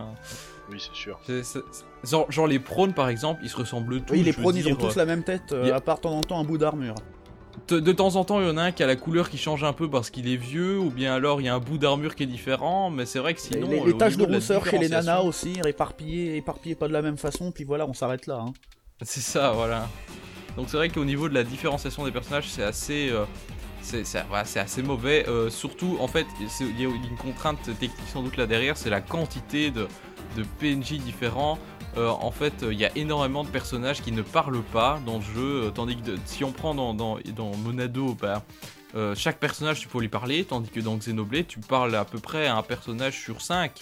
Oui 0.70 0.78
c'est 0.80 0.96
sûr. 0.98 1.20
Genre, 2.08 2.30
genre 2.30 2.46
les 2.46 2.58
prônes, 2.58 2.92
par 2.92 3.08
exemple, 3.08 3.40
ils 3.44 3.50
se 3.50 3.56
ressemblent 3.56 4.00
tous. 4.02 4.14
Oui, 4.14 4.22
les 4.22 4.32
prônes, 4.32 4.56
ils 4.56 4.68
ont 4.68 4.76
tous 4.76 4.96
la 4.96 5.04
même 5.06 5.22
tête, 5.22 5.52
euh, 5.52 5.66
y 5.66 5.70
a- 5.70 5.76
à 5.76 5.80
part 5.80 5.96
de 5.96 6.02
temps 6.02 6.16
en 6.16 6.20
temps 6.22 6.40
un 6.40 6.44
bout 6.44 6.58
d'armure. 6.58 6.94
De, 7.68 7.80
de 7.80 7.92
temps 7.92 8.16
en 8.16 8.24
temps, 8.24 8.40
il 8.40 8.46
y 8.46 8.50
en 8.50 8.58
a 8.58 8.62
un 8.64 8.72
qui 8.72 8.82
a 8.82 8.86
la 8.86 8.96
couleur 8.96 9.28
qui 9.30 9.38
change 9.38 9.64
un 9.64 9.72
peu 9.72 9.88
parce 9.90 10.10
qu'il 10.10 10.28
est 10.28 10.36
vieux, 10.36 10.78
ou 10.78 10.90
bien 10.90 11.14
alors 11.14 11.40
il 11.40 11.44
y 11.44 11.48
a 11.48 11.54
un 11.54 11.58
bout 11.58 11.78
d'armure 11.78 12.14
qui 12.14 12.22
est 12.24 12.26
différent, 12.26 12.90
mais 12.90 13.06
c'est 13.06 13.18
vrai 13.18 13.34
que 13.34 13.40
sinon. 13.40 13.68
les, 13.68 13.80
euh, 13.80 13.84
les 13.86 13.92
au 13.92 13.96
taches 13.98 14.16
de 14.16 14.24
rousseur 14.24 14.64
chez 14.66 14.78
les 14.78 14.88
nanas 14.88 15.20
aussi, 15.22 15.54
éparpillées, 15.66 16.36
éparpillées 16.36 16.74
pas 16.74 16.86
de 16.86 16.92
la 16.92 17.02
même 17.02 17.16
façon, 17.16 17.50
puis 17.50 17.64
voilà, 17.64 17.86
on 17.86 17.94
s'arrête 17.94 18.26
là. 18.26 18.40
Hein. 18.46 18.52
C'est 19.02 19.20
ça, 19.22 19.52
voilà. 19.52 19.88
Donc 20.56 20.66
c'est 20.68 20.76
vrai 20.76 20.88
qu'au 20.90 21.04
niveau 21.04 21.28
de 21.28 21.34
la 21.34 21.44
différenciation 21.44 22.04
des 22.04 22.12
personnages, 22.12 22.48
c'est 22.48 22.62
assez. 22.62 23.08
euh, 23.10 23.24
c'est 23.82 24.02
voilà, 24.28 24.44
assez 24.56 24.82
mauvais. 24.82 25.24
Euh, 25.28 25.48
surtout, 25.48 25.96
en 26.00 26.08
fait, 26.08 26.26
il 26.60 26.80
y 26.80 26.84
a 26.84 26.88
une 26.88 27.16
contrainte 27.16 27.62
technique 27.78 28.08
sans 28.12 28.22
doute 28.22 28.36
là 28.36 28.46
derrière, 28.46 28.76
c'est 28.76 28.90
la 28.90 29.00
quantité 29.00 29.70
de, 29.70 29.86
de 30.36 30.42
PNJ 30.60 30.94
différents. 30.98 31.58
Euh, 31.96 32.08
en 32.10 32.30
fait, 32.30 32.62
euh, 32.62 32.72
il 32.72 32.78
y 32.78 32.84
a 32.84 32.90
énormément 32.96 33.42
de 33.42 33.48
personnages 33.48 34.02
qui 34.02 34.12
ne 34.12 34.20
parlent 34.22 34.62
pas 34.62 35.00
dans 35.06 35.16
le 35.16 35.22
jeu, 35.22 35.64
euh, 35.64 35.70
tandis 35.70 35.96
que 35.96 36.02
de- 36.02 36.18
si 36.26 36.44
on 36.44 36.52
prend 36.52 36.74
dans, 36.74 36.92
dans, 36.92 37.18
dans 37.34 37.56
Monado, 37.56 38.14
bah, 38.20 38.42
euh, 38.94 39.14
chaque 39.16 39.38
personnage 39.38 39.80
tu 39.80 39.88
peux 39.88 40.00
lui 40.00 40.08
parler, 40.08 40.44
tandis 40.44 40.68
que 40.68 40.80
dans 40.80 40.96
Xenoblade, 40.96 41.46
tu 41.46 41.58
parles 41.58 41.94
à 41.94 42.04
peu 42.04 42.18
près 42.18 42.46
à 42.48 42.56
un 42.56 42.62
personnage 42.62 43.18
sur 43.22 43.40
5 43.40 43.72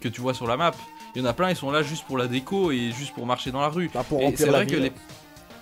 que 0.00 0.08
tu 0.08 0.20
vois 0.20 0.32
sur 0.34 0.46
la 0.46 0.56
map. 0.56 0.72
Il 1.14 1.20
y 1.20 1.24
en 1.24 1.28
a 1.28 1.34
plein, 1.34 1.50
ils 1.50 1.56
sont 1.56 1.70
là 1.70 1.82
juste 1.82 2.06
pour 2.06 2.16
la 2.16 2.26
déco 2.26 2.72
et 2.72 2.90
juste 2.92 3.12
pour 3.14 3.26
marcher 3.26 3.50
dans 3.50 3.60
la 3.60 3.68
rue. 3.68 3.90
Bah, 3.92 4.02
pour 4.08 4.20
Et 4.22 4.24
remplir 4.26 4.46
c'est 4.46 4.50
vrai 4.50 4.66
que 4.66 4.76
les... 4.76 4.92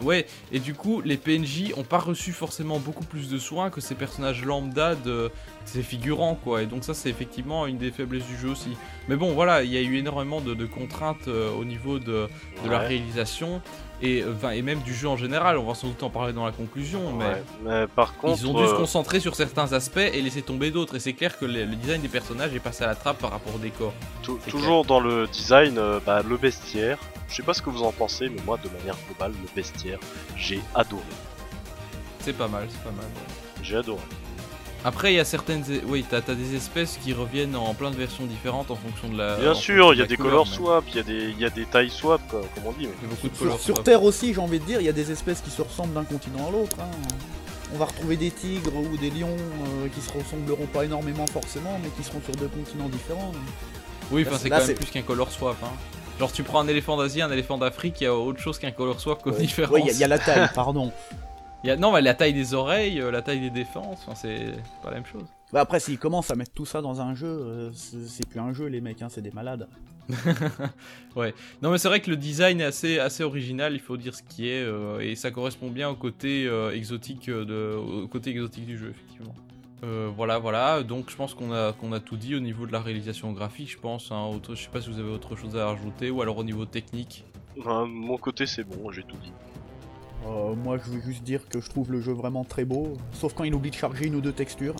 Ouais, 0.03 0.27
et 0.53 0.59
du 0.61 0.75
coup, 0.75 1.01
les 1.03 1.17
PNJ 1.17 1.73
ont 1.77 1.83
pas 1.85 1.99
reçu 1.99 2.33
forcément 2.33 2.79
beaucoup 2.79 3.05
plus 3.05 3.29
de 3.31 3.39
soins 3.39 3.71
que 3.71 3.81
ces 3.81 3.95
personnages 3.95 4.45
lambda 4.45 4.95
de 4.95 5.31
ces 5.67 5.83
figurants, 5.83 6.35
quoi. 6.35 6.63
Et 6.63 6.67
donc 6.67 6.85
ça, 6.85 6.95
c'est 6.95 7.11
effectivement 7.11 7.67
une 7.67 7.77
des 7.79 7.91
faiblesses 7.91 8.27
du 8.27 8.37
jeu 8.37 8.49
aussi. 8.49 8.77
Mais 9.09 9.17
bon, 9.17 9.33
voilà, 9.35 9.63
il 9.63 9.71
y 9.73 9.77
a 9.77 9.81
eu 9.83 9.97
énormément 9.99 10.41
de, 10.41 10.55
de 10.55 10.67
contraintes 10.67 11.29
euh, 11.29 11.51
au 11.53 11.65
niveau 11.65 11.99
de, 11.99 12.29
de 12.65 12.71
la 12.71 12.79
réalisation 12.79 13.61
et, 14.03 14.23
euh, 14.23 14.33
enfin, 14.35 14.51
et 14.51 14.63
même 14.63 14.81
du 14.81 14.95
jeu 14.95 15.09
en 15.09 15.17
général. 15.17 15.59
On 15.59 15.65
va 15.67 15.75
sans 15.75 15.89
doute 15.89 16.03
en 16.03 16.11
parler 16.11 16.33
dans 16.33 16.47
la 16.47 16.53
conclusion, 16.53 17.13
mais 17.13 17.25
Ouais. 17.25 17.43
Mais 17.65 17.87
par 17.87 18.17
contre, 18.17 18.41
ils 18.41 18.47
ont 18.47 18.55
dû 18.55 18.67
se 18.67 18.73
euh, 18.73 18.77
concentrer 18.79 19.21
sur 19.21 19.35
certains 19.35 19.73
aspects 19.75 19.99
et 19.99 20.23
laisser 20.23 20.43
tomber 20.43 20.71
d'autres. 20.71 20.97
Et 20.97 21.01
c'est 21.01 21.13
clair 21.13 21.39
que 21.39 21.45
le, 21.45 21.65
le 21.65 21.77
design 21.77 22.01
des 22.01 22.09
personnages 22.09 22.55
est 22.55 22.61
passé 22.61 22.85
à 22.85 22.87
la 22.87 22.95
trappe 22.95 23.19
par 23.19 23.31
rapport 23.31 23.55
au 23.55 23.59
décor. 23.59 23.93
toujours 24.49 24.85
dans 24.87 25.01
le 25.01 25.27
design, 25.27 25.77
euh, 25.79 26.01
bah, 26.05 26.23
le 26.27 26.37
bestiaire. 26.39 26.99
Je 27.31 27.37
sais 27.37 27.43
pas 27.43 27.55
ce 27.55 27.63
que 27.63 27.71
vous 27.71 27.83
en 27.83 27.93
pensez, 27.93 28.29
mais 28.29 28.41
moi, 28.45 28.59
de 28.63 28.69
manière 28.69 28.97
globale, 29.07 29.33
le 29.41 29.49
bestiaire, 29.55 29.99
j'ai 30.37 30.61
adoré. 30.75 31.03
C'est 32.21 32.33
pas 32.37 32.49
mal, 32.49 32.67
c'est 32.69 32.83
pas 32.83 32.91
mal. 32.91 33.05
ouais. 33.07 33.63
J'ai 33.63 33.77
adoré. 33.77 34.01
Après, 34.85 35.13
il 35.13 35.17
y 35.17 35.21
a 35.21 35.25
certaines. 35.27 35.63
Oui, 35.87 36.05
t'as 36.09 36.19
as 36.27 36.35
des 36.35 36.55
espèces 36.57 36.99
qui 37.03 37.13
reviennent 37.13 37.55
en 37.55 37.75
plein 37.75 37.91
de 37.91 37.97
versions 37.97 38.25
différentes 38.25 38.71
en 38.71 38.77
fonction 38.77 39.09
de 39.11 39.19
la. 39.19 39.37
Bien 39.37 39.51
en 39.53 39.55
sûr, 39.55 39.93
il 39.95 39.99
y 39.99 40.03
a 40.03 40.07
des 40.07 40.17
couleur, 40.17 40.33
color 40.33 40.47
swap, 40.49 40.85
il 40.89 40.97
y 40.97 40.99
a 40.99 41.03
des, 41.03 41.29
il 41.31 41.39
y 41.39 41.45
a 41.45 41.51
des 41.51 41.67
tailles 41.67 41.91
swap, 41.91 42.21
quoi, 42.29 42.41
comme 42.55 42.67
on 42.67 42.73
dit. 42.73 42.87
mais- 42.87 42.93
Il 43.03 43.09
y 43.09 43.13
a 43.13 43.15
beaucoup 43.15 43.29
de 43.29 43.37
Sur, 43.37 43.61
sur. 43.61 43.83
Terre 43.85 44.03
aussi, 44.03 44.33
j'ai 44.33 44.41
envie 44.41 44.59
de 44.59 44.65
dire, 44.65 44.81
il 44.81 44.87
y 44.87 44.89
a 44.89 44.93
des 44.93 45.11
espèces 45.13 45.43
qui 45.43 45.51
se 45.51 45.61
ressemblent 45.61 45.93
d'un 45.93 46.05
continent 46.05 46.49
à 46.49 46.51
l'autre. 46.51 46.77
hein. 46.81 46.91
On 47.75 47.79
va 47.79 47.85
retrouver 47.85 48.17
des 48.17 48.31
tigres 48.31 48.75
ou 48.75 48.97
des 48.97 49.11
lions 49.11 49.37
euh, 49.37 49.89
qui 49.95 50.01
se 50.01 50.11
ressembleront 50.11 50.67
pas 50.67 50.85
énormément 50.87 51.27
forcément, 51.27 51.79
mais 51.83 51.91
qui 51.91 52.03
seront 52.03 52.21
sur 52.25 52.35
deux 52.35 52.49
continents 52.49 52.89
différents. 52.89 53.33
Oui, 54.11 54.25
enfin, 54.27 54.39
c'est- 54.39 54.49
quand 54.51 54.67
même 54.67 54.75
plus 54.75 54.87
qu'un 54.87 55.03
color 55.03 55.31
swap. 55.31 55.57
Hein. 55.63 55.69
Genre, 56.21 56.31
tu 56.33 56.43
prends 56.43 56.61
un 56.61 56.69
éléphant 56.69 56.99
d'Asie, 56.99 57.23
un 57.23 57.31
éléphant 57.33 57.57
d'Afrique, 57.57 57.97
il 58.03 58.05
y 58.05 58.07
a 58.07 58.15
autre 58.15 58.39
chose 58.41 58.59
qu'un 58.59 58.71
color 58.73 59.01
swap 59.01 59.23
comme 59.23 59.33
Ouais. 59.33 59.41
différence. 59.41 59.73
Ouais, 59.73 59.81
il 59.81 59.87
y, 59.87 59.91
a- 59.91 59.93
il 59.95 59.99
y 60.01 60.05
a 60.05 60.09
la 60.09 60.19
taille, 60.19 60.49
pardon. 60.55 60.93
Il 61.65 61.69
y 61.69 61.71
a- 61.71 61.77
Non, 61.77 61.93
mais 61.93 62.03
la 62.03 62.13
taille 62.13 62.35
des 62.35 62.53
oreilles, 62.53 63.01
euh, 63.01 63.11
la 63.11 63.23
taille 63.23 63.41
des 63.41 63.49
défenses, 63.49 64.01
enfin, 64.07 64.15
c'est 64.15 64.53
pas 64.83 64.91
la 64.91 64.97
même 64.97 65.07
chose. 65.07 65.25
Bah 65.53 65.61
après, 65.63 65.81
s'ils 65.81 65.99
commencent 65.99 66.31
à 66.31 66.37
mettre 66.37 66.53
tout 66.53 66.67
ça 66.67 66.83
dans 66.83 67.01
un 67.01 67.15
jeu, 67.15 67.27
euh, 67.27 67.71
c'est 67.75 68.27
plus 68.29 68.39
un 68.39 68.53
jeu, 68.53 68.67
les 68.67 68.83
mecs, 68.83 69.01
hein, 69.01 69.09
c'est 69.11 69.23
des 69.23 69.31
malades. 69.33 69.67
Non, 71.63 71.71
mais 71.71 71.79
c'est 71.79 71.89
vrai 71.89 72.01
que 72.01 72.11
le 72.11 72.17
design 72.17 72.61
est 72.61 72.65
assez, 72.65 72.99
assez 72.99 73.23
original, 73.25 73.73
il 73.73 73.81
faut 73.81 73.97
dire 73.97 74.15
ce 74.15 74.23
qui 74.23 74.49
est, 74.49 74.63
euh, 74.63 75.01
et 75.01 75.17
ça 75.17 75.31
correspond 75.31 75.69
bien 75.71 75.89
au 75.89 75.95
côté 75.97 76.47
euh, 76.47 76.71
exotique 76.73 77.29
de, 77.31 77.75
au 77.77 78.07
côté 78.09 78.31
exotique 78.31 78.67
du 78.67 78.77
jeu, 78.79 78.91
effectivement. 78.91 79.35
Euh, 79.83 80.11
voilà, 80.15 80.39
voilà. 80.39 80.83
Donc, 80.83 81.11
je 81.11 81.17
pense 81.17 81.35
qu'on 81.35 81.53
a, 81.53 81.73
qu'on 81.73 81.93
a 81.93 82.01
tout 82.01 82.17
dit 82.17 82.35
au 82.35 82.41
niveau 82.41 82.67
de 82.67 82.73
la 82.73 82.81
réalisation 82.81 83.33
graphique. 83.33 83.71
Je 83.71 83.79
pense. 83.79 84.11
Hein, 84.13 84.27
autre, 84.27 84.55
je 84.55 84.65
sais 84.65 84.71
pas 84.71 84.81
si 84.81 84.91
vous 84.91 84.99
avez 84.99 85.11
autre 85.11 85.37
chose 85.37 85.57
à 85.57 85.67
rajouter, 85.67 86.11
ou 86.11 86.23
alors 86.23 86.37
au 86.39 86.45
niveau 86.45 86.65
technique. 86.67 87.25
Enfin, 87.59 87.87
mon 87.87 88.17
côté, 88.17 88.47
c'est 88.47 88.65
bon, 88.65 88.91
j'ai 88.91 89.03
tout 89.03 89.17
dit. 89.17 89.33
Euh, 90.27 90.55
moi, 90.55 90.77
je 90.79 90.91
veux 90.91 91.01
juste 91.01 91.23
dire 91.23 91.49
que 91.49 91.61
je 91.61 91.69
trouve 91.69 91.91
le 91.91 92.01
jeu 92.01 92.13
vraiment 92.13 92.45
très 92.45 92.65
beau, 92.65 92.93
sauf 93.13 93.33
quand 93.33 93.45
il 93.45 93.55
oublie 93.55 93.71
de 93.71 93.77
charger 93.77 94.07
une 94.07 94.17
ou 94.17 94.21
deux 94.21 94.33
textures. 94.33 94.77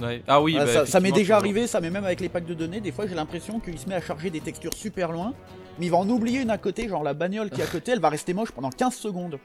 Ouais. 0.00 0.22
Ah 0.28 0.40
oui. 0.40 0.56
Ah, 0.58 0.64
bah, 0.64 0.72
ça 0.72 0.86
ça 0.86 1.00
m'est 1.00 1.12
déjà 1.12 1.36
arrivé, 1.36 1.66
ça 1.66 1.80
m'est 1.80 1.90
même 1.90 2.04
avec 2.04 2.20
les 2.20 2.28
packs 2.28 2.46
de 2.46 2.54
données. 2.54 2.80
Des 2.80 2.92
fois, 2.92 3.06
j'ai 3.06 3.14
l'impression 3.14 3.60
qu'il 3.60 3.78
se 3.78 3.88
met 3.88 3.94
à 3.94 4.00
charger 4.00 4.30
des 4.30 4.40
textures 4.40 4.74
super 4.74 5.10
loin, 5.10 5.32
mais 5.78 5.86
il 5.86 5.90
va 5.90 5.96
en 5.96 6.08
oublier 6.08 6.42
une 6.42 6.50
à 6.50 6.58
côté, 6.58 6.88
genre 6.88 7.02
la 7.02 7.14
bagnole 7.14 7.50
qui 7.50 7.60
est 7.60 7.64
à 7.64 7.68
côté, 7.68 7.92
elle 7.92 8.00
va 8.00 8.10
rester 8.10 8.34
moche 8.34 8.52
pendant 8.52 8.70
15 8.70 8.94
secondes. 8.94 9.38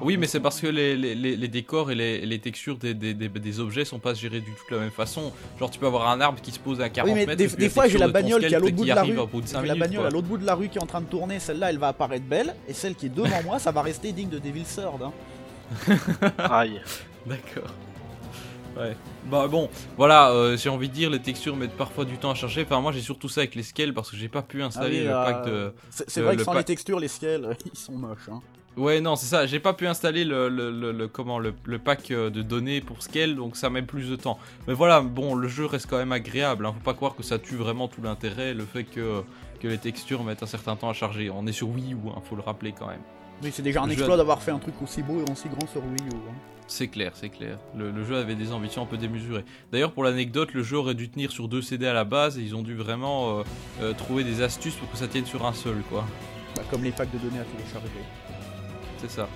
Oui, 0.00 0.16
mais 0.16 0.26
c'est 0.26 0.40
parce 0.40 0.60
que 0.60 0.66
les, 0.68 0.96
les, 0.96 1.14
les- 1.14 1.48
décors 1.48 1.90
et 1.90 1.94
les, 1.94 2.24
les 2.24 2.38
textures 2.38 2.76
des, 2.76 2.94
des, 2.94 3.14
des, 3.14 3.28
des 3.28 3.60
objets 3.60 3.84
sont 3.84 3.98
pas 3.98 4.14
gérés 4.14 4.40
du 4.40 4.52
tout 4.52 4.62
de 4.70 4.76
la 4.76 4.82
même 4.82 4.90
façon. 4.92 5.32
Genre, 5.58 5.70
tu 5.70 5.78
peux 5.78 5.86
avoir 5.86 6.08
un 6.08 6.20
arbre 6.20 6.40
qui 6.40 6.52
se 6.52 6.58
pose 6.58 6.80
à 6.80 6.88
40 6.88 7.08
Oui, 7.08 7.14
mais 7.18 7.26
mètres. 7.26 7.36
des, 7.36 7.48
des 7.56 7.68
fois, 7.68 7.88
j'ai 7.88 7.98
la 7.98 8.08
bagnole 8.08 8.40
qui 8.46 8.52
est 8.52 8.56
à 8.56 8.60
l'autre 8.60 8.74
bout 8.76 8.84
de 8.84 8.88
la 8.88 8.98
arrive 9.00 9.14
rue. 9.14 9.20
au 9.20 9.26
bout 9.26 9.40
de 9.40 9.46
cinq 9.48 9.60
J'ai 9.62 9.66
la 9.66 9.74
minutes, 9.74 9.80
bagnole 9.88 10.00
quoi. 10.02 10.06
à 10.08 10.10
l'autre 10.10 10.26
bout 10.28 10.38
de 10.38 10.46
la 10.46 10.54
rue 10.54 10.68
qui 10.68 10.78
est 10.78 10.82
en 10.82 10.86
train 10.86 11.00
de 11.00 11.06
tourner, 11.06 11.40
celle-là, 11.40 11.70
elle 11.70 11.78
va 11.78 11.88
apparaître 11.88 12.24
belle, 12.26 12.54
et 12.68 12.72
celle 12.74 12.94
qui 12.94 13.06
est 13.06 13.08
devant 13.08 13.42
moi, 13.44 13.58
ça 13.58 13.72
va 13.72 13.82
rester 13.82 14.12
digne 14.12 14.28
de 14.28 14.38
Devil's 14.38 14.68
Sword. 14.72 14.98
hein. 15.02 15.12
Aïe. 16.38 16.80
D'accord. 17.26 17.74
Ouais. 18.76 18.94
Bah 19.28 19.48
bon, 19.48 19.68
voilà, 19.96 20.30
euh, 20.30 20.56
j'ai 20.56 20.68
envie 20.68 20.88
de 20.88 20.94
dire, 20.94 21.10
les 21.10 21.18
textures 21.18 21.56
mettent 21.56 21.76
parfois 21.76 22.04
du 22.04 22.16
temps 22.16 22.30
à 22.30 22.34
charger. 22.34 22.62
Enfin, 22.62 22.80
moi 22.80 22.92
j'ai 22.92 23.00
surtout 23.00 23.28
ça 23.28 23.40
avec 23.40 23.56
les 23.56 23.64
scales 23.64 23.92
parce 23.92 24.10
que 24.10 24.16
j'ai 24.16 24.28
pas 24.28 24.42
pu 24.42 24.62
installer 24.62 25.08
Ah 25.10 25.24
oui, 25.26 25.26
le 25.28 25.32
pack 25.34 25.46
de. 25.46 25.72
C'est 25.90 26.20
vrai 26.22 26.34
que 26.34 26.38
le 26.38 26.44
sans 26.44 26.52
pack- 26.52 26.60
les 26.60 26.64
textures, 26.64 27.00
les 27.00 27.08
ciels, 27.08 27.56
ils 27.72 27.76
sont 27.78 27.92
moches. 27.96 28.28
Hein. 28.30 28.40
Ouais, 28.78 29.00
non, 29.00 29.16
c'est 29.16 29.26
ça, 29.26 29.46
j'ai 29.46 29.58
pas 29.58 29.72
pu 29.74 29.86
installer 29.86 30.24
le, 30.24 30.48
le, 30.48 30.70
le- 30.70 30.92
le- 30.92 31.08
comment, 31.08 31.38
le, 31.38 31.52
le 31.64 31.78
pack 31.78 32.10
euh, 32.12 32.30
de 32.30 32.42
données 32.42 32.80
pour 32.80 33.02
scale 33.02 33.34
donc 33.34 33.56
ça 33.56 33.70
met 33.70 33.82
plus 33.82 34.08
de 34.08 34.14
temps. 34.16 34.38
Mais 34.68 34.74
voilà, 34.74 35.00
bon, 35.00 35.34
le 35.34 35.48
jeu 35.48 35.66
reste 35.66 35.86
quand 35.90 35.96
même 35.98 36.12
agréable. 36.12 36.64
Hein. 36.64 36.72
Faut 36.74 36.84
pas 36.84 36.94
croire 36.94 37.16
que 37.16 37.22
ça 37.24 37.38
tue 37.38 37.56
vraiment 37.56 37.88
tout 37.88 38.00
l'intérêt, 38.02 38.54
le 38.54 38.64
fait 38.64 38.84
que, 38.84 39.22
que 39.60 39.66
les 39.68 39.78
textures 39.78 40.22
mettent 40.22 40.42
un 40.44 40.46
certain 40.46 40.76
temps 40.76 40.88
à 40.88 40.92
charger. 40.92 41.28
On 41.30 41.46
est 41.46 41.52
sur 41.52 41.68
Wii 41.68 41.94
U, 41.94 41.96
hein, 42.08 42.20
faut 42.28 42.36
le 42.36 42.42
rappeler 42.42 42.72
quand 42.72 42.86
même. 42.86 43.00
Oui, 43.42 43.50
c'est 43.52 43.62
déjà 43.62 43.82
un 43.82 43.88
exploit 43.90 44.16
d'avoir 44.16 44.40
fait 44.42 44.50
un 44.52 44.58
truc 44.58 44.74
aussi 44.82 45.02
beau 45.02 45.22
et 45.26 45.30
aussi 45.30 45.48
grand 45.48 45.66
sur 45.68 45.82
Wii 45.84 45.94
U. 46.12 46.14
hein. 46.14 46.32
C'est 46.70 46.88
clair, 46.88 47.12
c'est 47.14 47.30
clair. 47.30 47.58
Le, 47.76 47.90
le 47.90 48.04
jeu 48.04 48.16
avait 48.16 48.34
des 48.34 48.52
ambitions 48.52 48.82
un 48.82 48.86
peu 48.86 48.96
démesurées. 48.98 49.44
D'ailleurs, 49.72 49.92
pour 49.92 50.04
l'anecdote, 50.04 50.52
le 50.52 50.62
jeu 50.62 50.76
aurait 50.76 50.94
dû 50.94 51.08
tenir 51.08 51.30
sur 51.32 51.48
deux 51.48 51.62
CD 51.62 51.86
à 51.86 51.94
la 51.94 52.04
base 52.04 52.38
et 52.38 52.42
ils 52.42 52.54
ont 52.54 52.62
dû 52.62 52.74
vraiment 52.74 53.38
euh, 53.38 53.42
euh, 53.80 53.92
trouver 53.94 54.22
des 54.22 54.42
astuces 54.42 54.74
pour 54.74 54.90
que 54.90 54.98
ça 54.98 55.08
tienne 55.08 55.24
sur 55.24 55.46
un 55.46 55.52
seul, 55.54 55.78
quoi. 55.88 56.04
Bah, 56.56 56.62
comme 56.70 56.84
les 56.84 56.90
packs 56.90 57.10
de 57.10 57.18
données 57.18 57.40
à 57.40 57.44
télécharger. 57.44 57.88
C'est 58.98 59.10
ça. 59.10 59.28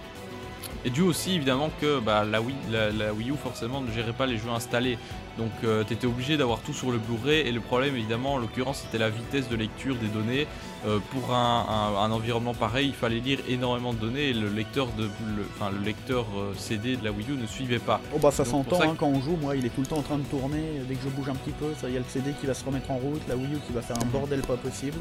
Et 0.84 0.90
dû 0.90 1.02
aussi 1.02 1.34
évidemment 1.36 1.70
que 1.80 2.01
bah, 2.01 2.24
la, 2.24 2.40
Wii, 2.43 2.56
la, 2.70 2.90
la 2.90 3.12
Wii 3.12 3.30
U 3.30 3.34
forcément 3.40 3.80
ne 3.80 3.93
gérait 3.93 4.12
pas 4.12 4.26
les 4.26 4.36
jeux 4.36 4.48
installés. 4.51 4.98
Donc 5.39 5.51
euh, 5.64 5.84
t'étais 5.84 6.06
obligé 6.09 6.36
d'avoir 6.36 6.59
tout 6.60 6.72
sur 6.74 6.90
le 6.90 6.98
Blu-ray 6.98 7.40
et 7.47 7.52
le 7.52 7.60
problème 7.60 7.94
évidemment 7.97 8.34
en 8.34 8.39
l'occurrence 8.39 8.80
c'était 8.84 8.98
la 8.98 9.09
vitesse 9.09 9.48
de 9.48 9.55
lecture 9.56 9.94
des 9.94 10.09
données. 10.09 10.47
Euh, 10.86 10.98
pour 11.10 11.32
un, 11.32 11.64
un- 11.68 12.02
un 12.02 12.10
environnement 12.10 12.52
pareil 12.52 12.89
il 12.89 12.94
fallait 12.94 13.20
lire 13.20 13.39
énormément 13.48 13.93
de 13.94 13.98
données 13.98 14.30
et 14.30 14.32
le 14.34 14.48
lecteur, 14.48 14.89
de, 14.98 15.05
le, 15.05 15.47
enfin, 15.56 15.70
le 15.70 15.78
lecteur 15.82 16.26
euh, 16.36 16.52
CD 16.59 16.97
de 16.97 17.05
la 17.05 17.12
Wii 17.12 17.30
U 17.30 17.36
ne 17.40 17.47
suivait 17.47 17.78
pas. 17.78 18.01
Oh 18.14 18.18
bah 18.18 18.32
ça 18.32 18.44
s'entend 18.44 18.82
hein, 18.82 18.97
quand 18.98 19.06
on 19.06 19.22
joue, 19.22 19.36
moi 19.40 19.55
il 19.56 19.64
est 19.64 19.70
tout 19.70 19.82
le 19.82 19.86
temps 19.86 19.98
en 19.98 20.02
train 20.02 20.18
de 20.18 20.24
tourner, 20.24 20.82
dès 20.89 20.97
que 20.97 21.02
je 21.05 21.09
bouge 21.10 21.28
un 21.28 21.34
petit 21.36 21.52
peu, 21.52 21.72
ça 21.80 21.89
y 21.89 21.97
a 21.97 22.01
le 22.01 22.05
CD 22.09 22.32
qui 22.40 22.47
va 22.47 22.55
se 22.55 22.64
remettre 22.64 22.90
en 22.90 22.97
route, 22.97 23.22
la 23.28 23.36
Wii 23.36 23.55
U 23.55 23.59
qui 23.66 23.72
va 23.72 23.82
faire 23.82 23.97
un 24.02 24.06
bordel 24.06 24.40
pas 24.40 24.56
possible. 24.56 24.98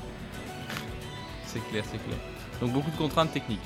C'est 1.47 1.67
clair, 1.69 1.83
c'est 1.91 1.97
clair. 1.97 2.17
Donc 2.61 2.71
beaucoup 2.71 2.91
de 2.91 2.97
contraintes 2.97 3.31
techniques. 3.33 3.59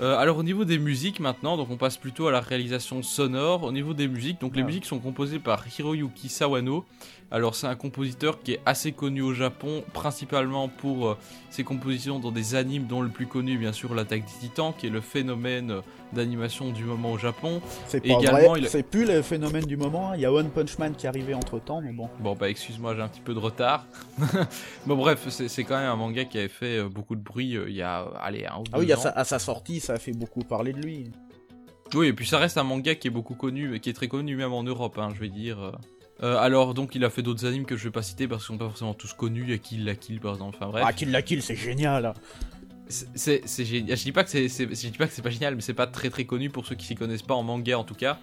Euh, 0.00 0.16
alors 0.16 0.38
au 0.38 0.42
niveau 0.42 0.64
des 0.64 0.78
musiques 0.78 1.20
maintenant, 1.20 1.56
donc 1.56 1.68
on 1.70 1.76
passe 1.76 1.96
plutôt 1.98 2.26
à 2.26 2.32
la 2.32 2.40
réalisation 2.40 3.02
sonore. 3.02 3.64
Au 3.64 3.72
niveau 3.72 3.92
des 3.92 4.08
musiques, 4.08 4.40
donc 4.40 4.56
les 4.56 4.62
Ah. 4.62 4.66
musiques 4.66 4.86
sont 4.86 4.98
composées 4.98 5.38
par 5.38 5.64
Hiroyuki 5.78 6.28
Sawano. 6.28 6.84
Alors 7.32 7.54
c'est 7.54 7.68
un 7.68 7.76
compositeur 7.76 8.42
qui 8.42 8.54
est 8.54 8.60
assez 8.66 8.90
connu 8.90 9.22
au 9.22 9.32
Japon, 9.32 9.84
principalement 9.92 10.68
pour 10.68 11.08
euh, 11.10 11.16
ses 11.50 11.62
compositions 11.62 12.18
dans 12.18 12.32
des 12.32 12.56
animes 12.56 12.86
dont 12.88 13.02
le 13.02 13.08
plus 13.08 13.26
connu 13.26 13.56
bien 13.56 13.72
sûr 13.72 13.94
l'attaque 13.94 14.24
des 14.24 14.48
titans, 14.48 14.72
qui 14.76 14.88
est 14.88 14.90
le 14.90 15.00
phénomène 15.00 15.70
euh, 15.70 15.80
d'animation 16.12 16.70
du 16.72 16.82
moment 16.82 17.12
au 17.12 17.18
Japon. 17.18 17.62
C'est 17.86 18.00
pas 18.00 18.18
également, 18.18 18.50
vrai, 18.50 18.60
il- 18.62 18.68
c'est 18.68 18.82
plus 18.82 19.04
le 19.06 19.22
phénomène 19.22 19.64
du 19.64 19.76
moment, 19.76 20.10
hein. 20.10 20.16
il 20.16 20.22
y 20.22 20.24
a 20.26 20.32
One 20.32 20.50
Punch 20.50 20.76
Man 20.78 20.94
qui 20.96 21.06
est 21.06 21.08
arrivé 21.08 21.32
entre 21.34 21.60
temps, 21.60 21.80
mais 21.80 21.92
bon. 21.92 22.08
Bon 22.18 22.34
bah 22.34 22.50
excuse-moi 22.50 22.96
j'ai 22.96 23.02
un 23.02 23.08
petit 23.08 23.20
peu 23.20 23.32
de 23.34 23.38
retard. 23.38 23.86
bon 24.86 24.96
bref 24.96 25.28
c'est 25.28 25.62
quand 25.64 25.78
même 25.78 25.88
un 25.88 25.96
manga 25.96 26.24
qui 26.24 26.36
avait 26.38 26.48
fait 26.48 26.78
euh, 26.78 26.88
beaucoup 26.88 27.14
de 27.14 27.22
bruit 27.22 27.56
il 27.68 27.74
y 27.74 27.82
a 27.82 28.00
allez 28.20 28.44
un 28.46 28.58
ou 28.58 28.64
Ah 28.72 28.80
oui, 28.80 28.86
deux 28.86 28.94
à 28.94 28.98
ans. 28.98 29.02
sa, 29.02 29.10
à 29.10 29.22
sa 29.24 29.38
sortie, 29.38 29.78
ça 29.78 29.92
a 29.92 29.98
fait 29.98 30.12
beaucoup 30.12 30.40
parler 30.40 30.72
de 30.72 30.80
lui. 30.82 31.12
Oui, 31.94 32.08
et 32.08 32.12
puis 32.12 32.26
ça 32.26 32.38
reste 32.38 32.58
un 32.58 32.64
manga 32.64 32.94
qui 32.96 33.06
est 33.08 33.10
beaucoup 33.12 33.34
connu, 33.36 33.78
qui 33.78 33.88
est 33.90 33.92
très 33.92 34.08
connu 34.08 34.34
même 34.36 34.52
en 34.52 34.62
Europe, 34.64 34.98
hein, 34.98 35.10
je 35.14 35.20
vais 35.20 35.28
dire. 35.28 35.72
Euh. 36.22 36.36
Alors, 36.38 36.74
donc, 36.74 36.94
il 36.94 37.04
a 37.04 37.10
fait 37.10 37.22
d'autres 37.22 37.46
animes 37.46 37.64
que 37.64 37.76
je 37.76 37.84
vais 37.84 37.90
pas 37.90 38.02
citer 38.02 38.26
parce 38.28 38.42
qu'ils 38.42 38.54
sont 38.54 38.58
pas 38.58 38.68
forcément 38.68 38.94
tous 38.94 39.12
connus. 39.12 39.42
Il 39.44 39.50
y 39.50 39.54
a 39.54 39.58
Kill 39.58 39.84
la 39.84 39.94
Kill 39.94 40.20
par 40.20 40.34
exemple. 40.34 40.56
Enfin 40.60 40.70
bref, 40.70 40.84
Ah, 40.86 40.92
Kill 40.92 41.10
la 41.10 41.22
Kill, 41.22 41.42
c'est 41.42 41.56
génial 41.56 42.06
hein. 42.06 42.14
C'est- 42.88 43.64
génial. 43.64 43.96
Je 43.96 44.02
dis 44.02 44.10
pas 44.12 44.24
que 44.24 44.30
c'est, 44.30 44.48
c'est- 44.48 44.64
je 44.66 44.88
dis 44.90 44.98
pas 44.98 45.06
que 45.06 45.12
c'est 45.12 45.22
pas 45.22 45.30
génial, 45.30 45.54
mais 45.54 45.60
c'est 45.60 45.74
pas 45.74 45.86
très 45.86 46.10
très 46.10 46.24
connu 46.24 46.50
pour 46.50 46.66
ceux 46.66 46.74
qui 46.74 46.86
s'y 46.86 46.96
connaissent 46.96 47.22
pas 47.22 47.34
en 47.34 47.42
manga 47.44 47.78
en 47.78 47.84
tout 47.84 47.94
cas. 47.94 48.18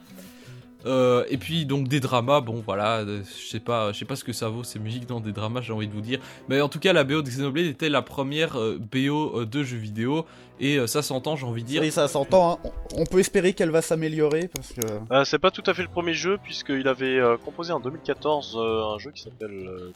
Euh, 0.85 1.25
et 1.29 1.37
puis 1.37 1.65
donc 1.65 1.87
des 1.87 1.99
dramas, 1.99 2.39
bon 2.39 2.61
voilà, 2.65 2.97
euh, 2.99 3.21
je 3.23 3.47
sais 3.47 3.59
pas, 3.59 3.91
je 3.91 3.97
sais 3.99 4.05
pas 4.05 4.15
ce 4.15 4.23
que 4.23 4.31
ça 4.31 4.47
vaut 4.47 4.63
ces 4.63 4.77
musiques 4.79 5.07
dans 5.07 5.19
des 5.19 5.31
dramas, 5.31 5.61
j'ai 5.61 5.73
envie 5.73 5.87
de 5.87 5.93
vous 5.93 6.01
dire. 6.01 6.19
Mais 6.49 6.61
en 6.61 6.69
tout 6.69 6.79
cas, 6.79 6.93
la 6.93 7.03
BO 7.03 7.21
de 7.21 7.27
Xenoblade 7.29 7.65
était 7.65 7.89
la 7.89 8.01
première 8.03 8.57
euh, 8.59 8.77
BO 8.79 9.39
euh, 9.41 9.45
de 9.45 9.63
jeux 9.63 9.77
vidéo 9.77 10.25
et 10.59 10.77
euh, 10.77 10.85
ça 10.87 11.01
s'entend, 11.01 11.35
j'ai 11.35 11.45
envie 11.47 11.63
de 11.63 11.67
dire. 11.67 11.83
Et 11.83 11.91
ça 11.91 12.07
s'entend, 12.07 12.59
hein. 12.63 12.69
on 12.95 13.05
peut 13.05 13.19
espérer 13.19 13.53
qu'elle 13.53 13.71
va 13.71 13.81
s'améliorer 13.81 14.47
parce 14.53 14.71
que. 14.73 14.81
Euh, 15.11 15.25
c'est 15.25 15.39
pas 15.39 15.51
tout 15.51 15.63
à 15.65 15.73
fait 15.73 15.81
le 15.81 15.87
premier 15.89 16.13
jeu, 16.13 16.37
puisqu'il 16.43 16.87
avait 16.87 17.17
euh, 17.19 17.37
composé 17.43 17.73
en 17.73 17.79
2014 17.79 18.55
euh, 18.57 18.83
un 18.95 18.97
jeu 18.99 19.11
qui 19.11 19.23
s'appelle 19.23 19.67
euh, 19.67 19.91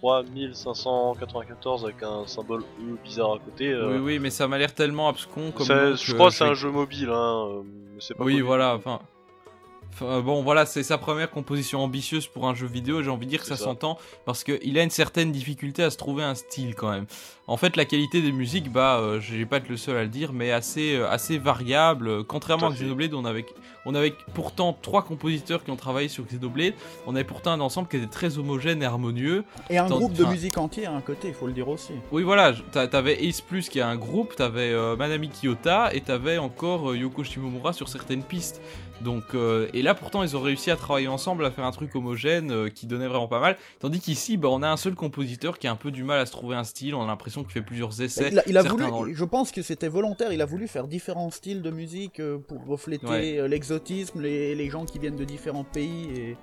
3594 0.00 1.84
avec 1.84 2.02
un 2.02 2.26
symbole 2.26 2.60
E 2.80 2.96
bizarre 3.02 3.34
à 3.34 3.38
côté. 3.38 3.68
euh, 3.70 3.92
Oui, 3.94 3.98
oui, 4.14 4.18
mais 4.18 4.30
ça 4.30 4.48
m'a 4.48 4.58
l'air 4.58 4.74
tellement 4.74 5.08
abscon 5.08 5.50
comme. 5.52 5.66
je 5.66 6.06
que 6.06 6.12
crois 6.14 6.28
que 6.28 6.34
c'est 6.34 6.44
un 6.44 6.54
jeu 6.54 6.70
mobile, 6.70 7.08
hein, 7.10 7.46
euh, 7.48 7.62
mais 7.94 8.00
c'est 8.00 8.14
pas 8.14 8.24
Oui, 8.24 8.32
connu. 8.34 8.42
voilà, 8.44 8.74
enfin. 8.74 9.00
Enfin, 9.94 10.20
bon, 10.20 10.42
voilà, 10.42 10.66
c'est 10.66 10.82
sa 10.82 10.98
première 10.98 11.30
composition 11.30 11.82
ambitieuse 11.82 12.26
pour 12.26 12.46
un 12.46 12.54
jeu 12.54 12.66
vidéo. 12.66 13.02
J'ai 13.02 13.10
envie 13.10 13.26
de 13.26 13.30
dire 13.30 13.40
que 13.40 13.46
ça, 13.46 13.56
s'entend 13.56 13.98
parce 14.24 14.44
qu'il 14.44 14.78
a 14.78 14.82
une 14.82 14.90
certaine 14.90 15.32
difficulté 15.32 15.82
à 15.82 15.90
se 15.90 15.96
trouver 15.96 16.24
un 16.24 16.34
style 16.34 16.74
quand 16.74 16.90
même. 16.90 17.06
En 17.46 17.56
fait, 17.58 17.76
la 17.76 17.84
qualité 17.84 18.22
des 18.22 18.32
musiques, 18.32 18.72
bah, 18.72 18.98
euh, 19.00 19.20
je 19.20 19.34
vais 19.36 19.44
pas 19.44 19.58
être 19.58 19.68
le 19.68 19.76
seul 19.76 19.96
à 19.98 20.02
le 20.02 20.08
dire, 20.08 20.32
mais 20.32 20.50
assez, 20.50 20.96
euh, 20.96 21.10
assez 21.10 21.36
variable. 21.36 22.08
Euh, 22.08 22.22
Contrairement 22.26 22.68
Tout 22.68 22.72
à. 22.72 22.76
Xenoblade, 22.76 23.12
on 23.12 23.26
avait, 23.26 23.44
on 23.84 23.94
avait 23.94 24.14
pourtant 24.32 24.76
trois 24.80 25.02
compositeurs 25.02 25.62
qui 25.62 25.70
ont 25.70 25.76
travaillé 25.76 26.08
sur 26.08 26.24
Xenoblade. 26.24 26.72
On 27.06 27.14
avait 27.14 27.24
pourtant 27.24 27.50
un 27.52 27.60
ensemble 27.60 27.88
qui 27.88 27.96
était 27.98 28.06
très 28.06 28.38
homogène 28.38 28.82
et 28.82 28.86
harmonieux. 28.86 29.44
Et 29.68 29.76
un 29.76 29.86
Tant- 29.86 29.98
groupe 29.98 30.14
de 30.14 30.24
musique 30.24 30.56
entier 30.56 30.86
à 30.86 30.92
un 30.92 31.02
côté, 31.02 31.28
il 31.28 31.34
faut 31.34 31.46
le 31.46 31.52
dire 31.52 31.68
aussi. 31.68 31.92
Oui, 32.12 32.22
voilà, 32.22 32.54
t'avais 32.72 33.22
Ace 33.26 33.42
Plus 33.42 33.68
qui 33.68 33.78
est 33.78 33.82
un 33.82 33.96
groupe, 33.96 34.34
t'avais 34.36 34.72
euh, 34.72 34.96
Manami 34.96 35.28
Kiyota 35.28 35.90
et 35.92 36.00
t'avais 36.00 36.38
encore 36.38 36.92
euh, 36.92 36.96
Yoko 36.96 37.24
Shimomura 37.24 37.74
sur 37.74 37.90
certaines 37.90 38.22
pistes. 38.22 38.62
Donc, 39.00 39.24
euh, 39.34 39.68
et 39.74 39.82
là 39.82 39.94
pourtant 39.94 40.22
ils 40.22 40.36
ont 40.36 40.40
réussi 40.40 40.70
à 40.70 40.76
travailler 40.76 41.08
ensemble, 41.08 41.44
à 41.44 41.50
faire 41.50 41.64
un 41.64 41.72
truc 41.72 41.94
homogène 41.96 42.52
euh, 42.52 42.68
qui 42.68 42.86
donnait 42.86 43.08
vraiment 43.08 43.26
pas 43.28 43.40
mal. 43.40 43.56
Tandis 43.80 44.00
qu'ici, 44.00 44.36
bah, 44.36 44.48
on 44.50 44.62
a 44.62 44.68
un 44.68 44.76
seul 44.76 44.94
compositeur 44.94 45.58
qui 45.58 45.66
a 45.66 45.72
un 45.72 45.76
peu 45.76 45.90
du 45.90 46.04
mal 46.04 46.20
à 46.20 46.26
se 46.26 46.32
trouver 46.32 46.54
un 46.56 46.64
style, 46.64 46.94
on 46.94 47.02
a 47.02 47.06
l'impression 47.06 47.42
qu'il 47.42 47.52
fait 47.52 47.62
plusieurs 47.62 48.00
essais. 48.00 48.30
Il 48.30 48.38
a, 48.38 48.62
il 48.62 48.68
voulu, 48.68 48.84
dans 48.86 49.04
je 49.12 49.24
pense 49.24 49.50
que 49.50 49.62
c'était 49.62 49.88
volontaire, 49.88 50.32
il 50.32 50.40
a 50.40 50.46
voulu 50.46 50.68
faire 50.68 50.86
différents 50.86 51.30
styles 51.30 51.60
de 51.60 51.70
musique 51.70 52.20
euh, 52.20 52.38
pour 52.38 52.64
refléter 52.66 53.06
Ouais. 53.06 53.38
euh, 53.38 53.48
l'exotisme, 53.48 54.20
les, 54.20 54.54
les 54.54 54.70
gens 54.70 54.84
qui 54.84 54.98
viennent 54.98 55.16
de 55.16 55.24
différents 55.24 55.64
pays 55.64 56.08
et, 56.16 56.36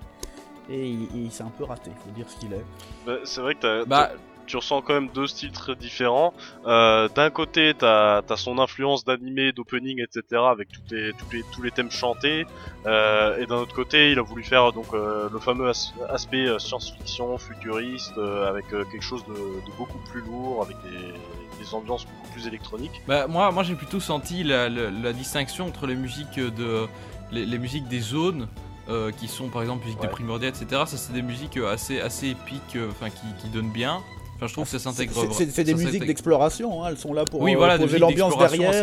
et 0.74 0.88
il, 0.90 1.08
il 1.16 1.32
s'est 1.32 1.44
un 1.44 1.52
peu 1.58 1.64
raté, 1.64 1.90
faut 2.06 2.12
dire 2.12 2.30
ce 2.30 2.38
qu'il 2.40 2.52
est. 2.54 2.66
Bah, 3.06 3.18
c'est 3.24 3.42
vrai 3.42 3.56
que 3.56 3.62
t'as- 3.62 3.86
Bah, 3.86 4.12
tu 4.52 4.58
ressens 4.58 4.82
quand 4.82 4.94
même 4.94 5.08
deux 5.14 5.28
styles 5.28 5.54
très 5.54 5.76
différents. 5.76 6.34
Euh, 6.66 7.08
D'un 7.16 7.30
côté, 7.30 7.74
t'as 7.74 8.22
as 8.30 8.36
son 8.38 8.60
influence 8.60 9.06
d'animé, 9.06 9.54
d'opening, 9.54 10.02
etc., 10.02 10.42
avec 10.56 10.68
tous 10.70 10.82
les, 10.94 11.14
tous 11.14 11.26
les, 11.32 11.44
tous 11.54 11.62
les 11.62 11.72
thèmes 11.72 11.90
chantés. 11.90 12.46
Euh, 12.86 13.38
et 13.40 13.46
d'un 13.46 13.56
autre 13.56 13.74
côté, 13.74 14.12
il 14.12 14.20
a 14.20 14.22
voulu 14.22 14.44
faire 14.44 14.74
donc 14.74 14.88
euh, 14.94 15.30
le 15.32 15.40
fameux 15.40 15.70
as- 15.70 15.94
aspect 16.10 16.48
science-fiction, 16.60 17.38
futuriste, 17.38 18.18
avec 18.18 18.68
quelque 18.70 19.02
chose 19.02 19.24
de, 19.26 19.34
de 19.34 19.72
beaucoup 19.78 20.00
plus 20.12 20.22
lourd, 20.22 20.62
avec 20.64 20.76
des, 20.84 21.64
des 21.64 21.74
ambiances 21.74 22.06
beaucoup 22.06 22.28
plus 22.34 22.46
électroniques. 22.48 23.02
Bah, 23.08 23.28
moi, 23.28 23.52
moi 23.52 23.64
j'ai 23.64 23.76
plutôt 23.76 24.02
senti 24.02 24.44
la, 24.44 24.68
la- 24.68 24.90
la 24.92 25.14
distinction 25.14 25.68
entre 25.68 25.88
les 25.88 25.96
musiques 25.96 26.40
de 26.40 26.88
les, 27.32 27.46
les 27.46 27.58
musiques 27.58 27.88
des 27.88 28.02
zones 28.02 28.48
euh, 28.90 29.12
qui 29.12 29.28
sont 29.30 29.48
par 29.48 29.62
exemple 29.62 29.86
musique 29.86 30.00
de 30.02 30.08
Ouais. 30.08 30.12
Primordia 30.12 30.50
etc. 30.50 30.66
Ça 30.86 30.98
c'est 30.98 31.14
des 31.14 31.22
musiques 31.22 31.56
assez 31.58 32.02
assez 32.02 32.30
épiques, 32.32 32.76
euh, 32.76 32.90
enfin 32.92 33.10
qui, 33.10 33.28
qui 33.42 33.48
donnent 33.50 33.72
bien. 33.72 34.02
Enfin 34.42 34.48
je 34.48 34.54
trouve 34.54 34.66
que 34.66 34.72
ça 34.72 34.80
s'intègre. 34.80 35.14
C'est- 35.54 35.64
des 35.64 35.76
musiques 35.76 36.04
d'exploration, 36.04 36.84
hein, 36.84 36.88
elles 36.90 36.98
sont 36.98 37.14
là 37.14 37.26
pour 37.26 37.42
Oui 37.42 37.54
euh, 37.54 37.58
voilà, 37.58 37.78
des 37.78 37.84
poser 37.84 38.00
l'ambiance 38.00 38.36
derrière. 38.36 38.74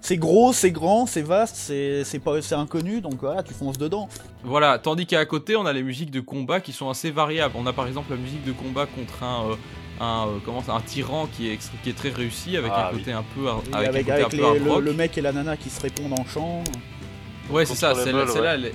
C'est 0.00 0.16
gros, 0.16 0.52
c'est 0.52 0.70
grand, 0.70 1.06
c'est 1.06 1.22
vaste, 1.22 1.56
c'est 1.56 2.04
c'est 2.04 2.20
pas 2.20 2.40
c'est 2.40 2.54
inconnu, 2.54 3.00
donc 3.00 3.14
voilà, 3.20 3.42
tu 3.42 3.52
fonces 3.52 3.78
dedans. 3.78 4.08
Voilà, 4.44 4.78
tandis 4.78 5.04
qu'à 5.06 5.24
côté 5.24 5.56
on 5.56 5.66
a 5.66 5.72
les 5.72 5.82
musiques 5.82 6.12
de 6.12 6.20
combat 6.20 6.60
qui 6.60 6.72
sont 6.72 6.88
assez 6.88 7.10
variables. 7.10 7.54
On 7.58 7.66
a 7.66 7.72
par 7.72 7.88
exemple 7.88 8.12
la 8.12 8.16
musique 8.16 8.44
de 8.44 8.52
combat 8.52 8.86
contre 8.86 9.24
un 9.24 9.50
euh, 9.50 9.54
un, 9.98 10.28
euh, 10.28 10.38
comment 10.44 10.62
ça, 10.62 10.74
un 10.74 10.80
tyran 10.80 11.26
qui 11.36 11.48
est, 11.50 11.58
qui 11.82 11.90
est 11.90 11.96
très 11.96 12.10
réussi 12.10 12.56
avec 12.56 12.70
Ah, 12.72 12.90
un 12.90 12.96
côté 12.96 13.10
un 13.10 13.24
peu 13.34 13.48
avec, 13.48 13.74
avec 13.74 13.88
un 13.88 13.88
côté 13.88 14.10
avec 14.12 14.24
un 14.26 14.28
peu 14.28 14.36
les- 14.36 14.70
hard 14.70 14.84
le, 14.84 14.92
mec 14.92 15.18
et 15.18 15.22
la 15.22 15.32
nana 15.32 15.56
qui 15.56 15.70
se 15.70 15.80
répondent 15.80 16.12
en 16.16 16.24
chant. 16.26 16.62
Ouais, 17.50 17.64
c'est 17.64 17.74
ça, 17.74 17.94
celle-là, 17.94 18.26
Contrôlable, 18.26 18.32
celle-là, 18.32 18.54
elle 18.54 18.64
est- 18.66 18.74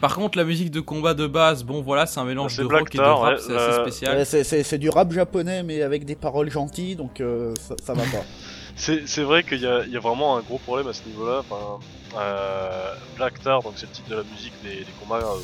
Par 0.00 0.14
contre, 0.14 0.36
la 0.36 0.44
musique 0.44 0.70
de 0.70 0.80
combat 0.80 1.14
de 1.14 1.26
base, 1.26 1.64
bon 1.64 1.80
voilà, 1.82 2.04
c'est 2.06 2.20
un 2.20 2.24
mélange 2.24 2.56
de 2.56 2.64
Black 2.64 2.80
rock 2.80 2.94
et 2.94 2.98
de 2.98 3.02
rap, 3.02 3.34
ouais, 3.34 3.40
c'est 3.40 3.56
assez 3.56 3.78
euh, 3.78 3.82
spécial. 3.82 4.16
Ouais, 4.18 4.24
c'est- 4.24 4.44
C'est 4.44 4.62
c'est 4.62 4.78
du 4.78 4.90
rap 4.90 5.10
japonais 5.12 5.62
mais 5.62 5.80
avec 5.82 6.04
des 6.04 6.14
paroles 6.16 6.50
gentilles, 6.50 6.96
donc 6.96 7.20
euh, 7.20 7.54
ça, 7.60 7.74
ça 7.82 7.94
va 7.94 8.02
pas. 8.02 8.24
C'est 8.78 9.06
c'est 9.08 9.22
vrai 9.22 9.42
qu'il 9.42 9.62
y 9.62 9.66
a, 9.66 9.84
il 9.86 9.90
y 9.90 9.96
a 9.96 10.00
vraiment 10.00 10.36
un 10.36 10.40
gros 10.42 10.58
problème 10.58 10.86
à 10.88 10.92
ce 10.92 11.02
niveau-là. 11.06 11.38
Enfin, 11.48 11.78
euh, 12.18 12.92
Black 13.16 13.40
Tar, 13.42 13.62
donc 13.62 13.72
c'est 13.76 13.86
le 13.86 13.92
titre 13.92 14.10
de 14.10 14.16
la 14.16 14.22
musique 14.24 14.52
des, 14.62 14.80
des 14.80 14.92
combats, 15.00 15.16
euh, 15.24 15.40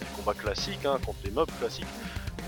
des 0.00 0.06
combats 0.16 0.32
classiques 0.34 0.84
hein, 0.86 0.96
contre 1.04 1.18
les 1.24 1.32
mobs 1.32 1.48
classiques. 1.58 1.86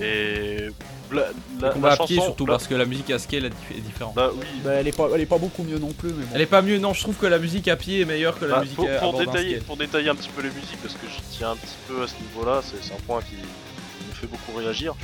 Et 0.01 0.69
la, 1.13 1.25
la, 1.61 1.71
combat 1.71 1.89
la 1.89 1.95
à 1.95 2.07
pied 2.07 2.21
surtout 2.21 2.47
la- 2.47 2.53
parce 2.55 2.67
que 2.67 2.75
la 2.75 2.85
musique 2.87 3.11
à 3.11 3.19
scale 3.19 3.47
est 3.47 3.81
différente. 3.81 4.15
Bah 4.15 4.31
oui. 4.35 4.45
Bah, 4.65 4.73
elle, 4.75 4.89
est 4.89 4.97
pas, 4.97 5.09
elle 5.15 5.21
est 5.21 5.27
pas 5.27 5.39
beaucoup 5.39 5.63
mieux 5.63 5.79
non 5.79 5.93
plus, 5.93 6.11
mais 6.11 6.25
bon. 6.25 6.31
Elle 6.35 6.41
est 6.43 6.47
pas 6.47 6.63
mieux, 6.63 6.79
non, 6.79 6.95
je 6.95 7.01
trouve 7.01 7.17
que 7.17 7.27
la 7.27 7.39
musique 7.39 7.69
à 7.69 7.77
pied 7.77 8.01
est 8.01 8.05
meilleure 8.05 8.39
que 8.39 8.45
la 8.45 8.57
Bah, 8.57 8.61
musique 8.63 8.77
pour, 8.77 8.89
à, 8.89 8.93
à 8.93 8.99
pour 9.01 9.19
détailler, 9.19 9.51
skate. 9.57 9.65
pour 9.67 9.77
détailler 9.77 10.09
un 10.09 10.15
petit 10.15 10.31
peu 10.31 10.43
les 10.43 10.51
musiques, 10.51 10.81
parce 10.83 10.95
que 10.95 11.07
je 11.07 11.21
tiens 11.37 11.51
un 11.51 11.57
petit 11.57 11.77
peu 11.89 12.03
à 12.03 12.07
ce 12.07 12.15
niveau-là, 12.23 12.61
c'est 12.65 12.83
c'est 12.83 12.95
un 12.95 13.01
point 13.07 13.21
qui 13.23 13.35
me 13.37 14.15
fait 14.15 14.27
beaucoup 14.27 14.57
réagir. 14.57 14.95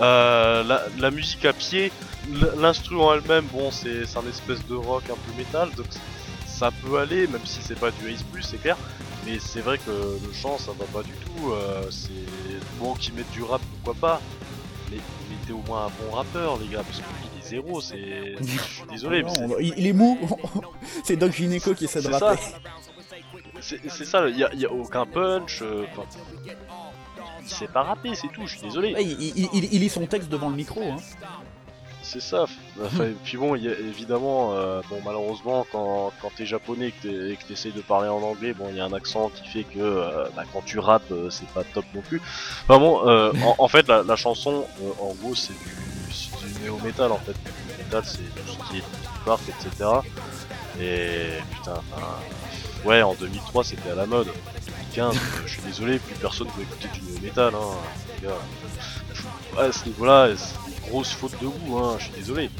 Euh, 0.00 0.62
la, 0.62 0.84
la 0.98 1.10
musique 1.10 1.44
à 1.44 1.52
pied, 1.52 1.90
l'instru 2.58 2.96
en 3.00 3.12
elle-même, 3.14 3.44
bon, 3.52 3.70
c'est 3.70 4.06
c'est 4.06 4.18
un 4.18 4.28
espèce 4.30 4.64
de 4.66 4.74
rock 4.74 5.02
un 5.10 5.14
peu 5.14 5.36
métal, 5.36 5.68
donc 5.76 5.86
ça 6.46 6.70
peut 6.70 6.98
aller, 6.98 7.26
même 7.26 7.40
si 7.44 7.58
c'est 7.62 7.78
pas 7.78 7.90
du 7.90 8.10
Ace 8.12 8.22
Plus, 8.32 8.42
c'est 8.42 8.58
clair. 8.62 8.76
Mais 9.26 9.38
c'est 9.38 9.60
vrai 9.60 9.78
que 9.78 9.90
le 9.90 10.32
chant, 10.32 10.56
ça 10.58 10.72
va 10.72 10.84
pas 10.86 11.02
du 11.02 11.12
tout. 11.12 11.52
euh, 11.52 11.90
c'est 11.90 12.10
bon 12.78 12.94
qu'ils 12.94 13.14
mettent 13.14 13.30
du 13.32 13.42
rap, 13.42 13.60
pourquoi 13.84 13.94
pas. 14.10 14.20
Mais 14.90 14.96
mettez 15.30 15.52
au 15.52 15.62
moins 15.66 15.86
un 15.86 16.04
bon 16.04 16.12
rappeur, 16.16 16.58
les 16.58 16.68
gars, 16.68 16.82
parce 16.82 16.98
que 16.98 17.02
lui, 17.02 17.28
il 17.34 17.40
est 17.40 17.48
zéro. 17.48 17.80
C'est, 17.80 18.34
je 18.40 18.74
suis 18.74 18.86
désolé, 18.90 19.22
mais 19.22 19.46
Non, 19.46 19.54
il, 19.60 19.74
il 19.76 19.86
est 19.86 19.92
mou. 19.92 20.18
c'est 21.04 21.16
Doc 21.16 21.32
Gineco 21.32 21.74
qui 21.74 21.84
essaie 21.84 22.00
de 22.02 22.08
rapper. 22.08 22.40
C'est 23.60 24.04
ça, 24.06 24.26
il 24.28 24.38
y 24.38 24.44
a, 24.44 24.52
y 24.54 24.64
a 24.64 24.72
aucun 24.72 25.04
punch. 25.06 25.60
euh, 25.62 25.84
il 27.42 27.48
sait 27.48 27.66
pas 27.68 27.82
rapper, 27.82 28.14
c'est 28.14 28.28
tout. 28.28 28.46
Je 28.46 28.52
suis 28.56 28.62
désolé. 28.62 28.94
Ouais, 28.94 29.04
il- 29.04 29.32
il- 29.52 29.68
il 29.72 29.80
lit 29.80 29.88
son 29.88 30.06
texte 30.06 30.28
devant 30.30 30.48
le 30.48 30.56
micro. 30.56 30.80
Hein. 30.82 30.96
C'est 32.12 32.20
ça. 32.20 32.46
Enfin, 32.84 33.04
et 33.04 33.14
puis 33.22 33.36
bon, 33.36 33.54
il 33.54 33.62
y 33.62 33.68
a- 33.68 33.78
évidemment, 33.78 34.52
euh, 34.54 34.80
bon 34.90 35.00
malheureusement, 35.04 35.64
quand, 35.70 36.12
quand 36.20 36.32
t'es 36.36 36.44
japonais 36.44 36.88
et 37.04 37.36
que 37.36 37.44
t'essayes 37.46 37.70
de 37.72 37.82
parler 37.82 38.08
en 38.08 38.20
anglais, 38.20 38.52
bon, 38.52 38.66
il 38.70 38.76
y 38.76 38.80
a 38.80 38.84
un 38.84 38.92
accent 38.92 39.30
qui 39.32 39.46
fait 39.48 39.62
que 39.62 39.78
euh, 39.78 40.24
bah, 40.34 40.42
quand 40.52 40.62
tu 40.64 40.80
rappes, 40.80 41.08
euh, 41.12 41.30
c'est 41.30 41.46
pas 41.50 41.62
top 41.62 41.84
non 41.94 42.00
plus. 42.00 42.20
Enfin 42.66 42.80
bon, 42.80 42.98
en, 43.46 43.54
en 43.58 43.68
fait, 43.68 43.86
la, 43.86 44.02
la 44.02 44.16
chanson, 44.16 44.66
en 45.00 45.14
gros, 45.22 45.36
c'est 45.36 45.52
du, 45.52 46.64
néo-metal 46.64 47.12
en 47.12 47.18
fait. 47.18 47.34
Le 47.78 47.84
metal, 47.84 48.02
c'est 48.04 48.18
tout 48.18 48.52
ce 48.64 48.70
qui 48.70 48.78
est 48.78 48.84
Park, 49.24 49.42
etc. 49.48 49.88
Et 50.80 51.28
putain, 51.52 51.74
ouais, 52.84 53.02
en 53.02 53.14
2003 53.14 53.62
c'était 53.62 53.90
à 53.90 53.94
la 53.94 54.06
mode. 54.06 54.26
2015, 54.66 55.14
euh, 55.14 55.18
je 55.46 55.52
suis 55.52 55.62
désolé, 55.62 55.98
plus 56.00 56.14
personne 56.16 56.48
veut 56.56 56.62
écouter 56.62 56.88
du 56.94 57.02
new 57.12 57.20
metal, 57.20 57.52
hein, 57.54 57.76
les 58.20 58.26
gars. 58.26 58.34
Ouais, 59.56 59.68
à 59.68 59.72
ce 59.72 59.84
niveau-là, 59.86 60.28
grosse 60.90 61.12
faute 61.12 61.32
de 61.40 61.46
goût, 61.46 61.78
hein, 61.78 61.96
je 61.98 62.04
suis 62.04 62.12
désolé. 62.14 62.50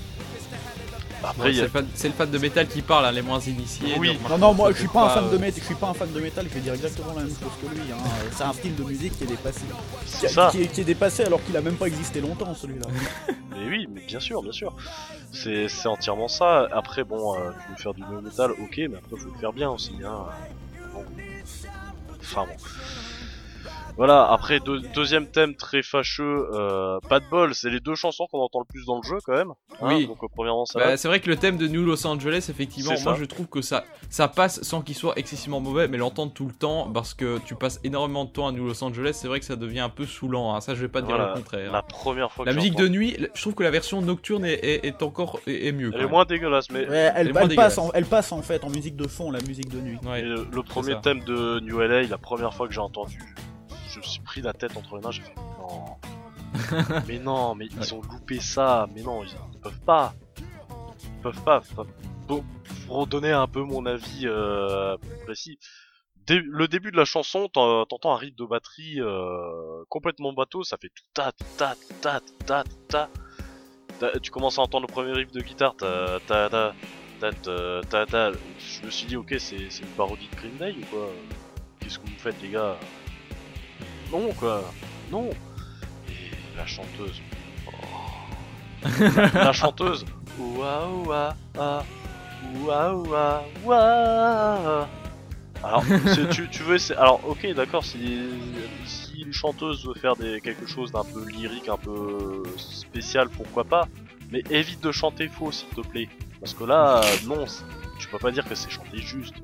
Après, 1.23 1.53
c'est 1.53 1.61
a- 1.61 1.63
le 1.65 1.69
fan- 1.69 1.87
c'est 1.95 2.09
le 2.09 2.15
fan 2.15 2.31
de 2.31 2.39
métal 2.39 2.67
qui 2.67 2.81
parle, 2.81 3.05
hein, 3.05 3.13
les 3.13 3.21
moins 3.21 3.41
initiés. 3.41 3.95
Oui. 3.99 4.19
Non, 4.31 4.39
non, 4.39 4.55
moi 4.55 4.73
je 4.73 4.79
suis 4.79 4.89
pas 4.89 5.05
un 5.05 5.09
fan 5.11 5.29
de 5.31 5.35
euh, 5.37 5.39
métal, 5.39 5.61
je 5.61 5.67
suis 5.67 5.75
pas 5.75 5.89
un 5.89 5.95
fan 5.95 6.11
de 6.11 6.19
métal, 6.21 6.47
je 6.49 6.55
vais 6.55 6.61
dire 6.61 6.73
exactement 6.73 7.13
la 7.15 7.21
même 7.25 7.29
chose 7.29 7.53
que 7.61 7.67
lui. 7.75 7.83
Hein. 7.93 7.97
C'est 8.35 8.43
un 8.45 8.53
style 8.55 8.75
de 8.75 8.83
musique 8.85 9.19
qui 9.19 9.25
est 9.25 9.27
dépassé. 9.27 9.61
Qui, 9.61 10.11
c'est 10.13 10.29
ça. 10.29 10.49
qui 10.51 10.63
est, 10.63 10.67
qui 10.69 10.81
est 10.81 10.85
dépassé 10.85 11.23
alors 11.25 11.45
qu'il 11.45 11.55
a 11.59 11.61
même 11.61 11.77
pas 11.77 11.89
existé 11.89 12.23
longtemps 12.23 12.55
celui-là. 12.55 12.87
Mais 13.51 13.67
oui, 13.69 13.87
mais 13.95 14.01
bien 14.07 14.21
sûr, 14.21 14.43
bien 14.43 14.53
sûr. 14.53 14.75
C'est 15.33 15.69
entièrement 15.87 16.29
ça. 16.29 16.67
Après, 16.73 17.05
bon, 17.05 17.35
euh, 17.35 17.51
tu 17.67 17.71
veux 17.73 17.77
faire 17.77 17.93
du 17.93 18.01
new 18.01 18.23
metal, 18.23 18.53
ok, 18.53 18.77
mais 18.79 18.97
après, 18.97 19.17
faut 19.19 19.29
le 19.31 19.39
faire 19.39 19.53
bien 19.53 19.69
aussi. 19.69 19.93
Hein. 20.03 20.25
Bon. 20.95 21.05
Enfin 22.23 22.47
bon. 22.47 22.57
Voilà, 24.01 24.33
après, 24.33 24.61
deux- 24.61 24.81
deuxième 24.95 25.27
thème 25.27 25.55
très 25.57 25.83
fâcheux, 25.83 26.49
euh, 26.55 26.99
pas 27.11 27.21
de 27.21 27.27
bol, 27.31 27.55
c'est 27.55 27.69
les 27.69 27.81
deux 27.81 27.95
chansons 27.95 28.27
qu'on 28.33 28.41
entend 28.41 28.61
le 28.61 28.65
plus 28.65 28.87
dans 28.87 28.97
le 28.97 29.03
jeu 29.03 29.19
quand 29.23 29.35
même. 29.35 29.51
hein. 29.51 29.77
Oui. 29.83 30.07
Donc, 30.07 30.25
euh, 30.25 30.27
premièrement, 30.35 30.65
ça 30.65 30.79
Bah, 30.79 30.87
va. 30.87 30.97
c'est 30.97 31.07
vrai 31.07 31.21
que 31.21 31.29
le 31.29 31.37
thème 31.37 31.59
de 31.59 31.69
New 31.69 31.85
Los 31.85 32.07
Angeles, 32.07 32.47
effectivement, 32.49 32.93
moi 33.03 33.13
ça. 33.13 33.21
je 33.21 33.27
trouve 33.27 33.47
que 33.47 33.61
ça, 33.61 33.85
ça 34.09 34.27
passe 34.27 34.63
sans 34.63 34.81
qu'il 34.81 34.95
soit 34.95 35.13
excessivement 35.19 35.61
mauvais, 35.61 35.87
mais 35.87 35.99
l'entendre 35.99 36.33
tout 36.33 36.47
le 36.47 36.53
temps, 36.55 36.91
parce 36.91 37.13
que 37.13 37.41
tu 37.45 37.55
passes 37.57 37.79
énormément 37.85 38.25
de 38.25 38.31
temps 38.31 38.49
à 38.49 38.53
New 38.53 38.65
Los 38.67 38.83
Angeles, 38.83 39.11
c'est 39.21 39.29
vrai 39.29 39.39
que 39.39 39.45
ça 39.45 39.57
devient 39.57 39.81
un 39.81 39.91
peu 39.91 40.07
saoulant. 40.07 40.55
hein. 40.55 40.63
Ça, 40.63 40.75
je 40.75 40.81
vais 40.81 40.89
pas 40.89 41.03
te 41.03 41.07
dire 41.07 41.17
Voilà, 41.17 41.33
le 41.35 41.39
contraire. 41.39 41.71
La 41.71 41.83
première 41.83 42.33
fois 42.33 42.47
que 42.47 42.49
La 42.51 42.57
musique 42.57 42.77
de 42.77 42.89
nuit, 42.89 43.19
je 43.35 43.41
trouve 43.43 43.55
que 43.55 43.65
la 43.65 43.71
version 43.71 44.01
nocturne 44.01 44.47
est, 44.47 44.55
est- 44.65 44.87
est 44.87 45.03
encore 45.03 45.41
est, 45.47 45.67
est 45.67 45.73
mieux. 45.73 45.91
Elle 45.95 46.01
est 46.01 46.07
moins 46.09 46.25
dégueulasse, 46.25 46.71
mais 46.71 46.85
elle, 46.89 47.27
C'est 47.27 47.33
moins 47.35 47.43
elle 47.43 47.55
passe 47.55 47.77
en, 47.77 47.91
elle 47.93 48.07
passe 48.07 48.33
en 48.33 48.41
fait 48.41 48.65
en 48.65 48.71
musique 48.71 48.97
de 48.97 49.07
fond, 49.07 49.31
la 49.31 49.43
musique 49.43 49.69
de 49.69 49.79
nuit. 49.79 49.99
Ouais. 50.07 50.23
Le, 50.23 50.47
le 50.51 50.63
premier 50.63 50.93
ça. 50.95 51.01
thème 51.01 51.21
de 51.25 51.61
New 51.61 51.81
LA, 51.83 52.05
la 52.05 52.17
première 52.17 52.55
fois 52.55 52.67
que 52.67 52.73
j'ai 52.73 52.81
entendu, 52.81 53.19
me 54.01 54.05
suis 54.05 54.21
pris 54.23 54.41
la 54.43 54.53
tête 54.53 54.77
entre 54.77 54.97
les 54.97 55.03
mains, 55.03 55.11
j'ai 55.11 55.23
fait 55.23 55.35
non. 55.59 55.97
mais 57.09 57.19
non, 57.19 57.55
mais 57.55 57.67
ils 57.67 57.95
ont 57.95 58.03
loupé 58.03 58.41
ça, 58.41 58.89
mais 58.95 59.03
non, 59.03 59.23
ils, 59.23 59.31
ils 59.53 59.59
peuvent 59.61 59.81
pas. 59.81 60.13
Ils 60.39 61.23
peuvent 61.23 61.43
pas. 61.43 61.59
Enfin, 61.59 61.87
Bon, 62.27 62.45
pour 62.87 62.97
redonner 62.99 63.31
un 63.33 63.47
peu 63.49 63.63
mon 63.63 63.87
avis 63.87 64.23
euh, 64.27 64.97
précis, 65.25 65.59
dé- 66.27 66.43
le 66.45 66.69
début 66.69 66.91
de 66.93 66.97
la 66.97 67.05
chanson, 67.05 67.49
t'en- 67.49 67.85
t'entends 67.87 68.13
un 68.15 68.17
rythme 68.19 68.37
de 68.37 68.45
batterie 68.47 69.01
euh, 69.01 69.85
complètement 69.89 70.33
bateau, 70.33 70.63
ça 70.65 70.77
fait 70.77 70.91
tout 70.95 71.03
ta, 71.15 71.33
tout 71.33 71.45
ta, 71.57 71.75
tout 71.75 71.95
ta, 72.01 72.21
tout 72.21 72.45
ta, 72.47 72.65
tout 72.65 72.71
ta. 72.89 73.09
Tu 74.23 74.31
commences 74.31 74.59
à 74.59 74.63
entendre 74.63 74.87
le 74.89 74.93
premier 74.93 75.13
riff 75.13 75.31
de 75.33 75.41
guitare, 75.41 75.75
ta, 75.77 76.19
ta, 76.27 76.49
ta, 76.49 76.73
ta, 77.21 77.81
ta, 77.89 78.07
ta. 78.07 78.33
Je 78.33 78.87
me 78.87 78.91
suis 78.91 79.07
dit, 79.07 79.17
ok, 79.17 79.35
c'est 79.39 79.57
une 79.81 79.87
parodie 79.97 80.29
de 80.29 80.37
Green 80.37 80.57
Day 80.57 80.75
ou 80.81 80.87
quoi? 80.87 81.09
Qu'est-ce 81.81 81.99
que 81.99 82.07
vous 82.07 82.19
faites, 82.19 82.41
les 82.43 82.51
gars? 82.51 82.77
Non, 84.13 84.33
quoi, 84.35 84.65
non. 85.11 85.31
Et 86.09 86.57
la 86.57 86.67
chanteuse. 86.67 87.21
oh. 87.67 87.71
la, 89.35 89.53
chanteuse. 89.53 90.05
Ouah, 90.39 90.89
ouah, 90.89 91.37
ah. 91.59 91.83
Ouah, 92.57 92.95
ouah, 92.95 93.43
ouah. 93.65 94.89
Alors, 95.63 95.85
tu, 96.33 96.49
tu 96.49 96.63
veux 96.63 96.77
essayer- 96.77 96.99
Alors, 96.99 97.21
ok, 97.29 97.47
d'accord, 97.55 97.85
si, 97.85 98.19
si 98.87 99.21
une 99.23 99.33
chanteuse 99.33 99.87
veut 99.87 99.95
faire 99.95 100.17
des, 100.17 100.41
quelque 100.41 100.67
chose 100.67 100.91
d'un 100.91 101.05
peu 101.05 101.25
lyrique, 101.29 101.69
un 101.69 101.77
peu 101.77 102.43
spécial, 102.57 103.29
pourquoi 103.29 103.65
pas 103.65 103.87
Mais 104.33 104.43
évite 104.51 104.81
de 104.83 104.91
chanter 104.91 105.29
faux, 105.29 105.53
s'il 105.53 105.69
te 105.69 105.83
plaît. 105.83 106.09
Parce 106.41 106.55
que 106.55 106.65
là, 106.65 107.03
non, 107.27 107.45
tu 107.99 108.09
peux 108.09 108.19
pas 108.19 108.31
dire 108.31 108.49
que 108.49 108.55
c'est 108.55 108.71
chanté 108.71 108.99
juste. 108.99 109.35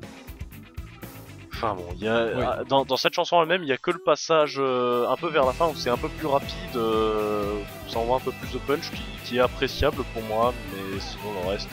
Enfin 1.56 1.74
bon, 1.74 1.86
il 1.96 2.04
y 2.04 2.08
a, 2.08 2.24
Oui. 2.26 2.42
ah, 2.44 2.58
dans, 2.68 2.84
dans 2.84 2.98
cette 2.98 3.14
chanson 3.14 3.40
elle-même, 3.40 3.62
il 3.62 3.68
y 3.68 3.72
a 3.72 3.78
que 3.78 3.90
le 3.90 3.98
passage 3.98 4.56
euh, 4.58 5.08
un 5.08 5.16
peu 5.16 5.28
vers 5.28 5.46
la 5.46 5.52
fin 5.54 5.66
où 5.68 5.74
c'est 5.74 5.88
un 5.88 5.96
peu 5.96 6.08
plus 6.10 6.26
rapide, 6.26 6.76
euh, 6.76 7.58
ça 7.88 7.98
envoie 7.98 8.16
un 8.16 8.20
peu 8.20 8.32
plus 8.32 8.52
de 8.52 8.58
punch 8.58 8.90
qui, 8.90 9.02
qui 9.24 9.36
est 9.38 9.40
appréciable 9.40 10.02
pour 10.12 10.22
moi, 10.24 10.52
mais 10.72 11.00
sinon 11.00 11.32
le 11.42 11.48
reste, 11.50 11.68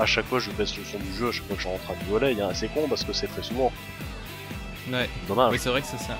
à 0.00 0.04
chaque 0.06 0.24
fois 0.26 0.40
je 0.40 0.50
baisse 0.50 0.76
le 0.76 0.84
son 0.84 0.98
du 0.98 1.12
jeu, 1.14 1.28
à 1.28 1.32
chaque 1.32 1.44
fois 1.44 1.54
que 1.56 1.62
je 1.62 1.68
rentre 1.68 1.90
à 1.90 1.94
du 1.94 2.04
volet, 2.10 2.36
hein, 2.40 2.50
c'est 2.54 2.66
con 2.74 2.86
parce 2.88 3.04
que 3.04 3.12
c'est 3.12 3.28
très 3.28 3.42
souvent, 3.44 3.72
Ouais. 4.90 5.08
dommage. 5.28 5.52
Oui, 5.52 5.58
c'est 5.60 5.70
vrai 5.70 5.80
que 5.80 5.86
c'est 5.86 5.98
ça. 5.98 6.18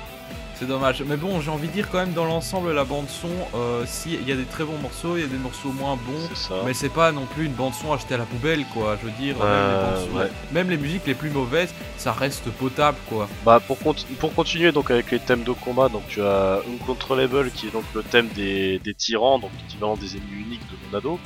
C'est 0.56 0.66
dommage. 0.66 1.02
Mais 1.04 1.16
bon, 1.16 1.40
j'ai 1.40 1.50
envie 1.50 1.66
de 1.66 1.72
dire 1.72 1.88
quand 1.90 1.98
même 1.98 2.12
dans 2.12 2.24
l'ensemble, 2.26 2.72
la 2.72 2.84
bande 2.84 3.08
son, 3.08 3.28
euh, 3.56 3.82
si 3.86 4.14
il 4.14 4.28
y 4.28 4.30
a 4.32 4.36
des 4.36 4.44
très 4.44 4.62
bons 4.64 4.78
morceaux, 4.78 5.16
il 5.16 5.22
y 5.22 5.24
a 5.24 5.26
des 5.26 5.36
morceaux 5.36 5.72
moins 5.72 5.96
bons. 5.96 6.28
Mais 6.64 6.74
c'est 6.74 6.88
pas 6.90 7.10
non 7.10 7.26
plus 7.26 7.46
une 7.46 7.52
bande 7.52 7.74
son 7.74 7.92
achetée 7.92 8.14
à 8.14 8.18
la 8.18 8.24
poubelle 8.24 8.64
quoi, 8.72 8.96
je 9.00 9.06
veux 9.06 9.12
dire, 9.12 9.34
même, 9.36 9.44
Euh, 9.46 10.06
les 10.12 10.18
ouais. 10.18 10.30
même 10.52 10.70
les 10.70 10.76
musiques 10.76 11.06
les 11.06 11.14
plus 11.14 11.30
mauvaises, 11.30 11.74
ça 11.98 12.12
reste 12.12 12.48
potable 12.50 12.98
quoi. 13.08 13.28
Bah 13.44 13.60
pour, 13.66 13.78
pour 14.20 14.34
continuer 14.34 14.70
donc 14.70 14.90
avec 14.92 15.10
les 15.10 15.18
thèmes 15.18 15.42
de 15.42 15.52
combat, 15.52 15.88
donc 15.88 16.02
tu 16.08 16.22
as 16.22 16.60
Uncontrollable 16.72 17.50
qui 17.50 17.66
est 17.66 17.70
donc 17.72 17.84
le 17.94 18.02
thème 18.04 18.28
des, 18.28 18.78
des 18.78 18.94
tyrans, 18.94 19.40
donc 19.40 19.50
l'équivalent 19.60 19.96
des 19.96 20.16
ennemis 20.16 20.42
uniques 20.46 20.66
de 20.70 20.76
Monado. 20.86 21.18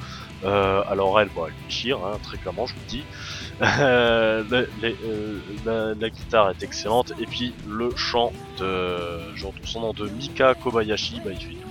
Euh, 0.44 0.82
alors 0.88 1.18
elle, 1.20 1.28
bon, 1.30 1.46
elle 1.46 1.92
hein, 1.92 2.18
très 2.22 2.36
clairement 2.38 2.66
je 2.66 2.74
vous 2.74 2.80
le 2.84 2.90
dis. 2.90 3.04
Euh, 3.60 4.44
les- 4.80 4.96
euh, 5.04 5.38
la- 5.66 5.94
la 5.94 6.10
guitare 6.10 6.50
est 6.50 6.62
excellente 6.62 7.12
et 7.18 7.26
puis 7.26 7.52
le 7.66 7.90
chant 7.96 8.32
de, 8.58 9.34
je 9.34 9.46
retrouve 9.46 9.66
son 9.66 9.80
nom 9.80 9.92
de 9.92 10.08
Mika 10.08 10.54
Kobayashi, 10.54 11.20
bah 11.24 11.30
il 11.32 11.40
fait 11.40 11.54
tout, 11.54 11.68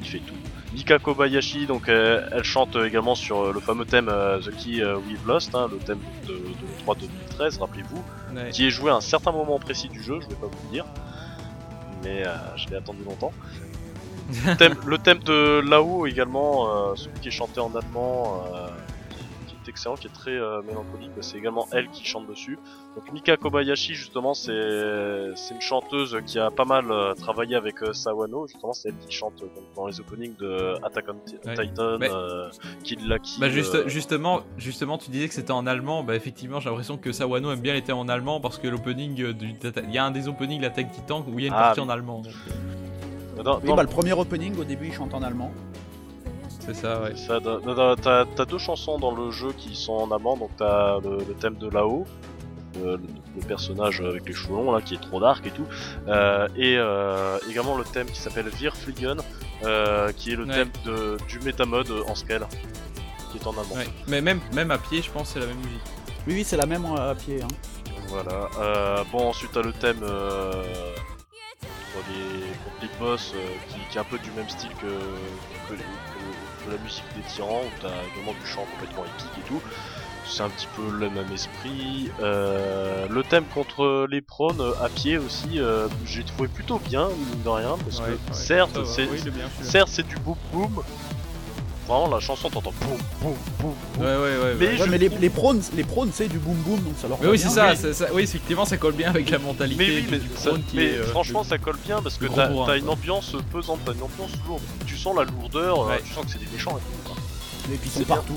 il 0.00 0.06
fait 0.06 0.18
tout. 0.20 0.34
Mika 0.74 0.98
Kobayashi, 1.00 1.66
donc 1.66 1.88
elle 1.88 2.44
chante 2.44 2.76
également 2.76 3.16
sur 3.16 3.52
le 3.52 3.58
fameux 3.58 3.84
thème 3.84 4.06
The 4.44 4.50
Key 4.56 4.84
We've 5.08 5.26
Lost, 5.26 5.54
hein, 5.56 5.66
le 5.70 5.78
thème 5.78 5.98
de, 6.28 6.34
de 6.34 6.78
3 6.82 6.94
2013, 6.94 7.58
rappelez-vous 7.58 8.04
Ouais. 8.36 8.50
qui 8.50 8.66
est 8.66 8.70
joué 8.70 8.90
à 8.90 8.94
un 8.94 9.00
certain 9.00 9.32
moment 9.32 9.58
précis 9.58 9.88
du 9.88 10.00
jeu, 10.02 10.20
je 10.22 10.28
vais 10.28 10.34
pas 10.36 10.46
vous 10.46 10.58
le 10.66 10.70
dire, 10.72 10.84
mais 12.04 12.22
je 12.56 12.68
l'ai 12.68 12.76
attendu 12.76 13.02
longtemps. 13.04 13.32
Le 14.28 14.56
thème, 14.56 14.74
le 14.86 14.98
thème 14.98 15.18
de 15.20 15.60
Lao 15.60 16.06
également, 16.06 16.90
euh, 16.90 16.94
celui 16.96 17.18
qui 17.20 17.28
est 17.28 17.32
chanté 17.32 17.60
en 17.60 17.74
allemand, 17.74 18.44
euh, 18.54 18.66
qui, 19.46 19.54
qui 19.54 19.54
est 19.66 19.68
excellent, 19.70 19.94
qui 19.96 20.06
est 20.06 20.12
très 20.12 20.32
euh, 20.32 20.60
mélancolique, 20.62 21.10
c'est 21.22 21.38
également 21.38 21.66
elle 21.72 21.88
qui 21.88 22.04
chante 22.04 22.26
dessus. 22.26 22.58
Donc 22.94 23.10
Mika 23.12 23.36
Kobayashi 23.38 23.94
justement 23.94 24.34
c'est 24.34 24.52
une 24.52 25.60
chanteuse 25.60 26.18
qui 26.26 26.38
a 26.38 26.50
pas 26.50 26.64
mal 26.66 26.84
travaillé 27.16 27.54
avec 27.56 27.76
Sawano, 27.92 28.46
justement 28.48 28.72
c'est 28.74 28.88
elle 28.90 28.96
qui 29.06 29.14
chante 29.14 29.42
dans 29.76 29.86
les 29.86 29.98
openings 30.00 30.34
de 30.36 30.74
Attack 30.84 31.04
on 31.08 31.14
Ti- 31.26 31.36
Ouais. 31.46 31.54
Titan, 31.66 31.98
euh, 32.02 32.50
Kid 32.84 32.98
Kill, 32.98 33.18
Bah 33.40 33.48
juste, 33.48 33.88
justement, 33.88 34.40
justement, 34.58 34.98
tu 34.98 35.10
disais 35.10 35.28
que 35.28 35.34
c'était 35.34 35.52
en 35.52 35.66
allemand. 35.66 36.02
Bah 36.02 36.16
effectivement, 36.16 36.60
j'ai 36.60 36.68
l'impression 36.68 36.98
que 36.98 37.12
Sawano 37.12 37.50
aime 37.52 37.60
bien 37.60 37.72
les 37.74 37.82
thèmes 37.82 37.96
en 37.98 38.08
allemand 38.08 38.40
parce 38.40 38.58
que 38.58 38.68
l'opening 38.68 39.14
du, 39.14 39.26
il 39.26 39.90
y 39.94 39.98
a 39.98 40.04
un 40.04 40.10
des 40.10 40.28
openings 40.28 40.58
de 40.58 40.64
l'Attaque 40.64 40.90
Titan 40.92 41.24
où 41.26 41.38
il 41.38 41.42
y 41.42 41.44
a 41.44 41.48
une 41.48 41.54
Ah, 41.54 41.58
partie 41.68 41.80
oui. 41.80 41.86
en 41.86 41.88
allemand. 41.90 42.20
donc, 42.20 42.32
dans- 43.42 43.58
Oui, 43.60 43.66
dans 43.68 43.76
bah 43.76 43.82
le 43.82 43.88
premier 43.88 44.12
opening 44.12 44.58
au 44.58 44.64
début 44.64 44.86
il 44.88 44.92
chante 44.94 45.14
en 45.14 45.22
allemand. 45.22 45.52
c'est 46.60 46.74
ça, 46.74 47.00
ouais. 47.02 47.16
Ça, 47.16 47.40
dans- 47.40 47.60
dans- 47.60 47.96
t'as 47.96 48.24
t'as 48.26 48.44
deux 48.44 48.58
chansons 48.58 48.98
dans 48.98 49.14
le 49.14 49.30
jeu 49.30 49.52
qui 49.56 49.74
sont 49.74 49.92
en 49.94 50.10
allemand, 50.14 50.36
donc 50.36 50.50
t'as 50.56 50.98
le, 51.00 51.18
le 51.18 51.34
thème 51.34 51.54
de 51.56 51.68
Lao, 51.68 52.04
le, 52.76 52.92
le- 53.36 53.42
personnage 53.46 54.00
avec 54.00 54.26
les 54.28 54.34
cheveux 54.34 54.54
longs 54.56 54.72
là 54.72 54.80
qui 54.82 54.94
est 54.94 55.00
trop 55.00 55.20
dark 55.20 55.46
et 55.46 55.50
tout, 55.50 55.64
euh, 56.08 56.48
et 56.56 56.76
euh, 56.76 57.38
également 57.48 57.76
le 57.78 57.84
thème 57.84 58.06
qui 58.08 58.20
s'appelle 58.20 58.48
Virfliegen, 58.48 59.18
euh, 59.64 60.12
qui 60.12 60.32
est 60.32 60.36
le 60.36 60.44
Ouais. 60.44 60.54
thème 60.54 60.70
de, 60.84 61.16
du 61.28 61.38
métamode 61.40 61.90
en 62.08 62.14
scale, 62.14 62.46
qui 63.30 63.38
est 63.38 63.46
en 63.46 63.50
allemand. 63.52 63.74
ouais. 63.76 63.86
Mais 64.08 64.20
même, 64.20 64.40
même 64.52 64.70
à 64.72 64.78
pied, 64.78 65.00
je 65.02 65.10
pense 65.10 65.28
que 65.28 65.34
c'est 65.34 65.40
la 65.40 65.46
même 65.46 65.56
musique. 65.58 65.80
Oui, 66.26 66.34
oui, 66.34 66.44
c'est 66.44 66.56
la 66.58 66.66
même 66.66 66.84
à 66.96 67.14
pied. 67.14 67.40
Hein. 67.42 67.48
Voilà. 68.08 68.48
Euh, 68.60 69.04
bon, 69.12 69.28
ensuite 69.28 69.52
t'as 69.52 69.62
le 69.62 69.72
thème 69.72 70.00
euh, 70.02 70.62
pour 71.60 72.02
les 72.12 72.88
boss 72.98 73.32
euh, 73.34 73.38
qui, 73.68 73.78
qui 73.90 73.98
est 73.98 74.00
un 74.00 74.04
peu 74.04 74.18
du 74.18 74.30
même 74.32 74.48
style 74.48 74.70
que, 74.80 74.86
que, 74.86 75.74
que- 75.74 76.64
que 76.64 76.70
la 76.70 76.78
musique 76.82 77.04
des 77.16 77.22
tyrans, 77.22 77.62
où 77.64 77.70
t'as 77.80 77.88
également 78.12 78.32
du 78.38 78.46
chant 78.46 78.64
complètement 78.72 79.04
épique 79.04 79.38
et 79.38 79.48
tout. 79.48 79.60
C'est 80.26 80.42
un 80.42 80.50
petit 80.50 80.68
peu 80.76 80.90
le 80.90 81.08
même 81.08 81.32
esprit. 81.32 82.10
Euh, 82.20 83.06
le 83.08 83.22
thème 83.22 83.44
contre 83.54 84.06
les 84.10 84.20
prônes 84.20 84.60
euh, 84.60 84.74
à 84.84 84.90
pied 84.90 85.16
aussi, 85.16 85.58
euh, 85.58 85.88
j'ai 86.04 86.22
trouvé 86.22 86.48
plutôt 86.48 86.78
bien, 86.78 87.08
mine 87.08 87.42
de 87.42 87.48
rien, 87.48 87.76
parce 87.82 88.00
Ouais, 88.00 88.08
que 88.08 88.10
ouais, 88.12 88.18
certes, 88.32 88.84
c'est 88.84 89.08
Oui, 89.08 89.22
certes 89.62 89.88
c'est 89.90 90.06
du 90.06 90.16
boom 90.16 90.36
boom. 90.52 90.82
Vraiment, 91.88 92.08
la 92.08 92.20
chanson 92.20 92.50
t'entends 92.50 92.72
boum 92.82 92.98
boum 93.22 93.32
boum 93.60 93.72
boum. 93.96 94.04
Ouais, 94.06 94.12
ouais, 94.14 94.20
ouais. 94.20 94.54
Mais 94.58 94.66
ouais. 94.66 94.72
Ouais, 94.72 94.76
je 94.78 94.90
mais 94.90 94.98
les, 94.98 95.30
prônes, 95.30 95.62
les 95.74 95.84
prônes 95.84 96.10
c'est 96.12 96.28
du 96.28 96.38
boom 96.38 96.54
boom 96.56 96.78
donc 96.82 96.92
ça 97.00 97.08
leur 97.08 97.18
Mais 97.20 97.28
oui, 97.28 97.38
c'est 97.38 97.48
ça, 97.48 97.70
oui. 97.70 97.76
c'est 97.80 97.94
ça. 97.94 98.06
Oui, 98.12 98.22
effectivement, 98.24 98.66
ça 98.66 98.76
colle 98.76 98.92
bien 98.94 99.08
avec 99.08 99.30
la 99.30 99.38
mentalité 99.38 99.76
Mais 99.78 99.96
oui, 99.96 100.06
mais, 100.10 100.18
du 100.18 100.28
ça- 100.36 100.50
qui 100.68 100.76
mais 100.76 100.84
est, 100.84 100.98
euh, 100.98 101.04
franchement, 101.06 101.40
le- 101.42 101.48
ça 101.48 101.56
colle 101.58 101.78
bien 101.84 102.02
parce 102.02 102.18
que 102.18 102.26
t'as 102.26 102.76
une 102.76 102.88
ambiance 102.90 103.32
pesante, 103.50 103.80
t'as 103.86 103.94
une 103.94 104.02
ambiance 104.02 104.32
lourde. 104.46 104.62
Tu 104.86 104.96
sens 104.98 105.16
la 105.16 105.24
lourdeur, 105.24 105.80
euh, 105.80 105.88
Ouais. 105.88 106.02
tu 106.04 106.12
sens 106.12 106.26
que 106.26 106.30
c'est 106.32 106.38
des 106.38 106.50
méchants 106.52 106.72
et 106.76 106.80
tout. 106.80 107.08
quoi. 107.08 107.16
Et 107.72 107.76
puis 107.78 107.88
ils 107.88 107.90
c'est 107.90 107.98
sont 108.00 108.04
bien. 108.06 108.16
partout. 108.16 108.34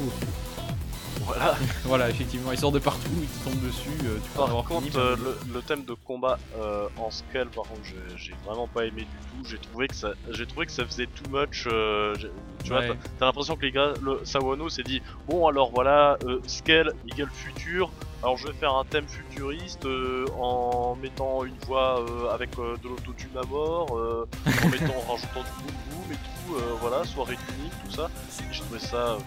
Voilà. 1.25 1.55
Voilà, 1.85 2.09
effectivement, 2.09 2.51
il 2.51 2.57
sort 2.57 2.71
de 2.71 2.79
partout, 2.79 3.09
il 3.21 3.27
te 3.27 3.43
tombe 3.49 3.59
dessus, 3.65 3.89
euh, 4.05 4.17
tu 4.23 4.29
peux 4.29 4.39
en 4.39 4.43
Par 4.43 4.49
avoir 4.49 4.63
contre, 4.65 4.97
euh, 4.97 5.15
le, 5.17 5.53
le 5.53 5.61
thème 5.61 5.83
de 5.83 5.93
combat 6.05 6.37
euh, 6.57 6.87
en 6.97 7.11
scale, 7.11 7.47
par 7.49 7.65
contre, 7.65 7.81
j'ai- 8.17 8.33
vraiment 8.45 8.67
pas 8.67 8.85
aimé 8.85 9.01
du 9.01 9.05
tout. 9.05 9.49
J'ai 9.49 9.57
trouvé 9.57 9.87
que 9.87 9.95
ça, 9.95 10.11
j'ai 10.31 10.45
trouvé 10.45 10.65
que 10.67 10.71
ça 10.71 10.85
faisait 10.85 11.07
too 11.07 11.29
much. 11.29 11.65
euh, 11.67 12.15
j'ai- 12.17 12.31
tu 12.63 12.71
Ouais. 12.73 12.87
t'as- 12.87 12.95
t'as 13.19 13.25
l'impression 13.25 13.55
que 13.55 13.63
les 13.65 13.71
gars, 13.71 13.93
le 14.01 14.21
Sawano 14.23 14.69
s'est 14.69 14.83
dit, 14.83 15.01
bon 15.27 15.47
alors 15.47 15.71
voilà, 15.71 16.17
euh, 16.25 16.39
scale 16.47 16.93
égale 17.11 17.29
futur. 17.33 17.89
Alors 18.23 18.37
je 18.37 18.47
vais 18.47 18.53
faire 18.53 18.73
un 18.75 18.85
thème 18.85 19.07
futuriste 19.07 19.85
euh, 19.85 20.25
en 20.39 20.95
mettant 21.01 21.43
une 21.43 21.55
voix 21.67 21.99
euh, 22.01 22.29
avec 22.33 22.49
euh, 22.59 22.75
de 22.83 22.87
l'autotune 22.89 23.35
à 23.35 23.45
mort, 23.47 23.97
euh, 23.97 24.27
en 24.63 24.69
mettant, 24.69 24.93
en 25.07 25.11
rajoutant 25.13 25.41
du 25.41 25.63
boom 25.63 25.75
boom 25.89 26.11
et 26.11 26.15
tout, 26.15 26.55
euh, 26.55 26.59
voilà, 26.79 27.03
soirée 27.03 27.37
unique, 27.59 27.73
tout 27.85 27.95
ça. 27.95 28.09
J'ai 28.51 28.59
trouvé 28.61 28.79
ça 28.79 28.95
euh, 28.95 29.17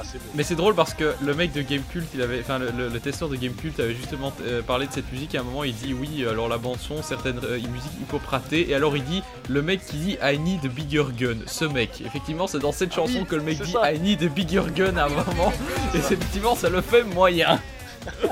assez 0.00 0.18
bon. 0.18 0.24
Mais 0.34 0.42
c'est 0.42 0.54
drôle 0.54 0.74
parce 0.74 0.94
que 0.94 1.14
le 1.22 1.34
mec 1.34 1.52
de 1.52 1.62
Gamecult, 1.62 2.06
il 2.14 2.22
avait, 2.22 2.40
enfin 2.40 2.58
le, 2.58 2.70
le- 2.70 2.88
le 2.88 3.00
testeur 3.00 3.28
de 3.28 3.36
Gamecult 3.36 3.78
avait 3.80 3.94
justement 3.94 4.32
euh, 4.42 4.62
parlé 4.62 4.86
de 4.86 4.92
cette 4.92 5.10
musique. 5.12 5.34
Et 5.34 5.38
à 5.38 5.40
un 5.40 5.44
moment, 5.44 5.64
il 5.64 5.74
dit 5.74 5.92
oui, 5.94 6.26
alors 6.26 6.48
la 6.48 6.58
bande 6.58 6.78
son, 6.78 7.02
certaines 7.02 7.38
euh, 7.44 7.56
musiques 7.68 7.92
hip 8.00 8.12
hop 8.14 8.24
ratées. 8.26 8.70
Et 8.70 8.74
alors 8.74 8.96
il 8.96 9.04
dit 9.04 9.22
le 9.48 9.62
mec 9.62 9.84
qui 9.84 9.96
dit 9.98 10.16
I 10.22 10.38
need 10.38 10.64
a 10.64 10.68
bigger 10.68 11.04
gun. 11.16 11.36
Ce 11.46 11.64
mec, 11.64 12.00
effectivement, 12.04 12.46
c'est 12.46 12.58
dans 12.58 12.72
cette 12.72 12.90
Ah 12.92 12.96
chanson 12.96 13.20
oui, 13.20 13.26
que 13.26 13.36
le 13.36 13.42
mec 13.42 13.60
dit 13.60 13.70
ça. 13.72 13.92
I 13.92 14.00
need 14.00 14.22
a 14.22 14.28
bigger 14.28 14.62
gun 14.74 14.96
à 14.96 15.06
un 15.06 15.08
moment. 15.26 15.52
Et 15.94 15.98
effectivement, 15.98 16.54
ça 16.54 16.68
le 16.68 16.80
fait 16.80 17.02
moyen. 17.04 17.60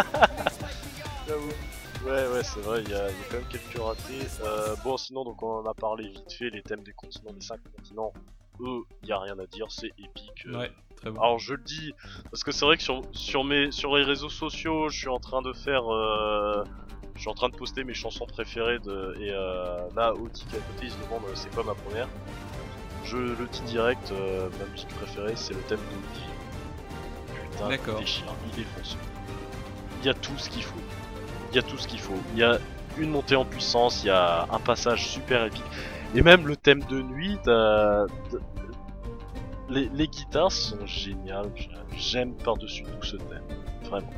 Ouais, 2.04 2.26
ouais, 2.28 2.42
c'est 2.42 2.60
vrai, 2.60 2.82
il 2.84 2.90
y, 2.90 2.94
a 2.94 3.08
il 3.08 3.16
y 3.16 3.20
a 3.20 3.24
quand 3.30 3.36
même 3.36 3.46
quelques 3.48 3.78
ratés. 3.80 4.26
Euh, 4.44 4.74
bon, 4.82 4.96
sinon, 4.96 5.24
donc 5.24 5.40
on 5.42 5.58
en 5.60 5.66
a 5.66 5.72
parlé 5.72 6.08
vite 6.08 6.32
fait, 6.36 6.50
les 6.50 6.60
thèmes 6.62 6.82
des 6.82 6.92
continents, 6.92 7.32
des 7.32 7.40
cinq 7.44 7.60
continents, 7.76 8.12
eux, 8.60 8.82
il 9.04 9.08
y 9.08 9.12
a 9.12 9.20
rien 9.20 9.38
à 9.38 9.46
dire, 9.46 9.66
c'est 9.70 9.92
épique. 9.98 10.46
euh. 10.46 10.58
Ouais, 10.58 10.72
très 11.02 11.10
bon. 11.10 11.20
Alors 11.20 11.38
je 11.38 11.54
le 11.54 11.62
dis, 11.62 11.94
parce 12.30 12.44
que 12.44 12.52
c'est 12.52 12.64
vrai 12.64 12.76
que 12.76 12.82
sur, 12.82 13.02
sur, 13.12 13.44
mes, 13.44 13.70
sur 13.70 13.96
les 13.96 14.04
réseaux 14.04 14.28
sociaux, 14.28 14.88
je 14.88 14.98
suis 14.98 15.08
en 15.08 15.18
train 15.18 15.42
de 15.42 15.52
faire... 15.52 15.92
euh, 15.92 16.64
je 17.14 17.20
suis 17.20 17.28
en 17.28 17.34
train 17.34 17.50
de 17.50 17.56
poster 17.56 17.84
mes 17.84 17.92
chansons 17.92 18.24
préférées 18.26 18.78
de, 18.78 19.14
et 19.20 19.30
euh, 19.30 19.76
là, 19.94 20.14
Oti 20.14 20.46
qui 20.46 20.56
est 20.56 20.58
à 20.58 20.62
côté, 20.62 20.86
il 20.86 20.90
se 20.90 20.96
demande 21.04 21.24
euh, 21.28 21.34
c'est 21.34 21.52
quoi 21.54 21.62
ma 21.62 21.74
première? 21.74 22.08
Je 23.04 23.16
le 23.16 23.46
dis 23.48 23.60
direct, 23.62 24.12
euh, 24.12 24.48
ma 24.58 24.64
musique 24.66 24.88
préférée, 24.88 25.34
c'est 25.36 25.52
le 25.52 25.60
thème 25.60 25.80
d'Oli. 25.90 26.24
Putain, 27.50 27.68
D'accord. 27.68 27.98
il 27.98 28.00
déchire, 28.00 28.34
il 28.46 28.54
défonce. 28.54 28.96
Il 30.00 30.06
y 30.06 30.08
a 30.08 30.14
tout 30.14 30.38
ce 30.38 30.48
qu'il 30.48 30.62
faut. 30.62 30.80
Il 31.50 31.56
y 31.56 31.58
a 31.58 31.62
tout 31.62 31.76
ce 31.76 31.86
qu'il 31.86 32.00
faut. 32.00 32.16
Il 32.32 32.38
y 32.38 32.44
a 32.44 32.58
une 32.96 33.10
montée 33.10 33.36
en 33.36 33.44
puissance, 33.44 34.04
il 34.04 34.06
y 34.06 34.10
a 34.10 34.46
un 34.50 34.58
passage 34.58 35.06
super 35.06 35.44
épique. 35.44 35.62
Et 36.14 36.22
même 36.22 36.46
le 36.46 36.56
thème 36.56 36.82
de 36.84 37.02
nuit, 37.02 37.38
t'as- 37.44 38.06
les, 39.68 39.88
les 39.88 40.08
guitares 40.08 40.52
sont 40.52 40.84
géniales. 40.86 41.50
J'aime 41.96 42.34
par-dessus 42.34 42.84
tout 42.84 43.06
ce 43.06 43.16
thème. 43.16 43.42
Vraiment. 43.84 44.10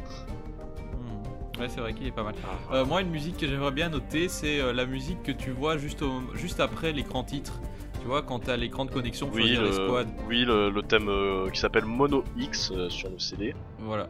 Hmm. 0.93 1.61
Ouais, 1.61 1.69
c'est 1.69 1.81
vrai 1.81 1.95
qu'il 1.95 2.07
est 2.07 2.12
pas 2.12 2.23
mal. 2.25 2.35
Euh, 2.73 2.85
moi, 2.85 3.01
une 3.03 3.11
musique 3.11 3.37
que 3.37 3.47
j'aimerais 3.47 3.71
bien 3.73 3.89
noter, 3.89 4.29
c'est 4.29 4.61
euh, 4.61 4.73
la 4.73 4.87
musique 4.87 5.23
que 5.23 5.33
tu 5.33 5.51
vois 5.51 5.77
juste, 5.79 6.03
au- 6.03 6.23
juste 6.35 6.61
après 6.61 6.93
l'écran 6.93 7.25
titre. 7.25 7.61
Tu 8.01 8.07
vois, 8.07 8.23
quand 8.23 8.41
t'as 8.41 8.57
l'écran 8.57 8.85
de 8.85 8.91
connexion 8.91 9.27
pour 9.29 9.37
Oui, 9.37 9.43
choisir 9.55 9.62
les 9.62 9.69
le, 9.69 9.87
squads. 9.87 10.05
oui, 10.29 10.45
le, 10.45 10.69
le 10.71 10.83
thème 10.83 11.09
euh, 11.09 11.49
qui 11.51 11.59
s'appelle 11.59 11.87
Mono 11.87 12.23
X 12.37 12.73
sur 12.91 13.09
le 13.11 13.19
CD. 13.19 13.55
Voilà. 13.79 14.09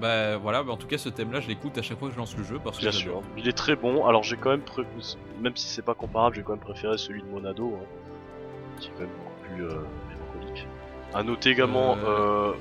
Bah 0.00 0.36
voilà, 0.38 0.62
bah, 0.64 0.72
en 0.72 0.76
tout 0.76 0.86
cas, 0.88 0.98
ce 0.98 1.08
thème-là, 1.08 1.40
je 1.40 1.48
l'écoute 1.48 1.76
à 1.78 1.82
chaque 1.82 1.98
fois 1.98 2.08
que 2.08 2.14
je 2.14 2.18
lance 2.18 2.36
le 2.36 2.42
jeu 2.44 2.58
parce 2.62 2.76
que 2.78 2.82
Bien 2.82 2.92
sûr. 2.92 3.22
Il 3.36 3.48
est 3.48 3.52
très 3.52 3.76
bon. 3.76 4.06
Alors 4.06 4.22
j'ai 4.24 4.36
quand 4.36 4.50
même, 4.50 4.60
pré- 4.60 4.82
même 5.40 5.54
si 5.56 5.68
c'est 5.68 5.82
pas 5.84 5.94
comparable, 5.94 6.34
j'ai 6.36 6.42
quand 6.42 6.52
même 6.52 6.60
préféré 6.60 6.98
celui 6.98 7.22
de 7.22 7.26
Monado, 7.28 7.74
hein, 7.76 7.84
qui 8.80 8.88
est 8.88 8.92
quand 8.92 9.00
même 9.00 9.10
beaucoup 9.10 9.54
plus 9.54 9.64
euh, 9.64 9.82
mélancolique. 10.34 10.66
À 11.14 11.22
noter 11.22 11.50
également. 11.50 11.96
Euh, 11.96 12.06
euh, 12.06 12.52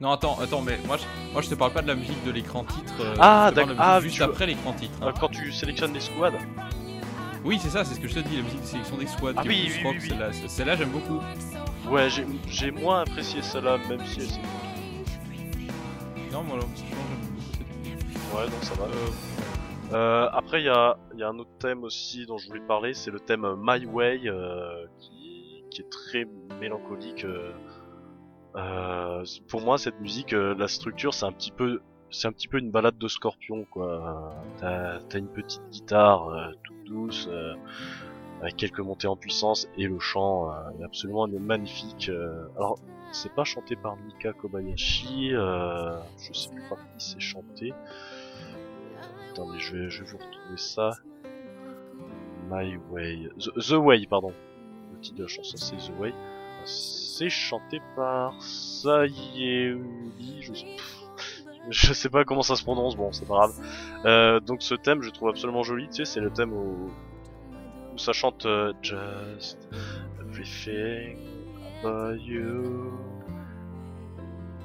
Non, 0.00 0.12
attends, 0.12 0.38
attends, 0.40 0.60
mais 0.62 0.78
moi 0.86 0.96
je, 0.96 1.04
moi, 1.32 1.42
je 1.42 1.48
te 1.50 1.54
parle 1.54 1.72
pas 1.72 1.82
de 1.82 1.88
la 1.88 1.94
musique 1.94 2.22
de 2.24 2.30
l'écran 2.30 2.64
titre. 2.64 2.92
euh, 3.00 3.14
Ah, 3.18 3.50
d'accord. 3.54 3.74
Ah, 3.78 4.00
juste 4.00 4.16
tu 4.16 4.22
après 4.22 4.46
l'écran 4.46 4.72
titre. 4.72 4.96
hein. 5.02 5.08
euh, 5.08 5.12
quand 5.18 5.28
tu 5.28 5.50
sélectionnes 5.52 5.92
les 5.94 6.00
squads. 6.00 6.32
Oui, 7.44 7.58
c'est 7.60 7.70
ça, 7.70 7.84
c'est 7.84 7.94
ce 7.94 8.00
que 8.00 8.08
je 8.08 8.14
te 8.14 8.20
dis, 8.20 8.36
la 8.36 8.42
musique 8.42 8.60
de 8.60 8.66
sélection 8.66 8.96
des 8.98 9.06
squads. 9.06 9.32
Ah 9.36 9.42
oui, 9.46 9.70
oui, 9.74 9.82
rock, 9.82 9.96
oui, 10.00 10.10
oui. 10.12 10.48
Celle-là, 10.48 10.76
j'aime 10.76 10.90
beaucoup. 10.90 11.20
Ouais, 11.88 12.08
j'ai- 12.10 12.70
moins 12.70 13.00
apprécié 13.00 13.40
celle-là, 13.40 13.78
même 13.88 14.04
si 14.04 14.20
elle 14.20 14.26
s'est. 14.26 14.40
Non, 16.32 16.42
moi, 16.42 16.58
franchement, 16.60 17.04
j'aime 17.08 17.30
beaucoup 17.30 17.40
cette 17.52 18.38
Ouais, 18.38 18.44
donc 18.44 18.62
ça 18.62 18.74
va. 18.74 18.84
Euh, 18.84 18.88
Euh, 19.92 20.28
après, 20.32 20.60
il 20.60 20.66
y 20.66 20.68
a, 20.68 20.96
il 21.14 21.18
y 21.18 21.24
a 21.24 21.28
un 21.28 21.38
autre 21.40 21.50
thème 21.58 21.82
aussi 21.82 22.24
dont 22.24 22.38
je 22.38 22.46
voulais 22.46 22.60
parler, 22.60 22.94
c'est 22.94 23.10
le 23.10 23.18
thème 23.18 23.44
My 23.60 23.84
Way, 23.86 24.20
euh, 24.26 24.84
qui, 25.00 25.10
qui 25.70 25.82
est 25.82 25.90
très 25.90 26.26
mélancolique. 26.60 27.24
euh. 27.24 27.52
Euh, 28.56 29.24
pour 29.48 29.60
moi, 29.60 29.78
cette 29.78 30.00
musique, 30.00 30.32
euh, 30.32 30.54
la 30.58 30.66
structure, 30.66 31.14
c'est 31.14 31.24
un 31.24 31.32
petit 31.32 31.52
peu, 31.52 31.80
c'est 32.10 32.26
un 32.26 32.32
petit 32.32 32.48
peu 32.48 32.58
une 32.58 32.70
balade 32.70 32.98
de 32.98 33.08
Scorpion. 33.08 33.66
T'as, 34.58 34.98
une 35.14 35.28
petite 35.28 35.62
guitare 35.70 36.52
toute 36.64 36.84
douce, 36.84 37.28
avec 38.40 38.56
quelques 38.56 38.80
montées 38.80 39.06
en 39.06 39.16
puissance, 39.16 39.68
et 39.76 39.86
le 39.86 40.00
chant 40.00 40.52
est 40.80 40.84
absolument 40.84 41.28
magnifique. 41.28 42.10
Alors, 42.56 42.78
c'est 43.12 43.32
pas 43.32 43.44
chanté 43.44 43.76
par 43.76 43.96
Mika 43.96 44.32
Kobayashi, 44.32 45.30
je 45.30 46.32
sais 46.32 46.50
plus 46.50 46.68
par 46.68 46.78
qui 46.78 47.04
c'est 47.04 47.20
chanté. 47.20 47.72
Attendez, 49.30 49.60
je 49.60 49.76
vais, 49.76 49.88
vous 49.88 50.18
retrouver 50.18 50.56
ça. 50.56 50.90
My 52.50 52.76
Way. 52.90 53.28
The 53.38 53.74
Way, 53.74 54.06
pardon. 54.06 54.32
Le 55.00 55.04
titre 55.04 55.16
de 55.16 55.22
la 55.22 55.28
chanson, 55.28 55.56
c'est 55.56 55.76
The 55.76 55.98
Way. 55.98 56.12
C'est 56.66 57.30
chanté 57.30 57.80
par 57.96 58.34
Sayuri. 58.42 59.78
Je, 60.42 60.52
je 61.70 61.92
sais 61.94 62.10
pas 62.10 62.26
comment 62.26 62.42
ça 62.42 62.54
se 62.54 62.62
prononce, 62.62 62.96
bon, 62.96 63.10
c'est 63.10 63.26
pas 63.26 63.36
grave. 63.36 63.54
Euh, 64.04 64.40
donc 64.40 64.60
ce 64.60 64.74
thème, 64.74 65.00
je 65.00 65.08
trouve 65.08 65.30
absolument 65.30 65.62
joli. 65.62 65.88
Tu 65.88 65.94
sais, 65.94 66.04
c'est 66.04 66.20
le 66.20 66.30
thème 66.30 66.52
où, 66.52 66.90
ça 67.96 68.12
chante 68.12 68.44
euh, 68.44 68.74
Just 68.82 69.56
Everything 70.20 71.16
About 71.82 72.16
You. 72.16 72.92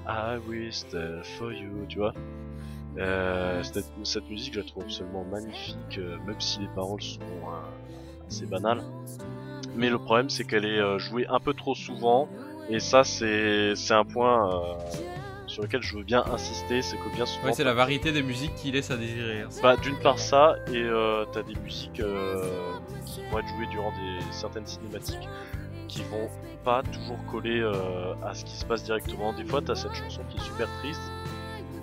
I 0.06 0.38
wish 0.50 0.84
for 1.38 1.54
you, 1.54 1.86
tu 1.88 2.00
vois. 2.00 2.14
Euh, 2.98 3.64
cette, 3.64 3.86
cette 4.04 4.30
musique, 4.30 4.54
je 4.56 4.60
la 4.60 4.66
trouve 4.66 4.84
absolument 4.84 5.24
magnifique, 5.24 5.98
euh, 5.98 6.18
même 6.28 6.42
si 6.42 6.60
les 6.60 6.68
paroles 6.76 7.02
sont 7.02 7.22
assez 8.28 8.46
banales. 8.46 8.84
Mais 9.76 9.90
le 9.90 10.00
problème, 10.00 10.30
c'est 10.30 10.46
qu'elle 10.46 10.66
est 10.66 10.80
euh, 10.80 10.98
jouée 11.00 11.26
un 11.28 11.40
peu 11.40 11.54
trop 11.54 11.76
souvent, 11.76 12.28
et 12.70 12.80
ça, 12.80 13.04
c'est 13.04 13.76
c'est 13.76 13.94
un 13.94 14.06
point 14.06 14.50
euh, 14.50 14.74
sur 15.48 15.64
lequel 15.64 15.82
je 15.84 15.98
veux 15.98 16.04
bien 16.04 16.24
insister, 16.34 16.82
c'est 16.82 16.98
que 16.98 17.14
bien 17.16 17.26
souvent. 17.26 17.48
Ouais, 17.48 17.54
c'est 17.54 17.64
la 17.64 17.74
variété 17.74 18.12
des 18.12 18.24
musiques 18.24 18.56
qui 18.56 18.72
laisse 18.72 18.90
à 18.92 18.98
désirer. 18.98 19.42
hein. 19.42 19.50
Bah, 19.62 19.76
d'une 19.78 19.98
part 19.98 20.18
ça, 20.20 20.56
et 20.72 20.78
euh, 20.78 21.26
t'as 21.32 21.44
des 21.44 21.56
musiques 21.56 22.00
euh, 22.00 22.44
qui 23.06 23.22
vont 23.32 23.40
être 23.40 23.48
jouées 23.50 23.68
durant 23.68 23.92
des 23.92 24.24
certaines 24.32 24.66
cinématiques 24.66 25.28
qui 25.88 26.02
vont 26.04 26.30
pas 26.64 26.82
toujours 26.82 27.24
coller 27.32 27.60
euh, 27.60 28.16
à 28.26 28.34
ce 28.34 28.44
qui 28.44 28.56
se 28.56 28.66
passe 28.66 28.84
directement. 28.84 29.34
Des 29.34 29.46
fois, 29.46 29.62
t'as 29.62 29.76
cette 29.76 29.94
chanson 29.94 30.22
qui 30.30 30.38
est 30.38 30.42
super 30.42 30.68
triste, 30.80 31.02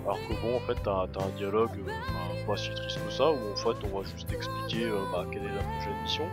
alors 0.03 0.17
que 0.27 0.33
bon, 0.41 0.57
en 0.57 0.59
fait, 0.59 0.77
t'as 0.83 1.03
as 1.03 1.23
un 1.25 1.29
dialogue 1.37 1.71
euh, 1.79 1.85
bah, 1.87 2.35
pas 2.47 2.57
si 2.57 2.69
triste 2.71 2.99
que 3.05 3.11
ça, 3.13 3.31
où 3.31 3.37
en 3.53 3.55
fait, 3.55 3.77
on 3.89 3.97
va 3.97 4.03
juste 4.03 4.31
expliquer 4.33 4.89
bah, 5.13 5.25
quelle 5.31 5.43
est 5.43 5.55
la 5.55 5.63
prochaine 5.63 6.01
mission. 6.03 6.25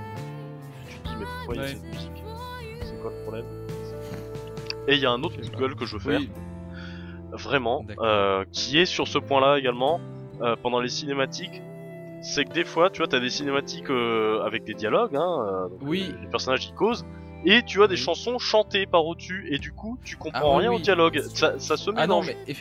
Mais 1.05 1.24
pourquoi 1.24 1.55
il 1.55 1.59
y 1.59 1.60
a 1.60 1.62
Ouais. 1.64 1.68
cette 1.74 1.85
musique 1.85 2.24
C'est 2.82 3.01
quoi 3.01 3.10
le 3.10 3.22
problème 3.22 3.44
Et 4.89 4.94
il 4.94 5.01
y 5.01 5.06
a 5.06 5.10
un 5.10 5.22
autre 5.22 5.36
coup 5.40 5.48
de 5.51 5.56
gueule 5.56 5.74
que 5.74 5.86
je 5.86 5.97
veux 5.97 6.01
faire 6.01 6.18
Oui, 6.20 6.31
vraiment, 7.32 7.85
euh, 8.01 8.44
qui 8.52 8.78
est 8.78 8.86
sur 8.86 9.06
ce 9.06 9.18
point-là 9.18 9.59
également, 9.59 10.01
euh, 10.43 10.56
pendant 10.62 10.81
les 10.81 10.89
cinématiques, 10.89 11.62
c'est 12.22 12.44
que 12.44 12.52
des 12.52 12.64
fois, 12.64 12.90
tu 12.90 12.98
vois, 12.98 13.06
t'as 13.09 13.20
des 13.20 13.31
cinématiques 13.31 13.89
euh, 13.90 14.43
avec 14.43 14.64
des 14.64 14.74
dialogues, 14.74 15.16
hein, 15.16 15.68
donc, 15.70 15.78
Oui. 15.82 16.14
les 16.20 16.28
personnages 16.28 16.66
y 16.66 16.72
causent, 16.72 17.05
et 17.44 17.62
tu 17.62 17.82
as 17.82 17.86
des 17.86 17.94
Oui. 17.94 18.01
chansons 18.01 18.39
chantées 18.39 18.86
par 18.86 19.06
au-dessus, 19.06 19.47
et 19.51 19.59
du 19.59 19.72
coup, 19.72 19.98
tu 20.05 20.16
comprends 20.16 20.40
Ah 20.55 20.56
oui, 20.56 20.62
rien 20.62 20.72
au 20.72 20.78
dialogue, 20.81 21.20
ça, 21.35 21.59
ça 21.59 21.77
se 21.77 21.90
Ah 21.90 22.06
non, 22.06 22.20
mélange. 22.22 22.27
mais 22.27 22.55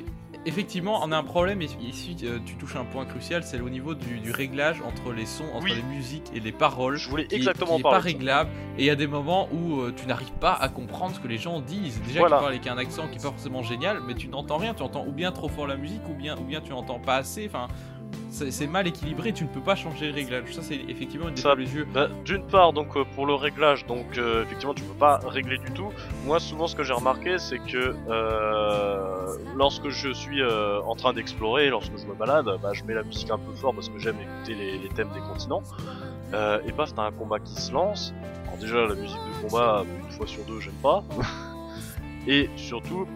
effectivement, 0.46 1.00
on 1.04 1.12
a 1.12 1.18
un 1.18 1.24
problème. 1.24 1.62
et 1.62 1.68
Ici, 1.82 2.16
euh, 2.24 2.40
tu 2.46 2.56
touches 2.56 2.76
un 2.76 2.86
point 2.86 3.06
crucial 3.06 3.44
c'est 3.44 3.60
au 3.62 3.70
niveau 3.70 3.94
du, 3.96 4.20
du 4.20 4.32
réglage 4.32 4.82
entre 4.82 5.12
les 5.14 5.26
sons, 5.26 5.46
entre 5.54 5.66
Oui. 5.66 5.74
les 5.76 5.84
musiques 5.84 6.32
et 6.34 6.40
les 6.40 6.52
paroles. 6.52 6.98
Je 6.98 7.10
voulais 7.10 7.26
qui, 7.28 7.36
exactement 7.36 7.76
qui 7.76 7.80
est 7.82 7.84
pas 7.84 8.00
réglable 8.00 8.50
et 8.78 8.84
il 8.84 8.86
y 8.86 8.90
a 8.90 8.96
des 8.96 9.08
moments 9.08 9.48
où 9.52 9.82
euh, 9.82 9.94
tu 9.96 10.06
n'arrives 10.08 10.32
pas 10.34 10.54
à 10.54 10.70
comprendre 10.70 11.16
ce 11.16 11.20
que 11.20 11.28
les 11.28 11.38
gens 11.38 11.60
disent. 11.62 12.02
Déjà 12.08 12.20
Voilà. 12.20 12.38
qu'ils 12.38 12.42
parlent 12.44 12.54
avec 12.54 12.68
un 12.68 12.78
accent 12.78 13.08
qui 13.08 13.18
est 13.18 13.22
pas 13.22 13.30
forcément 13.30 13.64
génial, 13.64 14.00
mais 14.08 14.16
tu 14.16 14.28
n'entends 14.28 14.58
rien, 14.58 14.74
tu 14.74 14.84
entends 14.84 15.06
ou 15.06 15.12
bien 15.12 15.32
trop 15.32 15.50
fort 15.50 15.68
la 15.68 15.76
musique 15.78 16.02
ou 16.10 16.14
bien 16.14 16.38
ou 16.38 16.44
bien 16.44 16.62
tu 16.62 16.72
n'entends 16.72 17.00
pas 17.00 17.16
assez. 17.18 17.46
Enfin, 17.48 17.68
c'est 18.32 18.68
mal 18.68 18.88
équilibré, 18.88 19.34
tu 19.34 19.44
ne 19.44 19.50
peux 19.50 19.60
pas 19.60 19.76
changer 19.76 20.08
le 20.08 20.14
réglage. 20.14 20.54
Ça 20.54 20.62
c'est 20.62 20.80
effectivement 20.88 21.28
une 21.28 21.36
des 21.36 21.56
les 21.58 21.76
yeux. 21.76 21.88
Bah, 21.94 22.08
D'une 22.26 22.44
part, 22.44 22.74
donc 22.74 22.96
euh, 22.96 23.04
pour 23.16 23.26
le 23.26 23.34
réglage, 23.34 23.86
donc 23.86 24.18
euh, 24.18 24.44
effectivement 24.44 24.74
tu 24.74 24.84
peux 24.84 24.94
pas 24.94 25.20
régler 25.28 25.58
du 25.58 25.72
tout. 25.74 25.90
Moi, 26.26 26.40
souvent, 26.40 26.68
ce 26.68 26.76
que 26.76 26.84
j'ai 26.84 26.94
remarqué, 26.94 27.38
c'est 27.38 27.60
que 27.60 27.96
euh, 28.10 29.38
lorsque 29.56 29.90
je 29.90 30.14
suis 30.14 30.42
euh, 30.42 30.82
en 30.82 30.96
train 30.96 31.14
d'explorer, 31.14 31.70
lorsque 31.70 31.98
je 31.98 32.06
me 32.06 32.14
balade, 32.14 32.50
bah, 32.62 32.72
je 32.74 32.84
mets 32.84 32.94
la 32.94 33.04
musique 33.04 33.30
un 33.32 33.38
peu 33.38 33.52
fort 33.54 33.74
parce 33.74 33.90
que 33.90 34.00
j'aime 34.00 34.18
écouter 34.22 34.56
les, 34.56 34.78
les 34.78 34.90
thèmes 34.90 35.10
des 35.14 35.22
continents. 35.22 35.64
Et 36.66 36.72
paf, 36.72 36.94
t'as 36.94 37.04
un 37.04 37.12
combat 37.12 37.40
qui 37.40 37.60
se 37.60 37.72
lance. 37.74 38.14
Alors 38.46 38.58
déjà, 38.60 38.86
la 38.86 38.94
musique 38.94 39.18
de 39.18 39.48
combat, 39.48 39.84
une 40.06 40.12
fois 40.12 40.28
sur 40.28 40.44
deux, 40.46 40.60
j'aime 40.60 40.74
pas. 40.84 41.04
et 42.28 42.50
surtout, 42.56 43.08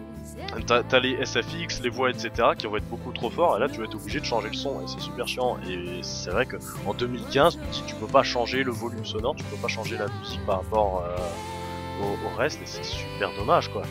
t'as 0.66 1.00
les 1.00 1.24
SFX, 1.24 1.80
les 1.82 1.88
voix, 1.90 2.10
etc. 2.10 2.30
qui 2.58 2.66
vont 2.66 2.76
être 2.76 2.88
beaucoup 2.88 3.12
trop 3.12 3.30
forts, 3.30 3.56
et 3.56 3.60
là 3.60 3.68
tu 3.68 3.78
vas 3.78 3.84
être 3.84 3.94
obligé 3.94 4.20
de 4.20 4.24
changer 4.24 4.48
le 4.48 4.54
son, 4.54 4.80
et 4.80 4.84
c'est 4.86 5.00
super 5.00 5.26
chiant. 5.28 5.56
Et 5.68 6.00
c'est 6.02 6.30
vrai 6.30 6.46
que 6.46 6.56
en 6.86 6.94
2015, 6.94 7.58
si 7.72 7.82
tu 7.84 7.94
peux 7.96 8.06
pas 8.06 8.22
changer 8.22 8.62
le 8.62 8.72
volume 8.72 9.04
sonore, 9.04 9.34
tu 9.36 9.44
peux 9.44 9.56
pas 9.56 9.68
changer 9.68 9.96
la 9.96 10.06
musique 10.20 10.44
par 10.46 10.58
rapport 10.62 11.04
euh, 11.04 12.02
au, 12.04 12.26
au 12.32 12.36
reste, 12.36 12.60
et 12.62 12.66
c'est 12.66 12.84
super 12.84 13.30
dommage 13.36 13.68
quoi. 13.68 13.82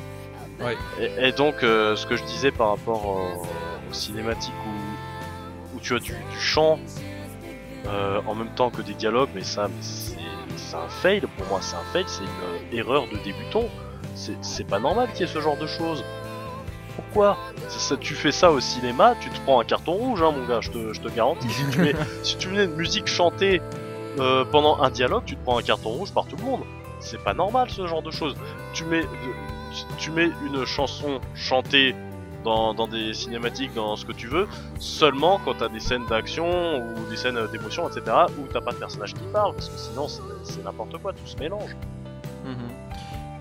Ouais. 0.61 0.77
Et, 0.99 1.27
et 1.29 1.31
donc, 1.31 1.55
euh, 1.63 1.95
ce 1.95 2.05
que 2.05 2.15
je 2.15 2.23
disais 2.23 2.51
par 2.51 2.69
rapport 2.69 3.05
au- 3.07 3.41
aux 3.89 3.93
cinématiques 3.93 4.53
où, 4.67 5.75
où 5.77 5.79
tu 5.79 5.95
as 5.95 5.99
du, 5.99 6.11
du 6.13 6.39
chant 6.39 6.79
euh, 7.87 8.21
en 8.27 8.35
même 8.35 8.49
temps 8.55 8.69
que 8.69 8.81
des 8.81 8.93
dialogues, 8.93 9.29
mais 9.35 9.43
ça, 9.43 9.67
c'est 9.81 10.75
un 10.75 10.87
fail 10.89 11.21
pour 11.37 11.47
moi, 11.47 11.59
c'est 11.61 11.75
un 11.75 11.83
fail, 11.91 12.05
c'est 12.07 12.23
une 12.23 12.77
erreur 12.77 13.03
de 13.11 13.17
débutant. 13.17 13.65
C'est 14.15 14.67
pas 14.67 14.79
normal 14.79 15.09
qu'il 15.11 15.21
y 15.21 15.23
ait 15.23 15.33
ce 15.33 15.41
genre 15.41 15.57
de 15.57 15.65
choses. 15.67 16.03
Pourquoi 16.95 17.37
Si 17.69 17.79
ça- 17.79 17.97
tu 17.97 18.13
fais 18.13 18.31
ça 18.31 18.51
au 18.51 18.59
cinéma, 18.59 19.15
tu 19.19 19.29
te 19.29 19.39
prends 19.41 19.59
un 19.59 19.63
carton 19.63 19.93
rouge, 19.93 20.21
hein, 20.21 20.31
mon 20.31 20.45
gars, 20.45 20.61
je 20.61 20.69
te, 20.71 20.93
je 20.93 21.01
te 21.01 21.07
garantis. 21.09 21.49
Si 21.49 21.65
tu 21.71 21.79
mets, 21.79 21.93
si 22.23 22.37
tu 22.37 22.49
mets 22.49 22.65
une 22.65 22.75
musique 22.75 23.07
chantée 23.07 23.61
euh, 24.19 24.45
pendant 24.45 24.81
un 24.81 24.89
dialogue, 24.91 25.23
tu 25.25 25.35
te 25.35 25.43
prends 25.43 25.57
un 25.57 25.63
carton 25.63 25.89
rouge 25.89 26.11
par 26.13 26.25
tout 26.25 26.35
le 26.35 26.43
monde. 26.43 26.61
C'est 26.99 27.21
pas 27.23 27.33
normal 27.33 27.69
ce 27.69 27.85
genre 27.87 28.01
de 28.03 28.11
choses. 28.11 28.35
Tu 28.73 28.85
mets, 28.85 29.01
tu- 29.73 29.85
tu 29.97 30.11
mets 30.11 30.29
une 30.45 30.65
chanson 30.65 31.19
chantée 31.35 31.95
dans, 32.43 32.73
dans 32.73 32.87
des 32.87 33.13
cinématiques, 33.13 33.73
dans 33.73 33.95
ce 33.95 34.05
que 34.05 34.11
tu 34.11 34.27
veux, 34.27 34.47
seulement 34.77 35.39
quand 35.43 35.55
t'as 35.55 35.69
des 35.69 35.79
scènes 35.79 36.05
d'action 36.07 36.77
ou 36.77 37.09
des 37.09 37.15
scènes 37.15 37.39
d'émotion, 37.51 37.87
etc., 37.89 38.03
où 38.37 38.45
t'as 38.51 38.59
pas 38.61 38.71
de 38.71 38.77
personnage 38.77 39.13
qui 39.13 39.23
parle, 39.31 39.53
parce 39.53 39.69
que 39.69 39.77
sinon 39.79 40.07
c'est 40.09 40.21
c'est 40.43 40.63
n'importe 40.63 40.97
quoi, 41.01 41.13
tout 41.13 41.25
se 41.25 41.37
mélange. 41.37 41.75
Mhm. 42.45 42.55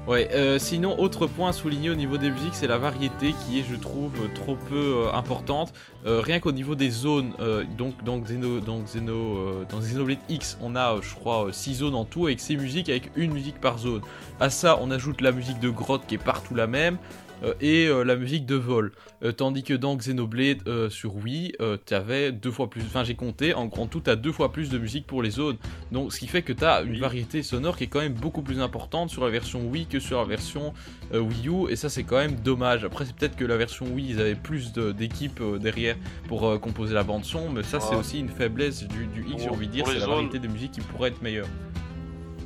Ouais, 0.08 0.28
euh, 0.32 0.58
sinon, 0.58 0.98
autre 0.98 1.28
point 1.28 1.50
à 1.50 1.52
souligner 1.52 1.88
au 1.88 1.94
niveau 1.94 2.18
des 2.18 2.28
musiques, 2.28 2.56
c'est 2.56 2.66
la 2.66 2.76
variété 2.76 3.34
qui 3.46 3.60
est, 3.60 3.62
je 3.62 3.76
trouve, 3.76 4.10
trop 4.34 4.56
peu 4.56 5.04
euh, 5.06 5.12
importante. 5.14 5.72
Euh, 6.06 6.20
rien 6.20 6.40
qu'au 6.40 6.50
niveau 6.50 6.74
des 6.74 6.90
zones, 6.90 7.30
donc 7.78 8.02
dans, 8.02 8.18
Xeno, 8.18 8.58
dans, 8.58 8.80
Xeno, 8.80 9.64
Xenoblade 9.72 10.18
X, 10.28 10.58
on 10.60 10.74
a, 10.74 10.96
je 11.00 11.14
crois, 11.14 11.52
6 11.52 11.74
zones 11.74 11.94
en 11.94 12.04
tout 12.04 12.26
avec 12.26 12.40
6 12.40 12.56
musiques, 12.56 12.88
avec 12.88 13.12
une 13.14 13.32
musique 13.32 13.60
par 13.60 13.78
zone. 13.78 14.00
À 14.40 14.50
ça, 14.50 14.76
on 14.82 14.90
ajoute 14.90 15.20
la 15.20 15.30
musique 15.30 15.60
de 15.60 15.70
grotte 15.70 16.02
qui 16.08 16.16
est 16.16 16.18
partout 16.18 16.56
la 16.56 16.66
même. 16.66 16.98
Euh, 17.42 17.54
et 17.60 17.86
euh, 17.86 18.04
la 18.04 18.16
musique 18.16 18.46
de 18.46 18.54
vol. 18.56 18.92
Euh, 19.22 19.32
tandis 19.32 19.62
que 19.62 19.74
dans 19.74 19.96
Xenoblade 19.96 20.88
sur 20.90 21.14
Wii, 21.16 21.52
t'avais 21.86 22.32
deux 22.32 22.50
fois 22.50 22.68
plus, 22.70 22.82
enfin 22.82 23.04
j'ai 23.04 23.14
compté, 23.14 23.54
en, 23.54 23.62
en 23.76 23.86
tout 23.86 24.00
t'as 24.00 24.16
deux 24.16 24.32
fois 24.32 24.52
plus 24.52 24.68
de 24.70 24.78
musique 24.78 25.06
pour 25.06 25.22
les 25.22 25.30
zones. 25.30 25.56
Donc 25.92 26.12
ce 26.12 26.18
qui 26.18 26.26
fait 26.26 26.42
que 26.42 26.52
tu 26.52 26.64
as 26.64 26.82
une 26.82 26.98
variété 26.98 27.42
sonore 27.42 27.76
qui 27.76 27.84
est 27.84 27.88
quand 27.88 28.00
même 28.00 28.14
beaucoup 28.14 28.42
plus 28.42 28.60
importante 28.60 29.10
sur 29.10 29.24
la 29.24 29.30
version 29.30 29.66
Wii 29.68 29.86
que 29.86 30.00
sur 30.00 30.18
la 30.18 30.24
version 30.24 30.72
Wii 31.12 31.48
U 31.48 31.70
et 31.70 31.76
ça 31.76 31.88
c'est 31.88 32.04
quand 32.04 32.16
même 32.18 32.36
dommage. 32.36 32.84
Après 32.84 33.04
c'est 33.04 33.14
peut-être 33.14 33.36
que 33.36 33.44
la 33.44 33.56
version 33.56 33.86
Wii 33.86 34.10
ils 34.10 34.20
avaient 34.20 34.34
plus 34.34 34.72
de- 34.72 34.92
d'équipes 34.92 35.40
derrière 35.60 35.96
pour 36.28 36.60
composer 36.60 36.94
la 36.94 37.02
bande 37.04 37.24
son 37.24 37.48
mais 37.50 37.62
ça 37.62 37.78
c'est 37.80 37.90
Ouais. 37.94 37.96
aussi 38.00 38.18
une 38.20 38.28
faiblesse 38.28 38.84
du, 38.88 39.06
du 39.06 39.24
X 39.30 39.42
j'ai 39.42 39.48
envie 39.50 39.66
de 39.66 39.72
dire, 39.72 39.86
c'est 39.86 39.98
la 39.98 40.06
variété 40.06 40.38
des 40.38 40.48
musiques 40.48 40.72
qui 40.72 40.80
pourrait 40.80 41.10
être 41.10 41.20
meilleure. 41.22 41.46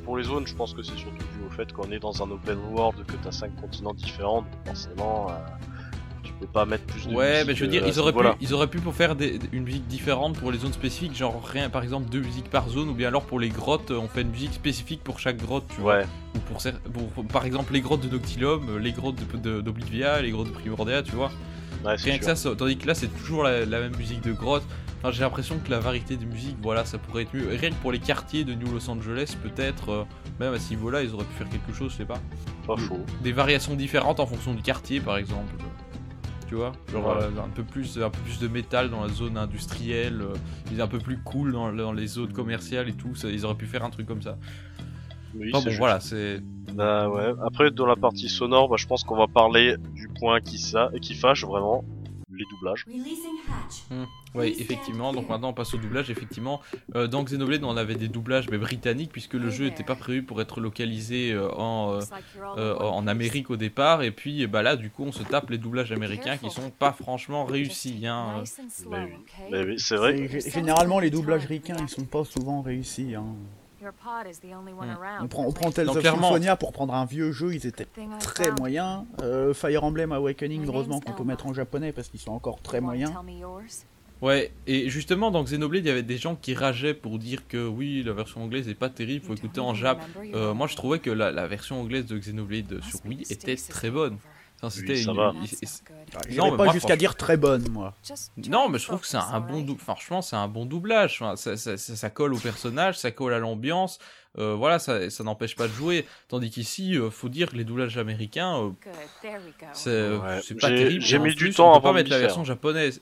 Pour 0.03 0.17
les 0.17 0.23
zones, 0.23 0.45
je 0.47 0.55
pense 0.55 0.73
que 0.73 0.81
c'est 0.83 0.95
surtout 0.97 1.25
fait 1.57 1.73
qu'on 1.73 1.91
est 1.91 1.99
dans 1.99 2.21
un 2.23 2.29
open 2.31 2.57
world, 2.71 3.03
que 3.05 3.13
t'as 3.23 3.31
cinq 3.31 3.55
continents 3.59 3.93
différents, 3.93 4.43
donc 4.43 4.51
forcément, 4.65 5.27
euh, 5.29 5.33
tu 6.23 6.31
peux 6.33 6.45
pas 6.47 6.65
mettre 6.65 6.83
plus 6.85 7.07
de 7.07 7.13
Ouais, 7.15 7.43
mais 7.45 7.55
je 7.55 7.63
veux 7.65 7.69
dire, 7.71 7.83
ils 7.87 7.99
auraient, 7.99 8.13
pu, 8.13 8.17
ils 8.41 8.53
auraient 8.53 8.67
pu 8.67 8.79
pour 8.79 8.93
faire 8.93 9.15
des- 9.15 9.39
une 9.51 9.63
musique 9.63 9.87
différente 9.87 10.37
pour 10.37 10.51
les 10.51 10.59
zones 10.59 10.73
spécifiques, 10.73 11.15
genre 11.15 11.41
rien, 11.43 11.69
par 11.69 11.81
exemple 11.83 12.09
deux 12.09 12.19
musiques 12.21 12.49
par 12.49 12.69
zone, 12.69 12.89
ou 12.89 12.93
bien 12.93 13.07
alors 13.07 13.23
pour 13.23 13.39
les 13.39 13.49
grottes, 13.49 13.91
euh, 13.91 13.97
on 13.99 14.07
fait 14.07 14.21
une 14.21 14.29
musique 14.29 14.53
spécifique 14.53 15.03
pour 15.03 15.19
chaque 15.19 15.37
grotte, 15.37 15.65
tu 15.73 15.81
vois. 15.81 15.97
Ouais, 15.97 16.05
Ou 16.35 16.39
pour, 16.39 16.57
pour- 16.93 17.07
pour- 17.09 17.25
par 17.25 17.45
exemple 17.45 17.73
les 17.73 17.81
grottes 17.81 18.01
de 18.01 18.09
Noctilum, 18.09 18.69
euh, 18.69 18.77
les 18.79 18.91
grottes 18.91 19.15
d'Oblivia, 19.41 20.21
les 20.21 20.31
grottes 20.31 20.47
de 20.47 20.53
Primordia, 20.53 21.01
tu 21.01 21.13
vois. 21.15 21.31
ouais, 21.85 21.95
Rien 21.95 22.17
que 22.19 22.25
sûr. 22.25 22.35
ça, 22.37 22.49
ça- 22.49 22.55
tandis 22.55 22.77
que 22.77 22.87
là 22.87 22.93
c'est 22.93 23.07
toujours 23.07 23.43
la, 23.43 23.65
la 23.65 23.79
même 23.79 23.95
musique 23.97 24.21
de 24.21 24.31
grotte. 24.33 24.63
Enfin, 24.99 25.11
j'ai 25.11 25.21
l'impression 25.21 25.59
que 25.59 25.69
la 25.69 25.79
variété 25.79 26.17
de 26.17 26.25
musique, 26.25 26.57
voilà, 26.61 26.83
ça 26.85 26.97
pourrait 26.97 27.23
être 27.23 27.33
mieux. 27.33 27.51
Et 27.53 27.57
Rien 27.57 27.69
que 27.69 27.75
pour 27.75 27.91
les 27.91 27.99
quartiers 27.99 28.43
de 28.43 28.53
New 28.53 28.71
Los 28.71 28.89
Angeles, 28.89 29.35
peut-être, 29.43 29.89
euh, 29.89 30.03
même 30.39 30.53
à 30.53 30.59
ce 30.59 30.69
niveau-là, 30.71 31.03
ils 31.03 31.13
auraient 31.13 31.25
pu 31.25 31.33
faire 31.35 31.49
quelque 31.49 31.71
chose, 31.71 31.91
je 31.91 31.97
sais 31.97 32.05
pas. 32.05 32.19
Pas 32.65 32.77
faux. 32.77 32.99
Des 33.21 33.31
variations 33.31 33.75
différentes 33.75 34.19
en 34.19 34.25
fonction 34.25 34.53
du 34.55 34.61
quartier, 34.61 34.99
par 34.99 35.17
exemple. 35.17 35.53
Tu 36.47 36.55
vois, 36.55 36.71
genre 36.91 37.17
Ouais. 37.17 37.23
euh, 37.23 37.41
un 37.45 37.49
peu 37.49 37.63
plus, 37.63 37.97
un 38.01 38.09
peu 38.09 38.19
plus 38.19 38.39
de 38.39 38.47
métal 38.47 38.89
dans 38.89 39.01
la 39.03 39.09
zone 39.09 39.37
industrielle, 39.37 40.21
euh, 40.21 40.81
un 40.81 40.87
peu 40.87 40.97
plus 40.97 41.17
cool 41.17 41.51
dans, 41.51 41.71
dans 41.73 41.91
les 41.91 42.07
zones 42.07 42.31
commerciales 42.33 42.87
et 42.89 42.93
tout. 42.93 43.15
Ça, 43.15 43.29
ils 43.29 43.45
auraient 43.45 43.55
pu 43.55 43.65
faire 43.67 43.83
un 43.83 43.89
truc 43.89 44.07
comme 44.07 44.21
ça. 44.21 44.37
Oui, 45.35 45.49
Enfin 45.53 45.59
bon, 45.63 45.69
juste. 45.69 45.77
voilà, 45.79 45.99
c'est 45.99 46.39
Bah 46.73 47.09
ouais. 47.09 47.33
Après, 47.45 47.69
dans 47.69 47.85
la 47.85 47.97
partie 47.97 48.29
sonore, 48.29 48.69
bah, 48.69 48.77
je 48.79 48.87
pense 48.87 49.03
qu'on 49.03 49.17
va 49.17 49.27
parler 49.27 49.75
du 49.93 50.07
point 50.07 50.39
qui, 50.39 50.57
ça, 50.57 50.89
qui 51.01 51.13
fâche 51.15 51.43
vraiment, 51.45 51.83
les 52.31 52.45
doublages. 52.49 52.85
Oui, 54.35 54.55
effectivement. 54.59 55.13
Donc 55.13 55.29
maintenant 55.29 55.49
on 55.49 55.53
passe 55.53 55.73
au 55.73 55.77
doublage. 55.77 56.09
Effectivement, 56.11 56.61
Euh, 56.95 57.07
dans 57.07 57.23
Xenoblade 57.23 57.63
on 57.63 57.75
avait 57.77 57.95
des 57.95 58.07
doublages 58.07 58.49
mais 58.49 58.57
britanniques 58.57 59.11
puisque 59.11 59.33
le 59.33 59.49
jeu 59.49 59.65
n'était 59.65 59.83
pas 59.83 59.95
prévu 59.95 60.21
pour 60.23 60.41
être 60.41 60.59
localisé 60.59 61.31
euh, 61.31 61.49
en, 61.55 61.93
euh, 61.95 62.01
euh, 62.57 62.75
en 62.77 63.07
Amérique 63.07 63.49
au 63.49 63.55
départ. 63.57 64.03
Et 64.03 64.11
puis 64.11 64.45
bah 64.47 64.61
là 64.61 64.75
du 64.75 64.89
coup 64.89 65.03
on 65.05 65.11
se 65.11 65.23
tape 65.23 65.49
les 65.49 65.57
doublages 65.57 65.91
américains 65.91 66.37
qui 66.37 66.49
sont 66.51 66.69
pas 66.69 66.91
franchement 66.91 67.45
réussis. 67.45 68.05
Hein. 68.05 68.43
Mais 68.89 68.97
oui. 69.05 69.11
Mais 69.51 69.63
oui, 69.63 69.79
c'est 69.79 69.95
vrai. 69.95 70.27
C'est- 70.39 70.51
Généralement, 70.53 70.99
les 70.99 71.09
doublages 71.09 71.45
ricains, 71.45 71.77
ils 71.81 71.89
sont 71.89 72.05
pas 72.05 72.23
souvent 72.25 72.61
réussis. 72.61 73.15
hein. 73.15 73.25
On 75.21 75.27
prend, 75.27 75.45
on 75.45 75.51
prend 75.51 75.71
Tales 75.71 75.85
Donc, 75.85 75.95
of 75.97 76.01
clairement- 76.01 76.29
Symphonia 76.29 76.55
pour 76.55 76.71
prendre 76.71 76.93
un 76.93 77.05
vieux 77.05 77.31
jeu, 77.31 77.53
ils 77.53 77.65
étaient 77.67 77.85
très 78.19 78.51
moyens. 78.51 79.03
Euh, 79.21 79.53
Fire 79.53 79.83
Emblem 79.83 80.11
Awakening, 80.11 80.65
heureusement 80.67 80.99
qu'on 80.99 81.11
peut 81.13 81.23
mettre 81.23 81.45
en 81.47 81.53
japonais 81.53 81.91
parce 81.91 82.07
qu'ils 82.09 82.19
sont 82.19 82.31
encore 82.31 82.61
très 82.61 82.79
moyens. 82.81 83.11
Ouais, 84.19 84.51
et 84.65 84.89
justement 84.89 85.29
dans 85.29 85.43
Xenoblade 85.43 85.83
il 85.85 85.87
y 85.89 85.91
avait 85.91 86.01
des 86.01 86.17
gens 86.17 86.35
qui 86.35 86.55
rageaient 86.55 86.95
pour 86.95 87.19
dire 87.19 87.47
que 87.47 87.67
oui 87.67 88.01
la 88.03 88.13
version 88.13 88.41
anglaise 88.43 88.67
est 88.67 88.73
pas 88.73 88.89
terrible, 88.89 89.23
faut 89.23 89.35
écouter 89.35 89.59
en 89.59 89.75
jap. 89.75 89.99
Euh, 90.33 90.55
moi 90.55 90.65
je 90.65 90.75
trouvais 90.75 90.97
que 90.97 91.11
la, 91.11 91.31
la 91.31 91.45
version 91.45 91.79
anglaise 91.79 92.07
de 92.07 92.17
Xenoblade 92.17 92.81
sur 92.83 92.99
Wii 93.05 93.25
était 93.29 93.55
très 93.73 93.91
bonne. 93.91 94.17
Enfin, 94.59 94.69
c'était 94.71 94.93
Oui, 94.93 95.03
ça 95.03 95.11
une- 95.11 95.17
va. 95.17 95.33
il- 95.35 95.49
mais 96.51 96.57
pas 96.57 96.71
jusqu'à 96.73 96.95
dire 96.95 97.15
très 97.15 97.37
bonne, 97.37 97.69
moi. 97.69 97.93
Non, 98.49 98.69
mais 98.69 98.79
je 98.79 98.87
trouve 98.87 99.01
que 99.01 99.07
c'est 99.07 99.17
un 99.17 99.39
bon 99.39 99.61
doublage. 99.61 99.83
Franchement, 99.83 100.21
c'est 100.23 100.35
un 100.35 100.47
bon 100.47 100.65
doublage. 100.65 101.17
Enfin, 101.21 101.35
ça, 101.35 101.55
ça- 101.57 101.77
ça- 101.77 101.95
ça 101.95 102.09
colle 102.09 102.33
au 102.33 102.39
personnage, 102.39 102.97
ça 102.97 103.11
colle 103.11 103.33
à 103.33 103.39
l'ambiance. 103.39 103.99
Euh, 104.39 104.55
voilà, 104.55 104.79
ça, 104.79 105.09
ça 105.11 105.23
n'empêche 105.23 105.55
pas 105.55 105.67
de 105.67 105.73
jouer. 105.73 106.05
Tandis 106.27 106.49
qu'ici, 106.49 106.95
euh, 106.97 107.09
faut 107.11 107.29
dire 107.29 107.49
que 107.49 107.55
les 107.55 107.63
doublages 107.65 107.97
américains, 107.97 108.57
euh, 108.57 108.69
c'est 109.73 109.89
euh, 109.89 110.19
Ouais. 110.19 110.39
c'est 110.43 110.55
pas 110.55 110.67
terrible. 110.69 111.01
j'ai 111.03 111.17
en 111.17 111.21
mis 111.23 111.35
du 111.35 111.51
temps 111.53 111.69
on 111.69 111.71
peut 111.73 111.77
avant 111.77 111.89
pas 111.89 111.93
mettre 111.93 112.09
la 112.09 112.19
version 112.19 112.43
japonaise. 112.43 113.01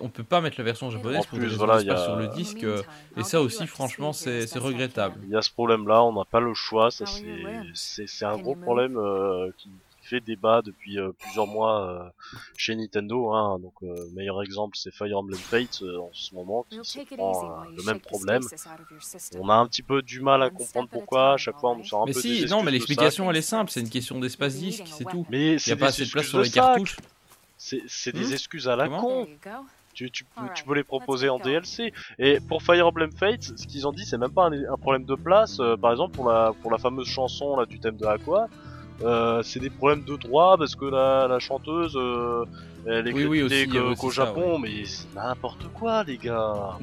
On 0.00 0.08
peut 0.08 0.24
pas 0.24 0.40
mettre 0.40 0.56
la 0.56 0.64
version 0.64 0.90
japonaise 0.90 1.20
En 1.30 1.36
plus, 1.36 1.54
voilà, 1.54 1.82
y 1.82 1.90
a- 1.90 2.02
sur 2.02 2.16
le 2.16 2.28
disque. 2.28 2.64
euh, 2.64 2.82
et 3.18 3.22
ça 3.24 3.42
aussi, 3.42 3.66
franchement, 3.66 4.12
c'est 4.14 4.46
regrettable. 4.58 5.16
Il 5.24 5.30
y 5.30 5.36
a 5.36 5.42
ce 5.42 5.50
problème-là, 5.50 6.02
on 6.02 6.12
n'a 6.14 6.24
pas 6.24 6.40
le 6.40 6.54
choix, 6.54 6.88
your 6.98 7.08
c'est 7.74 8.24
un 8.24 8.38
gros 8.38 8.54
problème 8.56 8.96
euh, 8.96 9.50
qui 9.58 9.70
fait 10.06 10.20
débat 10.20 10.62
depuis 10.62 10.98
euh, 10.98 11.12
plusieurs 11.18 11.46
mois 11.46 11.82
euh, 11.86 12.08
chez 12.56 12.74
Nintendo. 12.74 13.32
Hein. 13.32 13.58
Donc 13.58 13.74
euh, 13.82 13.94
meilleur 14.14 14.42
exemple 14.42 14.76
c'est 14.78 14.92
Fire 14.94 15.18
Emblem 15.18 15.38
Fates 15.38 15.82
euh, 15.82 15.98
en 16.00 16.10
ce 16.12 16.34
moment 16.34 16.64
qui 16.70 16.78
se 16.82 16.98
prend 17.16 17.62
euh, 17.66 17.70
le 17.76 17.82
même 17.84 18.00
problème. 18.00 18.42
On 19.38 19.48
a 19.48 19.54
un 19.54 19.66
petit 19.66 19.82
peu 19.82 20.00
du 20.02 20.20
mal 20.20 20.42
à 20.42 20.50
comprendre 20.50 20.88
pourquoi. 20.88 21.32
À 21.34 21.36
chaque 21.36 21.58
fois 21.58 21.70
on 21.72 21.76
nous 21.76 21.84
sort 21.84 22.02
un 22.02 22.06
Mais 22.06 22.12
peu 22.12 22.22
des 22.22 22.46
si, 22.46 22.46
non, 22.50 22.62
mais 22.62 22.70
l'explication 22.70 23.30
elle 23.30 23.36
est 23.36 23.42
simple. 23.42 23.70
C'est 23.70 23.80
une 23.80 23.90
question 23.90 24.18
d'espace 24.20 24.54
disque, 24.54 24.84
c'est 24.86 25.04
tout. 25.04 25.26
Mais 25.30 25.52
Il 25.52 25.54
y 25.56 25.60
c'est 25.60 25.72
a 25.72 25.76
pas 25.76 25.86
des 25.86 25.88
assez 25.88 26.04
de 26.06 26.10
place 26.10 26.24
excuses 26.26 26.30
sur 26.30 26.40
les 26.42 26.50
cartouches. 26.50 26.96
C'est 27.58 28.12
Hmm 28.14 28.18
des 28.18 28.32
excuses 28.32 28.68
à 28.68 28.76
la 28.76 28.84
Comment 28.84 29.00
con. 29.00 29.28
Tu, 29.94 30.10
tu, 30.10 30.24
peux- 30.24 30.30
tu 30.34 30.40
Alright, 30.42 30.66
peux 30.66 30.74
les 30.74 30.84
proposer 30.84 31.30
en. 31.30 31.38
DLC. 31.38 31.90
Et 32.18 32.38
pour 32.38 32.62
Fire 32.62 32.86
Emblem 32.86 33.10
Fates, 33.12 33.44
ce 33.56 33.66
qu'ils 33.66 33.86
ont 33.88 33.92
dit, 33.92 34.04
c'est 34.04 34.18
même 34.18 34.30
pas 34.30 34.44
un, 34.48 34.52
un 34.52 34.76
problème 34.76 35.06
de 35.06 35.14
place. 35.14 35.58
Euh, 35.58 35.74
par 35.78 35.90
exemple, 35.90 36.14
pour 36.14 36.28
la, 36.28 36.52
pour 36.60 36.70
la 36.70 36.76
fameuse 36.76 37.08
chanson 37.08 37.56
là, 37.56 37.64
du 37.64 37.80
thème 37.80 37.96
de 37.96 38.04
Aqua, 38.04 38.48
euh, 39.02 39.42
c'est 39.42 39.60
des 39.60 39.70
problèmes 39.70 40.04
de 40.04 40.16
droit 40.16 40.56
parce 40.56 40.74
que 40.74 40.84
la, 40.86 41.26
la 41.28 41.38
chanteuse, 41.38 41.94
euh, 41.96 42.44
elle 42.86 43.08
est 43.08 43.12
Oui, 43.12 43.42
aussi, 43.42 43.68
que- 43.68 43.78
aussi 43.78 44.00
qu'au 44.00 44.10
ça, 44.10 44.24
Japon, 44.26 44.58
mais 44.58 44.84
c'est 44.84 45.12
n'importe 45.14 45.66
quoi, 45.74 46.02
les 46.04 46.16
gars. 46.18 46.76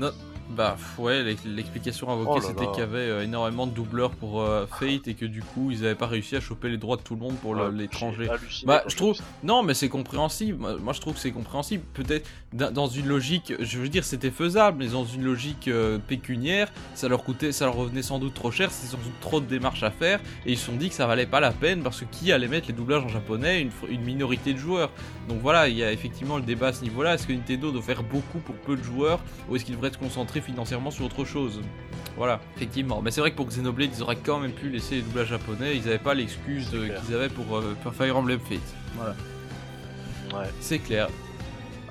Bah 0.49 0.76
ouais, 0.98 1.24
l'ex- 1.24 1.45
l'explication 1.45 2.10
invoquée 2.11 2.32
Oh 2.36 2.41
c'était 2.41 2.65
qu'il 2.68 2.80
y 2.80 2.82
avait 2.82 2.98
euh, 2.99 3.24
énormément 3.24 3.65
de 3.65 3.72
doubleurs 3.72 4.11
pour 4.11 4.41
euh, 4.41 4.68
Fate 4.68 5.07
et 5.07 5.14
que 5.15 5.26
du 5.26 5.41
coup 5.41 5.72
ils 5.72 5.84
avaient 5.86 5.95
pas 5.95 6.06
réussi 6.06 6.36
à 6.36 6.41
choper 6.41 6.70
les 6.70 6.78
droits 6.78 6.98
de 6.98 7.02
tout 7.02 7.15
le 7.15 7.22
monde 7.22 7.36
pour 7.38 7.52
Ouais, 7.52 7.72
l'étranger. 7.72 8.28
Bah 8.65 8.84
je 8.88 8.95
trouve, 8.95 9.18
non 9.44 9.64
mais 9.64 9.74
c'est 9.74 9.90
compréhensible, 9.90 10.57
moi 10.82 10.94
je 10.94 11.02
trouve 11.02 11.14
que 11.15 11.20
c'est 11.20 11.32
compréhensible, 11.32 11.84
peut-être 11.94 12.30
dans- 12.52 12.88
une 12.88 13.07
logique, 13.07 13.53
je 13.60 13.80
veux 13.80 13.90
dire 13.90 14.03
c'était 14.03 14.30
faisable, 14.30 14.78
mais 14.80 14.88
dans 14.90 15.06
une 15.06 15.24
logique 15.24 15.68
euh, 15.70 15.98
pécuniaire, 15.98 16.72
ça 16.94 17.07
leur 17.07 17.24
coûtait, 17.24 17.52
ça 17.52 17.65
leur 17.65 17.76
revenait 17.76 18.03
sans 18.03 18.20
doute 18.20 18.34
trop 18.36 18.52
cher, 18.52 18.70
c'est 18.72 18.88
sans 18.88 18.98
doute 18.98 19.20
trop 19.22 19.40
de 19.40 19.45
démarches 19.45 19.82
à 19.84 19.90
faire, 19.91 20.20
et 20.45 20.52
ils 20.52 20.57
se 20.57 20.65
sont 20.68 20.76
dit 20.76 20.90
que 20.90 20.95
ça 20.95 21.07
valait 21.07 21.26
pas 21.26 21.40
la 21.40 21.52
peine 21.52 21.82
parce 21.82 22.02
que 22.02 22.06
qui 22.11 22.32
allait 22.32 22.48
mettre 22.49 22.68
les 22.68 22.74
doublages 22.74 23.03
en 23.03 23.07
japonais, 23.10 23.68
une 23.90 24.02
minorité 24.02 24.53
de 24.53 24.60
joueurs? 24.60 24.91
Donc 25.30 25.40
voilà, 25.41 25.68
il 25.70 25.78
y 25.78 25.84
a 25.84 25.91
effectivement 25.91 26.36
le 26.38 26.44
débat 26.44 26.68
à 26.68 26.74
ce 26.74 26.84
niveau-là, 26.84 27.15
est-ce 27.15 27.26
que 27.26 27.34
Nintendo 27.34 27.72
doit 27.72 27.82
faire 27.82 28.03
beaucoup 28.03 28.40
pour 28.40 28.56
peu 28.56 28.76
de 28.76 28.84
joueurs, 28.84 29.20
ou 29.49 29.56
est-ce 29.56 29.64
qu'il 29.65 29.74
devrait 29.76 29.91
se 29.91 29.98
concentrer 29.98 30.32
financièrement 30.41 30.91
sur 30.91 31.05
autre 31.05 31.26
chose 31.26 31.61
Voilà, 32.18 32.39
effectivement. 32.55 33.01
Mais 33.01 33.11
c'est 33.11 33.22
vrai 33.22 33.31
que 33.31 33.35
pour 33.35 33.47
Xenoblade, 33.47 33.89
ils 33.95 34.03
auraient 34.03 34.15
quand 34.18 34.39
même 34.39 34.51
pu 34.53 34.69
laisser 34.69 34.95
les 34.95 35.01
doublages 35.01 35.30
japonais, 35.30 35.76
ils 35.76 35.84
n'avaient 35.84 35.97
pas 35.97 36.14
l'excuse 36.14 36.69
qu'ils 36.69 37.15
avaient 37.15 37.30
pour, 37.30 37.57
euh, 37.57 37.76
pour 37.84 37.93
Fire 37.93 38.18
Emblem 38.18 38.39
Fate. 38.39 38.60
Voilà. 38.95 39.15
Ouais. 40.34 40.49
C'est 40.60 40.80
clair. 40.80 41.07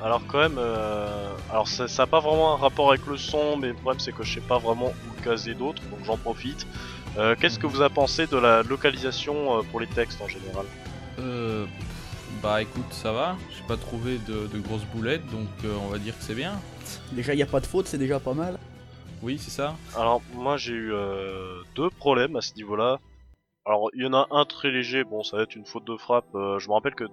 Alors 0.02 0.23
quand 0.27 0.39
même, 0.40 0.59
euh, 0.59 1.31
alors 1.48 1.69
ça 1.69 1.86
n'a 1.86 2.06
pas 2.09 2.19
vraiment 2.19 2.55
un 2.55 2.56
rapport 2.56 2.89
avec 2.90 3.06
le 3.06 3.16
son, 3.16 3.56
mais 3.56 3.69
le 3.69 3.74
problème 3.74 4.01
c'est 4.01 4.10
que 4.10 4.24
je 4.24 4.35
sais 4.35 4.40
pas 4.40 4.59
vraiment 4.59 4.86
où 4.89 5.23
caser 5.23 5.55
d'autres, 5.55 5.81
donc 5.90 6.01
j'en 6.05 6.16
profite. 6.16 6.66
Euh, 7.19 7.36
Qu'est-ce 7.39 7.59
que 7.59 7.69
vous 7.69 7.81
avez 7.81 7.94
pensé 7.94 8.27
de 8.27 8.36
la 8.36 8.64
localisation 8.64 9.59
euh, 9.59 9.62
pour 9.70 9.78
les 9.78 9.86
textes 9.86 10.20
en 10.20 10.27
général? 10.27 10.64
Euh, 11.20 11.66
bah 12.43 12.60
écoute, 12.62 12.90
ça 12.90 13.12
va. 13.12 13.36
J'ai 13.56 13.62
pas 13.69 13.77
trouvé 13.77 14.19
de, 14.27 14.48
de 14.48 14.59
grosses 14.59 14.86
boulettes, 14.93 15.24
donc 15.31 15.47
euh, 15.64 15.73
on 15.85 15.89
va 15.89 15.98
dire 15.98 16.19
que 16.19 16.24
c'est 16.24 16.35
bien. 16.35 16.55
Déjà, 17.12 17.32
il 17.34 17.36
n'y 17.36 17.42
a 17.42 17.46
pas 17.46 17.60
de 17.60 17.66
faute, 17.66 17.86
c'est 17.86 17.98
déjà 17.98 18.18
pas 18.20 18.34
mal. 18.34 18.59
Oui, 19.22 19.38
c'est 19.38 19.50
ça. 19.50 19.76
Alors 19.96 20.20
moi 20.34 20.56
j'ai 20.56 20.72
eu 20.72 20.92
euh, 20.92 21.60
deux 21.76 21.90
problèmes 21.90 22.34
à 22.36 22.40
ce 22.40 22.54
niveau-là. 22.54 22.98
Alors 23.64 23.90
il 23.94 24.02
y 24.02 24.06
en 24.06 24.14
a 24.14 24.26
un 24.32 24.44
très 24.44 24.70
léger, 24.72 25.04
bon 25.04 25.22
ça 25.22 25.36
va 25.36 25.44
être 25.44 25.54
une 25.54 25.64
faute 25.66 25.84
de 25.86 25.96
frappe. 25.96 26.24
euh, 26.34 26.59
je 26.59 26.68
me 26.68 26.74
rappelle 26.74 26.94
que 26.96 27.04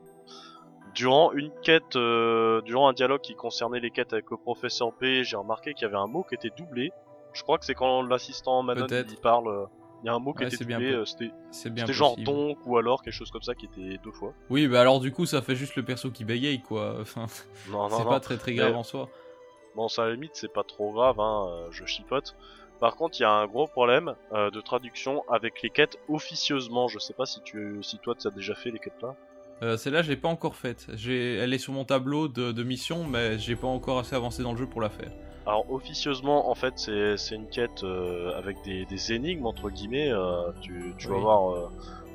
durant 0.95 1.31
une 1.33 1.51
quête, 1.61 1.95
euh, 1.95 2.61
durant 2.61 2.89
un 2.89 2.93
dialogue 2.93 3.21
qui 3.21 3.35
concernait 3.35 3.79
les 3.79 3.91
quêtes 3.91 4.11
avec 4.13 4.25
le 4.31 4.37
professeur 4.37 4.91
P, 4.93 5.23
j'ai 5.23 5.35
remarqué 5.35 5.73
qu'il 5.73 5.83
y 5.83 5.85
avait 5.85 5.97
un 5.97 6.07
mot 6.07 6.23
qui 6.27 6.35
était 6.35 6.49
doublé. 6.57 6.91
Je 7.33 7.43
crois 7.43 7.59
que 7.59 7.65
c'est 7.65 7.75
quand 7.75 8.01
l'assistant 8.01 8.63
Manon 8.63 8.87
il 8.89 9.17
parle, 9.17 9.67
il 10.03 10.07
y 10.07 10.09
a 10.09 10.13
un 10.15 10.19
mot 10.19 10.33
qui 10.33 10.39
Ouais, 10.45 10.47
était 10.51 10.65
doublé. 10.65 10.91
euh, 10.91 11.05
C'était 11.05 11.29
C'est 11.51 11.69
bien 11.71 11.85
c'était 11.85 11.93
genre 11.93 12.17
donc 12.17 12.57
ou 12.65 12.77
alors 12.77 13.03
quelque 13.03 13.13
chose 13.13 13.29
comme 13.29 13.43
ça 13.43 13.53
qui 13.53 13.67
était 13.67 13.99
deux 14.03 14.11
fois. 14.11 14.33
Oui, 14.49 14.67
bah 14.67 14.81
alors 14.81 14.99
du 14.99 15.11
coup, 15.11 15.27
ça 15.27 15.43
fait 15.43 15.55
juste 15.55 15.75
le 15.75 15.83
perso 15.83 16.09
qui 16.09 16.25
bégaye, 16.25 16.59
quoi. 16.61 16.95
Enfin, 17.01 17.27
Non 17.69 17.87
non 17.87 17.97
c'est 17.97 18.03
non. 18.03 18.09
pas 18.09 18.19
très 18.19 18.37
très 18.37 18.55
grave 18.55 18.71
Mais- 18.71 18.77
en 18.77 18.83
soi. 18.83 19.09
Bon, 19.79 19.87
ça 19.87 20.03
à 20.03 20.07
la 20.07 20.15
limite, 20.15 20.31
c'est 20.33 20.51
pas 20.51 20.63
trop 20.63 20.91
grave, 20.91 21.21
hein, 21.21 21.45
euh, 21.47 21.67
je 21.71 21.85
chipote. 21.85 22.35
Par 22.81 22.97
contre, 22.97 23.17
il 23.17 23.23
y 23.23 23.25
a 23.25 23.31
un 23.31 23.47
gros 23.47 23.65
problème 23.65 24.13
euh, 24.33 24.51
de 24.51 24.59
traduction 24.59 25.23
avec 25.29 25.61
les 25.61 25.69
quêtes 25.69 25.97
officieusement. 26.09 26.89
Je 26.89 26.99
sais 26.99 27.13
pas 27.13 27.25
si 27.25 27.39
tu, 27.39 27.81
si 27.81 27.97
toi, 27.99 28.13
tu 28.13 28.27
as 28.27 28.31
déjà 28.31 28.55
fait 28.55 28.71
les 28.71 28.79
quêtes 28.79 29.01
là. 29.01 29.15
Euh, 29.61 29.77
Celle-là, 29.77 30.01
je 30.01 30.09
l'ai 30.09 30.17
pas 30.17 30.27
encore 30.27 30.57
faite. 30.57 30.87
Elle 30.89 31.53
est 31.53 31.57
sur 31.59 31.71
mon 31.71 31.85
tableau 31.85 32.27
de, 32.27 32.51
de 32.51 32.63
mission, 32.63 33.05
mais 33.05 33.39
j'ai 33.39 33.55
pas 33.55 33.67
encore 33.67 33.99
assez 33.99 34.17
avancé 34.17 34.43
dans 34.43 34.51
le 34.51 34.57
jeu 34.57 34.67
pour 34.67 34.81
la 34.81 34.89
faire. 34.89 35.11
Alors, 35.45 35.71
officieusement, 35.71 36.49
en 36.51 36.55
fait, 36.55 36.73
c'est 36.77 37.35
une 37.35 37.47
quête 37.47 37.85
euh, 37.85 38.37
avec 38.37 38.61
des, 38.65 38.85
des 38.85 39.13
énigmes 39.13 39.45
entre 39.45 39.69
guillemets. 39.69 40.11
euh, 40.11 40.51
tu, 40.61 40.93
tu 40.97 41.07
vas 41.07 41.15
Oui. 41.15 41.57
euh, 41.57 41.67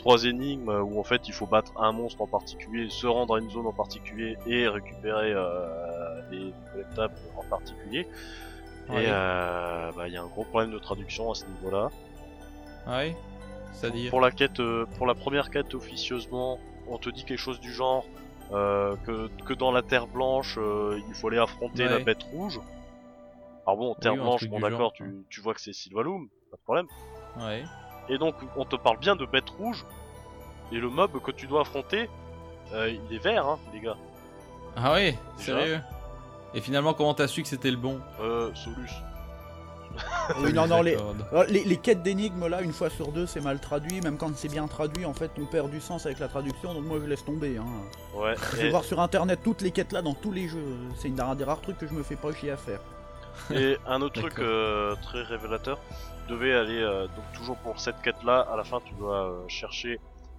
trois 0.05 0.25
énigmes 0.27 0.69
où 0.69 1.01
en 1.01 1.03
fait, 1.03 1.29
il 1.29 1.33
faut 1.33 1.47
battre 1.47 1.73
un 1.81 1.93
monstre 1.93 2.21
en 2.21 2.27
particulier, 2.27 2.91
se 2.91 3.07
rendre 3.07 3.37
à 3.37 3.39
une 3.39 3.49
zone 3.49 3.67
en 3.67 3.73
particulier 3.73 4.37
et 4.47 4.69
récupérer 4.69 5.33
euh, 5.33 6.21
les 6.31 6.53
collectables 6.71 7.15
en 7.39 7.45
particulier. 7.45 8.07
Ouais. 8.91 9.05
Et 9.05 9.07
euh, 9.09 9.91
bah, 9.97 10.07
il 10.07 10.13
y 10.13 10.19
a 10.19 10.23
un 10.23 10.27
gros 10.27 10.45
problème 10.45 10.73
de 10.73 10.79
traduction 10.79 11.31
à 11.31 11.35
ce 11.35 11.47
niveau-là. 11.47 11.89
Ouais 12.87 13.17
C'est-à-dire 13.73 14.11
Pour 14.11 14.21
la 14.21 14.31
quête, 14.31 14.61
euh, 14.61 14.85
pour 14.99 15.07
la 15.07 15.15
première 15.15 15.49
quête 15.49 15.75
officieusement, 15.75 16.59
on 16.87 16.99
te 16.99 17.09
dit 17.09 17.25
quelque 17.25 17.39
chose 17.39 17.59
du 17.59 17.73
genre 17.73 18.05
euh, 18.53 18.97
que, 19.07 19.29
que 19.47 19.55
dans 19.55 19.73
la 19.73 19.81
Terre 19.81 20.07
Blanche, 20.07 20.59
il 21.09 21.15
faut 21.15 21.29
aller 21.29 21.39
affronter 21.39 21.87
la. 21.87 21.99
Bête 22.01 22.25
Rouge. 22.25 22.61
Alors 23.67 23.79
bon, 23.79 23.95
Terre 23.95 24.13
Oui, 24.13 24.19
Blanche, 24.19 24.47
bon 24.49 24.61
d'accord, 24.61 24.93
tu, 24.93 25.25
tu 25.31 25.41
vois 25.41 25.55
que 25.55 25.63
c'est 25.63 25.73
Sylvalum, 25.73 26.29
pas 26.51 26.59
de 26.59 26.63
problème. 26.63 26.87
Ouais. 27.39 27.65
Et 28.09 28.19
donc 28.19 28.35
on 28.57 28.65
te 28.65 28.77
parle 28.77 28.99
bien 28.99 29.17
de 29.17 29.25
Bête 29.25 29.49
Rouge, 29.51 29.85
et 30.73 30.77
le 30.77 30.89
mob 30.89 31.21
que 31.23 31.31
tu 31.31 31.47
dois 31.47 31.63
affronter, 31.63 32.09
euh, 32.73 32.91
il 32.91 33.15
est 33.17 33.19
vert, 33.23 33.47
hein, 33.47 33.59
les 33.73 33.81
gars. 33.81 33.97
Ah 34.77 34.95
Déjà. 34.97 35.17
Sérieux 35.39 35.81
Et 36.55 36.61
finalement, 36.61 36.95
comment 36.95 37.15
t'as 37.15 37.29
su 37.29 37.43
que 37.43 37.49
c'était 37.49 37.71
le 37.71 37.77
bon? 37.77 38.01
Euh, 38.21 38.51
Solus. 38.55 38.91
Oui, 40.41 40.53
non, 40.53 40.67
non, 40.67 40.83
les, 40.83 40.95
alors, 40.97 41.45
les, 41.49 41.63
les 41.65 41.77
quêtes 41.77 42.03
d'énigmes 42.03 42.49
là, 42.49 42.63
une 42.63 42.73
fois 42.73 42.91
sur 42.91 43.13
deux, 43.13 43.27
c'est 43.27 43.41
mal 43.43 43.61
traduit. 43.61 44.01
Même 44.01 44.17
quand 44.17 44.35
c'est 44.37 44.49
bien 44.49 44.67
traduit, 44.67 45.05
en 45.05 45.13
fait, 45.13 45.31
on 45.41 45.45
perd 45.45 45.71
du 45.71 45.81
sens 45.81 46.07
avec 46.07 46.19
la 46.19 46.27
traduction. 46.29 46.75
Donc 46.75 46.85
moi, 46.85 46.99
je 47.01 47.07
laisse 47.07 47.25
tomber. 47.25 47.59
Hein. 47.59 47.65
Ouais. 48.15 48.35
Je 48.53 48.57
vais 48.57 48.67
et- 48.67 48.71
voir 48.71 48.83
sur 48.85 48.99
internet 49.01 49.41
toutes 49.45 49.61
les 49.61 49.71
quêtes 49.71 49.93
là 49.93 50.03
dans 50.03 50.15
tous 50.15 50.33
les 50.33 50.49
jeux. 50.49 50.65
C'est 50.99 51.09
une- 51.09 51.21
un 51.21 51.35
des 51.37 51.45
rares 51.45 51.61
trucs 51.61 51.79
que 51.79 51.87
je 51.87 51.93
me 51.93 52.03
fais 52.03 52.17
pas 52.17 52.33
chier 52.33 52.51
à 52.51 52.57
faire. 52.57 52.81
Et 53.53 53.77
un 53.87 54.01
autre 54.03 54.21
truc 54.21 54.39
euh, 54.41 54.97
très 55.03 55.23
révélateur, 55.23 55.79
devais 56.29 56.53
aller, 56.55 56.81
euh, 56.81 57.07
donc 57.09 57.25
toujours 57.35 57.57
pour 57.59 57.79
cette 57.81 58.01
quête-là, 58.03 58.41
à 58.41 58.57
la 58.57 58.65
fin 58.65 58.81
tu 58.85 58.95
dois 58.95 59.31
euh, 59.31 59.49
chercher 59.49 59.99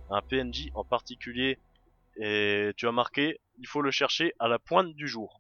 un 0.09 0.21
PNJ 0.21 0.69
en 0.73 0.83
particulier, 0.83 1.59
et 2.17 2.71
tu 2.77 2.87
as 2.87 2.91
marqué, 2.91 3.39
il 3.59 3.67
faut 3.67 3.81
le 3.81 3.91
chercher 3.91 4.33
à 4.39 4.47
la 4.47 4.59
pointe 4.59 4.93
du 4.93 5.07
jour. 5.07 5.39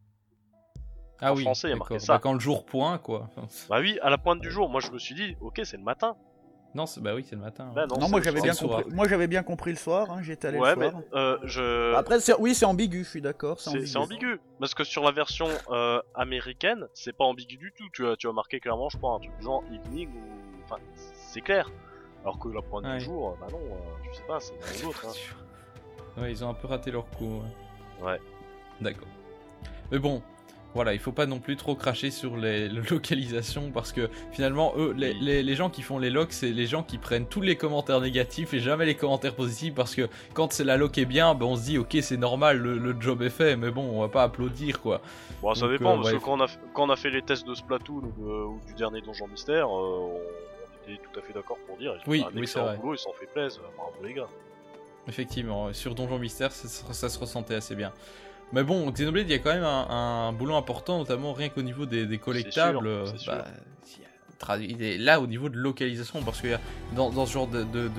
Ah 1.21 1.31
en 1.31 1.35
oui, 1.35 1.43
français, 1.43 1.67
il 1.69 1.71
y 1.71 1.73
a 1.73 1.77
marqué 1.77 1.97
ça. 1.99 2.13
Bah, 2.13 2.19
quand 2.19 2.33
le 2.33 2.39
jour 2.39 2.65
point, 2.65 2.97
quoi. 2.97 3.29
Bah 3.69 3.77
oui, 3.79 3.97
à 4.01 4.09
la 4.09 4.17
pointe 4.17 4.41
du 4.41 4.51
jour, 4.51 4.69
moi 4.69 4.81
je 4.81 4.91
me 4.91 4.99
suis 4.99 5.15
dit, 5.15 5.35
ok 5.39 5.61
c'est 5.63 5.77
le 5.77 5.83
matin. 5.83 6.15
non, 6.73 6.85
c'est- 6.85 6.99
bah 6.99 7.15
oui, 7.15 7.23
c'est 7.23 7.35
le 7.37 7.41
matin. 7.41 7.71
Bah 7.73 7.85
ouais. 7.89 7.97
non, 7.97 8.09
moi 8.09 8.21
j'avais 8.21 8.41
bien 8.41 8.53
compris. 8.53 8.83
Moi 8.91 9.07
j'avais 9.07 9.27
bien 9.27 9.41
compris 9.43 9.71
le 9.71 9.77
soir. 9.77 10.11
Hein, 10.11 10.21
J'étais 10.23 10.49
allé 10.49 10.59
Ouais, 10.59 10.71
le 10.75 10.75
mais 10.81 10.89
soir. 10.89 11.01
euh, 11.13 11.37
je... 11.43 11.93
Après, 11.95 12.19
c'est- 12.19 12.35
oui, 12.37 12.53
c'est 12.53 12.65
ambigu. 12.65 13.05
Je 13.05 13.09
suis 13.09 13.21
d'accord. 13.21 13.61
C'est 13.61 13.69
C'est 13.69 13.77
ambigu. 13.77 13.87
c'est 13.87 13.97
ambigu, 13.97 14.39
parce 14.59 14.73
que 14.73 14.83
sur 14.83 15.03
la 15.05 15.11
version 15.11 15.47
euh, 15.69 16.01
américaine, 16.15 16.85
c'est 16.93 17.15
pas 17.15 17.23
ambigu 17.23 17.55
du 17.57 17.71
tout. 17.77 17.85
Tu 17.93 18.05
as, 18.05 18.17
tu 18.17 18.27
as 18.27 18.33
marqué 18.33 18.59
clairement, 18.59 18.89
je 18.89 18.97
crois, 18.97 19.13
un 19.15 19.19
truc 19.19 19.31
genre 19.41 19.63
evening 19.71 20.09
ou. 20.09 20.34
Enfin, 20.65 20.77
c'est 21.15 21.41
clair. 21.41 21.69
Alors 22.23 22.39
que 22.39 22.49
la 22.49 22.61
pointe 22.61 22.85
Ouais. 22.85 22.97
du 22.97 23.03
jour, 23.03 23.37
bah 23.39 23.47
non, 23.51 23.59
euh, 23.59 23.75
tu 24.03 24.15
sais 24.17 24.23
pas, 24.27 24.39
c'est 24.39 24.53
l'un 24.53 24.83
ou 24.83 24.87
l'autre. 24.87 25.05
Hein. 25.07 26.21
Ouais, 26.21 26.31
ils 26.31 26.43
ont 26.43 26.49
un 26.49 26.53
peu 26.53 26.67
raté 26.67 26.91
leur 26.91 27.05
coup. 27.11 27.41
ouais. 28.01 28.05
Ouais. 28.11 28.19
D'accord. 28.81 29.07
Mais 29.91 29.99
bon, 29.99 30.21
voilà, 30.73 30.93
il 30.93 30.99
faut 30.99 31.11
pas 31.11 31.25
non 31.27 31.39
plus 31.39 31.55
trop 31.55 31.75
cracher 31.75 32.09
sur 32.09 32.35
les, 32.35 32.67
localisations 32.89 33.69
parce 33.71 33.91
que 33.93 34.09
finalement, 34.31 34.73
eux, 34.75 34.91
les, 34.97 35.13
les- 35.13 35.43
les 35.43 35.55
gens 35.55 35.69
qui 35.69 35.81
font 35.83 35.99
les 35.99 36.09
locks, 36.09 36.33
c'est 36.33 36.49
les 36.49 36.65
gens 36.65 36.81
qui 36.83 36.97
prennent 36.97 37.27
tous 37.27 37.41
les 37.41 37.55
commentaires 37.55 38.01
négatifs 38.01 38.53
et 38.53 38.59
jamais 38.59 38.85
les 38.85 38.95
commentaires 38.95 39.35
positifs 39.35 39.75
parce 39.75 39.93
que 39.95 40.09
quand 40.33 40.51
c'est 40.51 40.63
la 40.63 40.77
lock 40.77 40.97
est 40.97 41.05
bien, 41.05 41.35
ben 41.35 41.45
on 41.45 41.55
se 41.55 41.63
dit 41.63 41.77
ok, 41.77 41.95
c'est 42.01 42.17
normal, 42.17 42.57
le, 42.57 42.77
le 42.79 42.99
job 42.99 43.21
est 43.21 43.29
fait, 43.29 43.55
mais 43.55 43.69
bon, 43.69 43.83
on 43.83 44.01
va 44.01 44.09
pas 44.09 44.23
applaudir 44.23 44.81
quoi. 44.81 45.01
Bon, 45.41 45.53
ça 45.53 45.61
Donc, 45.67 45.71
dépend, 45.77 45.91
euh, 45.93 45.95
parce 45.97 46.11
ouais, 46.11 46.17
que 46.19 46.23
quand 46.23 46.39
on, 46.39 46.41
a, 46.43 46.47
quand 46.73 46.83
on 46.87 46.89
a 46.89 46.95
fait 46.95 47.11
les 47.11 47.21
tests 47.21 47.45
de 47.47 47.53
Splatoon 47.53 48.01
ou, 48.01 48.11
de- 48.21 48.43
ou 48.45 48.59
du 48.67 48.73
dernier 48.73 49.01
Donjon 49.01 49.27
Mystère, 49.27 49.67
euh, 49.67 49.69
on 49.69 50.19
était 50.93 51.01
tout 51.01 51.19
à 51.19 51.21
fait 51.23 51.33
d'accord 51.33 51.57
pour 51.67 51.77
dire 51.77 51.93
ils 51.95 51.99
ont 51.99 52.11
Oui, 52.11 52.19
fait 52.19 52.25
un 52.25 52.29
oui, 52.35 52.41
excellent 52.43 52.75
boulot, 52.77 52.93
ils 52.95 52.99
s'en 52.99 53.13
fait 53.13 53.25
plaisir, 53.27 53.61
bravo 53.77 53.93
les 54.03 54.13
gars. 54.13 54.27
Effectivement, 55.07 55.71
sur 55.73 55.93
Donjon 55.95 56.17
Mystère, 56.19 56.51
ça, 56.51 56.67
se- 56.67 56.93
ça 56.93 57.09
se 57.09 57.19
ressentait 57.19 57.55
assez 57.55 57.75
bien. 57.75 57.91
Mais 58.53 58.63
bon, 58.63 58.89
Xenoblade, 58.91 59.27
il 59.27 59.31
y 59.31 59.35
a 59.35 59.39
quand 59.39 59.53
même 59.53 59.63
un, 59.63 59.87
un 59.89 60.31
boulot 60.33 60.55
important, 60.55 60.97
notamment 60.97 61.33
rien 61.33 61.49
qu'au 61.49 61.61
niveau 61.61 61.85
des, 61.85 62.05
des 62.05 62.17
collectables. 62.17 62.79
sûr, 62.79 62.87
euh, 62.87 63.05
bah, 63.27 63.45
là 64.99 65.19
au 65.21 65.27
niveau 65.27 65.49
de 65.49 65.57
localisation, 65.57 66.21
parce 66.23 66.41
que 66.41 66.47
y 66.47 66.53
a- 66.53 66.59
dans, 66.95 67.09
dans 67.09 67.25
ce 67.25 67.33
genre 67.33 67.47
de, 67.47 67.63
de- 67.63 67.89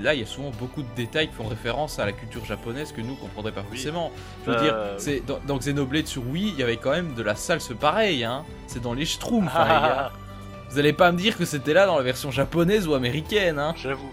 là, 0.00 0.12
il 0.14 0.20
y 0.20 0.22
a 0.22 0.26
souvent 0.26 0.50
beaucoup 0.58 0.82
de 0.82 0.88
détails 0.96 1.28
qui 1.28 1.34
font 1.34 1.46
référence 1.46 1.98
à 1.98 2.04
la 2.06 2.12
culture 2.12 2.44
japonaise 2.44 2.92
que 2.92 3.00
nous 3.00 3.14
comprendrait 3.16 3.52
pas 3.52 3.62
Oui. 3.70 3.76
forcément. 3.78 4.10
Je 4.44 4.50
veux 4.50 4.56
Euh, 4.56 4.62
dire, 4.62 5.00
c'est 5.00 5.20
dans, 5.24 5.38
dans 5.46 5.56
Xenoblade 5.58 6.06
sur 6.06 6.26
Wii, 6.28 6.48
il 6.48 6.58
y 6.58 6.62
avait 6.62 6.76
quand 6.76 6.90
même 6.90 7.14
de 7.14 7.22
la 7.22 7.34
salse 7.36 7.72
pareille, 7.78 8.24
hein. 8.24 8.44
C'est 8.66 8.82
dans 8.82 8.92
les 8.94 9.04
Schtroumpfs, 9.06 9.54
hein, 9.54 9.68
gars. 9.68 10.12
Vous 10.74 10.80
allez 10.80 10.92
pas 10.92 11.12
me 11.12 11.16
dire 11.16 11.36
que 11.38 11.44
c'était 11.44 11.72
là 11.72 11.86
dans 11.86 11.94
la 11.96 12.02
version 12.02 12.32
japonaise 12.32 12.88
ou 12.88 12.94
américaine, 12.94 13.60
hein. 13.60 13.74
J'avoue. 13.76 14.10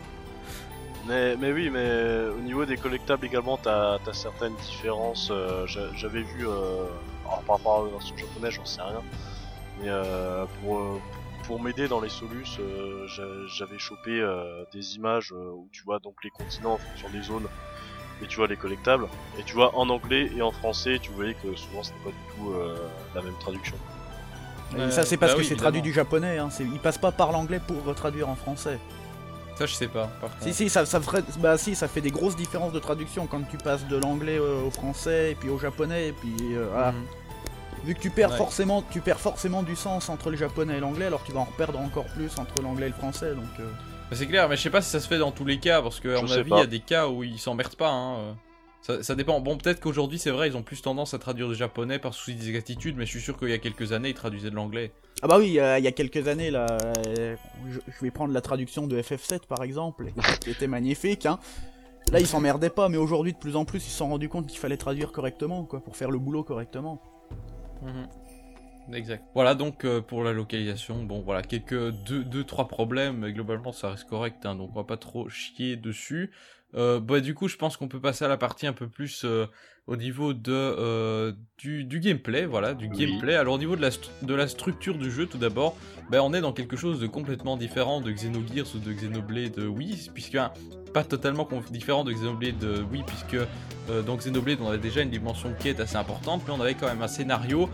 Mais, 1.07 1.35
mais 1.35 1.51
oui, 1.51 1.71
mais 1.71 2.27
au 2.37 2.39
niveau 2.39 2.65
des 2.65 2.77
collectables 2.77 3.25
également, 3.25 3.57
t'as 3.57 3.95
as 3.95 4.13
certaines 4.13 4.53
différences. 4.57 5.29
euh, 5.31 5.65
j'a- 5.65 5.91
J'avais 5.95 6.21
vu, 6.21 6.47
euh, 6.47 6.83
alors 7.25 7.41
par 7.47 7.57
rapport 7.57 7.81
à 7.81 7.85
la 7.85 7.91
version 7.93 8.15
japonaise, 8.15 8.51
j'en 8.53 8.65
sais 8.65 8.83
rien. 8.83 9.01
Mais 9.81 9.89
euh, 9.89 10.45
pour, 10.61 10.77
euh, 10.77 10.99
pour 11.47 11.59
m'aider 11.59 11.87
dans 11.87 11.99
les 11.99 12.09
solus, 12.09 12.45
euh, 12.59 13.07
j'a- 13.07 13.47
j'avais 13.47 13.79
chopé 13.79 14.21
euh, 14.21 14.63
des 14.71 14.97
images 14.97 15.31
euh, 15.33 15.49
où 15.53 15.67
tu 15.71 15.81
vois 15.83 15.97
donc 15.97 16.13
les 16.23 16.29
continents 16.29 16.73
en 16.73 16.77
fonction 16.77 17.09
des 17.09 17.23
zones. 17.23 17.47
Et 18.21 18.27
tu 18.27 18.37
vois 18.37 18.45
les 18.45 18.55
collectables. 18.55 19.07
Et 19.39 19.43
tu 19.43 19.55
vois 19.55 19.75
en 19.75 19.89
anglais 19.89 20.29
et 20.37 20.43
en 20.43 20.51
français, 20.51 20.99
tu 21.01 21.09
voyais 21.09 21.33
que 21.33 21.55
souvent 21.55 21.81
c'était 21.81 22.03
pas 22.03 22.11
du 22.11 22.35
tout 22.35 22.51
euh, 22.51 22.75
la 23.15 23.23
même 23.23 23.33
traduction. 23.39 23.77
Et 24.77 24.91
ça, 24.91 25.03
c'est 25.05 25.17
parce 25.17 25.31
bah 25.33 25.37
que 25.37 25.41
oui, 25.41 25.47
c'est 25.49 25.55
traduit 25.55 25.81
du 25.81 25.91
japonais. 25.93 26.37
Hein. 26.37 26.49
c'est- 26.51 26.63
Ils 26.63 26.79
passent 26.79 26.97
pas 26.97 27.11
par 27.11 27.31
l'anglais 27.31 27.59
pour 27.65 27.93
traduire 27.95 28.29
en 28.29 28.35
français. 28.35 28.79
Ça, 29.57 29.65
je 29.65 29.73
sais 29.73 29.87
pas. 29.87 30.07
Par 30.21 30.29
contre. 30.31 30.43
Si, 30.43 30.53
si, 30.53 30.69
ça, 30.69 30.85
ça 30.85 30.99
ferait, 31.01 31.23
bah 31.39 31.57
si, 31.57 31.75
ça 31.75 31.87
fait 31.87 32.01
des 32.01 32.09
grosses 32.11 32.35
différences 32.35 32.71
de 32.73 32.79
traduction 32.79 33.27
quand 33.27 33.41
tu 33.49 33.57
passes 33.57 33.85
de 33.87 33.97
l'anglais 33.97 34.37
euh, 34.39 34.61
au 34.65 34.71
français 34.71 35.31
et 35.31 35.35
puis 35.35 35.49
au 35.49 35.59
japonais 35.59 36.07
et 36.07 36.11
puis 36.13 36.33
euh, 36.55 36.67
voilà. 36.71 36.91
Mhm. 36.93 37.03
Vu 37.83 37.95
que 37.95 37.99
tu 37.99 38.09
perds 38.11 38.31
Ouais. 38.31 38.37
forcément, 38.37 38.83
tu 38.91 39.01
perds 39.01 39.19
forcément 39.19 39.63
du 39.63 39.75
sens 39.75 40.07
entre 40.09 40.29
le 40.29 40.37
japonais 40.37 40.77
et 40.77 40.79
l'anglais, 40.79 41.05
alors 41.07 41.21
tu 41.23 41.31
vas 41.31 41.39
en 41.41 41.45
perdre 41.57 41.79
encore 41.79 42.05
plus 42.05 42.37
entre 42.37 42.61
l'anglais 42.61 42.85
et 42.85 42.89
le 42.89 42.95
français. 42.95 43.33
Donc 43.35 43.45
euh, 43.59 43.63
Bah, 44.09 44.15
c'est 44.15 44.27
clair, 44.27 44.47
mais 44.49 44.55
je 44.55 44.61
sais 44.61 44.69
pas 44.69 44.81
si 44.81 44.89
ça 44.89 44.99
se 44.99 45.07
fait 45.07 45.17
dans 45.17 45.31
tous 45.31 45.45
les 45.45 45.57
cas, 45.59 45.81
parce 45.81 45.99
que 45.99 46.09
à 46.09 46.15
Je 46.17 46.25
mon 46.25 46.31
avis, 46.31 46.51
il 46.51 46.57
y 46.57 46.61
a 46.61 46.65
des 46.67 46.79
cas 46.79 47.07
où 47.07 47.23
ils 47.23 47.39
s'emmerdent 47.39 47.75
pas. 47.75 47.89
Hein. 47.89 48.35
Ça, 48.81 49.03
ça 49.03 49.13
dépend. 49.15 49.39
Bon, 49.41 49.57
peut-être 49.57 49.79
qu'aujourd'hui, 49.79 50.17
c'est 50.17 50.31
vrai, 50.31 50.47
ils 50.47 50.57
ont 50.57 50.63
plus 50.63 50.81
tendance 50.81 51.13
à 51.13 51.19
traduire 51.19 51.47
du 51.47 51.55
japonais 51.55 51.99
par 51.99 52.13
souci 52.15 52.33
d'exactitude, 52.35 52.95
mais 52.97 53.05
je 53.05 53.11
suis 53.11 53.21
sûr 53.21 53.37
qu'il 53.37 53.49
y 53.49 53.53
a 53.53 53.59
quelques 53.59 53.91
années, 53.91 54.09
ils 54.09 54.15
traduisaient 54.15 54.49
de 54.49 54.55
l'anglais. 54.55 54.91
ah 55.21 55.27
bah 55.27 55.37
oui, 55.37 55.47
il 55.47 55.53
y 55.53 55.59
a- 55.59 55.77
il 55.77 55.85
y 55.85 55.87
a 55.87 55.91
quelques 55.91 56.27
années 56.27 56.49
là, 56.49 56.65
euh, 57.07 57.35
je, 57.69 57.79
je 57.87 58.01
vais 58.01 58.09
prendre 58.09 58.33
la 58.33 58.41
traduction 58.41 58.87
de 58.87 58.99
FF7 58.99 59.45
par 59.47 59.61
exemple, 59.63 60.07
qui 60.41 60.49
était 60.49 60.67
magnifique. 60.67 61.27
Hein. 61.27 61.37
Là, 62.11 62.19
ils 62.19 62.25
s'emmerdaient 62.25 62.71
pas, 62.71 62.89
mais 62.89 62.97
aujourd'hui, 62.97 63.33
de 63.33 63.37
plus 63.37 63.55
en 63.55 63.63
plus, 63.65 63.85
ils 63.85 63.89
se 63.91 63.97
sont 63.97 64.09
rendus 64.09 64.29
compte 64.29 64.47
qu'il 64.47 64.57
fallait 64.59 64.77
traduire 64.77 65.11
correctement, 65.11 65.63
quoi, 65.63 65.79
pour 65.81 65.95
faire 65.95 66.09
le 66.09 66.17
boulot 66.17 66.43
correctement. 66.43 66.99
Exact. 68.93 69.23
Voilà 69.35 69.53
donc 69.55 69.85
euh, 69.85 70.01
pour 70.01 70.23
la 70.23 70.33
localisation. 70.33 71.03
Bon, 71.03 71.21
voilà, 71.21 71.43
quelques 71.43 71.91
deux, 71.91 72.23
deux 72.23 72.43
trois 72.43 72.67
problèmes, 72.67 73.17
mais 73.19 73.31
globalement, 73.31 73.71
ça 73.71 73.91
reste 73.91 74.09
correct, 74.09 74.45
hein, 74.45 74.55
donc 74.55 74.71
on 74.73 74.79
va 74.79 74.83
pas 74.83 74.97
trop 74.97 75.29
chier 75.29 75.77
dessus. 75.77 76.31
Euh, 76.75 76.99
bah 76.99 77.19
du 77.19 77.33
coup, 77.33 77.47
je 77.47 77.57
pense 77.57 77.75
qu'on 77.77 77.87
peut 77.87 77.99
passer 77.99 78.23
à 78.25 78.27
la 78.27 78.37
partie 78.37 78.65
un 78.65 78.73
peu 78.73 78.87
plus 78.87 79.23
euh, 79.25 79.45
au 79.87 79.97
niveau 79.97 80.33
de 80.33 80.53
euh, 80.53 81.33
du, 81.57 81.83
du 81.83 81.99
gameplay, 81.99 82.45
voilà, 82.45 82.73
du 82.73 82.87
Oui. 82.87 82.97
gameplay. 83.07 83.35
Alors 83.35 83.55
au 83.55 83.57
niveau 83.57 83.75
de 83.75 83.81
la 83.81 83.89
de 84.21 84.33
la 84.33 84.47
structure 84.47 84.97
du 84.97 85.11
jeu, 85.11 85.25
tout 85.25 85.37
d'abord, 85.37 85.75
ben 86.09 86.21
on 86.21 86.33
est 86.33 86.39
dans 86.41 86.53
quelque 86.53 86.77
chose 86.77 86.99
de 86.99 87.07
complètement 87.07 87.57
différent 87.57 87.99
de 87.99 88.09
Xenogears 88.11 88.67
ou 88.75 88.79
de 88.79 88.93
Xenoblade 88.93 89.59
Wii, 89.59 90.11
puisque 90.13 90.35
hein, 90.35 90.51
pas 90.93 91.03
totalement 91.03 91.47
différent 91.71 92.03
de 92.05 92.13
Xenoblade 92.13 92.63
Wii, 92.89 93.03
puisque 93.05 93.37
dans 94.05 94.15
Xenoblade 94.15 94.59
on 94.61 94.69
avait 94.69 94.77
déjà 94.77 95.01
une 95.01 95.09
dimension 95.09 95.49
de 95.49 95.55
quête 95.55 95.79
assez 95.81 95.97
importante, 95.97 96.43
mais 96.47 96.53
on 96.53 96.61
avait 96.61 96.75
quand 96.75 96.87
même 96.87 97.01
un 97.01 97.07
scénario 97.09 97.69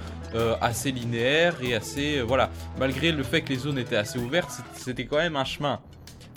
assez 0.62 0.92
linéaire 0.92 1.56
et 1.62 1.76
assez 1.76 2.22
voilà. 2.22 2.50
Malgré 2.80 3.12
le 3.12 3.22
fait 3.24 3.42
que 3.42 3.50
les 3.50 3.60
zones 3.60 3.78
étaient 3.78 3.96
assez 3.96 4.18
ouvertes, 4.18 4.62
c'était 4.74 5.06
quand 5.06 5.18
même 5.18 5.36
un 5.36 5.46
chemin. 5.46 5.80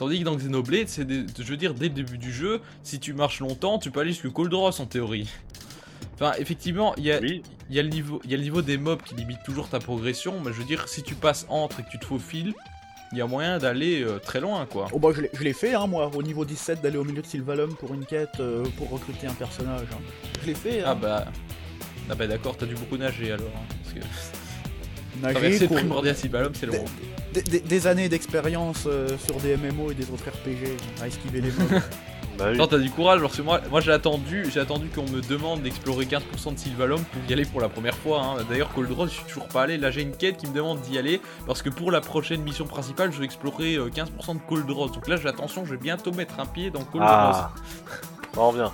Tandis 0.01 0.21
que 0.21 0.25
dans 0.25 0.35
Xenoblade, 0.35 0.89
c'est 0.89 1.05
des- 1.05 1.27
je 1.39 1.43
veux 1.45 1.59
dire, 1.59 1.75
dès 1.75 1.89
le 1.89 1.95
début 1.95 2.17
du 2.17 2.33
jeu, 2.33 2.63
si 2.83 2.99
tu 3.01 3.13
marches 3.13 3.41
longtemps, 3.41 3.79
tu 3.79 3.91
peux 3.91 4.01
aller 4.01 4.13
jusqu'au 4.13 4.31
Coldross 4.31 4.81
en 4.81 4.87
théorie. 4.87 5.29
Enfin, 6.15 6.33
effectivement, 6.39 6.95
il 6.97 7.05
y 7.05 7.13
a, 7.13 7.21
Oui, 7.21 7.43
il 7.69 7.77
y, 7.77 7.79
a 7.79 7.83
le 7.83 7.91
niveau- 7.91 8.19
il 8.25 8.31
y 8.31 8.35
a 8.35 8.39
le 8.39 8.43
niveau 8.43 8.63
des 8.63 8.79
mobs 8.79 9.03
qui 9.03 9.15
limite 9.15 9.43
toujours 9.45 9.69
ta 9.69 9.79
progression, 9.79 10.41
mais 10.43 10.53
je 10.55 10.59
veux 10.59 10.65
dire, 10.65 10.89
si 10.89 11.03
tu 11.03 11.15
passes 11.15 11.45
entre 11.51 11.81
et 11.81 11.83
que 11.83 11.91
tu 11.91 11.99
te 11.99 12.07
faufiles, 12.07 12.55
il 13.13 13.19
y 13.19 13.21
a 13.21 13.27
moyen 13.27 13.59
d'aller 13.59 14.03
euh, 14.03 14.19
très 14.19 14.41
loin, 14.41 14.65
quoi. 14.65 14.87
Oh 14.93 14.99
bah 14.99 15.11
je 15.15 15.21
l'ai- 15.21 15.31
je 15.35 15.43
l'ai 15.43 15.53
fait 15.53 15.75
hein 15.75 15.87
moi 15.87 16.11
au 16.17 16.23
niveau 16.23 16.47
17 16.47 16.81
d'aller 16.81 16.97
au 16.97 17.05
milieu 17.05 17.21
de 17.21 17.27
Sylvalum 17.27 17.75
pour 17.77 17.93
une 17.93 18.07
quête 18.07 18.41
euh, 18.41 18.65
pour 18.79 18.89
recruter 18.89 19.27
un 19.27 19.35
personnage. 19.35 19.87
hein. 19.93 19.99
Je 20.41 20.47
l'ai 20.47 20.55
fait. 20.55 20.81
Ah 20.83 20.93
Hein. 20.93 20.99
bah... 21.01 21.25
Ah 22.09 22.15
bah 22.15 22.27
d'accord, 22.27 22.57
t'as 22.57 22.65
dû 22.67 22.75
beaucoup 22.75 22.97
nager 22.97 23.33
alors. 23.33 23.47
hein, 23.55 23.75
parce 23.83 23.95
que 23.95 23.99
Nager, 24.01 24.11
traverser 25.21 25.67
courir. 25.67 25.81
Primordial 25.83 26.17
Sylvalum, 26.17 26.53
c'est 26.55 26.67
long. 26.67 26.85
Des, 27.33 27.43
des- 27.43 27.61
des 27.61 27.87
années 27.87 28.09
d'expérience 28.09 28.85
euh, 28.87 29.09
sur 29.25 29.37
des 29.37 29.57
MMO 29.57 29.91
et 29.93 29.95
des 29.95 30.11
autres 30.11 30.25
RPG 30.29 30.77
à 31.03 31.07
esquiver 31.07 31.41
les 31.41 31.51
mobs. 31.53 31.69
bah 32.39 32.47
oui. 32.49 32.55
Attends, 32.55 32.67
t'as 32.67 32.79
du 32.79 32.91
courage 32.91 33.21
parce 33.21 33.37
que 33.37 33.43
moi, 33.43 33.61
moi 33.71 33.81
j'ai 33.81 33.93
attendu, 33.93 34.47
j'ai 34.53 34.59
attendu 34.61 34.89
qu'on 34.89 35.09
me 35.09 35.21
demande 35.21 35.63
d'explorer 35.63 36.07
15% 36.07 36.55
de 36.55 36.59
Sylvalum 36.59 37.01
pour 37.05 37.23
y 37.29 37.33
aller 37.33 37.45
pour 37.45 37.61
la 37.61 37.69
première 37.69 37.95
fois. 37.97 38.23
hein. 38.23 38.45
D'ailleurs, 38.49 38.73
Cold 38.75 38.91
Rose, 38.91 39.11
je 39.11 39.15
suis 39.17 39.25
toujours 39.25 39.47
pas 39.47 39.63
allé. 39.63 39.79
Là, 39.79 39.91
j'ai 39.93 40.03
une 40.03 40.17
quête 40.17 40.39
qui 40.39 40.49
me 40.49 40.55
demande 40.55 40.81
d'y 40.81 40.99
aller 40.99 41.21
parce 41.47 41.63
que 41.63 41.71
pour 41.71 41.93
la 41.93 42.01
prochaine 42.01 42.43
mission 42.43 42.65
principale, 42.67 43.13
je 43.13 43.19
vais 43.21 43.25
explorer 43.27 43.77
euh, 43.77 43.89
15% 43.91 44.35
de 44.35 44.41
Cold 44.49 44.69
Rose. 44.71 44.91
Donc 44.93 45.07
là, 45.07 45.17
j'ai 45.17 45.29
attention, 45.29 45.65
je 45.65 45.71
vais 45.73 45.77
bientôt 45.81 46.13
mettre 46.13 46.41
un 46.41 46.47
pied 46.47 46.71
dans 46.71 46.81
Cold 46.85 47.05
Rose. 47.05 47.11
Ah, 47.13 47.53
ça 48.35 48.41
revient. 48.41 48.71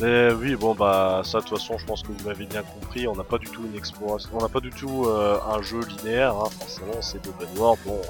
Mais 0.00 0.32
oui, 0.32 0.54
bon 0.54 0.74
bah 0.74 1.22
ça 1.24 1.38
de 1.38 1.44
toute 1.44 1.58
façon, 1.58 1.76
je 1.76 1.84
pense 1.84 2.02
que 2.02 2.08
vous 2.08 2.28
m'avez 2.28 2.46
bien 2.46 2.62
compris. 2.62 3.08
On 3.08 3.16
n'a 3.16 3.24
pas 3.24 3.38
du 3.38 3.46
tout 3.46 3.64
une 3.66 3.76
exploration, 3.76 4.30
on 4.32 4.42
n'a 4.42 4.48
pas 4.48 4.60
du 4.60 4.70
tout 4.70 5.06
euh, 5.06 5.38
un 5.52 5.60
jeu 5.62 5.80
linéaire. 5.80 6.34
Hein, 6.36 6.48
forcément, 6.60 7.02
c'est 7.02 7.22
de 7.24 7.58
world. 7.58 7.80
Bon, 7.84 8.00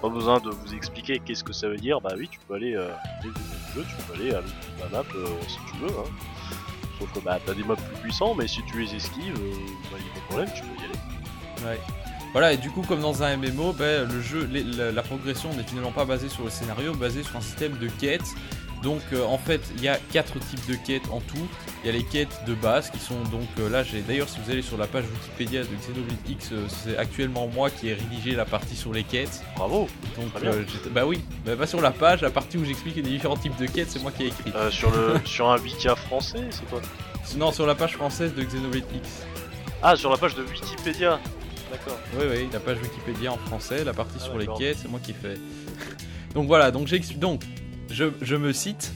pas 0.00 0.08
besoin 0.08 0.40
de 0.40 0.50
vous 0.50 0.74
expliquer 0.74 1.18
qu'est-ce 1.18 1.44
que 1.44 1.52
ça 1.52 1.68
veut 1.68 1.76
dire. 1.76 2.00
Bah 2.00 2.12
oui, 2.16 2.28
tu 2.30 2.38
peux 2.46 2.54
aller 2.54 2.74
euh, 2.74 2.88
dès 3.22 3.28
le 3.28 3.34
jeu, 3.74 3.86
tu 3.88 4.04
peux 4.04 4.14
aller 4.14 4.30
à 4.30 4.40
l'autre 4.40 4.54
de 4.76 4.82
la 4.82 4.88
map 4.88 5.04
euh, 5.14 5.26
si 5.46 5.58
tu 5.70 5.78
veux. 5.78 5.90
Hein. 5.90 6.10
Sauf 6.98 7.12
que 7.12 7.20
bah 7.20 7.38
t'as 7.44 7.54
des 7.54 7.64
mobs 7.64 7.78
plus 7.78 8.02
puissants, 8.02 8.34
mais 8.34 8.48
si 8.48 8.62
tu 8.70 8.80
les 8.80 8.94
esquives, 8.94 9.34
euh, 9.38 9.52
bah, 9.90 9.98
y 9.98 10.10
a 10.10 10.14
pas 10.14 10.20
de 10.20 10.24
problème, 10.26 10.48
tu 10.54 10.62
peux 10.62 10.80
y 10.80 10.84
aller. 10.84 11.76
Ouais. 11.76 11.80
Voilà, 12.32 12.52
et 12.52 12.56
du 12.56 12.70
coup, 12.70 12.82
comme 12.82 13.00
dans 13.00 13.22
un 13.22 13.36
MMO, 13.36 13.72
ben, 13.72 14.06
le 14.10 14.20
jeu, 14.20 14.46
la 14.46 15.02
progression 15.02 15.54
n'est 15.54 15.62
finalement 15.62 15.92
pas 15.92 16.04
basée 16.04 16.28
sur 16.28 16.44
le 16.44 16.50
scénario, 16.50 16.92
basée 16.92 17.22
sur 17.22 17.36
un 17.36 17.40
système 17.40 17.78
de 17.78 17.88
quêtes. 17.88 18.34
Donc, 18.82 19.00
euh, 19.12 19.24
en 19.24 19.38
fait, 19.38 19.60
il 19.76 19.82
y 19.82 19.88
a 19.88 19.98
quatre 20.12 20.38
types 20.38 20.66
de 20.68 20.74
quêtes 20.74 21.08
en 21.10 21.20
tout. 21.20 21.48
Il 21.82 21.86
y 21.86 21.90
a 21.90 21.92
les 21.92 22.04
quêtes 22.04 22.40
de 22.46 22.54
base 22.54 22.90
qui 22.90 22.98
sont 22.98 23.20
donc 23.30 23.48
euh, 23.58 23.70
là. 23.70 23.82
J'ai 23.82 24.00
d'ailleurs, 24.00 24.28
si 24.28 24.38
vous 24.40 24.50
allez 24.50 24.62
sur 24.62 24.76
la 24.76 24.86
page 24.86 25.04
Wikipédia 25.04 25.62
de 25.62 25.68
Xenoblade 25.68 26.28
X, 26.28 26.50
euh, 26.52 26.66
c'est 26.68 26.96
actuellement 26.96 27.46
moi 27.46 27.70
qui 27.70 27.88
ai 27.88 27.94
rédigé 27.94 28.32
la 28.32 28.44
partie 28.44 28.76
sur 28.76 28.92
les 28.92 29.04
quêtes. 29.04 29.42
Bravo. 29.56 29.88
Donc, 30.16 30.26
euh, 30.44 30.64
bah 30.90 31.06
oui, 31.06 31.22
bah, 31.44 31.66
sur 31.66 31.80
la 31.80 31.90
page, 31.90 32.22
la 32.22 32.30
partie 32.30 32.58
où 32.58 32.64
j'explique 32.64 32.96
les 32.96 33.02
différents 33.02 33.36
types 33.36 33.56
de 33.56 33.66
quêtes, 33.66 33.90
c'est 33.90 34.02
moi 34.02 34.10
qui 34.10 34.24
ai 34.24 34.26
écrit. 34.28 34.52
Euh, 34.54 34.70
sur 34.70 34.90
le 34.90 35.20
sur 35.24 35.48
un 35.48 35.58
Wika 35.58 35.94
français, 35.94 36.44
c'est 36.50 36.68
quoi? 36.68 36.80
Non, 37.36 37.52
sur 37.52 37.66
la 37.66 37.74
page 37.74 37.94
française 37.94 38.34
de 38.34 38.42
Xenoblade 38.42 38.84
X. 38.94 39.22
Ah, 39.82 39.96
sur 39.96 40.10
la 40.10 40.16
page 40.16 40.34
de 40.34 40.42
Wikipédia. 40.42 41.20
D'accord. 41.70 41.98
Oui, 42.18 42.24
oui, 42.30 42.48
la 42.52 42.60
page 42.60 42.78
Wikipédia 42.82 43.32
en 43.32 43.38
français, 43.38 43.84
la 43.84 43.92
partie 43.92 44.18
Ah, 44.20 44.24
sur 44.24 44.38
les 44.38 44.46
quêtes, 44.46 44.78
c'est 44.82 44.88
moi 44.88 45.00
qui 45.02 45.12
fais. 45.12 45.34
donc 46.34 46.46
voilà, 46.46 46.70
donc 46.70 46.86
j'explique. 46.86 47.18
Donc, 47.18 47.42
je, 47.96 48.04
je 48.20 48.36
me 48.36 48.52
cite. 48.52 48.92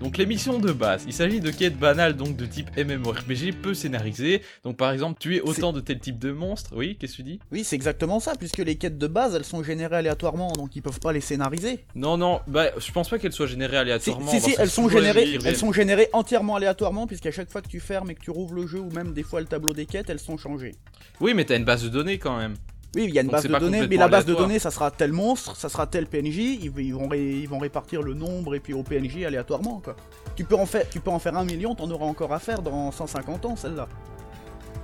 Donc 0.00 0.16
les 0.16 0.26
missions 0.26 0.60
de 0.60 0.70
base, 0.70 1.04
il 1.08 1.12
s'agit 1.12 1.40
de 1.40 1.50
quêtes 1.50 1.76
banales 1.76 2.14
donc 2.14 2.36
de 2.36 2.46
type 2.46 2.70
MMORPG 2.76 3.52
peu 3.60 3.74
scénarisées. 3.74 4.42
Donc 4.62 4.76
par 4.76 4.92
exemple, 4.92 5.18
tuer 5.18 5.40
autant 5.40 5.72
de 5.72 5.80
tel 5.80 5.98
type 5.98 6.20
de 6.20 6.30
monstres. 6.30 6.70
Oui, 6.76 6.96
qu'est-ce 6.96 7.12
que 7.12 7.16
tu 7.16 7.22
dis? 7.24 7.40
Oui, 7.50 7.64
c'est 7.64 7.74
exactement 7.74 8.20
ça, 8.20 8.34
puisque 8.36 8.58
les 8.58 8.76
quêtes 8.76 8.96
de 8.96 9.06
base 9.08 9.34
elles 9.34 9.44
sont 9.44 9.64
générées 9.64 9.96
aléatoirement, 9.96 10.52
donc 10.52 10.76
ils 10.76 10.82
peuvent 10.82 11.00
pas 11.00 11.12
les 11.12 11.20
scénariser. 11.20 11.84
Non, 11.96 12.16
non, 12.16 12.42
bah 12.46 12.66
je 12.78 12.92
pense 12.92 13.08
pas 13.08 13.18
qu'elles 13.18 13.32
soient 13.32 13.48
générées 13.48 13.78
aléatoirement. 13.78 14.30
si, 14.30 14.40
si, 14.40 14.54
elles 14.56 14.70
sont 14.70 14.88
générées, 14.88 15.54
sont 15.56 15.72
générées 15.72 16.08
entièrement 16.12 16.54
aléatoirement, 16.54 17.08
puisqu'à 17.08 17.32
chaque 17.32 17.50
fois 17.50 17.60
que 17.60 17.68
tu 17.68 17.80
fermes 17.80 18.10
et 18.10 18.14
que 18.14 18.20
tu 18.20 18.30
rouvres 18.30 18.54
le 18.54 18.68
jeu, 18.68 18.78
ou 18.78 18.90
même 18.90 19.14
des 19.14 19.24
fois 19.24 19.40
le 19.40 19.46
tableau 19.46 19.72
des 19.72 19.86
quêtes, 19.86 20.10
elles 20.10 20.20
sont 20.20 20.36
changées. 20.36 20.76
Oui, 21.20 21.34
mais 21.34 21.44
t'as 21.44 21.56
une 21.56 21.64
base 21.64 21.82
de 21.82 21.88
données 21.88 22.18
quand 22.18 22.36
même. 22.36 22.54
Oui, 22.94 23.04
il 23.08 23.14
y 23.14 23.18
a 23.18 23.22
une 23.22 23.28
Donc 23.28 23.32
base 23.36 23.44
de 23.46 23.58
données, 23.58 23.86
mais 23.88 23.96
la 23.96 24.08
base 24.08 24.24
de 24.26 24.34
données, 24.34 24.58
ça 24.58 24.70
sera 24.70 24.90
tel 24.90 25.12
monstre, 25.12 25.56
ça 25.56 25.68
sera 25.68 25.86
tel 25.86 26.06
PNJ, 26.06 26.36
ils, 26.38 26.72
ils 26.78 26.94
vont, 26.94 27.08
ré- 27.08 27.40
ils 27.40 27.48
vont 27.48 27.58
répartir 27.58 28.02
le 28.02 28.14
nombre 28.14 28.54
et 28.54 28.60
puis 28.60 28.72
au 28.72 28.82
PNJ 28.82 29.24
aléatoirement, 29.24 29.80
quoi. 29.84 29.96
Tu 30.36 30.44
peux 30.44 30.54
en 30.56 30.66
faire, 30.66 30.88
tu 30.88 31.00
peux 31.00 31.10
en 31.10 31.18
faire 31.18 31.36
un 31.36 31.44
million, 31.44 31.74
t'en 31.74 31.90
auras 31.90 32.06
encore 32.06 32.32
à 32.32 32.38
faire 32.38 32.62
dans 32.62 32.90
150 32.92 33.44
ans, 33.46 33.56
celle-là. 33.56 33.88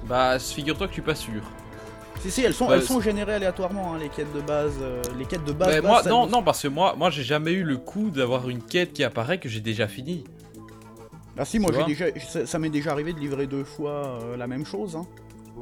Bah, 0.09 0.39
figure-toi 0.39 0.87
que 0.87 0.93
je 0.93 0.95
suis 0.95 1.03
pas 1.03 1.15
sûr. 1.15 1.43
Si, 2.21 2.31
si, 2.31 2.43
elles 2.43 2.53
sont, 2.55 2.67
Bah, 2.67 2.75
elles 2.77 2.83
sont 2.83 3.01
générées 3.01 3.35
aléatoirement, 3.35 3.95
hein, 3.95 3.99
les 3.99 4.09
quêtes 4.11 4.33
de 4.35 4.41
base, 4.41 4.75
euh, 4.83 5.03
les 5.19 5.25
quêtes 5.25 5.45
de 5.45 5.53
base. 5.53 5.69
Bah, 5.69 5.81
base, 5.81 5.91
moi, 5.91 6.03
non, 6.05 6.27
non, 6.27 6.43
parce 6.43 6.61
que 6.63 6.69
moi, 6.69 6.95
moi 6.97 7.09
j'ai 7.11 7.23
jamais 7.23 7.53
eu 7.53 7.63
le 7.63 7.79
coup 7.79 8.11
d'avoir 8.11 8.49
une 8.51 8.63
quête 8.63 8.93
qui 8.93 9.05
apparaît 9.05 9.39
que 9.39 9.49
j'ai 9.49 9.61
déjà 9.61 9.89
fini. 9.89 10.25
Ah 11.39 11.45
si, 11.47 11.59
moi 11.59 11.71
Tu 11.71 11.79
j'ai 11.79 11.87
déjà, 11.87 12.21
ça, 12.29 12.45
ça 12.47 12.59
m'est 12.59 12.69
déjà 12.69 12.91
arrivé 12.93 13.15
de 13.15 13.19
livrer 13.21 13.47
deux 13.47 13.65
fois 13.65 14.19
euh, 14.23 14.37
la 14.37 14.47
même 14.47 14.67
chose, 14.67 14.97
hein. 14.97 15.07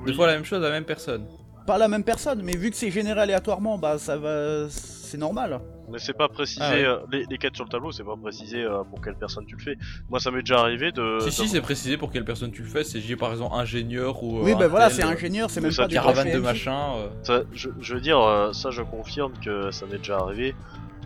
Deux 0.05 0.13
fois 0.15 0.27
la 0.27 0.35
même 0.35 0.45
chose 0.45 0.59
à 0.59 0.69
la 0.69 0.71
même 0.71 0.85
personne. 0.85 1.27
Pas 1.69 1.77
la 1.77 1.87
même 1.89 2.03
personne, 2.03 2.41
mais 2.43 2.57
vu 2.57 2.71
que 2.71 2.77
c'est 2.77 2.91
généré 2.91 3.21
aléatoirement, 3.21 3.77
bah 3.77 3.99
ça 3.99 4.17
va, 4.17 4.71
c'est 4.71 5.19
normal. 5.19 5.61
Mais 5.91 5.99
c'est 5.99 6.17
pas 6.17 6.27
précisé, 6.29 6.63
Ah 6.65 6.71
ouais. 6.73 6.83
euh, 6.85 6.97
les, 7.13 7.27
les 7.29 7.37
quêtes 7.37 7.57
sur 7.57 7.65
le 7.67 7.69
tableau, 7.69 7.93
c'est 7.93 8.05
pas 8.05 8.17
précisé 8.17 8.63
euh, 8.63 8.85
pour 8.89 9.03
quelle 9.03 9.17
personne 9.17 9.45
tu 9.45 9.55
le 9.55 9.61
fais. 9.63 9.77
Moi, 10.09 10.19
ça 10.19 10.31
m'est 10.31 10.41
déjà 10.41 10.61
arrivé 10.61 10.93
de. 10.93 11.19
Si, 11.21 11.31
si, 11.31 11.47
c'est 11.49 11.61
précisé 11.61 11.99
pour 11.99 12.11
quelle 12.11 12.25
personne 12.25 12.51
tu 12.53 12.63
le 12.63 12.69
fais. 12.69 12.85
C'est 12.85 13.01
j'ai 13.01 13.17
par 13.17 13.33
exemple 13.33 13.55
ingénieur 13.55 14.23
ou. 14.23 14.39
euh, 14.39 14.45
oui, 14.45 14.55
bah 14.59 14.67
voilà, 14.67 14.89
c'est 14.89 15.03
ingénieur, 15.03 15.51
c'est 15.51 15.61
mais 15.61 15.67
même 15.67 15.73
ça, 15.75 15.83
pas 15.83 15.89
des 15.89 15.95
Caravane 15.97 16.33
de 16.33 16.39
machin. 16.39 16.95
euh. 16.97 17.09
ça, 17.23 17.43
je, 17.53 17.69
je 17.83 17.95
veux 17.95 18.01
dire, 18.01 18.19
euh, 18.19 18.55
ça, 18.55 18.71
je 18.71 18.81
confirme 18.81 19.33
que 19.45 19.71
ça 19.71 19.85
m'est 19.85 19.99
déjà 19.99 20.17
arrivé 20.17 20.55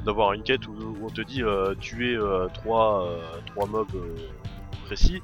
d'avoir 0.06 0.32
une 0.32 0.44
quête 0.44 0.68
où, 0.68 0.72
où 0.74 0.96
on 1.06 1.10
te 1.10 1.22
dit 1.22 1.42
euh, 1.42 1.74
tuer 1.74 2.14
euh, 2.14 2.46
trois, 2.54 3.04
euh, 3.08 3.20
trois 3.46 3.66
mobs 3.66 3.88
euh, 3.96 4.14
précis. 4.86 5.22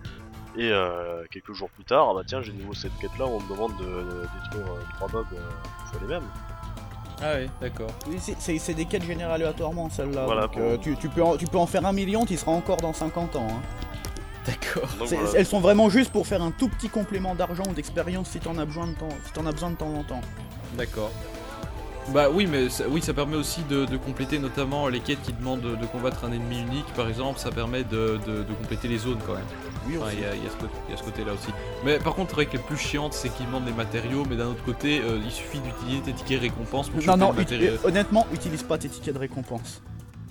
Et 0.59 0.71
euh, 0.73 1.23
quelques 1.31 1.53
jours 1.53 1.71
plus 1.71 1.85
tard, 1.85 2.09
ah 2.11 2.15
bah 2.15 2.23
tiens, 2.27 2.43
j'ai 2.43 2.53
de 2.53 2.61
nouveau 2.61 2.75
cette 2.75 2.97
quête 2.99 3.17
là 3.19 3.27
où 3.27 3.31
on 3.37 3.41
me 3.41 3.49
demande 3.49 3.77
de, 3.79 3.85
de 3.85 4.21
détruire 4.43 4.67
euh, 4.75 4.81
trois 4.97 5.09
mobs 5.13 5.27
euh, 5.33 5.39
fois 5.91 6.01
les 6.03 6.09
mêmes. 6.09 6.25
Ah 7.23 7.33
oui, 7.39 7.49
d'accord. 7.61 7.91
Oui, 8.09 8.17
c'est- 8.19 8.75
des 8.75 8.85
quêtes 8.85 9.05
générées 9.05 9.33
aléatoirement, 9.33 9.89
celles-là. 9.89 10.25
Voilà, 10.25 10.43
donc, 10.43 10.53
pour- 10.53 10.63
euh, 10.63 10.77
tu, 10.77 10.97
tu 10.97 11.09
peux 11.09 11.23
en, 11.23 11.37
tu 11.37 11.47
peux 11.47 11.59
en 11.59 11.67
faire 11.67 11.87
un 11.87 11.93
million, 11.93 12.27
tu 12.27 12.37
seras 12.37 12.53
encore 12.53 12.77
dans 12.79 12.93
50 12.93 13.37
ans. 13.37 13.47
hein. 13.51 13.61
D'accord. 14.47 14.89
Donc 14.99 15.09
C'est- 15.09 15.17
voilà. 15.17 15.31
Elles 15.39 15.47
sont 15.47 15.61
vraiment 15.61 15.91
juste 15.91 16.11
pour 16.11 16.27
faire 16.27 16.43
un 16.43 16.51
tout 16.51 16.69
petit 16.69 16.89
complément 16.89 17.35
d'argent 17.35 17.65
ou 17.69 17.75
d'expérience 17.75 18.29
si 18.31 18.41
t'en 18.41 18.57
as 18.59 18.65
besoin 18.65 18.87
de 18.89 18.95
temps, 18.95 19.09
si 19.27 19.33
t'en 19.33 19.47
as 19.47 19.53
besoin 19.53 19.71
de 19.71 19.77
temps 19.77 19.93
en 19.95 20.03
temps. 20.05 20.21
D'accord. 20.75 21.11
Bah 22.15 22.31
oui, 22.33 22.47
mais 22.47 22.71
ça, 22.71 22.85
oui, 22.89 23.03
ça 23.03 23.13
permet 23.13 23.37
aussi 23.37 23.63
de, 23.65 23.85
de 23.85 23.97
compléter 23.99 24.39
notamment 24.39 24.89
les 24.89 25.01
quêtes 25.01 25.21
qui 25.23 25.35
demandent 25.35 25.61
de, 25.61 25.77
de 25.77 25.85
combattre 25.87 26.25
un 26.25 26.33
ennemi 26.33 26.61
unique, 26.61 26.87
par 26.97 27.07
exemple. 27.09 27.39
Ça 27.39 27.51
permet 27.51 27.85
de, 27.85 28.19
de- 28.27 28.43
de 28.45 28.55
compléter 28.55 28.89
les 28.89 28.97
zones 28.97 29.19
quand 29.27 29.35
même. 29.35 29.45
Oui, 29.89 29.97
Enfin, 29.97 30.07
aussi. 30.09 30.17
il 30.19 30.23
y, 30.23 30.27
a- 30.27 30.35
il 30.35 30.45
y 30.45 30.47
a 30.47 30.51
ce 30.51 30.57
côté- 30.57 30.75
il 30.89 30.91
y 30.91 30.95
a 30.95 30.97
ce 30.99 31.03
côté-là 31.05 31.33
aussi. 31.33 31.49
Mais 31.85 31.99
par 31.99 32.15
contre, 32.15 32.31
c'est 32.31 32.35
vrai 32.37 32.47
que 32.47 32.57
le 32.57 32.63
plus 32.63 32.77
chiant, 32.77 33.11
c'est 33.11 33.29
qu'ils 33.31 33.47
demandent 33.47 33.65
des 33.65 33.73
matériaux, 33.73 34.25
mais 34.29 34.37
d'un 34.37 34.47
autre 34.49 34.65
côté, 34.65 35.01
euh, 35.01 35.19
il 35.25 35.31
suffit 35.31 35.61
d'utiliser 35.61 36.03
tes 36.03 36.13
tickets 36.13 36.41
récompenses 36.41 36.89
pour 36.91 36.99
Non, 37.01 37.05
choper 37.07 37.19
non, 37.19 37.29
le 37.31 37.35
ut- 37.35 37.39
matériau. 37.39 37.73
euh, 37.73 37.79
honnêtement, 37.89 38.27
utilise 38.33 38.63
pas 38.63 38.77
tes 38.79 38.89
tickets 38.89 39.15
de 39.15 39.19
récompense. 39.21 39.83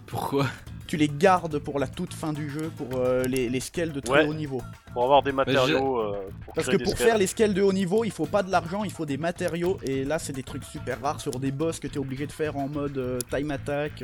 Pourquoi? 0.06 0.46
Tu 0.88 0.96
les 0.96 1.10
gardes 1.10 1.60
pour 1.60 1.80
la 1.80 1.88
toute 1.88 2.14
fin 2.14 2.32
du 2.32 2.50
jeu, 2.50 2.72
pour 2.78 2.88
euh, 2.96 3.24
les, 3.24 3.50
les 3.50 3.60
scales 3.60 3.92
de 3.92 4.00
très 4.00 4.20
Ouais. 4.24 4.28
haut 4.30 4.34
niveau. 4.34 4.62
Pour 4.94 5.04
avoir 5.04 5.22
des 5.22 5.34
matériaux. 5.34 6.00
euh, 6.00 6.14
pour 6.46 6.54
Parce 6.54 6.68
que 6.68 6.78
pour 6.78 6.94
scales. 6.94 7.08
faire 7.08 7.18
les 7.18 7.28
scales 7.28 7.54
de 7.54 7.62
haut 7.62 7.74
niveau, 7.74 8.06
il 8.06 8.12
faut 8.12 8.26
pas 8.26 8.42
de 8.42 8.50
l'argent, 8.50 8.86
il 8.86 8.92
faut 8.92 9.06
des 9.06 9.18
matériaux. 9.18 9.78
Et 9.84 10.06
là, 10.06 10.18
c'est 10.18 10.32
des 10.32 10.44
trucs 10.44 10.64
super 10.64 11.02
rares 11.02 11.20
sur 11.20 11.40
des 11.40 11.52
boss 11.52 11.82
que 11.82 11.88
t'es 11.88 11.98
obligé 12.00 12.26
de 12.26 12.32
faire 12.32 12.56
en 12.56 12.70
mode 12.70 12.98
euh, 12.98 13.20
time 13.30 13.52
attack. 13.52 14.02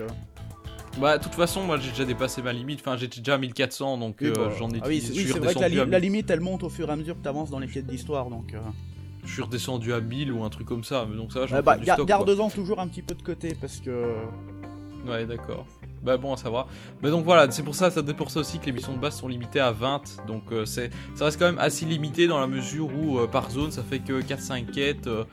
Euh. 0.98 1.02
Bah, 1.02 1.18
de 1.18 1.24
toute 1.24 1.34
façon, 1.36 1.64
moi 1.64 1.78
j'ai 1.80 1.90
déjà 1.90 2.06
dépassé 2.06 2.42
ma 2.42 2.54
limite. 2.54 2.80
Enfin, 2.82 2.98
j'étais 2.98 3.20
déjà 3.20 3.36
à 3.36 3.38
1400, 3.38 3.98
donc 3.98 4.18
Oui, 4.22 4.28
euh, 4.28 4.34
bah, 4.36 4.52
j'en 4.58 4.70
ai 4.72 4.80
ah 4.82 4.88
oui, 4.88 5.02
c'est 5.02 5.14
oui, 5.14 5.24
vrai 5.26 5.54
que 5.54 5.60
la, 5.60 5.96
à 5.96 6.00
limite 6.00 6.30
elle 6.30 6.42
monte 6.42 6.64
au 6.64 6.70
fur 6.70 6.90
et 6.90 6.92
à 6.92 6.96
mesure 6.96 7.16
que 7.18 7.24
t'avances 7.24 7.50
dans 7.50 7.60
les 7.60 7.68
quêtes 7.68 7.88
d'histoire 7.88 8.30
donc. 8.30 8.54
euh, 8.54 8.60
Je 9.26 9.32
suis 9.34 9.42
redescendu 9.42 9.94
à 9.94 10.00
1000 10.02 10.32
ou 10.32 10.44
un 10.44 10.50
truc 10.50 10.68
comme 10.68 10.84
ça, 10.84 11.06
mais 11.10 11.16
donc 11.18 11.32
ça 11.34 11.40
va, 11.40 11.46
vais 11.46 11.62
bah, 11.62 11.78
quoi. 11.96 12.06
garde-en 12.06 12.50
toujours 12.50 12.80
un 12.80 12.88
petit 12.88 13.02
peu 13.02 13.16
de 13.16 13.24
côté 13.24 13.56
parce 13.60 13.80
que. 13.80 14.14
Ouais, 15.08 15.26
d'accord. 15.26 15.66
Bah 16.02 16.18
bon 16.18 16.34
à 16.34 16.38
savoir. 16.38 16.68
Mais 17.02 17.10
donc 17.10 17.24
voilà, 17.24 17.50
c'est 17.50 17.64
pour 17.64 17.76
ça, 17.76 17.90
c'est 17.90 18.14
pour 18.14 18.30
ça 18.30 18.42
aussi 18.42 18.60
que 18.60 18.66
les 18.66 18.74
missions 18.74 18.92
de 18.94 18.98
base 19.00 19.16
sont 19.18 19.30
limitées 19.30 19.62
à 19.62 19.72
20. 19.72 20.02
Donc 20.28 20.44
euh, 20.52 20.66
c'est, 20.66 20.90
ça 21.16 21.26
reste 21.26 21.40
quand 21.40 21.46
même 21.46 21.60
assez 21.60 21.86
limité 21.86 22.28
dans 22.28 22.40
la 22.42 22.48
mesure 22.48 22.90
où 22.94 23.20
euh, 23.20 23.28
par 23.28 23.50
zone 23.50 23.72
ça 23.72 23.84
fait 23.84 24.00
que 24.00 24.22
4-5 24.22 24.66
quêtes. 24.72 25.08
euh, 25.08 25.24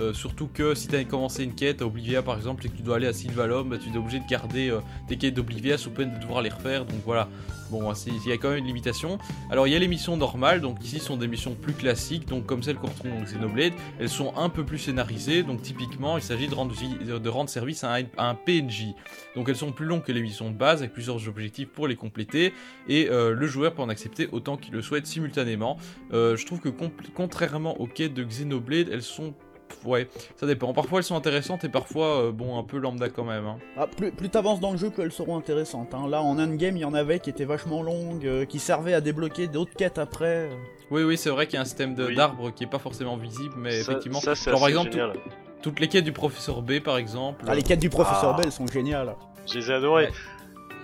Euh, 0.00 0.14
surtout 0.14 0.48
que 0.52 0.74
si 0.74 0.88
tu 0.88 0.96
as 0.96 1.04
commencé 1.04 1.44
une 1.44 1.54
quête 1.54 1.82
à 1.82 1.86
Oblivia 1.86 2.22
par 2.22 2.36
exemple 2.36 2.64
et 2.64 2.68
que 2.70 2.76
tu 2.76 2.82
dois 2.82 2.96
aller 2.96 3.06
à 3.06 3.12
Sylvalum, 3.12 3.68
bah, 3.68 3.76
tu 3.78 3.90
es 3.90 3.96
obligé 3.96 4.18
de 4.18 4.26
garder 4.26 4.70
euh, 4.70 4.80
tes 5.08 5.16
quêtes 5.16 5.34
d'Oblivia 5.34 5.76
sous 5.76 5.90
peine 5.90 6.12
de 6.14 6.18
devoir 6.18 6.42
les 6.42 6.48
refaire. 6.48 6.86
Donc 6.86 7.00
voilà, 7.04 7.28
bon, 7.70 7.92
c'est- 7.94 8.10
il 8.10 8.28
y 8.28 8.32
a 8.32 8.38
quand 8.38 8.48
même 8.48 8.58
une 8.58 8.66
limitation. 8.66 9.18
Alors 9.50 9.66
il 9.66 9.72
y 9.72 9.76
a 9.76 9.78
les 9.78 9.88
missions 9.88 10.16
normales, 10.16 10.60
donc 10.60 10.82
ici 10.82 11.00
sont 11.00 11.16
des 11.16 11.28
missions 11.28 11.54
plus 11.54 11.74
classiques, 11.74 12.26
donc 12.26 12.46
comme 12.46 12.62
celles 12.62 12.76
qu'on 12.76 12.88
retrouve 12.88 13.10
dans 13.10 13.22
Xenoblade, 13.22 13.72
elles 13.98 14.08
sont 14.08 14.32
un 14.36 14.48
peu 14.48 14.64
plus 14.64 14.78
scénarisées. 14.78 15.42
Donc 15.42 15.62
typiquement, 15.62 16.16
il 16.16 16.22
s'agit 16.22 16.48
de 16.48 16.54
rendre, 16.54 17.50
service 17.50 17.84
à 17.84 17.94
un, 17.94 18.34
PNJ. 18.34 18.94
Donc 19.34 19.48
elles 19.48 19.56
sont 19.56 19.72
plus 19.72 19.86
longues 19.86 20.02
que 20.02 20.12
les 20.12 20.22
missions 20.22 20.50
de 20.50 20.56
base 20.56 20.80
avec 20.80 20.92
plusieurs 20.92 21.28
objectifs 21.28 21.68
pour 21.68 21.88
les 21.88 21.96
compléter 21.96 22.54
et 22.88 23.08
euh, 23.10 23.34
le 23.34 23.46
joueur 23.46 23.74
peut 23.74 23.82
en 23.82 23.88
accepter 23.88 24.28
autant 24.32 24.56
qu'il 24.56 24.72
le 24.72 24.82
souhaite 24.82 25.06
simultanément. 25.06 25.76
Euh, 26.12 26.36
je 26.36 26.46
trouve 26.46 26.60
que 26.60 26.70
contrairement 27.14 27.78
aux 27.80 27.86
quêtes 27.86 28.14
de 28.14 28.24
Xenoblade, 28.24 28.88
elles 28.90 29.02
sont 29.02 29.34
ouais, 29.84 30.08
ça 30.36 30.46
dépend. 30.46 30.72
Parfois 30.72 30.98
elles 31.00 31.04
sont 31.04 31.16
intéressantes 31.16 31.64
et 31.64 31.68
parfois 31.68 32.24
euh, 32.26 32.32
bon 32.32 32.58
un 32.58 32.62
peu 32.62 32.78
lambda 32.78 33.08
quand 33.08 33.24
même. 33.24 33.46
hein. 33.46 33.56
Ah, 33.76 33.86
plus 33.86 34.10
plus 34.12 34.28
t'avances 34.28 34.60
dans 34.60 34.72
le 34.72 34.76
jeu, 34.78 34.90
plus 34.90 35.02
elles 35.02 35.12
seront 35.12 35.36
intéressantes. 35.36 35.94
hein. 35.94 36.06
Là, 36.08 36.22
en 36.22 36.38
endgame, 36.38 36.76
il 36.76 36.80
y 36.80 36.84
en 36.84 36.94
avait 36.94 37.20
qui 37.20 37.30
étaient 37.30 37.44
vachement 37.44 37.82
longues, 37.82 38.26
euh, 38.26 38.44
qui 38.44 38.58
servaient 38.58 38.94
à 38.94 39.00
débloquer 39.00 39.46
d'autres 39.48 39.74
quêtes 39.76 39.98
après. 39.98 40.48
Oui 40.90 41.02
oui 41.04 41.16
c'est 41.16 41.30
vrai 41.30 41.46
qu'il 41.46 41.54
y 41.54 41.58
a 41.58 41.60
un 41.62 41.64
système 41.66 41.94
de- 41.94 42.06
Oui. 42.06 42.16
d'arbre 42.16 42.50
qui 42.50 42.64
est 42.64 42.70
pas 42.70 42.78
forcément 42.80 43.16
visible 43.16 43.54
mais 43.56 43.70
Ça- 43.82 43.92
effectivement. 43.92 44.20
ça, 44.20 44.34
c'est 44.34 44.50
genre 44.50 44.58
par 44.60 44.68
exemple 44.68 44.90
tout- 44.90 45.20
toutes 45.62 45.78
les 45.80 45.88
quêtes 45.88 46.04
du 46.04 46.12
professeur 46.12 46.62
B 46.62 46.80
par 46.80 46.96
exemple. 46.98 47.44
Ah, 47.46 47.54
les 47.54 47.62
quêtes 47.62 47.78
du 47.80 47.90
professeur 47.90 48.34
Ah. 48.36 48.42
Bell 48.42 48.50
sont 48.50 48.66
géniales. 48.66 49.14
Je 49.46 49.58
les 49.58 49.70
ai 49.70 49.74
adorés. 49.74 50.06
Ouais. 50.06 50.12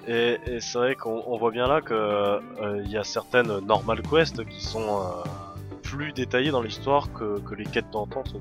Et, 0.09 0.39
et 0.47 0.61
c'est 0.61 0.79
vrai 0.79 0.95
qu'on 0.95 1.25
on 1.27 1.37
voit 1.37 1.51
bien 1.51 1.67
là 1.67 1.81
que 1.81 1.93
euh, 1.93 2.39
il 2.85 2.91
y 2.93 2.97
a 2.97 3.03
certaines 3.03 3.59
normal 3.67 4.03
quests 4.03 4.45
qui 4.47 4.65
sont 4.65 4.79
euh, 5.01 5.29
plus 5.83 6.13
détaillées 6.13 6.53
dans 6.53 6.63
l'histoire 6.63 7.13
que, 7.13 7.41
que 7.41 7.55
les 7.57 7.65
quêtes 7.65 7.91
d'entente 7.91 8.37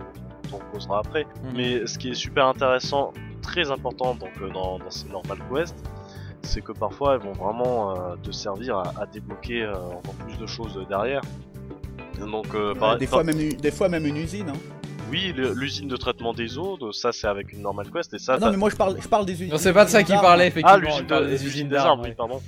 dont 0.51 0.59
on 0.69 0.71
causera 0.73 0.99
après. 0.99 1.23
Mhm. 1.23 1.53
Mais 1.55 1.87
ce 1.87 1.97
qui 1.97 2.09
est 2.09 2.13
super 2.15 2.45
intéressant, 2.47 3.13
très 3.41 3.69
important 3.71 4.15
donc 4.15 4.31
euh, 4.41 4.49
dans, 4.49 4.79
dans 4.79 4.89
ces 4.91 5.07
normal 5.09 5.37
quests, 5.53 5.75
c'est 6.41 6.61
que 6.61 6.71
parfois 6.71 7.15
elles 7.15 7.21
vont 7.21 7.33
vraiment 7.33 7.91
euh, 7.95 8.15
te 8.21 8.31
servir 8.31 8.77
à, 8.77 8.93
à 9.01 9.05
débloquer 9.05 9.63
euh, 9.63 9.73
encore 9.75 10.13
plus 10.27 10.37
de 10.37 10.45
choses 10.47 10.79
derrière. 10.89 11.21
Donc 12.19 12.53
euh, 12.55 12.73
par- 12.75 12.97
des, 12.97 13.07
par- 13.07 13.15
fois 13.19 13.23
même, 13.23 13.39
une- 13.39 13.57
des 13.57 13.71
fois 13.71 13.89
même 13.89 14.05
une 14.05 14.17
usine. 14.17 14.49
Hein. 14.49 14.53
oui, 15.11 15.33
l'usine 15.35 15.87
de 15.87 15.97
traitement 15.97 16.33
des 16.33 16.57
eaux, 16.57 16.77
de- 16.77 16.91
ça 16.91 17.11
c'est 17.11 17.27
avec 17.27 17.51
une 17.51 17.61
normal 17.61 17.87
quest 17.91 18.13
et 18.13 18.19
ça. 18.19 18.35
Ah 18.35 18.39
non, 18.39 18.51
mais 18.51 18.57
moi 18.57 18.69
je 18.69 18.75
parle, 18.75 18.95
je 19.01 19.07
parle 19.07 19.25
des 19.25 19.33
usines. 19.33 19.49
Non 19.51 19.57
c'est 19.57 19.73
pas 19.73 19.85
de 19.85 19.89
ça 19.89 20.01
qu'il 20.03 20.15
parlait 20.15 20.45
ah, 20.45 20.47
effectivement. 20.47 20.77
l'usine 20.79 21.07
de- 21.07 21.25
des 21.25 21.31
l'usine 21.31 21.47
usines 21.47 21.67
des 21.67 21.75
d'arbres. 21.75 21.89
arbres, 21.89 22.03
oui, 22.03 22.09
ouais. 22.09 22.15
pardon. 22.15 22.41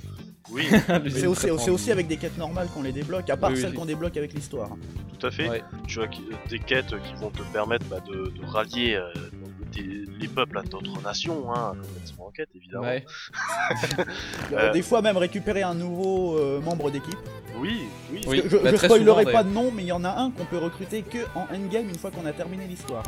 Oui, 0.52 0.66
C'est 1.10 1.26
aussi, 1.26 1.46
c'est 1.58 1.70
aussi 1.70 1.90
avec 1.92 2.06
des 2.06 2.16
quêtes 2.16 2.38
normales 2.38 2.68
qu'on 2.72 2.82
les 2.82 2.92
débloque, 2.92 3.28
à 3.30 3.36
part 3.36 3.50
Oui, 3.50 3.56
oui, 3.56 3.62
celles 3.62 3.70
oui. 3.72 3.76
qu'on 3.76 3.84
débloque 3.84 4.16
avec 4.16 4.32
l'histoire. 4.32 4.70
tout 5.18 5.26
à 5.26 5.30
fait. 5.30 5.48
Ouais. 5.48 5.62
tu 5.86 6.00
as 6.00 6.06
des 6.48 6.58
quêtes 6.58 6.90
qui 7.02 7.14
vont 7.20 7.30
te 7.30 7.42
permettre 7.52 7.84
bah, 7.86 8.00
de, 8.08 8.30
de 8.30 8.44
rallier 8.46 8.94
euh, 8.96 9.12
des- 9.72 10.04
les 10.18 10.28
peuples 10.28 10.56
à 10.58 10.62
d'autres 10.62 11.02
nations, 11.02 11.52
hein, 11.54 11.72
comme 12.16 12.26
en 12.26 12.30
quête 12.30 12.48
évidemment. 12.54 12.84
Ouais. 12.84 13.04
Euh. 14.52 14.72
Des 14.72 14.82
fois 14.82 15.02
même 15.02 15.16
récupérer 15.18 15.62
un 15.62 15.74
nouveau 15.74 16.38
euh, 16.38 16.60
membre 16.60 16.90
d'équipe. 16.90 17.18
Oui, 17.60 17.80
oui. 18.12 18.22
Oui. 18.26 18.42
je 18.46 18.56
bah, 18.56 18.70
je 18.70 18.76
spoilerai 18.76 19.24
souvent, 19.24 19.32
pas 19.36 19.42
de 19.44 19.50
nom, 19.50 19.70
mais 19.74 19.82
il 19.82 19.88
y 19.88 19.92
en 19.92 20.04
a 20.04 20.10
un 20.10 20.30
qu'on 20.30 20.44
peut 20.46 20.56
recruter 20.58 21.02
que 21.02 21.18
en 21.34 21.46
endgame 21.54 21.88
une 21.88 21.98
fois 21.98 22.10
qu'on 22.10 22.24
a 22.24 22.32
terminé 22.32 22.66
l'histoire. 22.66 23.02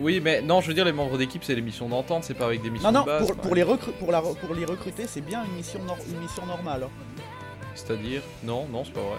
Oui, 0.00 0.20
mais 0.20 0.40
non, 0.42 0.60
je 0.60 0.68
veux 0.68 0.74
dire, 0.74 0.84
les 0.84 0.92
membres 0.92 1.18
d'équipe, 1.18 1.44
c'est 1.44 1.54
les 1.54 1.60
missions 1.62 1.88
d'entente, 1.88 2.24
c'est 2.24 2.34
pas 2.34 2.46
avec 2.46 2.62
des 2.62 2.70
missions 2.70 2.90
Non, 2.90 3.00
non, 3.00 3.04
de 3.04 3.06
base. 3.06 3.26
pour, 3.26 3.36
pour, 3.36 3.54
les 3.54 3.64
pour, 3.64 4.10
la, 4.10 4.20
pour 4.22 4.54
les 4.54 4.64
recruter, 4.64 5.06
c'est 5.06 5.20
bien 5.20 5.44
une 5.44 5.52
mission, 5.56 5.80
nor- 5.84 5.98
une 6.10 6.18
mission 6.20 6.44
normale. 6.46 6.88
C'est-à-dire, 7.74 8.22
non, 8.42 8.66
non, 8.70 8.84
c'est 8.84 8.92
pas 8.92 9.00
vrai. 9.00 9.18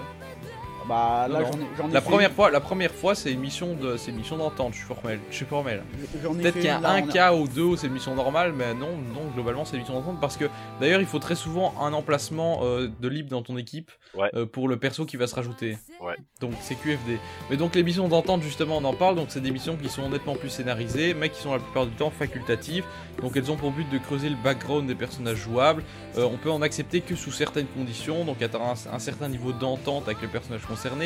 Bah 0.88 1.28
là, 1.30 1.44
j'en 1.44 1.52
ai, 1.60 1.68
j'en 1.78 1.90
ai 1.90 1.94
La 1.94 2.02
fait 2.02 2.10
première 2.10 2.30
une- 2.30 2.36
fois, 2.36 2.52
la 2.52 2.60
première 2.60 2.92
fois, 2.92 3.16
c'est 3.16 3.32
une 3.32 3.40
mission 3.40 3.74
de, 3.76 3.98
c'est 3.98 4.12
mission 4.12 4.38
d'entente. 4.38 4.74
Je 4.74 4.78
suis 4.80 4.88
formel, 4.88 5.20
je 5.30 5.36
suis 5.36 5.46
formel. 5.46 5.84
Peut-être 6.22 6.54
qu'il 6.56 6.66
y 6.66 6.70
a 6.70 6.80
là, 6.80 6.90
un 6.92 7.08
a- 7.08 7.12
cas 7.12 7.34
ou 7.34 7.48
deux 7.48 7.62
où 7.64 7.76
c'est 7.78 7.88
une 7.88 7.94
mission 7.94 8.16
normale, 8.16 8.54
mais 8.54 8.74
non, 8.74 8.90
non, 9.14 9.30
globalement, 9.34 9.66
c'est 9.66 9.76
une 9.76 9.82
mission 9.82 9.96
d'entente 9.96 10.20
parce 10.20 10.38
que 10.38 10.46
d'ailleurs, 10.82 11.00
il 11.02 11.08
faut 11.08 11.20
très 11.20 11.36
souvent 11.36 11.74
un 11.82 11.94
emplacement 11.94 12.60
euh, 12.64 12.90
de 13.00 13.08
libre 13.08 13.30
dans 13.30 13.42
ton 13.42 13.58
équipe 13.58 13.92
Ouais. 14.16 14.30
euh, 14.36 14.46
pour 14.46 14.68
le 14.68 14.78
perso 14.78 15.06
qui 15.06 15.18
va 15.18 15.26
se 15.26 15.34
rajouter. 15.36 15.78
Ouais. 16.02 16.16
Donc 16.40 16.52
c'est 16.62 16.76
QFD. 16.76 17.18
Mais 17.50 17.58
donc 17.58 17.74
les 17.76 17.82
missions 17.84 18.08
d'entente, 18.08 18.44
justement, 18.44 18.78
on 18.78 18.84
en 18.86 18.94
parle. 18.94 19.16
Donc 19.16 19.28
c'est 19.30 19.42
des 19.42 19.50
missions 19.52 19.76
qui 19.76 19.90
sont 19.90 20.08
nettement 20.10 20.36
plus 20.36 20.50
scénarisées, 20.50 21.14
mais 21.16 21.30
qui 21.30 21.42
sont 21.42 21.52
la 21.54 21.60
plupart 21.60 21.86
du 21.88 21.94
temps 21.94 22.12
facultatives. 22.12 22.84
Donc 23.22 23.36
elles 23.38 23.50
ont 23.52 23.56
pour 23.56 23.72
but 23.72 23.90
de 23.90 23.98
creuser 23.98 24.30
le 24.30 24.36
background 24.44 24.88
des 24.88 24.96
personnages 24.96 25.38
jouables. 25.38 25.84
Euh, 26.18 26.26
on 26.32 26.38
peut 26.38 26.52
en 26.52 26.62
accepter 26.62 27.02
que 27.02 27.16
sous 27.16 27.32
certaines 27.32 27.66
conditions, 27.68 28.24
donc 28.26 28.42
atteindre 28.42 28.66
un, 28.66 28.96
un 28.96 29.00
certain 29.00 29.30
niveau 29.30 29.52
d'entente 29.52 30.04
avec 30.06 30.22
le 30.22 30.28
personnage 30.28 30.62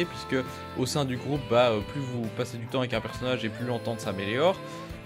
puisque 0.10 0.44
au 0.78 0.86
sein 0.86 1.06
du 1.06 1.18
groupe, 1.18 1.42
bah, 1.50 1.70
euh, 1.70 1.80
plus 1.80 2.02
vous 2.02 2.28
passez 2.38 2.58
du 2.58 2.66
temps 2.66 2.80
avec 2.80 2.94
un 2.94 3.02
personnage 3.02 3.44
et 3.46 3.50
plus 3.50 3.66
l'entente 3.66 4.00
s'améliore. 4.00 4.56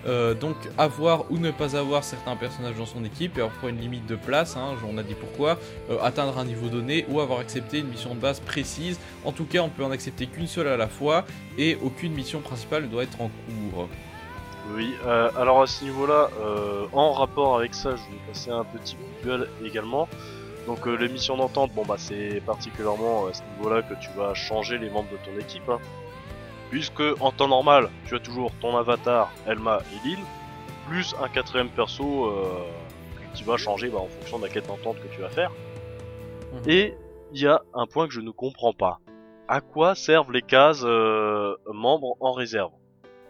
Euh, 0.08 0.34
donc 0.34 0.56
avoir 0.80 1.30
ou 1.30 1.38
ne 1.38 1.52
pas 1.52 1.76
avoir 1.76 2.04
certains 2.04 2.36
personnages 2.36 2.76
dans 2.76 2.88
son 2.88 3.06
équipe 3.06 3.38
et 3.38 3.42
parfois 3.42 3.70
une 3.70 3.80
limite 3.80 4.08
de 4.08 4.16
place, 4.16 4.58
hein, 4.58 4.74
on 4.92 4.98
a 4.98 5.04
dit 5.04 5.14
pourquoi, 5.14 5.60
euh, 5.92 6.00
atteindre 6.02 6.40
un 6.40 6.46
niveau 6.46 6.70
donné 6.70 7.06
ou 7.08 7.20
avoir 7.20 7.38
accepté 7.40 7.80
une 7.80 7.88
mission 7.88 8.16
de 8.16 8.20
base 8.20 8.40
précise. 8.40 9.00
En 9.26 9.32
tout 9.32 9.46
cas, 9.46 9.60
on 9.60 9.70
peut 9.70 9.84
en 9.84 9.92
accepter 9.92 10.26
qu'une 10.26 10.48
seule 10.48 10.68
à 10.68 10.78
la 10.78 10.88
fois 10.88 11.26
et 11.60 11.78
aucune 11.84 12.14
mission 12.14 12.40
principale 12.40 12.84
ne 12.84 12.88
doit 12.88 13.04
être 13.04 13.22
en 13.22 13.30
cours. 13.74 13.88
Oui, 14.76 14.96
alors 15.36 15.64
à 15.64 15.68
ce 15.68 15.84
niveau-là, 15.84 16.30
en 16.94 17.12
rapport 17.12 17.58
avec 17.58 17.74
ça, 17.74 17.92
je 17.92 18.02
vais 18.02 18.22
passer 18.28 18.52
un 18.52 18.64
petit 18.64 18.96
coup 18.96 19.02
de 19.22 19.28
gueule 19.28 19.50
également. 19.66 20.08
Donc 20.68 20.88
euh, 20.88 20.96
les 20.96 21.10
missions 21.10 21.38
d'entente, 21.38 21.72
bon 21.74 21.84
bah 21.86 21.96
c'est 21.98 22.42
particulièrement 22.46 23.28
à 23.28 23.34
ce 23.34 23.42
niveau-là 23.58 23.82
que 23.82 23.94
tu 23.96 24.10
vas 24.16 24.34
changer 24.34 24.78
les 24.78 24.90
membres 24.90 25.10
de 25.12 25.18
ton 25.18 25.38
équipe. 25.40 25.68
hein. 25.70 25.80
Puisque 26.70 27.02
en 27.20 27.32
temps 27.32 27.48
normal, 27.50 27.90
tu 28.06 28.16
as 28.16 28.20
toujours 28.20 28.52
ton 28.62 28.78
avatar, 28.78 29.32
Elma 29.48 29.80
et 29.94 30.08
Lil, 30.08 30.20
plus 30.88 31.14
un 31.22 31.28
quatrième 31.28 31.70
perso 31.70 32.26
euh, 32.28 32.44
que 33.34 33.38
tu 33.38 33.44
vas 33.44 33.58
changer 33.58 33.90
bah, 33.90 34.00
en 34.00 34.08
fonction 34.08 34.38
de 34.40 34.44
la 34.46 34.50
quête 34.50 34.68
d'entente 34.68 34.98
que 35.02 35.08
tu 35.14 35.20
vas 35.22 35.30
faire. 35.30 35.52
Mhm. 36.54 36.62
Et 36.70 36.96
il 37.34 37.42
y 37.42 37.48
a 37.48 37.62
un 37.74 37.88
point 37.88 38.08
que 38.08 38.14
je 38.14 38.22
ne 38.22 38.32
comprends 38.32 38.74
pas. 38.74 39.00
À 39.48 39.60
quoi 39.62 39.96
servent 39.96 40.32
les 40.32 40.42
cases 40.42 40.84
euh, 40.86 41.56
membres 41.74 42.16
en 42.22 42.32
réserve? 42.32 42.72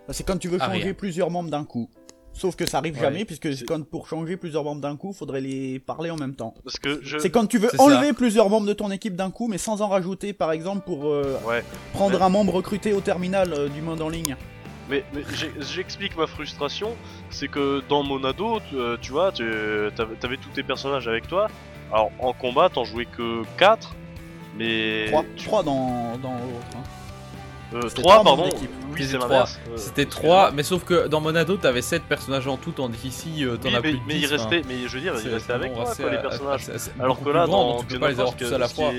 C'est 0.10 0.26
quand 0.28 0.38
tu 0.38 0.50
veux 0.50 0.58
Ah, 0.62 0.66
changer 0.72 0.94
plusieurs 0.94 1.32
membres 1.32 1.50
d'un 1.50 1.64
coup. 1.64 1.90
Sauf 2.34 2.56
que 2.56 2.66
ça 2.66 2.78
arrive 2.80 2.96
Ouais, 2.96 3.02
jamais, 3.02 3.26
puisque 3.26 3.66
quand 3.66 3.84
pour 3.86 4.08
changer 4.08 4.38
plusieurs 4.38 4.64
membres 4.64 4.82
d'un 4.82 4.96
coup, 4.96 5.14
faudrait 5.14 5.42
les 5.42 5.80
parler 5.80 6.10
en 6.10 6.16
même 6.16 6.34
temps. 6.34 6.54
Parce 6.64 6.80
que 6.80 7.00
je... 7.04 7.18
C'est 7.20 7.30
quand 7.30 7.46
tu 7.46 7.58
veux 7.60 7.70
ça. 7.70 7.82
enlever 7.84 8.14
plusieurs 8.14 8.50
membres 8.50 8.66
de 8.68 8.74
ton 8.74 8.90
équipe 8.90 9.16
d'un 9.16 9.30
coup, 9.32 9.48
mais 9.48 9.58
sans 9.58 9.82
en 9.82 9.90
rajouter, 9.90 10.34
par 10.34 10.52
exemple, 10.52 10.82
pour 10.86 11.08
euh, 11.08 11.38
Ouais. 11.48 11.64
prendre 11.94 12.22
un 12.24 12.30
membre 12.30 12.54
recruté 12.54 12.94
au 12.94 13.02
terminal 13.02 13.54
euh, 13.54 13.68
du 13.70 13.82
mode 13.82 14.02
en 14.02 14.10
ligne. 14.10 14.36
Mais, 14.90 15.04
mais 15.14 15.22
j'explique 15.60 16.18
ma 16.18 16.26
frustration, 16.28 16.90
c'est 17.30 17.48
que 17.48 17.82
dans 17.88 18.04
Monado, 18.04 18.60
tu, 18.70 18.76
euh, 18.78 18.98
tu 19.00 19.12
vois, 19.12 19.32
tu 19.32 19.44
t'avais 19.96 20.16
t'avais 20.16 20.38
tous 20.38 20.50
tes 20.50 20.64
personnages 20.64 21.08
avec 21.08 21.28
toi. 21.28 21.48
Alors 21.94 22.12
en 22.20 22.34
combat, 22.34 22.70
t'en 22.70 22.84
jouais 22.84 23.06
que 23.06 23.44
4, 23.58 23.96
mais 24.58 25.06
3, 25.08 25.24
tu- 25.38 25.46
3 25.46 25.64
dans, 25.64 26.18
dans 26.18 26.32
l'autre. 26.34 26.76
hein. 26.76 26.84
Euh, 27.74 27.82
c'était 27.88 28.02
3 28.02 28.14
trois 28.16 28.24
pardon. 28.24 28.44
membres. 28.44 28.56
Oui, 28.60 28.68
C'était 28.98 29.04
c'est 29.12 29.18
trois. 29.18 29.28
l'inverse. 29.30 29.60
Euh, 29.70 29.78
C'était 29.78 30.02
excuse-moi. 30.04 30.36
3, 30.48 30.52
mais 30.52 30.64
sauf 30.64 30.84
que 30.84 31.08
dans 31.08 31.22
Monado, 31.22 31.58
t'avais 31.58 31.82
7 31.82 32.04
personnages 32.04 32.48
en 32.48 32.58
tout, 32.58 32.72
tandis 32.72 32.98
qu'ici, 32.98 33.46
euh, 33.46 33.58
t'en 33.58 33.70
Oui, 33.70 33.76
as 33.76 33.82
mais, 33.82 33.90
plus 33.92 34.00
de 34.00 34.04
mais 34.08 34.14
10, 34.16 34.20
il 34.22 34.26
restait, 34.28 34.62
mais 34.68 34.76
je 34.88 34.94
veux 34.96 35.00
dire, 35.02 35.14
il 35.24 35.30
restait 35.34 35.54
avec 35.54 35.74
toi 35.74 35.84
quoi, 35.86 35.94
les 36.10 36.18
assez- 36.18 36.22
personnages. 36.28 36.70
assez- 36.70 36.92
Alors 37.00 37.22
que 37.24 37.30
là, 37.30 37.46
grand, 37.46 37.64
dans 37.64 37.78
donc 37.78 37.88
tu 37.88 37.94
peux 37.94 38.00
pas 38.00 38.10
les 38.10 38.20
avoir 38.20 38.36
tous 38.36 38.52
à 38.54 38.58
la 38.58 38.68
fois. 38.68 38.92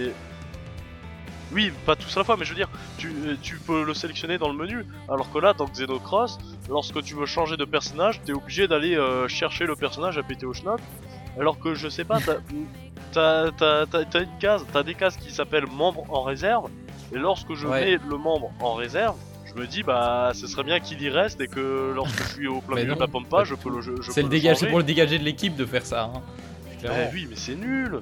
Oui, 1.55 1.71
pas 1.85 1.97
tous 1.97 2.17
à 2.17 2.21
la 2.21 2.25
fois, 2.25 2.37
mais 2.39 2.47
je 2.47 2.51
veux 2.51 2.57
dire, 2.57 2.71
tu, 2.97 3.09
euh, 3.09 3.35
tu 3.43 3.57
peux 3.59 3.85
le 3.85 3.93
sélectionner 3.93 4.39
dans 4.39 4.49
le 4.49 4.55
menu. 4.57 4.87
Alors 5.11 5.31
que 5.31 5.39
là, 5.39 5.53
dans 5.53 5.67
Xenocross, 5.67 6.39
lorsque 6.71 7.03
tu 7.03 7.15
veux 7.15 7.27
changer 7.27 7.59
de 7.59 7.67
personnage, 7.67 8.23
t'es 8.25 8.33
obligé 8.33 8.67
d'aller 8.69 8.97
euh, 8.97 9.29
chercher 9.29 9.67
le 9.67 9.77
personnage 9.77 10.17
à 10.17 10.23
péter 10.23 10.47
au 10.47 10.55
schnock. 10.55 10.81
Alors 11.39 11.59
que 11.59 11.75
je 11.75 11.89
sais 11.91 12.05
pas, 12.05 12.21
t'as- 12.21 12.39
t'as 13.13 13.51
t'as- 13.51 13.85
t'as- 13.87 14.05
t'as 14.07 14.23
une 14.23 14.39
case, 14.41 14.65
t'as 14.73 14.83
des 14.83 14.95
cases 14.95 15.19
qui 15.19 15.31
s'appellent 15.31 15.67
membre 15.71 16.05
en 16.09 16.23
réserve. 16.23 16.71
Et 17.15 17.19
lorsque 17.19 17.55
je 17.55 17.67
Ouais. 17.67 17.85
mets 17.85 17.99
le 18.09 18.17
membre 18.19 18.51
en 18.61 18.75
réserve, 18.75 19.17
je 19.45 19.55
me 19.61 19.67
dis 19.67 19.83
bah 19.83 20.33
ce 20.35 20.47
serait 20.47 20.65
bien 20.65 20.81
qu'il 20.81 21.03
y 21.03 21.09
reste 21.11 21.41
et 21.41 21.47
que 21.49 21.93
lorsque 21.95 22.23
je 22.23 22.29
suis 22.33 22.47
au 22.49 22.61
plein 22.61 22.77
Mais 22.77 22.83
milieu 22.85 22.95
de 22.95 23.01
la 23.01 23.07
pampa, 23.09 23.45
je 23.45 23.55
peux 23.55 23.71
le 23.71 23.81
je, 23.83 24.01
je 24.01 24.11
C'est 24.13 24.23
le 24.23 24.29
dégage, 24.29 24.57
c'est 24.57 24.61
changer. 24.61 24.71
pour 24.71 24.79
le 24.79 24.85
dégager 24.85 25.19
de 25.19 25.25
l'équipe 25.25 25.55
de 25.57 25.67
faire 25.67 25.85
ça. 25.85 26.11
hein. 26.15 26.21
Clairement. 26.81 27.11
oui, 27.13 27.27
mais 27.29 27.37
c'est 27.37 27.55
nul. 27.55 28.01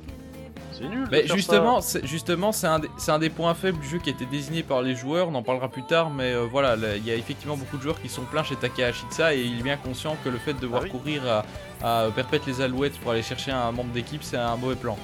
C'est 0.72 0.88
nul. 0.88 1.06
Mais 1.10 1.26
justement, 1.26 1.80
c'est, 1.82 2.06
justement, 2.06 2.52
c'est 2.52 2.66
un, 2.68 2.78
des- 2.78 2.88
c'est 2.96 3.10
un 3.10 3.18
des 3.18 3.28
points 3.28 3.52
faibles 3.54 3.78
du 3.80 3.86
jeu 3.88 3.98
qui 3.98 4.08
a 4.08 4.12
été 4.12 4.24
désigné 4.24 4.62
par 4.62 4.80
les 4.80 4.94
joueurs. 4.94 5.28
On 5.28 5.34
en 5.34 5.42
parlera 5.42 5.68
plus 5.68 5.82
tard, 5.82 6.08
mais 6.08 6.32
euh, 6.32 6.46
voilà, 6.50 6.76
là, 6.76 6.96
il 6.96 7.04
y 7.04 7.10
a 7.10 7.14
effectivement 7.16 7.56
beaucoup 7.58 7.76
de 7.76 7.82
joueurs 7.82 8.00
qui 8.00 8.08
sont 8.08 8.22
pleins 8.22 8.42
chez 8.44 8.56
Takahashi 8.56 9.04
de 9.08 9.12
ça, 9.12 9.34
et 9.34 9.42
il 9.42 9.58
est 9.58 9.62
bien 9.62 9.76
conscient 9.76 10.16
que 10.24 10.30
le 10.30 10.38
fait 10.38 10.54
de 10.54 10.60
devoir 10.60 10.80
Ah 10.82 10.84
oui. 10.84 10.90
courir 10.90 11.22
à, 11.82 12.04
à 12.06 12.10
perpète 12.10 12.46
les 12.46 12.62
alouettes 12.62 12.98
pour 13.00 13.10
aller 13.10 13.20
chercher 13.22 13.50
un 13.50 13.70
membre 13.72 13.92
d'équipe, 13.92 14.22
c'est 14.22 14.38
un 14.38 14.56
mauvais 14.56 14.76
plan. 14.76 14.96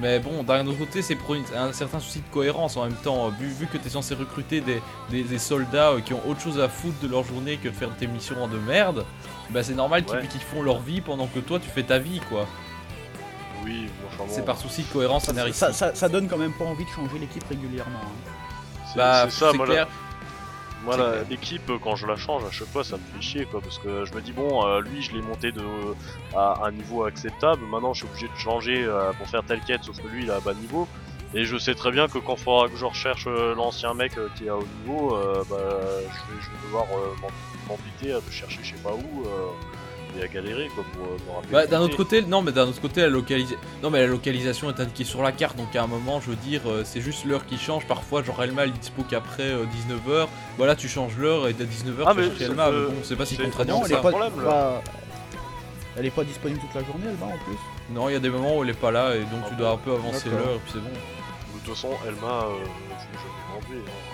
Mais 0.00 0.18
bon, 0.18 0.42
d'un 0.42 0.66
autre 0.66 0.78
côté, 0.78 1.02
c'est 1.02 1.14
pour 1.16 1.34
un 1.34 1.72
certain 1.72 2.00
souci 2.00 2.20
de 2.20 2.32
cohérence 2.32 2.76
en 2.76 2.84
même 2.84 2.94
temps. 2.94 3.26
euh, 3.26 3.30
Vu, 3.38 3.48
vu 3.48 3.66
que 3.66 3.76
tu 3.76 3.86
es 3.86 3.90
censé 3.90 4.14
recruter 4.14 4.60
des, 4.60 4.82
des- 5.10 5.22
des 5.22 5.38
soldats 5.38 5.90
euh, 5.90 6.00
qui 6.00 6.14
ont 6.14 6.22
autre 6.26 6.40
chose 6.40 6.58
à 6.58 6.68
foutre 6.68 6.98
de 7.02 7.08
leur 7.08 7.24
journée 7.24 7.56
que 7.58 7.68
de 7.68 7.74
faire 7.74 7.94
tes 7.96 8.06
missions 8.06 8.48
de 8.48 8.58
merde, 8.58 9.04
bah 9.50 9.62
c'est 9.62 9.74
normal 9.74 10.04
qu'ils 10.04 10.16
Ouais. 10.16 10.26
qu'ils 10.26 10.40
font 10.40 10.62
leur 10.62 10.80
vie 10.80 11.00
pendant 11.00 11.26
que 11.26 11.38
toi 11.40 11.60
tu 11.60 11.68
fais 11.68 11.82
ta 11.82 11.98
vie, 11.98 12.20
quoi. 12.28 12.46
Oui, 13.64 13.88
bon. 14.18 14.24
C'est 14.28 14.44
par 14.44 14.58
souci 14.58 14.82
de 14.82 14.88
cohérence 14.88 15.24
Ça, 15.26 15.52
ça, 15.52 15.72
ça- 15.72 15.94
ça 15.94 16.08
donne 16.08 16.26
quand 16.28 16.38
même 16.38 16.52
pas 16.54 16.64
envie 16.64 16.84
de 16.84 16.90
changer 16.90 17.18
l'équipe 17.20 17.44
régulièrement. 17.48 18.00
hein. 18.02 18.30
C'est 18.90 18.96
Bah, 18.98 19.24
c'est 19.28 19.30
ça, 19.38 19.50
c'est 19.52 19.58
moi, 20.84 20.96
l'équipe, 21.30 21.68
euh, 21.70 21.78
quand 21.82 21.96
je 21.96 22.06
la 22.06 22.16
change, 22.16 22.44
à 22.44 22.50
chaque 22.50 22.68
fois, 22.68 22.84
ça 22.84 22.96
me 22.96 23.02
fait 23.14 23.22
chier, 23.22 23.46
quoi, 23.46 23.60
parce 23.60 23.78
que 23.78 24.04
je 24.04 24.12
me 24.14 24.20
dis, 24.20 24.32
bon, 24.32 24.66
euh, 24.66 24.80
lui, 24.80 25.02
je 25.02 25.12
l'ai 25.12 25.22
monté 25.22 25.52
de, 25.52 25.62
à 26.34 26.64
un 26.64 26.72
niveau 26.72 27.04
acceptable, 27.04 27.62
maintenant, 27.66 27.94
je 27.94 28.00
suis 28.00 28.08
obligé 28.08 28.28
de 28.28 28.36
changer 28.36 28.84
euh, 28.84 29.12
pour 29.12 29.28
faire 29.28 29.44
telle 29.44 29.60
quête, 29.60 29.84
sauf 29.84 30.00
que 30.00 30.08
lui, 30.08 30.24
il 30.24 30.30
est 30.30 30.32
à 30.32 30.40
bas 30.40 30.54
niveau. 30.54 30.88
Et 31.34 31.44
je 31.44 31.56
sais 31.56 31.74
très 31.74 31.90
bien 31.90 32.08
que 32.08 32.18
quand 32.18 32.34
il 32.34 32.42
faudra 32.42 32.68
que 32.68 32.76
je 32.76 32.84
recherche 32.84 33.24
euh, 33.26 33.54
l'ancien 33.54 33.94
mec 33.94 34.18
euh, 34.18 34.28
qui 34.36 34.46
est 34.46 34.48
à 34.50 34.56
haut 34.56 34.68
niveau, 34.82 35.16
euh, 35.16 35.42
bah, 35.48 35.56
je, 35.58 36.34
vais, 36.34 36.42
je 36.42 36.50
vais 36.50 36.66
devoir 36.66 36.84
euh, 36.92 37.14
m'embêter 37.68 38.12
à 38.12 38.16
le 38.16 38.30
chercher 38.30 38.58
je 38.62 38.70
sais 38.70 38.82
pas 38.82 38.92
où 38.92 39.24
euh, 40.16 40.20
et 40.20 40.24
à 40.24 40.28
galérer 40.28 40.68
quoi 40.74 40.84
pour 40.92 41.04
euh. 41.04 41.42
Bah, 41.50 41.66
d'un 41.66 41.80
autre 41.80 41.96
côté, 41.96 42.22
non, 42.22 42.42
mais 42.42 42.52
d'un 42.52 42.66
autre 42.68 42.80
côté, 42.80 43.00
la, 43.02 43.08
localis- 43.10 43.56
non, 43.82 43.90
mais 43.90 44.00
la 44.00 44.06
localisation 44.06 44.70
est 44.70 44.80
indiquée 44.80 45.04
sur 45.04 45.22
la 45.22 45.32
carte, 45.32 45.56
donc 45.56 45.74
à 45.76 45.82
un 45.82 45.86
moment, 45.86 46.20
je 46.20 46.30
veux 46.30 46.36
dire, 46.36 46.60
euh, 46.66 46.82
c'est 46.84 47.00
juste 47.00 47.24
l'heure 47.24 47.46
qui 47.46 47.58
change. 47.58 47.86
Parfois, 47.86 48.22
genre 48.22 48.42
Elma, 48.42 48.62
elle 48.64 48.70
est 48.70 48.78
dispo 48.78 49.02
qu'après 49.08 49.52
19h. 49.54 50.28
Voilà, 50.58 50.76
tu 50.76 50.88
changes 50.88 51.16
l'heure 51.18 51.48
et 51.48 51.52
dès 51.52 51.64
19h, 51.64 52.04
Ah, 52.06 52.14
tu 52.36 52.42
Elma. 52.44 52.70
peut- 52.70 52.86
bon, 52.88 52.94
c'est 53.02 53.16
pas 53.16 53.26
si 53.26 53.36
contraignant 53.36 53.80
Non, 53.80 53.84
elle 53.86 53.92
est 53.92 53.94
pas, 54.00 54.10
problème, 54.10 54.32
pas- 54.44 54.82
Elle 55.96 56.06
est 56.06 56.10
pas 56.10 56.24
disponible 56.24 56.60
toute 56.60 56.74
la 56.74 56.86
journée, 56.86 57.04
elle 57.08 57.16
va 57.16 57.26
en 57.26 57.38
plus. 57.44 57.58
Non, 57.94 58.08
il 58.08 58.12
y 58.12 58.16
a 58.16 58.20
des 58.20 58.30
moments 58.30 58.56
où 58.56 58.62
elle 58.64 58.70
est 58.70 58.74
pas 58.74 58.90
là 58.90 59.14
et 59.14 59.20
donc 59.20 59.40
Ah 59.44 59.48
tu 59.48 59.54
bon 59.54 59.60
dois 59.60 59.70
un 59.72 59.76
peu 59.76 59.92
avancer 59.92 60.30
l'heure 60.30 60.54
et 60.56 60.58
puis 60.64 60.72
c'est 60.72 60.78
bon. 60.78 60.88
De 60.88 61.66
toute 61.66 61.74
façon, 61.74 61.90
Elma, 62.06 62.46
euh, 62.46 62.54
je 62.62 63.18
je 63.18 63.18
vais 63.22 63.74
l'enlever. 63.76 63.86
hein. 63.86 64.11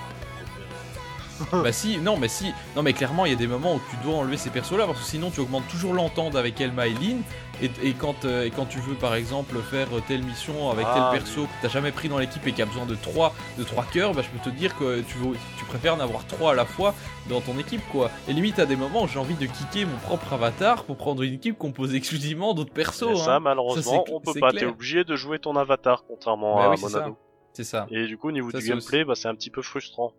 bah 1.52 1.72
si, 1.72 1.98
non, 1.98 2.16
mais 2.16 2.28
si, 2.28 2.52
non, 2.76 2.82
mais 2.82 2.92
clairement, 2.92 3.26
il 3.26 3.32
y 3.32 3.34
a 3.34 3.38
des 3.38 3.46
moments 3.46 3.74
où 3.74 3.80
tu 3.90 3.96
dois 4.04 4.16
enlever 4.16 4.36
ces 4.36 4.50
persos-là 4.50 4.86
parce 4.86 4.98
que 4.98 5.04
sinon 5.04 5.30
tu 5.30 5.40
augmentes 5.40 5.68
toujours 5.68 5.94
l'entente 5.94 6.36
avec 6.36 6.60
Elma 6.60 6.86
et 6.86 6.94
Lynn. 6.94 7.22
Et, 7.60 7.70
et 7.82 7.92
quand, 7.92 8.24
euh, 8.24 8.44
et 8.44 8.50
quand 8.50 8.66
tu 8.66 8.78
veux 8.78 8.94
par 8.94 9.16
exemple 9.16 9.56
faire 9.68 9.88
telle 10.06 10.22
mission 10.22 10.70
avec 10.70 10.86
Ah, 10.88 11.10
tel 11.10 11.20
perso 11.20 11.42
que 11.42 11.48
t'as 11.60 11.68
jamais 11.68 11.90
pris 11.90 12.08
dans 12.08 12.18
l'équipe 12.18 12.46
et 12.46 12.52
qui 12.52 12.62
a 12.62 12.66
besoin 12.66 12.86
de 12.86 12.94
3 12.94 13.34
de 13.58 13.64
trois 13.64 13.84
cœurs, 13.84 14.14
bah 14.14 14.22
je 14.22 14.28
peux 14.28 14.50
te 14.50 14.54
dire 14.54 14.76
que 14.76 15.00
tu, 15.00 15.18
veux, 15.18 15.34
tu 15.58 15.64
préfères 15.64 15.96
en 15.96 16.00
avoir 16.00 16.24
3 16.26 16.52
à 16.52 16.54
la 16.54 16.64
fois 16.64 16.94
dans 17.28 17.40
ton 17.40 17.58
équipe 17.58 17.82
quoi. 17.90 18.12
Et 18.28 18.32
limite 18.32 18.60
à 18.60 18.66
des 18.66 18.76
moments 18.76 19.02
où 19.02 19.08
j'ai 19.08 19.18
envie 19.18 19.34
de 19.34 19.46
kicker 19.46 19.86
mon 19.86 19.96
propre 19.98 20.32
avatar 20.34 20.84
pour 20.84 20.96
prendre 20.96 21.22
une 21.22 21.34
équipe 21.34 21.58
composée 21.58 21.96
exclusivement 21.96 22.54
d'autres 22.54 22.72
persos. 22.72 23.02
Et 23.02 23.10
hein. 23.12 23.24
ça, 23.24 23.40
malheureusement, 23.40 24.04
on 24.12 24.20
peut 24.20 24.38
pas. 24.38 24.52
T'es 24.52 24.66
obligé 24.66 25.02
de 25.02 25.16
jouer 25.16 25.40
ton 25.40 25.56
avatar, 25.56 26.04
contrairement 26.06 26.56
Bah 26.56 26.64
à 26.66 26.70
oui. 26.70 26.80
Monado. 26.80 27.16
C'est 27.52 27.64
ça. 27.64 27.86
Et 27.90 28.06
du 28.06 28.16
coup, 28.16 28.28
au 28.28 28.32
niveau 28.32 28.50
Ça, 28.50 28.58
du 28.58 28.68
gameplay, 28.68 29.04
bah, 29.04 29.14
c'est 29.16 29.26
un 29.26 29.34
petit 29.34 29.50
peu 29.50 29.62
frustrant. 29.62 30.12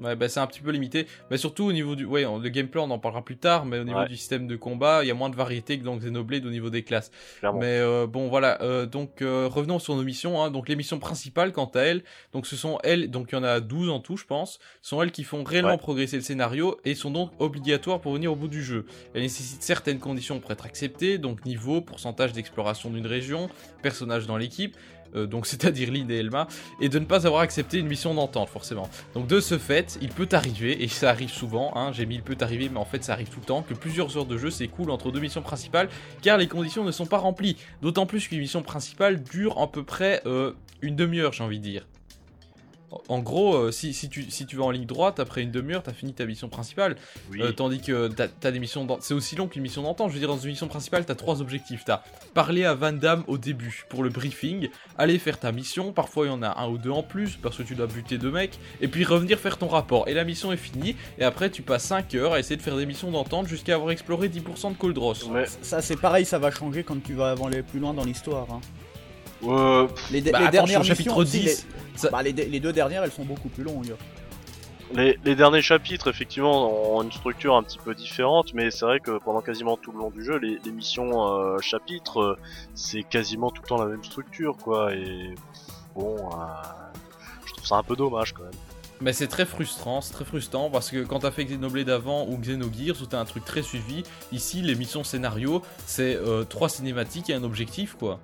Ouais, 0.00 0.14
bah 0.16 0.28
c'est 0.28 0.40
un 0.40 0.46
petit 0.46 0.60
peu 0.60 0.70
limité. 0.70 1.06
Mais 1.30 1.36
surtout 1.38 1.64
au 1.64 1.72
niveau 1.72 1.94
du. 1.96 2.04
Ouais, 2.04 2.22
le 2.22 2.48
gameplay, 2.48 2.80
on 2.80 2.90
en 2.90 2.98
parlera 2.98 3.24
plus 3.24 3.36
tard, 3.36 3.64
mais 3.64 3.78
au 3.78 3.84
niveau 3.84 3.98
Ouais. 4.00 4.08
du 4.08 4.16
système 4.16 4.46
de 4.46 4.56
combat, 4.56 5.02
il 5.04 5.08
y 5.08 5.10
a 5.10 5.14
moins 5.14 5.30
de 5.30 5.36
variété 5.36 5.78
que 5.78 5.84
dans 5.84 5.96
Xenoblade 5.96 6.46
au 6.46 6.50
niveau 6.50 6.70
des 6.70 6.82
classes. 6.84 7.10
Clairement. 7.40 7.58
Mais 7.60 7.78
euh, 7.78 8.06
bon, 8.06 8.28
voilà. 8.28 8.62
euh, 8.62 8.86
donc, 8.86 9.22
euh, 9.22 9.48
revenons 9.50 9.78
sur 9.78 9.94
nos 9.96 10.02
missions. 10.04 10.42
Hein. 10.42 10.50
Donc, 10.50 10.68
les 10.68 10.76
missions 10.76 10.98
principales, 10.98 11.52
quant 11.52 11.70
à 11.74 11.80
elles, 11.80 12.02
donc 12.32 12.46
ce 12.46 12.56
sont 12.56 12.78
elles, 12.84 13.10
donc 13.10 13.28
il 13.32 13.34
y 13.34 13.38
en 13.38 13.44
a 13.44 13.60
12 13.60 13.90
en 13.90 14.00
tout, 14.00 14.16
je 14.16 14.24
pense, 14.24 14.58
sont 14.82 15.02
elles 15.02 15.10
qui 15.12 15.24
font 15.24 15.42
réellement 15.44 15.70
Ouais. 15.72 15.78
progresser 15.78 16.16
le 16.16 16.22
scénario 16.22 16.78
et 16.84 16.94
sont 16.94 17.10
donc 17.10 17.30
obligatoires 17.38 18.00
pour 18.00 18.12
venir 18.12 18.32
au 18.32 18.36
bout 18.36 18.48
du 18.48 18.62
jeu. 18.62 18.86
Elles 19.14 19.22
nécessitent 19.22 19.62
certaines 19.62 19.98
conditions 19.98 20.38
pour 20.40 20.50
être 20.52 20.64
acceptées, 20.66 21.18
donc 21.18 21.44
niveau, 21.44 21.80
pourcentage 21.80 22.32
d'exploration 22.32 22.90
d'une 22.90 23.06
région, 23.06 23.48
personnage 23.82 24.26
dans 24.26 24.36
l'équipe. 24.36 24.76
Euh, 25.14 25.26
donc 25.26 25.46
c'est-à-dire 25.48 25.90
Lynn 25.90 26.10
et 26.10 26.18
Elma, 26.18 26.48
et 26.80 26.88
de 26.88 26.98
ne 26.98 27.04
pas 27.04 27.26
avoir 27.26 27.42
accepté 27.42 27.78
une 27.78 27.86
mission 27.86 28.14
d'entente 28.14 28.48
forcément. 28.48 28.88
Donc 29.14 29.26
de 29.26 29.40
ce 29.40 29.58
fait, 29.58 29.98
il 30.00 30.08
peut 30.08 30.28
arriver, 30.32 30.82
et 30.82 30.88
ça 30.88 31.10
arrive 31.10 31.30
souvent, 31.30 31.72
hein, 31.76 31.92
j'ai 31.92 32.06
mis 32.06 32.16
il 32.16 32.22
peut 32.22 32.36
arriver, 32.40 32.68
mais 32.68 32.78
en 32.78 32.84
fait 32.84 33.04
ça 33.04 33.12
arrive 33.12 33.28
tout 33.28 33.40
le 33.40 33.46
temps, 33.46 33.62
que 33.62 33.74
plusieurs 33.74 34.16
heures 34.16 34.26
de 34.26 34.36
jeu 34.36 34.50
s'écoulent 34.50 34.90
entre 34.90 35.10
deux 35.10 35.20
missions 35.20 35.42
principales, 35.42 35.88
car 36.22 36.38
les 36.38 36.48
conditions 36.48 36.84
ne 36.84 36.90
sont 36.90 37.06
pas 37.06 37.18
remplies. 37.18 37.56
D'autant 37.82 38.06
plus 38.06 38.26
qu'une 38.28 38.40
mission 38.40 38.62
principale 38.62 39.22
dure 39.22 39.60
à 39.60 39.70
peu 39.70 39.84
près 39.84 40.22
euh, 40.26 40.52
une 40.82 40.96
demi-heure, 40.96 41.32
j'ai 41.32 41.44
envie 41.44 41.58
de 41.58 41.64
dire. 41.64 41.86
En- 43.08 43.18
gros, 43.18 43.54
euh, 43.54 43.70
si, 43.70 43.92
si, 43.92 44.08
tu, 44.08 44.30
si 44.30 44.46
tu 44.46 44.56
vas 44.56 44.64
en 44.64 44.70
ligne 44.70 44.86
droite, 44.86 45.20
après 45.20 45.42
une 45.42 45.50
demi-heure, 45.50 45.82
t'as 45.82 45.92
fini 45.92 46.14
ta 46.14 46.24
mission 46.24 46.48
principale. 46.48 46.96
Oui. 47.30 47.42
Euh, 47.42 47.52
tandis 47.52 47.80
que 47.80 48.08
t'as 48.08 48.28
as 48.42 48.50
des 48.50 48.58
missions. 48.58 48.86
C'est 49.00 49.12
aussi 49.14 49.36
long 49.36 49.46
qu'une 49.46 49.62
mission 49.62 49.82
d'entente. 49.82 50.08
Je 50.08 50.14
veux 50.14 50.20
dire, 50.20 50.28
dans 50.28 50.38
une 50.38 50.50
mission 50.50 50.68
principale, 50.68 51.04
t'as 51.04 51.14
trois 51.14 51.40
objectifs. 51.42 51.84
T'as 51.84 52.02
parler 52.32 52.64
à 52.64 52.74
Van 52.74 52.92
Damme 52.92 53.24
au 53.26 53.36
début 53.36 53.84
pour 53.90 54.02
le 54.02 54.08
briefing, 54.10 54.68
aller 54.96 55.18
faire 55.18 55.38
ta 55.38 55.52
mission. 55.52 55.92
Parfois, 55.92 56.26
il 56.26 56.28
y 56.28 56.32
en 56.32 56.42
a 56.42 56.58
un 56.60 56.68
ou 56.68 56.78
deux 56.78 56.90
en 56.90 57.02
plus 57.02 57.36
parce 57.36 57.56
que 57.58 57.62
tu 57.62 57.74
dois 57.74 57.86
buter 57.88 58.16
deux 58.16 58.30
mecs. 58.30 58.58
Et 58.80 58.88
puis 58.88 59.04
revenir 59.04 59.38
faire 59.38 59.58
ton 59.58 59.68
rapport. 59.68 60.08
Et 60.08 60.14
la 60.14 60.24
mission 60.24 60.50
est 60.52 60.56
finie. 60.56 60.96
Et 61.18 61.24
après, 61.24 61.50
tu 61.50 61.60
passes 61.62 61.84
5 61.84 62.14
heures 62.14 62.32
à 62.32 62.38
essayer 62.38 62.56
de 62.56 62.62
faire 62.62 62.76
des 62.76 62.86
missions 62.86 63.10
d'entente 63.10 63.48
jusqu'à 63.48 63.74
avoir 63.74 63.90
exploré 63.90 64.28
10% 64.28 64.72
de 64.72 64.76
Coldross. 64.78 65.28
Mais, 65.30 65.44
Ça, 65.62 65.82
c'est 65.82 65.96
pareil, 66.00 66.24
ça 66.24 66.38
va 66.38 66.50
changer 66.50 66.84
quand 66.84 67.02
tu 67.02 67.12
vas 67.14 67.34
aller 67.44 67.62
plus 67.62 67.80
loin 67.80 67.92
dans 67.92 68.04
l'histoire. 68.04 68.46
hein. 68.50 68.60
Euh, 69.44 69.86
Les, 70.10 70.20
Bah, 70.20 70.38
les 70.40 70.44
attends, 70.44 70.50
dernières 70.50 70.68
sur 70.70 70.78
le 70.80 70.84
chapitre 70.84 71.20
missions, 71.20 71.30
si, 71.32 71.40
10, 71.40 71.44
les- 71.94 71.98
ça- 71.98 72.10
bah, 72.10 72.22
les, 72.22 72.32
les 72.32 72.60
deux 72.60 72.72
dernières, 72.72 73.04
elles 73.04 73.12
sont 73.12 73.24
beaucoup 73.24 73.48
plus 73.48 73.64
longues. 73.64 73.94
Les, 74.94 75.18
les 75.22 75.34
derniers 75.34 75.60
chapitres, 75.60 76.08
effectivement, 76.08 76.94
ont 76.96 77.02
une 77.02 77.12
structure 77.12 77.54
un 77.54 77.62
petit 77.62 77.76
peu 77.78 77.94
différente, 77.94 78.54
mais 78.54 78.70
c'est 78.70 78.86
vrai 78.86 79.00
que 79.00 79.18
pendant 79.18 79.42
quasiment 79.42 79.76
tout 79.76 79.92
le 79.92 79.98
long 79.98 80.08
du 80.10 80.24
jeu, 80.24 80.38
les, 80.38 80.58
les 80.64 80.70
missions 80.72 81.28
euh, 81.28 81.58
chapitres, 81.58 82.20
euh, 82.20 82.38
c'est 82.74 83.02
quasiment 83.02 83.50
tout 83.50 83.60
le 83.62 83.68
temps 83.68 83.76
la 83.76 83.84
même 83.84 84.02
structure, 84.02 84.56
quoi. 84.56 84.94
Et 84.94 85.34
bon, 85.94 86.16
euh, 86.16 86.44
je 87.44 87.52
trouve 87.52 87.66
ça 87.66 87.76
un 87.76 87.82
peu 87.82 87.96
dommage 87.96 88.32
quand 88.32 88.44
même. 88.44 88.52
Mais 89.02 89.12
c'est 89.12 89.28
très 89.28 89.44
frustrant, 89.44 90.00
c'est 90.00 90.12
très 90.14 90.24
frustrant 90.24 90.70
parce 90.70 90.90
que 90.90 91.04
quand 91.04 91.20
t'as 91.20 91.30
fait 91.30 91.44
Xenoblade 91.44 91.88
avant 91.90 92.26
ou 92.26 92.36
Xenogears 92.38 93.00
où 93.00 93.06
t'as 93.06 93.20
un 93.20 93.24
truc 93.26 93.44
très 93.44 93.62
suivi, 93.62 94.02
ici 94.32 94.60
les 94.60 94.74
missions 94.74 95.04
scénario 95.04 95.62
c'est 95.86 96.16
euh, 96.16 96.42
trois 96.42 96.68
cinématiques 96.68 97.30
et 97.30 97.34
un 97.34 97.44
objectif 97.44 97.94
quoi. 97.96 98.18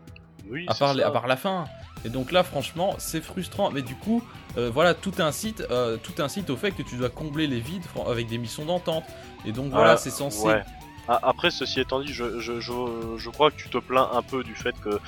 Oui, 0.51 0.67
à 0.69 0.75
part, 0.75 1.25
à 1.25 1.27
la 1.27 1.37
fin. 1.37 1.65
Et 2.05 2.11
donc 2.11 2.33
là, 2.33 2.43
franchement, 2.43 2.95
c'est 2.99 3.23
frustrant. 3.23 3.71
Mais 3.71 3.83
du 3.83 3.95
coup, 3.95 4.23
euh, 4.59 4.71
voilà, 4.73 4.95
tout 4.95 5.13
incite, 5.19 5.63
euh, 5.71 5.97
tout 5.97 6.21
incite 6.23 6.51
au 6.51 6.57
fait 6.57 6.73
que 6.73 6.83
tu 6.83 6.97
dois 6.97 7.09
combler 7.09 7.47
les 7.47 7.61
vides 7.61 7.85
avec 8.07 8.27
des 8.29 8.39
missions 8.39 8.65
d'entente. 8.65 9.05
Et 9.47 9.53
donc 9.53 9.71
voilà, 9.71 9.93
Ah, 9.93 9.97
c'est 9.97 10.11
censé. 10.11 10.47
Ouais. 10.47 10.63
Après, 11.07 11.51
ceci 11.51 11.81
étant 11.81 12.01
dit, 12.01 12.13
je, 12.13 12.41
je, 12.41 12.61
je, 12.61 12.73
je 13.19 13.31
crois 13.31 13.51
que 13.51 13.57
tu 13.57 13.69
te 13.69 13.77
plains 13.77 14.09
un 14.15 14.23
peu 14.23 14.43
du 14.43 14.55
fait 14.55 14.75
que 14.81 14.99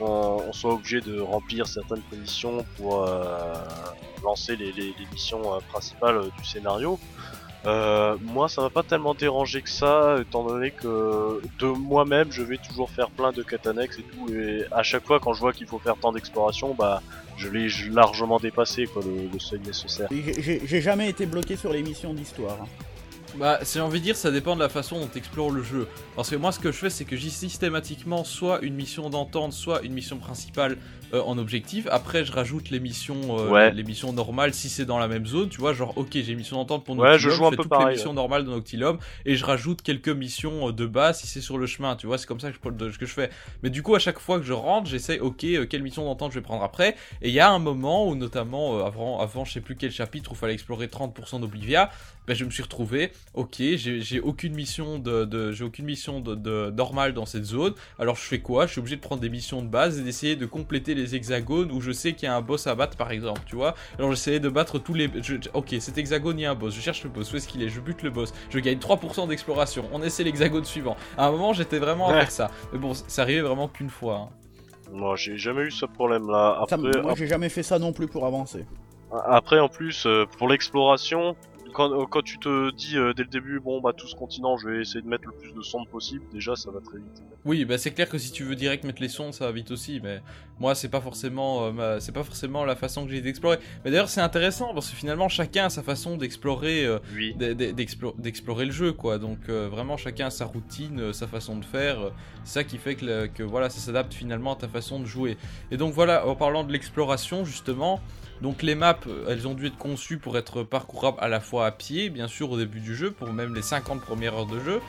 on, 0.00 0.42
on 0.48 0.52
soit 0.52 0.74
obligé 0.74 1.00
de 1.00 1.18
remplir 1.18 1.66
certaines 1.66 2.02
conditions 2.10 2.62
pour 2.76 3.04
euh, 3.04 3.54
lancer 4.22 4.56
les, 4.56 4.72
les, 4.72 4.94
les 4.98 5.06
missions 5.12 5.54
euh, 5.54 5.58
principales 5.70 6.16
euh, 6.18 6.28
du 6.38 6.44
scénario. 6.44 6.98
Euh, 7.66 8.16
moi, 8.22 8.48
ça 8.48 8.62
m'a 8.62 8.70
pas 8.70 8.82
tellement 8.84 9.14
dérangé 9.14 9.60
que 9.60 9.68
ça, 9.68 10.16
étant 10.20 10.44
donné 10.44 10.70
que 10.70 11.40
de 11.58 11.66
moi-même, 11.66 12.30
je 12.30 12.42
vais 12.42 12.58
toujours 12.58 12.90
faire 12.90 13.10
plein 13.10 13.32
de 13.32 13.42
quêtes 13.42 13.66
annexes 13.66 13.98
et 13.98 14.02
tout, 14.04 14.32
et 14.32 14.64
à 14.70 14.82
chaque 14.84 15.04
fois, 15.04 15.18
quand 15.18 15.32
je 15.32 15.40
vois 15.40 15.52
qu'il 15.52 15.66
faut 15.66 15.78
faire 15.80 15.96
tant 15.96 16.12
d'exploration, 16.12 16.74
bah, 16.74 17.02
je 17.36 17.48
l'ai 17.48 17.68
largement 17.90 18.38
dépassé, 18.38 18.86
quoi, 18.86 19.02
le, 19.04 19.28
le 19.32 19.38
seuil 19.40 19.60
nécessaire. 19.66 20.08
J'ai- 20.38 20.80
jamais 20.80 21.08
été 21.10 21.26
bloqué 21.26 21.56
sur 21.56 21.72
les 21.72 21.82
missions 21.82 22.14
d'histoire. 22.14 22.56
hein. 22.62 22.66
Bah, 23.36 23.58
j'ai 23.70 23.80
envie 23.80 23.98
de 23.98 24.04
dire, 24.04 24.16
ça 24.16 24.30
dépend 24.30 24.54
de 24.54 24.60
la 24.60 24.70
façon 24.70 24.98
dont 25.00 25.08
tu 25.12 25.18
explores 25.18 25.50
le 25.50 25.62
jeu. 25.62 25.88
Parce 26.14 26.30
que 26.30 26.36
moi, 26.36 26.52
ce 26.52 26.58
que 26.60 26.72
je 26.72 26.78
fais, 26.78 26.88
c'est 26.88 27.04
que 27.04 27.16
j'ai 27.16 27.28
systématiquement 27.28 28.24
soit 28.24 28.60
une 28.62 28.74
mission 28.74 29.10
d'entente, 29.10 29.52
soit 29.52 29.82
une 29.82 29.92
mission 29.92 30.16
principale 30.18 30.78
euh, 31.14 31.22
en 31.22 31.38
objectif. 31.38 31.86
Après, 31.90 32.24
je 32.24 32.32
rajoute 32.32 32.70
les 32.70 32.80
missions, 32.80 33.38
euh, 33.38 33.50
Ouais. 33.50 33.70
les 33.72 33.82
missions 33.84 34.12
normales 34.12 34.54
si 34.54 34.68
c'est 34.68 34.84
dans 34.84 34.98
la 34.98 35.08
même 35.08 35.26
zone. 35.26 35.48
Tu 35.48 35.58
vois, 35.60 35.72
genre, 35.72 35.92
ok, 35.96 36.08
j'ai 36.12 36.34
mission 36.34 36.56
d'entente 36.56 36.84
pour 36.84 36.96
Ouais, 36.98 37.10
Noctilum, 37.12 37.30
je 37.32 37.36
joue 37.36 37.46
un 37.46 37.50
fais 37.50 37.56
peu 37.56 37.62
toutes 37.62 37.70
pareil, 37.70 37.86
les 37.88 37.92
missions 37.94 38.12
normales 38.12 38.44
de 38.44 38.50
Noctilum 38.50 38.98
et 39.24 39.36
je 39.36 39.44
rajoute 39.44 39.82
quelques 39.82 40.08
missions 40.08 40.68
euh, 40.68 40.72
de 40.72 40.86
base 40.86 41.20
si 41.20 41.26
c'est 41.26 41.40
sur 41.40 41.58
le 41.58 41.66
chemin. 41.66 41.96
Tu 41.96 42.06
vois, 42.06 42.18
c'est 42.18 42.26
comme 42.26 42.40
ça 42.40 42.50
que 42.50 42.56
je, 42.90 42.98
que 42.98 43.06
je 43.06 43.12
fais. 43.12 43.30
Mais 43.62 43.70
du 43.70 43.82
coup, 43.82 43.94
à 43.94 43.98
chaque 43.98 44.18
fois 44.18 44.38
que 44.38 44.44
je 44.44 44.52
rentre, 44.52 44.88
j'essaye, 44.88 45.20
ok, 45.20 45.44
euh, 45.44 45.66
quelle 45.66 45.82
mission 45.82 46.04
d'entente 46.04 46.32
je 46.32 46.38
vais 46.38 46.44
prendre 46.44 46.62
après. 46.64 46.96
Et 47.22 47.28
il 47.28 47.34
y 47.34 47.40
a 47.40 47.50
un 47.50 47.58
moment 47.58 48.08
où, 48.08 48.14
notamment, 48.16 48.84
avant, 48.84 49.20
avant, 49.20 49.44
je 49.44 49.52
sais 49.52 49.60
plus 49.60 49.76
quel 49.76 49.92
chapitre, 49.92 50.30
où 50.32 50.34
il 50.34 50.38
fallait 50.38 50.54
explorer 50.54 50.86
30% 50.88 51.40
d'Oblivia, 51.40 51.90
ben, 52.26 52.34
je 52.34 52.44
me 52.44 52.50
suis 52.50 52.64
retrouvé, 52.64 53.12
ok, 53.34 53.54
j'ai 53.58 54.00
j'ai 54.00 54.18
aucune 54.18 54.52
mission 54.52 54.98
de, 54.98 55.24
de- 55.24 55.52
j'ai 55.52 55.62
aucune 55.62 55.84
mission 55.84 56.20
de, 56.20 56.34
de 56.34 56.72
normale 56.76 57.14
dans 57.14 57.24
cette 57.24 57.44
zone. 57.44 57.72
Alors 58.00 58.16
je 58.16 58.22
fais 58.22 58.40
quoi? 58.40 58.66
Je 58.66 58.72
suis 58.72 58.80
obligé 58.80 58.96
de 58.96 59.00
prendre 59.00 59.20
des 59.20 59.28
missions 59.28 59.62
de 59.62 59.68
base 59.68 60.00
et 60.00 60.02
d'essayer 60.02 60.34
de 60.34 60.44
compléter 60.44 60.95
les 60.96 61.14
hexagones 61.14 61.70
où 61.70 61.80
je 61.80 61.92
sais 61.92 62.12
qu'il 62.14 62.24
y 62.24 62.28
a 62.28 62.34
un 62.36 62.40
boss 62.40 62.66
à 62.66 62.74
battre, 62.74 62.96
par 62.96 63.12
exemple, 63.12 63.42
tu 63.46 63.54
vois. 63.56 63.74
Alors 63.98 64.10
j'essayais 64.10 64.40
de 64.40 64.48
battre 64.48 64.78
tous 64.80 64.94
les, 64.94 65.08
je- 65.22 65.34
je- 65.40 65.48
ok, 65.54 65.76
cet 65.78 65.96
hexagone 65.98 66.38
il 66.38 66.42
y 66.42 66.46
a 66.46 66.50
un 66.50 66.54
boss, 66.56 66.74
je 66.74 66.80
cherche 66.80 67.04
le 67.04 67.10
boss, 67.10 67.32
où 67.32 67.36
est-ce 67.36 67.46
qu'il 67.46 67.62
est? 67.62 67.68
Je 67.68 67.80
bute 67.80 68.02
le 68.02 68.10
boss, 68.10 68.32
je 68.50 68.58
gagne 68.58 68.78
3% 68.78 69.28
d'exploration. 69.28 69.84
On 69.92 70.02
essaie 70.02 70.24
l'hexagone 70.24 70.64
suivant. 70.64 70.96
À 71.16 71.26
un 71.28 71.30
moment, 71.30 71.52
j'étais 71.52 71.78
vraiment 71.78 72.08
à 72.08 72.12
Ouais. 72.12 72.20
faire 72.20 72.30
ça, 72.32 72.50
mais 72.72 72.78
bon, 72.78 72.94
ça 72.94 73.22
arrivait 73.22 73.42
vraiment 73.42 73.68
qu'une 73.68 73.90
fois. 73.90 74.16
hein. 74.16 74.28
Moi, 74.92 75.16
j'ai 75.16 75.36
jamais 75.36 75.62
eu 75.62 75.70
ce 75.70 75.84
problème-là. 75.84 76.64
Ça, 76.68 76.76
Après, 76.76 77.02
moi, 77.02 77.14
j'ai 77.16 77.26
jamais 77.26 77.48
fait 77.48 77.62
ça 77.62 77.78
non 77.78 77.92
plus 77.92 78.06
pour 78.06 78.24
avancer. 78.24 78.64
Après, 79.26 79.58
en 79.60 79.68
plus, 79.68 80.06
euh, 80.06 80.24
pour 80.38 80.48
l'exploration, 80.48 81.36
quand, 81.76 81.92
euh, 81.92 82.06
quand 82.10 82.22
tu 82.22 82.38
te 82.38 82.70
dis 82.74 82.96
euh, 82.96 83.12
dès 83.12 83.22
le 83.22 83.28
début, 83.28 83.60
bon, 83.60 83.80
bah, 83.82 83.92
tout 83.94 84.08
ce 84.08 84.14
continent, 84.16 84.56
je 84.56 84.68
vais 84.68 84.80
essayer 84.80 85.02
de 85.02 85.08
mettre 85.08 85.26
le 85.26 85.32
plus 85.32 85.52
de 85.52 85.60
sondes 85.60 85.86
possible, 85.88 86.24
déjà, 86.32 86.56
ça 86.56 86.70
va 86.70 86.80
très 86.80 86.96
vite. 86.98 87.22
Oui, 87.44 87.64
bah 87.64 87.78
c'est 87.78 87.92
clair 87.92 88.08
que 88.08 88.18
si 88.18 88.32
tu 88.32 88.42
veux 88.44 88.56
direct 88.56 88.82
mettre 88.84 89.00
les 89.02 89.08
sondes, 89.08 89.32
ça 89.34 89.44
va 89.46 89.52
vite 89.52 89.70
aussi, 89.70 90.00
mais 90.02 90.20
moi 90.58 90.74
c'est 90.74 90.88
pas 90.88 91.00
forcément, 91.00 91.66
euh, 91.66 91.70
ma- 91.72 92.00
c'est 92.00 92.10
pas 92.10 92.24
forcément 92.24 92.64
la 92.64 92.74
façon 92.74 93.04
que 93.04 93.12
j'ai 93.12 93.20
d'explorer. 93.20 93.58
Mais 93.84 93.90
d'ailleurs 93.92 94.08
c'est 94.08 94.20
intéressant 94.20 94.74
parce 94.74 94.90
que 94.90 94.96
finalement 94.96 95.28
chacun 95.28 95.66
a 95.66 95.70
sa 95.70 95.82
façon 95.84 96.16
d'explorer, 96.16 96.84
euh, 96.84 96.98
Oui. 97.14 97.34
d'e- 97.34 97.54
d'e- 97.54 97.72
d'explo- 97.72 98.14
d'explorer 98.18 98.64
le 98.64 98.72
jeu, 98.72 98.92
quoi. 98.92 99.18
Donc 99.18 99.38
euh, 99.48 99.68
vraiment 99.68 99.96
chacun 99.96 100.26
a 100.26 100.30
sa 100.30 100.44
routine, 100.46 101.12
sa 101.12 101.28
façon 101.28 101.56
de 101.56 101.64
faire. 101.64 102.10
c'est 102.42 102.54
ça 102.54 102.64
qui 102.64 102.78
fait 102.78 102.96
que, 102.96 103.26
que 103.26 103.42
voilà, 103.44 103.70
ça 103.70 103.78
s'adapte 103.78 104.12
finalement 104.14 104.54
à 104.54 104.56
ta 104.56 104.66
façon 104.68 104.98
de 104.98 105.04
jouer. 105.04 105.36
Et 105.70 105.76
donc 105.76 105.92
voilà, 105.92 106.26
en 106.26 106.34
parlant 106.34 106.64
de 106.64 106.72
l'exploration 106.72 107.44
justement. 107.44 108.00
Donc 108.42 108.62
les 108.62 108.74
maps, 108.74 108.98
euh, 109.06 109.26
elles 109.28 109.46
ont 109.48 109.54
dû 109.54 109.66
être 109.66 109.78
conçues 109.78 110.18
pour 110.18 110.36
être 110.36 110.62
parcourables 110.62 111.18
à 111.20 111.28
la 111.28 111.40
fois 111.40 111.66
à 111.66 111.70
pied, 111.70 112.10
bien 112.10 112.28
sûr 112.28 112.50
au 112.50 112.58
début 112.58 112.80
du 112.80 112.94
jeu, 112.94 113.10
pour 113.10 113.32
même 113.32 113.54
les 113.54 113.62
50 113.62 114.00
premières 114.00 114.34
heures 114.34 114.46
de 114.46 114.60
jeu, 114.60 114.80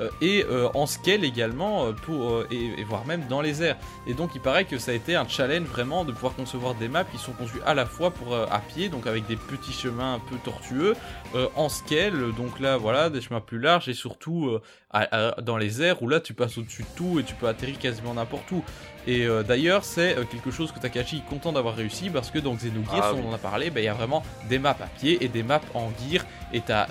euh, 0.00 0.10
et 0.20 0.44
euh, 0.44 0.68
en 0.74 0.86
scale 0.86 1.24
également, 1.24 1.92
pour, 1.92 2.44
et, 2.50 2.82
voire 2.84 3.06
même 3.06 3.26
dans 3.28 3.40
les 3.40 3.62
airs. 3.62 3.76
Et 4.06 4.14
donc 4.14 4.30
il 4.34 4.40
paraît 4.40 4.64
que 4.64 4.78
ça 4.78 4.90
a 4.90 4.94
été 4.94 5.14
un 5.14 5.26
challenge 5.28 5.66
vraiment 5.66 6.04
de 6.04 6.12
pouvoir 6.12 6.34
concevoir 6.34 6.74
des 6.74 6.88
maps 6.88 7.04
qui 7.04 7.18
sont 7.18 7.32
conçues 7.32 7.60
à 7.64 7.74
la 7.74 7.86
fois 7.86 8.10
pour 8.10 8.34
à 8.36 8.58
pied, 8.60 8.88
donc 8.88 9.06
avec 9.06 9.26
des 9.26 9.36
petits 9.36 9.72
chemins 9.72 10.14
un 10.14 10.18
peu 10.18 10.36
tortueux, 10.44 10.94
euh, 11.34 11.48
en 11.56 11.68
scale, 11.68 12.32
donc 12.36 12.60
là 12.60 12.76
voilà, 12.76 13.10
des 13.10 13.20
chemins 13.20 13.40
plus 13.40 13.58
larges, 13.58 13.88
et 13.88 13.94
surtout 13.94 14.46
euh, 14.48 14.62
à- 14.90 15.34
à- 15.36 15.40
dans 15.40 15.56
les 15.56 15.82
airs 15.82 16.02
où 16.02 16.08
là 16.08 16.20
tu 16.20 16.34
passes 16.34 16.56
au-dessus 16.58 16.82
de 16.82 16.88
tout 16.96 17.18
et 17.20 17.24
tu 17.24 17.34
peux 17.34 17.48
atterrir 17.48 17.78
quasiment 17.78 18.14
n'importe 18.14 18.50
où. 18.52 18.62
Et 19.08 19.24
euh, 19.24 19.44
d'ailleurs, 19.44 19.84
c'est 19.84 20.16
quelque 20.30 20.50
chose 20.50 20.72
que 20.72 20.80
Takashi 20.80 21.18
est 21.18 21.28
content 21.30 21.52
d'avoir 21.52 21.76
réussi 21.76 22.10
parce 22.10 22.30
que 22.32 22.40
dans 22.40 22.54
Xenogears, 22.54 23.12
Ah 23.12 23.14
on 23.14 23.30
en 23.30 23.32
a 23.32 23.38
parlé, 23.38 23.70
bah, 23.70 23.80
il 23.80 23.84
y 23.84 23.88
a 23.88 23.94
vraiment 23.94 24.24
des 24.48 24.58
maps 24.58 24.76
à 24.80 24.86
pied 24.98 25.24
et 25.24 25.28
des 25.28 25.44
maps 25.44 25.60
en 25.74 25.90
gear 26.10 26.24
et 26.52 26.60
t'as 26.60 26.86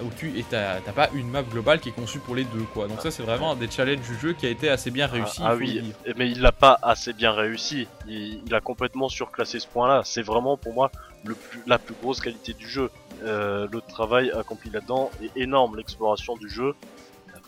pas 0.95 1.09
une 1.13 1.29
map 1.29 1.43
globale 1.43 1.79
qui 1.81 1.89
est 1.89 1.93
conçue 1.93 2.19
pour 2.19 2.35
les 2.35 2.45
deux 2.45 2.65
quoi. 2.73 2.87
Donc 2.87 3.01
ça 3.01 3.11
c'est 3.11 3.23
vraiment 3.23 3.51
un 3.51 3.55
des 3.55 3.69
challenges 3.69 3.99
du 4.07 4.17
jeu 4.17 4.33
qui 4.33 4.45
a 4.45 4.49
été 4.49 4.69
assez 4.69 4.91
bien 4.91 5.07
réussi. 5.07 5.41
Ah, 5.43 5.49
ah 5.49 5.53
faut 5.53 5.59
le 5.59 5.65
oui, 5.65 5.93
mais 6.15 6.29
il 6.29 6.41
l'a 6.41 6.51
pas 6.51 6.79
assez 6.81 7.11
bien 7.13 7.31
réussi. 7.31 7.87
Il, 8.07 8.41
il 8.45 8.55
a 8.55 8.61
complètement 8.61 9.09
surclassé 9.09 9.59
ce 9.59 9.67
point-là. 9.67 10.01
C'est 10.05 10.21
vraiment 10.21 10.55
pour 10.57 10.73
moi 10.73 10.91
le 11.25 11.35
plus, 11.35 11.63
la 11.67 11.79
plus 11.79 11.95
grosse 12.01 12.21
qualité 12.21 12.53
du 12.53 12.69
jeu. 12.69 12.89
Euh, 13.23 13.67
le 13.71 13.81
travail 13.81 14.31
accompli 14.31 14.69
là-dedans 14.69 15.11
est 15.21 15.35
énorme. 15.37 15.77
L'exploration 15.77 16.35
du 16.35 16.49
jeu, 16.49 16.75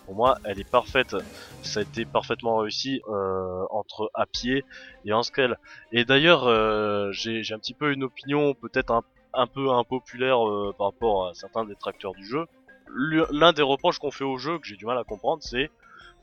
pour 0.06 0.16
moi, 0.16 0.38
elle 0.44 0.60
est 0.60 0.70
parfaite. 0.70 1.16
Ça 1.62 1.80
a 1.80 1.84
été 1.84 2.06
parfaitement 2.06 2.58
réussi 2.58 3.02
euh, 3.10 3.66
entre 3.70 4.10
à 4.14 4.26
pied 4.26 4.64
et 5.06 5.14
en 5.14 5.24
scale. 5.24 5.58
Et 5.92 6.06
d'ailleurs, 6.06 6.46
euh, 6.46 7.12
j'ai 7.12 7.42
un 7.54 7.60
petit 7.60 7.74
peu 7.74 7.92
une 7.92 8.04
opinion 8.04 8.54
peut-être 8.54 8.92
un, 8.92 9.04
un 9.34 9.48
peu 9.48 9.72
impopulaire 9.72 10.40
par 10.78 10.88
rapport 10.88 11.28
à 11.28 11.34
certains 11.34 11.66
détracteurs 11.66 12.14
du 12.14 12.26
jeu. 12.26 12.46
L'un 12.90 13.52
des 13.52 13.62
reproches 13.62 14.00
qu'on 14.00 14.12
fait 14.12 14.24
au 14.24 14.38
jeu 14.38 14.60
que 14.60 14.66
j'ai 14.66 14.78
du 14.78 14.86
mal 14.86 14.98
à 14.98 15.04
comprendre, 15.04 15.44
c'est 15.44 15.70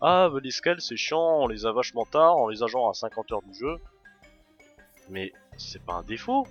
ah, 0.01 0.29
les 0.43 0.51
scales 0.51 0.81
c'est 0.81 0.97
chiant, 0.97 1.39
on 1.41 1.47
les 1.47 1.67
a 1.67 1.73
vachement 1.73 2.05
tard, 2.05 2.37
on 2.39 2.49
les 2.49 2.63
a 2.63 2.67
genre 2.67 2.91
à 2.91 2.95
50 2.95 3.33
heures 3.33 3.43
du 3.43 3.59
jeu. 3.59 3.77
Mais 5.11 5.33
c'est 5.57 5.83
pas 5.83 5.95
un 5.95 6.03
défaut. 6.03 6.47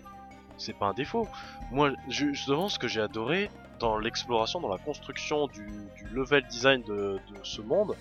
C'est 0.57 0.77
pas 0.77 0.87
un 0.87 0.93
défaut. 0.93 1.27
Moi, 1.71 1.91
ju- 2.07 2.33
justement, 2.33 2.69
ce 2.69 2.79
que 2.79 2.87
j'ai 2.87 3.01
adoré 3.01 3.49
dans 3.79 3.97
l'exploration, 3.97 4.59
dans 4.59 4.71
la 4.71 4.77
construction 4.77 5.47
du, 5.47 5.65
level 6.13 6.43
design 6.47 6.83
de, 6.83 7.19
ce 7.43 7.61
monde, 7.61 7.95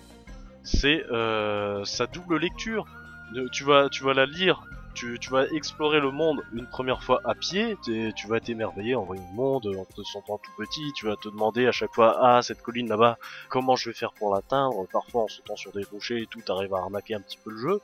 c'est 0.63 1.03
euh, 1.11 1.83
sa 1.83 2.07
double 2.07 2.37
lecture. 2.37 2.85
De- 3.33 3.47
Tu 3.51 3.63
vas, 3.63 3.89
tu 3.89 4.03
vas 4.03 4.13
la 4.13 4.25
lire, 4.25 4.61
tu, 4.93 5.17
tu 5.19 5.31
vas 5.31 5.47
explorer 5.47 5.99
le 5.99 6.11
monde 6.11 6.41
une 6.53 6.67
première 6.67 7.01
fois 7.01 7.19
à 7.25 7.33
pied, 7.33 7.75
tu 7.83 8.27
vas 8.27 8.39
t'émerveiller 8.39 8.95
en 8.95 9.03
voyant 9.03 9.25
le 9.31 9.35
monde, 9.35 9.65
en 9.77 9.85
te 9.85 10.03
sentant 10.03 10.37
tout 10.37 10.51
petit, 10.57 10.91
tu 10.95 11.07
vas 11.07 11.15
te 11.15 11.29
demander 11.29 11.65
à 11.67 11.71
chaque 11.71 11.91
fois, 11.93 12.17
ah, 12.21 12.41
cette 12.43 12.61
colline 12.61 12.87
là-bas, 12.87 13.17
comment 13.49 13.75
je 13.75 13.89
vais 13.89 13.95
faire 13.95 14.13
pour 14.13 14.33
l'atteindre? 14.33 14.85
Parfois 14.91 15.23
en 15.23 15.27
sautant 15.27 15.55
sur 15.55 15.71
des 15.71 15.83
rochers 15.91 16.21
et 16.21 16.27
tout, 16.27 16.41
t'arrives 16.41 16.73
à 16.75 16.77
arnaquer 16.79 17.15
un 17.15 17.21
petit 17.21 17.39
peu 17.43 17.49
le 17.51 17.57
jeu. 17.57 17.81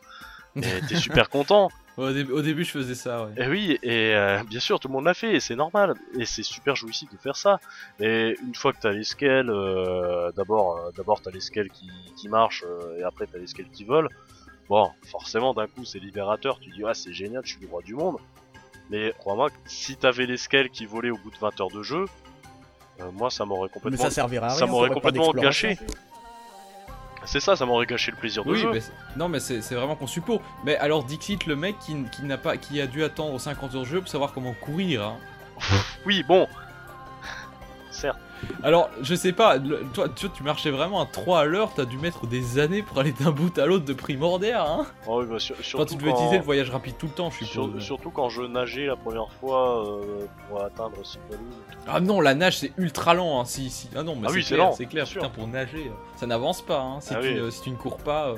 Et 0.55 0.81
t'es 0.88 0.95
super 0.95 1.30
content. 1.30 1.69
Au, 1.97 2.13
début, 2.13 2.31
au 2.31 2.41
début 2.41 2.63
je 2.63 2.71
faisais 2.71 2.95
ça 2.95 3.26
ouais. 3.26 3.31
Et 3.35 3.47
oui, 3.49 3.77
et 3.84 4.15
euh, 4.15 4.41
bien 4.45 4.61
sûr, 4.61 4.80
tout 4.80 4.88
le 4.88 4.93
monde 4.93 5.03
l'a 5.03 5.13
fait, 5.13 5.34
et 5.34 5.41
c'est 5.41 5.57
normal. 5.57 5.95
Et 6.17 6.23
c'est 6.26 6.43
super 6.43 6.73
jouissif 6.77 7.11
de 7.11 7.17
faire 7.17 7.35
ça. 7.35 7.59
Et 7.99 8.38
une 8.41 8.55
fois 8.55 8.71
que 8.71 8.77
t'as 8.80 8.91
les 8.91 9.03
scales, 9.03 9.49
euh, 9.49 10.31
d'abord, 10.31 10.77
euh, 10.77 10.91
d'abord 10.95 11.21
t'as 11.21 11.31
les 11.31 11.41
scales 11.41 11.67
qui, 11.69 11.89
qui 12.15 12.30
marchent, 12.30 12.63
euh, 12.65 12.99
et 12.99 13.03
après 13.03 13.27
t'as 13.27 13.38
les 13.38 13.47
scales 13.47 13.69
qui 13.69 13.84
volent. 13.84 14.07
Bon, 14.69 14.91
forcément, 15.07 15.53
d'un 15.53 15.67
coup, 15.67 15.84
c'est 15.84 15.99
libérateur. 15.99 16.59
Tu 16.59 16.69
dis, 16.69 16.84
ah, 16.85 16.93
c'est 16.93 17.11
génial, 17.11 17.41
je 17.43 17.53
suis 17.53 17.61
le 17.61 17.67
roi 17.67 17.81
du 17.81 17.95
monde. 17.95 18.17
Mais 18.89 19.13
crois-moi, 19.17 19.49
que 19.49 19.55
si 19.65 19.95
t'avais 19.97 20.26
les 20.26 20.38
scales 20.38 20.69
qui 20.69 20.85
volaient 20.85 21.09
au 21.09 21.17
bout 21.17 21.31
de 21.31 21.38
20 21.38 21.59
heures 21.59 21.71
de 21.71 21.84
jeu, 21.84 22.05
euh, 23.01 23.11
moi, 23.11 23.30
ça 23.30 23.45
m'aurait 23.45 23.67
Mais 23.67 23.81
complètement. 23.81 24.03
ça 24.05 24.11
servira 24.11 24.47
à 24.47 24.49
rien. 24.49 24.59
ça 24.59 24.65
m'aurait 24.67 24.89
complètement 24.89 25.31
gâché. 25.31 25.77
C'est 27.25 27.39
ça, 27.39 27.55
ça 27.55 27.65
m'aurait 27.65 27.85
gâché 27.85 28.11
le 28.11 28.17
plaisir 28.17 28.43
de 28.43 28.51
Oui, 28.51 28.59
jeu. 28.59 28.71
mais 28.71 28.79
c'est- 28.79 28.93
non 29.15 29.27
mais 29.29 29.39
c'est 29.39 29.61
c'est 29.61 29.75
vraiment 29.75 29.95
conçu 29.95 30.21
pour. 30.21 30.41
Mais 30.63 30.77
alors 30.77 31.03
Dixit 31.03 31.45
le 31.45 31.55
mec 31.55 31.77
qui, 31.79 31.95
qui 32.11 32.23
n'a 32.23 32.37
pas 32.37 32.57
qui 32.57 32.81
a 32.81 32.87
dû 32.87 33.03
attendre 33.03 33.39
50 33.39 33.75
heures 33.75 33.81
de 33.81 33.87
jeu 33.87 33.99
pour 34.01 34.09
savoir 34.09 34.31
comment 34.33 34.53
courir. 34.53 35.03
hein. 35.03 35.17
Oui, 36.05 36.23
bon. 36.27 36.47
Certes. 37.91 38.17
Alors, 38.64 38.90
je 39.02 39.16
sais 39.16 39.32
pas, 39.34 39.57
le- 39.57 39.84
toi, 39.94 40.10
toi, 40.10 40.30
tu 40.34 40.44
marchais 40.44 40.72
vraiment 40.72 41.02
à 41.02 41.06
3 41.06 41.40
à 41.41 41.45
l'heure, 41.45 41.72
t'as 41.76 41.86
dû 41.86 41.98
mettre 41.98 42.28
des 42.28 42.60
années 42.60 42.82
pour 42.84 42.98
aller 42.99 43.11
d'un 43.14 43.32
bout 43.32 43.57
à 43.57 43.66
l'autre 43.66 43.86
de 43.86 43.94
primordial, 43.94 44.61
hein 44.66 44.86
Oh, 45.07 45.22
oui, 45.22 45.28
bah, 45.30 45.40
sur- 45.40 45.56
Quand 45.74 45.86
tu 45.86 45.95
devais 45.95 46.11
quand- 46.11 46.18
utiliser 46.18 46.38
le 46.38 46.44
voyage 46.44 46.70
rapide 46.70 46.95
tout 46.98 47.07
le 47.07 47.14
temps, 47.14 47.30
je 47.32 47.44
sur- 47.45 47.66
suppose. 47.66 47.82
surtout 47.84 48.11
quand 48.11 48.30
je 48.30 48.41
nageais 48.41 48.86
la 48.86 48.95
première 48.95 49.32
fois 49.40 49.86
euh, 49.86 50.26
pour 50.48 50.61
atteindre 50.64 51.06
Silvalou. 51.06 51.44
Ah 51.88 51.99
non, 51.99 52.22
la 52.22 52.36
nage 52.36 52.57
c'est 52.60 52.72
ultra 52.78 53.14
lent, 53.14 53.40
hein, 53.41 53.45
si, 53.45 53.70
si. 53.70 53.90
Ah 53.95 54.03
non, 54.03 54.16
mais 54.16 54.24
Ah 54.26 54.30
c'est 54.30 54.36
oui, 54.36 54.44
c'est 54.44 54.56
clair, 54.56 54.66
lent, 54.68 54.72
c'est 54.74 54.86
clair, 54.86 55.07
sûr. 55.07 55.22
putain, 55.22 55.34
pour 55.34 55.48
nager, 55.48 55.91
ça 56.18 56.28
n'avance 56.28 56.61
pas, 56.61 56.80
hein, 56.82 56.99
si, 57.02 57.14
Ah 57.14 57.20
tu, 57.22 57.28
oui. 57.30 57.36
ne- 57.36 57.49
si 57.49 57.61
tu 57.61 57.70
ne 57.72 57.76
cours 57.76 57.98
pas. 57.98 58.30
euh. 58.30 58.36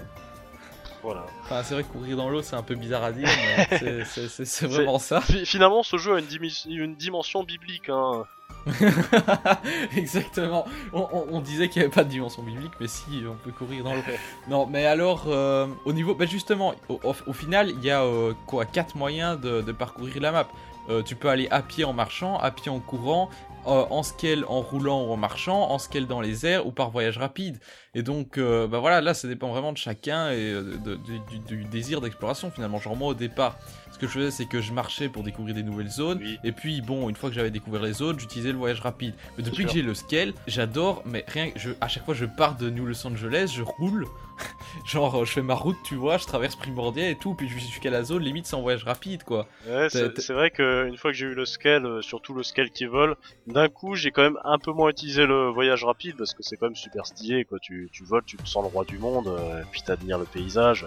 Voilà. 1.03 1.26
Enfin, 1.45 1.64
c'est 1.64 1.73
vrai 1.73 1.84
que 1.84 1.90
courir 1.91 2.15
dans 2.15 2.30
l'eau 2.30 2.44
c'est 2.44 2.56
un 2.56 2.61
peu 2.61 2.76
bizarre 2.76 3.03
à 3.03 3.11
dire, 3.11 3.28
mais 3.28 4.06
c'est- 4.06 4.68
vraiment 4.68 4.99
ça. 4.99 5.19
Fi- 5.22 5.48
Finalement, 5.48 5.82
ce 5.82 5.98
jeu 5.98 6.14
a 6.15 6.19
une, 6.19 6.28
une 6.69 6.95
dimension 6.95 7.44
biblique. 7.44 7.90
Hein. 7.90 8.23
Exactement. 9.95 10.65
On, 10.94 11.07
on- 11.11 11.26
on 11.32 11.41
disait 11.41 11.69
qu'il 11.69 11.82
n'y 11.82 11.86
avait 11.86 11.94
pas 11.95 12.03
de 12.03 12.10
dimension 12.10 12.44
biblique, 12.44 12.72
mais 12.80 12.88
si, 12.88 13.23
on 13.30 13.36
peut 13.36 13.52
courir 13.52 13.84
dans 13.84 13.94
l'eau. 13.95 14.02
Non, 14.49 14.65
mais 14.65 14.86
alors, 14.86 15.26
euh, 15.28 15.68
au 15.86 15.94
niveau. 15.94 16.15
Bah 16.15 16.26
justement, 16.26 16.73
au, 16.90 16.99
au- 17.03 17.15
au 17.28 17.34
final, 17.34 17.69
il 17.72 17.84
y 17.84 17.91
a 17.91 18.03
euh, 18.03 18.34
quoi 18.48 18.65
Quatre 18.65 18.95
moyens 18.95 19.40
de, 19.40 19.61
de 19.61 19.72
parcourir 19.72 20.22
la 20.22 20.32
map. 20.32 20.48
Euh, 20.90 21.03
tu 21.03 21.15
peux 21.15 21.30
aller 21.30 21.48
à 21.52 21.61
pied 21.61 21.84
en 21.86 21.94
marchant, 21.94 22.38
à 22.40 22.49
pied 22.52 22.72
en 22.72 22.80
courant, 22.80 23.30
en 23.65 24.02
scale 24.02 24.44
en 24.48 24.60
roulant 24.61 25.03
ou 25.06 25.11
en 25.11 25.18
marchant, 25.18 25.69
en 25.69 25.78
scale 25.78 26.07
dans 26.07 26.19
les 26.19 26.48
airs 26.48 26.65
ou 26.65 26.72
par 26.72 26.90
voyage 26.90 27.19
rapide. 27.19 27.60
Et 27.94 28.02
donc, 28.02 28.40
bah 28.40 28.80
voilà, 28.80 28.99
là, 29.02 29.14
ça 29.14 29.28
dépend 29.28 29.49
vraiment 29.49 29.72
de 29.72 29.78
chacun 29.78 30.32
et 30.32 30.52
de- 30.52 30.78
de- 30.78 30.95
du, 31.30 31.38
du 31.48 31.64
désir 31.65 32.02
d'exploration 32.02 32.49
finalement. 32.49 32.80
Genre, 32.80 32.95
moi 32.95 33.10
au 33.10 33.14
départ, 33.14 33.57
que 34.02 34.07
je 34.07 34.14
faisais, 34.14 34.32
c'est 34.32 34.45
que 34.45 34.61
je 34.61 34.73
marchais 34.73 35.10
pour 35.10 35.23
découvrir 35.23 35.53
des 35.56 35.64
nouvelles 35.64 35.90
zones. 35.90 36.19
Oui. 36.22 36.40
Et 36.44 36.52
puis, 36.52 36.82
bon, 36.82 37.07
une 37.07 37.15
fois 37.15 37.30
que 37.30 37.36
j'avais 37.36 37.52
découvert 37.52 37.84
les 37.84 37.94
zones, 37.94 38.19
j'utilisais 38.19 38.52
le 38.52 38.57
voyage 38.57 38.82
rapide. 38.82 39.14
Mais 39.38 39.44
depuis 39.44 39.65
que 39.65 39.72
j'ai 39.72 39.84
le 39.84 39.94
scale, 39.94 40.34
j'adore, 40.48 41.03
mais 41.06 41.23
rien, 41.28 41.52
je, 41.56 41.69
à 41.80 41.88
chaque 41.88 42.03
fois 42.06 42.15
je 42.15 42.26
pars 42.26 42.57
de 42.57 42.69
New 42.69 42.86
Los 42.86 43.06
Angeles, 43.06 43.53
je 43.56 43.61
roule, 43.61 44.07
genre 44.86 45.23
je 45.23 45.32
fais 45.32 45.41
ma 45.44 45.53
route, 45.53 45.78
tu 45.84 45.95
vois, 45.95 46.18
je 46.18 46.26
traverse 46.26 46.56
Primordial 46.56 47.11
et 47.11 47.15
tout, 47.15 47.36
puis 47.36 47.48
je 47.48 47.57
suis 47.57 47.68
jusqu'à 47.68 47.91
la 47.91 48.03
zone, 48.03 48.23
limite 48.23 48.48
sans 48.48 48.61
voyage 48.61 48.84
rapide, 48.84 49.23
quoi. 49.23 49.48
Ouais, 49.68 49.88
c'est 49.90 50.19
c'est 50.19 50.34
vrai 50.34 50.49
que 50.49 50.88
une 50.88 50.98
fois 50.98 51.11
que 51.11 51.18
j'ai 51.18 51.28
eu 51.28 51.36
le 51.36 51.45
scale, 51.45 51.86
euh, 51.86 52.02
surtout 52.02 52.34
le 52.34 52.44
scale 52.44 52.72
qui 52.72 52.86
vole, 52.86 53.15
d'un 53.45 53.69
coup 53.69 53.95
j'ai 53.95 54.11
quand 54.11 54.23
même 54.23 54.40
un 54.44 54.57
peu 54.57 54.72
moins 54.72 54.90
utilisé 54.90 55.26
le 55.26 55.49
voyage 55.49 55.84
rapide 55.84 56.15
parce 56.18 56.34
que 56.34 56.41
c'est 56.41 56.57
quand 56.57 56.65
même 56.65 56.76
super 56.76 57.06
stylé. 57.06 57.45
Quoi. 57.45 57.60
Tu, 57.60 57.90
tu 57.91 58.03
voles, 58.03 58.23
tu 58.26 58.38
te 58.38 58.48
sens 58.48 58.64
le 58.64 58.69
roi 58.69 58.84
du 58.84 58.98
monde, 58.98 59.28
euh, 59.28 59.61
puis 59.72 59.82
t'admires 59.82 60.18
le 60.18 60.26
paysage. 60.26 60.86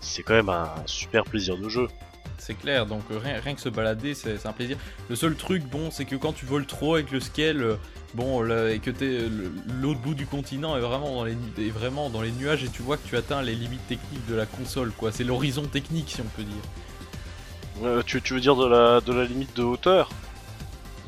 C'est 0.00 0.24
quand 0.24 0.34
même 0.34 0.48
un 0.48 0.68
super 0.86 1.22
plaisir 1.24 1.56
de 1.56 1.68
jeu. 1.68 1.86
C'est 2.44 2.54
clair, 2.54 2.86
donc 2.86 3.02
euh, 3.12 3.18
rien, 3.22 3.38
rien 3.40 3.54
que 3.54 3.60
se 3.60 3.68
balader, 3.68 4.14
c'est 4.14 4.44
un 4.46 4.52
plaisir. 4.52 4.76
Le 5.08 5.14
seul 5.14 5.36
truc, 5.36 5.62
bon, 5.64 5.92
c'est 5.92 6.04
que 6.04 6.16
quand 6.16 6.32
tu 6.32 6.44
voles 6.44 6.66
trop 6.66 6.94
avec 6.94 7.12
le 7.12 7.20
scale, 7.20 7.62
euh, 7.62 7.76
bon, 8.14 8.42
là, 8.42 8.70
et 8.70 8.80
que 8.80 8.90
t'es 8.90 9.06
le- 9.28 9.52
l'autre 9.80 10.00
bout 10.00 10.14
du 10.14 10.26
continent 10.26 10.76
est 10.76 10.80
vraiment, 10.80 11.14
dans 11.14 11.24
les, 11.24 11.36
nu- 11.36 11.66
est 11.66 11.70
vraiment 11.70 12.10
dans 12.10 12.20
les 12.20 12.32
nuages 12.32 12.64
et 12.64 12.68
tu 12.68 12.82
vois 12.82 12.96
que 12.96 13.06
tu 13.06 13.16
atteins 13.16 13.42
les 13.42 13.54
limites 13.54 13.86
techniques 13.86 14.26
de 14.28 14.34
la 14.34 14.46
console, 14.46 14.90
quoi. 14.90 15.12
C'est 15.12 15.22
l'horizon 15.22 15.62
technique, 15.66 16.10
si 16.10 16.20
on 16.20 16.24
peut 16.36 16.42
dire. 16.42 17.84
Euh, 17.84 18.02
tu, 18.04 18.20
tu 18.20 18.34
veux 18.34 18.40
dire 18.40 18.56
de 18.56 18.66
la, 18.66 19.00
de 19.00 19.12
la 19.12 19.24
limite 19.24 19.56
de 19.56 19.62
hauteur? 19.62 20.10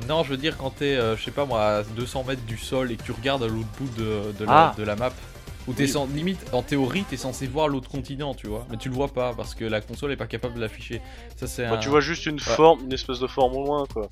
Non, 0.09 0.23
je 0.23 0.31
veux 0.31 0.37
dire 0.37 0.57
quand 0.57 0.71
t'es, 0.71 0.97
euh, 0.97 1.17
je 1.17 1.25
sais 1.25 1.31
pas 1.33 1.47
moi, 1.47 1.63
à 1.79 1.83
200 1.83 2.23
mètres 2.25 2.45
du 2.47 2.59
sol 2.59 2.93
et 2.93 2.97
que 2.97 3.03
tu 3.03 3.11
regardes 3.13 3.43
à 3.43 3.49
l'autre 3.49 3.69
bout 3.81 3.89
de, 3.99 4.33
de, 4.39 4.45
la, 4.45 4.53
Ah. 4.69 4.75
de 4.79 4.85
la 4.85 4.95
map. 4.95 5.13
Où 5.67 5.73
t'es 5.73 5.85
Oui. 5.85 5.89
sans, 5.89 6.07
limite, 6.07 6.45
en 6.53 6.63
théorie, 6.63 7.05
t'es 7.09 7.17
censé 7.17 7.47
voir 7.47 7.69
l'autre 7.69 7.89
continent, 7.89 8.35
tu 8.35 8.49
vois. 8.49 8.67
Mais 8.71 8.77
tu 8.77 8.89
le 8.91 8.95
vois 8.95 9.09
pas 9.09 9.33
parce 9.35 9.55
que 9.55 9.65
la 9.65 9.81
console 9.81 10.13
est 10.13 10.17
pas 10.17 10.27
capable 10.27 10.55
de 10.55 10.61
l'afficher. 10.61 11.01
Ça 11.37 11.47
c'est 11.47 11.65
un... 11.65 11.79
Tu 11.79 11.89
vois 11.89 12.01
juste 12.01 12.27
une 12.27 12.39
forme, 12.39 12.81
une 12.85 12.93
espèce 12.93 13.19
de 13.19 13.27
forme 13.27 13.55
au 13.57 13.65
loin 13.65 13.87
quoi. 13.93 14.09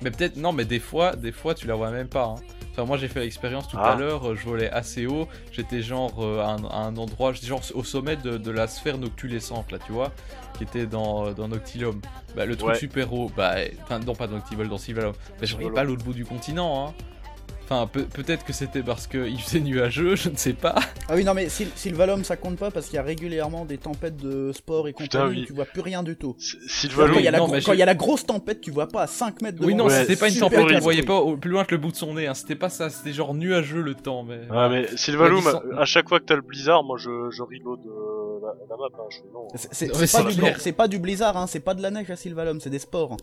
Mais 0.00 0.12
peut-être, 0.12 0.36
non, 0.36 0.52
mais 0.52 0.64
des 0.64 0.78
fois, 0.78 1.16
des 1.16 1.32
fois, 1.32 1.54
tu 1.56 1.66
la 1.66 1.74
vois 1.74 1.90
même 1.90 2.06
pas. 2.06 2.26
hein. 2.26 2.34
Enfin, 2.70 2.84
moi, 2.84 2.96
j'ai 2.98 3.08
fait 3.08 3.18
l'expérience 3.18 3.66
tout 3.66 3.76
Ah. 3.80 3.94
à 3.94 3.96
l'heure. 3.96 4.28
euh, 4.30 4.36
Je 4.36 4.44
volais 4.46 4.70
assez 4.70 5.06
haut. 5.06 5.26
J'étais 5.50 5.82
genre 5.82 6.24
euh, 6.24 6.38
à, 6.40 6.50
un, 6.52 6.64
à 6.66 6.76
un 6.86 6.96
endroit, 6.96 7.32
j'étais 7.32 7.48
genre 7.48 7.60
au 7.74 7.82
sommet 7.82 8.14
de, 8.14 8.38
de 8.38 8.50
la 8.52 8.68
sphère 8.68 8.96
noctulescente, 8.96 9.72
là, 9.72 9.78
tu 9.84 9.90
vois, 9.90 10.12
qui 10.56 10.62
était 10.62 10.86
dans, 10.86 11.26
euh, 11.26 11.32
dans 11.32 11.48
Noctilum. 11.48 12.00
Bah, 12.36 12.46
le 12.46 12.54
truc 12.54 12.68
Ouais. 12.70 12.78
super 12.78 13.12
haut, 13.12 13.28
bah, 13.36 13.56
enfin, 13.82 13.98
non, 13.98 14.14
pas 14.14 14.28
dans 14.28 14.36
Noctivol, 14.36 14.68
dans 14.68 14.78
Sylvalum. 14.78 15.12
Bah, 15.12 15.36
je 15.42 15.54
voyais 15.56 15.70
pas 15.72 15.82
l'autre 15.82 16.04
bout 16.04 16.12
du 16.14 16.24
continent, 16.24 16.86
hein. 16.90 16.94
Enfin, 17.70 17.86
peut- 17.86 18.04
peut-être 18.06 18.46
que 18.46 18.54
c'était 18.54 18.82
parce 18.82 19.06
qu'il 19.06 19.38
faisait 19.42 19.60
nuageux, 19.60 20.16
je 20.16 20.30
ne 20.30 20.36
sais 20.36 20.54
pas. 20.54 20.74
Ah 21.10 21.14
oui, 21.16 21.22
non, 21.24 21.34
mais 21.34 21.48
Syl- 21.48 21.68
Sylvalum 21.76 22.24
ça 22.24 22.36
compte 22.38 22.56
pas 22.56 22.70
parce 22.70 22.86
qu'il 22.86 22.94
y 22.94 22.98
a 22.98 23.02
régulièrement 23.02 23.66
des 23.66 23.76
tempêtes 23.76 24.16
de 24.16 24.52
sport 24.52 24.88
et 24.88 24.94
Putain, 24.94 25.20
compagnie. 25.24 25.40
oui. 25.40 25.46
Tu 25.46 25.52
vois 25.52 25.66
plus 25.66 25.82
rien 25.82 26.02
du 26.02 26.16
tout. 26.16 26.34
S- 26.38 26.56
Quand 26.96 27.12
il 27.18 27.20
y, 27.24 27.28
a 27.28 27.30
la 27.30 27.38
non, 27.38 27.44
gro- 27.44 27.52
mais 27.52 27.60
quand 27.60 27.72
je- 27.72 27.76
il 27.76 27.80
y 27.80 27.82
a 27.82 27.86
la 27.86 27.94
grosse 27.94 28.24
tempête, 28.24 28.62
tu 28.62 28.70
vois 28.70 28.86
pas 28.88 29.02
à 29.02 29.06
5 29.06 29.42
mètres 29.42 29.58
de 29.60 29.66
Oui, 29.66 29.74
non, 29.74 29.84
Ouais, 29.86 30.00
c'était 30.00 30.16
pas 30.16 30.30
une 30.30 30.38
tempête, 30.38 30.60
casse-couille. 30.60 30.80
voyait 30.80 31.02
pas 31.02 31.16
au- 31.18 31.36
plus 31.36 31.50
loin 31.50 31.64
que 31.66 31.74
le 31.74 31.80
bout 31.80 31.90
de 31.90 31.96
son 31.96 32.14
nez, 32.14 32.26
hein. 32.26 32.32
C'était 32.32 32.54
pas 32.54 32.70
ça, 32.70 32.88
c'était 32.88 33.12
genre 33.12 33.34
nuageux 33.34 33.82
le 33.82 33.94
temps, 33.94 34.22
mais. 34.22 34.40
Ouais, 34.50 34.68
mais 34.70 34.86
Sylvalum, 34.96 35.44
à 35.78 35.84
chaque 35.84 36.08
fois 36.08 36.20
que 36.20 36.24
t'as 36.24 36.36
le 36.36 36.40
blizzard, 36.42 36.82
moi 36.84 36.96
je, 36.98 37.28
je 37.30 37.42
reload 37.42 37.80
euh, 37.86 38.40
la, 38.46 38.54
la 38.70 38.76
map. 38.76 38.84
Hein, 38.98 39.02
je. 39.10 39.18
C'est- 39.74 39.86
pas, 40.72 40.88
du 40.88 40.96
pas 40.96 41.02
blizzard, 41.02 41.36
hein, 41.36 41.46
c'est 41.46 41.60
pas 41.60 41.74
de 41.74 41.82
la 41.82 41.90
neige 41.90 42.10
à 42.10 42.16
Sylvalum, 42.16 42.60
c'est 42.62 42.70
des 42.70 42.78
sports. 42.78 43.16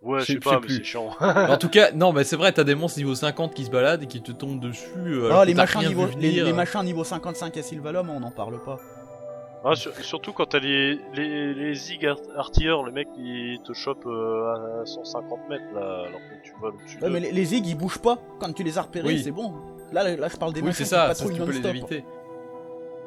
Ouais, 0.00 0.20
Je 0.20 0.26
sais- 0.26 0.38
pas, 0.38 0.60
mais 0.60 0.68
c'est 0.68 0.84
chiant. 0.84 1.10
en 1.20 1.56
tout 1.56 1.68
cas, 1.68 1.90
non, 1.92 2.12
mais 2.12 2.22
c'est 2.22 2.36
vrai, 2.36 2.52
t'as 2.52 2.62
des 2.64 2.76
monstres 2.76 2.98
niveau 2.98 3.14
50 3.16 3.52
qui 3.54 3.64
se 3.64 3.70
baladent 3.70 4.04
et 4.04 4.06
qui 4.06 4.22
te 4.22 4.30
tombent 4.30 4.60
dessus. 4.60 4.86
euh, 4.96 5.30
Ah, 5.32 5.44
les 5.44 5.54
machins, 5.54 5.80
niveau, 5.80 6.06
les, 6.18 6.52
machins 6.52 6.82
niveau 6.84 7.02
55 7.02 7.56
à 7.56 7.62
Sylvalum, 7.62 8.08
on 8.10 8.20
n'en 8.20 8.30
parle 8.30 8.62
pas. 8.62 8.78
Ah, 9.64 9.74
sur- 9.74 9.92
surtout 9.96 10.32
quand 10.32 10.46
t'as 10.46 10.60
les, 10.60 11.00
les, 11.14 11.52
les 11.52 11.74
zig 11.74 12.06
art- 12.06 12.16
artilleurs, 12.36 12.84
le 12.84 12.92
mec 12.92 13.08
il 13.18 13.58
te 13.66 13.72
chope 13.72 14.06
euh, 14.06 14.82
à 14.82 14.86
150 14.86 15.48
mètres 15.50 15.64
là, 15.74 16.04
alors 16.06 16.20
que 16.20 16.44
tu 16.44 16.52
vas 16.62 16.68
au-dessus. 16.68 16.98
Ouais, 17.02 17.10
mais 17.10 17.18
les, 17.18 17.32
les 17.32 17.44
zig 17.44 17.66
ils 17.66 17.74
bougent 17.76 17.98
pas 17.98 18.18
quand 18.38 18.52
tu 18.52 18.62
les 18.62 18.78
as 18.78 18.82
repérés, 18.82 19.08
Oui. 19.08 19.20
c'est 19.22 19.32
bon. 19.32 19.52
Là, 19.90 20.16
là, 20.16 20.28
je 20.28 20.36
parle 20.36 20.52
des 20.52 20.60
Oui, 20.60 20.66
machins 20.66 20.76
c'est 20.76 20.84
qui 20.84 20.90
ça, 20.90 21.12
ça 21.12 21.24
patrouillent 21.24 21.40
tu 21.40 21.44
peux 21.60 21.68
les 21.70 21.80
non-stop. 21.80 21.90
Ouais. 21.90 22.04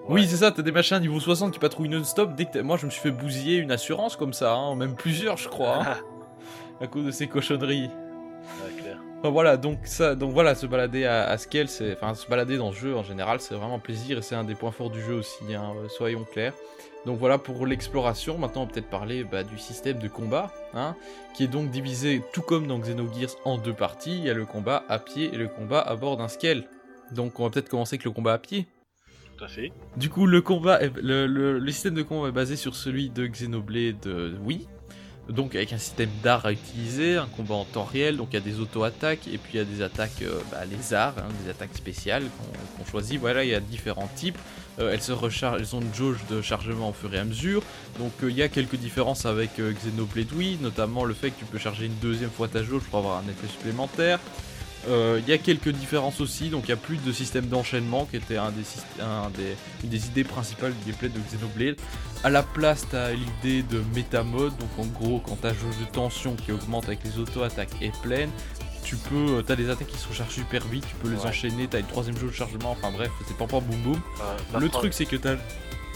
Oui, 0.09 0.27
c'est 0.27 0.35
ça, 0.35 0.51
t'as 0.51 0.61
des 0.61 0.73
machins 0.73 0.99
niveau 0.99 1.21
60 1.21 1.53
qui 1.53 1.59
patrouillent 1.59 1.87
non-stop. 1.87 2.35
Dès 2.35 2.45
que 2.45 2.59
Moi, 2.59 2.75
je 2.75 2.85
me 2.85 2.91
suis 2.91 2.99
fait 3.01 3.11
bousiller 3.11 3.55
une 3.57 3.71
assurance 3.71 4.17
comme 4.17 4.33
ça, 4.33 4.53
hein, 4.53 4.75
même 4.75 4.95
plusieurs, 4.95 5.37
je 5.37 5.47
crois, 5.47 5.77
hein, 5.77 5.95
à 6.81 6.87
cause 6.87 7.05
de 7.05 7.11
ces 7.11 7.27
cochonneries. 7.27 7.89
Ouais, 7.89 8.81
clair. 8.81 8.97
Enfin, 9.19 9.29
voilà, 9.29 9.55
donc 9.57 9.79
ça, 9.83 10.15
donc 10.15 10.31
voilà, 10.33 10.55
se 10.55 10.65
balader 10.65 11.05
à, 11.05 11.25
à 11.29 11.37
scale, 11.37 11.67
c'est, 11.67 11.93
enfin, 11.93 12.15
se 12.15 12.27
balader 12.27 12.57
dans 12.57 12.69
le 12.71 12.75
jeu 12.75 12.95
en 12.95 13.03
général, 13.03 13.39
c'est 13.39 13.53
vraiment 13.53 13.77
plaisir 13.79 14.17
et 14.17 14.21
c'est 14.23 14.35
un 14.35 14.43
des 14.43 14.55
points 14.55 14.71
forts 14.71 14.89
du 14.89 14.99
jeu 15.01 15.13
aussi, 15.13 15.53
hein, 15.53 15.73
euh, 15.77 15.87
soyons 15.89 16.23
clairs. 16.23 16.53
Donc 17.05 17.17
voilà 17.19 17.37
pour 17.37 17.65
l'exploration. 17.65 18.37
Maintenant, 18.37 18.63
on 18.63 18.65
va 18.65 18.71
peut-être 18.73 18.89
parler 18.89 19.23
bah, 19.23 19.43
du 19.43 19.57
système 19.57 19.97
de 19.99 20.07
combat, 20.07 20.51
hein, 20.73 20.95
qui 21.35 21.43
est 21.43 21.47
donc 21.47 21.69
divisé, 21.71 22.21
tout 22.33 22.41
comme 22.41 22.67
dans 22.67 22.77
Xenogears, 22.79 23.35
en 23.45 23.57
deux 23.57 23.73
parties. 23.73 24.17
Il 24.17 24.23
y 24.23 24.29
a 24.29 24.33
le 24.33 24.45
combat 24.45 24.83
à 24.89 24.99
pied 24.99 25.29
et 25.33 25.37
le 25.37 25.47
combat 25.47 25.79
à 25.81 25.95
bord 25.95 26.17
d'un 26.17 26.27
scale. 26.27 26.63
Donc, 27.11 27.39
on 27.39 27.43
va 27.43 27.49
peut-être 27.49 27.69
commencer 27.69 27.95
avec 27.95 28.05
le 28.05 28.11
combat 28.11 28.33
à 28.33 28.37
pied. 28.37 28.67
Tout 29.37 29.43
à 29.43 29.47
fait. 29.47 29.71
Du 29.97 30.09
coup, 30.09 30.27
le 30.27 30.41
combat, 30.41 30.79
est- 30.81 30.95
le, 31.01 31.25
le- 31.25 31.57
le 31.57 31.71
système 31.71 31.95
de 31.95 32.03
combat 32.03 32.27
est 32.29 32.31
basé 32.33 32.55
sur 32.55 32.75
celui 32.75 33.09
de 33.09 33.25
Xenoblade 33.25 34.05
euh, 34.05 34.37
Wii. 34.45 34.67
Donc 35.31 35.55
avec 35.55 35.73
un 35.73 35.77
système 35.77 36.09
d'art 36.23 36.45
à 36.45 36.51
utiliser, 36.51 37.17
un 37.17 37.27
combat 37.27 37.55
en 37.55 37.65
temps 37.65 37.83
réel, 37.83 38.17
donc 38.17 38.29
il 38.31 38.35
y 38.35 38.37
a 38.37 38.41
des 38.41 38.59
auto-attaques 38.59 39.27
et 39.27 39.37
puis 39.37 39.53
il 39.53 39.57
y 39.57 39.59
a 39.59 39.65
des 39.65 39.81
attaques 39.81 40.21
euh, 40.21 40.41
bah, 40.51 40.59
hein, 40.61 41.23
des 41.43 41.49
attaques 41.49 41.75
spéciales 41.75 42.23
qu'on 42.23 42.81
qu'on 42.83 42.89
choisit. 42.89 43.19
Voilà, 43.19 43.43
il 43.43 43.49
y 43.49 43.55
a 43.55 43.59
différents 43.59 44.09
types. 44.15 44.37
Euh, 44.79 44.91
elles 44.93 45.01
se 45.01 45.11
rechargent, 45.11 45.59
elles 45.59 45.75
ont 45.75 45.81
une 45.81 45.93
jauge 45.93 46.19
de 46.29 46.41
chargement 46.41 46.89
au 46.89 46.93
fur 46.93 47.13
et 47.13 47.19
à 47.19 47.23
mesure. 47.23 47.61
Donc 47.99 48.11
euh, 48.23 48.29
il 48.29 48.37
y 48.37 48.43
a 48.43 48.49
quelques 48.49 48.75
différences 48.75 49.25
avec 49.25 49.59
euh, 49.59 49.73
Xenoblade 49.73 50.31
Wii, 50.33 50.57
notamment 50.61 51.03
le 51.03 51.13
fait 51.13 51.31
que 51.31 51.39
tu 51.39 51.45
peux 51.45 51.57
charger 51.57 51.85
une 51.85 51.97
deuxième 52.01 52.29
fois 52.29 52.47
ta 52.47 52.63
jauge 52.63 52.83
pour 52.83 52.99
avoir 52.99 53.17
un 53.17 53.29
effet 53.29 53.47
supplémentaire. 53.47 54.19
Euh, 54.89 55.19
Il 55.23 55.29
y 55.29 55.33
a 55.33 55.37
quelques 55.37 55.69
différences 55.69 56.21
aussi, 56.21 56.49
donc 56.49 56.63
il 56.63 56.67
n'y 56.67 56.73
a 56.73 56.77
plus 56.77 56.97
de 56.97 57.11
système 57.11 57.45
d'enchaînement 57.47 58.05
qui 58.05 58.15
était 58.17 58.37
un 58.37 58.49
des, 58.51 58.63
syst- 58.63 59.01
un 59.01 59.29
des- 59.29 59.55
une 59.83 59.89
des 59.89 60.07
idées 60.07 60.23
principales 60.23 60.73
du 60.73 60.85
gameplay 60.91 61.09
de 61.09 61.19
Xenoblade. 61.19 61.75
À 62.23 62.29
la 62.31 62.41
place, 62.43 62.87
tu 62.89 62.95
as 62.95 63.13
l'idée 63.13 63.61
de 63.63 63.83
métamode, 63.95 64.53
donc 64.57 64.69
en 64.79 64.85
gros, 64.87 65.19
quand 65.19 65.35
ta 65.41 65.49
jauge 65.49 65.77
de 65.79 65.85
tension 65.91 66.35
qui 66.35 66.51
augmente 66.51 66.85
avec 66.85 67.03
les 67.03 67.19
auto-attaques 67.19 67.79
est 67.81 67.95
pleine, 68.01 68.31
tu 68.83 68.95
peux, 68.95 69.37
euh, 69.37 69.41
t'as 69.43 69.55
des 69.55 69.69
attaques 69.69 69.87
qui 69.87 69.97
se 69.97 70.07
rechargent 70.07 70.33
super 70.33 70.65
vite, 70.65 70.85
tu 70.87 70.95
peux 70.95 71.09
les 71.09 71.19
Ouais. 71.19 71.27
enchaîner, 71.27 71.67
t'as 71.67 71.79
une 71.79 71.85
troisième 71.85 72.17
jauge 72.17 72.31
de 72.31 72.35
chargement, 72.35 72.71
enfin 72.71 72.89
bref, 72.91 73.11
c'est 73.27 73.37
pas 73.37 73.45
boum 73.45 73.63
boum. 73.83 74.01
Euh, 74.53 74.59
Le 74.59 74.69
truc 74.69 74.93
c'est 74.93 75.05
que 75.05 75.15
t'as... 75.15 75.35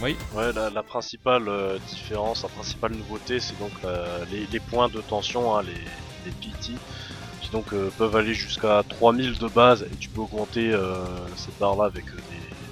Oui. 0.03 0.15
Ouais, 0.35 0.51
la, 0.53 0.69
la 0.69 0.83
principale 0.83 1.49
différence, 1.89 2.43
la 2.43 2.49
principale 2.49 2.91
nouveauté, 2.91 3.39
c'est 3.39 3.57
donc 3.57 3.71
la- 3.81 4.25
les, 4.31 4.45
les 4.51 4.59
points 4.59 4.89
de 4.89 4.99
tension, 5.01 5.55
hein, 5.57 5.63
les, 5.63 5.71
les 6.25 6.31
PT, 6.31 6.73
qui 7.45 7.51
donc 7.51 7.73
euh, 7.73 7.89
peuvent 7.97 8.15
aller 8.15 8.33
jusqu'à 8.33 8.83
3000 8.87 9.37
de 9.37 9.47
base 9.47 9.83
et 9.83 9.95
tu 9.97 10.09
peux 10.09 10.21
augmenter 10.21 10.71
euh, 10.71 10.95
cette 11.35 11.57
barre 11.59 11.75
là 11.75 11.85
avec 11.85 12.05
euh, 12.05 12.17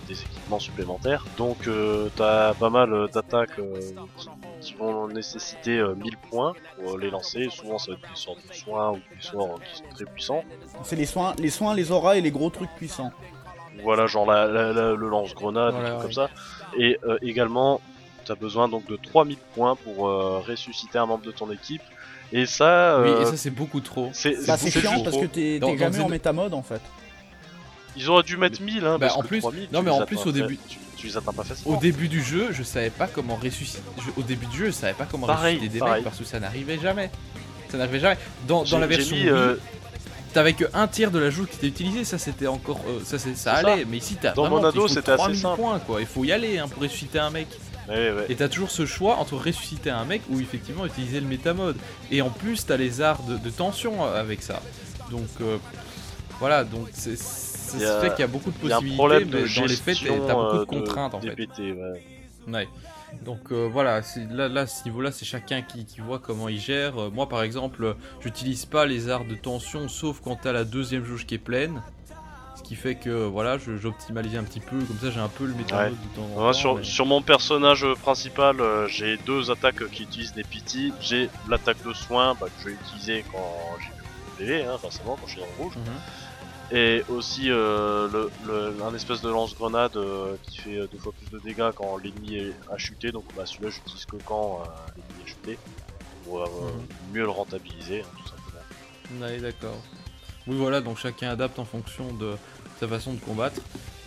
des, 0.08 0.14
des 0.16 0.22
équipements 0.22 0.60
supplémentaires. 0.60 1.26
Donc 1.38 1.68
euh, 1.68 2.10
t'as 2.16 2.54
pas 2.54 2.70
mal 2.70 3.08
d'attaques 3.14 3.60
euh, 3.60 3.80
qui, 4.18 4.28
qui 4.62 4.74
vont 4.76 5.08
nécessiter 5.08 5.78
euh, 5.78 5.96
1000 5.96 6.18
points 6.30 6.54
pour 6.78 6.98
les 6.98 7.10
lancer. 7.10 7.50
Souvent 7.50 7.78
ça 7.78 7.92
va 7.92 7.98
être 7.98 8.10
des 8.10 8.16
sortes 8.20 8.40
de 8.50 8.54
soins 8.54 8.92
ou 8.92 8.96
des 9.16 9.22
sorts 9.22 9.56
euh, 9.58 9.64
qui 9.72 9.78
sont 9.78 9.84
très 9.96 10.06
puissants. 10.06 10.44
C'est 10.84 10.96
les 10.96 11.06
soins, 11.06 11.34
les 11.38 11.50
soins, 11.50 11.74
les 11.76 11.92
auras 11.92 12.16
et 12.16 12.22
les 12.22 12.32
gros 12.32 12.50
trucs 12.50 12.72
puissants. 12.76 13.12
Voilà, 13.84 14.06
genre 14.08 14.26
la, 14.26 14.46
la- 14.48 14.72
la- 14.72 14.94
le 14.94 15.08
lance-grenade, 15.10 15.74
Voilà, 15.74 15.96
ouais. 15.96 16.02
comme 16.02 16.12
ça. 16.14 16.30
Et 16.78 17.00
euh, 17.06 17.18
également, 17.24 17.82
tu 18.24 18.32
as 18.32 18.36
besoin 18.36 18.68
donc 18.70 18.86
de 18.88 18.96
3000 18.96 19.38
points 19.56 19.76
pour 19.76 20.08
euh, 20.08 20.40
ressusciter 20.48 20.98
un 21.00 21.08
membre 21.08 21.24
de 21.26 21.32
ton 21.32 21.50
équipe. 21.52 21.82
Et 22.36 22.46
ça, 22.48 23.00
Oui, 23.02 23.10
euh, 23.10 23.22
et 23.22 23.26
ça 23.26 23.38
c'est 23.38 23.52
beaucoup 23.52 23.80
trop. 23.80 24.10
c'est 24.12 24.46
Bah, 24.48 24.58
chiant 24.58 25.04
parce 25.04 25.16
que 25.18 25.26
t'es 25.28 25.60
jamais 25.78 26.00
en 26.00 26.10
métamode 26.10 26.54
en 26.54 26.64
fait. 26.64 26.82
Ils 27.96 28.10
auraient 28.10 28.24
dû 28.24 28.38
mettre 28.38 28.60
1000, 28.60 28.84
hein, 28.86 28.98
Bah, 28.98 29.06
parce 29.08 29.18
en 29.20 29.22
que 29.22 29.28
plus- 29.28 29.40
3000, 29.42 29.68
non, 29.72 29.84
mais 29.84 29.92
en 29.92 30.04
plus, 30.06 30.18
au 30.26 30.32
début- 30.32 30.58
Tu, 30.68 30.78
tu 30.98 31.08
les 31.08 31.16
atteins 31.16 31.32
pas 31.32 31.44
facilement. 31.44 31.78
Au 31.78 31.80
début 31.80 32.08
du 32.08 32.24
jeu, 32.24 32.48
je 32.52 32.64
savais 32.64 32.90
pas 32.90 33.06
comment 33.06 33.36
ressusciter. 33.36 33.84
je- 34.00 34.20
Au 34.20 34.24
début 34.24 34.48
du 34.48 34.58
jeu, 34.58 34.66
je 34.68 34.72
savais 34.72 34.94
pas 34.94 35.06
comment 35.06 35.28
Pareil, 35.28 35.58
ressusciter 35.58 35.80
des 35.80 35.86
mecs 35.92 36.04
parce 36.04 36.18
que 36.18 36.24
ça 36.26 36.40
n'arrivait 36.40 36.80
jamais. 36.80 37.12
Ça 37.70 37.78
n'arrivait 37.78 38.00
jamais. 38.00 38.18
Dans, 38.48 38.64
la 38.80 38.88
version 38.88 39.16
euh, 39.28 39.58
t'avais 40.34 40.54
que 40.54 40.66
un 40.74 40.88
tiers 40.88 41.12
de 41.12 41.20
la 41.20 41.30
joue 41.30 41.46
qui 41.46 41.58
était 41.58 41.68
utilisé, 41.68 42.04
ça 42.04 42.18
c'était 42.18 42.48
encore, 42.48 42.80
euh, 42.88 43.00
ça, 43.06 43.20
c'est- 43.20 43.36
ça 43.36 43.54
allait. 43.54 43.86
Mais 43.86 43.98
ici 43.98 44.18
t'as 44.20 44.34
Dans 44.34 44.48
vraiment, 44.50 44.68
il 44.72 44.74
faut 44.76 44.88
c'était 44.88 45.12
assez 45.12 45.18
3000 45.18 45.40
simple. 45.40 45.62
points 45.62 45.80
quoi. 45.80 46.02
Il 46.02 46.08
faut 46.08 46.24
y 46.24 46.32
aller 46.32 46.58
hein, 46.58 46.68
pour 46.68 46.82
ressusciter 46.82 47.20
un 47.20 47.30
mec. 47.30 47.48
Ouais, 47.90 48.12
ouais. 48.12 48.26
Et 48.30 48.36
t'as 48.36 48.48
toujours 48.48 48.72
ce 48.72 48.86
choix 48.86 49.18
entre 49.18 49.36
ressusciter 49.36 49.90
un 49.90 50.06
mec 50.06 50.22
ou 50.30 50.40
effectivement 50.40 50.86
utiliser 50.86 51.20
le 51.20 51.28
métamode. 51.28 51.76
Et 52.12 52.22
en 52.22 52.30
plus 52.30 52.66
t'as 52.66 52.78
les 52.78 53.02
arts 53.02 53.24
de, 53.24 53.38
de 53.38 53.50
tension 53.50 54.04
avec 54.06 54.42
ça. 54.42 54.62
Donc 55.12 55.28
euh, 55.42 55.58
voilà, 56.40 56.64
donc 56.64 56.88
c'est 56.94 57.18
ça 57.18 57.78
y 57.78 57.86
a- 57.86 58.00
fait 58.02 58.10
qu'il 58.12 58.20
y 58.20 58.24
a 58.24 58.28
beaucoup 58.28 58.52
de 58.52 58.58
possibilités, 58.58 58.98
mais 59.26 59.26
de 59.26 59.56
dans 59.56 59.66
les 59.66 59.76
faits 59.76 59.98
t'as 60.04 60.34
beaucoup 60.34 60.56
de 60.56 60.62
euh, 60.62 60.66
contraintes 60.66 61.14
en 61.14 61.22
fait. 61.22 61.36
DPT, 61.36 61.60
ouais. 61.60 62.04
Ouais. 62.48 62.68
Donc 63.26 63.52
euh, 63.52 63.70
voilà, 63.72 64.02
là, 64.32 64.48
là, 64.48 64.66
ce 64.66 64.86
niveau-là, 64.86 65.12
c'est 65.12 65.24
chacun 65.26 65.62
qui, 65.62 65.86
qui 65.86 66.02
voit 66.02 66.18
comment 66.20 66.50
il 66.50 66.60
gère. 66.60 67.00
Euh, 67.00 67.10
moi, 67.12 67.30
par 67.30 67.44
exemple, 67.44 67.96
j'utilise 68.22 68.66
pas 68.66 68.86
les 68.88 69.08
arts 69.08 69.26
de 69.26 69.36
tension, 69.36 69.88
sauf 69.88 70.20
quand 70.24 70.36
t'as 70.42 70.52
la 70.52 70.64
deuxième 70.64 71.06
jauge 71.06 71.26
qui 71.28 71.36
est 71.36 71.40
pleine. 71.40 71.82
Ce 72.64 72.68
qui 72.70 72.76
fait 72.78 72.96
que 72.96 73.26
voilà, 73.26 73.56
un 73.56 73.58
petit 74.46 74.62
peu, 74.62 74.86
comme 74.86 74.98
ça 74.98 75.12
j'ai 75.12 75.20
un 75.20 75.28
peu 75.28 75.46
le 75.46 75.54
métamode 75.54 76.00
de 76.02 76.08
temps 76.16 76.24
en 76.24 76.28
Moi, 76.30 76.54
temps. 76.54 76.58
sur, 76.58 76.76
mais- 76.78 76.84
sur 76.84 77.06
mon 77.06 77.22
personnage 77.22 77.86
principal, 78.02 78.62
euh, 78.62 78.88
j'ai 78.88 79.18
deux 79.18 79.52
attaques 79.52 79.86
qui 79.90 80.04
utilisent 80.04 80.34
des 80.34 80.46
PT. 80.46 80.94
J'ai 81.02 81.30
l'attaque 81.50 81.84
de 81.86 81.92
soin 81.94 82.36
bah, 82.40 82.48
que 82.48 82.62
je 82.62 82.70
vais 82.70 82.76
utiliser 82.76 83.26
quand 83.34 83.54
j'ai 83.82 84.46
PV, 84.46 84.64
hein, 84.64 84.78
forcément, 84.78 85.18
quand 85.20 85.28
je 85.28 85.32
suis 85.34 85.42
dans 85.42 85.48
le 85.58 85.64
rouge. 85.64 85.74
Mhm. 85.76 86.78
Et 86.78 87.04
aussi 87.10 87.52
euh, 87.52 88.08
le, 88.08 88.32
le- 88.48 88.82
un 88.82 88.96
espèce 88.96 89.22
de 89.22 89.30
lance-grenade 89.30 89.98
euh, 89.98 90.38
qui 90.44 90.60
fait 90.60 90.88
deux 90.90 90.98
fois 90.98 91.12
plus 91.12 91.30
de 91.38 91.40
dégâts 91.44 91.72
quand 91.76 91.98
l'ennemi 91.98 92.38
est- 92.38 92.56
a 92.72 92.78
chuté. 92.78 93.12
Donc 93.12 93.26
bah, 93.36 93.46
celui-là, 93.46 93.72
j'utilise 93.72 94.06
que 94.06 94.16
quand 94.26 94.62
l'ennemi 94.96 95.24
est 95.26 95.28
chuté 95.28 95.60
pour 96.24 96.40
Mhm. 96.40 96.88
mieux 97.12 97.24
le 97.24 97.30
rentabiliser, 97.30 98.00
hein, 98.04 98.06
tout 98.18 98.30
simplement. 98.30 99.28
Ouais, 99.28 99.38
d'accord. 99.42 99.76
Oui, 100.48 100.56
voilà, 100.58 100.82
donc 100.82 100.98
chacun 100.98 101.30
adapte 101.30 101.58
en 101.60 101.66
fonction 101.66 102.12
de 102.14 102.34
sa 102.80 102.88
façon 102.88 103.14
de 103.14 103.20
combattre. 103.20 103.62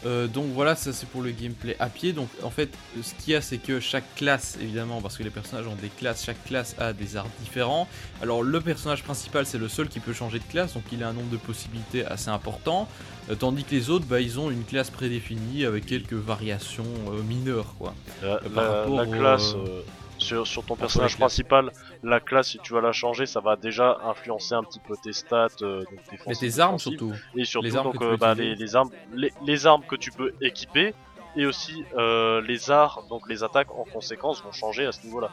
Euh, 0.05 0.27
donc 0.29 0.45
voilà, 0.55 0.77
ça 0.77 0.93
c'est 0.93 1.09
pour 1.09 1.23
le 1.23 1.31
gameplay 1.31 1.75
à 1.81 1.87
pied. 1.89 2.13
Donc 2.13 2.29
en 2.43 2.51
fait, 2.51 2.69
ce 3.03 3.15
qu'il 3.15 3.33
y 3.33 3.37
a, 3.37 3.41
c'est 3.41 3.57
que 3.59 3.81
chaque 3.81 4.05
classe, 4.15 4.57
évidemment, 4.61 5.01
parce 5.01 5.17
que 5.17 5.23
les 5.23 5.31
personnages 5.31 5.67
ont 5.67 5.75
des 5.75 5.89
classes, 5.89 6.25
chaque 6.25 6.45
classe 6.45 6.77
a 6.79 6.93
des 6.93 7.17
arts 7.17 7.27
différents. 7.41 7.89
Alors 8.23 8.43
le 8.43 8.61
personnage 8.61 9.03
principal, 9.03 9.47
c'est 9.47 9.59
le 9.59 9.69
seul 9.69 9.89
qui 9.89 9.99
peut 9.99 10.13
changer 10.13 10.39
de 10.39 10.45
classe, 10.45 10.75
donc 10.75 10.85
il 10.93 11.03
a 11.03 11.09
un 11.09 11.13
nombre 11.15 11.31
de 11.31 11.39
possibilités 11.39 12.05
assez 12.05 12.29
important. 12.29 12.87
Euh, 13.31 13.35
tandis 13.35 13.65
que 13.65 13.75
les 13.75 13.89
autres, 13.91 14.05
bah, 14.07 14.21
ils 14.21 14.39
ont 14.39 14.51
une 14.51 14.65
classe 14.65 14.91
prédéfinie 14.91 15.65
avec 15.65 15.87
quelques 15.87 16.13
variations 16.13 16.85
euh, 17.11 17.23
mineures, 17.23 17.75
quoi. 17.79 17.95
La, 18.23 18.37
par 18.37 18.63
la- 18.63 18.71
rapport 18.83 18.97
la 18.99 19.07
classe, 19.07 19.55
sur, 20.27 20.47
sur 20.47 20.65
ton 20.65 20.77
personnage 20.77 21.17
principal, 21.17 21.73
la 22.03 22.21
classe, 22.21 22.49
si 22.51 22.59
tu 22.59 22.73
vas 22.75 22.81
la 22.81 22.93
changer, 22.93 23.27
ça 23.27 23.41
va 23.41 23.57
déjà 23.57 23.99
influencer 24.05 24.55
un 24.55 24.63
petit 24.63 24.81
peu 24.81 24.95
tes 25.03 25.13
stats. 25.13 25.49
euh, 25.63 25.81
donc 25.81 25.89
Mais 26.11 26.17
défensives, 26.19 26.55
tes 26.55 26.61
armes 26.61 26.79
surtout. 26.79 27.13
Et 27.37 27.45
surtout, 27.45 27.67
Les 27.67 27.77
armes 27.77 27.85
donc, 27.87 27.95
que 27.95 27.99
tu 27.99 28.05
euh, 28.05 28.11
peux 28.13 28.17
bah, 28.17 28.35
les, 28.35 28.55
les 28.55 28.77
armes, 28.77 28.91
les, 29.15 29.33
les 29.45 29.67
armes 29.67 29.85
que 29.87 29.97
tu 29.97 30.11
peux 30.13 30.33
équiper. 30.41 30.95
Et 31.39 31.45
aussi 31.45 31.85
euh, 31.97 32.41
les 32.41 32.71
arts, 32.71 33.05
donc 33.11 33.29
les 33.29 33.45
attaques 33.45 33.71
en 33.71 33.85
conséquence 33.85 34.43
vont 34.43 34.53
changer 34.53 34.87
à 34.87 34.93
ce 34.93 35.03
niveau-là. 35.05 35.31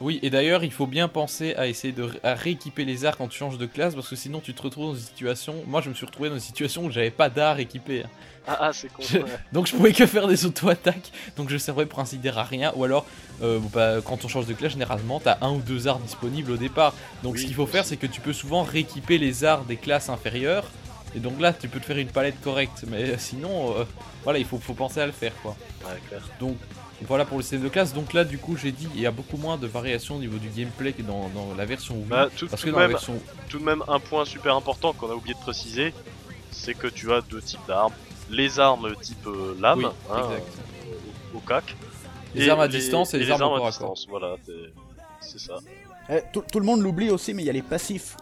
Oui, 0.00 0.20
et 0.22 0.30
d'ailleurs, 0.30 0.62
il 0.62 0.70
faut 0.70 0.86
bien 0.86 1.08
penser 1.08 1.54
à 1.56 1.66
essayer 1.66 1.92
de 1.92 2.08
à 2.22 2.34
rééquiper 2.34 2.84
les 2.84 3.04
arts 3.04 3.16
quand 3.16 3.26
tu 3.26 3.36
changes 3.36 3.58
de 3.58 3.66
classe, 3.66 3.96
parce 3.96 4.08
que 4.08 4.14
sinon 4.14 4.38
tu 4.40 4.54
te 4.54 4.62
retrouves 4.62 4.86
dans 4.92 4.94
une 4.94 5.00
situation. 5.00 5.54
Moi, 5.66 5.80
je 5.80 5.88
me 5.88 5.94
suis 5.94 6.06
retrouvé 6.06 6.28
dans 6.28 6.36
une 6.36 6.40
situation 6.40 6.84
où 6.84 6.90
j'avais 6.90 7.10
pas 7.10 7.28
d'art 7.28 7.58
équipé. 7.58 8.04
hein. 8.04 8.08
Ah, 8.46 8.56
ah 8.60 8.70
c'est 8.72 8.92
con. 8.92 9.02
Je- 9.02 9.18
ouais. 9.18 9.24
Donc 9.52 9.66
je 9.66 9.74
pouvais 9.74 9.92
que 9.92 10.06
faire 10.06 10.26
des 10.28 10.46
auto-attaques, 10.46 11.10
donc 11.36 11.50
je 11.50 11.58
servais 11.58 11.84
pour 11.84 11.98
ainsi 11.98 12.16
dire 12.16 12.38
à 12.38 12.44
rien, 12.44 12.72
ou 12.76 12.84
alors 12.84 13.04
euh, 13.42 13.58
bah, 13.74 13.96
quand 14.02 14.24
on 14.24 14.28
change 14.28 14.46
de 14.46 14.54
classe, 14.54 14.72
généralement 14.72 15.20
t'as 15.20 15.36
un 15.42 15.50
ou 15.50 15.58
deux 15.60 15.86
arts 15.88 15.98
disponibles 15.98 16.52
au 16.52 16.56
départ. 16.56 16.94
Donc 17.22 17.34
Oui, 17.34 17.40
ce 17.40 17.44
qu'il 17.46 17.54
faut 17.54 17.66
faire, 17.66 17.84
c'est 17.84 17.96
que 17.98 18.06
tu 18.06 18.20
peux 18.22 18.32
souvent 18.32 18.62
rééquiper 18.62 19.18
les 19.18 19.44
arts 19.44 19.64
des 19.64 19.76
classes 19.76 20.08
inférieures, 20.08 20.64
et 21.14 21.18
donc 21.18 21.38
là 21.40 21.52
tu 21.52 21.68
peux 21.68 21.78
te 21.80 21.84
faire 21.84 21.98
une 21.98 22.08
palette 22.08 22.40
correcte, 22.40 22.84
mais 22.88 23.18
sinon, 23.18 23.74
euh, 23.78 23.84
voilà, 24.24 24.38
il 24.38 24.46
faut, 24.46 24.58
faut 24.58 24.72
penser 24.74 25.00
à 25.00 25.06
le 25.06 25.12
faire 25.12 25.32
quoi. 25.42 25.54
Ouais, 25.84 25.98
clair. 26.08 26.22
Donc 26.40 26.56
voilà 27.06 27.24
pour 27.24 27.36
le 27.36 27.42
système 27.42 27.62
de 27.62 27.68
classe. 27.68 27.94
Donc 27.94 28.12
là, 28.12 28.24
du 28.24 28.38
coup, 28.38 28.56
j'ai 28.56 28.72
dit, 28.72 28.88
il 28.94 29.00
y 29.00 29.06
a 29.06 29.10
beaucoup 29.10 29.36
moins 29.36 29.56
de 29.56 29.66
variations 29.66 30.16
au 30.16 30.18
niveau 30.18 30.38
du 30.38 30.48
gameplay 30.48 30.92
que 30.92 31.02
dans, 31.02 31.28
dans 31.28 31.54
la 31.56 31.64
version 31.64 31.94
Wii. 31.94 32.06
Bah, 32.08 32.28
tout, 32.36 32.48
parce 32.48 32.60
tout 32.62 32.68
que 32.68 32.72
de 32.72 32.76
la 32.76 32.82
même, 32.82 32.90
version. 32.90 33.14
tout 33.48 33.58
de 33.58 33.64
même, 33.64 33.82
un 33.88 34.00
point 34.00 34.24
super 34.24 34.54
important 34.56 34.92
qu'on 34.92 35.10
a 35.10 35.14
oublié 35.14 35.34
de 35.34 35.40
préciser, 35.40 35.94
c'est 36.50 36.74
que 36.74 36.88
tu 36.88 37.12
as 37.12 37.20
deux 37.20 37.40
types 37.40 37.60
d'armes. 37.68 37.92
Les 38.30 38.58
armes 38.60 38.94
type 39.00 39.26
euh, 39.26 39.56
lame, 39.60 39.78
Oui, 39.78 39.84
hein, 40.10 40.22
euh, 40.32 41.36
au 41.36 41.38
cac. 41.40 41.74
Les 42.34 42.46
et 42.46 42.50
armes 42.50 42.60
à 42.60 42.68
distance 42.68 43.14
et 43.14 43.18
les 43.18 43.30
armes 43.30 43.62
à 43.62 43.66
distance. 43.66 44.06
Voilà, 44.10 44.34
c'est 45.20 45.38
ça. 45.38 45.54
Eh, 46.10 46.20
tout, 46.32 46.42
tout 46.50 46.58
le 46.60 46.66
monde 46.66 46.80
l'oublie 46.80 47.10
aussi, 47.10 47.32
mais 47.32 47.42
il 47.42 47.46
y 47.46 47.50
a 47.50 47.54
les 47.54 47.62
passifs. 47.62 48.16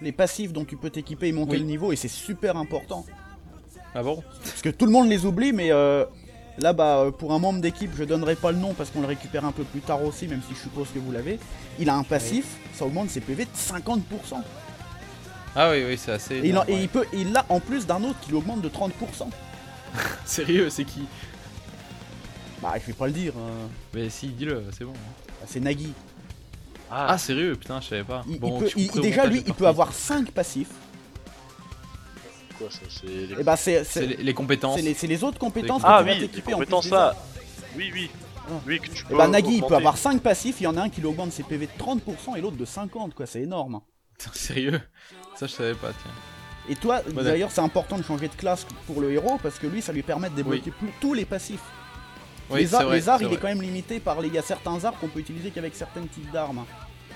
Les 0.00 0.12
passifs 0.12 0.52
dont 0.52 0.64
tu 0.64 0.76
peux 0.76 0.88
t'équiper 0.88 1.28
et 1.28 1.32
monter 1.32 1.52
Oui. 1.52 1.58
le 1.58 1.64
niveau, 1.66 1.92
et 1.92 1.96
c'est 1.96 2.08
super 2.08 2.56
important. 2.56 3.04
Ah 3.94 4.02
bon? 4.02 4.22
Parce 4.42 4.62
que 4.62 4.68
tout 4.70 4.86
le 4.86 4.92
monde 4.92 5.08
les 5.08 5.26
oublie, 5.26 5.52
mais 5.52 5.72
euh, 5.72 6.04
là, 6.58 6.72
bah, 6.72 6.98
euh, 6.98 7.10
pour 7.10 7.32
un 7.32 7.38
membre 7.38 7.60
d'équipe, 7.60 7.90
je 7.96 8.04
donnerai 8.04 8.34
pas 8.36 8.52
le 8.52 8.58
nom 8.58 8.74
parce 8.74 8.90
qu'on 8.90 9.00
le 9.00 9.06
récupère 9.06 9.44
un 9.44 9.52
peu 9.52 9.64
plus 9.64 9.80
tard 9.80 10.02
aussi, 10.04 10.26
même 10.28 10.42
si 10.48 10.54
je 10.54 10.60
suppose 10.60 10.88
que 10.94 10.98
vous 10.98 11.12
l'avez. 11.12 11.38
Il 11.78 11.88
a 11.90 11.94
un 11.96 12.02
passif, 12.02 12.44
ça 12.74 12.84
augmente 12.84 13.10
ses 13.10 13.20
PV 13.20 13.44
de 13.46 13.50
50%. 13.50 14.00
Ah 15.56 15.70
oui, 15.70 15.84
oui, 15.86 15.98
c'est 15.98 16.12
assez. 16.12 16.36
Et 16.36 16.48
il, 16.48 16.58
en- 16.58 16.64
énorme, 16.64 16.68
et 16.70 16.82
il 16.82 16.88
peut, 16.88 17.04
il 17.12 17.32
l'a 17.32 17.44
en 17.48 17.58
plus 17.60 17.86
d'un 17.86 18.02
autre 18.04 18.20
qui 18.20 18.30
l'augmente 18.30 18.60
de 18.62 18.68
30%. 18.68 18.90
Sérieux, 20.24 20.70
c'est 20.70 20.84
qui? 20.84 21.02
Bah, 22.62 22.74
je 22.80 22.86
vais 22.86 22.92
pas 22.92 23.06
le 23.06 23.12
dire, 23.12 23.32
hein. 23.36 23.68
Mais 23.94 24.10
si, 24.10 24.28
dis-le, 24.28 24.64
c'est 24.76 24.84
bon. 24.84 24.92
Bah, 24.92 25.46
c'est 25.46 25.60
Nagui. 25.60 25.92
Ah, 26.92 27.16
sérieux, 27.18 27.54
putain, 27.56 27.80
je 27.80 27.86
savais 27.86 28.02
pas. 28.04 28.22
Il, 28.28 28.34
il 28.34 28.40
peut, 28.40 28.68
il- 28.76 28.90
déjà, 29.00 29.24
lui, 29.26 29.42
il 29.46 29.54
peut 29.54 29.66
avoir 29.66 29.92
5 29.92 30.30
passifs. 30.32 30.70
Quoi, 32.60 32.70
ça, 32.70 32.80
c'est 32.90 33.06
les- 33.06 33.40
Et 33.40 33.42
bah, 33.42 33.56
c'est 33.56 33.82
les, 34.06 34.16
les 34.16 34.34
compétences. 34.34 34.76
c'est 34.76 34.82
les, 34.82 34.94
c'est 34.94 35.06
les 35.06 35.24
autres 35.24 35.38
compétences 35.38 35.80
Ah 35.84 35.98
que 35.98 36.02
tu 36.02 36.08
vas 36.08 36.14
oui, 36.14 36.20
les 36.20 36.28
t'équiper 36.28 36.54
en 36.54 36.58
plus 36.58 36.66
compétences 36.66 36.92
armes. 36.92 37.16
Oui, 37.76 37.90
oui. 37.94 38.10
Ah. 38.36 38.52
Oui, 38.66 38.80
que 38.80 38.88
tu 38.90 39.04
peux. 39.04 39.14
Et 39.14 39.16
bah, 39.16 39.28
Nagui, 39.28 39.56
il 39.56 39.62
peut 39.64 39.74
avoir 39.76 39.96
5 39.96 40.20
passifs, 40.20 40.56
il 40.60 40.64
y 40.64 40.66
en 40.66 40.76
a 40.76 40.82
un 40.82 40.88
qui 40.90 41.00
l'augmente 41.00 41.32
ses 41.32 41.42
PV 41.42 41.66
de 41.66 41.72
30% 41.82 42.36
et 42.36 42.40
l'autre 42.40 42.56
de 42.56 42.64
50, 42.64 43.14
quoi, 43.14 43.24
c'est 43.26 43.40
énorme. 43.42 43.80
Putain, 44.18 44.30
Sérieux? 44.34 44.80
Ça, 45.36 45.46
je 45.46 45.52
savais 45.52 45.74
pas, 45.74 45.88
tiens. 46.02 46.10
Et 46.68 46.76
toi, 46.76 47.00
d'ailleurs, 47.02 47.50
c'est 47.50 47.62
important 47.62 47.96
de 47.96 48.02
changer 48.02 48.28
de 48.28 48.34
classe 48.34 48.66
pour 48.86 49.00
le 49.00 49.10
héros 49.12 49.38
parce 49.42 49.58
que 49.58 49.66
lui, 49.66 49.80
ça 49.80 49.92
lui 49.92 50.02
permet 50.02 50.28
de 50.28 50.34
débloquer 50.34 50.70
plus- 50.70 50.92
tous 51.00 51.14
les 51.14 51.24
passifs. 51.24 51.62
Oui, 52.50 52.60
les 52.60 52.74
arts, 52.74 52.82
vrai, 52.84 52.96
les 52.96 53.08
arts 53.08 53.18
c'est 53.20 53.24
il 53.26 53.32
est 53.32 53.36
quand 53.36 53.46
même 53.48 53.62
limité 53.62 54.00
par 54.00 54.20
les. 54.20 54.28
Il 54.28 54.34
y 54.34 54.38
a 54.38 54.42
certains 54.42 54.84
arts 54.84 54.98
qu'on 54.98 55.06
peut 55.08 55.20
utiliser 55.20 55.50
qu'avec 55.50 55.74
certains 55.74 56.02
types 56.02 56.30
d'armes. 56.32 56.64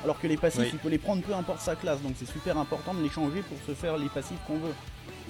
Alors 0.04 0.20
que 0.20 0.26
les 0.28 0.36
passifs, 0.36 0.60
Oui. 0.60 0.70
il 0.72 0.78
peut 0.78 0.88
les 0.88 0.98
prendre 0.98 1.22
peu 1.22 1.34
importe 1.34 1.60
sa 1.60 1.74
classe, 1.76 2.00
donc 2.02 2.12
c'est 2.18 2.28
super 2.30 2.56
important 2.58 2.94
de 2.94 3.02
les 3.02 3.08
changer 3.10 3.42
pour 3.42 3.56
se 3.66 3.72
faire 3.74 3.96
les 3.98 4.08
passifs 4.08 4.38
qu'on 4.46 4.58
veut. 4.58 4.74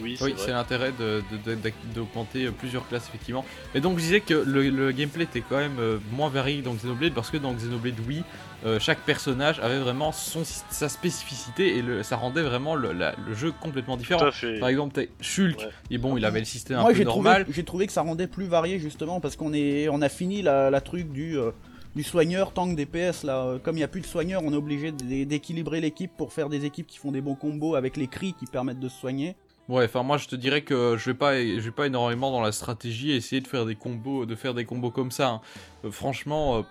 Oui, 0.00 0.16
c'est 0.18 0.24
Oui, 0.24 0.32
vrai. 0.32 0.42
c'est 0.44 0.50
l'intérêt 0.52 0.92
de- 0.92 1.22
de- 1.30 1.50
de- 1.50 1.54
d'ac- 1.54 1.74
d'augmenter 1.94 2.46
euh, 2.46 2.50
plusieurs 2.50 2.86
classes, 2.88 3.06
effectivement. 3.08 3.44
Mais 3.74 3.80
donc, 3.80 3.98
je 3.98 4.02
disais 4.02 4.20
que 4.20 4.34
le, 4.34 4.68
le 4.70 4.92
gameplay 4.92 5.24
était 5.24 5.40
quand 5.40 5.56
même 5.58 5.76
euh, 5.78 5.98
moins 6.12 6.28
varié 6.28 6.60
que 6.60 6.64
dans 6.64 6.74
Xenoblade, 6.74 7.12
parce 7.14 7.30
que 7.30 7.36
dans 7.36 7.52
Xenoblade, 7.52 7.94
oui, 8.08 8.22
euh, 8.66 8.78
chaque 8.80 9.00
personnage 9.00 9.60
avait 9.60 9.78
vraiment 9.78 10.10
son, 10.10 10.42
sa 10.44 10.88
spécificité, 10.88 11.76
et 11.78 11.82
le- 11.82 12.02
ça 12.02 12.16
rendait 12.16 12.42
vraiment 12.42 12.74
le, 12.74 12.92
la- 12.92 13.14
le 13.26 13.34
jeu 13.34 13.52
complètement 13.60 13.96
différent. 13.96 14.30
Par 14.60 14.68
exemple, 14.68 14.94
t'as 14.94 15.06
Shulk, 15.20 15.58
Ouais. 15.60 15.68
et 15.90 15.98
bon, 15.98 16.16
il 16.16 16.24
avait 16.24 16.40
le 16.40 16.44
système 16.44 16.78
Moi, 16.78 16.86
un 16.86 16.92
peu 16.92 16.98
j'ai 16.98 17.04
trouvé, 17.04 17.24
normal. 17.30 17.46
j'ai 17.50 17.64
trouvé 17.64 17.86
que 17.86 17.92
ça 17.92 18.02
rendait 18.02 18.26
plus 18.26 18.46
varié 18.46 18.78
justement 18.78 19.20
parce 19.20 19.36
qu'on 19.36 19.52
est, 19.52 19.88
on 19.88 20.02
a 20.02 20.08
fini 20.08 20.42
la, 20.42 20.70
la 20.70 20.80
truc 20.80 21.12
du, 21.12 21.38
euh, 21.38 21.50
du 21.94 22.02
soigneur 22.02 22.52
tank 22.52 22.74
DPS 22.74 23.22
là. 23.22 23.58
Comme 23.62 23.76
il 23.76 23.78
n'y 23.80 23.84
a 23.84 23.88
plus 23.88 24.00
de 24.00 24.06
soigneur, 24.06 24.42
on 24.44 24.52
est 24.52 24.56
obligé 24.56 24.90
d'é- 24.90 25.24
d'équilibrer 25.24 25.80
l'équipe 25.80 26.10
pour 26.16 26.32
faire 26.32 26.48
des 26.48 26.64
équipes 26.64 26.88
qui 26.88 26.98
font 26.98 27.12
des 27.12 27.20
bons 27.20 27.36
combos 27.36 27.76
avec 27.76 27.96
les 27.96 28.08
cris 28.08 28.34
qui 28.36 28.46
permettent 28.46 28.80
de 28.80 28.88
se 28.88 28.98
soigner. 28.98 29.36
Ouais, 29.68 29.86
enfin 29.86 30.02
moi 30.02 30.18
je 30.18 30.28
te 30.28 30.36
dirais 30.36 30.60
que 30.62 30.96
je 30.98 31.10
vais 31.10 31.14
pas, 31.16 31.40
je 31.40 31.58
vais 31.58 31.70
pas 31.70 31.86
énormément 31.86 32.30
dans 32.30 32.42
la 32.42 32.52
stratégie 32.52 33.12
essayer 33.12 33.40
de 33.40 33.46
faire 33.48 33.64
des 33.64 33.76
combos, 33.76 34.26
de 34.26 34.34
faire 34.34 34.52
des 34.52 34.66
combos 34.66 34.90
comme 34.90 35.10
ça. 35.10 35.28
hein. 35.28 35.40
Euh, 35.86 35.90
franchement, 35.90 36.58
euh, 36.58 36.62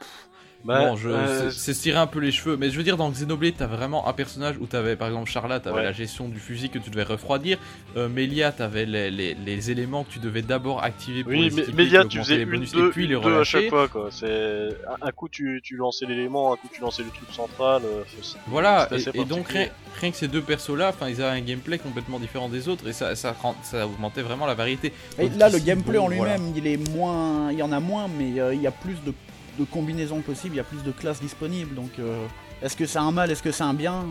Bah, 0.66 0.80
bon, 0.80 0.96
je, 0.96 1.10
euh, 1.10 1.52
c'est- 1.52 1.74
tirer 1.74 1.98
un 1.98 2.08
peu 2.08 2.20
les 2.20 2.32
cheveux. 2.32 2.56
Mais 2.56 2.70
je 2.70 2.78
veux 2.78 2.84
dire 2.84 2.96
dans 2.96 3.10
Xenoblade, 3.10 3.56
t'as 3.58 3.68
vraiment 3.68 4.08
un 4.08 4.14
personnage 4.14 4.56
où 4.62 4.66
t'avais 4.66 4.96
par 4.96 5.10
exemple 5.10 5.30
Charlotte, 5.30 5.62
t'avais 5.62 5.76
Ouais. 5.78 5.84
la 5.84 5.92
gestion 5.92 6.30
du 6.30 6.40
fusil 6.40 6.70
que 6.70 6.80
tu 6.80 6.90
devais 6.90 7.04
refroidir. 7.04 7.58
Euh, 7.98 8.08
Melia, 8.08 8.52
t'avais 8.54 8.86
les, 8.86 9.12
les, 9.12 9.34
les 9.34 9.72
éléments 9.72 10.04
que 10.06 10.12
tu 10.14 10.20
devais 10.20 10.42
d'abord 10.42 10.82
activer 10.84 11.24
pour 11.24 11.32
Oui, 11.34 11.50
les 11.50 11.56
mais, 11.56 11.62
équiper, 11.64 11.78
mais 11.78 11.84
Lia, 11.90 12.04
qui 12.04 12.08
tu 12.10 12.18
faisais 12.20 12.38
les 12.38 12.44
une, 12.44 12.50
bonus 12.52 12.72
deux, 12.72 12.88
et 12.88 12.92
puis 12.92 13.08
les 13.08 13.20
deux 13.20 13.40
à 13.40 13.44
chaque 13.44 13.68
fois, 13.70 13.88
quoi. 13.90 14.08
C'est 14.12 14.70
un, 15.02 15.08
un 15.08 15.12
coup 15.12 15.28
tu, 15.28 15.60
tu 15.64 15.76
lançais 15.76 16.06
l'élément, 16.06 16.54
un 16.54 16.56
coup 16.56 16.70
tu 16.72 16.80
lançais 16.82 17.04
le 17.04 17.10
truc 17.10 17.30
central. 17.34 17.82
euh, 17.86 18.04
Voilà, 18.48 18.88
et, 18.92 19.20
et 19.20 19.26
donc 19.26 19.50
rien, 19.50 19.68
rien 20.00 20.12
que 20.12 20.18
ces 20.18 20.28
deux 20.30 20.42
persos-là, 20.42 20.90
enfin 20.90 21.10
ils 21.10 21.22
avaient 21.22 21.38
un 21.38 21.42
gameplay 21.44 21.78
complètement 21.78 22.20
différent 22.20 22.48
des 22.48 22.70
autres 22.70 22.88
et 22.88 22.94
ça, 22.94 23.16
ça, 23.16 23.36
ça 23.64 23.86
augmentait 23.86 24.22
vraiment 24.22 24.46
la 24.46 24.54
variété. 24.56 24.94
Et 25.20 25.28
Donc 25.28 25.38
là, 25.40 25.50
le 25.50 25.60
gameplay 25.60 25.98
bon, 25.98 26.06
en 26.06 26.08
lui-même, 26.08 26.54
il 26.56 26.66
est 26.68 26.78
moins, 26.92 27.52
il 27.52 27.58
y 27.58 27.64
en 27.64 27.72
a 27.74 27.80
moins, 27.82 28.08
mais 28.08 28.40
euh, 28.40 28.54
il 28.54 28.62
y 28.62 28.68
a 28.68 28.72
plus 28.72 28.96
de, 29.06 29.14
de 29.60 29.66
combinaisons 29.66 30.22
possibles, 30.22 30.56
il 30.56 30.58
y 30.58 30.62
a 30.62 30.64
plus 30.64 30.84
de 30.84 30.92
classes 30.92 31.22
disponibles. 31.22 31.76
Donc, 31.76 31.92
euh, 32.00 32.26
est-ce 32.62 32.76
que 32.76 32.86
c'est 32.86 33.00
un 33.00 33.12
mal, 33.12 33.32
est-ce 33.32 33.44
que 33.44 33.52
c'est 33.52 33.64
un 33.64 33.74
bien? 33.74 34.06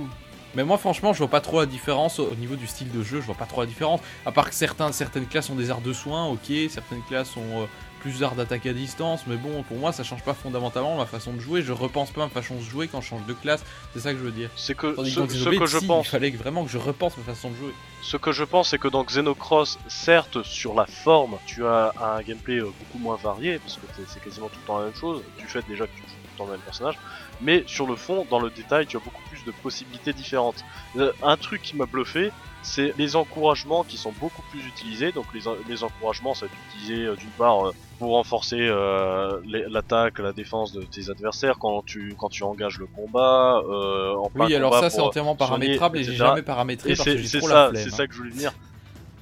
Mais 0.55 0.65
moi 0.65 0.77
franchement 0.77 1.15
je 1.15 1.19
vois 1.19 1.29
pas 1.29 1.41
trop 1.41 1.61
la 1.61 1.67
différence 1.67 2.19
au 2.19 2.27
au 2.31 2.35
niveau 2.35 2.57
du 2.57 2.67
style 2.67 2.91
de 2.91 3.03
jeu, 3.03 3.23
je 3.23 3.27
vois 3.27 3.35
pas 3.35 3.47
trop 3.47 3.63
la 3.63 3.67
différence. 3.67 4.01
À 4.27 4.33
part 4.33 4.51
que 4.51 4.55
certains, 4.55 4.93
certaines 4.93 5.27
classes 5.27 5.49
ont 5.49 5.55
des 5.55 5.71
arts 5.71 5.81
de 5.81 5.95
soins, 5.95 6.27
ok, 6.27 6.53
certaines 6.69 7.03
classes 7.09 7.35
ont 7.39 7.67
euh, 8.03 8.11
plus 8.11 8.21
d'arts 8.21 8.35
d'attaque 8.35 8.67
à 8.67 8.73
distance, 8.73 9.25
mais 9.27 9.37
bon 9.37 9.63
pour 9.63 9.79
moi 9.79 9.93
ça 9.93 10.03
change 10.03 10.23
pas 10.23 10.35
fondamentalement 10.35 10.97
ma 10.97 11.07
façon 11.07 11.33
de 11.33 11.41
jouer, 11.41 11.63
je 11.63 11.73
repense 11.73 12.11
pas 12.11 12.23
ma 12.23 12.29
façon 12.29 12.57
de 12.57 12.61
jouer 12.61 12.89
quand 12.89 13.01
je 13.01 13.09
change 13.09 13.27
de 13.27 13.33
classe, 13.33 13.65
c'est 13.93 14.01
ça 14.01 14.13
que 14.13 14.19
je 14.19 14.25
veux 14.25 14.31
dire. 14.31 14.51
C'est 14.57 14.77
que 14.77 14.95
Tandis 14.95 15.13
ce, 15.13 15.21
dans 15.21 15.29
ce 15.29 15.35
Xenoblade, 15.35 15.61
que 15.61 15.67
je 15.67 15.79
si, 15.79 15.87
pense, 15.87 16.07
il 16.07 16.11
fallait 16.11 16.31
vraiment 16.31 16.65
que 16.65 16.71
je 16.71 16.79
repense 16.79 17.17
ma 17.17 17.25
façon 17.25 17.51
de 17.51 17.57
jouer. 17.57 17.73
ce 18.03 18.17
que 18.17 18.33
je 18.33 18.45
pense, 18.45 18.71
c'est 18.71 18.79
que 18.79 18.89
dans 18.89 19.05
Xenocross, 19.05 19.79
certes, 19.89 20.43
sur 20.43 20.75
la 20.75 20.87
forme, 20.87 21.39
tu 21.47 21.65
as 21.65 21.93
un 22.01 22.21
gameplay 22.23 22.59
euh, 22.59 22.65
beaucoup 22.65 22.99
moins 22.99 23.17
varié, 23.17 23.59
parce 23.59 23.77
que 23.77 23.87
c'est 24.07 24.23
quasiment 24.23 24.49
tout 24.49 24.59
le 24.61 24.67
temps 24.67 24.79
la 24.79 24.87
même 24.87 24.95
chose, 24.95 25.23
du 25.39 25.47
fait 25.47 25.65
déjà 25.69 25.87
que 25.87 25.93
tu 25.95 26.03
joues 26.03 26.07
tout 26.07 26.29
le 26.33 26.39
temps 26.39 26.45
le 26.47 26.53
même 26.53 26.61
personnage, 26.61 26.99
mais 27.41 27.65
sur 27.67 27.87
le 27.87 27.97
fond, 27.97 28.27
dans 28.31 28.41
le 28.41 28.51
détail, 28.51 28.87
tu 28.87 28.97
as 28.97 29.01
beaucoup 29.01 29.23
plus 29.29 29.32
de 29.45 29.53
possibilités 29.53 30.13
différentes. 30.13 30.65
Euh, 30.97 31.13
un 31.23 31.37
truc 31.37 31.63
qui 31.63 31.77
m'a 31.77 31.87
bluffé, 31.87 32.31
c'est 32.63 32.95
les 32.97 33.17
encouragements 33.17 33.83
qui 33.85 33.97
sont 33.97 34.13
beaucoup 34.21 34.43
plus 34.51 34.65
utilisés. 34.67 35.13
Donc 35.13 35.27
les, 35.35 35.49
en- 35.49 35.57
les 35.69 35.83
encouragements, 35.85 36.35
ça 36.35 36.47
va 36.47 36.53
être 36.53 36.59
utilisé 36.75 37.05
euh, 37.07 37.17
d'une 37.17 37.31
part 37.31 37.67
euh, 37.69 37.73
pour 37.99 38.13
renforcer 38.13 38.59
euh, 38.61 39.41
l'attaque, 39.69 40.19
la 40.19 40.33
défense 40.33 40.73
de 40.73 40.83
tes 40.83 41.11
adversaires 41.11 41.59
quand 41.59 41.83
tu 41.85 42.15
quand 42.19 42.29
tu 42.29 42.43
engages 42.45 42.79
le 42.79 42.87
combat. 42.87 43.61
Euh, 43.69 44.15
en 44.17 44.31
Oui 44.35 44.55
alors 44.55 44.71
combat 44.73 44.83
ça 44.83 44.91
c'est 44.91 45.01
entièrement 45.01 45.37
paramétrable 45.37 45.99
et 45.99 46.05
j'ai 46.05 46.15
jamais 46.15 46.43
paramétré 46.43 46.91
et 46.91 46.97
parce 46.97 47.05
que 47.05 47.13
c'est 47.17 47.19
j'ai 47.23 47.29
c'est 47.29 47.39
trop 47.39 47.49
ça, 47.49 47.55
la 47.55 47.69
flemme. 47.71 47.83
c'est 47.83 47.93
hein. 47.93 47.97
ça 47.97 48.07
que 48.07 48.13
je 48.15 48.19
voulais 48.19 48.31
dire. 48.33 48.53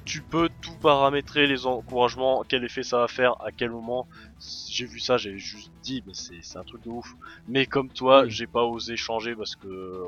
Tu 0.03 0.21
peux 0.21 0.49
tout 0.61 0.75
paramétrer 0.81 1.45
les 1.47 1.65
encouragements, 1.67 2.43
quel 2.47 2.63
effet 2.63 2.83
ça 2.83 2.97
va 2.97 3.07
faire, 3.07 3.33
à 3.41 3.51
quel 3.55 3.69
moment. 3.69 4.07
J'ai 4.69 4.85
vu 4.85 4.99
ça, 4.99 5.17
j'ai 5.17 5.37
juste 5.37 5.69
dit, 5.83 6.03
mais 6.07 6.13
c'est 6.15 6.39
c'est 6.41 6.57
un 6.57 6.63
truc 6.63 6.83
de 6.83 6.89
ouf. 6.89 7.13
Mais 7.47 7.67
comme 7.67 7.89
toi, 7.89 8.27
j'ai 8.27 8.47
pas 8.47 8.63
osé 8.63 8.97
changer 8.97 9.35
parce 9.35 9.55
que 9.55 9.67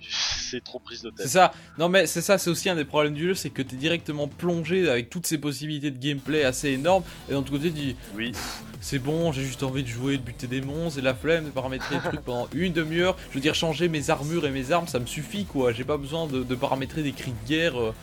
c'est 0.00 0.64
trop 0.64 0.78
prise 0.78 1.02
de 1.02 1.10
C'est 1.16 1.22
tête. 1.24 1.32
ça. 1.32 1.52
Non 1.78 1.88
mais 1.88 2.06
c'est 2.06 2.22
ça, 2.22 2.38
c'est 2.38 2.48
aussi 2.50 2.68
un 2.70 2.76
des 2.76 2.84
problèmes 2.84 3.14
du 3.14 3.24
jeu, 3.28 3.34
c'est 3.34 3.50
que 3.50 3.62
t'es 3.62 3.76
directement 3.76 4.28
plongé 4.28 4.88
avec 4.88 5.10
toutes 5.10 5.26
ces 5.26 5.38
possibilités 5.38 5.90
de 5.90 5.98
gameplay 5.98 6.44
assez 6.44 6.70
énormes, 6.70 7.02
et 7.28 7.32
d'un 7.32 7.38
autre 7.38 7.50
côté 7.50 7.64
tu 7.70 7.74
dis 7.78 7.96
Oui, 8.16 8.32
c'est 8.80 8.98
bon, 8.98 9.32
j'ai 9.32 9.42
juste 9.44 9.62
envie 9.62 9.82
de 9.82 9.88
jouer, 9.88 10.16
de 10.16 10.22
buter 10.22 10.46
des 10.46 10.60
monstres, 10.62 10.98
et 10.98 11.02
la 11.02 11.14
flemme 11.14 11.44
de 11.46 11.50
paramétrer 11.50 11.96
des 11.96 12.02
trucs 12.02 12.20
pendant 12.22 12.48
une 12.54 12.72
demi-heure. 12.72 13.16
Je 13.30 13.34
veux 13.34 13.40
dire 13.40 13.54
changer 13.54 13.88
mes 13.88 14.10
armures 14.10 14.46
et 14.46 14.50
mes 14.50 14.72
armes, 14.72 14.86
ça 14.88 14.98
me 14.98 15.06
suffit 15.06 15.44
quoi. 15.44 15.72
J'ai 15.72 15.84
pas 15.84 15.96
besoin 15.98 16.26
de, 16.26 16.42
de 16.42 16.54
paramétrer 16.54 17.02
des 17.02 17.12
cris 17.12 17.32
de 17.32 17.48
guerre. 17.48 17.78
euh, 17.80 17.94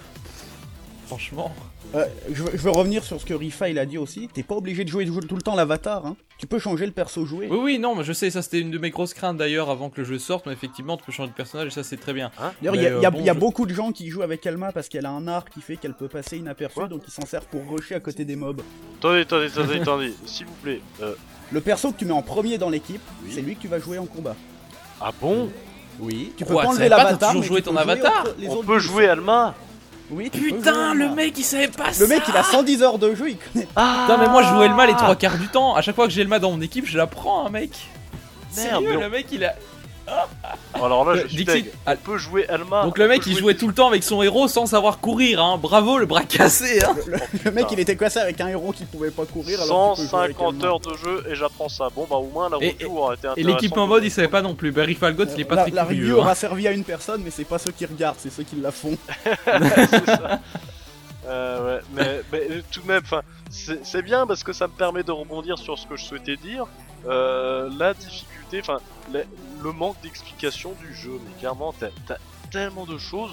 Franchement. 1.11 1.51
Euh, 1.93 2.05
je, 2.31 2.41
veux, 2.43 2.51
je 2.53 2.57
veux 2.57 2.69
revenir 2.71 3.03
sur 3.03 3.19
ce 3.19 3.25
que 3.25 3.33
Rifa 3.33 3.67
il 3.67 3.77
a 3.77 3.85
dit 3.85 3.97
aussi. 3.97 4.29
T'es 4.33 4.43
pas 4.43 4.55
obligé 4.55 4.85
de 4.85 4.89
jouer 4.89 5.05
tout 5.05 5.35
le 5.35 5.41
temps 5.41 5.55
l'avatar. 5.55 6.05
Hein. 6.05 6.15
Tu 6.37 6.47
peux 6.47 6.57
changer 6.57 6.85
le 6.85 6.93
perso 6.93 7.25
joué. 7.25 7.47
Oui 7.51 7.57
oui 7.61 7.79
non 7.79 7.95
mais 7.95 8.05
je 8.05 8.13
sais, 8.13 8.29
ça 8.29 8.41
c'était 8.41 8.59
une 8.61 8.71
de 8.71 8.77
mes 8.77 8.91
grosses 8.91 9.13
craintes 9.13 9.35
d'ailleurs 9.35 9.69
avant 9.69 9.89
que 9.89 9.99
le 9.99 10.05
jeu 10.07 10.17
sorte, 10.17 10.45
mais 10.45 10.53
effectivement 10.53 10.95
tu 10.95 11.03
peux 11.03 11.11
changer 11.11 11.31
de 11.31 11.35
personnage 11.35 11.67
et 11.67 11.71
ça 11.71 11.83
c'est 11.83 11.97
très 11.97 12.13
bien. 12.13 12.31
D'ailleurs, 12.61 12.75
il 12.75 12.81
y 12.81 12.85
a, 12.87 12.89
y 12.91 13.05
euh, 13.05 13.09
bon, 13.11 13.19
il 13.19 13.25
y 13.25 13.29
a 13.29 13.33
je- 13.33 13.39
beaucoup 13.39 13.65
de 13.65 13.73
gens 13.73 13.91
qui 13.91 14.07
jouent 14.09 14.21
avec 14.21 14.47
Alma 14.47 14.71
parce 14.71 14.87
qu'elle 14.87 15.05
a 15.05 15.09
un 15.11 15.27
art 15.27 15.49
qui 15.49 15.59
fait 15.59 15.75
qu'elle 15.75 15.93
peut 15.93 16.07
passer 16.07 16.37
inaperçue, 16.37 16.87
donc 16.87 17.01
ils 17.05 17.11
s'en 17.11 17.25
servent 17.25 17.47
pour 17.47 17.61
rusher 17.69 17.95
à 17.95 17.99
côté 17.99 18.23
des 18.23 18.37
mobs. 18.37 18.61
attendez, 18.99 19.19
attendez, 19.21 19.47
attendez, 19.47 19.81
attendez, 19.81 20.13
s'il 20.25 20.45
vous 20.45 20.55
plaît. 20.63 20.79
Euh, 21.01 21.13
Le 21.51 21.59
perso 21.59 21.91
que 21.91 21.97
tu 21.99 22.05
mets 22.05 22.13
en 22.13 22.21
premier 22.21 22.57
dans 22.57 22.69
l'équipe, 22.69 23.01
Oui. 23.25 23.31
c'est 23.35 23.41
lui 23.41 23.57
que 23.57 23.61
tu 23.61 23.67
vas 23.67 23.79
jouer 23.79 23.97
en 23.97 24.05
combat. 24.05 24.35
ah 25.01 25.11
bon? 25.19 25.49
Oui. 25.99 26.31
Tu 26.37 26.45
peux 26.45 26.53
Quoi, 26.53 26.63
pas 26.63 26.67
tu 26.69 26.75
enlever 26.75 26.87
l'avatar. 26.89 27.33
tu 27.33 27.41
ton 27.61 27.73
peux 27.73 27.77
avatar 27.79 28.23
autre- 28.23 28.35
les 28.39 28.47
On 28.47 28.63
peut 28.63 28.79
jouer 28.79 29.07
Alma 29.09 29.53
Oui, 30.11 30.29
tu 30.29 30.39
peux 30.41 30.49
jouer 30.49 30.57
Putain, 30.57 30.93
le 30.93 31.09
mec 31.15 31.33
il 31.37 31.43
savait 31.43 31.67
pas 31.69 31.93
ça 31.93 32.03
Le 32.03 32.07
mec 32.09 32.23
il 32.27 32.35
a 32.35 32.43
110 32.43 32.83
heures 32.83 32.99
de 32.99 33.15
jeu, 33.15 33.29
il 33.29 33.37
connaît. 33.37 33.67
Ah. 33.75 34.05
Putain 34.07 34.17
mais 34.21 34.27
moi 34.29 34.43
je 34.43 34.49
joue 34.49 34.61
Elma 34.61 34.85
les 34.85 34.93
trois 34.93 35.15
quarts 35.15 35.37
du 35.37 35.47
temps, 35.47 35.75
à 35.75 35.81
chaque 35.81 35.95
fois 35.95 36.05
que 36.07 36.11
j'ai 36.13 36.21
Elma 36.21 36.39
dans 36.39 36.51
mon 36.51 36.61
équipe 36.61 36.85
je 36.85 36.97
la 36.97 37.07
prends 37.07 37.45
un 37.47 37.49
mec. 37.49 37.71
Merde, 38.55 38.69
Sérieux, 38.69 38.89
mais 38.89 38.97
on- 38.97 38.99
le 39.01 39.09
mec 39.09 39.27
il 39.31 39.45
a... 39.45 39.53
Alors 40.73 41.05
là, 41.05 41.15
je 41.15 41.21
Euh, 41.21 41.27
suis 41.27 41.37
Dixit, 41.45 41.71
ah, 41.85 41.93
On 41.93 41.95
peut 41.97 42.17
jouer 42.17 42.47
Alma. 42.49 42.83
Donc 42.83 42.97
le 42.97 43.07
mec 43.07 43.25
il 43.27 43.37
jouait 43.37 43.53
tout 43.55 43.67
le 43.67 43.73
temps 43.73 43.87
avec 43.87 44.03
son 44.03 44.21
héros 44.23 44.47
sans 44.47 44.65
savoir 44.65 44.99
courir 44.99 45.41
hein, 45.41 45.57
bravo 45.61 45.97
le 45.97 46.05
bras 46.05 46.23
cassé 46.23 46.83
hein 46.83 46.95
Le 47.45 47.51
mec 47.51 47.67
il 47.71 47.79
était 47.79 47.95
coincé 47.95 48.19
avec 48.19 48.39
un 48.41 48.47
héros 48.47 48.71
qui 48.71 48.85
pouvait 48.85 49.11
pas 49.11 49.25
courir. 49.25 49.61
alors 49.61 49.95
que 49.95 50.01
tu 50.01 50.07
peux 50.07 50.09
jouer 50.09 50.23
avec 50.23 50.37
150 50.37 50.53
Alma. 50.55 50.67
heures 50.67 50.79
de 50.79 50.93
jeu 50.97 51.23
et 51.29 51.35
j'apprends 51.35 51.69
ça. 51.69 51.89
Bon 51.95 52.07
bah 52.09 52.15
au 52.17 52.27
moins 52.29 52.49
la 52.49 52.57
Et- 52.61 52.71
review 52.71 52.97
aurait 52.97 53.15
été 53.15 53.27
Et 53.27 53.29
intéressante. 53.31 53.53
l'équipement 53.61 53.87
mode 53.87 54.03
il 54.03 54.11
savait 54.11 54.27
pas 54.27 54.41
non 54.41 54.55
plus, 54.55 54.71
Barry 54.71 54.95
Falgot 54.95 55.25
il 55.35 55.41
est 55.41 55.45
pas 55.45 55.55
la, 55.55 55.61
très 55.63 55.71
la 55.71 55.83
curieux. 55.85 56.01
review 56.03 56.15
hein. 56.15 56.19
aura 56.23 56.35
servi 56.35 56.67
à 56.67 56.71
une 56.71 56.83
personne, 56.83 57.21
mais 57.23 57.29
c'est 57.31 57.43
pas 57.45 57.59
ceux 57.59 57.71
qui 57.71 57.85
regardent, 57.85 58.17
c'est 58.19 58.31
ceux 58.31 58.43
qui 58.43 58.55
la 58.59 58.71
font. 58.71 58.97
C'est 59.25 60.05
ça. 60.05 60.39
Euh, 61.27 61.77
ouais, 61.77 61.83
mais, 61.93 62.21
mais 62.31 62.39
euh, 62.49 62.61
tout 62.71 62.81
de 62.81 62.87
même, 62.87 63.03
c'est 63.51 63.85
c'est 63.85 64.01
bien 64.01 64.25
parce 64.25 64.43
que 64.43 64.53
ça 64.53 64.65
me 64.67 64.73
permet 64.73 65.03
de 65.03 65.11
rebondir 65.11 65.59
sur 65.59 65.77
ce 65.77 65.85
que 65.85 65.95
je 65.95 66.03
souhaitais 66.03 66.35
dire. 66.35 66.65
Euh, 67.07 67.69
la 67.77 67.93
difficulté, 67.93 68.40
enfin, 68.59 68.77
le, 69.13 69.23
le 69.63 69.71
manque 69.71 69.95
d'explication 70.03 70.73
du 70.81 70.93
jeu. 70.93 71.11
Mais 71.25 71.31
clairement, 71.39 71.73
t'as 71.79 71.89
t'as 72.07 72.17
tellement 72.51 72.85
de 72.85 72.97
choses 72.97 73.31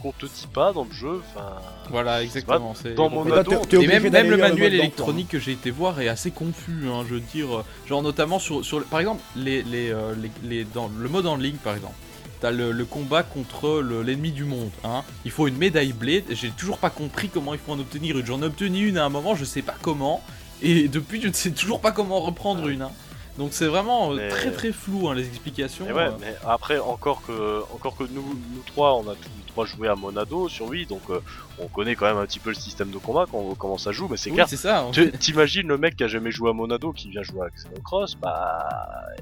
qu'on 0.00 0.12
te 0.12 0.26
dit 0.26 0.48
pas 0.52 0.72
dans 0.72 0.84
le 0.84 0.92
jeu. 0.92 1.22
Enfin, 1.34 1.52
Voilà, 1.90 2.22
exactement. 2.22 2.74
c'est 2.74 2.94
dans 2.94 3.08
mon 3.10 3.30
ado, 3.32 3.50
t'es- 3.50 3.56
on- 3.56 3.64
t'es 3.64 3.82
Et 3.82 3.86
même, 3.86 4.02
le 4.04 4.36
manuel 4.36 4.74
électronique 4.74 5.28
que 5.28 5.38
j'ai 5.38 5.52
été 5.52 5.70
voir 5.70 6.00
est 6.00 6.08
assez 6.08 6.30
confus, 6.30 6.84
hein, 6.88 7.04
je 7.08 7.14
veux 7.14 7.20
dire. 7.20 7.64
Genre 7.88 8.02
notamment 8.02 8.38
sur, 8.38 8.64
sur 8.64 8.82
par 8.84 9.00
exemple, 9.00 9.22
les, 9.36 9.62
les, 9.62 9.90
euh, 9.90 10.14
les- 10.16 10.48
les- 10.48 10.64
dans 10.64 10.90
le 10.96 11.08
mode 11.08 11.26
en 11.26 11.36
ligne 11.36 11.56
par 11.56 11.74
exemple. 11.74 11.94
T'as 12.40 12.50
le, 12.50 12.72
le 12.72 12.84
combat 12.84 13.22
contre 13.22 13.80
le- 13.80 14.02
l'ennemi 14.02 14.32
du 14.32 14.42
monde. 14.44 14.70
Hein. 14.82 15.02
Il 15.24 15.30
faut 15.30 15.46
une 15.46 15.56
médaille 15.56 15.92
blade. 15.92 16.24
J'ai 16.30 16.50
toujours 16.50 16.78
pas 16.78 16.90
compris 16.90 17.28
comment 17.28 17.54
il 17.54 17.60
faut 17.60 17.70
en 17.70 17.78
obtenir 17.78 18.18
une. 18.18 18.26
J'en 18.26 18.42
ai 18.42 18.46
obtenu 18.46 18.88
une 18.88 18.98
à 18.98 19.04
un 19.04 19.08
moment, 19.08 19.36
je 19.36 19.44
sais 19.44 19.62
pas 19.62 19.76
comment. 19.80 20.20
Et 20.60 20.88
depuis, 20.88 21.20
je 21.22 21.28
ne 21.28 21.32
sais 21.32 21.52
toujours 21.52 21.80
pas 21.80 21.92
comment 21.92 22.18
reprendre 22.20 22.66
une. 22.66 22.82
hein. 22.82 22.90
Donc 23.38 23.54
c'est 23.54 23.66
vraiment 23.66 24.12
euh, 24.12 24.16
Mais- 24.16 24.28
très 24.28 24.50
très 24.50 24.72
flou 24.72 25.08
hein, 25.08 25.14
les 25.14 25.26
explications. 25.26 25.86
Mais 25.86 25.92
ouais, 25.92 26.02
euh. 26.08 26.10
mais 26.20 26.34
après 26.46 26.78
encore 26.78 27.22
que 27.26 27.62
encore 27.74 27.96
que 27.96 28.04
nous 28.04 28.22
nous 28.54 28.62
trois, 28.66 28.94
on 28.94 29.02
a 29.08 29.14
tous 29.14 29.28
les 29.38 29.46
trois 29.46 29.64
joué 29.64 29.88
à 29.88 29.94
Monado 29.94 30.50
sur 30.50 30.68
lui, 30.68 30.84
donc 30.84 31.00
euh, 31.08 31.20
on 31.58 31.66
connaît 31.66 31.94
quand 31.96 32.04
même 32.06 32.18
un 32.18 32.26
petit 32.26 32.38
peu 32.40 32.50
le 32.50 32.54
système 32.56 32.90
de 32.90 32.98
combat, 32.98 33.24
quand- 33.30 33.54
comment 33.56 33.78
ça 33.78 33.90
joue. 33.90 34.06
Mais 34.10 34.18
c'est 34.18 34.28
Oui, 34.30 34.36
clair. 34.36 34.48
c'est 34.50 34.56
ça. 34.58 34.86
Tu- 34.92 35.10
T'imagines 35.12 35.66
le 35.66 35.78
mec 35.78 35.96
qui 35.96 36.04
a 36.04 36.08
jamais 36.08 36.30
joué 36.30 36.50
à 36.50 36.52
Monado 36.52 36.92
qui 36.92 37.08
vient 37.08 37.22
jouer 37.22 37.46
à 37.46 37.48
Xenocross, 37.48 38.16
bah 38.16 38.68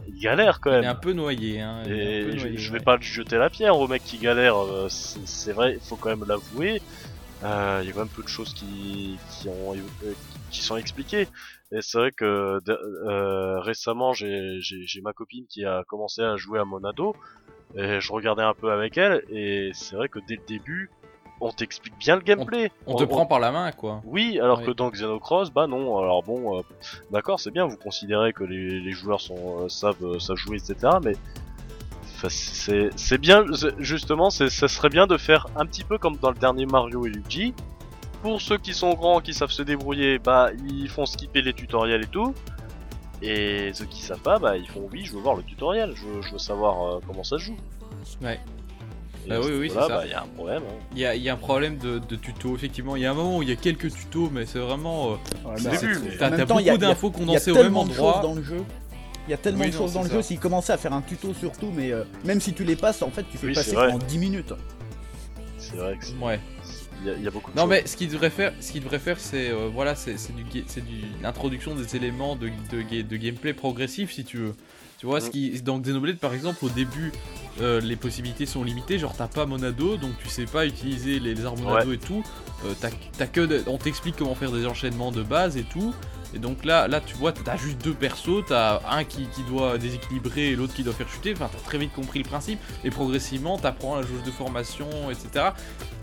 il 0.08 0.18
galère 0.20 0.58
quand 0.60 0.70
Il 0.72 0.78
est 0.78 0.80
même. 0.80 0.90
un 0.90 0.94
peu 0.96 1.12
noyé. 1.12 1.60
Hein. 1.60 1.82
il 1.84 1.88
peu 1.90 1.94
Et 1.94 2.38
je, 2.58 2.72
vais 2.72 2.78
ouais. 2.78 2.84
pas 2.84 2.96
lui 2.96 3.04
jeter 3.06 3.36
la 3.38 3.48
pierre 3.48 3.76
au 3.78 3.86
mec 3.86 4.02
qui 4.04 4.18
galère, 4.18 4.56
euh, 4.60 4.88
c'est 4.88 5.20
c'est 5.24 5.52
vrai, 5.52 5.74
il 5.74 5.80
faut 5.88 5.94
quand 5.96 6.08
même 6.10 6.24
l'avouer. 6.26 6.82
Euh, 7.44 7.78
Il 7.82 7.86
y 7.86 7.90
a 7.90 7.92
quand 7.92 8.00
même 8.00 8.08
peu 8.08 8.22
de 8.24 8.28
choses 8.28 8.52
qui, 8.52 9.16
qui, 9.30 9.48
ont, 9.48 9.74
qui 10.50 10.60
sont 10.62 10.76
expliquées. 10.76 11.26
Et 11.72 11.82
c'est 11.82 11.98
vrai 11.98 12.10
que 12.10 12.58
euh, 12.68 13.60
récemment, 13.60 14.12
j'ai 14.12 14.60
ma 15.02 15.12
copine 15.12 15.46
qui 15.48 15.64
a 15.64 15.84
commencé 15.84 16.22
à 16.22 16.36
jouer 16.36 16.58
à 16.58 16.64
Monado. 16.64 17.14
Et 17.76 18.00
je 18.00 18.12
regardais 18.12 18.42
un 18.42 18.54
peu 18.54 18.72
avec 18.72 18.98
elle, 18.98 19.22
et 19.30 19.70
c'est 19.74 19.94
vrai 19.94 20.08
que 20.08 20.18
dès 20.26 20.34
le 20.34 20.42
début, 20.44 20.90
on 21.40 21.50
t'explique 21.52 21.96
bien 21.98 22.16
le 22.16 22.22
gameplay. 22.22 22.72
On 22.86 22.96
te 22.96 23.04
prend 23.04 23.26
par 23.26 23.38
la 23.38 23.52
main 23.52 23.70
quoi. 23.70 24.02
Oui, 24.04 24.40
alors 24.40 24.58
Oui. 24.58 24.66
que 24.66 24.70
dans 24.72 24.90
Xenocross, 24.90 25.52
bah 25.52 25.68
non. 25.68 25.96
Alors 25.98 26.24
bon, 26.24 26.58
euh, 26.58 26.62
d'accord, 27.12 27.38
c'est 27.38 27.52
bien, 27.52 27.66
vous 27.66 27.76
considérez 27.76 28.32
que 28.32 28.42
les, 28.42 28.80
les 28.80 28.90
joueurs 28.90 29.20
sont, 29.20 29.62
euh, 29.62 29.68
savent, 29.68 30.04
euh, 30.04 30.18
savent 30.18 30.36
jouer, 30.36 30.56
etc. 30.58 30.94
Mais 31.04 31.14
c'est 32.28 33.18
bien, 33.18 33.44
justement, 33.78 34.30
ça 34.30 34.48
serait 34.50 34.90
bien 34.90 35.06
de 35.06 35.16
faire 35.16 35.46
un 35.56 35.64
petit 35.64 35.84
peu 35.84 35.96
comme 35.96 36.16
dans 36.16 36.30
le 36.30 36.36
dernier 36.38 36.66
Mario 36.66 37.06
et 37.06 37.10
Luigi. 37.10 37.54
Pour 38.22 38.40
ceux 38.40 38.58
qui 38.58 38.74
sont 38.74 38.94
grands, 38.94 39.20
qui 39.20 39.32
savent 39.34 39.50
se 39.50 39.62
débrouiller, 39.62 40.18
bah 40.18 40.50
ils 40.68 40.88
font 40.88 41.06
skipper 41.06 41.40
les 41.42 41.52
tutoriels 41.54 42.02
et 42.02 42.06
tout. 42.06 42.34
Et 43.22 43.70
ceux 43.74 43.84
qui 43.86 44.02
savent 44.02 44.20
pas, 44.20 44.38
bah 44.38 44.56
ils 44.56 44.68
font 44.68 44.88
oui, 44.92 45.04
je 45.04 45.12
veux 45.12 45.20
voir 45.20 45.34
le 45.36 45.42
tutoriel, 45.42 45.92
je 45.94 46.04
veux, 46.06 46.22
je 46.22 46.32
veux 46.32 46.38
savoir 46.38 46.82
euh, 46.96 47.00
comment 47.06 47.24
ça 47.24 47.38
se 47.38 47.44
joue. 47.44 47.56
Ouais. 48.22 48.38
Bah 49.28 49.36
oui, 49.42 49.52
oui, 49.58 49.68
c'est 49.70 49.78
ça. 49.78 49.88
bah, 49.88 50.02
il 50.06 50.10
y 50.10 50.14
a 50.14 50.22
un 50.22 50.26
problème. 50.26 50.62
hein. 50.66 50.74
Il 50.92 50.98
y 50.98 51.04
a, 51.06 51.14
il 51.14 51.22
y 51.22 51.28
a 51.28 51.34
un 51.34 51.36
problème 51.36 51.76
de, 51.76 51.98
de 51.98 52.16
tuto, 52.16 52.54
effectivement. 52.54 52.96
Il 52.96 53.02
y 53.02 53.06
a 53.06 53.10
un 53.10 53.14
moment 53.14 53.36
où 53.38 53.42
il 53.42 53.50
y 53.50 53.52
a 53.52 53.56
quelques 53.56 53.92
tutos, 53.92 54.30
mais 54.32 54.46
c'est 54.46 54.58
vraiment. 54.58 55.10
euh, 55.10 55.14
Ouais, 55.46 55.54
T'as 56.18 56.26
en 56.28 56.30
même 56.30 56.40
t'as 56.40 56.46
temps, 56.46 56.58
il 56.58 56.64
y 56.66 56.70
a- 56.70 56.72
beaucoup 56.72 56.86
d'infos 56.86 57.10
condensées 57.10 57.50
au 57.50 57.54
même 57.54 57.64
tellement 57.64 57.84
de 57.84 57.90
choses 57.92 57.98
endroit. 58.00 58.22
dans 58.22 58.34
le 58.34 58.42
jeu. 58.42 58.64
Il 59.28 59.30
y 59.30 59.34
a 59.34 59.36
tellement 59.36 59.64
Oui, 59.64 59.70
de 59.70 59.76
choses 59.76 59.92
dans 59.92 60.02
le 60.02 60.08
ça. 60.08 60.14
jeu, 60.14 60.22
s'ils 60.22 60.40
commençaient 60.40 60.72
à 60.72 60.78
faire 60.78 60.94
un 60.94 61.02
tuto 61.02 61.34
surtout, 61.34 61.70
mais 61.74 61.92
euh, 61.92 62.04
même 62.24 62.40
si 62.40 62.54
tu 62.54 62.64
les 62.64 62.74
passes, 62.76 63.02
en 63.02 63.10
fait, 63.10 63.24
tu 63.30 63.36
fais 63.36 63.48
Oui, 63.48 63.54
passer 63.54 63.76
en 63.76 63.98
10 63.98 64.18
minutes. 64.18 64.54
C'est 65.58 65.76
vrai 65.76 65.96
que 65.98 66.04
c'est- 66.06 66.14
Ouais. 66.16 66.40
Il 67.02 67.06
y, 67.06 67.10
a- 67.10 67.14
il 67.16 67.22
y 67.22 67.26
a 67.28 67.30
beaucoup 67.30 67.50
de 67.50 67.56
Non, 67.56 67.62
choses. 67.62 67.70
mais 67.70 67.86
ce 67.86 67.96
qu'il 67.96 68.08
devrait 68.10 68.30
faire, 68.30 68.52
ce 68.60 68.72
qu'il 68.72 68.82
devrait 68.82 68.98
faire, 68.98 69.18
c'est 69.20 69.50
euh, 69.50 69.68
voilà, 69.72 69.94
c'est 69.94 70.14
du, 70.34 70.44
c'est 70.66 70.82
l'introduction 71.22 71.74
des 71.74 71.96
éléments 71.96 72.36
de, 72.36 72.50
de, 72.70 72.82
ga- 72.82 73.02
de 73.02 73.16
gameplay 73.16 73.52
progressif, 73.54 74.12
si 74.12 74.24
tu 74.24 74.36
veux. 74.38 74.54
Tu 74.98 75.06
vois, 75.06 75.20
ce 75.22 75.28
Mm. 75.28 75.30
qui 75.30 75.62
dans 75.62 75.78
Xenoblade 75.78 76.18
par 76.18 76.34
exemple, 76.34 76.62
au 76.64 76.68
début, 76.68 77.10
euh, 77.62 77.80
les 77.80 77.96
possibilités 77.96 78.44
sont 78.44 78.62
limitées. 78.62 78.98
Genre, 78.98 79.14
t'as 79.16 79.28
pas 79.28 79.46
Monado, 79.46 79.96
donc 79.96 80.12
tu 80.22 80.28
sais 80.28 80.44
pas 80.44 80.66
utiliser 80.66 81.18
les, 81.20 81.34
les 81.34 81.44
armes 81.46 81.60
Monado 81.62 81.92
et 81.92 81.98
tout. 81.98 82.22
Euh, 82.66 82.74
t'as 83.16 83.26
que, 83.26 83.40
de- 83.40 83.62
on 83.66 83.78
t'explique 83.78 84.16
comment 84.16 84.34
faire 84.34 84.52
des 84.52 84.66
enchaînements 84.66 85.10
de 85.10 85.22
base 85.22 85.56
et 85.56 85.62
tout. 85.64 85.94
Et 86.34 86.38
donc 86.38 86.64
là, 86.64 86.86
là, 86.88 87.00
tu 87.00 87.14
vois, 87.16 87.32
t'as 87.32 87.56
juste 87.56 87.82
deux 87.82 87.92
persos, 87.94 88.44
t'as 88.46 88.80
un 88.88 89.04
qui, 89.04 89.26
qui 89.34 89.42
doit 89.42 89.78
déséquilibrer 89.78 90.48
et 90.50 90.56
l'autre 90.56 90.74
qui 90.74 90.82
doit 90.84 90.92
faire 90.92 91.08
chuter. 91.08 91.32
Enfin, 91.32 91.48
t'as 91.52 91.58
très 91.58 91.78
vite 91.78 91.92
compris 91.92 92.20
le 92.20 92.24
principe. 92.28 92.60
Et 92.84 92.90
progressivement, 92.90 93.58
t'apprends 93.58 93.96
la 93.96 94.02
jauge 94.02 94.22
de 94.24 94.30
formation, 94.30 94.86
etc. 95.10 95.46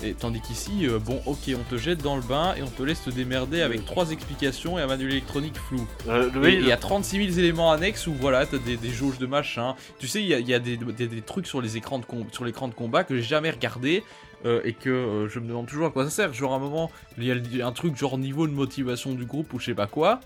Et 0.03 0.13
tandis 0.13 0.41
qu'ici, 0.41 0.85
euh, 0.87 0.99
bon, 0.99 1.21
ok, 1.25 1.39
on 1.55 1.63
te 1.73 1.77
jette 1.77 2.03
dans 2.03 2.15
le 2.17 2.21
bain 2.21 2.53
et 2.57 2.61
on 2.61 2.67
te 2.67 2.83
laisse 2.83 3.03
te 3.03 3.09
démerder 3.09 3.61
avec 3.61 3.85
trois 3.85 4.11
explications 4.11 4.77
et 4.77 4.81
un 4.81 4.87
manuel 4.87 5.11
électronique 5.11 5.55
flou. 5.57 5.87
Euh, 6.07 6.29
Et 6.29 6.37
oui, 6.37 6.57
il 6.61 6.67
y 6.67 6.71
a 6.71 6.77
36 6.77 7.25
000 7.31 7.39
éléments 7.39 7.71
annexes 7.71 8.05
où 8.07 8.13
voilà, 8.13 8.45
t'as 8.45 8.57
des, 8.57 8.77
des 8.77 8.89
jauges 8.91 9.17
de 9.17 9.25
machin. 9.25 9.75
Tu 9.97 10.07
sais, 10.07 10.21
il 10.21 10.27
y 10.27 10.33
a, 10.33 10.39
il 10.39 10.47
y 10.47 10.53
a 10.53 10.59
des, 10.59 10.77
des- 10.77 11.07
des 11.07 11.21
trucs 11.21 11.47
sur 11.47 11.61
les 11.61 11.77
écrans 11.77 11.99
de 11.99 12.05
com- 12.05 12.25
sur 12.31 12.43
l'écran 12.45 12.67
de 12.67 12.73
combat 12.73 13.03
que 13.03 13.15
j'ai 13.15 13.23
jamais 13.23 13.49
regardé 13.49 14.03
euh, 14.45 14.61
et 14.63 14.73
que 14.73 14.89
euh, 14.89 15.29
je 15.29 15.39
me 15.39 15.47
demande 15.47 15.65
toujours 15.67 15.87
à 15.87 15.89
quoi 15.89 16.03
ça 16.05 16.09
sert. 16.09 16.33
Genre 16.33 16.53
à 16.53 16.57
un 16.57 16.59
moment, 16.59 16.91
il 17.17 17.23
y 17.25 17.61
a 17.61 17.67
un 17.67 17.71
truc 17.71 17.95
genre 17.97 18.17
niveau 18.17 18.47
de 18.47 18.53
motivation 18.53 19.11
du 19.13 19.25
groupe 19.25 19.53
ou 19.53 19.59
je 19.59 19.65
sais 19.65 19.73
pas 19.73 19.87
quoi. 19.87 20.19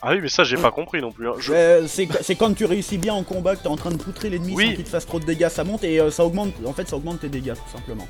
Ah 0.00 0.12
oui, 0.12 0.20
mais 0.22 0.28
ça, 0.28 0.44
j'ai 0.44 0.56
pas 0.56 0.70
compris 0.70 1.00
non 1.00 1.10
plus. 1.10 1.28
hein. 1.28 1.32
Je- 1.40 1.52
Euh, 1.52 1.86
c'est 1.88 2.34
quand 2.36 2.54
tu 2.54 2.64
réussis 2.66 2.98
bien 2.98 3.14
en 3.14 3.24
combat 3.24 3.56
que 3.56 3.62
t'es 3.62 3.68
en 3.68 3.76
train 3.76 3.90
de 3.90 3.96
poutrer 3.96 4.30
l'ennemi 4.30 4.54
Oui. 4.54 4.66
sans 4.68 4.74
qu'il 4.76 4.84
te 4.84 4.88
fasse 4.90 5.06
trop 5.06 5.18
de 5.18 5.24
dégâts, 5.24 5.48
ça 5.48 5.64
monte 5.64 5.82
et 5.82 6.00
euh, 6.00 6.10
ça 6.12 6.24
augmente. 6.24 6.52
En 6.64 6.72
fait, 6.72 6.88
ça 6.88 6.96
augmente 6.96 7.20
tes 7.20 7.28
dégâts 7.28 7.54
tout 7.54 7.76
simplement. 7.76 8.06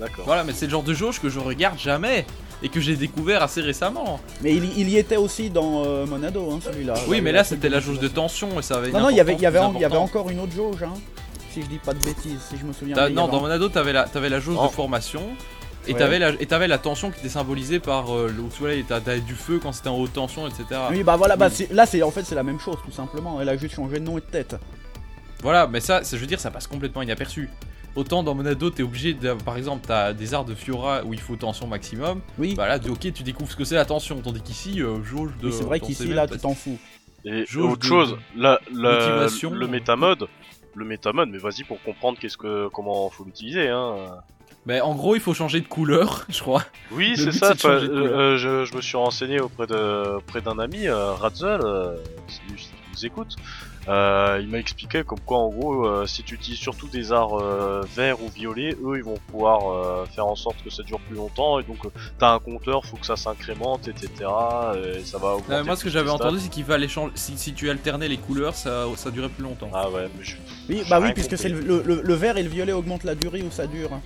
D'accord. 0.00 0.24
Voilà, 0.26 0.42
mais 0.44 0.52
c'est 0.52 0.66
le 0.66 0.70
genre 0.72 0.82
de 0.82 0.94
jauge 0.94 1.20
que 1.20 1.28
je 1.28 1.38
regarde 1.38 1.78
jamais 1.78 2.24
et 2.62 2.68
que 2.68 2.80
j'ai 2.80 2.96
découvert 2.96 3.42
assez 3.42 3.60
récemment. 3.60 4.18
Mais 4.42 4.52
il, 4.54 4.64
il 4.78 4.88
y 4.88 4.96
était 4.96 5.16
aussi 5.16 5.48
dans 5.50 5.84
euh, 5.84 6.06
Monado, 6.06 6.50
hein, 6.52 6.58
celui-là. 6.60 6.94
Oui, 7.08 7.16
Là, 7.18 7.22
mais 7.22 7.32
là 7.32 7.44
c'était 7.44 7.68
la 7.68 7.78
jauge 7.80 8.00
de 8.00 8.08
tension 8.08 8.58
et 8.58 8.62
ça 8.62 8.76
avait. 8.78 8.90
Non, 8.90 9.00
non, 9.00 9.10
il 9.10 9.16
y 9.16 9.20
avait, 9.20 9.34
il 9.34 9.40
y 9.40 9.46
avait, 9.46 9.58
y 9.60 9.86
encore 9.86 10.30
une 10.30 10.40
autre 10.40 10.52
jauge, 10.54 10.82
hein. 10.82 10.94
Si 11.50 11.62
je 11.62 11.66
dis 11.66 11.78
pas 11.78 11.94
de 11.94 12.02
bêtises, 12.04 12.40
si 12.48 12.56
je 12.58 12.64
me 12.64 12.72
souviens 12.72 12.94
bien. 12.94 13.08
non, 13.10 13.28
dans 13.28 13.40
Monado, 13.40 13.68
t'avais 13.68 13.92
la, 13.92 14.04
t'avais 14.04 14.28
la 14.28 14.38
jauge 14.40 14.56
Oh. 14.60 14.66
de 14.66 14.72
formation. 14.72 15.22
Et 15.86 15.92
Ouais. 15.92 15.98
t'avais 15.98 16.18
la, 16.18 16.30
et 16.30 16.44
t'avais 16.46 16.68
la 16.68 16.76
tension 16.76 17.10
qui 17.10 17.20
était 17.20 17.28
symbolisée 17.30 17.78
par 17.80 18.14
euh, 18.14 18.26
le 18.28 18.42
tu 18.52 18.58
vois, 18.60 18.74
là, 18.74 18.82
t'as- 18.86 19.00
t'avais 19.00 19.20
du 19.20 19.34
feu 19.34 19.58
quand 19.62 19.72
c'était 19.72 19.88
en 19.88 19.96
haute 19.96 20.12
tension, 20.12 20.46
etc. 20.46 20.64
Oui, 20.90 21.02
bah 21.02 21.16
voilà, 21.16 21.36
bah 21.36 21.48
là, 21.70 21.86
c'est 21.86 22.02
en 22.02 22.10
fait, 22.10 22.24
c'est 22.24 22.34
la 22.34 22.42
même 22.42 22.60
chose, 22.60 22.76
tout 22.84 22.90
simplement. 22.92 23.40
Elle 23.40 23.48
a 23.48 23.56
juste 23.56 23.74
changé 23.74 23.98
de 23.98 24.04
nom 24.04 24.18
et 24.18 24.20
de 24.20 24.26
tête. 24.26 24.56
Voilà, 25.42 25.66
mais 25.66 25.80
ça, 25.80 26.04
ça, 26.04 26.16
je 26.16 26.20
veux 26.20 26.26
dire, 26.26 26.40
ça 26.40 26.50
passe 26.50 26.66
complètement 26.66 27.00
inaperçu. 27.00 27.48
Autant 27.96 28.22
dans 28.22 28.34
Monado, 28.34 28.68
t'es 28.70 28.82
obligé 28.82 29.14
de, 29.14 29.32
par 29.32 29.56
exemple, 29.56 29.84
t'as 29.86 30.12
des 30.12 30.34
arts 30.34 30.44
de 30.44 30.54
Fiora 30.54 31.02
où 31.04 31.14
il 31.14 31.20
faut 31.20 31.36
tension 31.36 31.66
maximum. 31.66 32.20
Oui, 32.38 32.54
Bah 32.54 32.68
là, 32.68 32.78
ok, 32.88 33.12
tu 33.12 33.22
découvres 33.22 33.50
ce 33.50 33.56
que 33.56 33.64
c'est 33.64 33.74
la 33.76 33.84
tension, 33.86 34.20
tandis 34.20 34.42
qu'ici, 34.42 34.82
euh, 34.82 35.02
jauge 35.02 35.30
de. 35.40 35.46
Oui, 35.48 35.54
c'est 35.56 35.64
vrai 35.64 35.80
qu'ici, 35.80 36.06
là, 36.08 36.26
même 36.26 36.34
tu 36.34 36.38
t'en 36.38 36.54
fous. 36.54 36.78
Et 37.24 37.44
Jauge 37.46 37.72
autre 37.72 37.78
de- 37.82 37.84
chose, 37.86 38.16
la, 38.36 38.60
la- 38.72 38.92
motivation. 38.98 39.50
le 39.50 39.66
métamode, 39.66 40.26
le 40.78 40.84
mais 41.30 41.38
vas-y 41.38 41.64
pour 41.64 41.82
comprendre 41.82 42.18
qu'est-ce 42.18 42.36
que, 42.38 42.68
comment 42.68 43.08
faut 43.10 43.24
l'utiliser, 43.24 43.68
hein. 43.68 43.96
Mais 44.66 44.80
en 44.82 44.94
gros, 44.94 45.14
il 45.14 45.20
faut 45.20 45.32
changer 45.32 45.60
de 45.60 45.66
couleur, 45.66 46.26
je 46.28 46.40
crois. 46.40 46.62
Oui, 46.90 47.14
c'est 47.16 47.32
ça. 47.32 47.54
euh, 47.64 48.36
je, 48.36 48.64
je 48.66 48.76
me 48.76 48.82
suis 48.82 48.96
renseigné 48.96 49.40
auprès 49.40 49.66
de, 49.66 50.16
auprès 50.16 50.42
d'un 50.42 50.58
ami, 50.58 50.86
euh, 50.88 51.12
Ratzel, 51.12 51.60
euh, 51.64 51.96
tu 52.26 52.42
nous 52.92 53.06
écoutes. 53.06 53.36
Euh, 53.88 54.38
il 54.42 54.48
m'a 54.48 54.58
expliqué 54.58 55.02
comme 55.02 55.20
quoi, 55.20 55.38
en 55.38 55.48
gros, 55.48 55.86
euh, 55.86 56.06
si 56.06 56.22
tu 56.22 56.34
utilises 56.34 56.58
surtout 56.60 56.88
des 56.88 57.10
arts 57.12 57.38
euh, 57.40 57.82
verts 57.96 58.22
ou 58.22 58.28
violets, 58.28 58.76
eux, 58.84 58.96
ils 58.98 59.02
vont 59.04 59.18
pouvoir 59.30 59.72
euh, 59.72 60.04
faire 60.06 60.26
en 60.26 60.34
sorte 60.36 60.62
que 60.62 60.70
ça 60.70 60.82
dure 60.82 61.00
plus 61.00 61.16
longtemps. 61.16 61.58
Et 61.58 61.62
donc, 61.62 61.84
euh, 61.86 61.90
t'as 62.18 62.34
un 62.34 62.38
compteur, 62.38 62.84
faut 62.84 62.96
que 62.98 63.06
ça 63.06 63.16
s'incrémente, 63.16 63.88
etc. 63.88 64.10
Et 64.98 65.04
ça 65.04 65.16
va 65.18 65.28
augmenter. 65.34 65.52
Euh, 65.54 65.64
moi, 65.64 65.76
ce 65.76 65.84
que 65.84 65.90
j'avais 65.90 66.10
entendu, 66.10 66.38
c'est 66.40 66.50
qu'il 66.50 66.64
fallait 66.64 66.88
changer. 66.88 67.12
Si, 67.14 67.38
si 67.38 67.54
tu 67.54 67.70
alternais 67.70 68.08
les 68.08 68.18
couleurs, 68.18 68.54
ça, 68.54 68.84
ça 68.96 69.10
durait 69.10 69.30
plus 69.30 69.44
longtemps. 69.44 69.70
Ah 69.72 69.88
ouais, 69.88 70.08
mais 70.18 70.24
je... 70.24 70.36
Oui, 70.68 70.82
bah 70.90 71.00
oui, 71.00 71.12
puisque 71.14 71.38
c'est 71.38 71.48
le, 71.48 71.60
le- 71.60 72.02
le 72.02 72.14
vert 72.14 72.36
et 72.36 72.42
le 72.42 72.50
violet 72.50 72.72
augmentent 72.72 73.04
la 73.04 73.14
durée 73.14 73.42
où 73.42 73.50
ça 73.50 73.66
dure. 73.66 73.92
hein. 73.92 74.00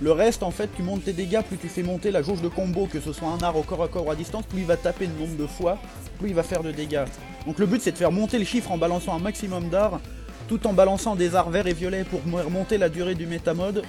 Le 0.00 0.10
reste, 0.12 0.42
en 0.42 0.50
fait, 0.50 0.68
tu 0.74 0.82
montes 0.82 1.04
tes 1.04 1.12
dégâts, 1.12 1.42
plus 1.42 1.58
tu 1.58 1.68
fais 1.68 1.82
monter 1.82 2.10
la 2.10 2.22
jauge 2.22 2.40
de 2.40 2.48
combo, 2.48 2.86
que 2.86 3.00
ce 3.00 3.12
soit 3.12 3.28
un 3.28 3.38
art 3.42 3.56
au 3.56 3.62
corps 3.62 3.82
à 3.84 3.88
corps 3.88 4.06
ou 4.06 4.10
à 4.10 4.16
distance, 4.16 4.44
plus 4.46 4.60
il 4.60 4.66
va 4.66 4.76
taper 4.76 5.06
le 5.06 5.12
nombre 5.12 5.36
de 5.36 5.46
fois, 5.46 5.78
plus 6.18 6.30
il 6.30 6.34
va 6.34 6.42
faire 6.42 6.62
de 6.62 6.72
dégâts. 6.72 7.04
Donc 7.46 7.58
le 7.58 7.66
but, 7.66 7.80
c'est 7.80 7.92
de 7.92 7.98
faire 7.98 8.10
monter 8.10 8.38
le 8.38 8.44
chiffre 8.44 8.72
en 8.72 8.78
balançant 8.78 9.14
un 9.14 9.20
maximum 9.20 9.68
d'arts, 9.68 10.00
tout 10.48 10.66
en 10.66 10.72
balançant 10.72 11.14
des 11.14 11.36
arts 11.36 11.50
verts 11.50 11.68
et 11.68 11.72
violets 11.72 12.04
pour 12.04 12.20
mo- 12.26 12.38
remonter 12.38 12.78
la 12.78 12.88
durée 12.88 13.14
du 13.14 13.26
métamode. 13.26 13.84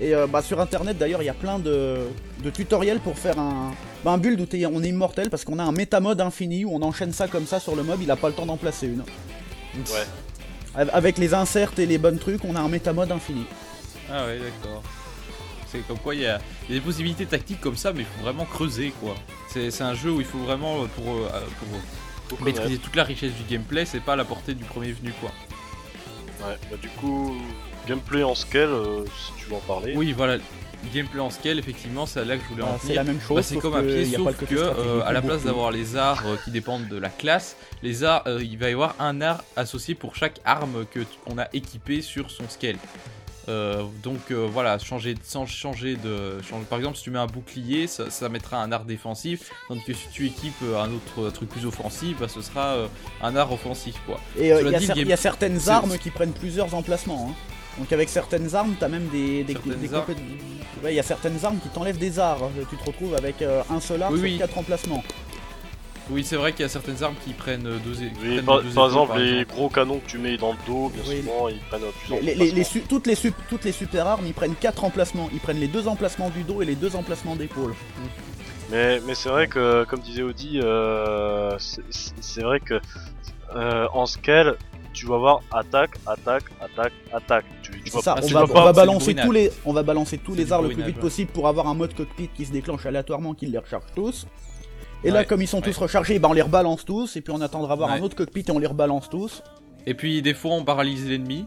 Et 0.00 0.14
euh, 0.14 0.26
bah, 0.26 0.42
sur 0.42 0.60
internet, 0.60 0.98
d'ailleurs, 0.98 1.22
il 1.22 1.26
y 1.26 1.30
a 1.30 1.34
plein 1.34 1.58
de, 1.58 1.98
de 2.42 2.50
tutoriels 2.50 2.98
pour 2.98 3.16
faire 3.16 3.38
un, 3.38 3.72
bah, 4.04 4.10
un 4.10 4.18
build 4.18 4.40
où 4.40 4.46
on 4.74 4.82
est 4.82 4.88
immortel 4.88 5.30
parce 5.30 5.44
qu'on 5.44 5.58
a 5.58 5.62
un 5.62 5.72
métamode 5.72 6.20
infini 6.20 6.64
où 6.64 6.74
on 6.74 6.82
enchaîne 6.82 7.12
ça 7.12 7.28
comme 7.28 7.46
ça 7.46 7.60
sur 7.60 7.76
le 7.76 7.82
mob, 7.82 8.00
il 8.02 8.10
a 8.10 8.16
pas 8.16 8.28
le 8.28 8.34
temps 8.34 8.46
d'en 8.46 8.56
placer 8.56 8.88
une. 8.88 9.04
Ouais. 9.76 10.86
Avec 10.92 11.16
les 11.18 11.32
inserts 11.32 11.72
et 11.78 11.86
les 11.86 11.98
bonnes 11.98 12.18
trucs, 12.18 12.44
on 12.44 12.54
a 12.56 12.60
un 12.60 12.68
métamode 12.68 13.10
infini. 13.10 13.44
Ah 14.12 14.26
ouais, 14.26 14.38
d'accord. 14.38 14.82
C'est 15.76 15.86
comme 15.86 15.98
quoi 15.98 16.14
il 16.14 16.22
y, 16.22 16.26
a 16.26 16.40
il 16.68 16.74
y 16.74 16.78
a 16.78 16.80
des 16.80 16.84
possibilités 16.84 17.26
tactiques 17.26 17.60
comme 17.60 17.76
ça, 17.76 17.92
mais 17.92 18.00
il 18.00 18.06
faut 18.06 18.22
vraiment 18.22 18.44
creuser 18.44 18.92
quoi. 19.00 19.14
C'est 19.48 19.82
un 19.82 19.94
jeu 19.94 20.10
où 20.12 20.20
il 20.20 20.26
faut 20.26 20.38
vraiment, 20.38 20.82
euh, 20.82 20.86
pour, 20.96 21.14
euh, 21.14 21.28
pour 22.28 22.42
maîtriser 22.42 22.76
toute 22.78 22.94
la 22.96 23.04
richesse 23.04 23.32
du 23.32 23.42
gameplay, 23.48 23.84
c'est 23.84 24.00
pas 24.00 24.12
à 24.14 24.16
la 24.16 24.24
portée 24.24 24.54
du 24.54 24.64
premier 24.64 24.92
venu 24.92 25.12
quoi. 25.20 25.30
Ouais, 26.46 26.56
bah 26.70 26.76
du 26.80 26.88
coup, 26.88 27.34
gameplay 27.88 28.22
en 28.22 28.34
scale, 28.34 28.68
euh, 28.68 29.04
si 29.06 29.32
tu 29.42 29.48
veux 29.50 29.56
en 29.56 29.60
parler. 29.60 29.94
Oui, 29.96 30.12
voilà. 30.12 30.38
Gameplay 30.94 31.20
en 31.20 31.30
scale, 31.30 31.58
effectivement, 31.58 32.06
c'est 32.06 32.24
là 32.24 32.36
que 32.36 32.42
je 32.44 32.48
voulais 32.50 32.62
en 32.62 32.74
Ah, 32.74 32.78
c'est 32.78 32.88
venir. 32.88 32.96
la 33.00 33.04
même 33.04 33.20
chose. 33.20 33.36
Bah, 33.36 33.42
c'est 33.42 33.56
comme 33.56 33.74
un 33.74 33.82
pied, 33.82 34.04
y 34.04 34.14
a 34.14 34.18
sauf 34.18 34.36
que 34.44 34.54
euh, 34.54 35.02
à 35.04 35.12
la 35.12 35.22
place 35.22 35.42
d'avoir 35.42 35.72
les 35.72 35.96
arts 35.96 36.22
euh, 36.26 36.36
qui 36.44 36.50
dépendent 36.52 36.86
de 36.86 36.96
la 36.98 37.08
classe, 37.08 37.56
les 37.82 38.04
arts, 38.04 38.22
euh, 38.26 38.40
il 38.42 38.56
va 38.58 38.68
y 38.68 38.72
avoir 38.74 38.94
un 39.00 39.20
art 39.20 39.42
associé 39.56 39.94
pour 39.94 40.14
chaque 40.14 40.38
arme 40.44 40.84
que 40.92 41.00
qu'on 41.24 41.38
a 41.38 41.48
équipé 41.54 42.02
sur 42.02 42.30
son 42.30 42.44
scale. 42.48 42.76
Euh, 43.48 43.84
donc 44.02 44.18
euh, 44.30 44.48
voilà, 44.50 44.78
changer, 44.78 45.14
sans 45.22 45.46
changer 45.46 45.96
de. 45.96 46.40
changer- 46.42 46.64
par 46.68 46.78
exemple, 46.78 46.96
si 46.96 47.04
tu 47.04 47.10
mets 47.10 47.18
un 47.18 47.26
bouclier, 47.26 47.86
ça, 47.86 48.10
ça 48.10 48.28
mettra 48.28 48.60
un 48.62 48.72
art 48.72 48.84
défensif, 48.84 49.50
tandis 49.68 49.84
que 49.84 49.92
si 49.92 50.08
tu 50.12 50.26
équipes 50.26 50.52
euh, 50.64 50.80
un 50.82 50.90
autre 50.92 51.30
truc 51.30 51.48
plus 51.48 51.64
offensif, 51.64 52.16
bah, 52.18 52.26
ce 52.28 52.40
sera 52.40 52.74
euh, 52.74 52.86
un 53.22 53.36
art 53.36 53.52
offensif 53.52 53.94
quoi. 54.04 54.18
Et 54.36 54.48
il 54.48 54.48
y, 54.48 54.74
a 54.74 54.80
game- 54.80 55.08
y 55.08 55.16
certaines 55.16 55.68
armes 55.68 55.96
qui 55.98 56.10
prennent 56.10 56.32
plusieurs 56.32 56.74
emplacements. 56.74 57.28
hein. 57.30 57.34
Donc 57.78 57.92
avec 57.92 58.08
certaines 58.08 58.54
armes, 58.54 58.74
t'as 58.80 58.88
même 58.88 59.06
des, 59.08 59.44
des, 59.44 59.52
Certaines 59.52 59.80
des 59.80 59.94
armes. 59.94 60.04
compé- 60.06 60.82
Ouais, 60.82 60.92
il 60.92 60.96
y 60.96 61.00
a 61.00 61.02
certaines 61.02 61.42
armes 61.44 61.58
qui 61.58 61.68
t'enlèvent 61.70 61.98
des 61.98 62.18
arts. 62.18 62.50
Tu 62.68 62.76
te 62.76 62.84
retrouves 62.84 63.14
avec 63.14 63.36
un 63.42 63.80
seul 63.80 64.02
art 64.02 64.10
Oui, 64.10 64.18
sur 64.18 64.24
oui. 64.28 64.38
quatre 64.38 64.58
emplacements. 64.58 65.02
Oui, 66.08 66.22
c'est 66.22 66.36
vrai 66.36 66.52
qu'il 66.52 66.62
y 66.62 66.64
a 66.66 66.68
certaines 66.68 67.02
armes 67.02 67.16
qui 67.24 67.32
prennent 67.32 67.64
deux, 67.64 67.92
qui 67.92 68.04
Oui, 68.22 68.34
prennent 68.34 68.44
par, 68.44 68.62
deux 68.62 68.68
par 68.70 68.86
épaules, 68.86 69.02
exemple, 69.02 69.18
les 69.18 69.44
gros 69.44 69.68
canons 69.68 69.98
que 69.98 70.06
tu 70.08 70.18
mets 70.18 70.36
dans 70.36 70.52
le 70.52 70.58
dos, 70.66 70.88
bien 70.90 71.02
Oui. 71.08 71.16
souvent, 71.22 71.48
ils 71.48 71.58
prennent 71.68 71.82
plusieurs 71.98 72.20
Les, 72.20 72.26
les- 72.26 72.34
les 72.36 72.50
emplacements. 72.52 72.64
su- 72.72 72.80
toutes, 72.88 73.06
les 73.08 73.14
sup- 73.16 73.34
toutes 73.48 73.64
les 73.64 73.72
super 73.72 74.06
armes, 74.06 74.24
ils 74.26 74.32
prennent 74.34 74.54
quatre 74.54 74.84
emplacements. 74.84 75.28
Ils 75.32 75.40
prennent 75.40 75.58
les 75.58 75.66
deux 75.66 75.88
emplacements 75.88 76.30
du 76.30 76.44
dos 76.44 76.62
et 76.62 76.64
les 76.64 76.76
deux 76.76 76.94
emplacements 76.94 77.34
d'épaule. 77.34 77.74
Mais, 78.70 79.00
mais 79.06 79.14
c'est 79.16 79.28
vrai 79.28 79.48
que, 79.48 79.84
comme 79.84 80.00
disait 80.00 80.22
Audi, 80.22 80.60
euh, 80.62 81.56
c'est- 81.58 82.42
vrai 82.42 82.60
que 82.60 82.80
euh, 83.56 83.86
en 83.92 84.06
scale, 84.06 84.56
tu 84.92 85.06
vas 85.06 85.18
voir 85.18 85.40
attaque, 85.52 85.96
attaque, 86.06 86.44
attaque, 86.60 86.92
attaque. 87.12 87.44
Tu, 87.62 87.70
tu 87.72 87.80
C'est 87.86 87.94
vas 87.96 88.02
ça, 88.02 88.14
ah, 88.16 88.20
on 88.22 88.26
va, 88.28 88.40
pas- 88.40 88.44
on 88.44 88.46
c'est 88.46 88.54
va 88.64 88.72
du 88.72 88.76
balancer 88.76 89.14
tous 89.14 89.32
les, 89.32 89.52
on 89.64 89.72
va 89.72 89.82
balancer 89.82 90.18
tous 90.18 90.32
C'est 90.32 90.38
les 90.38 90.44
du 90.46 90.52
arts 90.52 90.62
le 90.62 90.68
plus 90.70 90.82
vite 90.84 90.96
ouais. 90.96 91.00
possible 91.02 91.30
pour 91.32 91.48
avoir 91.48 91.66
un 91.68 91.74
mode 91.74 91.94
cockpit 91.94 92.28
qui 92.28 92.44
se 92.46 92.52
déclenche 92.52 92.86
aléatoirement, 92.86 93.34
qui 93.34 93.46
les 93.46 93.58
recharge 93.58 93.84
tous. 93.94 94.26
Et 95.04 95.10
là, 95.10 95.24
comme 95.24 95.42
ils 95.42 95.48
sont 95.48 95.60
tous 95.60 95.76
rechargés, 95.76 96.18
ben 96.18 96.28
on 96.30 96.32
les 96.32 96.42
rebalance 96.42 96.84
tous, 96.84 97.16
et 97.16 97.20
puis 97.20 97.32
on 97.32 97.40
attendra 97.40 97.76
Ouais. 97.76 97.98
un 97.98 98.02
autre 98.02 98.16
cockpit 98.16 98.44
et 98.46 98.50
on 98.50 98.58
les 98.58 98.66
rebalance 98.66 99.08
tous. 99.08 99.42
Et 99.86 99.94
puis 99.94 100.22
des 100.22 100.34
fois 100.34 100.52
on 100.52 100.64
paralyse 100.64 101.08
l'ennemi. 101.08 101.46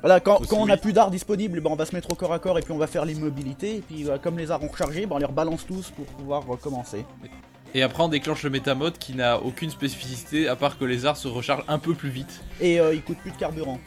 Voilà, 0.00 0.18
quand, 0.20 0.40
on 0.52 0.68
a 0.68 0.76
plus 0.78 0.92
d'arts 0.94 1.10
disponibles, 1.10 1.60
ben 1.60 1.70
on 1.70 1.76
va 1.76 1.84
se 1.84 1.94
mettre 1.94 2.10
au 2.10 2.14
corps 2.14 2.32
à 2.32 2.38
corps 2.38 2.58
et 2.58 2.62
puis 2.62 2.72
on 2.72 2.78
va 2.78 2.86
faire 2.86 3.04
l'immobilité. 3.04 3.76
Et 3.76 3.80
puis 3.80 4.08
euh, 4.08 4.18
comme 4.18 4.38
les 4.38 4.50
arts 4.50 4.62
ont 4.62 4.68
rechargé, 4.68 5.06
ben 5.06 5.16
on 5.16 5.18
les 5.18 5.26
rebalance 5.26 5.66
tous 5.66 5.90
pour 5.90 6.06
pouvoir 6.06 6.46
recommencer. 6.46 7.04
Et 7.74 7.82
après 7.82 8.02
on 8.02 8.08
déclenche 8.08 8.42
le 8.42 8.50
métamode 8.50 8.98
qui 8.98 9.14
n'a 9.14 9.38
aucune 9.40 9.70
spécificité 9.70 10.48
à 10.48 10.56
part 10.56 10.78
que 10.78 10.84
les 10.84 11.06
arts 11.06 11.16
se 11.16 11.28
rechargent 11.28 11.64
un 11.68 11.78
peu 11.78 11.94
plus 11.94 12.08
vite. 12.10 12.42
Et 12.60 12.80
euh, 12.80 12.94
il 12.94 13.02
coûte 13.02 13.18
plus 13.18 13.30
de 13.30 13.36
carburant. 13.36 13.78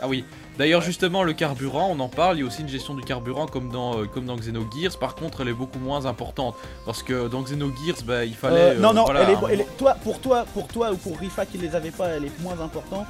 Ah 0.00 0.08
oui. 0.08 0.24
D'ailleurs 0.58 0.82
justement 0.82 1.22
le 1.22 1.32
carburant, 1.32 1.88
on 1.90 1.98
en 2.00 2.08
parle, 2.08 2.36
il 2.36 2.40
y 2.40 2.42
a 2.42 2.46
aussi 2.46 2.60
une 2.62 2.68
gestion 2.68 2.94
du 2.94 3.02
carburant 3.02 3.46
comme 3.46 3.70
dans, 3.70 3.98
euh, 4.00 4.04
comme 4.06 4.26
dans 4.26 4.36
Xenogears, 4.36 4.98
par 4.98 5.14
contre 5.14 5.40
elle 5.42 5.48
est 5.48 5.52
beaucoup 5.54 5.78
moins 5.78 6.06
importante. 6.06 6.54
Parce 6.86 7.02
que 7.02 7.28
dans 7.28 7.42
Xenogears, 7.42 8.02
bah, 8.04 8.24
il 8.24 8.34
fallait... 8.34 8.56
Euh, 8.56 8.74
euh, 8.74 8.78
non, 8.80 8.92
non, 8.92 9.04
voilà, 9.04 9.22
elle 9.22 9.30
est, 9.30 9.32
un 9.32 9.34
elle 9.36 9.40
moment- 9.58 9.70
est- 9.70 9.76
toi, 9.78 9.94
pour 10.02 10.20
toi, 10.20 10.44
pour 10.54 10.68
toi 10.68 10.92
ou 10.92 10.96
pour 10.96 11.18
Rifa 11.18 11.46
qui 11.46 11.58
les 11.58 11.74
avait 11.74 11.90
pas, 11.90 12.08
elle 12.08 12.26
est 12.26 12.40
moins 12.40 12.60
importante. 12.60 13.06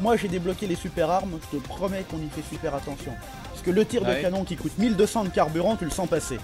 Moi, 0.00 0.16
j'ai 0.16 0.28
débloqué 0.28 0.66
les 0.66 0.74
super 0.74 1.10
armes. 1.10 1.38
Je 1.52 1.58
te 1.58 1.62
promets 1.62 2.04
qu'on 2.10 2.18
y 2.18 2.28
fait 2.28 2.42
super 2.50 2.74
attention. 2.74 3.12
Parce 3.50 3.62
que 3.62 3.70
le 3.70 3.84
tir 3.86 4.02
de 4.04 4.12
canon 4.14 4.44
qui 4.44 4.56
coûte 4.56 4.76
1200 4.78 5.24
de 5.24 5.28
carburant, 5.30 5.76
tu 5.76 5.84
le 5.86 5.90
sens 5.90 6.08
passer. 6.08 6.38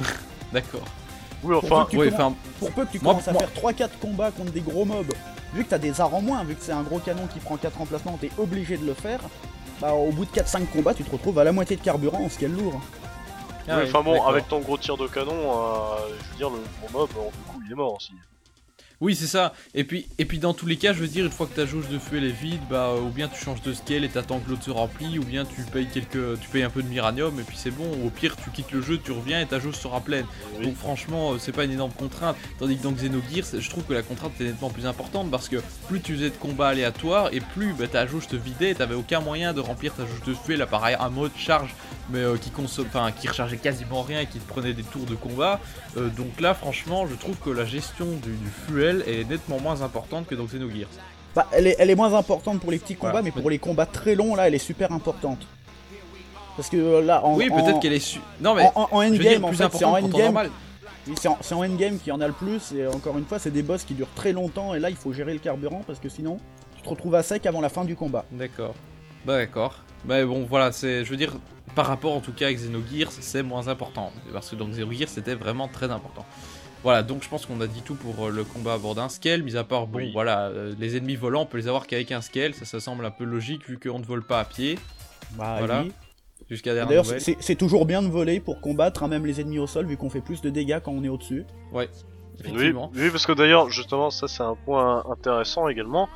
D'accord. 0.52 0.84
Oui, 1.42 1.54
Pour 1.60 1.64
enfin, 1.72 1.80
peu 1.82 1.84
que 1.86 1.90
tu 1.90 1.96
Ouais, 1.98 2.08
commen- 2.10 2.14
enfin, 2.14 2.34
Pour 2.58 2.70
peu 2.72 2.84
que 2.86 2.92
tu 2.92 3.00
Moi- 3.00 3.12
commences 3.14 3.28
à 3.28 3.32
moi- 3.32 3.40
faire 3.42 3.52
3-4 3.62 3.98
combats 4.00 4.30
contre 4.30 4.52
des 4.52 4.60
gros 4.60 4.84
mobs, 4.84 5.12
vu 5.54 5.64
que 5.64 5.70
t'as 5.70 5.78
des 5.78 6.00
arts 6.00 6.14
en 6.14 6.20
moins, 6.20 6.44
vu 6.44 6.54
que 6.54 6.62
c'est 6.62 6.72
un 6.72 6.82
gros 6.82 6.98
canon 6.98 7.26
qui 7.32 7.38
prend 7.38 7.56
4 7.56 7.80
emplacements, 7.80 8.18
t'es 8.20 8.30
obligé 8.38 8.76
de 8.76 8.86
le 8.86 8.94
faire. 8.94 9.20
Bah, 9.80 9.92
au 9.92 10.10
bout 10.10 10.24
de 10.24 10.30
4-5 10.30 10.66
combats, 10.66 10.94
tu 10.94 11.04
te 11.04 11.10
retrouves 11.10 11.38
à 11.38 11.44
la 11.44 11.52
moitié 11.52 11.76
de 11.76 11.82
carburant, 11.82 12.28
ce 12.28 12.38
qui 12.38 12.46
est 12.46 12.48
lourd. 12.48 12.80
ah 13.68 13.78
oui, 13.78 13.84
enfin 13.86 14.02
bon, 14.02 14.22
avec 14.24 14.48
ton 14.48 14.60
gros 14.60 14.78
tir 14.78 14.96
de 14.96 15.06
canon, 15.06 15.32
euh, 15.32 15.96
je 16.24 16.30
veux 16.30 16.36
dire, 16.36 16.50
le 16.50 16.58
gros 16.80 16.98
mob, 16.98 17.10
en 17.18 17.52
coup, 17.52 17.60
il 17.66 17.72
est 17.72 17.74
mort 17.74 17.94
aussi. 17.96 18.12
Oui, 19.02 19.14
c'est 19.14 19.26
ça. 19.26 19.52
Et 19.74 19.84
puis, 19.84 20.06
et 20.16 20.24
puis 20.24 20.38
dans 20.38 20.54
tous 20.54 20.66
les 20.66 20.76
cas, 20.76 20.94
je 20.94 21.00
veux 21.00 21.08
dire, 21.08 21.26
une 21.26 21.30
fois 21.30 21.46
que 21.46 21.54
ta 21.54 21.66
jauge 21.66 21.88
de 21.88 21.98
feu 21.98 22.16
elle 22.16 22.24
est 22.24 22.30
vide, 22.30 22.62
bah, 22.70 22.94
euh, 22.94 23.00
ou 23.00 23.10
bien 23.10 23.28
tu 23.28 23.38
changes 23.42 23.60
de 23.60 23.74
scale 23.74 24.04
et 24.04 24.08
t'attends 24.08 24.38
que 24.38 24.48
l'autre 24.48 24.64
se 24.64 24.70
remplit, 24.70 25.18
ou 25.18 25.22
bien 25.22 25.44
tu 25.44 25.60
payes 25.70 25.86
quelques, 25.86 26.40
tu 26.40 26.48
payes 26.48 26.62
un 26.62 26.70
peu 26.70 26.82
de 26.82 26.88
miranium 26.88 27.38
et 27.38 27.42
puis 27.42 27.58
c'est 27.58 27.70
bon. 27.70 27.84
Au 28.06 28.08
pire, 28.08 28.36
tu 28.36 28.50
quittes 28.50 28.72
le 28.72 28.80
jeu, 28.80 28.98
tu 28.98 29.12
reviens 29.12 29.40
et 29.40 29.46
ta 29.46 29.60
jauge 29.60 29.74
sera 29.74 30.00
pleine. 30.00 30.24
Oui. 30.58 30.64
Donc 30.64 30.76
franchement, 30.76 31.32
euh, 31.32 31.38
c'est 31.38 31.52
pas 31.52 31.64
une 31.64 31.72
énorme 31.72 31.92
contrainte. 31.92 32.36
Tandis 32.58 32.78
que 32.78 32.84
dans 32.84 32.92
Xenogears, 32.92 33.60
je 33.60 33.70
trouve 33.70 33.84
que 33.84 33.92
la 33.92 34.02
contrainte 34.02 34.32
est 34.40 34.44
nettement 34.44 34.70
plus 34.70 34.86
importante 34.86 35.30
parce 35.30 35.50
que 35.50 35.56
plus 35.88 36.00
tu 36.00 36.14
faisais 36.14 36.30
de 36.30 36.36
combats 36.36 36.68
aléatoires 36.68 37.28
et 37.32 37.40
plus 37.40 37.74
bah, 37.74 37.88
ta 37.88 38.06
jauge 38.06 38.28
te 38.28 38.36
vidait, 38.36 38.74
t'avais 38.74 38.94
aucun 38.94 39.20
moyen 39.20 39.52
de 39.52 39.60
remplir 39.60 39.94
ta 39.94 40.06
jauge 40.06 40.22
de 40.26 40.32
feu. 40.32 40.56
L'appareil 40.56 40.96
un 40.98 41.10
mode 41.10 41.32
charge, 41.36 41.74
mais 42.10 42.20
euh, 42.20 42.36
qui 42.36 42.50
consomme, 42.50 42.86
enfin 42.88 43.10
qui 43.12 43.28
rechargeait 43.28 43.56
quasiment 43.56 44.02
rien 44.02 44.20
et 44.20 44.26
qui 44.26 44.38
prenait 44.38 44.72
des 44.74 44.82
tours 44.82 45.06
de 45.06 45.14
combat. 45.14 45.60
Euh, 45.96 46.08
donc 46.08 46.40
là, 46.40 46.54
franchement, 46.54 47.06
je 47.06 47.14
trouve 47.14 47.36
que 47.36 47.50
la 47.50 47.64
gestion 47.64 48.06
du, 48.06 48.30
du 48.32 48.48
fuel 48.66 49.02
est 49.06 49.28
nettement 49.28 49.58
moins 49.60 49.82
importante 49.82 50.26
que 50.26 50.34
dans 50.34 50.44
Xenogears. 50.44 50.88
Bah, 51.34 51.46
elle 51.52 51.66
est, 51.66 51.76
elle 51.78 51.90
est 51.90 51.94
moins 51.94 52.14
importante 52.14 52.60
pour 52.60 52.70
les 52.70 52.78
petits 52.78 52.94
combats, 52.96 53.12
Voilà. 53.12 53.24
mais 53.24 53.30
pour 53.30 53.50
les 53.50 53.58
combats 53.58 53.86
très 53.86 54.14
longs, 54.14 54.34
là, 54.34 54.48
elle 54.48 54.54
est 54.54 54.58
super 54.58 54.90
importante. 54.92 55.46
Parce 56.56 56.70
que 56.70 56.76
euh, 56.78 57.02
là, 57.02 57.22
en, 57.24 57.36
oui, 57.36 57.50
en- 57.50 57.62
peut-être 57.62 57.80
qu'elle 57.80 57.92
est 57.92 57.98
su... 57.98 58.18
Non 58.40 58.54
mais 58.54 58.62
en, 58.74 58.82
en- 58.82 58.88
en 58.92 59.02
endgame, 59.06 59.44
en 59.44 59.48
plus 59.48 59.56
fait, 59.58 59.68
c'est 59.74 59.84
en 59.84 59.92
endgame. 59.94 60.48
c'est 61.14 61.28
en, 61.28 61.62
endgame 61.62 61.98
qu'il 61.98 62.08
y 62.08 62.12
en 62.12 62.20
a 62.22 62.26
le 62.26 62.32
plus, 62.32 62.72
et 62.72 62.86
encore 62.86 63.18
une 63.18 63.26
fois, 63.26 63.38
c'est 63.38 63.50
des 63.50 63.62
boss 63.62 63.84
qui 63.84 63.92
durent 63.92 64.14
très 64.14 64.32
longtemps, 64.32 64.74
et 64.74 64.78
là, 64.80 64.88
il 64.88 64.96
faut 64.96 65.12
gérer 65.12 65.34
le 65.34 65.38
carburant, 65.38 65.82
parce 65.86 65.98
que 66.00 66.08
sinon, 66.08 66.38
tu 66.76 66.82
te 66.82 66.88
retrouves 66.88 67.14
à 67.14 67.22
sec 67.22 67.44
avant 67.44 67.60
la 67.60 67.68
fin 67.68 67.84
du 67.84 67.94
combat. 67.96 68.24
D'accord. 68.32 68.74
Bah 69.26 69.36
d'accord. 69.36 69.74
Bah 70.04 70.24
bon 70.24 70.46
voilà, 70.48 70.72
c'est 70.72 71.04
je 71.04 71.10
veux 71.10 71.16
dire 71.16 71.34
par 71.76 71.86
rapport 71.86 72.14
en 72.14 72.20
tout 72.20 72.32
cas 72.32 72.48
à 72.48 72.52
Xenogears, 72.52 73.12
c'est 73.12 73.44
moins 73.44 73.68
important 73.68 74.12
parce 74.32 74.50
que 74.50 74.56
dans 74.56 74.66
Xenogears 74.66 75.08
c'était 75.08 75.34
vraiment 75.36 75.68
très 75.68 75.90
important. 75.92 76.26
Voilà, 76.82 77.02
donc 77.02 77.22
je 77.22 77.28
pense 77.28 77.46
qu'on 77.46 77.60
a 77.60 77.66
dit 77.66 77.82
tout 77.82 77.94
pour 77.94 78.26
euh, 78.26 78.30
le 78.30 78.44
combat 78.44 78.74
à 78.74 78.78
bord 78.78 78.94
d'un 78.94 79.08
scale, 79.08 79.42
mis 79.42 79.56
à 79.56 79.64
part 79.64 79.86
bon 79.86 79.98
Oui. 79.98 80.10
voilà, 80.12 80.46
euh, 80.48 80.74
les 80.78 80.96
ennemis 80.96 81.16
volants, 81.16 81.42
on 81.42 81.46
peut 81.46 81.58
les 81.58 81.68
avoir 81.68 81.86
qu'avec 81.86 82.12
un 82.12 82.20
scale, 82.20 82.54
ça 82.54 82.64
ça 82.64 82.80
semble 82.80 83.04
un 83.04 83.10
peu 83.10 83.24
logique 83.24 83.68
vu 83.68 83.78
qu'on 83.78 83.98
ne 83.98 84.04
vole 84.04 84.22
pas 84.24 84.40
à 84.40 84.44
pied 84.44 84.78
Bah, 85.36 85.56
Voilà. 85.58 85.82
oui. 85.82 85.92
jusqu'à 86.48 86.74
dernière 86.74 87.02
D'ailleurs, 87.02 87.20
c'est 87.20 87.36
c'est 87.40 87.56
toujours 87.56 87.86
bien 87.86 88.02
de 88.02 88.08
voler 88.08 88.40
pour 88.40 88.60
combattre, 88.60 89.02
hein, 89.02 89.08
même 89.08 89.26
les 89.26 89.40
ennemis 89.40 89.58
au 89.58 89.66
sol, 89.66 89.86
vu 89.86 89.96
qu'on 89.96 90.10
fait 90.10 90.20
plus 90.20 90.40
de 90.42 90.50
dégâts 90.50 90.78
quand 90.82 90.92
on 90.92 91.02
est 91.04 91.08
au-dessus. 91.08 91.44
Ouais. 91.72 91.88
Oui, 92.38 92.44
Effectivement. 92.50 92.92
oui, 92.94 93.10
parce 93.10 93.24
que 93.26 93.32
d'ailleurs, 93.32 93.70
justement, 93.70 94.10
ça 94.10 94.28
c'est 94.28 94.42
un 94.42 94.54
point 94.66 95.02
intéressant 95.10 95.68
également. 95.68 96.08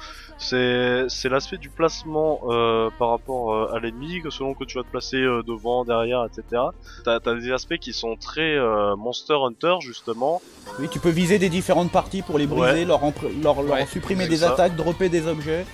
C'est 0.43 1.05
c'est 1.09 1.29
l'aspect 1.29 1.59
du 1.59 1.69
placement 1.69 2.41
euh, 2.49 2.89
par 2.99 3.11
rapport 3.11 3.53
euh, 3.55 3.75
à 3.75 3.79
l'ennemi, 3.79 4.23
que 4.23 4.31
selon 4.31 4.55
que 4.55 4.65
tu 4.65 4.79
vas 4.79 4.85
te 4.85 4.89
placer 4.89 5.19
euh, 5.19 5.43
devant, 5.47 5.85
derrière, 5.85 6.25
etc. 6.25 6.63
T'as 7.05 7.17
as 7.25 7.35
des 7.35 7.53
aspects 7.53 7.77
qui 7.77 7.93
sont 7.93 8.17
très 8.17 8.55
euh, 8.57 8.97
Monster 8.97 9.35
Hunter 9.35 9.75
justement. 9.81 10.41
Oui, 10.79 10.89
tu 10.91 10.99
peux 10.99 11.11
viser 11.11 11.39
des 11.39 11.51
différentes 11.51 11.93
parties 11.93 12.23
pour 12.23 12.39
les 12.39 12.47
briser, 12.47 12.81
Ouais. 12.81 12.85
leur, 12.87 13.03
empre- 13.03 13.31
leur, 13.43 13.63
leur 13.63 13.75
Ouais, 13.75 13.87
supprimer 13.87 14.27
des 14.29 14.39
ça. 14.39 14.53
attaques, 14.53 14.77
dropper 14.77 15.11
des 15.11 15.27
objets. 15.27 15.67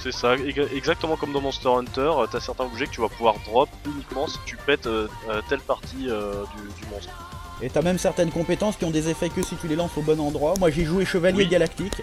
C'est 0.00 0.12
ça, 0.12 0.34
ex- 0.36 0.70
exactement 0.74 1.16
comme 1.16 1.32
dans 1.32 1.40
Monster 1.40 1.70
Hunter. 1.70 2.12
T'as 2.30 2.40
certains 2.40 2.64
objets 2.66 2.86
que 2.86 2.92
tu 2.92 3.00
vas 3.00 3.08
pouvoir 3.08 3.36
drop 3.46 3.70
uniquement 3.86 4.26
si 4.28 4.38
tu 4.44 4.56
pètes 4.58 4.86
euh, 4.86 5.08
telle 5.48 5.60
partie 5.60 6.08
euh, 6.10 6.44
du, 6.54 6.62
du 6.84 6.90
monstre. 6.92 7.10
Et 7.62 7.70
t'as 7.70 7.82
même 7.82 7.98
certaines 7.98 8.30
compétences 8.30 8.76
qui 8.76 8.84
ont 8.84 8.90
des 8.90 9.08
effets 9.08 9.30
que 9.30 9.42
si 9.42 9.56
tu 9.56 9.66
les 9.66 9.74
lances 9.76 9.96
au 9.96 10.02
bon 10.02 10.20
endroit. 10.20 10.54
Moi 10.60 10.70
j'ai 10.70 10.84
joué 10.84 11.04
Chevalier 11.06 11.38
Oui. 11.44 11.48
Galactique. 11.48 12.02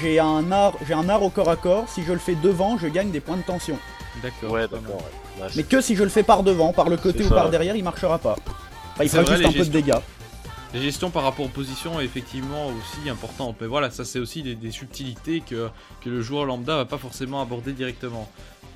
J'ai 0.00 0.18
un 0.18 0.50
art, 0.52 0.74
j'ai 0.86 0.94
un 0.94 1.08
art 1.08 1.22
au 1.22 1.30
corps 1.30 1.48
à 1.50 1.56
corps. 1.56 1.88
Si 1.88 2.02
je 2.04 2.12
le 2.12 2.18
fais 2.18 2.34
devant, 2.34 2.78
je 2.78 2.88
gagne 2.88 3.10
des 3.10 3.20
points 3.20 3.36
de 3.36 3.42
tension. 3.42 3.78
D'accord. 4.22 4.50
Ouais, 4.52 4.62
d'accord. 4.62 4.80
ouais. 4.96 5.42
Ouais, 5.42 5.48
Mais 5.56 5.62
que 5.64 5.80
si 5.80 5.96
je 5.96 6.02
le 6.04 6.08
fais 6.08 6.22
par 6.22 6.42
devant, 6.42 6.72
par 6.72 6.88
le 6.88 6.96
côté 6.96 7.24
ou 7.24 7.28
ça. 7.28 7.34
par 7.34 7.50
derrière, 7.50 7.74
il 7.76 7.82
marchera 7.84 8.18
pas. 8.18 8.36
Enfin, 8.94 9.04
il 9.04 9.08
fera 9.08 9.22
vrai, 9.22 9.36
juste 9.36 9.48
un 9.48 9.52
peu 9.52 9.64
de 9.64 9.70
dégâts. 9.70 9.94
La 10.72 10.80
gestion 10.80 11.10
par 11.10 11.22
rapport 11.24 11.44
aux 11.46 11.48
positions 11.50 12.00
est 12.00 12.04
effectivement 12.04 12.66
aussi 12.68 13.08
importante. 13.08 13.56
Mais 13.60 13.66
voilà, 13.66 13.90
ça 13.90 14.04
c'est 14.04 14.18
aussi 14.18 14.42
des, 14.42 14.54
des 14.54 14.70
subtilités 14.70 15.40
que, 15.40 15.68
que 16.00 16.08
le 16.10 16.20
joueur 16.22 16.44
lambda 16.46 16.76
va 16.76 16.84
pas 16.84 16.98
forcément 16.98 17.40
aborder 17.40 17.72
directement. 17.72 18.28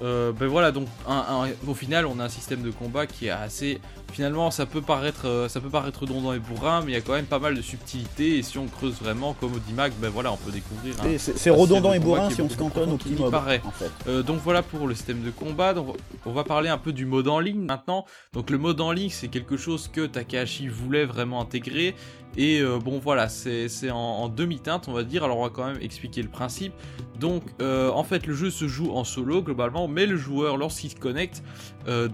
Euh, 0.02 0.30
ben 0.32 0.46
voilà, 0.46 0.70
donc 0.70 0.86
un- 1.08 1.24
un- 1.46 1.68
au 1.68 1.74
final, 1.74 2.06
on 2.06 2.20
a 2.20 2.24
un 2.24 2.28
système 2.28 2.62
de 2.62 2.70
combat 2.70 3.06
qui 3.08 3.26
est 3.26 3.30
assez. 3.30 3.80
Finalement, 4.12 4.50
ça 4.50 4.66
peut 4.66 4.80
paraître, 4.80 5.26
euh, 5.28 5.48
ça 5.48 5.60
peut 5.60 5.68
paraître 5.68 6.00
redondant 6.00 6.32
et 6.32 6.38
bourrin, 6.38 6.80
mais 6.84 6.92
il 6.92 6.94
y 6.94 6.98
a 6.98 7.00
quand 7.02 7.12
même 7.12 7.26
pas 7.26 7.38
mal 7.38 7.54
de 7.54 7.62
subtilités. 7.62 8.38
Et 8.38 8.42
si 8.42 8.58
on 8.58 8.66
creuse 8.66 8.94
vraiment, 8.94 9.34
comme 9.34 9.54
au 9.54 9.58
DIMAC, 9.58 9.92
ben 10.00 10.08
voilà, 10.10 10.32
on 10.32 10.36
peut 10.36 10.50
découvrir. 10.50 10.94
Et 11.06 11.18
C'est 11.18 11.38
c'est 11.38 11.50
redondant 11.50 11.92
et 11.92 11.98
bourrin 12.00 12.28
est 12.28 12.34
si 12.34 12.42
on 12.42 12.48
se 12.48 12.56
cantonne 12.56 12.98
n'y 13.06 13.16
mobs. 13.16 13.30
paraît. 13.30 13.60
En 13.64 13.70
fait. 13.70 13.90
Euh, 14.08 14.22
donc 14.22 14.40
voilà 14.42 14.62
pour 14.62 14.88
le 14.88 14.94
système 14.94 15.22
de 15.22 15.30
combat. 15.30 15.74
Donc, 15.74 15.96
on 16.26 16.32
va 16.32 16.42
parler 16.42 16.68
un 16.68 16.78
peu 16.78 16.92
du 16.92 17.04
mode 17.06 17.28
en 17.28 17.38
ligne 17.38 17.60
maintenant. 17.60 18.06
Donc 18.32 18.50
le 18.50 18.58
mode 18.58 18.80
en 18.80 18.92
ligne, 18.92 19.10
c'est 19.10 19.28
quelque 19.28 19.56
chose 19.56 19.88
que 19.88 20.06
Takahashi 20.06 20.68
voulait 20.68 21.04
vraiment 21.04 21.40
intégrer. 21.40 21.94
Et 22.36 22.60
euh, 22.60 22.78
bon 22.78 22.98
voilà, 22.98 23.28
c'est 23.28 23.68
c'est 23.68 23.90
en, 23.90 23.96
en 23.96 24.28
demi-teinte, 24.28 24.86
on 24.88 24.92
va 24.92 25.02
dire. 25.02 25.24
Alors 25.24 25.38
on 25.38 25.42
va 25.44 25.50
quand 25.50 25.66
même 25.66 25.80
expliquer 25.80 26.22
le 26.22 26.28
principe. 26.28 26.72
Donc 27.18 27.42
euh, 27.60 27.90
en 27.90 28.04
fait, 28.04 28.26
le 28.26 28.34
jeu 28.34 28.50
se 28.50 28.68
joue 28.68 28.92
en 28.92 29.04
solo 29.04 29.42
globalement, 29.42 29.88
mais 29.88 30.06
le 30.06 30.16
joueur, 30.16 30.56
lorsqu'il 30.56 30.90
se 30.90 30.96
connecte, 30.96 31.42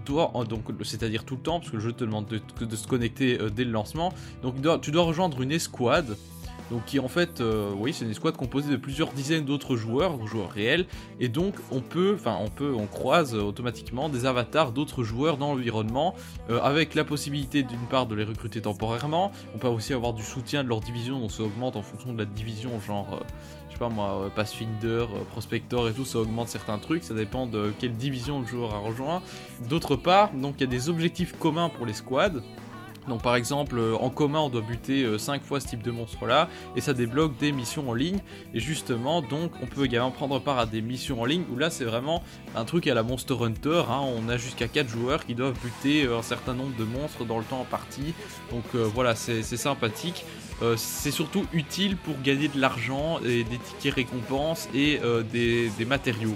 doit, 0.06 0.32
donc 0.48 0.62
c'est-à-dire 0.84 1.24
tout 1.24 1.34
le 1.34 1.42
temps, 1.42 1.58
parce 1.58 1.70
que 1.72 1.76
le 1.76 1.82
jeu 1.84 1.92
te 1.92 2.04
demande 2.04 2.26
de, 2.26 2.76
se 2.76 2.86
connecter 2.86 3.40
euh, 3.40 3.50
dès 3.50 3.64
le 3.64 3.70
lancement. 3.70 4.12
Donc 4.42 4.56
tu 4.80 4.90
dois 4.90 5.04
rejoindre 5.04 5.42
une 5.42 5.52
escouade. 5.52 6.16
Donc 6.70 6.86
qui 6.86 6.98
en 6.98 7.08
fait, 7.08 7.42
euh, 7.42 7.72
oui, 7.76 7.92
c'est 7.92 8.06
une 8.06 8.10
escouade 8.10 8.38
composée 8.38 8.70
de 8.70 8.78
plusieurs 8.78 9.12
dizaines 9.12 9.44
d'autres 9.44 9.76
joueurs, 9.76 10.26
joueurs 10.26 10.50
réels, 10.50 10.86
et 11.20 11.28
donc 11.28 11.54
on 11.70 11.82
peut, 11.82 12.14
enfin 12.14 12.38
on 12.40 12.48
peut, 12.48 12.72
on 12.74 12.86
croise 12.86 13.34
euh, 13.34 13.42
automatiquement 13.42 14.08
des 14.08 14.24
avatars 14.24 14.72
d'autres 14.72 15.04
joueurs 15.04 15.36
dans 15.36 15.54
l'environnement, 15.54 16.14
avec 16.62 16.94
la 16.94 17.04
possibilité 17.04 17.62
d'une 17.62 17.86
part 17.90 18.06
de 18.06 18.14
les 18.14 18.24
recruter 18.24 18.62
temporairement. 18.62 19.30
On 19.54 19.58
peut 19.58 19.68
aussi 19.68 19.92
avoir 19.92 20.14
du 20.14 20.22
soutien 20.22 20.64
de 20.64 20.70
leur 20.70 20.80
division, 20.80 21.20
donc 21.20 21.32
ça 21.32 21.42
augmente 21.42 21.76
en 21.76 21.82
fonction 21.82 22.14
de 22.14 22.18
la 22.18 22.24
division, 22.24 22.80
genre. 22.80 23.20
Je 23.74 23.78
sais 23.78 23.84
pas 23.84 23.92
moi, 23.92 24.22
euh, 24.22 24.28
Pathfinder, 24.28 24.86
euh, 24.86 25.24
Prospector 25.32 25.88
et 25.88 25.92
tout, 25.92 26.04
ça 26.04 26.18
augmente 26.18 26.48
certains 26.48 26.78
trucs, 26.78 27.02
ça 27.02 27.12
dépend 27.12 27.46
de 27.46 27.72
quelle 27.80 27.96
division 27.96 28.40
le 28.40 28.46
joueur 28.46 28.72
a 28.72 28.78
rejoint. 28.78 29.20
D'autre 29.68 29.96
part, 29.96 30.32
donc 30.32 30.54
il 30.58 30.60
y 30.60 30.64
a 30.64 30.68
des 30.68 30.88
objectifs 30.88 31.36
communs 31.38 31.68
pour 31.68 31.84
les 31.84 31.92
squads. 31.92 32.40
Donc 33.08 33.22
par 33.22 33.36
exemple, 33.36 33.78
euh, 33.78 33.94
en 34.00 34.10
commun, 34.10 34.40
on 34.40 34.48
doit 34.48 34.60
buter 34.62 35.06
5 35.18 35.42
fois 35.42 35.60
ce 35.60 35.66
type 35.68 35.82
de 35.82 35.90
monstre-là, 35.90 36.48
et 36.76 36.80
ça 36.80 36.92
débloque 36.94 37.36
des 37.38 37.52
missions 37.52 37.88
en 37.90 37.94
ligne. 37.94 38.18
Et 38.54 38.60
justement, 38.60 39.20
donc, 39.22 39.52
on 39.62 39.66
peut 39.66 39.84
également 39.84 40.10
prendre 40.10 40.38
part 40.40 40.58
à 40.58 40.66
des 40.66 40.80
missions 40.82 41.20
en 41.20 41.24
ligne, 41.24 41.44
où 41.52 41.56
là, 41.58 41.70
c'est 41.70 41.84
vraiment 41.84 42.22
un 42.56 42.64
truc 42.64 42.86
à 42.86 42.94
la 42.94 43.02
Monster 43.02 43.34
Hunter. 43.40 43.82
hein. 43.90 44.00
On 44.16 44.28
a 44.28 44.36
jusqu'à 44.36 44.68
4 44.68 44.88
joueurs 44.88 45.26
qui 45.26 45.34
doivent 45.34 45.56
buter 45.62 46.04
euh, 46.06 46.18
un 46.18 46.22
certain 46.22 46.54
nombre 46.54 46.76
de 46.78 46.84
monstres 46.84 47.24
dans 47.24 47.38
le 47.38 47.44
temps 47.44 47.60
en 47.60 47.64
partie. 47.64 48.14
Donc 48.50 48.64
euh, 48.74 48.88
voilà, 48.94 49.14
c'est 49.14 49.42
sympathique. 49.42 50.24
Euh, 50.62 50.74
c'est 50.76 51.10
surtout 51.10 51.44
utile 51.52 51.96
pour 51.96 52.14
gagner 52.22 52.48
de 52.48 52.60
l'argent 52.60 53.18
et 53.24 53.42
des 53.44 53.58
tickets 53.58 53.94
récompenses 53.94 54.68
et 54.74 55.00
euh, 55.02 55.22
des, 55.22 55.68
des 55.76 55.84
matériaux. 55.84 56.34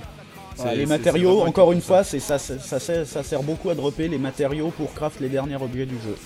C'est- 0.56 0.74
les 0.74 0.86
matériaux, 0.86 1.42
encore 1.42 1.70
une 1.72 1.80
ça. 1.80 2.02
fois, 2.02 2.04
ça, 2.04 2.38
ça 2.38 3.22
sert 3.22 3.42
beaucoup 3.44 3.70
à 3.70 3.76
dropper 3.76 4.08
les 4.08 4.18
matériaux 4.18 4.70
pour 4.76 4.92
craft 4.92 5.20
les 5.20 5.28
derniers 5.28 5.54
objets 5.54 5.86
du 5.86 5.94
jeu. 5.94 6.16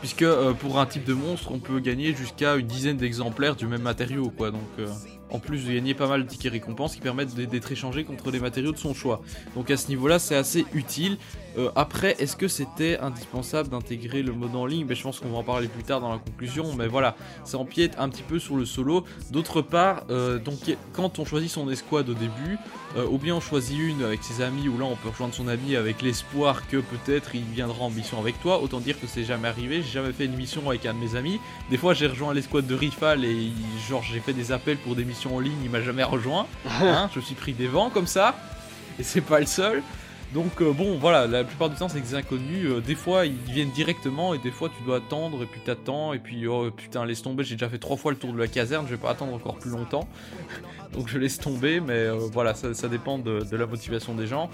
Puisque 0.00 0.22
euh, 0.22 0.52
pour 0.52 0.78
un 0.78 0.86
type 0.86 1.04
de 1.04 1.14
monstre, 1.14 1.50
on 1.52 1.58
peut 1.58 1.80
gagner 1.80 2.14
jusqu'à 2.14 2.56
une 2.56 2.66
dizaine 2.66 2.96
d'exemplaires 2.96 3.56
du 3.56 3.66
même 3.66 3.82
matériau, 3.82 4.30
quoi. 4.30 4.50
Donc, 4.50 4.60
euh, 4.78 4.86
en 5.32 5.38
plus 5.38 5.66
de 5.66 5.72
gagner 5.72 5.94
pas 5.94 6.06
mal 6.06 6.24
de 6.24 6.28
tickets 6.28 6.52
récompenses 6.52 6.94
qui 6.94 7.00
permettent 7.00 7.34
d'être 7.34 7.72
échangés 7.72 8.04
contre 8.04 8.30
des 8.30 8.40
matériaux 8.40 8.72
de 8.72 8.78
son 8.78 8.94
choix. 8.94 9.22
Donc 9.54 9.70
à 9.70 9.76
ce 9.76 9.88
niveau-là, 9.88 10.18
c'est 10.18 10.36
assez 10.36 10.66
utile. 10.74 11.16
Euh, 11.58 11.70
après, 11.76 12.16
est-ce 12.18 12.36
que 12.36 12.48
c'était 12.48 12.98
indispensable 12.98 13.68
d'intégrer 13.68 14.22
le 14.22 14.32
mode 14.32 14.54
en 14.56 14.66
ligne? 14.66 14.86
Mais 14.88 14.94
je 14.94 15.02
pense 15.02 15.20
qu'on 15.20 15.30
va 15.30 15.38
en 15.38 15.42
parler 15.42 15.68
plus 15.68 15.82
tard 15.82 16.00
dans 16.00 16.10
la 16.10 16.18
conclusion. 16.18 16.72
Mais 16.76 16.86
voilà, 16.86 17.16
ça 17.44 17.58
empiète 17.58 17.94
un 17.98 18.08
petit 18.08 18.22
peu 18.22 18.38
sur 18.38 18.56
le 18.56 18.64
solo. 18.64 19.04
D'autre 19.30 19.62
part, 19.62 20.04
euh, 20.10 20.38
donc 20.38 20.58
quand 20.92 21.18
on 21.18 21.24
choisit 21.24 21.50
son 21.50 21.70
escouade 21.70 22.08
au 22.08 22.14
début, 22.14 22.58
euh, 22.96 23.06
ou 23.06 23.18
bien 23.18 23.34
on 23.34 23.40
choisit 23.40 23.78
une 23.78 24.02
avec 24.02 24.22
ses 24.22 24.42
amis, 24.42 24.68
ou 24.68 24.78
là 24.78 24.84
on 24.84 24.96
peut 24.96 25.08
rejoindre 25.08 25.34
son 25.34 25.48
ami 25.48 25.76
avec 25.76 26.02
l'espoir 26.02 26.66
que 26.68 26.78
peut-être 26.78 27.34
il 27.34 27.44
viendra 27.44 27.84
en 27.84 27.90
mission 27.90 28.18
avec 28.18 28.40
toi. 28.40 28.60
Autant 28.62 28.80
dire 28.80 29.00
que 29.00 29.06
c'est 29.06 29.24
jamais 29.24 29.48
arrivé. 29.48 29.82
J'ai 29.82 29.92
jamais 29.92 30.12
fait 30.12 30.24
une 30.24 30.36
mission 30.36 30.68
avec 30.68 30.86
un 30.86 30.94
de 30.94 30.98
mes 30.98 31.16
amis. 31.16 31.40
Des 31.70 31.76
fois, 31.76 31.94
j'ai 31.94 32.06
rejoint 32.06 32.34
l'escouade 32.34 32.66
de 32.66 32.74
Rifal 32.74 33.24
et 33.24 33.52
genre 33.88 34.02
j'ai 34.02 34.20
fait 34.20 34.32
des 34.32 34.52
appels 34.52 34.78
pour 34.78 34.94
des 34.94 35.04
missions 35.04 35.36
en 35.36 35.40
ligne. 35.40 35.58
Il 35.64 35.70
m'a 35.70 35.82
jamais 35.82 36.04
rejoint. 36.04 36.46
Hein, 36.66 37.10
je 37.14 37.20
me 37.20 37.24
suis 37.24 37.34
pris 37.34 37.52
des 37.52 37.66
vents 37.66 37.90
comme 37.90 38.06
ça. 38.06 38.34
Et 38.98 39.02
c'est 39.02 39.20
pas 39.20 39.40
le 39.40 39.46
seul. 39.46 39.82
Donc 40.34 40.62
euh, 40.62 40.72
bon 40.72 40.96
voilà, 40.98 41.26
la 41.26 41.44
plupart 41.44 41.68
du 41.68 41.76
temps 41.76 41.88
c'est 41.88 42.00
des 42.00 42.14
inconnus, 42.14 42.66
Euh, 42.70 42.80
des 42.80 42.94
fois 42.94 43.26
ils 43.26 43.34
viennent 43.34 43.70
directement 43.70 44.32
et 44.32 44.38
des 44.38 44.50
fois 44.50 44.70
tu 44.70 44.82
dois 44.84 44.96
attendre 44.96 45.42
et 45.42 45.46
puis 45.46 45.60
t'attends 45.60 46.14
et 46.14 46.18
puis 46.18 46.46
oh 46.46 46.70
putain 46.70 47.04
laisse 47.04 47.22
tomber, 47.22 47.44
j'ai 47.44 47.56
déjà 47.56 47.68
fait 47.68 47.78
trois 47.78 47.96
fois 47.98 48.12
le 48.12 48.18
tour 48.18 48.32
de 48.32 48.38
la 48.38 48.46
caserne, 48.48 48.86
je 48.86 48.92
vais 48.94 49.00
pas 49.00 49.10
attendre 49.10 49.34
encore 49.34 49.58
plus 49.58 49.70
longtemps. 49.70 50.08
Donc 50.94 51.08
je 51.08 51.18
laisse 51.18 51.38
tomber 51.38 51.80
mais 51.80 51.92
euh, 51.92 52.14
voilà 52.32 52.54
ça, 52.54 52.72
ça 52.72 52.88
dépend 52.88 53.18
de, 53.18 53.40
de 53.40 53.56
la 53.56 53.66
motivation 53.66 54.14
des 54.14 54.26
gens. 54.26 54.48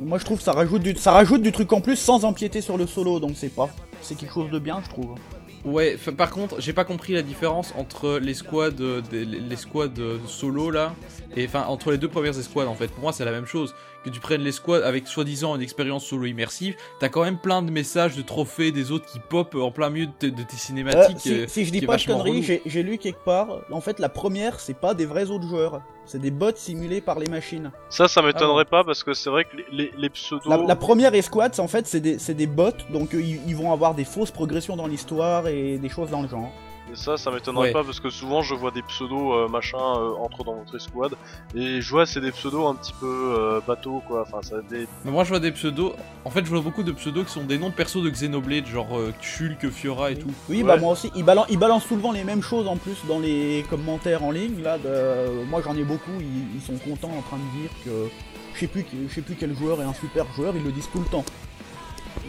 Moi 0.00 0.18
je 0.18 0.24
trouve 0.24 0.38
que 0.38 0.44
ça 0.44 0.52
rajoute 0.52 0.82
du, 0.82 0.94
ça 0.96 1.12
rajoute 1.12 1.42
du 1.42 1.52
truc 1.52 1.72
en 1.74 1.82
plus 1.82 1.96
sans 1.96 2.24
empiéter 2.24 2.62
sur 2.62 2.78
le 2.78 2.86
solo, 2.86 3.20
donc 3.20 3.32
c'est 3.34 3.54
pas. 3.54 3.68
C'est 4.00 4.16
quelque 4.16 4.32
chose 4.32 4.50
de 4.50 4.58
bien, 4.58 4.80
je 4.84 4.88
trouve. 4.88 5.16
Ouais, 5.64 5.98
par 6.16 6.30
contre, 6.30 6.60
j'ai 6.60 6.72
pas 6.72 6.84
compris 6.84 7.14
la 7.14 7.22
différence 7.22 7.74
entre 7.76 8.18
les 8.22 8.32
squads, 8.32 9.02
les 9.10 9.24
les 9.24 9.56
squads 9.56 10.00
solo 10.26 10.70
là, 10.70 10.94
et 11.36 11.44
enfin 11.46 11.64
entre 11.66 11.90
les 11.90 11.98
deux 11.98 12.08
premières 12.08 12.38
escouades 12.38 12.68
en 12.68 12.74
fait. 12.74 12.86
Pour 12.86 13.02
moi, 13.02 13.12
c'est 13.12 13.24
la 13.24 13.32
même 13.32 13.44
chose. 13.44 13.74
Que 14.08 14.14
tu 14.14 14.20
prennes 14.20 14.40
les 14.40 14.52
squads 14.52 14.84
avec 14.86 15.06
soi-disant 15.06 15.54
une 15.54 15.60
expérience 15.60 16.04
solo 16.06 16.24
immersive, 16.24 16.74
t'as 16.98 17.08
quand 17.10 17.22
même 17.24 17.36
plein 17.36 17.60
de 17.60 17.70
messages, 17.70 18.16
de 18.16 18.22
trophées, 18.22 18.72
des 18.72 18.90
autres 18.90 19.04
qui 19.04 19.18
pop 19.20 19.54
en 19.54 19.70
plein 19.70 19.90
milieu 19.90 20.06
de, 20.06 20.12
tes- 20.18 20.30
de 20.30 20.42
tes 20.42 20.54
Euh, 20.54 20.58
cinématiques. 20.58 21.20
si, 21.20 21.32
euh, 21.34 21.44
si 21.46 21.64
je 21.66 21.72
dis 21.72 21.82
pas 21.82 21.96
de 21.98 22.04
conneries, 22.04 22.42
j'ai 22.42 22.62
j'ai 22.64 22.82
lu 22.82 22.96
quelque 22.96 23.22
part, 23.22 23.48
en 23.70 23.80
fait 23.82 23.98
la 23.98 24.08
première 24.08 24.60
c'est 24.60 24.72
pas 24.78 24.94
des 24.94 25.04
vrais 25.04 25.30
autres 25.30 25.46
joueurs, 25.46 25.82
c'est 26.06 26.20
des 26.20 26.30
bots 26.30 26.52
simulés 26.54 27.00
par 27.02 27.18
les 27.18 27.28
machines. 27.28 27.70
Ça, 27.90 28.08
ça 28.08 28.22
m'étonnerait 28.22 28.64
Ah 28.66 28.70
pas 28.70 28.84
parce 28.84 29.02
que 29.04 29.12
c'est 29.12 29.28
vrai 29.28 29.44
que 29.44 29.56
les, 29.58 29.66
les, 29.72 29.92
les 29.98 30.08
pseudos. 30.08 30.48
La, 30.48 30.56
la 30.56 30.76
première 30.76 31.14
escouade, 31.14 31.54
c'est- 31.54 31.60
en 31.60 31.68
fait 31.68 31.86
c'est 31.86 32.00
des, 32.00 32.18
c'est 32.18 32.34
des 32.34 32.46
bots, 32.46 32.70
donc 32.90 33.14
euh, 33.14 33.20
ils, 33.20 33.40
ils 33.46 33.56
vont 33.56 33.72
avoir 33.72 33.94
des 33.94 34.04
fausses 34.04 34.30
progressions 34.30 34.76
dans 34.76 34.86
l'histoire 34.86 35.48
et 35.48 35.76
des 35.76 35.88
choses 35.90 36.08
dans 36.10 36.22
le 36.22 36.28
genre. 36.28 36.50
Ça, 36.94 37.16
ça 37.16 37.30
m'étonnerait 37.30 37.68
Ouais. 37.68 37.72
pas 37.72 37.84
parce 37.84 38.00
que 38.00 38.10
souvent 38.10 38.42
je 38.42 38.54
vois 38.54 38.70
des 38.70 38.82
pseudos 38.82 39.32
euh, 39.32 39.48
machin 39.48 39.78
euh, 39.78 40.10
entre 40.20 40.42
dans 40.44 40.54
votre 40.56 40.74
escouade 40.76 41.14
et 41.54 41.80
je 41.80 41.90
vois 41.90 42.06
c'est 42.06 42.20
des 42.20 42.32
pseudos 42.32 42.66
un 42.66 42.74
petit 42.74 42.92
peu 42.98 43.06
euh, 43.38 43.60
bateaux 43.66 44.02
quoi. 44.08 44.22
Enfin, 44.22 44.38
ça 44.42 44.56
des. 44.70 44.86
Mais 45.04 45.10
moi, 45.10 45.24
je 45.24 45.28
vois 45.30 45.40
des 45.40 45.52
pseudos. 45.52 45.94
En 46.24 46.30
fait, 46.30 46.44
je 46.44 46.50
vois 46.50 46.60
beaucoup 46.60 46.82
de 46.82 46.92
pseudos 46.92 47.24
qui 47.24 47.32
sont 47.32 47.44
des 47.44 47.58
noms 47.58 47.68
de 47.70 47.74
persos 47.74 48.02
de 48.02 48.10
Xenoblade, 48.10 48.66
genre 48.66 48.98
euh, 48.98 49.12
Shulk, 49.20 49.68
Fiora 49.70 50.10
et 50.10 50.16
tout. 50.18 50.30
Oui, 50.48 50.58
Ouais. 50.58 50.62
bah 50.64 50.76
moi 50.76 50.92
aussi, 50.92 51.10
ils 51.14 51.24
balancent, 51.24 51.46
ils 51.50 51.58
balancent 51.58 51.86
souvent 51.86 52.12
les 52.12 52.24
mêmes 52.24 52.42
choses 52.42 52.66
en 52.66 52.76
plus 52.76 52.96
dans 53.06 53.18
les 53.20 53.64
commentaires 53.70 54.24
en 54.24 54.30
ligne. 54.30 54.62
Là, 54.62 54.78
de- 54.78 55.44
moi 55.48 55.60
j'en 55.64 55.76
ai 55.76 55.84
beaucoup, 55.84 56.10
ils, 56.20 56.56
ils 56.56 56.62
sont 56.62 56.76
contents 56.84 57.12
en 57.16 57.22
train 57.22 57.36
de 57.38 57.60
dire 57.60 57.70
que 57.84 58.08
je 58.54 58.60
sais 58.60 58.66
plus, 58.66 58.84
je 59.08 59.14
sais 59.14 59.20
plus 59.22 59.36
quel 59.38 59.54
joueur 59.56 59.80
est 59.80 59.84
un 59.84 59.94
super 59.94 60.26
joueur, 60.34 60.54
ils 60.56 60.64
le 60.64 60.72
disent 60.72 60.88
tout 60.92 60.98
le 61.00 61.06
temps. 61.06 61.24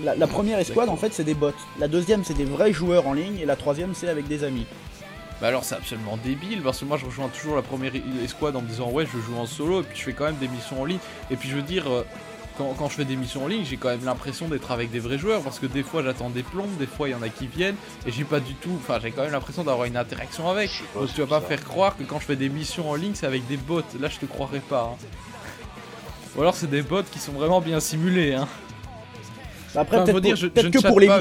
La, 0.03 0.15
la 0.15 0.27
première 0.27 0.59
escouade 0.59 0.89
en 0.89 0.95
fait 0.95 1.13
c'est 1.13 1.23
des 1.23 1.33
bots, 1.33 1.51
la 1.79 1.87
deuxième 1.87 2.23
c'est 2.23 2.33
des 2.33 2.45
vrais 2.45 2.71
joueurs 2.73 3.07
en 3.07 3.13
ligne 3.13 3.37
et 3.39 3.45
la 3.45 3.55
troisième 3.55 3.93
c'est 3.93 4.07
avec 4.09 4.27
des 4.27 4.43
amis. 4.43 4.65
Bah 5.41 5.47
alors 5.47 5.63
c'est 5.63 5.75
absolument 5.75 6.17
débile 6.23 6.61
parce 6.61 6.79
que 6.79 6.85
moi 6.85 6.97
je 6.97 7.05
rejoins 7.05 7.29
toujours 7.29 7.55
la 7.55 7.61
première 7.61 7.93
escouade 8.23 8.55
en 8.55 8.61
me 8.61 8.67
disant 8.67 8.89
ouais 8.91 9.05
je 9.05 9.19
joue 9.19 9.37
en 9.37 9.45
solo 9.45 9.81
et 9.81 9.83
puis 9.83 9.97
je 9.97 10.03
fais 10.03 10.13
quand 10.13 10.25
même 10.25 10.35
des 10.37 10.47
missions 10.49 10.81
en 10.81 10.85
ligne 10.85 10.99
et 11.31 11.35
puis 11.37 11.47
je 11.49 11.55
veux 11.55 11.61
dire 11.61 11.89
euh, 11.89 12.05
quand, 12.57 12.73
quand 12.77 12.89
je 12.89 12.95
fais 12.95 13.05
des 13.05 13.15
missions 13.15 13.45
en 13.45 13.47
ligne 13.47 13.63
j'ai 13.63 13.77
quand 13.77 13.87
même 13.87 14.03
l'impression 14.03 14.49
d'être 14.49 14.69
avec 14.71 14.91
des 14.91 14.99
vrais 14.99 15.17
joueurs 15.17 15.41
parce 15.41 15.59
que 15.59 15.65
des 15.65 15.81
fois 15.83 16.03
j'attends 16.03 16.29
des 16.29 16.43
plombes, 16.43 16.75
des 16.77 16.87
fois 16.87 17.07
il 17.07 17.11
y 17.11 17.15
en 17.15 17.21
a 17.21 17.29
qui 17.29 17.47
viennent 17.47 17.77
et 18.05 18.11
j'ai 18.11 18.25
pas 18.25 18.41
du 18.41 18.53
tout, 18.55 18.77
enfin 18.81 18.99
j'ai 19.01 19.11
quand 19.11 19.21
même 19.23 19.31
l'impression 19.31 19.63
d'avoir 19.63 19.85
une 19.85 19.95
interaction 19.95 20.49
avec. 20.49 20.69
Donc 20.93 21.07
tu 21.13 21.21
vas 21.21 21.27
pas 21.27 21.39
bizarre. 21.39 21.43
faire 21.47 21.63
croire 21.63 21.95
que 21.97 22.03
quand 22.03 22.19
je 22.19 22.25
fais 22.25 22.35
des 22.35 22.49
missions 22.49 22.89
en 22.89 22.95
ligne 22.95 23.13
c'est 23.15 23.25
avec 23.27 23.47
des 23.47 23.57
bots, 23.57 23.81
là 23.99 24.09
je 24.09 24.17
te 24.19 24.25
croirais 24.25 24.59
pas. 24.59 24.93
hein. 24.93 25.07
Ou 26.35 26.41
alors 26.41 26.53
c'est 26.55 26.69
des 26.69 26.81
bots 26.81 27.03
qui 27.09 27.19
sont 27.19 27.31
vraiment 27.31 27.61
bien 27.61 27.79
simulés 27.79 28.33
hein. 28.33 28.47
Après 29.75 29.97
Enfin, 29.97 30.05
peut-être 30.05 30.15
faut 30.15 30.19
dire, 30.21 30.31
pour- 30.33 30.41
je- 30.41 30.47
peut-être 30.47 30.63
je 30.63 30.67
ne 30.67 30.73
que 30.73 30.87
pour 30.87 30.99
les, 30.99 31.07
gens, 31.07 31.13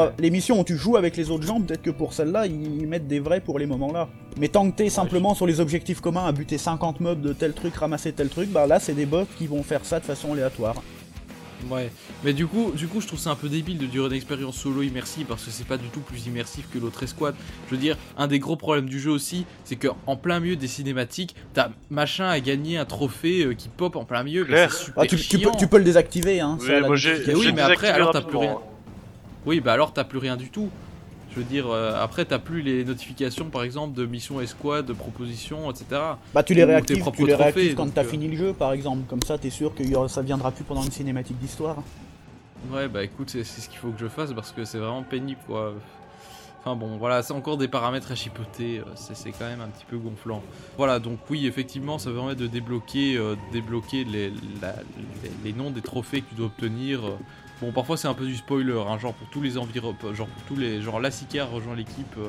euh, 0.00 0.10
mais- 0.20 0.30
missions 0.30 0.60
où 0.60 0.64
tu 0.64 0.76
joues 0.76 0.96
avec 0.96 1.16
les 1.16 1.30
autres 1.30 1.46
gens, 1.46 1.60
peut-être 1.60 1.82
que 1.82 1.90
pour 1.90 2.12
celle-là 2.12 2.46
ils 2.46 2.86
mettent 2.86 3.06
des 3.08 3.20
vrais 3.20 3.40
pour 3.40 3.58
les 3.58 3.66
moments-là. 3.66 4.08
Mais 4.38 4.48
tant 4.48 4.70
que 4.70 4.76
t'es 4.76 4.88
simplement 4.88 5.34
sur 5.34 5.46
les 5.46 5.60
objectifs 5.60 6.00
communs 6.00 6.24
à 6.24 6.32
buter 6.32 6.58
50 6.58 7.00
mobs 7.00 7.20
de 7.20 7.32
tel 7.32 7.52
truc, 7.52 7.74
ramasser 7.74 8.12
tel 8.12 8.28
truc, 8.28 8.48
bah 8.50 8.66
là 8.66 8.80
c'est 8.80 8.94
des 8.94 9.06
bots 9.06 9.26
qui 9.38 9.46
vont 9.46 9.62
faire 9.62 9.84
ça 9.84 10.00
de 10.00 10.04
façon 10.04 10.32
aléatoire. 10.32 10.76
Ouais, 11.70 11.90
mais 12.24 12.32
du 12.32 12.46
coup, 12.46 12.72
du 12.74 12.88
coup, 12.88 13.00
je 13.00 13.06
trouve 13.06 13.18
ça 13.18 13.30
un 13.30 13.34
peu 13.36 13.48
débile 13.48 13.78
de 13.78 13.86
durer 13.86 14.08
une 14.08 14.12
expérience 14.14 14.56
solo 14.56 14.82
immersive 14.82 15.26
parce 15.26 15.44
que 15.44 15.50
c'est 15.50 15.66
pas 15.66 15.76
du 15.76 15.88
tout 15.88 16.00
plus 16.00 16.26
immersif 16.26 16.66
que 16.72 16.78
l'autre 16.78 17.02
escouade. 17.02 17.34
Je 17.68 17.74
veux 17.74 17.80
dire, 17.80 17.96
un 18.16 18.26
des 18.26 18.38
gros 18.38 18.56
problèmes 18.56 18.88
du 18.88 18.98
jeu 19.00 19.10
aussi, 19.10 19.44
c'est 19.64 19.76
que 19.76 19.88
en 20.06 20.16
plein 20.16 20.40
milieu 20.40 20.56
des 20.56 20.66
cinématiques, 20.68 21.34
t'as 21.54 21.68
machin 21.90 22.26
à 22.28 22.40
gagner 22.40 22.78
un 22.78 22.84
trophée 22.84 23.44
euh, 23.44 23.54
qui 23.54 23.68
pop 23.68 23.96
en 23.96 24.04
plein 24.04 24.22
milieu. 24.22 24.42
mais 24.42 24.48
Claire. 24.48 24.72
c'est 24.72 24.84
super 24.86 25.02
Ah, 25.04 25.06
tu, 25.06 25.16
tu 25.16 25.36
peux, 25.38 25.42
chiant. 25.44 25.54
tu 25.56 25.66
peux 25.68 25.78
le 25.78 25.84
désactiver, 25.84 26.40
hein. 26.40 26.56
Oui, 26.60 26.66
ça, 26.66 26.80
la 26.80 26.86
moi 26.86 26.96
j'ai. 26.96 27.10
notification. 27.10 27.38
oui, 27.40 27.46
j'ai 27.46 27.52
mais 27.52 27.62
après, 27.62 27.88
alors, 27.88 28.10
t'as 28.12 28.22
plus 28.22 28.36
rien. 28.38 28.58
Oui, 29.46 29.60
bah 29.60 29.72
alors 29.72 29.92
t'as 29.92 30.04
plus 30.04 30.18
rien 30.18 30.36
du 30.36 30.50
tout. 30.50 30.68
Je 31.34 31.40
veux 31.40 31.44
dire, 31.46 31.66
euh, 31.70 31.94
après 31.98 32.24
t'as 32.26 32.38
plus 32.38 32.60
les 32.60 32.84
notifications 32.84 33.46
par 33.46 33.62
exemple 33.62 33.96
de 33.96 34.04
missions 34.04 34.40
escouade, 34.40 34.84
de 34.86 34.92
propositions, 34.92 35.70
etc. 35.70 35.86
Bah 36.34 36.42
tu 36.42 36.52
les 36.52 36.64
réactives, 36.64 36.96
tu 36.96 37.02
les 37.24 37.32
trophées, 37.32 37.34
réactives 37.34 37.74
quand 37.74 37.92
t'as 37.94 38.02
euh. 38.02 38.08
fini 38.08 38.28
le 38.28 38.36
jeu 38.36 38.52
par 38.52 38.72
exemple, 38.72 39.04
comme 39.08 39.22
ça 39.22 39.38
t'es 39.38 39.48
sûr 39.50 39.74
que 39.74 39.82
ça 40.08 40.20
viendra 40.22 40.50
plus 40.50 40.64
pendant 40.64 40.82
une 40.82 40.90
cinématique 40.90 41.38
d'histoire. 41.38 41.76
Ouais, 42.70 42.86
bah 42.86 43.02
écoute, 43.02 43.30
c'est 43.30 43.44
ce 43.44 43.68
qu'il 43.68 43.78
faut 43.78 43.90
que 43.90 43.98
je 44.00 44.06
fasse 44.08 44.32
parce 44.34 44.52
que 44.52 44.64
c'est 44.64 44.78
vraiment 44.78 45.02
pénible 45.02 45.40
quoi. 45.46 45.72
Enfin 46.64 46.76
bon, 46.76 46.96
voilà, 46.96 47.22
c'est 47.24 47.32
encore 47.32 47.56
des 47.56 47.66
paramètres 47.66 48.12
à 48.12 48.14
chipoter, 48.14 48.78
euh, 48.78 48.84
c'est 48.94 49.16
c'est 49.16 49.32
quand 49.32 49.46
même 49.46 49.60
un 49.60 49.66
petit 49.66 49.84
peu 49.84 49.96
gonflant. 49.96 50.42
Voilà, 50.76 51.00
donc 51.00 51.18
oui, 51.28 51.46
effectivement, 51.48 51.98
ça 51.98 52.12
permet 52.12 52.36
de 52.36 52.46
débloquer, 52.46 53.16
euh, 53.16 53.34
débloquer 53.52 54.04
les, 54.04 54.30
la- 54.60 54.76
les, 55.24 55.30
les 55.44 55.52
noms 55.54 55.70
des 55.72 55.80
trophées 55.80 56.20
que 56.20 56.28
tu 56.28 56.34
dois 56.36 56.46
obtenir. 56.46 57.00
Euh. 57.62 57.66
Bon, 57.66 57.72
parfois 57.72 57.96
c'est 57.96 58.08
un 58.08 58.14
peu 58.14 58.26
du 58.26 58.36
spoiler, 58.36 58.80
hein, 58.88 58.98
genre 58.98 59.14
pour 59.14 59.28
tous 59.28 59.40
les 59.40 59.58
environ, 59.58 59.94
genre 60.12 60.26
pour 60.28 60.42
tous 60.44 60.56
les, 60.56 60.82
genre 60.82 61.00
la 61.00 61.10
Sika 61.10 61.44
rejoint 61.44 61.74
l'équipe. 61.76 62.14
euh. 62.18 62.28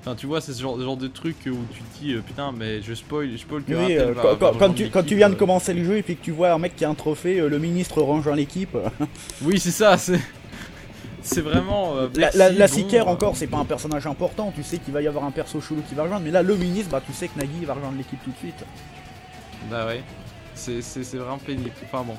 Enfin, 0.00 0.14
tu 0.16 0.26
vois, 0.26 0.42
c'est 0.42 0.52
ce 0.52 0.60
genre, 0.60 0.78
genre 0.78 0.98
de 0.98 1.08
truc 1.08 1.36
où 1.46 1.56
tu 1.72 1.80
te 1.80 1.98
dis, 1.98 2.12
euh, 2.12 2.20
putain, 2.20 2.52
mais 2.52 2.82
je 2.82 2.92
spoil, 2.92 3.30
je 3.32 3.38
spoil 3.38 3.62
que 3.64 3.72
Oui, 3.72 3.96
euh, 3.96 4.12
quand, 4.58 4.74
tu, 4.74 4.90
quand 4.90 5.00
tu 5.00 5.14
l'équipe, 5.14 5.16
viens 5.16 5.30
de 5.30 5.34
euh. 5.34 5.38
commencer 5.38 5.72
le 5.72 5.82
jeu 5.82 5.96
et 5.96 6.02
puis 6.02 6.16
que 6.16 6.22
tu 6.22 6.30
vois 6.30 6.52
un 6.52 6.58
mec 6.58 6.76
qui 6.76 6.84
a 6.84 6.90
un 6.90 6.94
trophée, 6.94 7.40
euh, 7.40 7.48
le 7.48 7.58
ministre 7.58 8.02
rejoint 8.02 8.36
l'équipe. 8.36 8.76
Oui, 9.42 9.58
c'est 9.58 9.70
ça, 9.70 9.96
c'est. 9.96 10.20
C'est 11.22 11.40
vraiment. 11.40 11.96
euh, 11.96 12.08
La, 12.16 12.30
la, 12.34 12.50
la 12.50 12.66
bon, 12.66 12.74
Sicaire 12.74 13.08
euh, 13.08 13.12
encore, 13.12 13.34
c'est 13.34 13.46
pas 13.46 13.56
un 13.56 13.64
personnage 13.64 14.06
important, 14.06 14.52
tu 14.54 14.62
sais 14.62 14.76
qu'il 14.76 14.92
va 14.92 15.00
y 15.00 15.06
avoir 15.08 15.24
un 15.24 15.30
perso 15.30 15.58
chelou 15.58 15.80
qui 15.88 15.94
va 15.94 16.02
rejoindre, 16.02 16.22
mais 16.22 16.30
là 16.30 16.42
le 16.42 16.54
ministre, 16.54 16.90
bah 16.90 17.00
tu 17.04 17.14
sais 17.14 17.28
que 17.28 17.38
Nagui 17.38 17.64
va 17.64 17.72
rejoindre 17.72 17.96
l'équipe 17.96 18.22
tout 18.22 18.30
de 18.30 18.36
suite. 18.36 18.62
Bah 19.70 19.86
ouais, 19.86 20.02
c'est 20.54 20.82
vraiment 21.14 21.38
pénible. 21.38 21.70
Enfin 21.90 22.04
bon. 22.06 22.16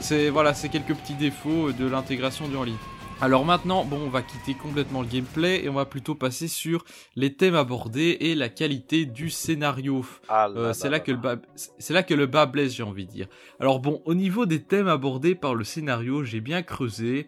C'est 0.00 0.30
voilà, 0.30 0.54
c'est 0.54 0.68
quelques 0.68 0.94
petits 0.94 1.14
défauts 1.14 1.72
de 1.72 1.86
l'intégration 1.86 2.48
du 2.48 2.56
en 2.56 2.64
ligne. 2.64 2.76
Alors 3.20 3.46
maintenant, 3.46 3.82
bon, 3.84 3.98
on 4.04 4.10
va 4.10 4.20
quitter 4.20 4.52
complètement 4.52 5.00
le 5.00 5.08
gameplay 5.08 5.64
et 5.64 5.70
on 5.70 5.72
va 5.72 5.86
plutôt 5.86 6.14
passer 6.14 6.48
sur 6.48 6.84
les 7.16 7.32
thèmes 7.32 7.54
abordés 7.54 8.18
et 8.20 8.34
la 8.34 8.50
qualité 8.50 9.06
du 9.06 9.30
scénario. 9.30 10.04
Ah 10.28 10.48
Euh, 10.54 10.74
c'est 10.74 10.90
là 10.90 11.00
que 11.00 11.12
le 11.12 11.16
bas, 11.16 11.36
c'est 11.54 11.94
là 11.94 12.02
que 12.02 12.12
le 12.12 12.26
bas 12.26 12.44
blesse, 12.44 12.74
j'ai 12.74 12.82
envie 12.82 13.06
de 13.06 13.10
dire. 13.10 13.26
Alors 13.58 13.80
bon, 13.80 14.02
au 14.04 14.12
niveau 14.12 14.44
des 14.44 14.62
thèmes 14.62 14.88
abordés 14.88 15.34
par 15.34 15.54
le 15.54 15.64
scénario, 15.64 16.24
j'ai 16.24 16.42
bien 16.42 16.62
creusé 16.62 17.26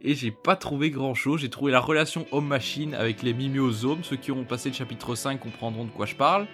et 0.00 0.14
j'ai 0.14 0.30
pas 0.30 0.54
trouvé 0.54 0.90
grand 0.90 1.14
chose. 1.14 1.40
J'ai 1.40 1.50
trouvé 1.50 1.72
la 1.72 1.80
relation 1.80 2.26
homme-machine 2.30 2.94
avec 2.94 3.24
les 3.24 3.34
mimiosomes. 3.34 4.04
Ceux 4.04 4.16
qui 4.16 4.30
ont 4.30 4.44
passé 4.44 4.68
le 4.68 4.76
chapitre 4.76 5.16
5 5.16 5.40
comprendront 5.40 5.84
de 5.84 5.90
quoi 5.90 6.06
je 6.06 6.14
parle. 6.14 6.46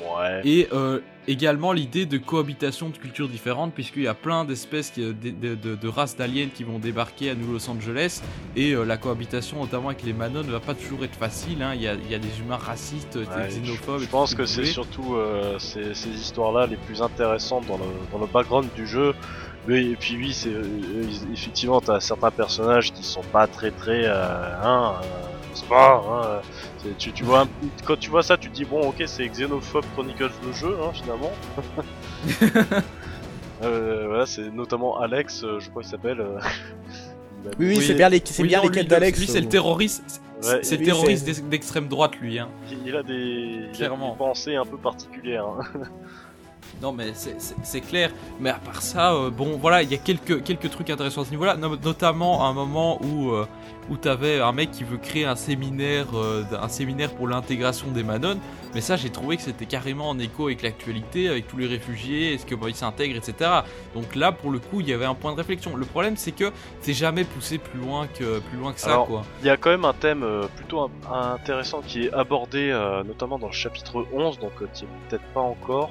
Ouais. 0.00 0.40
Et 0.44 0.68
euh, 0.72 1.00
également 1.30 1.72
l'idée 1.72 2.06
de 2.06 2.18
cohabitation 2.18 2.88
de 2.88 2.96
cultures 2.96 3.28
différentes, 3.28 3.72
puisqu'il 3.72 4.02
y 4.02 4.08
a 4.08 4.14
plein 4.14 4.44
d'espèces, 4.44 4.90
qui- 4.90 5.02
de, 5.02 5.12
de- 5.12 5.54
de- 5.54 5.74
de 5.76 5.88
races 5.88 6.16
d'aliens 6.16 6.48
qui 6.54 6.64
vont 6.64 6.78
débarquer 6.78 7.30
à 7.30 7.34
New 7.34 7.52
Los 7.52 7.68
Angeles, 7.70 8.20
et 8.56 8.72
euh, 8.72 8.84
la 8.84 8.96
cohabitation, 8.96 9.60
notamment 9.60 9.88
avec 9.88 10.02
les 10.02 10.12
Manon, 10.12 10.42
ne 10.42 10.50
va 10.50 10.60
pas 10.60 10.74
toujours 10.74 11.04
être 11.04 11.16
facile. 11.16 11.62
hein. 11.62 11.72
Il, 11.74 11.82
y 11.82 11.88
a, 11.88 11.94
il 11.94 12.10
y 12.10 12.14
a 12.14 12.18
des 12.18 12.40
humains 12.40 12.56
racistes, 12.56 13.16
des 13.16 13.24
Ouais, 13.26 13.48
xénophobes. 13.48 14.00
je, 14.00 14.06
pense 14.08 14.34
que 14.34 14.44
c'est 14.46 14.64
surtout 14.64 15.14
euh, 15.14 15.58
ces, 15.58 15.94
ces 15.94 16.10
histoires-là 16.10 16.66
les 16.66 16.76
plus 16.76 17.00
intéressantes 17.02 17.66
dans 17.66 17.78
le, 17.78 17.84
dans 18.12 18.18
le 18.18 18.26
background 18.26 18.68
du 18.74 18.86
jeu. 18.86 19.14
Oui, 19.68 19.90
et 19.92 19.96
puis 19.96 20.16
oui, 20.16 20.32
c'est 20.32 20.48
euh, 20.48 20.64
effectivement 21.34 21.82
t'as 21.82 22.00
certains 22.00 22.30
personnages 22.30 22.92
qui 22.92 23.02
sont 23.04 23.22
pas 23.30 23.46
très 23.46 23.70
très 23.70 24.06
euh, 24.06 24.54
hein, 24.64 24.94
euh, 25.02 25.74
hein, 25.74 26.00
euh, 26.06 26.40
tu, 26.98 27.12
tu 27.12 27.24
vois 27.24 27.46
quand 27.84 27.96
tu 27.98 28.10
vois 28.10 28.22
ça, 28.22 28.36
tu 28.36 28.48
te 28.50 28.54
dis 28.54 28.64
bon 28.64 28.80
ok 28.88 29.02
c'est 29.06 29.26
Xenophobe 29.28 29.84
Chronicles 29.94 30.30
le 30.46 30.52
jeu 30.52 30.76
hein, 30.82 30.90
finalement. 30.92 31.30
euh, 33.62 34.06
voilà, 34.08 34.26
c'est 34.26 34.50
notamment 34.50 34.98
Alex, 34.98 35.42
euh, 35.44 35.58
je 35.60 35.68
crois 35.70 35.82
qu'il 35.82 35.90
s'appelle. 35.90 36.20
euh, 36.20 36.38
Oui, 37.58 37.68
oui, 37.68 37.80
c'est 37.82 37.94
bien 37.94 38.08
les, 38.10 38.20
c'est 38.22 38.42
Oui, 38.42 38.48
bien 38.48 38.58
non, 38.58 38.64
les 38.64 38.70
quêtes 38.70 38.88
d'Alex. 38.88 39.18
Lui, 39.18 39.26
c'est 39.26 39.40
le 39.40 39.48
terroriste. 39.48 40.02
c'est- 40.06 40.20
Ouais, 40.56 40.58
c'est 40.62 40.76
le 40.78 40.84
terroriste 40.84 41.30
c'est- 41.32 41.48
d'extrême 41.48 41.88
droite, 41.88 42.16
lui. 42.20 42.38
Hein. 42.38 42.48
il- 42.70 42.86
il 42.86 42.94
a 42.96 43.02
des, 43.02 43.14
il 43.14 43.64
a 43.64 43.66
des 43.68 43.72
Clairement. 43.72 44.14
pensées 44.14 44.56
un 44.56 44.64
peu 44.66 44.76
particulières. 44.76 45.44
hein. 45.46 45.62
Non, 46.82 46.92
mais 46.92 47.10
c'est- 47.14 47.34
c'est 47.38 47.56
c'est 47.62 47.80
clair. 47.80 48.10
Mais 48.38 48.50
à 48.50 48.54
part 48.54 48.80
ça, 48.80 49.12
euh, 49.12 49.28
bon, 49.30 49.58
voilà, 49.58 49.82
il 49.82 49.90
y 49.90 49.94
a 49.94 49.98
quelques, 49.98 50.42
quelques 50.44 50.70
trucs 50.70 50.88
intéressants 50.88 51.22
à 51.22 51.24
ce 51.24 51.30
niveau-là. 51.30 51.56
No- 51.56 51.76
notamment 51.76 52.44
à 52.44 52.48
un 52.48 52.52
moment 52.54 53.00
où, 53.02 53.30
euh, 53.32 53.46
où 53.90 53.96
t'avais 53.96 54.40
un 54.40 54.52
mec 54.52 54.70
qui 54.70 54.84
veut 54.84 54.96
créer 54.96 55.24
un 55.24 55.34
séminaire, 55.36 56.06
euh, 56.14 56.44
un 56.60 56.68
séminaire 56.68 57.12
pour 57.12 57.28
l'intégration 57.28 57.88
des 57.88 58.02
Manon. 58.02 58.38
Mais 58.74 58.80
ça, 58.80 58.96
j'ai 58.96 59.10
trouvé 59.10 59.36
que 59.36 59.42
c'était 59.42 59.66
carrément 59.66 60.08
en 60.10 60.18
écho 60.20 60.46
avec 60.46 60.62
l'actualité, 60.62 61.28
avec 61.28 61.48
tous 61.48 61.56
les 61.56 61.66
réfugiés, 61.66 62.34
est-ce 62.34 62.46
que 62.46 62.54
bah, 62.54 62.66
ils 62.68 62.74
s'intègrent, 62.76 63.16
etc. 63.16 63.50
Donc 63.96 64.14
là, 64.14 64.30
pour 64.30 64.50
le 64.52 64.60
coup, 64.60 64.80
il 64.80 64.88
y 64.88 64.92
avait 64.92 65.06
un 65.06 65.14
point 65.14 65.32
de 65.32 65.36
réflexion. 65.38 65.74
Le 65.74 65.84
problème, 65.84 66.16
c'est 66.16 66.30
que 66.32 66.52
c'est 66.80 66.92
jamais 66.94 67.24
poussé 67.24 67.58
plus 67.58 67.80
loin 67.80 68.06
que, 68.06 68.38
plus 68.38 68.58
loin 68.58 68.72
que 68.72 68.78
ça, 68.80 68.90
Alors, 68.92 69.06
quoi. 69.08 69.22
Il 69.40 69.46
y 69.46 69.50
a 69.50 69.56
quand 69.56 69.70
même 69.70 69.84
un 69.84 69.92
thème 69.92 70.22
euh, 70.22 70.46
plutôt 70.54 70.80
in- 70.82 71.32
intéressant 71.34 71.80
qui 71.84 72.04
est 72.04 72.12
abordé 72.12 72.70
euh, 72.70 73.02
notamment 73.02 73.38
dans 73.40 73.48
le 73.48 73.52
chapitre 73.52 74.06
11, 74.12 74.38
donc 74.38 74.52
qui 74.72 74.84
est 74.84 74.88
peut-être 75.08 75.24
pas 75.34 75.40
encore. 75.40 75.90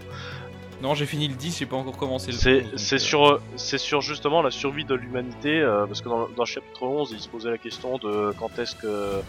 Non, 0.82 0.94
j'ai 0.94 1.06
fini 1.06 1.28
le 1.28 1.36
10, 1.36 1.58
j'ai 1.60 1.66
pas 1.66 1.76
encore 1.76 1.98
commencé 1.98 2.32
le 2.32 2.38
C'est 2.38 2.62
11, 2.64 2.70
donc, 2.72 2.80
c'est 2.80 2.96
euh, 2.96 3.00
sur 3.00 3.42
c'est 3.58 3.78
sur 3.78 4.02
justement 4.02 4.42
la 4.42 4.50
survie 4.52 4.86
de 4.86 4.96
l'humanité 4.96 5.60
euh, 5.60 5.86
parce 5.86 6.02
que 6.02 6.08
dans, 6.08 6.30
dans 6.30 6.44
le 6.44 6.46
chapitre 6.46 6.84
11, 6.84 7.12
il 7.12 7.20
se 7.20 7.28
posait 7.28 7.50
la 7.52 7.58
question 7.58 7.98
de 7.98 8.34
quand 8.40 8.58
est-ce 8.60 8.76
que 8.76 9.22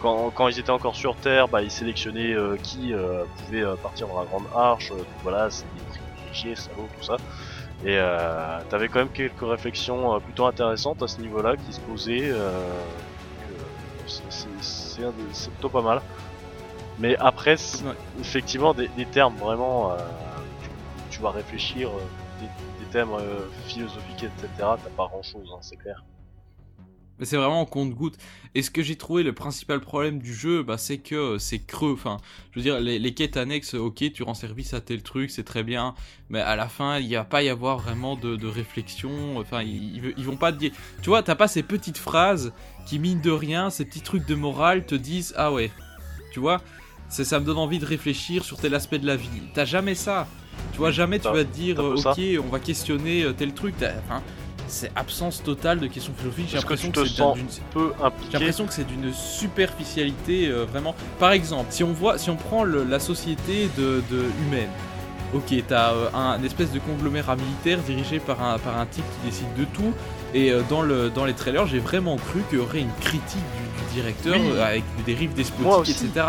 quand, 0.00 0.30
quand 0.34 0.48
ils 0.48 0.58
étaient 0.58 0.70
encore 0.70 0.96
sur 0.96 1.14
Terre, 1.16 1.46
bah 1.46 1.62
ils 1.62 1.70
sélectionnaient 1.70 2.34
euh, 2.34 2.56
qui 2.62 2.92
euh, 2.92 3.24
pouvait 3.44 3.62
partir 3.82 4.08
dans 4.08 4.18
la 4.18 4.26
grande 4.26 4.46
arche. 4.54 4.90
donc 4.90 5.06
voilà, 5.22 5.48
c'est 5.48 5.64
des 5.74 5.80
privilégiés, 5.82 6.56
salauds, 6.56 6.88
tout 6.98 7.04
ça. 7.04 7.16
Et 7.84 7.98
t'avais 8.70 8.88
quand 8.88 8.98
même 9.00 9.10
quelques 9.10 9.42
réflexions 9.42 10.18
plutôt 10.20 10.46
intéressantes 10.46 11.02
à 11.02 11.08
ce 11.08 11.20
niveau-là 11.20 11.56
qui 11.56 11.72
se 11.72 11.80
posaient. 11.80 12.32
C'est- 14.06 15.50
plutôt 15.50 15.68
pas 15.68 15.82
mal. 15.82 16.00
Mais 16.98 17.16
après, 17.18 17.56
Ouais. 17.84 17.92
effectivement, 18.20 18.72
des, 18.74 18.88
des 18.96 19.04
termes 19.04 19.36
vraiment, 19.36 19.92
tu, 21.16 21.22
vas 21.22 21.30
réfléchir, 21.30 21.88
euh, 21.88 22.00
des, 22.40 22.86
thèmes 22.92 23.12
euh, 23.12 23.46
philosophiques, 23.66 24.24
etc. 24.24 24.48
T'as 24.58 24.76
pas 24.96 25.06
grand-chose, 25.06 25.50
hein, 25.52 25.58
c'est 25.60 25.76
clair. 25.76 26.04
Mais 27.18 27.24
c'est 27.24 27.38
vraiment 27.38 27.62
en 27.62 27.66
compte-goutte. 27.66 28.18
Et 28.54 28.60
ce 28.60 28.70
que 28.70 28.82
j'ai 28.82 28.96
trouvé 28.96 29.22
le 29.22 29.32
principal 29.32 29.80
problème 29.80 30.18
du 30.18 30.34
jeu, 30.34 30.62
bah, 30.62 30.76
c'est 30.76 30.98
que 30.98 31.14
euh, 31.14 31.38
c'est 31.38 31.58
creux. 31.58 31.94
Enfin, 31.94 32.18
je 32.52 32.58
veux 32.58 32.62
dire, 32.62 32.78
les, 32.78 33.14
quêtes 33.14 33.38
annexes, 33.38 33.72
ok, 33.72 34.12
tu 34.12 34.22
rends 34.22 34.34
service 34.34 34.74
à 34.74 34.82
tel 34.82 35.02
truc, 35.02 35.30
c'est 35.30 35.44
très 35.44 35.62
bien. 35.62 35.94
Mais 36.28 36.40
à 36.40 36.56
la 36.56 36.68
fin, 36.68 36.98
il 36.98 37.14
va 37.14 37.24
pas 37.24 37.42
y 37.42 37.48
avoir 37.48 37.78
vraiment 37.78 38.16
de, 38.16 38.46
réflexion. 38.46 39.38
Enfin, 39.38 39.62
ils 39.62 40.24
vont 40.24 40.36
pas 40.36 40.52
te 40.52 40.58
dire. 40.58 40.72
Tu 41.00 41.08
vois, 41.08 41.22
t'as 41.22 41.36
pas 41.36 41.48
ces 41.48 41.62
petites 41.62 41.98
phrases 41.98 42.52
qui, 42.86 42.98
mine 42.98 43.22
de 43.22 43.30
rien, 43.30 43.70
ces 43.70 43.86
petits 43.86 44.02
trucs 44.02 44.26
de 44.26 44.34
morale 44.34 44.84
te 44.84 44.94
disent 44.94 45.32
Ah 45.38 45.52
ouais, 45.52 45.70
tu 46.32 46.40
vois, 46.40 46.60
c'est- 47.08 47.24
ça 47.24 47.40
me 47.40 47.44
donne 47.44 47.58
envie 47.58 47.78
de 47.78 47.86
réfléchir 47.86 48.44
sur 48.44 48.56
tel 48.58 48.74
aspect 48.74 48.98
de 48.98 49.06
la 49.06 49.16
vie. 49.16 49.28
T'as 49.54 49.64
jamais 49.64 49.94
ça. 49.94 50.26
Tu 50.72 50.78
vois, 50.78 50.90
jamais 50.90 51.18
tu 51.18 51.28
vas 51.28 51.44
te 51.44 51.54
dire 51.54 51.80
euh, 51.80 51.96
ça. 51.96 52.10
Ok, 52.12 52.20
on 52.44 52.48
va 52.50 52.58
questionner 52.58 53.22
euh, 53.22 53.32
tel 53.32 53.52
truc. 53.54 53.74
Enfin, 53.80 54.22
c'est 54.68 54.90
absence 54.96 55.42
totale 55.42 55.78
de 55.80 55.86
questions 55.86 56.12
philosophiques. 56.16 56.46
J'ai 56.48 56.56
que 56.56 56.62
l'impression 56.62 56.90
que, 56.90 57.04
c'est 57.06 57.22
d'une 57.34 57.46
peu 57.72 57.92
j'ai 57.98 58.04
impliqué 58.04 58.32
l'impression 58.38 58.66
que 58.66 58.72
c'est 58.72 58.86
d'une 58.86 59.12
superficialité 59.12 60.48
euh, 60.48 60.64
vraiment. 60.64 60.94
Par 61.18 61.32
exemple, 61.32 61.66
si 61.70 61.84
on 61.84 61.92
voit, 61.92 62.18
si 62.18 62.30
on 62.30 62.36
prend 62.36 62.64
le- 62.64 62.84
la 62.84 62.98
société 63.00 63.68
de, 63.78 64.02
de 64.10 64.24
humaine, 64.46 64.68
ok, 65.34 65.54
t'as 65.68 65.92
euh, 65.92 66.08
un, 66.14 66.42
espèce 66.42 66.72
de 66.72 66.78
conglomérat 66.78 67.36
militaire 67.36 67.78
dirigé 67.80 68.18
par 68.18 68.42
un, 68.42 68.58
par 68.58 68.78
un 68.78 68.86
type 68.86 69.04
qui 69.04 69.30
décide 69.30 69.54
de 69.56 69.64
tout. 69.64 69.92
Et 70.34 70.50
euh, 70.50 70.62
dans, 70.68 70.82
le, 70.82 71.10
dans 71.10 71.24
les 71.24 71.32
trailers, 71.34 71.66
j'ai 71.66 71.78
vraiment 71.78 72.16
cru 72.16 72.40
qu'il 72.48 72.58
y 72.58 72.60
aurait 72.60 72.80
une 72.80 72.92
critique 73.00 73.22
du, 73.56 73.84
du 73.84 73.94
directeur 73.94 74.34
Oui. 74.40 74.58
avec 74.60 74.84
des 74.98 75.12
dérives 75.14 75.32
despotiques, 75.34 75.96
etc. 76.02 76.26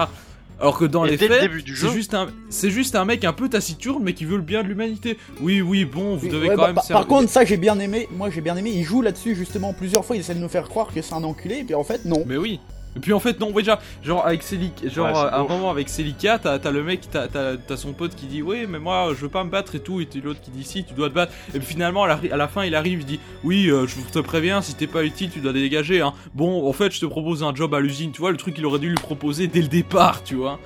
Alors 0.60 0.78
que 0.80 0.86
dans 0.86 1.06
Et 1.06 1.12
les 1.12 1.18
le 1.18 1.28
faits, 1.28 1.42
début 1.42 1.62
du 1.62 1.76
jeu, 1.76 1.88
c'est 1.88 1.94
juste 1.94 2.14
un, 2.16 2.28
c'est 2.50 2.72
juste 2.72 2.96
un 2.96 3.06
mec 3.06 3.24
un 3.26 3.34
peu 3.34 3.48
taciturne, 3.48 4.02
mais 4.04 4.14
qui 4.14 4.26
veut 4.26 4.38
le 4.38 4.42
bien 4.42 4.64
de 4.64 4.68
l'humanité. 4.68 5.18
Oui, 5.42 5.62
oui, 5.62 5.86
bon, 5.86 6.16
vous 6.16 6.26
Oui, 6.26 6.32
devez 6.32 6.50
ouais, 6.50 6.56
quand 6.56 6.62
bah, 6.62 6.68
même. 6.68 6.76
par, 6.76 6.84
servir- 6.84 7.00
par 7.02 7.08
contre, 7.08 7.30
ça 7.30 7.46
j'ai 7.46 7.58
bien 7.58 7.78
aimé. 7.80 8.08
Moi 8.12 8.30
j'ai 8.32 8.42
bien 8.42 8.58
aimé. 8.58 8.72
Il 8.74 8.84
joue 8.84 9.02
là-dessus 9.04 9.36
justement 9.36 9.74
plusieurs 9.74 10.04
fois. 10.04 10.16
Il 10.16 10.20
essaie 10.20 10.34
de 10.34 10.40
nous 10.40 10.50
faire 10.50 10.68
croire 10.68 10.88
que 10.94 11.02
c'est 11.02 11.14
un 11.14 11.24
enculé. 11.24 11.60
Et 11.60 11.64
puis 11.64 11.76
en 11.76 11.84
fait, 11.84 12.06
non. 12.06 12.24
Mais 12.26 12.38
oui. 12.38 12.60
Et 12.98 13.00
puis 13.00 13.14
en 13.14 13.20
fait 13.20 13.40
non 13.40 13.52
déjà 13.52 13.80
genre 14.04 14.26
avec 14.26 14.42
Celica, 14.44 14.90
genre 14.90 15.08
Ouais, 15.08 15.30
à 15.32 15.38
un 15.38 15.44
beau. 15.44 15.50
moment 15.50 15.70
avec 15.70 15.88
Celica 15.88 16.40
t'as 16.40 16.72
le 16.72 16.84
mec 16.84 17.02
t'as 17.12 17.78
son 17.78 17.94
pote 17.94 18.16
qui 18.16 18.26
dit 18.26 18.42
oui 18.42 18.66
mais 18.68 18.80
moi 18.80 19.10
je 19.16 19.22
veux 19.22 19.30
pas 19.30 19.44
me 19.44 19.50
battre 19.50 19.76
et 19.76 19.80
tout 19.80 20.02
et 20.02 20.08
t'as 20.08 20.20
l'autre 20.20 20.42
qui 20.42 20.50
dit 20.52 20.64
si 20.64 20.84
tu 20.84 20.94
dois 20.96 21.10
te 21.10 21.14
battre 21.14 21.32
et 21.54 21.60
puis 21.60 21.68
finalement 21.68 22.04
à 22.04 22.08
la, 22.08 22.20
à 22.32 22.38
la 22.38 22.48
fin 22.48 22.66
il 22.66 22.74
arrive 22.76 23.02
il 23.02 23.06
dit 23.06 23.20
oui 23.44 23.68
euh, 23.70 23.86
je 23.88 23.96
te 24.12 24.20
préviens 24.20 24.62
si 24.64 24.74
t'es 24.74 24.88
pas 24.88 25.04
utile 25.04 25.30
tu 25.30 25.40
dois 25.40 25.54
dégager 25.54 26.02
hein 26.02 26.14
bon 26.34 26.68
en 26.68 26.74
fait 26.74 26.92
je 26.92 27.00
te 27.00 27.06
propose 27.06 27.44
un 27.44 27.54
job 27.54 27.74
à 27.76 27.80
l'usine 27.80 28.12
tu 28.12 28.20
vois 28.20 28.32
le 28.32 28.38
truc 28.38 28.56
qu'il 28.56 28.66
aurait 28.66 28.80
dû 28.80 28.90
lui 28.90 28.96
proposer 28.96 29.48
dès 29.48 29.62
le 29.62 29.68
départ 29.68 30.24
tu 30.24 30.36
vois 30.36 30.60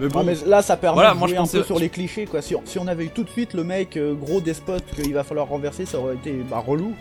mais 0.00 0.08
bon 0.08 0.20
Ah, 0.20 0.24
mais 0.24 0.34
là, 0.46 0.60
ça 0.62 0.76
permet 0.76 0.94
Voilà, 0.96 1.12
de 1.14 1.18
moi, 1.18 1.28
jouer 1.28 1.36
je 1.36 1.40
un 1.40 1.44
pensais- 1.44 1.58
peu 1.58 1.64
sur 1.64 1.78
les 1.78 1.88
clichés 1.88 2.26
quoi. 2.26 2.42
Si 2.42 2.54
on, 2.56 2.62
si 2.64 2.78
on 2.80 2.86
avait 2.88 3.04
eu 3.04 3.10
tout 3.10 3.22
de 3.22 3.28
suite 3.30 3.54
le 3.54 3.62
mec 3.62 3.96
euh, 3.96 4.12
gros 4.14 4.40
despote 4.40 4.82
qu'il 4.94 5.14
va 5.14 5.22
falloir 5.24 5.46
renverser, 5.48 5.86
ça 5.86 5.98
aurait 6.00 6.14
été 6.16 6.32
bah, 6.50 6.58
relou. 6.66 6.94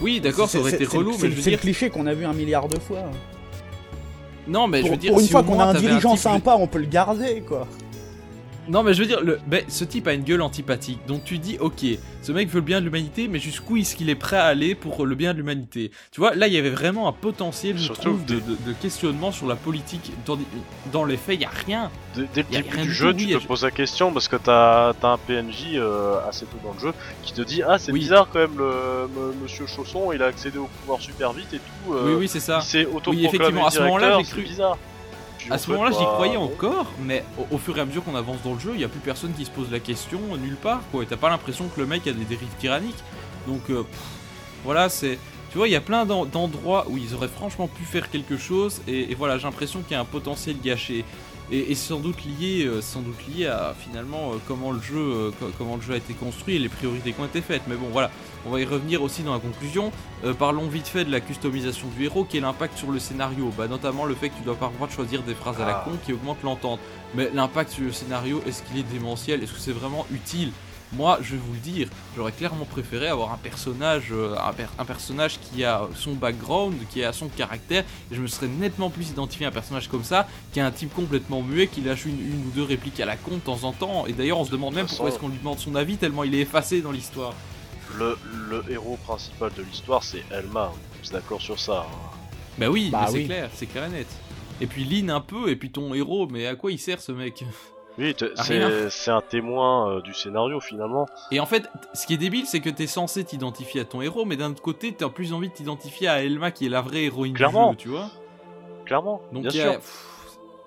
oui 0.00 0.20
d'accord 0.20 0.48
ça 0.48 0.58
aurait 0.58 0.72
été 0.74 0.84
relou 0.86 1.12
c'est- 1.12 1.24
mais 1.24 1.30
je 1.30 1.34
veux 1.36 1.42
C'est 1.42 1.50
le 1.50 1.56
cliché 1.58 1.90
qu'on 1.90 2.06
a 2.06 2.14
vu 2.14 2.24
un 2.24 2.32
milliard 2.32 2.66
de 2.68 2.78
fois. 2.78 3.02
Non 4.48 4.66
mais 4.66 4.82
je 4.82 4.88
veux 4.90 4.96
dire 4.96 5.12
pour 5.12 5.20
une 5.20 5.26
si 5.26 5.32
fois 5.32 5.42
qu'on 5.42 5.60
a 5.60 5.64
un 5.66 5.74
dirigeant 5.74 6.12
type- 6.14 6.20
sympa, 6.22 6.56
on 6.58 6.66
peut 6.66 6.78
le 6.78 6.86
garder 6.86 7.42
quoi. 7.46 7.66
Non 8.70 8.84
mais 8.84 8.94
je 8.94 9.00
veux 9.00 9.06
dire, 9.06 9.20
le, 9.20 9.38
ce 9.68 9.82
type 9.84 10.06
a 10.06 10.12
une 10.12 10.22
gueule 10.22 10.42
antipathique, 10.42 11.00
donc 11.08 11.24
tu 11.24 11.38
dis 11.38 11.56
ok, 11.58 11.84
ce 12.22 12.30
mec 12.30 12.48
veut 12.48 12.60
le 12.60 12.64
bien 12.64 12.78
de 12.80 12.84
l'humanité, 12.84 13.26
mais 13.26 13.40
jusqu'où 13.40 13.76
est-ce 13.78 13.96
qu'il 13.96 14.08
est 14.08 14.14
prêt 14.14 14.36
à 14.36 14.44
aller 14.44 14.76
pour 14.76 15.04
le 15.04 15.14
bien 15.16 15.32
de 15.32 15.38
l'humanité? 15.38 15.90
Tu 16.12 16.20
vois, 16.20 16.36
là 16.36 16.46
il 16.46 16.52
y 16.54 16.56
avait 16.58 16.70
vraiment 16.70 17.08
un 17.08 17.12
potentiel, 17.12 17.76
je 17.76 17.82
Surtout 17.82 18.00
trouve, 18.02 18.24
de, 18.26 18.36
des- 18.36 18.40
de- 18.40 18.68
de 18.68 18.72
questionnement 18.74 19.32
sur 19.32 19.48
la 19.48 19.56
politique. 19.56 20.12
Dans, 20.24 20.38
dans 20.92 21.04
les 21.04 21.16
faits, 21.16 21.34
il 21.34 21.42
y 21.42 21.44
a 21.46 21.50
rien. 21.66 21.90
dès, 22.14 22.22
dès 22.32 22.42
le 22.58 22.62
début 22.62 22.78
du 22.82 22.92
jeu, 22.92 23.12
tu 23.12 23.24
oui, 23.26 23.34
te 23.34 23.40
je- 23.40 23.46
poses 23.48 23.64
la 23.64 23.72
question 23.72 24.12
parce 24.12 24.28
que 24.28 24.36
t'as 24.36 24.90
as 24.90 25.06
un 25.08 25.18
PNJ 25.18 25.74
euh, 25.74 26.18
assez 26.28 26.46
tôt 26.46 26.58
dans 26.62 26.72
le 26.74 26.78
jeu 26.78 26.92
qui 27.24 27.32
te 27.32 27.42
dit 27.42 27.62
ah 27.66 27.76
c'est 27.78 27.90
Oui. 27.90 27.98
bizarre 28.00 28.28
quand 28.32 28.38
même 28.38 28.56
le 28.56 29.08
Monsieur 29.42 29.66
Chausson 29.66 30.12
il 30.12 30.22
a 30.22 30.26
accédé 30.26 30.58
au 30.58 30.68
pouvoir 30.80 31.00
super 31.00 31.32
vite 31.32 31.52
et 31.54 31.58
tout. 31.58 31.92
euh, 31.94 32.04
oui, 32.10 32.14
oui, 32.20 32.28
c'est 32.28 32.38
ça. 32.38 32.60
S'est 32.60 32.84
autoproclamé 32.86 33.24
effectivement, 33.26 33.66
à 33.66 33.70
ce 33.72 33.80
moment-là, 33.80 34.18
j'ai 34.20 34.24
c'est 34.26 34.32
cru- 34.36 34.42
bizarre. 34.42 34.78
À 35.50 35.58
ce 35.58 35.70
moment-là, 35.70 35.90
j'y 35.90 36.04
croyais 36.14 36.36
encore, 36.36 36.86
mais 37.02 37.24
au, 37.38 37.54
au 37.56 37.58
fur 37.58 37.76
et 37.76 37.80
à 37.80 37.84
mesure 37.84 38.04
qu'on 38.04 38.14
avance 38.14 38.42
dans 38.42 38.54
le 38.54 38.60
jeu, 38.60 38.70
il 38.74 38.78
n'y 38.78 38.84
a 38.84 38.88
plus 38.88 39.00
personne 39.00 39.32
qui 39.32 39.44
se 39.44 39.50
pose 39.50 39.70
la 39.70 39.80
question 39.80 40.20
nulle 40.40 40.56
part, 40.56 40.80
quoi. 40.92 41.02
Et 41.02 41.06
t'as 41.06 41.16
pas 41.16 41.28
l'impression 41.28 41.68
que 41.68 41.80
le 41.80 41.86
mec 41.86 42.06
a 42.06 42.12
des 42.12 42.24
dérives 42.24 42.54
tyranniques. 42.58 43.02
Donc, 43.46 43.62
euh, 43.70 43.82
pff, 43.82 44.00
voilà, 44.64 44.88
c'est. 44.88 45.18
Tu 45.50 45.58
vois, 45.58 45.66
il 45.66 45.72
y 45.72 45.76
a 45.76 45.80
plein 45.80 46.06
d'en- 46.06 46.26
d'endroits 46.26 46.86
où 46.88 46.96
ils 46.96 47.12
auraient 47.14 47.26
franchement 47.28 47.66
pu 47.66 47.82
faire 47.84 48.08
quelque 48.10 48.36
chose, 48.36 48.80
et, 48.86 49.10
et 49.10 49.14
voilà, 49.16 49.36
j'ai 49.36 49.44
l'impression 49.44 49.80
qu'il 49.82 49.92
y 49.92 49.94
a 49.96 50.00
un 50.00 50.04
potentiel 50.04 50.56
gâché. 50.62 51.04
Et, 51.52 51.72
et 51.72 51.74
sans 51.74 51.98
doute 51.98 52.18
lié, 52.24 52.64
euh, 52.64 52.80
sans 52.80 53.00
doute 53.00 53.16
lié 53.26 53.46
à 53.46 53.74
finalement 53.76 54.32
euh, 54.32 54.36
comment 54.46 54.70
le 54.70 54.80
jeu, 54.80 54.96
euh, 54.98 55.30
co- 55.40 55.50
comment 55.58 55.76
le 55.76 55.82
jeu 55.82 55.94
a 55.94 55.96
été 55.96 56.14
construit 56.14 56.54
et 56.56 56.58
les 56.60 56.68
priorités 56.68 57.12
qui 57.12 57.20
ont 57.20 57.24
été 57.24 57.40
faites. 57.40 57.62
Mais 57.66 57.74
bon, 57.74 57.88
voilà, 57.90 58.10
on 58.46 58.50
va 58.50 58.60
y 58.60 58.64
revenir 58.64 59.02
aussi 59.02 59.22
dans 59.22 59.32
la 59.34 59.40
conclusion. 59.40 59.90
Euh, 60.24 60.32
parlons 60.32 60.68
vite 60.68 60.86
fait 60.86 61.04
de 61.04 61.10
la 61.10 61.20
customisation 61.20 61.88
du 61.88 62.04
héros, 62.04 62.22
qui 62.24 62.36
est 62.38 62.40
l'impact 62.40 62.78
sur 62.78 62.90
le 62.92 63.00
scénario? 63.00 63.52
Bah, 63.58 63.66
notamment 63.66 64.04
le 64.04 64.14
fait 64.14 64.28
que 64.28 64.36
tu 64.36 64.42
dois 64.44 64.56
de 64.56 64.92
choisir 64.92 65.22
des 65.22 65.34
phrases 65.34 65.60
à 65.60 65.66
la 65.66 65.78
Ah. 65.78 65.82
con 65.84 65.98
qui 66.06 66.12
augmentent 66.12 66.42
l'entente. 66.44 66.78
Mais 67.16 67.30
l'impact 67.34 67.72
sur 67.72 67.82
le 67.84 67.92
scénario, 67.92 68.40
est-ce 68.46 68.62
qu'il 68.62 68.78
est 68.78 68.84
démentiel? 68.92 69.42
Est-ce 69.42 69.52
que 69.52 69.58
c'est 69.58 69.72
vraiment 69.72 70.06
utile? 70.12 70.52
Moi, 70.92 71.18
je 71.22 71.32
vais 71.32 71.40
vous 71.44 71.52
le 71.52 71.58
dire, 71.60 71.88
j'aurais 72.16 72.32
clairement 72.32 72.64
préféré 72.64 73.06
avoir 73.06 73.32
un 73.32 73.36
personnage, 73.36 74.06
euh, 74.10 74.34
un, 74.44 74.52
per- 74.52 74.66
un 74.76 74.84
personnage 74.84 75.38
qui 75.38 75.62
a 75.64 75.82
son 75.94 76.14
background, 76.14 76.74
qui 76.90 77.04
a 77.04 77.12
son 77.12 77.28
caractère, 77.28 77.84
et 78.10 78.14
je 78.14 78.20
me 78.20 78.26
serais 78.26 78.48
nettement 78.48 78.90
plus 78.90 79.08
identifié 79.10 79.46
à 79.46 79.50
un 79.50 79.52
personnage 79.52 79.86
comme 79.88 80.02
ça 80.02 80.26
qu'à 80.52 80.66
un 80.66 80.72
type 80.72 80.92
complètement 80.92 81.42
muet 81.42 81.68
qui 81.68 81.80
lâche 81.80 82.06
une, 82.06 82.18
une 82.20 82.46
ou 82.48 82.50
deux 82.54 82.64
répliques 82.64 82.98
à 82.98 83.06
la 83.06 83.16
con 83.16 83.36
de 83.36 83.40
temps 83.40 83.62
en 83.62 83.72
temps. 83.72 84.06
Et 84.08 84.12
d'ailleurs, 84.12 84.40
on 84.40 84.44
se 84.44 84.50
demande 84.50 84.74
même 84.74 84.86
pourquoi 84.86 85.10
est-ce 85.10 85.18
qu'on 85.20 85.28
lui 85.28 85.38
demande 85.38 85.60
son 85.60 85.76
avis 85.76 85.96
tellement 85.96 86.24
il 86.24 86.34
est 86.34 86.40
effacé 86.40 86.80
dans 86.82 86.90
l'histoire. 86.92 87.34
Le, 87.96 88.18
le 88.48 88.64
héros 88.68 88.96
principal 89.04 89.52
de 89.56 89.62
l'histoire, 89.62 90.02
c'est 90.02 90.24
Elma. 90.32 90.72
On 90.72 91.06
est 91.06 91.12
d'accord 91.12 91.40
sur 91.40 91.58
ça. 91.60 91.86
hein. 91.88 92.16
Bah 92.58 92.68
oui, 92.68 92.88
Bah 92.90 93.02
mais 93.02 93.06
c'est 93.06 93.14
oui. 93.18 93.26
clair, 93.26 93.50
c'est 93.54 93.66
clair 93.66 93.84
et 93.84 93.90
net. 93.90 94.08
Et 94.60 94.66
puis 94.66 94.84
Lynn 94.84 95.08
un 95.10 95.20
peu, 95.20 95.50
et 95.50 95.56
puis 95.56 95.70
ton 95.70 95.94
héros, 95.94 96.26
mais 96.28 96.46
à 96.46 96.56
quoi 96.56 96.72
il 96.72 96.78
sert 96.78 97.00
ce 97.00 97.12
mec? 97.12 97.44
Oui, 98.00 98.16
Ah, 98.38 98.42
c'est 98.90 99.10
un 99.10 99.20
témoin 99.20 99.90
euh, 99.90 100.00
du 100.00 100.14
scénario 100.14 100.58
finalement. 100.60 101.06
Et 101.30 101.38
en 101.40 101.46
fait, 101.46 101.68
ce 101.94 102.06
qui 102.06 102.14
est 102.14 102.18
débile, 102.18 102.46
c'est 102.46 102.60
que 102.60 102.70
t'es 102.70 102.86
censé 102.86 103.22
t'identifier 103.24 103.82
à 103.82 103.84
ton 103.84 104.00
héros, 104.00 104.24
mais 104.24 104.36
d'un 104.36 104.50
autre 104.50 104.62
côté, 104.62 104.92
t'as 104.92 105.08
plus 105.08 105.32
envie 105.32 105.48
de 105.50 105.54
t'identifier 105.54 106.08
à 106.08 106.22
Elma 106.24 106.50
qui 106.50 106.66
est 106.66 106.70
la 106.70 106.80
vraie 106.80 107.04
héroïne 107.04 107.34
Clairement. 107.34 107.72
du 107.72 107.78
jeu, 107.78 107.82
tu 107.82 107.88
vois. 107.90 108.08
Clairement, 108.86 109.20
Donc 109.32 109.46
a- 109.46 109.78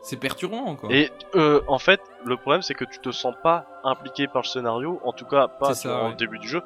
c'est 0.01 0.17
perturbant 0.17 0.75
quoi. 0.75 0.89
Et 0.93 1.11
euh, 1.35 1.61
en 1.67 1.79
fait, 1.79 2.01
le 2.25 2.37
problème 2.37 2.61
c'est 2.61 2.73
que 2.73 2.85
tu 2.85 2.99
te 2.99 3.11
sens 3.11 3.33
pas 3.41 3.65
impliqué 3.83 4.27
par 4.27 4.41
le 4.43 4.47
scénario, 4.47 4.99
en 5.03 5.11
tout 5.13 5.25
cas 5.25 5.47
pas 5.47 5.73
ça, 5.73 6.03
ouais. 6.03 6.09
le 6.09 6.15
début 6.15 6.39
du 6.39 6.47
jeu. 6.47 6.61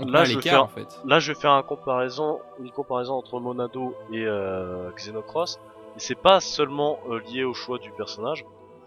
On 0.00 0.06
là, 0.06 0.24
je 0.24 0.36
l'écart 0.38 0.70
fais- 0.70 0.80
en 0.82 0.84
fait. 0.86 1.00
Là, 1.04 1.20
je 1.20 1.32
vais 1.32 1.38
faire 1.38 1.52
un 1.52 1.62
comparaison, 1.62 2.40
une 2.60 2.70
comparaison 2.72 3.14
entre 3.14 3.38
Monado 3.38 3.94
et 4.12 4.24
euh, 4.24 4.90
Xenocross. 4.96 5.60
Et 5.96 6.00
c'est 6.00 6.16
pas 6.16 6.40
seulement 6.40 6.98
euh, 7.08 7.20
lié 7.30 7.44
au 7.44 7.54
choix 7.54 7.78
du 7.78 7.90
personnage, 7.92 8.44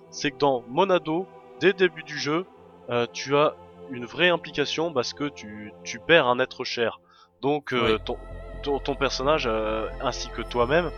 c'est 0.10 0.32
que 0.32 0.38
dans 0.38 0.64
Monado, 0.68 1.26
dès 1.60 1.68
le 1.68 1.74
début 1.74 2.04
du 2.04 2.18
jeu, 2.18 2.46
euh, 2.90 3.06
tu 3.12 3.36
as 3.36 3.56
une 3.92 4.06
vraie 4.06 4.30
implication 4.30 4.94
parce 4.94 5.14
que 5.14 5.30
tu, 5.30 5.74
tu 5.84 6.00
perds 6.00 6.28
un 6.28 6.40
être 6.40 6.64
cher. 6.64 7.00
Donc 7.42 7.74
euh, 7.74 7.98
ton, 8.04 8.18
ton, 8.64 8.80
ton 8.80 8.96
personnage 8.96 9.46
euh, 9.48 9.88
ainsi 10.02 10.30
que 10.30 10.42
toi-même, 10.42 10.92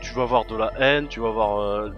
tu 0.00 0.12
vas 0.14 0.22
avoir 0.22 0.44
de 0.44 0.56
la 0.56 0.72
haine, 0.78 1.08
tu 1.08 1.20
vas 1.20 1.28
avoir 1.28 1.58
euh, 1.60 1.90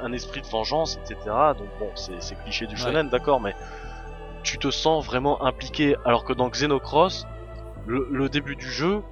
un 0.00 0.12
esprit 0.12 0.40
de 0.42 0.46
vengeance, 0.46 0.98
etc. 0.98 1.16
Donc 1.58 1.68
bon, 1.78 1.90
c'est 1.94 2.20
c'est 2.22 2.34
cliché 2.42 2.66
du 2.66 2.76
shonen, 2.76 3.08
d'accord, 3.08 3.40
mais 3.40 3.54
tu 4.42 4.58
te 4.58 4.70
sens 4.70 5.04
vraiment 5.04 5.42
impliqué. 5.44 5.96
Alors 6.04 6.24
que 6.24 6.32
dans 6.32 6.48
Xenocross, 6.48 7.26
le, 7.86 8.08
le 8.10 8.28
début 8.28 8.56
du 8.56 8.70
jeu, 8.70 9.02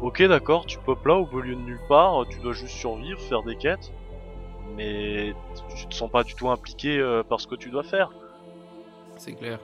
ok 0.00 0.22
d'accord, 0.24 0.66
tu 0.66 0.78
pop 0.78 1.04
là 1.04 1.14
au 1.16 1.26
beau 1.26 1.40
lieu 1.40 1.54
de 1.54 1.60
nulle 1.60 1.80
part, 1.88 2.24
tu 2.28 2.38
dois 2.38 2.52
juste 2.52 2.76
survivre, 2.76 3.20
faire 3.20 3.42
des 3.42 3.56
quêtes, 3.56 3.90
mais 4.76 5.34
tu 5.76 5.86
te 5.86 5.94
sens 5.94 6.10
pas 6.10 6.22
du 6.24 6.34
tout 6.34 6.48
impliqué 6.50 6.98
euh, 6.98 7.22
par 7.22 7.40
ce 7.40 7.46
que 7.46 7.54
tu 7.54 7.70
dois 7.70 7.82
faire. 7.82 8.10
C'est 9.16 9.32
clair. 9.32 9.58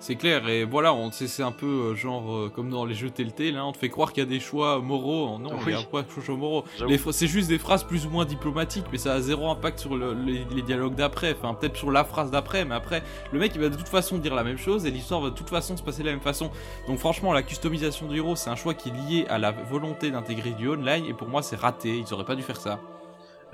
C'est 0.00 0.14
clair, 0.14 0.48
et 0.48 0.62
voilà, 0.62 0.94
on 0.94 1.10
c'est 1.10 1.42
un 1.42 1.50
peu 1.50 1.66
euh, 1.66 1.94
genre 1.96 2.32
euh, 2.32 2.52
comme 2.54 2.70
dans 2.70 2.84
les 2.84 2.94
jeux 2.94 3.10
Telltale, 3.10 3.56
hein, 3.56 3.64
on 3.66 3.72
te 3.72 3.78
fait 3.78 3.88
croire 3.88 4.12
qu'il 4.12 4.22
y 4.22 4.26
a 4.26 4.30
des 4.30 4.38
choix 4.38 4.78
moraux. 4.78 5.38
Non, 5.40 5.50
il 5.66 5.72
y 5.72 5.74
a 5.74 5.82
pas 5.82 6.02
de 6.02 6.08
choix 6.24 6.36
moraux. 6.36 6.64
C'est 7.10 7.26
juste 7.26 7.48
des 7.48 7.58
phrases 7.58 7.82
plus 7.82 8.06
ou 8.06 8.10
moins 8.10 8.24
diplomatiques, 8.24 8.84
mais 8.92 8.98
ça 8.98 9.14
a 9.14 9.20
zéro 9.20 9.50
impact 9.50 9.80
sur 9.80 9.96
le- 9.96 10.14
les, 10.14 10.44
les 10.54 10.62
dialogues 10.62 10.94
d'après. 10.94 11.34
Enfin, 11.36 11.52
peut-être 11.52 11.76
sur 11.76 11.90
la 11.90 12.04
phrase 12.04 12.30
d'après, 12.30 12.64
mais 12.64 12.76
après, 12.76 13.02
le 13.32 13.40
mec 13.40 13.50
il 13.56 13.60
va 13.60 13.70
de 13.70 13.76
toute 13.76 13.88
façon 13.88 14.18
dire 14.18 14.36
la 14.36 14.44
même 14.44 14.56
chose 14.56 14.86
et 14.86 14.92
l'histoire 14.92 15.20
va 15.20 15.30
de 15.30 15.34
toute 15.34 15.50
façon 15.50 15.76
se 15.76 15.82
passer 15.82 16.02
de 16.02 16.06
la 16.06 16.12
même 16.12 16.20
façon. 16.20 16.48
Donc, 16.86 16.98
franchement, 16.98 17.32
la 17.32 17.42
customisation 17.42 18.06
du 18.06 18.18
héros, 18.18 18.36
c'est 18.36 18.50
un 18.50 18.56
choix 18.56 18.74
qui 18.74 18.90
est 18.90 18.92
lié 18.92 19.26
à 19.28 19.38
la 19.38 19.50
volonté 19.50 20.12
d'intégrer 20.12 20.52
du 20.52 20.68
online, 20.68 21.06
et 21.06 21.12
pour 21.12 21.26
moi, 21.26 21.42
c'est 21.42 21.56
raté. 21.56 21.98
Ils 21.98 22.14
auraient 22.14 22.24
pas 22.24 22.36
dû 22.36 22.42
faire 22.44 22.60
ça. 22.60 22.78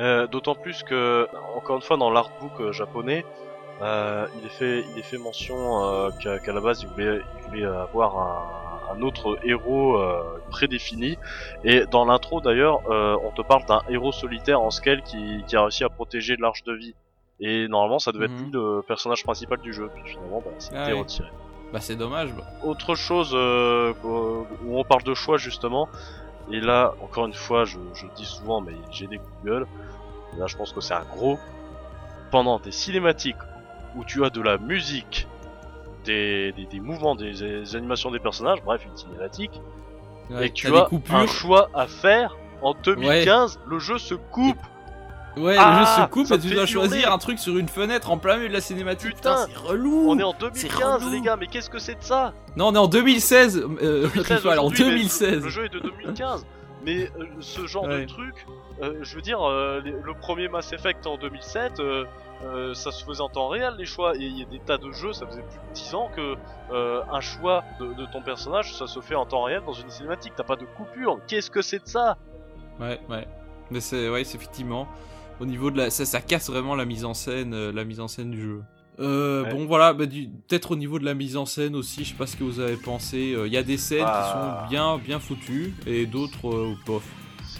Euh, 0.00 0.26
D'autant 0.26 0.54
plus 0.54 0.82
que, 0.82 1.28
encore 1.56 1.76
une 1.76 1.82
fois, 1.82 1.96
dans 1.96 2.10
l'artbook 2.10 2.60
euh, 2.60 2.72
japonais, 2.72 3.24
euh, 3.82 4.26
il, 4.38 4.46
est 4.46 4.50
fait, 4.50 4.84
il 4.92 4.98
est 4.98 5.02
fait 5.02 5.18
mention 5.18 5.84
euh, 5.84 6.10
qu'à 6.20 6.52
la 6.52 6.60
base, 6.60 6.82
il 6.82 6.88
voulait, 6.88 7.20
il 7.38 7.48
voulait 7.48 7.64
avoir 7.64 8.18
un, 8.18 8.96
un 8.96 9.02
autre 9.02 9.38
héros 9.44 9.96
euh, 9.96 10.22
prédéfini. 10.50 11.18
Et 11.64 11.84
dans 11.86 12.04
l'intro, 12.04 12.40
d'ailleurs, 12.40 12.80
euh, 12.90 13.16
on 13.24 13.30
te 13.30 13.42
parle 13.42 13.64
d'un 13.66 13.82
héros 13.88 14.12
solitaire 14.12 14.60
en 14.60 14.70
scale 14.70 15.02
qui, 15.02 15.42
qui 15.46 15.56
a 15.56 15.62
réussi 15.62 15.84
à 15.84 15.88
protéger 15.88 16.36
l'arche 16.38 16.64
de 16.64 16.72
vie. 16.72 16.94
Et 17.40 17.66
normalement, 17.68 17.98
ça 17.98 18.12
devait 18.12 18.28
Mhm. 18.28 18.34
être 18.34 18.42
lui 18.44 18.50
le 18.52 18.82
personnage 18.86 19.22
principal 19.24 19.58
du 19.58 19.72
jeu. 19.72 19.90
Puis 19.94 20.02
finalement, 20.12 20.40
bah, 20.44 20.50
c'était 20.58 20.76
Ah 20.76 20.94
retiré. 20.94 21.28
Bah, 21.72 21.80
c'est 21.80 21.96
dommage. 21.96 22.32
bah. 22.32 22.44
Autre 22.64 22.94
chose 22.94 23.32
euh, 23.34 23.92
où 24.04 24.78
on 24.78 24.84
parle 24.84 25.02
de 25.02 25.14
choix 25.14 25.36
justement, 25.36 25.88
et 26.52 26.60
là 26.60 26.94
encore 27.02 27.26
une 27.26 27.32
fois 27.34 27.64
je, 27.64 27.78
je 27.94 28.06
dis 28.14 28.26
souvent 28.26 28.60
mais 28.60 28.74
j'ai 28.92 29.06
des 29.08 29.16
coups 29.18 29.32
de 29.42 29.48
gueule, 29.50 29.62
et 29.62 29.66
là 30.38 30.46
je 30.46 30.56
pense 30.56 30.72
que 30.72 30.80
c'est 30.80 30.94
un 30.94 31.04
gros, 31.14 31.38
pendant 32.30 32.58
tes 32.58 32.70
cinématiques 32.72 33.36
où 33.96 34.04
tu 34.04 34.24
as 34.24 34.30
de 34.30 34.40
la 34.40 34.58
musique, 34.58 35.28
des, 36.04 36.52
des, 36.52 36.66
des 36.66 36.80
mouvements, 36.80 37.14
des, 37.14 37.32
des 37.32 37.76
animations 37.76 38.10
des 38.10 38.18
personnages, 38.18 38.62
bref 38.64 38.82
une 38.86 38.96
cinématique, 38.96 39.60
Ouais, 40.30 40.46
et 40.46 40.48
que 40.48 40.54
tu 40.54 40.70
des 40.70 40.76
as 40.76 40.88
un 41.16 41.26
choix 41.26 41.68
à 41.74 41.86
faire, 41.86 42.34
en 42.62 42.72
2015 42.82 43.60
le 43.66 43.78
jeu 43.78 43.98
se 43.98 44.14
coupe 44.14 44.56
Ouais, 45.36 45.56
Ah, 45.58 45.80
le 45.80 45.84
jeu 45.86 46.02
se 46.02 46.08
coupe 46.10 46.26
ça 46.28 46.36
et 46.36 46.38
tu 46.38 46.46
dois 46.46 46.58
hurler. 46.58 46.66
choisir 46.68 47.12
un 47.12 47.18
truc 47.18 47.38
sur 47.40 47.58
une 47.58 47.68
fenêtre 47.68 48.10
en 48.10 48.18
plein 48.18 48.36
milieu 48.36 48.48
de 48.48 48.52
la 48.54 48.60
cinématique. 48.60 49.16
Putain, 49.16 49.46
c'est 49.48 49.56
relou. 49.56 50.06
On 50.08 50.16
est 50.18 50.22
en 50.22 50.32
c'est 50.54 50.68
2015 50.68 51.02
relou. 51.02 51.12
les 51.12 51.20
gars, 51.22 51.36
mais 51.36 51.46
qu'est-ce 51.48 51.68
que 51.68 51.80
c'est 51.80 51.96
de 51.96 52.02
ça? 52.04 52.32
Non, 52.56 52.68
on 52.68 52.74
est 52.74 52.78
en 52.78 52.86
2016. 52.86 53.58
Euh, 53.82 54.08
2016 54.14 54.36
Ritual, 54.36 54.58
en 54.60 54.64
aujourd'hui, 54.66 54.84
mais 54.84 54.90
2016. 54.92 55.42
Le 55.42 55.48
jeu 55.50 55.64
est 55.64 55.68
de 55.70 55.80
2015. 55.80 56.46
Mais 56.84 57.10
euh, 57.18 57.26
ce 57.40 57.66
genre 57.66 57.84
Ouais. 57.84 58.02
de 58.02 58.06
truc, 58.06 58.46
euh, 58.82 58.98
je 59.02 59.14
veux 59.16 59.22
dire, 59.22 59.40
euh, 59.42 59.80
les- 59.80 59.92
le 59.92 60.14
premier 60.14 60.48
Mass 60.48 60.72
Effect 60.72 61.06
en 61.06 61.16
2007, 61.16 61.80
euh, 61.80 62.04
euh, 62.44 62.74
ça 62.74 62.92
se 62.92 63.04
faisait 63.04 63.20
en 63.22 63.28
temps 63.28 63.48
réel 63.48 63.74
les 63.78 63.86
choix. 63.86 64.14
Et 64.16 64.20
il 64.24 64.38
y 64.38 64.42
a 64.42 64.46
des 64.46 64.58
tas 64.60 64.76
de 64.78 64.90
jeux, 64.92 65.12
ça 65.12 65.26
faisait 65.26 65.42
plus 65.42 65.58
de 65.68 65.74
10 65.74 65.94
ans 65.94 66.10
que 66.14 66.36
un 67.10 67.20
choix 67.20 67.62
de, 67.80 67.92
de 67.94 68.06
ton 68.06 68.20
personnage, 68.22 68.74
ça 68.74 68.86
se 68.86 69.00
fait 69.00 69.14
en 69.14 69.24
temps 69.26 69.44
réel 69.44 69.62
dans 69.64 69.72
une 69.72 69.88
cinématique. 69.90 70.32
T'as 70.36 70.42
pas 70.44 70.56
de 70.56 70.64
coupure. 70.64 71.20
Qu'est-ce 71.26 71.50
que 71.50 71.62
c'est 71.62 71.82
de 71.84 71.88
ça? 71.88 72.16
Ouais, 72.80 73.00
ouais. 73.08 73.26
Mais 73.70 73.80
c'est, 73.80 74.08
ouais, 74.10 74.24
c'est 74.24 74.36
effectivement. 74.36 74.86
Au 75.40 75.46
niveau 75.46 75.70
de 75.70 75.78
la, 75.78 75.90
ça, 75.90 76.04
ça 76.04 76.20
casse 76.20 76.50
vraiment 76.50 76.74
la 76.74 76.84
mise 76.84 77.04
en 77.04 77.14
scène, 77.14 77.70
la 77.70 77.84
mise 77.84 78.00
en 78.00 78.08
scène 78.08 78.30
du 78.30 78.40
jeu. 78.42 78.62
Euh, 79.00 79.42
Ouais. 79.44 79.52
Bon 79.52 79.66
voilà, 79.66 79.92
bah, 79.92 80.04
peut-être 80.06 80.70
au 80.70 80.76
niveau 80.76 80.98
de 80.98 81.04
la 81.04 81.14
mise 81.14 81.36
en 81.36 81.46
scène 81.46 81.74
aussi, 81.74 82.04
je 82.04 82.10
sais 82.10 82.14
pas 82.14 82.26
ce 82.26 82.36
que 82.36 82.44
vous 82.44 82.60
avez 82.60 82.76
pensé. 82.76 83.34
Il 83.46 83.52
y 83.52 83.56
a 83.56 83.62
des 83.62 83.76
scènes 83.76 84.04
Ah. 84.06 84.22
qui 84.24 84.32
sont 84.32 84.70
bien, 84.70 84.98
bien 84.98 85.18
foutues 85.18 85.74
et 85.86 86.06
d'autres 86.06 86.48
euh, 86.48 86.74
bof. 86.86 87.02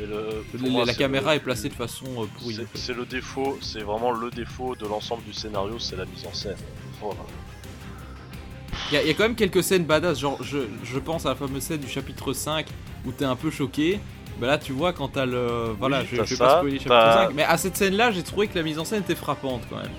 Le. 0.00 0.42
La, 0.60 0.70
moi, 0.70 0.84
la 0.86 0.92
c'est 0.92 0.98
caméra 0.98 1.30
le- 1.32 1.36
est 1.36 1.40
placée 1.40 1.68
de 1.68 1.74
façon 1.74 2.06
euh, 2.18 2.26
pourrie. 2.38 2.54
C'est 2.54 2.62
en 2.62 2.66
fait. 2.66 2.78
c'est 2.78 2.94
le 2.94 3.04
défaut, 3.06 3.58
c'est 3.60 3.82
vraiment 3.82 4.10
le 4.10 4.28
défaut 4.30 4.74
de 4.74 4.86
l'ensemble 4.86 5.22
du 5.24 5.32
scénario, 5.32 5.78
c'est 5.78 5.94
la 5.96 6.04
mise 6.04 6.26
en 6.26 6.34
scène. 6.34 6.56
Voilà. 7.00 7.20
Il 8.90 8.94
y, 8.94 8.96
a- 8.98 9.04
y 9.04 9.10
a 9.10 9.14
quand 9.14 9.22
même 9.22 9.36
quelques 9.36 9.62
scènes 9.62 9.84
badass, 9.84 10.18
genre 10.18 10.38
je, 10.42 10.58
je 10.82 10.98
pense 10.98 11.26
à 11.26 11.30
la 11.30 11.34
fameuse 11.36 11.62
scène 11.62 11.78
du 11.80 11.88
chapitre 11.88 12.32
5 12.32 12.66
où 13.06 13.12
t'es 13.12 13.24
un 13.24 13.36
peu 13.36 13.50
choqué. 13.50 14.00
Bah 14.40 14.48
là 14.48 14.58
tu 14.58 14.72
vois 14.72 14.92
quand 14.92 15.08
t'as 15.08 15.26
le... 15.26 15.74
Voilà, 15.78 16.00
Oui, 16.00 16.06
je, 16.10 16.16
je 16.24 16.34
vais 16.34 16.36
pas 16.38 16.56
spoiler 16.56 16.72
le 16.72 16.78
chapitre 16.78 16.88
t'as- 16.88 17.26
5, 17.28 17.34
mais 17.34 17.44
à 17.44 17.56
cette 17.56 17.76
scène 17.76 17.94
là 17.94 18.10
j'ai 18.10 18.24
trouvé 18.24 18.48
que 18.48 18.56
la 18.58 18.64
mise 18.64 18.80
en 18.80 18.84
scène 18.84 19.02
était 19.02 19.14
frappante 19.14 19.62
quand 19.70 19.76
même. 19.76 19.92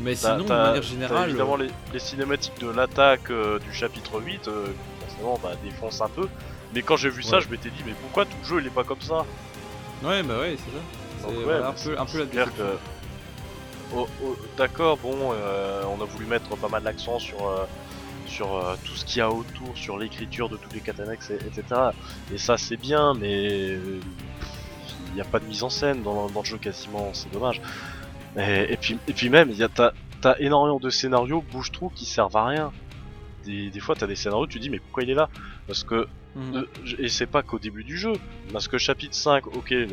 Mais 0.00 0.14
sinon 0.14 0.44
de 0.44 0.48
manière 0.48 0.82
générale... 0.82 1.28
évidemment 1.28 1.56
les, 1.56 1.68
les 1.92 1.98
cinématiques 1.98 2.58
de 2.60 2.68
l'attaque 2.70 3.30
euh, 3.30 3.58
du 3.58 3.72
chapitre 3.72 4.20
8, 4.20 4.48
euh, 4.48 4.66
forcément 5.00 5.38
bah, 5.42 5.52
défonce 5.62 6.00
un 6.00 6.08
peu. 6.08 6.28
Mais 6.74 6.82
quand 6.82 6.96
j'ai 6.96 7.10
vu 7.10 7.22
ça, 7.22 7.38
je 7.40 7.48
m'étais 7.48 7.68
dit, 7.70 7.82
mais 7.84 7.92
pourquoi 8.00 8.24
tout 8.24 8.36
le 8.42 8.48
jeu 8.48 8.60
il 8.60 8.66
est 8.66 8.70
pas 8.70 8.84
comme 8.84 9.00
ça? 9.00 9.24
Euh, 10.04 10.06
Ouais 10.08 10.22
bah 10.24 10.38
ouais 10.40 10.56
c'est 10.56 10.70
ça. 10.70 10.78
C'est 11.20 11.26
Donc, 11.28 11.36
ouais, 11.36 11.44
voilà, 11.44 11.60
bah, 11.60 11.68
un, 11.78 11.84
peu, 11.84 11.98
un 12.00 12.04
peu 12.06 12.18
la 12.18 12.24
déception. 12.24 12.64
Oh, 13.94 14.08
oh, 14.24 14.36
D'accord, 14.56 14.96
bon, 14.96 15.32
euh, 15.34 15.82
on 15.86 16.02
a 16.02 16.06
voulu 16.06 16.24
mettre 16.24 16.56
pas 16.56 16.68
mal 16.68 16.82
d'accent 16.82 17.18
sur, 17.18 17.46
euh, 17.46 17.64
sur 18.26 18.56
euh, 18.56 18.74
tout 18.84 18.94
ce 18.96 19.04
qu'il 19.04 19.18
y 19.18 19.20
a 19.20 19.30
autour, 19.30 19.76
sur 19.76 19.98
l'écriture 19.98 20.48
de 20.48 20.56
tous 20.56 20.70
les 20.72 20.80
catanex, 20.80 21.30
et- 21.30 21.34
etc. 21.34 21.62
Et 22.32 22.38
ça, 22.38 22.56
c'est 22.56 22.78
bien, 22.78 23.12
mais 23.14 23.70
euh, 23.72 24.00
il 25.08 25.14
n'y 25.14 25.20
a 25.20 25.24
pas 25.24 25.38
de 25.38 25.44
mise 25.44 25.62
en 25.62 25.68
scène 25.68 26.02
dans, 26.02 26.26
dans 26.30 26.40
le 26.40 26.46
jeu 26.46 26.56
quasiment, 26.56 27.10
c'est 27.12 27.30
dommage. 27.30 27.60
Et, 28.38 28.72
et 28.72 28.76
puis, 28.76 28.98
et 29.08 29.12
puis 29.12 29.28
même, 29.28 29.50
il 29.50 29.56
y 29.56 29.62
a 29.62 29.68
t'as 29.68 29.92
t'as 30.20 30.36
énormément 30.38 30.78
de 30.78 30.88
scénarios 30.90 31.42
bouche-trou 31.50 31.90
qui 31.90 32.04
servent 32.06 32.36
à 32.36 32.46
rien. 32.46 32.72
Des, 33.44 33.70
des 33.70 33.80
fois, 33.80 33.96
t'as 33.96 34.06
des 34.06 34.14
scénarios, 34.14 34.46
tu 34.46 34.58
te 34.58 34.62
dis, 34.62 34.70
mais 34.70 34.78
pourquoi 34.78 35.02
il 35.02 35.10
est 35.10 35.14
là? 35.14 35.28
Parce 35.66 35.82
que 35.84 36.06
Mhm. 36.34 36.54
euh, 36.54 36.66
et 36.98 37.08
c'est 37.10 37.26
pas 37.26 37.42
qu'au 37.42 37.58
début 37.58 37.84
du 37.84 37.98
jeu, 37.98 38.14
parce 38.54 38.66
que 38.66 38.78
chapitre 38.78 39.14
5, 39.14 39.46
ok, 39.48 39.68
le, 39.70 39.86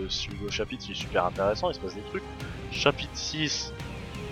le 0.43 0.49
chapitre 0.49 0.85
il 0.87 0.91
est 0.91 0.95
super 0.95 1.25
intéressant, 1.25 1.69
il 1.69 1.73
se 1.73 1.81
passe 1.81 1.95
des 1.95 2.01
trucs. 2.03 2.23
Chapitre 2.71 3.11
6, 3.13 3.73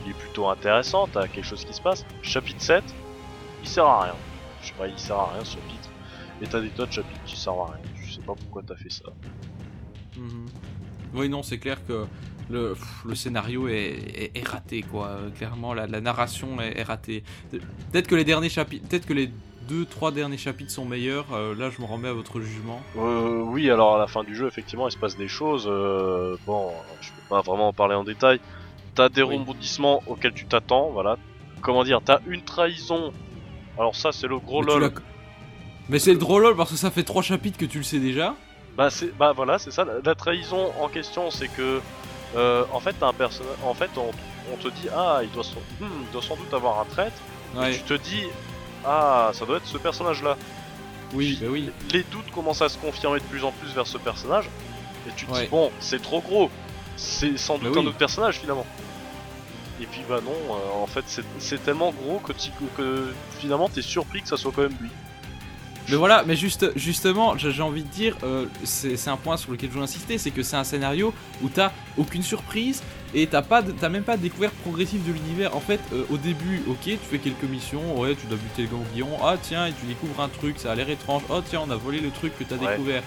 il 0.05 0.11
est 0.11 0.13
plutôt 0.13 0.47
intéressant, 0.47 1.07
t'as 1.11 1.27
quelque 1.27 1.43
chose 1.45 1.65
qui 1.65 1.73
se 1.73 1.81
passe. 1.81 2.05
Chapitre 2.21 2.61
7, 2.61 2.81
il 3.61 3.67
sert 3.67 3.83
à 3.85 4.03
rien. 4.03 4.15
Je 4.61 4.67
sais 4.67 4.73
pas, 4.75 4.87
il 4.87 4.97
sert 4.97 5.17
à 5.17 5.33
rien 5.33 5.43
ce 5.43 5.55
chapitre. 5.55 5.89
Et 6.41 6.47
t'as 6.47 6.61
des 6.61 6.69
tas 6.69 6.85
de 6.85 6.91
chapitres 6.93 7.23
qui 7.25 7.35
servent 7.35 7.59
à 7.61 7.73
rien. 7.73 7.81
Je 8.05 8.13
sais 8.13 8.21
pas 8.21 8.35
pourquoi 8.35 8.63
t'as 8.65 8.75
fait 8.77 8.91
ça. 8.91 9.03
Mhm. 10.15 10.45
Oui, 11.13 11.27
non, 11.29 11.43
c'est 11.43 11.57
clair 11.57 11.77
que 11.85 12.05
le, 12.49 12.73
pff, 12.73 13.03
le 13.05 13.15
scénario 13.15 13.67
est, 13.67 13.73
est- 13.73 14.31
est 14.35 14.47
raté, 14.47 14.81
quoi. 14.83 15.17
Clairement, 15.37 15.73
la, 15.73 15.87
la 15.87 16.01
narration 16.01 16.61
est, 16.61 16.77
est 16.79 16.83
ratée. 16.83 17.23
Pe- 17.51 17.57
Peut-être 17.91 18.07
que 18.07 18.15
les 18.15 18.23
derniers 18.23 18.49
chapitres, 18.49 18.87
peut-être 18.87 19.05
que 19.05 19.13
les 19.13 19.29
deux, 19.67 19.85
trois 19.85 20.11
derniers 20.11 20.37
chapitres 20.37 20.71
sont 20.71 20.85
meilleurs. 20.85 21.25
euh, 21.33 21.53
là, 21.53 21.69
je 21.69 21.81
me 21.81 21.87
remets 21.87 22.07
à 22.07 22.13
votre 22.13 22.39
jugement. 22.39 22.81
Euh, 22.97 23.41
oui, 23.43 23.69
alors 23.69 23.95
à 23.95 23.99
la 23.99 24.07
fin 24.07 24.23
du 24.23 24.33
jeu, 24.35 24.47
effectivement, 24.47 24.87
il 24.87 24.91
se 24.91 24.97
passe 24.97 25.17
des 25.17 25.27
choses. 25.27 25.67
euh, 25.69 26.37
bon, 26.45 26.71
je 27.01 27.09
peux 27.09 27.27
pas 27.29 27.41
vraiment 27.41 27.67
en 27.67 27.73
parler 27.73 27.95
en 27.95 28.03
détail. 28.05 28.39
T'as 28.95 29.09
des 29.09 29.23
Oui. 29.23 29.37
rebondissements 29.37 30.01
auxquels 30.07 30.33
tu 30.33 30.45
t'attends, 30.45 30.89
voilà. 30.91 31.17
Comment 31.61 31.83
dire, 31.83 31.99
t'as 32.03 32.19
une 32.27 32.43
trahison 32.43 33.11
Alors 33.77 33.95
ça, 33.95 34.11
c'est 34.13 34.27
le 34.27 34.39
gros 34.39 34.63
Mais 34.63 34.67
lol. 34.79 34.91
Mais 35.89 35.99
c'est 35.99 36.13
le 36.13 36.19
drôle 36.19 36.43
lol 36.43 36.55
parce 36.55 36.71
que 36.71 36.77
ça 36.77 36.89
fait 36.91 37.03
trois 37.03 37.21
chapitres 37.21 37.57
que 37.57 37.65
tu 37.65 37.77
le 37.79 37.83
sais 37.83 37.99
déjà. 37.99 38.35
Bah 38.77 38.89
c'est 38.89 39.15
bah 39.17 39.33
voilà, 39.35 39.57
c'est 39.57 39.71
ça. 39.71 39.83
La, 39.85 39.93
la 40.03 40.15
trahison 40.15 40.71
en 40.79 40.87
question, 40.87 41.29
c'est 41.31 41.47
que 41.47 41.79
euh, 42.37 42.63
en 42.71 42.79
fait 42.79 42.95
un 43.01 43.13
personnage. 43.13 43.55
En 43.65 43.73
fait, 43.73 43.89
on, 43.97 44.11
on 44.53 44.55
te 44.57 44.67
dit 44.69 44.87
ah 44.95 45.19
il 45.23 45.31
doit, 45.31 45.43
sans... 45.43 45.59
hmm, 45.81 45.87
il 46.05 46.11
doit 46.11 46.21
sans 46.21 46.35
doute 46.35 46.53
avoir 46.53 46.79
un 46.79 46.85
traître. 46.85 47.17
Et 47.65 47.71
tu 47.73 47.81
te 47.81 47.93
dis 47.95 48.23
ah 48.85 49.31
ça 49.33 49.45
doit 49.45 49.57
être 49.57 49.65
ce 49.67 49.77
personnage-là. 49.77 50.37
Oui, 51.13 51.37
bah 51.41 51.47
oui. 51.49 51.69
Les 51.91 52.03
doutes 52.03 52.29
commencent 52.31 52.61
à 52.61 52.69
se 52.69 52.77
confirmer 52.77 53.19
de 53.19 53.23
plus 53.25 53.43
en 53.43 53.51
plus 53.51 53.69
vers 53.73 53.87
ce 53.87 53.97
personnage. 53.97 54.49
Et 55.07 55.11
tu 55.15 55.25
te 55.25 55.31
Ouais. 55.31 55.43
dis 55.43 55.47
bon 55.49 55.71
c'est 55.79 56.01
trop 56.01 56.21
gros. 56.21 56.49
C'est 56.97 57.37
sans 57.37 57.57
doute 57.57 57.73
Bah 57.73 57.79
oui. 57.79 57.85
un 57.85 57.89
autre 57.89 57.97
personnage 57.97 58.39
finalement. 58.39 58.65
Et 59.79 59.85
puis 59.85 60.01
bah 60.09 60.19
non, 60.23 60.31
euh, 60.31 60.83
en 60.83 60.87
fait 60.87 61.03
c'est- 61.07 61.23
c'est 61.39 61.63
tellement 61.63 61.91
gros 61.91 62.19
que, 62.19 62.33
tu- 62.33 62.49
que 62.75 63.13
finalement 63.39 63.69
t'es 63.69 63.81
surpris 63.83 64.21
que 64.23 64.27
ça 64.27 64.35
soit 64.37 64.51
quand 64.55 64.63
même 64.63 64.75
lui. 64.81 64.89
Mais 65.89 65.95
voilà, 65.95 66.23
mais 66.27 66.35
juste, 66.35 66.71
justement, 66.75 67.37
j'ai 67.37 67.61
envie 67.61 67.83
de 67.83 67.87
dire, 67.89 68.17
euh, 68.23 68.45
c'est 68.65 69.07
un 69.07 69.15
point 69.15 69.37
sur 69.37 69.51
lequel 69.51 69.69
je 69.71 69.75
veux 69.77 69.81
insister, 69.83 70.17
c'est 70.17 70.31
que 70.31 70.43
c'est 70.43 70.57
un 70.57 70.65
scénario 70.65 71.13
où 71.41 71.47
t'as 71.49 71.71
aucune 71.97 72.23
surprise 72.23 72.83
et 73.13 73.25
t'as 73.27 73.41
pas, 73.41 73.61
de- 73.61 73.71
t'as 73.71 73.87
même 73.87 74.03
pas 74.03 74.17
de 74.17 74.21
découverte 74.21 74.53
progressive 74.55 75.05
de 75.07 75.13
l'univers. 75.13 75.55
En 75.55 75.61
fait, 75.61 75.79
euh, 75.93 76.03
au 76.09 76.17
début, 76.17 76.61
ok, 76.67 76.77
tu 76.83 76.97
fais 77.09 77.19
quelques 77.19 77.43
missions, 77.43 77.97
ouais, 77.99 78.15
tu 78.15 78.27
dois 78.27 78.37
buter 78.37 78.63
le 78.63 78.67
ganglion, 78.67 79.07
ah 79.23 79.37
tiens, 79.41 79.67
et 79.67 79.71
tu 79.71 79.85
découvres 79.85 80.19
un 80.21 80.27
truc, 80.27 80.59
ça 80.59 80.73
a 80.73 80.75
l'air 80.75 80.89
étrange, 80.89 81.21
oh 81.29 81.39
tiens, 81.47 81.61
on 81.65 81.71
a 81.71 81.77
volé 81.77 81.99
le 82.01 82.09
truc 82.11 82.37
que 82.37 82.43
t'as 82.43 82.57
Ouais. 82.57 82.71
découvert. 82.71 83.03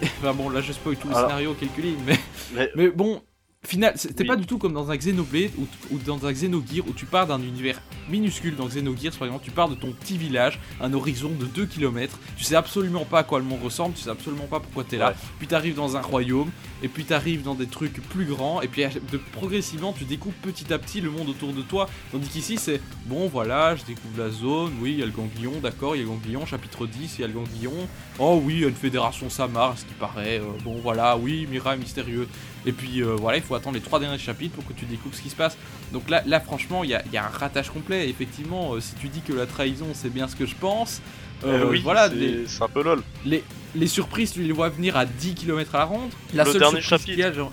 Enfin 0.02 0.32
bon, 0.32 0.48
là 0.48 0.60
je 0.60 0.72
spoil 0.72 0.96
tout 0.96 1.08
le 1.08 1.14
Alors- 1.14 1.28
scénario, 1.28 1.54
quelques 1.54 1.76
lignes, 1.78 1.98
mais, 2.06 2.18
Mais 2.54 2.70
mais 2.76 2.88
bon, 2.88 3.20
final, 3.64 3.92
c'était 3.96 4.22
Oui. 4.22 4.28
pas 4.28 4.36
du 4.36 4.44
tout 4.46 4.58
comme 4.58 4.72
dans 4.72 4.90
un 4.90 4.96
Xenoblade 4.96 5.52
ou, 5.56 5.66
ou 5.92 5.98
dans 5.98 6.26
un 6.26 6.32
Xenogear 6.32 6.84
où 6.88 6.92
tu 6.92 7.06
pars 7.06 7.26
d'un 7.28 7.40
univers 7.40 7.80
minuscule 8.08 8.56
dans 8.56 8.66
Xenogears 8.66 9.12
par 9.16 9.28
exemple, 9.28 9.44
tu 9.44 9.52
pars 9.52 9.68
de 9.68 9.76
ton 9.76 9.92
petit 9.92 10.18
village, 10.18 10.58
un 10.80 10.92
horizon 10.92 11.30
de 11.30 11.46
2 11.46 11.66
km, 11.66 12.18
tu 12.36 12.42
sais 12.42 12.56
absolument 12.56 13.04
pas 13.04 13.20
à 13.20 13.22
quoi 13.22 13.38
le 13.38 13.44
monde 13.44 13.62
ressemble, 13.62 13.94
tu 13.94 14.02
sais 14.02 14.10
absolument 14.10 14.46
pas 14.48 14.58
pourquoi 14.58 14.82
t'es 14.82 14.96
là, 14.96 15.10
Ouais. 15.10 15.14
puis 15.38 15.46
t'arrives 15.46 15.76
dans 15.76 15.96
un 15.96 16.00
royaume, 16.00 16.50
et 16.82 16.88
puis 16.88 17.04
t'arrives 17.04 17.42
dans 17.44 17.54
des 17.54 17.68
trucs 17.68 18.02
plus 18.08 18.24
grands, 18.24 18.60
et 18.60 18.66
puis 18.66 18.82
de, 19.12 19.16
progressivement 19.30 19.92
tu 19.92 20.04
découvres 20.04 20.34
petit 20.42 20.72
à 20.72 20.78
petit 20.80 21.00
le 21.00 21.10
monde 21.10 21.28
autour 21.28 21.52
de 21.52 21.62
toi, 21.62 21.88
tandis 22.10 22.28
qu'ici 22.28 22.56
c'est 22.58 22.80
bon 23.06 23.28
voilà, 23.28 23.76
je 23.76 23.84
découvre 23.84 24.18
la 24.18 24.30
zone, 24.30 24.72
oui 24.80 24.90
il 24.94 24.98
y 24.98 25.02
a 25.04 25.06
le 25.06 25.12
ganglion, 25.12 25.52
d'accord, 25.62 25.94
il 25.94 26.00
y 26.00 26.02
a 26.02 26.04
le 26.04 26.10
ganglion, 26.10 26.44
chapitre 26.44 26.88
10, 26.88 27.18
il 27.18 27.20
y 27.20 27.24
a 27.24 27.28
le 27.28 27.34
ganglion, 27.34 27.72
oh 28.18 28.40
oui 28.44 28.54
il 28.54 28.60
y 28.62 28.64
a 28.64 28.68
une 28.68 28.74
fédération 28.74 29.30
Samar, 29.30 29.78
ce 29.78 29.84
qui 29.84 29.94
paraît, 29.94 30.40
euh, 30.40 30.44
bon 30.64 30.80
voilà, 30.82 31.16
oui 31.16 31.46
Mira 31.48 31.74
est 31.76 31.78
mystérieux, 31.78 32.26
et 32.66 32.72
puis 32.72 33.02
euh, 33.02 33.14
voilà, 33.18 33.38
il 33.38 33.42
faut 33.42 33.54
attendre 33.54 33.74
les 33.74 33.80
trois 33.82 33.98
derniers 34.00 34.18
chapitres 34.18 34.54
pour 34.54 34.66
que 34.66 34.72
tu 34.72 34.84
découvres 34.84 35.14
ce 35.14 35.22
qui 35.22 35.30
se 35.30 35.36
passe. 35.36 35.56
Donc 35.92 36.08
là, 36.08 36.22
là 36.26 36.40
franchement, 36.40 36.84
il 36.84 36.90
y 36.90 36.94
a, 36.94 37.02
il 37.06 37.12
y 37.12 37.16
a 37.16 37.24
un 37.24 37.28
ratage 37.28 37.70
complet. 37.70 38.08
Effectivement, 38.08 38.74
euh, 38.74 38.80
si 38.80 38.94
tu 38.94 39.08
dis 39.08 39.20
que 39.20 39.32
la 39.32 39.46
trahison, 39.46 39.88
c'est 39.94 40.10
bien 40.12 40.28
ce 40.28 40.36
que 40.36 40.46
je 40.46 40.54
pense, 40.54 41.02
euh, 41.44 41.62
euh, 41.64 41.70
oui, 41.70 41.80
voilà, 41.82 42.08
c'est 42.08 42.62
un 42.62 42.68
peu 42.68 42.82
lol. 42.82 43.02
les, 43.24 43.42
les 43.74 43.86
surprises, 43.88 44.32
tu 44.32 44.42
les 44.42 44.52
vois 44.52 44.68
venir 44.68 44.96
à 44.96 45.04
10 45.06 45.34
km 45.34 45.74
à 45.74 45.78
la 45.78 45.84
ronde. 45.86 46.10
La 46.34 46.44
Le 46.44 46.52
seule 46.52 46.60
dernier 46.60 46.78
y 47.16 47.22
a, 47.24 47.32
genre- 47.32 47.52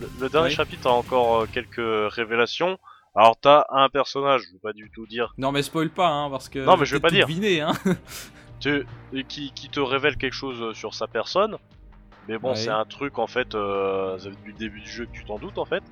Le, 0.00 0.08
le 0.20 0.28
dernier 0.28 0.48
Ouais. 0.48 0.54
chapitre 0.54 0.88
a 0.88 0.92
encore 0.92 1.42
euh, 1.42 1.46
quelques 1.52 2.12
révélations. 2.14 2.78
Alors 3.14 3.36
t'as 3.40 3.64
un 3.70 3.88
personnage, 3.90 4.42
je 4.48 4.52
veux 4.54 4.58
pas 4.58 4.72
du 4.72 4.90
tout 4.94 5.06
dire, 5.06 5.34
Non, 5.38 5.52
mais 5.52 5.62
spoil 5.62 5.90
pas, 5.90 6.08
hein, 6.08 6.30
parce 6.30 6.48
que. 6.48 6.58
Non, 6.58 6.76
mais 6.78 6.86
je 6.86 6.96
vais 6.96 7.00
peut-être 7.00 7.12
pas 7.12 7.16
dire. 7.16 7.26
deviner, 7.28 7.60
hein. 7.60 7.74
tu, 8.58 8.84
qui, 9.28 9.52
qui 9.54 9.68
te 9.68 9.80
révèle 9.80 10.16
quelque 10.16 10.32
chose 10.34 10.74
sur 10.76 10.94
sa 10.94 11.06
personne. 11.06 11.58
Mais 12.28 12.38
bon, 12.38 12.50
Ouais. 12.50 12.56
c'est 12.56 12.70
un 12.70 12.84
truc 12.84 13.18
en 13.18 13.26
fait, 13.26 13.54
euh, 13.54 14.16
depuis 14.18 14.52
le 14.52 14.58
début 14.58 14.80
du 14.80 14.88
jeu 14.90 15.06
que 15.06 15.12
tu 15.12 15.24
t'en 15.24 15.38
doutes 15.38 15.58
en 15.58 15.64
fait. 15.64 15.82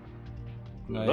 Ouais. 0.89 1.07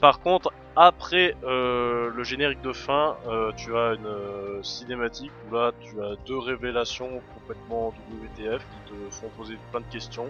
Par 0.00 0.18
contre, 0.20 0.52
après 0.74 1.36
euh, 1.44 2.10
le 2.10 2.24
générique 2.24 2.62
de 2.62 2.72
fin, 2.72 3.16
euh, 3.28 3.52
tu 3.56 3.76
as 3.76 3.94
une 3.94 4.06
euh, 4.06 4.62
cinématique 4.62 5.30
où 5.48 5.54
là 5.54 5.72
tu 5.80 6.02
as 6.02 6.16
deux 6.26 6.38
révélations 6.38 7.22
complètement 7.34 7.92
WTF 8.10 8.66
qui 8.68 8.92
te 8.92 9.10
font 9.10 9.28
poser 9.36 9.56
plein 9.70 9.80
de 9.80 9.86
questions. 9.86 10.28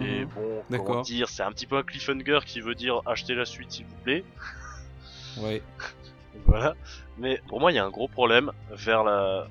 Et 0.00 0.24
Mhm. 0.24 0.28
bon, 0.34 0.64
comment 0.70 1.00
dire, 1.02 1.28
c'est 1.28 1.42
un 1.42 1.52
petit 1.52 1.66
peu 1.66 1.76
un 1.76 1.82
cliffhanger 1.82 2.40
qui 2.46 2.60
veut 2.60 2.74
dire 2.74 3.00
achetez 3.06 3.34
la 3.34 3.44
suite 3.44 3.70
s'il 3.72 3.86
vous 3.86 3.96
plaît. 4.04 4.24
Ouais. 5.38 5.62
Voilà. 6.46 6.74
Mais 7.18 7.40
pour 7.48 7.60
moi, 7.60 7.72
il 7.72 7.74
y 7.74 7.78
a 7.78 7.84
un 7.84 7.90
gros 7.90 8.08
problème 8.08 8.52
vers 8.70 9.04
la 9.04 9.46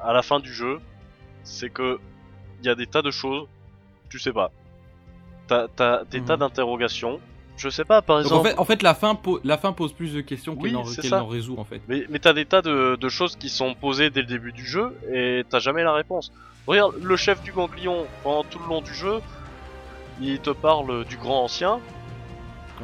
à 0.00 0.12
la 0.12 0.22
fin 0.22 0.40
du 0.40 0.52
jeu, 0.52 0.80
c'est 1.44 1.70
que 1.70 1.98
il 2.62 2.66
y 2.66 2.70
a 2.70 2.74
des 2.74 2.86
tas 2.86 3.02
de 3.02 3.10
choses, 3.10 3.46
tu 4.08 4.18
sais 4.18 4.32
pas. 4.32 4.50
T'as 5.48 5.66
t'as 5.68 6.04
des 6.04 6.20
Mhm. 6.20 6.26
tas 6.26 6.36
d'interrogations. 6.36 7.20
Je 7.56 7.68
sais 7.68 7.84
pas, 7.84 8.00
par 8.00 8.16
en 8.16 8.20
exemple. 8.20 8.48
fait, 8.48 8.58
en 8.58 8.64
fait 8.64 8.82
la, 8.82 8.94
fin 8.94 9.14
po- 9.14 9.38
la 9.44 9.58
fin 9.58 9.72
pose 9.72 9.92
plus 9.92 10.14
de 10.14 10.20
questions 10.22 10.54
Oui, 10.56 10.70
qu'elle 10.70 10.72
n'en 10.72 10.84
qu'elle 10.84 11.10
n'en 11.10 11.26
résout, 11.26 11.56
en 11.58 11.64
fait. 11.64 11.82
Mais, 11.86 12.04
mais 12.08 12.18
t'as 12.18 12.32
des 12.32 12.46
tas 12.46 12.62
de, 12.62 12.96
de 12.96 13.08
choses 13.08 13.36
qui 13.36 13.50
sont 13.50 13.74
posées 13.74 14.08
dès 14.10 14.20
le 14.22 14.26
début 14.26 14.52
du 14.52 14.64
jeu 14.66 14.96
et 15.12 15.44
t'as 15.48 15.58
jamais 15.58 15.82
la 15.84 15.92
réponse. 15.92 16.32
Regarde, 16.66 16.94
le 17.02 17.16
chef 17.16 17.42
du 17.42 17.52
ganglion, 17.52 18.06
pendant 18.22 18.42
tout 18.44 18.58
le 18.58 18.66
long 18.68 18.80
du 18.80 18.94
jeu, 18.94 19.20
il 20.20 20.38
te 20.40 20.50
parle 20.50 21.04
du 21.04 21.16
grand 21.18 21.44
ancien 21.44 21.80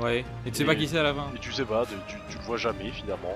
Ouais. 0.00 0.24
Et 0.46 0.50
tu 0.50 0.58
sais 0.58 0.62
Et- 0.62 0.66
pas 0.66 0.74
qui 0.76 0.86
c'est 0.86 0.98
à 0.98 1.02
la 1.02 1.14
fin. 1.14 1.26
et 1.34 1.38
tu 1.38 1.50
sais 1.50 1.64
pas, 1.64 1.84
tu, 1.86 1.94
tu 2.30 2.38
le 2.38 2.44
vois 2.44 2.56
jamais 2.58 2.90
finalement. 2.90 3.34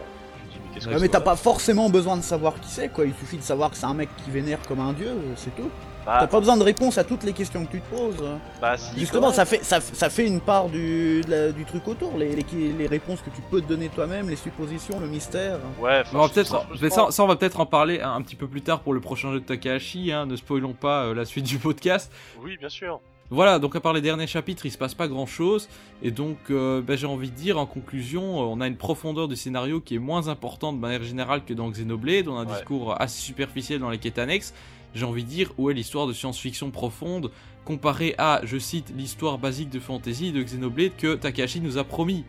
Qu'est-ce 0.73 0.87
Ouais, 0.87 0.93
que 0.93 0.97
Ouais, 0.97 1.03
mais 1.03 1.09
t'as 1.09 1.21
pas 1.21 1.37
forcément 1.37 1.89
besoin 1.91 2.17
de 2.17 2.23
savoir 2.23 2.55
qui 2.61 2.69
c'est, 2.71 2.89
quoi. 2.89 3.05
Il 3.05 3.15
suffit 3.15 3.37
de 3.39 3.43
savoir 3.43 3.71
que 3.71 3.77
c'est 3.77 3.87
un 3.87 3.95
mec 3.95 4.09
qui 4.25 4.31
vénère 4.31 4.59
comme 4.67 4.81
un 4.81 4.93
dieu, 4.93 5.09
euh, 5.09 5.33
c'est 5.37 5.55
tout. 5.55 5.71
Bah, 6.05 6.17
T'as 6.19 6.27
pas 6.27 6.41
besoin 6.41 6.57
de 6.57 6.65
réponse 6.65 6.99
à 6.99 7.05
toutes 7.05 7.23
les 7.23 7.33
questions 7.33 7.65
que 7.65 7.71
tu 7.71 7.81
te 7.81 7.89
poses. 7.95 8.17
bah, 8.61 8.77
si, 8.77 8.99
Justement, 8.99 9.31
ça 9.31 9.45
fait, 9.45 9.63
ça, 9.65 9.81
ça 9.81 10.11
fait 10.11 10.27
une 10.27 10.41
part 10.41 10.69
du, 10.69 11.21
la- 11.29 11.53
du 11.53 11.65
truc 11.65 11.87
autour, 11.87 12.19
les, 12.19 12.35
les, 12.35 12.45
les 12.77 12.87
réponses 12.89 13.21
que 13.21 13.31
tu 13.31 13.41
peux 13.51 13.61
te 13.61 13.69
donner 13.69 13.89
toi-même, 13.89 14.29
les 14.29 14.35
suppositions, 14.35 14.99
le 14.99 15.07
mystère. 15.07 15.59
Ouais, 15.81 16.01
enfin, 16.01 16.11
Mais 16.13 16.19
on 16.19 16.23
va 16.23 16.27
je 16.29 16.33
peut-être, 16.35 16.49
ça 16.49 16.67
ça, 16.91 17.11
ça, 17.13 17.23
on 17.23 17.29
va 17.29 17.37
peut-être 17.37 17.61
en 17.61 17.67
parler 17.67 18.01
un, 18.01 18.15
un 18.15 18.23
petit 18.23 18.35
peu 18.35 18.49
plus 18.49 18.63
tard 18.63 18.81
pour 18.81 18.95
le 18.95 19.01
prochain 19.01 19.31
jeu 19.31 19.39
de 19.39 19.45
Takahashi. 19.45 20.11
Hein, 20.11 20.27
ne 20.27 20.35
spoilons 20.35 20.73
pas 20.73 21.05
euh, 21.05 21.15
la 21.15 21.25
suite 21.25 21.45
du 21.47 21.59
podcast. 21.61 22.11
Oui, 22.43 22.57
bien 22.59 22.69
sûr. 22.69 23.01
Voilà, 23.33 23.59
donc 23.59 23.75
à 23.75 23.81
part 23.81 23.95
les 23.95 24.03
derniers 24.03 24.27
chapitres, 24.27 24.67
il 24.67 24.71
se 24.71 24.77
passe 24.77 24.95
pas 24.95 25.09
grand 25.09 25.25
chose. 25.25 25.67
Et 26.03 26.11
donc, 26.11 26.37
euh, 26.51 26.83
bah, 26.83 26.97
j'ai 26.97 27.07
envie 27.07 27.31
de 27.31 27.35
dire, 27.35 27.59
en 27.59 27.65
conclusion, 27.65 28.23
euh, 28.43 28.45
on 28.45 28.61
a 28.61 28.67
une 28.67 28.77
profondeur 28.77 29.27
du 29.27 29.37
scénario 29.37 29.81
qui 29.81 29.95
est 29.95 29.99
moins 29.99 30.29
importante 30.29 30.77
de 30.77 30.81
manière 30.83 31.03
générale 31.03 31.43
que 31.43 31.55
dans 31.55 31.71
Xenoblade. 31.71 32.29
On 32.29 32.37
a 32.37 32.41
un 32.43 32.47
Ouais. 32.47 32.53
discours 32.57 33.01
assez 33.01 33.23
superficiel 33.23 33.81
dans 33.81 33.89
les 33.89 33.97
quêtes 33.97 34.19
annexes. 34.19 34.53
J'ai 34.95 35.07
envie 35.07 35.25
de 35.25 35.29
dire, 35.31 35.51
où 35.57 35.71
est 35.71 35.75
l'histoire 35.75 36.07
de 36.07 36.13
science-fiction 36.13 36.71
profonde 36.71 37.31
comparée 37.65 38.15
à, 38.19 38.43
je 38.45 38.59
cite, 38.59 38.93
l'histoire 38.95 39.39
basique 39.39 39.71
de 39.71 39.81
fantasy 39.81 40.31
de 40.33 40.43
Xenoblade 40.43 40.95
que 40.99 41.15
Takahashi 41.15 41.61
nous 41.63 41.79
a 41.79 41.85
promis 41.85 42.25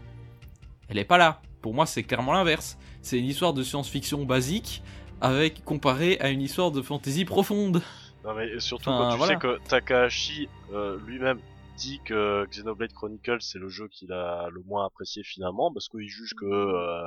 Elle 0.88 0.99
est 0.99 1.03
pas 1.03 1.17
là. 1.17 1.41
Pour 1.61 1.73
moi, 1.73 1.85
c'est 1.85 2.03
clairement 2.03 2.32
l'inverse. 2.32 2.77
C'est 3.01 3.19
une 3.19 3.25
histoire 3.25 3.53
de 3.53 3.61
science-fiction 3.64 4.23
basique 4.23 4.82
avec 5.19 5.65
comparée 5.65 6.17
à 6.22 6.30
une 6.30 6.41
histoire 6.41 6.72
de 6.72 6.82
fantasy 6.82 7.25
profonde. 7.25 7.82
Non 8.23 8.33
mais 8.33 8.59
surtout 8.59 8.89
Enfin, 8.89 9.03
quand 9.05 9.11
tu 9.11 9.17
voilà. 9.17 9.33
sais 9.33 9.39
que 9.39 9.59
Takahashi 9.67 10.47
euh, 10.73 10.97
lui-même 11.05 11.39
dit 11.77 11.99
que 12.05 12.45
Xenoblade 12.51 12.93
Chronicles 12.93 13.41
c'est 13.41 13.59
le 13.59 13.67
jeu 13.67 13.87
qu'il 13.89 14.11
a 14.13 14.47
le 14.51 14.61
moins 14.67 14.85
apprécié 14.85 15.23
finalement 15.23 15.71
parce 15.73 15.89
qu'il 15.89 16.07
juge 16.07 16.33
que 16.39 16.45
euh, 16.45 17.03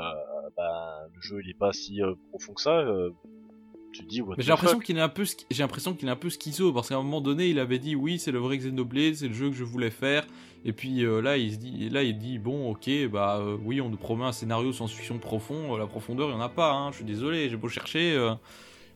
bah, 0.56 1.06
le 1.14 1.20
jeu 1.20 1.40
il 1.42 1.50
est 1.50 1.58
pas 1.58 1.72
si 1.72 2.02
euh, 2.02 2.14
profond 2.30 2.52
que 2.54 2.60
ça. 2.60 2.78
euh, 2.80 3.10
tu 3.92 4.02
dis 4.04 4.20
what 4.20 4.34
Mais 4.36 4.42
j'ai 4.42 4.50
l'impression 4.50 4.78
qu'il 4.80 4.98
est 4.98 5.00
un 5.00 5.08
peu, 5.08 5.24
j'ai 5.50 5.62
l'impression 5.62 5.94
qu'il 5.94 6.06
est 6.08 6.10
un 6.10 6.16
peu 6.16 6.28
schizo 6.28 6.70
parce 6.72 6.88
qu'à 6.90 6.96
un 6.96 7.02
moment 7.02 7.22
donné, 7.22 7.48
il 7.48 7.58
avait 7.58 7.78
dit 7.78 7.94
oui, 7.96 8.18
c'est 8.18 8.32
le 8.32 8.38
vrai 8.40 8.58
Xenoblade, 8.58 9.14
c'est 9.14 9.28
le 9.28 9.32
jeu 9.34 9.48
que 9.48 9.54
je 9.56 9.64
voulais 9.64 9.88
faire. 9.90 10.26
Et 10.66 10.72
puis 10.72 11.02
euh, 11.04 11.22
là, 11.22 11.38
il 11.38 11.52
se 11.52 11.56
dit, 11.58 11.88
là, 11.88 12.02
il 12.02 12.18
dit 12.18 12.38
bon, 12.38 12.70
ok, 12.72 12.90
bah 13.10 13.38
euh, 13.40 13.56
oui, 13.64 13.80
on 13.80 13.88
nous 13.88 13.96
promet 13.96 14.24
un 14.24 14.32
scénario 14.32 14.72
science-fiction 14.72 15.16
profond, 15.18 15.74
euh, 15.74 15.78
la 15.78 15.86
profondeur, 15.86 16.28
il 16.28 16.32
y 16.32 16.34
en 16.34 16.40
a 16.40 16.48
pas. 16.50 16.72
Hein, 16.72 16.90
je 16.90 16.96
suis 16.96 17.04
désolé, 17.06 17.48
j'ai 17.48 17.56
beau 17.56 17.68
chercher. 17.68 18.18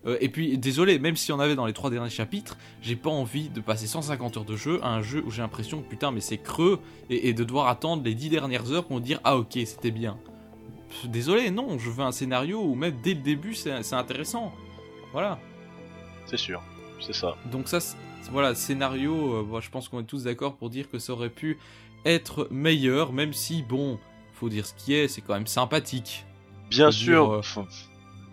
Euh. 0.07 0.17
Et 0.21 0.29
puis 0.29 0.57
désolé, 0.59 0.99
même 0.99 1.17
si 1.17 1.33
on 1.33 1.41
avait 1.41 1.55
dans 1.55 1.67
les 1.67 1.73
trois 1.73 1.91
derniers 1.91 2.11
chapitres, 2.11 2.57
j'ai 2.83 2.97
pas 2.97 3.11
envie 3.11 3.49
de 3.49 3.61
passer 3.61 3.87
150 3.87 4.37
heures 4.39 4.45
de 4.45 4.57
jeu 4.57 4.81
à 4.83 4.89
un 4.95 5.03
jeu 5.03 5.23
où 5.27 5.31
j'ai 5.31 5.43
l'impression 5.43 5.83
que 5.83 5.89
putain, 5.89 6.11
mais 6.11 6.21
c'est 6.21 6.39
creux 6.39 6.81
et, 7.09 7.29
et 7.29 7.35
de 7.35 7.45
devoir 7.45 7.69
attendre 7.69 8.03
les 8.05 8.15
10 8.15 8.31
dernières 8.31 8.71
heures 8.73 8.85
pour 8.85 8.97
me 8.97 9.03
dire 9.03 9.21
ah 9.25 9.37
ok, 9.37 9.59
c'était 9.65 9.91
bien. 9.91 10.19
Désolé, 11.05 11.51
non, 11.51 11.79
je 11.79 11.91
veux 11.91 12.03
un 12.03 12.13
scénario 12.13 12.61
où 12.61 12.75
même 12.75 12.97
dès 13.03 13.15
le 13.15 13.21
début 13.21 13.55
c'est 13.55 13.93
intéressant. 13.93 14.53
Voilà. 15.13 15.39
C'est 16.27 16.37
sûr, 16.37 16.63
c'est 17.01 17.15
ça. 17.15 17.37
Donc 17.51 17.69
ça, 17.69 17.79
voilà, 18.31 18.55
scénario, 18.55 19.35
euh, 19.35 19.61
je 19.61 19.71
pense 19.71 19.89
qu'on 19.89 20.01
est 20.01 20.05
tous 20.05 20.25
d'accord 20.25 20.57
pour 20.57 20.71
dire 20.71 20.89
que 20.91 20.99
ça 20.99 21.13
aurait 21.13 21.31
pu 21.31 21.59
être 22.05 22.49
meilleur, 22.51 23.13
même 23.13 23.33
si, 23.33 23.63
bon, 23.63 23.99
faut 24.35 24.49
dire 24.49 24.67
ce 24.67 24.75
qui 24.75 24.95
est, 24.95 25.09
c'est 25.09 25.21
quand 25.21 25.35
même 25.35 25.47
sympathique. 25.47 26.25
Bien 26.71 26.91
sûr. 26.91 27.27
dire, 27.27 27.35
euh, 27.35 27.65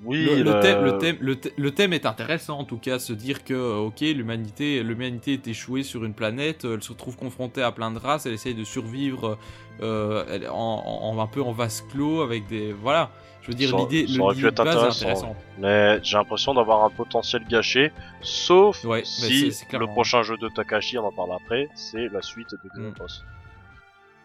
Oui. 0.04 0.24
le, 0.26 0.44
le 0.44 0.52
euh, 0.52 0.62
thème, 0.62 0.84
le, 0.84 0.98
thème, 1.00 1.18
le, 1.20 1.36
th- 1.36 1.54
le 1.58 1.72
thème 1.72 1.92
est 1.94 2.06
intéressant, 2.06 2.60
en 2.60 2.64
tout 2.64 2.78
cas, 2.78 3.00
se 3.00 3.14
dire 3.14 3.44
que, 3.44 3.54
euh, 3.54 3.78
ok, 3.78 4.02
l'humanité 4.02 4.84
l'humanité 4.84 5.34
est 5.34 5.48
échouée 5.48 5.84
sur 5.84 6.04
une 6.06 6.14
planète, 6.14 6.66
euh, 6.66 6.76
elle 6.76 6.84
se 6.84 6.90
retrouve 6.92 7.18
confrontée 7.18 7.62
à 7.64 7.72
plein 7.72 7.92
de 7.92 7.98
races, 8.00 8.26
elle 8.26 8.34
essaye 8.34 8.54
de 8.54 8.64
survivre 8.64 9.38
euh, 9.82 10.24
elle- 10.30 10.48
en, 10.52 11.18
un 11.20 11.28
peu 11.28 11.42
en 11.42 11.52
vase 11.52 11.84
clos, 11.92 12.22
avec 12.22 12.48
des... 12.48 12.74
Voilà, 12.74 13.10
je 13.42 13.48
veux 13.48 13.54
dire, 13.56 13.76
l'idée 13.78 14.06
de 14.06 14.18
base 14.18 14.40
est 14.44 14.46
intéressant, 14.48 14.88
intéressante. 15.02 15.36
Mais 15.60 16.00
j'ai 16.04 16.18
l'impression 16.18 16.54
d'avoir 16.54 16.84
un 16.84 16.90
potentiel 16.90 17.44
gâché, 17.50 17.92
sauf 18.22 18.84
Ouais, 18.86 19.04
si 19.04 19.52
le 19.74 19.86
prochain 19.88 20.22
jeu 20.22 20.38
de 20.38 20.48
Takahashi, 20.50 20.98
on 21.00 21.06
en 21.06 21.12
parle 21.12 21.34
après, 21.34 21.70
c'est 21.76 22.08
la 22.10 22.22
suite 22.22 22.52
de 22.52 22.58
Mm. 22.58 22.92
Xenoboss. 22.92 23.24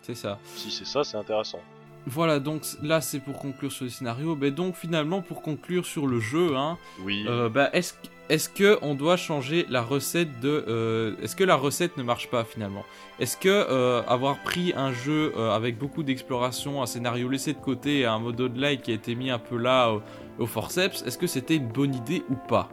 C'est 0.03 0.17
ça. 0.17 0.39
Si 0.57 0.71
c'est 0.71 0.85
ça, 0.87 1.05
c'est 1.05 1.17
intéressant. 1.17 1.61
Voilà, 2.07 2.41
donc 2.41 2.63
là 2.83 3.01
c'est 3.01 3.21
pour 3.21 3.39
conclure 3.39 3.71
sur 3.73 3.85
le 3.85 3.91
scénario. 3.91 4.37
Mais 4.41 4.51
donc 4.51 4.75
finalement 4.75 5.21
pour 5.23 5.43
conclure 5.43 5.87
sur 5.87 6.07
le 6.07 6.21
jeu, 6.21 6.57
hein, 6.57 6.79
Oui. 7.05 7.25
euh, 7.29 7.49
bah, 7.49 7.71
est-ce 7.73 7.95
est-ce 8.29 8.49
que 8.49 8.79
on 8.83 8.95
doit 8.95 9.17
changer 9.17 9.67
la 9.69 9.83
recette 9.83 10.41
de 10.41 10.65
euh, 10.67 11.15
Est-ce 11.23 11.37
que 11.37 11.45
la 11.45 11.57
recette 11.57 11.97
ne 11.99 12.03
marche 12.03 12.31
pas 12.31 12.45
finalement? 12.45 12.85
Est-ce 13.21 13.37
que 13.37 13.49
euh, 13.51 14.03
avoir 14.09 14.39
pris 14.43 14.73
un 14.75 14.93
jeu 14.93 15.33
avec 15.37 15.77
beaucoup 15.79 16.03
d'exploration, 16.03 16.83
un 16.83 16.87
scénario 16.87 17.29
laissé 17.29 17.53
de 17.53 17.59
côté 17.59 18.01
et 18.01 18.07
un 18.07 18.19
mode 18.21 18.41
online 18.41 18.79
qui 18.81 18.91
a 18.91 18.95
été 18.95 19.15
mis 19.15 19.31
un 19.31 19.39
peu 19.39 19.59
là 19.59 19.91
au, 19.93 20.03
au 20.39 20.47
forceps, 20.47 21.03
est-ce 21.03 21.19
que 21.19 21.27
c'était 21.27 21.57
une 21.57 21.69
bonne 21.69 21.95
idée 21.95 22.23
ou 22.31 22.37
pas? 22.49 22.71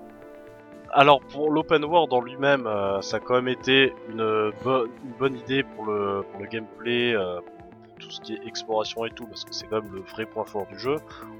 Alors 0.91 1.19
pour 1.21 1.51
l'open 1.51 1.83
world 1.83 2.13
en 2.13 2.21
lui-même, 2.21 2.65
euh, 2.65 3.01
ça 3.01 3.17
a 3.17 3.19
quand 3.19 3.35
même 3.35 3.49
été 3.49 3.93
une, 4.09 4.51
bo- 4.63 4.85
une 4.85 5.13
bonne 5.19 5.37
idée 5.37 5.63
pour 5.63 5.85
le, 5.85 6.23
pour 6.31 6.41
le 6.41 6.47
gameplay, 6.47 7.13
euh, 7.13 7.41
pour 7.41 7.58
tout 7.99 8.09
ce 8.09 8.19
qui 8.21 8.33
est 8.33 8.39
exploration 8.47 9.05
et 9.05 9.11
tout, 9.11 9.27
parce 9.27 9.45
que 9.45 9.53
c'est 9.53 9.67
quand 9.67 9.81
même 9.83 9.93
le 9.93 10.01
vrai 10.01 10.25
point 10.25 10.45
fort 10.45 10.65
du 10.71 10.79
jeu. 10.79 10.95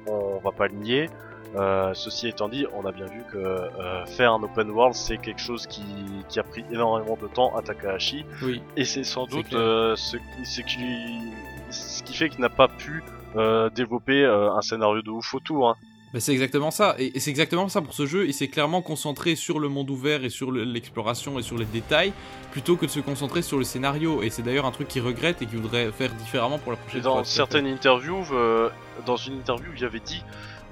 On 0.08 0.38
va 0.44 0.52
pas 0.52 0.68
le 0.68 0.76
nier. 0.76 1.10
Euh, 1.56 1.96
ceci 1.96 2.28
étant 2.28 2.48
dit, 2.48 2.68
on 2.76 2.86
a 2.86 2.92
bien 2.92 3.08
vu 3.08 3.24
que 3.32 3.38
euh, 3.38 4.06
faire 4.06 4.34
un 4.34 4.44
open 4.44 4.70
world, 4.70 4.94
c'est 4.94 5.18
quelque 5.18 5.42
chose 5.42 5.66
qui, 5.66 5.82
qui 6.28 6.40
a 6.40 6.44
pris 6.44 6.64
énormément 6.72 7.18
de 7.20 7.28
temps 7.28 7.56
à 7.58 7.64
Takahashi, 7.64 8.24
Oui. 8.44 8.62
et 8.78 8.86
c'est 8.86 9.04
sans 9.04 9.26
doute 9.26 9.52
euh, 9.54 9.96
ce, 9.96 10.18
qui- 10.18 10.46
ce, 10.46 10.62
qui, 10.62 11.32
ce 11.72 12.04
qui 12.04 12.14
fait 12.14 12.30
qu'il 12.30 12.42
n'a 12.42 12.50
pas 12.50 12.68
pu 12.68 13.04
euh, 13.36 13.68
développer 13.72 14.24
euh, 14.24 14.52
un 14.54 14.62
scénario 14.62 15.02
de 15.02 15.10
ouf 15.10 15.34
autour. 15.34 15.70
Hein. 15.70 15.76
Bah, 16.12 16.20
c'est 16.20 16.32
exactement 16.32 16.72
ça, 16.72 16.96
et, 16.98 17.16
et 17.16 17.20
c'est 17.20 17.30
exactement 17.30 17.70
ça 17.70 17.82
pour 17.82 17.94
ce 17.94 18.08
jeu. 18.08 18.26
Il 18.28 18.34
s'est 18.34 18.48
clairement 18.48 18.82
concentré 18.82 19.36
sur 19.36 19.60
le 19.60 19.70
monde 19.70 19.90
ouvert 19.92 20.24
et 20.24 20.30
sur 20.30 20.50
le- 20.50 20.64
l'exploration 20.64 21.38
et 21.38 21.44
sur 21.44 21.56
les 21.58 21.66
détails, 21.66 22.14
plutôt 22.52 22.78
que 22.78 22.88
de 22.88 22.92
se 22.92 23.00
concentrer 23.00 23.44
sur 23.44 23.60
le 23.60 23.64
scénario. 23.64 24.24
Et 24.24 24.32
c'est 24.32 24.42
d'ailleurs 24.42 24.66
un 24.66 24.72
truc 24.72 24.88
qu'il 24.88 25.04
regrette 25.04 25.42
et 25.44 25.46
qu'il 25.46 25.60
voudrait 25.60 25.92
faire 25.92 26.12
différemment 26.16 26.58
pour 26.58 26.72
la 26.72 26.78
Et 26.80 26.82
prochaine 26.82 27.02
dans 27.02 27.14
fois. 27.16 27.26
certaines 27.26 27.68
interviews, 27.68 28.26
euh, 28.32 28.70
dans 29.06 29.18
une 29.18 29.36
interview, 29.36 29.70
il 29.78 29.86
avait 29.86 30.00
dit 30.00 30.24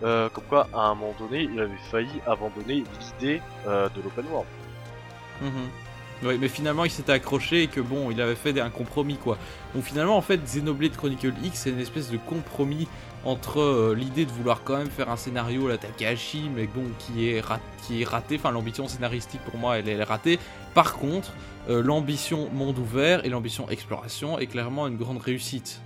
euh, 0.04 0.28
comme 0.30 0.44
quoi, 0.46 0.68
à 0.74 0.88
un 0.88 0.96
moment 0.96 1.14
donné, 1.20 1.44
il 1.54 1.60
avait 1.60 1.72
failli 1.92 2.10
abandonner 2.26 2.84
l'idée 3.00 3.40
euh, 3.68 3.90
de 3.90 4.02
l'open 4.02 4.26
world. 4.32 4.48
Mhm. 5.42 5.52
Oui, 6.24 6.36
mais 6.42 6.48
finalement 6.48 6.84
il 6.84 6.90
s'était 6.90 7.12
accroché 7.12 7.62
et 7.62 7.68
que 7.68 7.80
bon, 7.80 8.10
il 8.10 8.20
avait 8.22 8.34
fait 8.34 8.60
un 8.60 8.72
compromis 8.72 9.18
quoi. 9.18 9.38
Donc 9.76 9.84
finalement, 9.84 10.18
en 10.18 10.22
fait, 10.24 10.38
Xenoblade 10.44 10.96
Chronicle 10.98 11.32
X 11.44 11.60
c'est 11.60 11.70
une 11.70 11.80
espèce 11.80 12.10
de 12.10 12.18
compromis 12.18 12.88
entre 13.26 13.60
euh, 13.60 13.96
l'idée 13.96 14.26
de 14.26 14.32
vouloir 14.32 14.64
quand 14.64 14.78
même 14.78 14.90
faire 14.90 15.10
un 15.10 15.18
scénario 15.18 15.68
à 15.68 15.72
la 15.72 15.78
Takahashi, 15.78 16.50
mais 16.54 16.68
bon, 16.68 16.86
qui 17.00 17.28
est, 17.30 17.44
qui 17.84 18.02
est 18.02 18.06
raté. 18.06 18.36
Enfin, 18.36 18.52
l'ambition 18.52 18.88
scénaristique 18.88 19.42
pour 19.42 19.60
moi, 19.60 19.78
elle, 19.78 19.90
est 19.90 20.04
ratée. 20.04 20.40
Par 20.74 20.96
contre, 20.96 21.34
euh, 21.70 21.82
l'ambition 21.82 22.50
monde 22.54 22.78
ouvert 22.78 23.26
et 23.26 23.30
l'ambition 23.30 23.70
exploration 23.70 24.40
est 24.40 24.48
clairement 24.48 24.88
une 24.88 24.98
grande 24.98 25.22
réussite. 25.22 25.82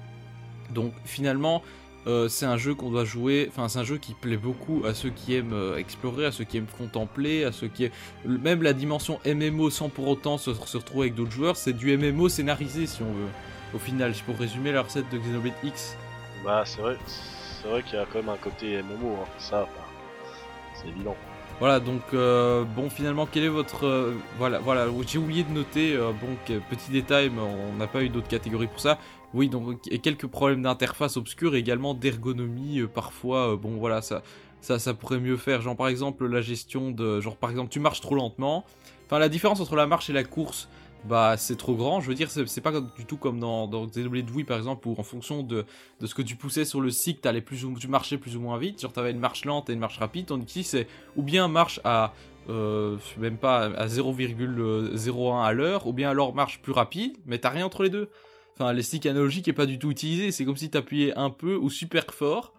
Donc 0.70 0.94
finalement, 1.06 1.64
euh, 2.08 2.28
c'est 2.28 2.46
un 2.46 2.58
jeu 2.58 2.76
qu'on 2.76 2.90
doit 2.90 3.06
jouer, 3.06 3.48
enfin 3.50 3.68
c'est 3.70 3.80
un 3.80 3.84
jeu 3.84 3.98
qui 3.98 4.14
plaît 4.14 4.38
beaucoup 4.38 4.84
à 4.86 4.94
ceux 4.94 5.10
qui 5.10 5.36
aiment 5.36 5.76
explorer, 5.78 6.26
à 6.26 6.32
ceux 6.32 6.46
qui 6.46 6.58
aiment 6.58 6.66
contempler, 6.78 7.44
à 7.44 7.52
ceux 7.52 7.68
qui 7.68 7.86
aiment... 7.86 7.92
Même 8.26 8.64
la 8.64 8.74
dimension 8.74 9.20
MMO 9.26 9.70
sans 9.70 9.90
pour 9.90 10.08
autant 10.08 10.38
se, 10.38 10.54
se 10.54 10.78
retrouver 10.78 11.08
avec 11.08 11.16
d'autres 11.16 11.32
joueurs, 11.32 11.58
c'est 11.58 11.74
du 11.74 11.96
MMO 11.98 12.30
scénarisé 12.30 12.88
si 12.88 13.02
on 13.02 13.14
veut. 13.14 13.30
Au 13.74 13.80
final, 13.80 14.14
pour 14.26 14.38
résumer 14.38 14.72
la 14.72 14.82
recette 14.82 15.10
de 15.12 15.18
Xenoblade 15.18 15.54
X. 15.64 15.96
Bah, 16.44 16.64
c'est 16.66 16.82
vrai, 16.82 16.98
c'est 17.06 17.68
vrai 17.68 17.84
qu'il 17.84 17.96
y 17.96 17.98
a 17.98 18.06
quand 18.06 18.20
même 18.20 18.30
un 18.30 18.38
côté 18.38 18.82
MMO, 18.82 19.14
hein. 19.22 19.28
ça, 19.38 19.68
c'est 20.76 20.88
évident. 20.88 21.16
Voilà, 21.60 21.80
donc 21.80 22.02
euh, 22.16 22.64
bon, 22.64 22.90
finalement, 22.90 23.28
quel 23.32 23.44
est 23.44 23.48
votre 23.50 23.86
euh, 23.86 24.16
voilà, 24.40 24.58
voilà, 24.58 24.88
j'ai 25.06 25.20
oublié 25.20 25.44
de 25.44 25.52
noter 25.52 25.96
euh, 25.96 26.12
bon 26.12 26.36
petit 26.46 26.90
détail, 26.90 27.30
mais 27.30 27.42
on 27.42 27.78
n'a 27.78 27.86
pas 27.86 28.02
eu 28.02 28.10
d'autres 28.10 28.28
catégories 28.28 28.66
pour 28.66 28.80
ça. 28.80 28.98
Oui, 29.36 29.48
donc 29.48 29.78
et 29.92 30.00
quelques 30.00 30.26
problèmes 30.26 30.64
d'interface 30.64 31.18
obscure 31.18 31.56
également 31.56 31.94
d'ergonomie 31.94 32.80
euh, 32.80 32.88
parfois. 32.88 33.56
bon, 33.58 33.78
voilà, 33.78 34.02
ça, 34.02 34.24
ça, 34.62 34.80
ça 34.80 34.96
pourrait 34.96 35.20
mieux 35.20 35.38
faire. 35.38 35.62
Genre 35.62 35.76
par 35.76 35.88
exemple 35.88 36.26
la 36.26 36.42
gestion 36.42 36.90
de, 36.90 37.22
genre 37.22 37.38
par 37.38 37.52
exemple, 37.52 37.70
tu 37.70 37.80
marches 37.80 38.02
trop 38.02 38.16
lentement. 38.16 38.66
Enfin, 39.06 39.20
la 39.20 39.30
différence 39.30 39.60
entre 39.60 39.76
la 39.76 39.86
marche 39.86 40.10
et 40.10 40.14
la 40.14 40.24
course, 40.24 40.68
bah 41.06 41.36
c'est 41.38 41.56
trop 41.56 41.76
grand. 41.76 42.00
Je 42.00 42.08
veux 42.08 42.16
dire, 42.16 42.30
c'est 42.30 42.62
pas 42.62 42.80
du 42.80 43.06
tout 43.06 43.18
comme 43.18 43.40
dans, 43.40 43.68
dans 43.68 43.88
Wii 43.88 44.44
par 44.44 44.58
exemple, 44.58 44.88
où 44.88 44.96
en 44.98 45.04
fonction 45.04 45.44
de, 45.44 45.66
ce 46.04 46.14
que 46.14 46.22
tu 46.22 46.36
poussais 46.36 46.66
sur 46.66 46.82
le 46.82 46.92
cycle, 46.92 47.22
t'allais 47.22 47.42
plus 47.42 47.66
ou, 47.66 47.78
tu 47.78 47.88
marchais 47.88 48.18
plus 48.18 48.36
ou 48.36 48.42
moins 48.42 48.58
vite. 48.58 48.82
Genre 48.82 48.94
t'avais 48.94 49.12
une 49.12 49.20
marche 49.20 49.46
lente 49.46 49.70
et 49.70 49.74
une 49.74 49.80
marche 49.80 49.98
rapide. 49.98 50.28
Tandis 50.28 50.46
qu'ici 50.46 50.64
c'est 50.64 50.88
ou 51.16 51.24
bien 51.24 51.48
marche 51.48 51.80
à 51.84 52.14
euh, 52.50 52.98
même 53.18 53.38
pas 53.38 53.66
à 53.66 53.88
0,01 53.88 55.44
à 55.44 55.54
l'heure, 55.54 55.88
ou 55.88 55.94
bien 55.94 56.10
alors 56.10 56.34
marche 56.34 56.62
plus 56.62 56.74
rapide, 56.74 57.18
mais 57.26 57.38
t'as 57.38 57.50
rien 57.50 57.66
entre 57.66 57.84
les 57.84 57.90
deux. 57.90 58.10
Enfin, 58.54 58.74
les 58.74 58.84
sticks 58.84 59.06
analogiques 59.06 59.48
est 59.48 59.54
pas 59.54 59.66
du 59.66 59.80
tout 59.80 59.92
utilisé. 59.92 60.32
C'est 60.32 60.46
comme 60.46 60.58
si 60.58 60.70
t'appuyais 60.70 61.18
un 61.18 61.30
peu 61.30 61.56
ou 61.56 61.70
super 61.70 62.06
fort. 62.14 62.54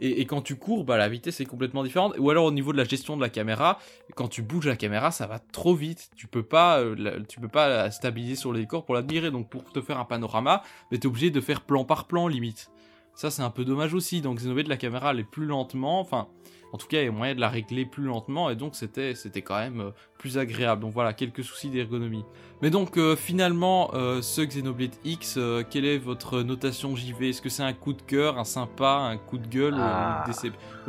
Et, 0.00 0.26
quand 0.26 0.42
tu 0.42 0.56
cours, 0.56 0.84
bah 0.84 0.96
la 0.96 1.08
vitesse 1.08 1.40
est 1.40 1.44
complètement 1.44 1.84
différente. 1.84 2.14
Ou 2.18 2.30
alors 2.30 2.44
au 2.44 2.50
niveau 2.50 2.72
de 2.72 2.76
la 2.76 2.84
gestion 2.84 3.16
de 3.16 3.22
la 3.22 3.28
caméra, 3.28 3.78
quand 4.16 4.28
tu 4.28 4.42
bouges 4.42 4.66
la 4.66 4.76
caméra, 4.76 5.10
ça 5.10 5.26
va 5.26 5.38
trop 5.38 5.74
vite. 5.74 6.10
Tu 6.16 6.26
peux 6.26 6.42
pas, 6.42 6.80
euh, 6.80 7.20
tu 7.28 7.40
peux 7.40 7.48
pas 7.48 7.68
la 7.68 7.90
stabiliser 7.90 8.34
sur 8.34 8.52
le 8.52 8.58
décor 8.58 8.84
pour 8.84 8.94
l'admirer. 8.94 9.30
Donc 9.30 9.48
pour 9.48 9.64
te 9.64 9.80
faire 9.80 9.98
un 9.98 10.04
panorama, 10.04 10.62
mais 10.90 10.98
t'es 10.98 11.06
obligé 11.06 11.30
de 11.30 11.40
faire 11.40 11.60
plan 11.60 11.84
par 11.84 12.06
plan 12.06 12.26
limite. 12.26 12.70
Ça 13.14 13.30
c'est 13.30 13.42
un 13.42 13.50
peu 13.50 13.64
dommage 13.64 13.94
aussi. 13.94 14.20
Donc 14.20 14.38
Xenoblade 14.38 14.66
la 14.66 14.76
caméra 14.76 15.12
elle 15.12 15.20
est 15.20 15.24
plus 15.24 15.46
lentement. 15.46 16.00
Enfin, 16.00 16.28
en 16.74 16.76
tout 16.76 16.88
cas 16.88 17.00
il 17.00 17.04
y 17.04 17.08
a 17.08 17.12
moyen 17.12 17.36
de 17.36 17.40
la 17.40 17.48
régler 17.48 17.84
plus 17.86 18.02
lentement 18.02 18.50
et 18.50 18.56
donc 18.56 18.74
c'était 18.74 19.14
c'était 19.14 19.42
quand 19.42 19.56
même 19.56 19.80
euh, 19.80 19.90
plus 20.18 20.38
agréable. 20.38 20.82
Donc 20.82 20.92
voilà 20.92 21.12
quelques 21.12 21.44
soucis 21.44 21.70
d'ergonomie. 21.70 22.24
Mais 22.62 22.70
donc 22.70 22.96
euh, 22.98 23.14
finalement 23.14 23.92
euh, 23.94 24.20
ce 24.22 24.40
Xenoblade 24.42 24.90
X, 25.04 25.36
euh, 25.38 25.62
quelle 25.70 25.84
est 25.84 25.98
votre 25.98 26.40
notation 26.42 26.96
JV 26.96 27.28
Est-ce 27.28 27.40
que 27.42 27.48
c'est 27.48 27.62
un 27.62 27.72
coup 27.74 27.92
de 27.92 28.02
cœur, 28.02 28.38
un 28.40 28.44
sympa, 28.44 28.88
un 28.88 29.16
coup 29.18 29.38
de 29.38 29.46
gueule 29.46 29.74
ou, 29.74 29.80
Ah. 29.80 30.24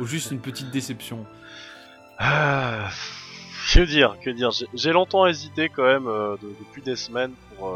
ou 0.00 0.04
juste 0.06 0.32
une 0.32 0.40
petite 0.40 0.72
déception? 0.72 1.24
Ah, 2.18 2.88
que 3.72 3.80
dire, 3.80 4.16
que 4.24 4.30
dire? 4.30 4.50
J'ai- 4.74 4.92
longtemps 4.92 5.24
hésité 5.26 5.68
quand 5.68 5.84
même 5.84 6.06
de- 6.06 6.38
depuis 6.60 6.82
des 6.82 6.96
semaines 6.96 7.32
pour 7.56 7.72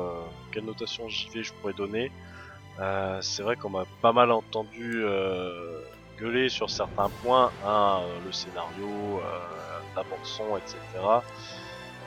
quelle 0.51 0.65
notation 0.65 1.09
JV 1.09 1.45
je 1.45 1.53
pourrais 1.53 1.75
donner. 1.75 2.11
C'est 3.21 3.43
vrai 3.43 3.55
qu'on 3.57 3.71
m'a 3.71 3.85
pas 4.03 4.13
mal 4.13 4.31
entendu 4.33 5.05
gueuler 6.21 6.49
sur 6.49 6.69
certains 6.71 7.09
points, 7.23 7.51
hein, 7.65 8.01
euh, 8.03 8.21
le 8.25 8.33
scénario, 8.33 9.21
euh, 9.21 9.81
la 9.97 10.03
bande 10.03 10.25
son, 10.25 10.57
etc. 10.57 10.77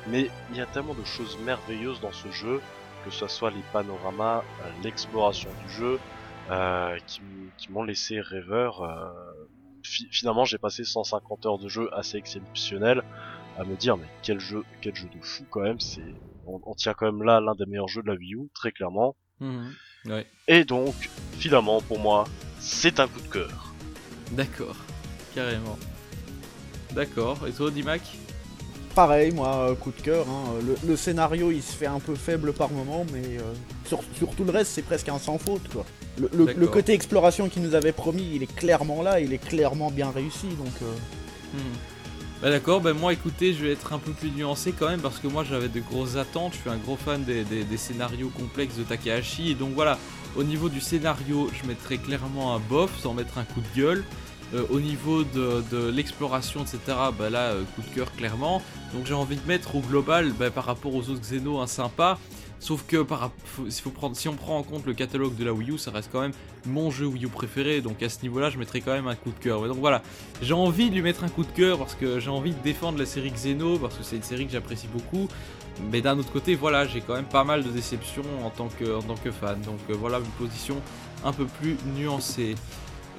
Mais 0.08 0.30
il 0.52 0.58
y 0.58 0.62
a 0.62 0.66
tellement 0.66 0.94
de 0.94 1.04
choses 1.04 1.38
merveilleuses 1.40 2.00
dans 2.02 2.12
ce 2.12 2.30
jeu, 2.32 2.62
que 3.06 3.10
ce 3.12 3.28
soit 3.28 3.52
les 3.52 3.64
panoramas, 3.72 4.40
euh, 4.62 4.70
l'exploration 4.84 5.50
du 5.66 5.70
jeu, 5.72 6.00
euh, 6.52 6.98
qui, 7.08 7.24
m'ont 7.70 7.84
laissé 7.84 8.20
rêveur. 8.20 8.82
euh, 8.84 9.10
fi- 9.84 10.08
finalement, 10.12 10.46
j'ai 10.46 10.58
passé 10.58 10.84
150 10.84 11.46
heures 11.46 11.58
de 11.60 11.70
jeu 11.70 11.90
assez 11.94 12.18
exceptionnel 12.18 13.02
à 13.58 13.64
me 13.64 13.76
dire 13.76 13.98
mais 13.98 14.08
quel 14.24 14.40
jeu, 14.40 14.64
quel 14.82 14.96
jeu 14.96 15.08
de 15.10 15.20
fou 15.22 15.46
quand 15.50 15.62
même. 15.62 15.80
C'est, 15.80 16.02
on, 16.46 16.60
on 16.66 16.74
tient 16.74 16.94
quand 16.94 17.06
même 17.06 17.24
là 17.24 17.40
l'un 17.40 17.56
des 17.56 17.66
meilleurs 17.66 17.88
jeux 17.88 18.02
de 18.02 18.08
la 18.08 18.16
Wii 18.16 18.36
U, 18.36 18.50
très 18.54 18.72
clairement. 18.72 19.16
Ouais, 20.06 20.28
Et 20.50 20.66
donc, 20.66 20.94
finalement, 21.38 21.82
pour 21.82 22.00
moi, 22.00 22.26
c'est 22.60 23.00
un 23.00 23.08
coup 23.08 23.22
de 23.22 23.28
cœur. 23.30 23.73
D'accord, 24.32 24.76
carrément. 25.36 25.78
D'accord, 26.94 27.40
et 27.48 27.52
toi 27.52 27.72
Dimac? 27.72 28.02
Pareil, 28.96 29.32
moi, 29.32 29.70
euh, 29.72 29.76
coup 29.76 29.92
de 29.92 30.02
cœur. 30.02 30.28
hein. 30.30 30.44
Le, 30.66 30.76
le 30.88 30.96
scénario, 30.96 31.50
il 31.52 31.64
se 31.64 31.74
fait 31.74 31.88
un 31.88 32.00
peu 32.00 32.14
faible 32.14 32.54
par 32.54 32.70
moment, 32.70 33.06
mais 33.12 33.38
euh, 33.40 33.42
sur, 33.88 34.02
sur 34.16 34.30
tout 34.36 34.44
le 34.44 34.52
reste, 34.52 34.72
c'est 34.74 34.84
presque 34.84 35.10
un 35.10 35.18
sans 35.18 35.40
faute, 35.40 35.68
quoi. 35.70 35.84
Le, 36.20 36.30
le- 36.32 36.46
D'accord. 36.46 36.60
le 36.62 36.68
côté 36.68 36.94
exploration 36.94 37.50
qu'il 37.50 37.64
nous 37.64 37.74
avait 37.74 37.92
promis, 37.92 38.30
il 38.36 38.44
est 38.44 38.56
clairement 38.56 39.02
là, 39.02 39.20
il 39.20 39.34
est 39.34 39.40
clairement 39.44 39.90
bien 39.90 40.12
réussi, 40.12 40.48
donc... 40.48 40.74
euh, 40.84 40.86
Hmm. 41.56 41.78
Bah 42.42 42.50
d'accord, 42.50 42.82
bah 42.82 42.94
moi 42.94 43.14
écoutez, 43.14 43.54
je 43.54 43.64
vais 43.64 43.72
être 43.74 43.94
un 43.94 44.00
peu 44.00 44.12
plus 44.12 44.32
nuancé 44.32 44.74
quand 44.74 44.90
même 44.90 45.00
parce 45.02 45.20
que 45.20 45.28
moi 45.28 45.44
j'avais 45.44 45.70
de 45.70 45.80
grosses 45.80 46.16
attentes, 46.16 46.54
je 46.56 46.62
suis 46.62 46.70
un 46.70 46.78
gros 46.78 46.98
fan 46.98 47.24
des, 47.24 47.44
des- 47.44 47.64
des 47.64 47.78
scénarios 47.78 48.30
complexes 48.30 48.76
de 48.76 48.84
Takahashi 48.84 49.52
et 49.52 49.54
donc 49.54 49.74
voilà, 49.76 50.00
au 50.36 50.44
niveau 50.44 50.70
du 50.70 50.82
scénario, 50.82 51.50
je 51.54 51.68
mettrais 51.68 51.98
clairement 51.98 52.56
un 52.56 52.60
bof 52.60 52.92
sans 53.00 53.14
mettre 53.14 53.38
un 53.38 53.44
coup 53.44 53.62
de 53.62 53.80
gueule. 53.82 54.04
Euh, 54.54 54.66
au 54.70 54.80
niveau 54.80 55.24
de, 55.24 55.64
de 55.72 55.90
l'exploration, 55.90 56.62
etc., 56.62 56.80
bah 57.18 57.32
là, 57.32 57.52
euh, 57.52 57.64
coup 57.76 57.82
de 57.82 57.96
cœur 57.96 58.12
clairement. 58.14 58.62
Donc 58.94 59.08
j'ai 59.08 59.16
envie 59.16 59.38
de 59.38 59.48
mettre 59.48 59.76
au 59.76 59.80
global, 59.80 60.32
bah, 60.38 60.52
par 60.52 60.66
rapport 60.66 60.94
aux 60.94 61.10
autres 61.10 61.22
Xeno, 61.22 61.60
un 61.60 61.68
sympa. 61.68 62.20
Sauf 62.60 62.86
que 62.88 63.06
si 63.68 64.28
on 64.30 64.36
prend 64.36 64.58
en 64.58 64.64
compte 64.64 64.86
le 64.86 64.94
catalogue 64.94 65.36
de 65.36 65.44
la 65.44 65.52
Wii 65.52 65.72
U, 65.72 65.78
ça 65.78 65.92
reste 65.92 66.10
quand 66.14 66.22
même 66.22 66.32
mon 66.66 66.92
jeu 66.92 67.06
Wii 67.06 67.26
U 67.26 67.28
préféré. 67.28 67.82
Donc 67.82 68.02
à 68.02 68.08
ce 68.08 68.22
niveau-là, 68.22 68.50
je 68.50 68.58
mettrais 68.58 68.80
quand 68.80 68.94
même 68.94 69.08
un 69.08 69.16
coup 69.16 69.32
de 69.32 69.44
cœur. 69.44 69.68
Donc 69.68 69.80
voilà, 69.80 70.02
j'ai 70.42 70.54
envie 70.54 70.90
de 70.90 70.96
lui 70.96 71.02
mettre 71.02 71.26
un 71.26 71.30
coup 71.30 71.44
de 71.44 71.52
cœur 71.52 71.78
parce 71.78 71.94
que 71.96 72.22
j'ai 72.22 72.30
envie 72.30 72.52
de 72.52 72.64
défendre 72.64 72.98
la 72.98 73.06
série 73.06 73.32
Xeno 73.32 73.80
parce 73.80 73.98
que 73.98 74.04
c'est 74.04 74.16
une 74.16 74.24
série 74.24 74.46
que 74.46 74.54
j'apprécie 74.54 74.88
beaucoup. 74.88 75.28
Mais 75.92 76.02
d'un 76.02 76.18
autre 76.18 76.32
côté, 76.32 76.56
voilà, 76.56 76.86
j'ai 76.86 77.02
quand 77.02 77.16
même 77.16 77.26
pas 77.26 77.44
mal 77.44 77.64
de 77.64 77.70
déceptions 77.70 78.24
en 78.44 78.50
tant 78.50 78.70
que, 78.70 78.96
en 78.96 79.32
fan. 79.32 79.62
Donc 79.62 79.80
euh, 79.90 79.94
voilà 79.94 80.20
une 80.20 80.48
position 80.48 80.82
un 81.24 81.34
peu 81.34 81.46
plus 81.46 81.78
nuancée. 81.96 82.56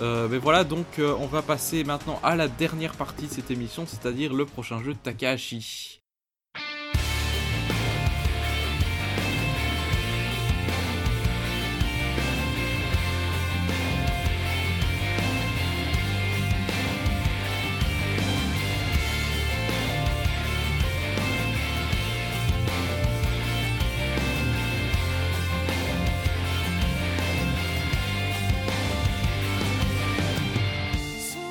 Euh, 0.00 0.28
mais 0.28 0.38
voilà, 0.38 0.64
donc 0.64 0.98
euh, 0.98 1.14
on 1.20 1.26
va 1.26 1.42
passer 1.42 1.84
maintenant 1.84 2.18
à 2.22 2.34
la 2.34 2.48
dernière 2.48 2.94
partie 2.94 3.26
de 3.26 3.32
cette 3.32 3.50
émission, 3.50 3.84
c'est-à-dire 3.86 4.32
le 4.34 4.44
prochain 4.44 4.82
jeu 4.82 4.92
de 4.92 4.98
Takahashi. 4.98 5.93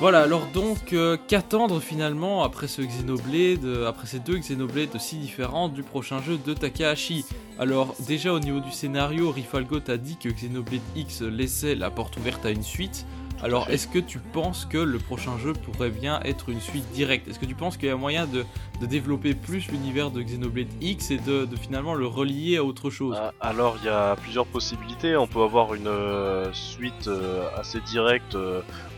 Voilà, 0.04 0.20
alors 0.20 0.46
donc, 0.52 0.92
euh, 0.92 1.16
qu'attendre 1.28 1.80
finalement 1.80 2.42
après 2.42 2.68
ce 2.68 2.82
Xenoblade, 2.82 3.64
euh, 3.64 3.88
après 3.88 4.06
ces 4.06 4.18
deux 4.18 4.36
Xenoblades 4.36 5.00
si 5.00 5.16
différents 5.16 5.70
du 5.70 5.82
prochain 5.82 6.20
jeu 6.20 6.36
de 6.36 6.52
Takahashi? 6.52 7.24
Alors, 7.58 7.94
déjà 8.06 8.34
au 8.34 8.38
niveau 8.38 8.60
du 8.60 8.70
scénario, 8.70 9.30
Rifalgot 9.30 9.80
a 9.88 9.96
dit 9.96 10.18
que 10.18 10.28
Xenoblade 10.28 10.82
X 10.94 11.22
laissait 11.22 11.74
la 11.74 11.90
porte 11.90 12.18
ouverte 12.18 12.44
à 12.44 12.50
une 12.50 12.62
suite. 12.62 13.06
Alors, 13.42 13.70
est-ce 13.70 13.88
que 13.88 13.98
tu 13.98 14.18
penses 14.18 14.66
que 14.66 14.76
le 14.76 14.98
prochain 14.98 15.38
jeu 15.38 15.54
pourrait 15.54 15.90
bien 15.90 16.20
être 16.24 16.50
une 16.50 16.60
suite 16.60 16.90
directe? 16.92 17.26
Est-ce 17.28 17.38
que 17.38 17.46
tu 17.46 17.54
penses 17.54 17.78
qu'il 17.78 17.88
y 17.88 17.92
a 17.92 17.96
moyen 17.96 18.26
de, 18.26 18.44
développer 18.86 19.34
plus 19.34 19.70
l'univers 19.70 20.10
de 20.10 20.20
Xenoblade 20.20 20.68
X 20.82 21.12
et 21.12 21.18
de, 21.18 21.48
finalement 21.58 21.94
le 21.94 22.06
relier 22.06 22.58
à 22.58 22.64
autre 22.64 22.90
chose? 22.90 23.16
Ah, 23.18 23.32
Alors 23.40 23.78
il 23.80 23.86
y 23.86 23.88
a 23.88 24.16
plusieurs 24.16 24.46
possibilités. 24.46 25.16
On 25.16 25.26
peut 25.26 25.42
avoir 25.42 25.72
une 25.72 25.88
euh, 25.88 26.52
suite 26.52 27.08
assez 27.56 27.80
directe 27.80 28.36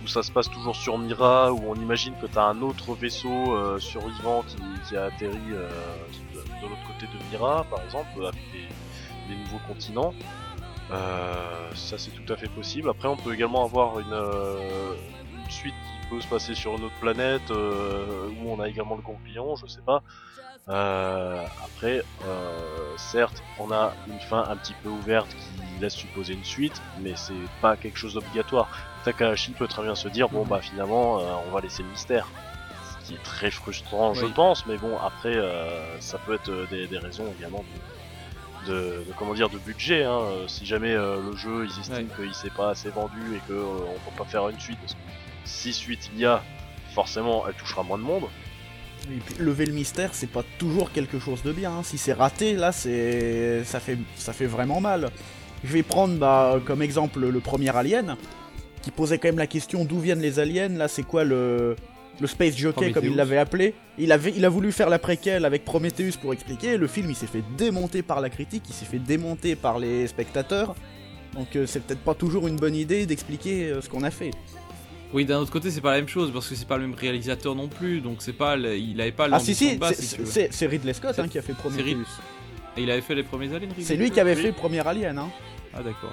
ça 0.08 0.22
se 0.22 0.32
passe 0.32 0.50
toujours 0.50 0.76
sur 0.76 0.98
Mira, 0.98 1.52
où 1.52 1.60
on 1.68 1.74
imagine 1.74 2.14
que 2.20 2.26
tu 2.26 2.38
as 2.38 2.44
un 2.44 2.62
autre 2.62 2.94
vaisseau 2.94 3.54
euh, 3.54 3.78
survivant 3.78 4.44
qui, 4.88 4.96
a 4.96 5.04
atterri 5.04 5.38
euh, 5.52 5.68
de, 6.34 6.62
l'autre 6.62 6.86
côté 6.86 7.06
de 7.06 7.30
Mira, 7.30 7.64
par 7.70 7.82
exemple, 7.82 8.24
avec 8.24 8.40
des, 8.52 9.34
nouveaux 9.34 9.60
continents. 9.66 10.14
Euh, 10.92 11.70
ça 11.74 11.98
c'est 11.98 12.12
tout 12.12 12.32
à 12.32 12.36
fait 12.36 12.48
possible. 12.48 12.88
Après 12.88 13.08
on 13.08 13.16
peut 13.16 13.34
également 13.34 13.64
avoir 13.64 13.98
une, 13.98 14.14
une 14.14 15.50
suite 15.50 15.74
qui 15.74 16.08
peut 16.08 16.20
se 16.20 16.28
passer 16.28 16.54
sur 16.54 16.76
une 16.76 16.84
autre 16.84 16.94
planète 17.00 17.50
où 17.50 18.48
on 18.48 18.60
a 18.60 18.68
également 18.68 18.94
le 18.94 19.02
conclusion, 19.02 19.56
je 19.56 19.66
sais 19.66 19.80
pas. 19.84 20.02
Après, 20.68 22.02
certes, 22.96 23.42
on 23.58 23.72
a 23.72 23.94
une 24.06 24.20
fin 24.20 24.44
un 24.48 24.56
petit 24.56 24.74
peu 24.82 24.88
ouverte 24.88 25.28
qui 25.28 25.80
laisse 25.80 25.94
supposer 25.94 26.34
une 26.34 26.44
suite, 26.44 26.80
mais 27.00 27.14
c'est 27.16 27.34
pas 27.60 27.76
quelque 27.76 27.98
chose 27.98 28.14
d'obligatoire. 28.14 28.68
Takahashi 29.06 29.52
peut 29.52 29.68
très 29.68 29.82
bien 29.82 29.94
se 29.94 30.08
dire 30.08 30.28
bon 30.28 30.44
bah 30.44 30.60
finalement 30.60 31.20
euh, 31.20 31.22
on 31.46 31.50
va 31.52 31.60
laisser 31.60 31.82
le 31.82 31.88
mystère, 31.90 32.26
ce 33.00 33.06
qui 33.06 33.14
est 33.14 33.22
très 33.22 33.50
frustrant 33.52 34.14
je 34.14 34.26
pense, 34.26 34.66
mais 34.66 34.76
bon 34.78 34.98
après 34.98 35.36
euh, 35.36 35.98
ça 36.00 36.18
peut 36.18 36.34
être 36.34 36.48
euh, 36.50 36.66
des, 36.70 36.86
des 36.88 36.98
raisons 36.98 37.24
également 37.38 37.64
de, 38.66 38.72
de, 38.72 38.78
de- 39.06 39.12
comment 39.16 39.32
dire 39.34 39.48
de 39.48 39.58
budget. 39.58 40.02
Hein. 40.04 40.20
Si 40.48 40.66
jamais 40.66 40.92
euh, 40.92 41.16
le 41.30 41.36
jeu 41.36 41.66
ils 41.66 41.80
estiment 41.80 42.08
qu'il 42.16 42.34
s'est 42.34 42.50
pas 42.50 42.70
assez 42.70 42.90
vendu 42.90 43.36
et 43.36 43.40
que 43.48 43.52
euh, 43.52 43.64
on 43.94 44.10
peut 44.10 44.16
pas 44.18 44.24
faire 44.28 44.48
une 44.48 44.58
suite, 44.58 44.78
parce 44.80 44.94
que 44.94 44.98
si 45.44 45.72
suite 45.72 46.10
il 46.14 46.20
y 46.20 46.26
a, 46.26 46.42
forcément 46.92 47.44
elle 47.46 47.54
touchera 47.54 47.82
moins 47.84 47.98
de 47.98 48.02
monde. 48.02 48.24
Et 49.08 49.18
puis, 49.24 49.36
lever 49.38 49.66
le 49.66 49.72
mystère, 49.72 50.10
c'est 50.14 50.26
pas 50.26 50.42
toujours 50.58 50.90
quelque 50.90 51.20
chose 51.20 51.42
de 51.44 51.52
bien. 51.52 51.70
hein. 51.70 51.82
Si 51.84 51.96
c'est 51.96 52.14
raté, 52.14 52.54
là, 52.54 52.72
c'est 52.72 53.62
ça 53.64 53.78
fait 53.78 53.98
ça 54.16 54.32
fait 54.32 54.46
vraiment 54.46 54.80
mal. 54.80 55.10
Je 55.62 55.72
vais 55.72 55.84
prendre 55.84 56.14
bah, 56.16 56.56
comme 56.66 56.82
exemple 56.82 57.20
le 57.20 57.38
premier 57.40 57.74
Alien, 57.76 58.16
qui 58.86 58.92
posait 58.92 59.18
quand 59.18 59.26
même 59.26 59.38
la 59.38 59.48
question 59.48 59.84
d'où 59.84 59.98
viennent 59.98 60.20
les 60.20 60.38
aliens. 60.38 60.68
Là, 60.68 60.86
c'est 60.86 61.02
quoi 61.02 61.24
le 61.24 61.74
le 62.20 62.26
space 62.28 62.56
jockey 62.56 62.92
comme 62.92 63.04
il 63.04 63.16
l'avait 63.16 63.36
appelé 63.36 63.74
Il 63.98 64.12
avait 64.12 64.32
il 64.36 64.44
a 64.44 64.48
voulu 64.48 64.70
faire 64.70 64.88
la 64.88 65.00
préquelle 65.00 65.44
avec 65.44 65.64
Prometheus 65.64 66.12
pour 66.22 66.32
expliquer. 66.32 66.76
Le 66.76 66.86
film, 66.86 67.10
il 67.10 67.16
s'est 67.16 67.26
fait 67.26 67.42
démonter 67.58 68.02
par 68.02 68.20
la 68.20 68.30
critique, 68.30 68.62
il 68.68 68.72
s'est 68.72 68.84
fait 68.84 69.00
démonter 69.00 69.56
par 69.56 69.80
les 69.80 70.06
spectateurs. 70.06 70.76
Donc 71.34 71.56
euh, 71.56 71.66
c'est 71.66 71.80
peut-être 71.84 71.98
pas 72.04 72.14
toujours 72.14 72.46
une 72.46 72.54
bonne 72.56 72.76
idée 72.76 73.06
d'expliquer 73.06 73.64
euh, 73.72 73.80
ce 73.80 73.88
qu'on 73.88 74.04
a 74.04 74.12
fait. 74.12 74.30
Oui, 75.12 75.24
d'un 75.24 75.38
autre 75.40 75.50
côté, 75.50 75.72
c'est 75.72 75.80
pas 75.80 75.90
la 75.90 75.96
même 75.96 76.08
chose 76.08 76.30
parce 76.32 76.48
que 76.48 76.54
c'est 76.54 76.68
pas 76.68 76.76
le 76.78 76.86
même 76.86 76.94
réalisateur 76.96 77.56
non 77.56 77.66
plus, 77.66 78.00
donc 78.00 78.18
c'est 78.20 78.32
pas, 78.32 78.54
le- 78.54 78.76
il 78.78 79.00
avait 79.00 79.10
pas 79.12 79.26
Ah 79.32 79.40
si 79.40 79.52
si, 79.54 79.78
c'est- 80.24 80.52
si 80.52 80.66
Ridley 80.66 80.92
Scott 80.94 81.18
hein, 81.18 81.26
qui 81.26 81.38
a 81.38 81.42
fait 81.42 81.54
Prometheus. 81.54 82.06
Et 82.76 82.82
il 82.82 82.90
avait 82.90 83.00
fait 83.02 83.16
les 83.16 83.24
premiers 83.24 83.52
aliens. 83.52 83.68
C'est 83.80 83.96
lui 83.96 84.10
qui 84.12 84.20
avait 84.20 84.36
fait 84.36 84.48
le 84.48 84.52
premier 84.52 84.86
Alien. 84.86 85.18
Hein. 85.18 85.28
Ah 85.74 85.82
d'accord, 85.82 86.12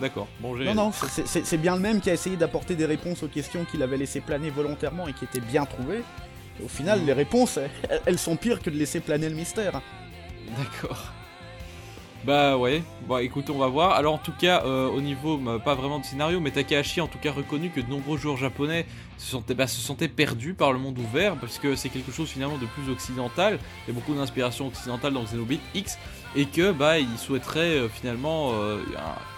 d'accord. 0.00 0.28
Bon, 0.40 0.56
j'ai. 0.56 0.64
Non, 0.64 0.74
non, 0.74 0.92
c'est- 0.92 1.56
bien 1.56 1.74
le 1.76 1.80
même 1.82 2.00
qui 2.00 2.10
a 2.10 2.14
essayé 2.14 2.36
d'apporter 2.36 2.74
des 2.74 2.86
réponses 2.86 3.22
aux 3.22 3.28
questions 3.28 3.64
qu'il 3.64 3.82
avait 3.82 3.96
laissé 3.96 4.20
planer 4.20 4.50
volontairement 4.50 5.08
et 5.08 5.12
qui 5.12 5.24
étaient 5.24 5.40
bien 5.40 5.64
trouvées. 5.64 6.02
Et 6.60 6.64
au 6.64 6.68
final, 6.68 7.04
les 7.04 7.12
réponses, 7.12 7.58
elles, 7.88 8.00
elles 8.06 8.18
sont 8.18 8.36
pires 8.36 8.60
que 8.60 8.70
de 8.70 8.76
laisser 8.76 9.00
planer 9.00 9.28
le 9.28 9.34
mystère. 9.34 9.80
D'accord. 10.56 11.12
Bah 12.24 12.56
ouais, 12.56 12.82
bon 13.06 13.18
écoute, 13.18 13.50
on 13.50 13.58
va 13.58 13.66
voir. 13.66 13.90
Alors 13.92 14.14
en 14.14 14.18
tout 14.18 14.32
cas, 14.32 14.62
euh, 14.64 14.88
au 14.88 15.02
niveau, 15.02 15.36
bah, 15.36 15.58
pas 15.62 15.74
vraiment 15.74 15.98
de 15.98 16.06
scénario, 16.06 16.40
mais 16.40 16.50
Takahashi 16.52 17.02
en 17.02 17.06
tout 17.06 17.18
cas 17.18 17.30
reconnu 17.32 17.68
que 17.68 17.82
de 17.82 17.90
nombreux 17.90 18.16
joueurs 18.16 18.38
japonais 18.38 18.86
se 19.18 19.32
sentaient, 19.32 19.52
bah, 19.54 19.66
se 19.66 19.78
sentaient 19.78 20.08
perdus 20.08 20.54
par 20.54 20.72
le 20.72 20.78
monde 20.78 20.98
ouvert, 20.98 21.36
parce 21.36 21.58
que 21.58 21.76
c'est 21.76 21.90
quelque 21.90 22.12
chose 22.12 22.30
finalement 22.30 22.56
de 22.56 22.64
plus 22.64 22.90
occidental, 22.90 23.58
il 23.86 23.92
y 23.92 23.96
a 23.96 24.00
beaucoup 24.00 24.14
d'inspiration 24.14 24.68
occidentale 24.68 25.12
dans 25.12 25.22
Xenoblade 25.22 25.58
X, 25.74 25.98
et 26.36 26.46
que 26.46 26.72
bah 26.72 26.98
il 26.98 27.18
souhaiterait 27.18 27.78
euh, 27.78 27.88
finalement 27.88 28.52
euh, 28.54 28.78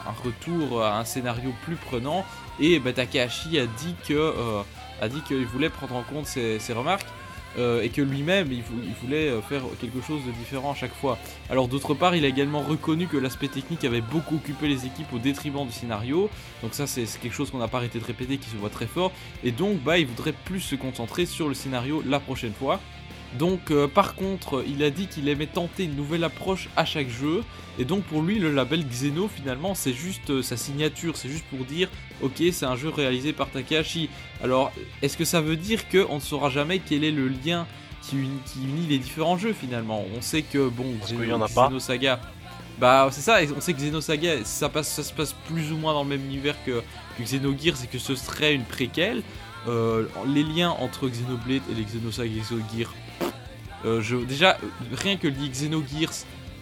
un, 0.07 0.13
retour 0.25 0.83
à 0.83 0.99
un 0.99 1.05
scénario 1.05 1.53
plus 1.65 1.77
prenant, 1.77 2.25
et 2.61 2.79
bah, 2.79 2.93
Takahashi 2.93 3.59
a 3.59 3.67
dit 3.67 3.95
que 4.09 4.15
euh, 4.15 4.63
qu'il 5.27 5.45
voulait 5.47 5.69
prendre 5.71 5.95
en 5.95 6.03
compte 6.03 6.27
ces, 6.27 6.59
ces 6.59 6.73
remarques. 6.73 7.07
et 7.83 7.89
que 7.89 8.03
lui-même 8.03 8.49
il, 8.53 8.63
vou- 8.63 8.83
il 8.85 8.93
voulait 9.03 9.31
faire 9.49 9.63
quelque 9.81 10.03
chose 10.07 10.21
de 10.27 10.33
différent 10.33 10.73
à 10.73 10.75
chaque 10.75 10.95
fois. 10.95 11.17
Alors 11.49 11.69
d'autre 11.69 11.95
part, 11.95 12.15
il 12.15 12.25
a 12.25 12.29
également 12.29 12.61
reconnu 12.61 13.07
que 13.07 13.17
l'aspect 13.17 13.49
technique 13.49 13.83
avait 13.85 14.03
beaucoup 14.03 14.37
occupé 14.37 14.69
les 14.69 14.85
équipes 14.85 15.11
au 15.15 15.19
détriment 15.19 15.65
du 15.67 15.73
scénario. 15.73 16.29
Donc 16.63 16.75
ça 16.75 16.87
c'est 16.87 17.07
c'est 17.07 17.19
quelque 17.19 17.35
chose 17.35 17.51
qu'on 17.51 17.59
n'a 17.59 17.69
pas 17.69 17.79
arrêté 17.79 17.99
de 17.99 18.05
répéter, 18.05 18.37
qui 18.37 18.51
se 18.51 18.57
voit 18.57 18.69
très 18.71 18.87
fort. 18.87 19.11
Et 19.43 19.53
donc 19.53 19.79
bah 19.83 19.97
il 19.99 20.07
voudrait 20.07 20.35
plus 20.45 20.61
se 20.61 20.77
concentrer 20.77 21.25
sur 21.25 21.49
le 21.49 21.55
scénario 21.55 22.03
la 22.07 22.21
prochaine 22.21 22.53
fois. 22.53 22.79
Donc 23.39 23.71
euh, 23.71 23.89
par 23.89 24.15
contre, 24.15 24.65
il 24.67 24.83
a 24.83 24.91
dit 24.91 25.07
qu'il 25.09 25.29
aimait 25.29 25.47
tenter 25.47 25.85
une 25.85 25.97
nouvelle 25.97 26.25
approche 26.25 26.69
à 26.77 26.85
chaque 26.85 27.09
jeu. 27.09 27.43
Et 27.79 27.85
donc 27.85 28.05
pour 28.05 28.23
lui, 28.23 28.39
le 28.39 28.51
label 28.53 28.87
Xeno 28.87 29.29
finalement 29.29 29.75
c'est 29.75 29.93
juste 29.93 30.31
euh, 30.31 30.43
sa 30.43 30.57
signature, 30.57 31.17
c'est 31.17 31.29
juste 31.29 31.45
pour 31.51 31.65
dire 31.67 31.89
ok 32.23 32.43
c'est 32.53 32.65
un 32.65 32.77
jeu 32.77 32.89
réalisé 32.89 33.33
par 33.33 33.51
Takahashi. 33.51 34.09
Alors 34.43 34.73
est-ce 35.03 35.17
que 35.17 35.25
ça 35.25 35.41
veut 35.41 35.57
dire 35.57 35.89
qu'on 35.89 36.15
ne 36.17 36.21
saura 36.21 36.49
jamais 36.49 36.79
quel 36.79 37.05
est 37.05 37.11
le 37.11 37.29
lien 37.29 37.67
qui 38.03 38.17
unit, 38.17 38.41
qui 38.47 38.61
unit 38.65 38.87
les 38.87 38.99
différents 38.99 39.37
jeux 39.37 39.53
finalement? 39.53 40.05
On 40.17 40.23
sait 40.23 40.43
que 40.43 40.69
bon, 40.69 40.95
Xeno- 41.05 41.21
qu'il 41.21 41.29
y 41.29 41.33
en 41.33 41.43
a 41.43 41.49
pas. 41.49 41.69
Xenosaga, 41.69 42.21
bah 42.79 43.09
c'est 43.11 43.21
ça, 43.21 43.41
on 43.55 43.61
sait 43.61 43.75
que 43.75 43.81
Xenosaga 43.81 44.45
ça, 44.45 44.69
passe, 44.71 44.89
ça 44.89 45.03
se 45.03 45.13
passe 45.13 45.35
plus 45.49 45.73
ou 45.73 45.77
moins 45.77 45.93
dans 45.93 46.05
le 46.05 46.09
même 46.09 46.25
univers 46.25 46.57
que, 46.65 46.83
que 47.19 47.23
Xenogears 47.23 47.85
et 47.85 47.89
que 47.89 47.99
ce 47.99 48.15
serait 48.15 48.55
une 48.55 48.65
préquelle. 48.65 49.23
Euh, 49.69 50.07
les 50.27 50.45
liens 50.45 50.71
entre 50.71 51.09
Xenoblade 51.09 51.63
et 51.71 51.75
les 51.75 51.83
Xenosaga 51.83 52.31
et 52.31 52.41
Xenogears, 52.41 52.95
je, 54.01 54.17
déjà 54.17 54.59
euh, 54.63 54.67
rien 54.97 55.17
que 55.17 55.29
lier 55.29 55.49
Xenogears 55.49 56.13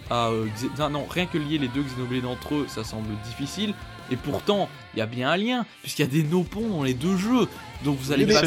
à 0.09 0.27
euh, 0.29 0.45
Xe- 0.57 0.69
non, 0.79 0.89
non, 0.89 1.05
rien 1.09 1.25
que 1.25 1.37
lier 1.37 1.57
les 1.57 1.67
deux 1.67 1.81
Xenoblade 1.83 2.25
entre 2.25 2.53
eux, 2.55 2.65
ça 2.67 2.83
semble 2.83 3.09
difficile. 3.25 3.73
Et 4.11 4.15
pourtant, 4.17 4.69
il 4.93 4.99
y 4.99 5.01
a 5.01 5.07
bien 5.07 5.31
un 5.31 5.37
lien, 5.37 5.65
puisqu'il 5.81 6.03
y 6.03 6.05
a 6.05 6.11
des 6.11 6.23
nopons 6.23 6.67
dans 6.69 6.83
les 6.83 6.93
deux 6.93 7.17
jeux. 7.17 7.47
Donc 7.83 7.97
vous 7.99 8.11
allez 8.11 8.25
Mais 8.27 8.33
pas 8.33 8.41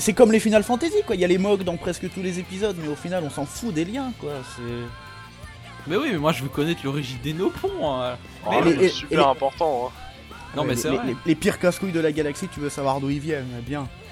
c'est 0.00 0.12
comme 0.14 0.32
les 0.32 0.40
Final 0.40 0.64
Fantasy, 0.64 0.96
quoi. 1.06 1.14
Il 1.14 1.20
y 1.20 1.24
a 1.24 1.28
les 1.28 1.38
mogs 1.38 1.62
dans 1.62 1.76
presque 1.76 2.10
tous 2.12 2.22
les 2.22 2.38
épisodes, 2.40 2.76
mais 2.82 2.88
au 2.88 2.96
final, 2.96 3.22
on 3.24 3.30
s'en 3.30 3.46
fout 3.46 3.72
des 3.72 3.84
liens, 3.84 4.12
quoi. 4.18 4.32
C'est. 4.56 4.62
Mais 5.88 5.96
oui, 5.96 6.08
mais 6.10 6.18
moi 6.18 6.32
je 6.32 6.42
veux 6.42 6.48
connaître 6.48 6.80
l'origine 6.82 7.18
des 7.22 7.32
nopons. 7.32 7.70
hein. 7.94 8.16
Oh, 8.44 8.50
Mais 8.64 8.72
c'est 8.72 8.76
les- 8.78 8.88
super 8.88 9.18
et 9.20 9.22
les- 9.22 9.28
important. 9.28 9.86
Hein. 9.86 10.36
Non, 10.56 10.64
mais 10.64 10.74
les, 10.74 10.80
c'est 10.80 10.90
les- 10.90 10.96
vrai. 10.96 11.06
les- 11.06 11.16
les 11.26 11.34
pires 11.36 11.60
casse-couilles 11.60 11.92
de 11.92 12.00
la 12.00 12.10
galaxie, 12.10 12.48
tu 12.48 12.58
veux 12.58 12.70
savoir 12.70 13.00
d'où 13.00 13.10
ils 13.10 13.20
viennent, 13.20 13.46
eh 13.56 13.62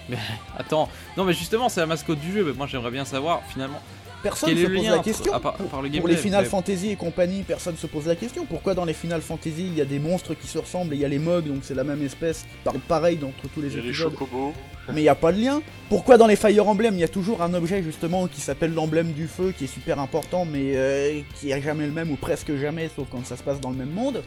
bien. 0.08 0.18
Attends, 0.58 0.88
non 1.16 1.24
mais 1.24 1.32
justement 1.32 1.68
c'est 1.68 1.80
la 1.80 1.86
mascotte 1.86 2.18
du 2.20 2.32
jeu, 2.32 2.44
mais 2.44 2.52
moi 2.52 2.66
j'aimerais 2.66 2.90
bien 2.90 3.04
savoir 3.04 3.42
finalement 3.48 3.80
Personne 4.22 4.48
quel 4.48 4.58
se 4.58 4.64
est 4.64 4.68
le 4.68 4.74
pose 4.76 4.84
lien 4.84 4.90
la 4.92 4.96
entre- 4.96 5.04
question. 5.04 5.34
à 5.34 5.40
part, 5.40 5.54
à 5.60 5.64
part 5.64 5.82
le 5.82 5.90
Pour 5.90 6.08
les 6.08 6.16
Final 6.16 6.44
mais- 6.44 6.48
Fantasy 6.48 6.88
et 6.90 6.96
compagnie, 6.96 7.42
personne 7.42 7.76
se 7.76 7.86
pose 7.86 8.06
la 8.06 8.16
question. 8.16 8.46
Pourquoi 8.46 8.72
dans 8.72 8.86
les 8.86 8.94
Final 8.94 9.20
Fantasy, 9.20 9.66
il 9.66 9.74
y 9.74 9.82
a 9.82 9.84
des 9.84 9.98
monstres 9.98 10.32
qui 10.32 10.46
se 10.46 10.56
ressemblent 10.56 10.94
et 10.94 10.96
il 10.96 11.00
y 11.02 11.04
a 11.04 11.08
les 11.08 11.18
mogs, 11.18 11.44
donc 11.46 11.58
c'est 11.60 11.74
la 11.74 11.84
même 11.84 12.02
espèce, 12.02 12.46
pareil 12.88 13.18
entre 13.22 13.52
tous 13.52 13.60
les 13.60 13.68
Il 13.72 13.76
y 13.76 13.80
a 13.80 13.82
les 13.82 13.92
chocobos. 13.92 14.54
mais 14.88 15.00
il 15.00 15.02
n'y 15.02 15.08
a 15.10 15.14
pas 15.14 15.30
de 15.30 15.38
lien 15.42 15.60
Pourquoi 15.90 16.16
dans 16.16 16.26
les 16.26 16.36
Fire 16.36 16.66
Emblem, 16.66 16.94
il 16.94 17.00
y 17.00 17.04
a 17.04 17.08
toujours 17.08 17.42
un 17.42 17.52
objet 17.52 17.82
justement 17.82 18.26
qui 18.26 18.40
s'appelle 18.40 18.72
l'emblème 18.72 19.12
du 19.12 19.26
feu, 19.28 19.52
qui 19.54 19.64
est 19.64 19.66
super 19.66 19.98
important, 20.00 20.46
mais 20.46 20.72
euh, 20.74 21.20
qui 21.38 21.50
est 21.50 21.60
jamais 21.60 21.84
le 21.84 21.92
même 21.92 22.10
ou 22.10 22.16
presque 22.16 22.56
jamais, 22.56 22.88
sauf 22.96 23.06
quand 23.10 23.26
ça 23.26 23.36
se 23.36 23.42
passe 23.42 23.60
dans 23.60 23.70
le 23.70 23.76
même 23.76 23.90
monde? 23.90 24.22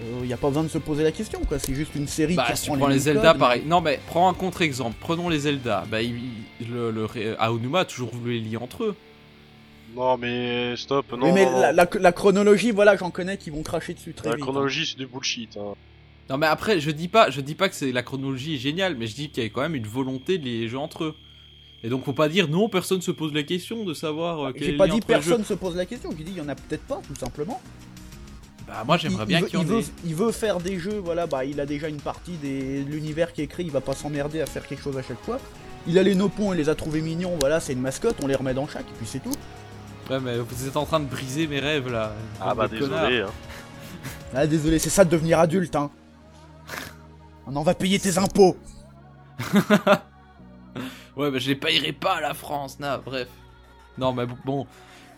Euh, 0.00 0.20
Il 0.22 0.26
n'y 0.26 0.32
a 0.32 0.36
pas 0.36 0.48
besoin 0.48 0.62
de 0.64 0.68
se 0.68 0.78
poser 0.78 1.02
la 1.04 1.12
question, 1.12 1.40
quoi. 1.46 1.58
C'est 1.58 1.74
juste 1.74 1.94
une 1.94 2.06
série 2.08 2.34
Bah, 2.34 2.46
qui 2.50 2.56
si 2.56 2.70
tu 2.70 2.76
prends 2.76 2.86
les 2.88 2.98
Zelda, 2.98 3.30
codes. 3.32 3.38
pareil. 3.38 3.62
Non, 3.66 3.80
mais 3.80 4.00
prends 4.06 4.28
un 4.28 4.34
contre-exemple. 4.34 4.96
Prenons 5.00 5.28
les 5.28 5.40
Zelda. 5.40 5.84
Bah, 5.90 6.02
il- 6.02 6.16
il- 6.60 6.70
le, 6.72 6.90
le 6.90 7.04
ré- 7.04 7.34
Aonuma 7.38 7.80
a 7.80 7.84
toujours 7.84 8.10
voulu 8.14 8.34
les 8.34 8.40
lier 8.40 8.56
entre 8.56 8.84
eux. 8.84 8.96
Non 9.94 10.16
mais 10.16 10.74
stop, 10.76 11.12
non. 11.12 11.34
Mais 11.34 11.44
non, 11.44 11.60
la, 11.60 11.72
la- 11.72 11.88
la 12.00 12.12
chronologie, 12.12 12.70
voilà, 12.70 12.96
j'en 12.96 13.10
connais 13.10 13.36
qui 13.36 13.50
vont 13.50 13.62
cracher 13.62 13.92
dessus 13.92 14.14
très 14.14 14.30
La 14.30 14.36
vite. 14.36 14.42
hein. 14.42 14.46
chronologie 14.46 14.86
c'est 14.86 14.96
du 14.96 15.06
bullshit. 15.06 15.54
Hein. 15.58 15.74
Non, 16.30 16.38
mais 16.38 16.46
après, 16.46 16.80
je 16.80 16.90
dis 16.90 17.08
pas, 17.08 17.28
je 17.30 17.42
dis 17.42 17.54
pas 17.54 17.68
que 17.68 17.74
c'est 17.74 17.92
la 17.92 18.02
chronologie 18.02 18.54
est 18.54 18.58
géniale, 18.58 18.96
mais 18.96 19.06
je 19.06 19.14
dis 19.14 19.28
qu'il 19.28 19.42
y 19.42 19.46
a 19.46 19.50
quand 19.50 19.60
même 19.60 19.74
une 19.74 19.86
volonté 19.86 20.38
de 20.38 20.44
lier 20.46 20.60
les 20.60 20.68
jeux 20.68 20.78
entre 20.78 21.04
eux. 21.04 21.14
Et 21.84 21.90
donc, 21.90 22.04
faut 22.04 22.14
pas 22.14 22.30
dire 22.30 22.48
non, 22.48 22.70
personne 22.70 23.02
se 23.02 23.10
pose 23.10 23.34
la 23.34 23.42
question 23.42 23.84
de 23.84 23.92
savoir 23.92 24.40
euh, 24.46 24.52
quel 24.54 24.62
est 24.62 24.66
J'ai 24.70 24.76
pas 24.78 24.88
dit 24.88 25.00
personne 25.02 25.44
se 25.44 25.52
pose 25.52 25.76
la 25.76 25.84
question, 25.84 26.08
j'ai 26.16 26.24
dit 26.24 26.32
il 26.34 26.38
y 26.38 26.40
en 26.40 26.48
a 26.48 26.54
peut-être 26.54 26.84
pas, 26.86 27.02
tout 27.06 27.16
simplement. 27.16 27.60
Bah, 28.66 28.84
moi 28.86 28.96
j'aimerais 28.96 29.26
bien 29.26 29.40
il, 29.40 29.46
qu'il 29.46 29.58
y 29.58 29.62
en 29.62 29.64
veut, 29.64 29.80
ait. 29.80 29.84
il 30.04 30.14
veut- 30.14 30.30
faire 30.32 30.58
des 30.58 30.78
jeux, 30.78 30.98
voilà, 31.02 31.26
bah 31.26 31.44
il 31.44 31.60
a 31.60 31.66
déjà 31.66 31.88
une 31.88 32.00
partie 32.00 32.32
des- 32.32 32.84
de 32.84 32.90
l'univers 32.90 33.32
qui 33.32 33.40
est 33.40 33.44
écrit, 33.44 33.64
il 33.64 33.70
va 33.70 33.80
pas 33.80 33.94
s'emmerder 33.94 34.40
à 34.40 34.46
faire 34.46 34.66
quelque 34.66 34.82
chose 34.82 34.96
à 34.96 35.02
chaque 35.02 35.20
fois. 35.24 35.38
Il 35.86 35.98
a 35.98 36.02
les 36.02 36.14
nopons, 36.14 36.52
il 36.52 36.58
les 36.58 36.68
a 36.68 36.74
trouvés 36.74 37.00
mignons, 37.00 37.36
voilà, 37.40 37.58
c'est 37.60 37.72
une 37.72 37.80
mascotte, 37.80 38.16
on 38.22 38.26
les 38.28 38.36
remet 38.36 38.54
dans 38.54 38.68
chaque, 38.68 38.88
et 38.88 38.94
puis 38.98 39.06
c'est 39.06 39.18
tout. 39.22 39.32
Ouais, 40.10 40.20
mais 40.20 40.38
vous 40.38 40.66
êtes 40.68 40.76
en 40.76 40.84
train 40.86 41.00
de 41.00 41.06
briser 41.06 41.46
mes 41.46 41.58
rêves 41.60 41.90
là. 41.90 42.12
Ah 42.40 42.54
bah 42.54 42.68
désolé. 42.68 43.20
Hein. 43.22 43.26
Ah 44.34 44.46
désolé, 44.46 44.78
c'est 44.78 44.90
ça 44.90 45.04
de 45.04 45.10
devenir 45.10 45.38
adulte, 45.40 45.74
hein. 45.76 45.90
On 47.46 47.56
en 47.56 47.62
va 47.62 47.74
payer 47.74 47.98
tes 47.98 48.18
impôts. 48.18 48.56
Ouais, 51.16 51.30
bah 51.30 51.38
je 51.38 51.48
les 51.48 51.56
payerai 51.56 51.92
pas 51.92 52.14
à 52.16 52.20
la 52.22 52.32
France, 52.32 52.78
na, 52.80 52.96
bref. 52.96 53.28
Non, 53.98 54.14
mais 54.14 54.24
bon, 54.46 54.66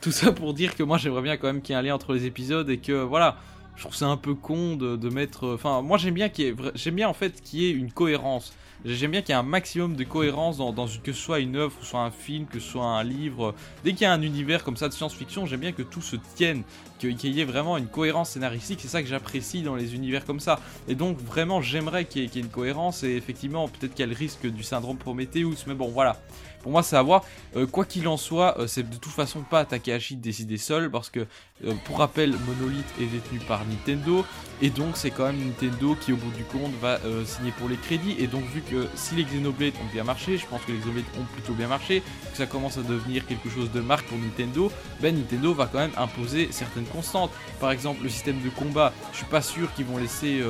tout 0.05 0.13
ça 0.13 0.33
pour 0.33 0.53
dire 0.53 0.75
que 0.77 0.83
moi 0.83 0.99
j'aimerais 0.99 1.23
bien 1.23 1.39
quand 1.39 1.47
même 1.47 1.63
qu'il 1.63 1.73
y 1.73 1.77
ait 1.77 1.79
un 1.79 1.83
lien 1.83 1.95
entre 1.95 2.13
les 2.13 2.27
épisodes 2.27 2.69
et 2.69 2.77
que 2.77 2.93
voilà, 2.93 3.39
je 3.75 3.81
trouve 3.81 3.95
c'est 3.95 4.05
un 4.05 4.19
peu 4.19 4.35
con 4.35 4.77
de, 4.77 4.97
de 4.97 5.09
mettre. 5.09 5.55
Enfin, 5.55 5.81
moi 5.81 5.97
j'aime 5.97 6.13
bien 6.15 6.29
qu'il 6.29 6.45
y 6.45 6.49
ait, 6.49 6.55
j'aime 6.75 6.95
bien 6.95 7.09
en 7.09 7.15
fait 7.15 7.41
qu'il 7.43 7.61
y 7.61 7.67
ait 7.67 7.71
une 7.73 7.91
cohérence. 7.91 8.53
J'aime 8.85 9.13
bien 9.13 9.23
qu'il 9.23 9.31
y 9.31 9.33
ait 9.33 9.41
un 9.41 9.43
maximum 9.43 9.97
de 9.97 10.05
cohérence 10.05 10.59
dans, 10.59 10.71
dans 10.75 10.87
que 10.87 11.13
ce 11.15 11.19
soit 11.19 11.39
une 11.39 11.57
œuvre, 11.57 11.75
que 11.79 11.83
ce 11.85 11.91
soit 11.91 12.03
un 12.03 12.11
film, 12.11 12.45
que 12.45 12.61
ce 12.61 12.69
soit 12.73 12.85
un 12.85 13.03
livre. 13.03 13.55
Dès 13.83 13.93
qu'il 13.93 14.03
y 14.03 14.05
a 14.05 14.13
un 14.13 14.21
univers 14.21 14.63
comme 14.63 14.77
ça 14.77 14.89
de 14.91 14.93
science-fiction, 14.93 15.47
j'aime 15.47 15.61
bien 15.61 15.73
que 15.73 15.81
tout 15.81 16.03
se 16.03 16.17
tienne, 16.35 16.65
qu'il 16.99 17.17
y 17.35 17.41
ait 17.41 17.47
vraiment 17.47 17.79
une 17.79 17.87
cohérence 17.87 18.31
scénaristique. 18.33 18.81
C'est 18.83 18.89
ça 18.89 19.01
que 19.03 19.09
j'apprécie 19.09 19.63
dans 19.63 19.75
les 19.75 19.95
univers 19.95 20.27
comme 20.27 20.41
ça. 20.41 20.61
Et 20.87 20.95
donc 20.97 21.19
vraiment 21.19 21.63
j'aimerais 21.63 22.05
qu'il 22.05 22.23
y, 22.23 22.27
ait- 22.27 22.41
une 22.41 22.51
cohérence 22.51 23.05
et 23.05 23.13
effectivement 23.17 23.69
peut-être 23.69 23.95
qu'il 23.95 24.01
y 24.05 24.09
a 24.09 24.13
le 24.13 24.19
risque 24.19 24.47
du 24.47 24.63
syndrome 24.63 24.99
Prometheus, 24.99 25.65
mais 25.67 25.75
bon 25.75 25.89
voilà. 25.89 26.21
Pour 26.65 26.73
moi 26.73 26.83
c'est 26.83 26.97
à 26.97 27.03
voir. 27.03 27.25
Euh, 27.57 27.67
quoi 27.67 27.85
qu'il 27.85 28.09
en 28.09 28.17
soit, 28.17 28.59
euh, 28.59 28.67
c'est 28.67 28.89
de 28.89 28.97
toute 28.97 29.13
façon 29.13 29.41
pas 29.43 29.67
Takahashi 29.67 30.17
de 30.17 30.23
décider 30.23 30.57
seul 30.57 30.91
parce 30.91 31.11
que 31.11 31.27
euh, 31.67 31.75
pour 31.85 31.99
rappel 31.99 32.31
Monolith 32.31 32.87
est 32.99 33.05
détenu 33.05 33.39
par 33.41 33.67
Nintendo 33.67 34.25
et 34.63 34.71
donc 34.71 34.97
c'est 34.97 35.11
quand 35.11 35.27
même 35.27 35.37
Nintendo 35.45 35.95
qui 35.95 36.15
au 36.15 36.17
bout 36.17 36.31
du 36.31 36.45
compte 36.45 36.73
va 36.81 36.99
signer 37.27 37.53
pour 37.59 37.69
les 37.69 37.77
crédits 37.77 38.17
et 38.19 38.27
donc 38.27 38.45
vu 38.45 38.63
que 38.63 38.87
si 38.95 39.15
les 39.15 39.25
Xenoblade 39.25 39.75
ont 39.75 39.93
bien 39.93 40.05
marché, 40.05 40.39
je 40.39 40.47
pense 40.47 40.63
que 40.63 40.73
les 40.73 40.79
Xenoblade 40.79 41.05
ont 41.21 41.25
plutôt 41.35 41.53
bien 41.53 41.69
marché, 41.69 42.03
que 42.31 42.37
ça 42.39 42.47
commence 42.47 42.79
à 42.79 42.83
devenir 42.83 43.27
quelque 43.27 43.51
chose 43.51 43.71
de 43.71 43.81
marque 43.81 44.07
pour 44.07 44.17
Nintendo, 44.17 44.73
ben 45.03 45.15
Nintendo 45.15 45.53
va 45.53 45.67
quand 45.67 45.81
même 45.81 45.93
imposer 45.99 46.49
certaines 46.51 46.87
constantes. 46.87 47.31
Par 47.61 47.73
exemple 47.73 48.03
le 48.03 48.09
système 48.09 48.41
de 48.41 48.49
combat, 48.49 48.95
je 49.13 49.19
suis 49.19 49.27
pas 49.27 49.43
sûr 49.43 49.71
qu'ils 49.75 49.85
vont 49.85 49.99
laisser 49.99 50.43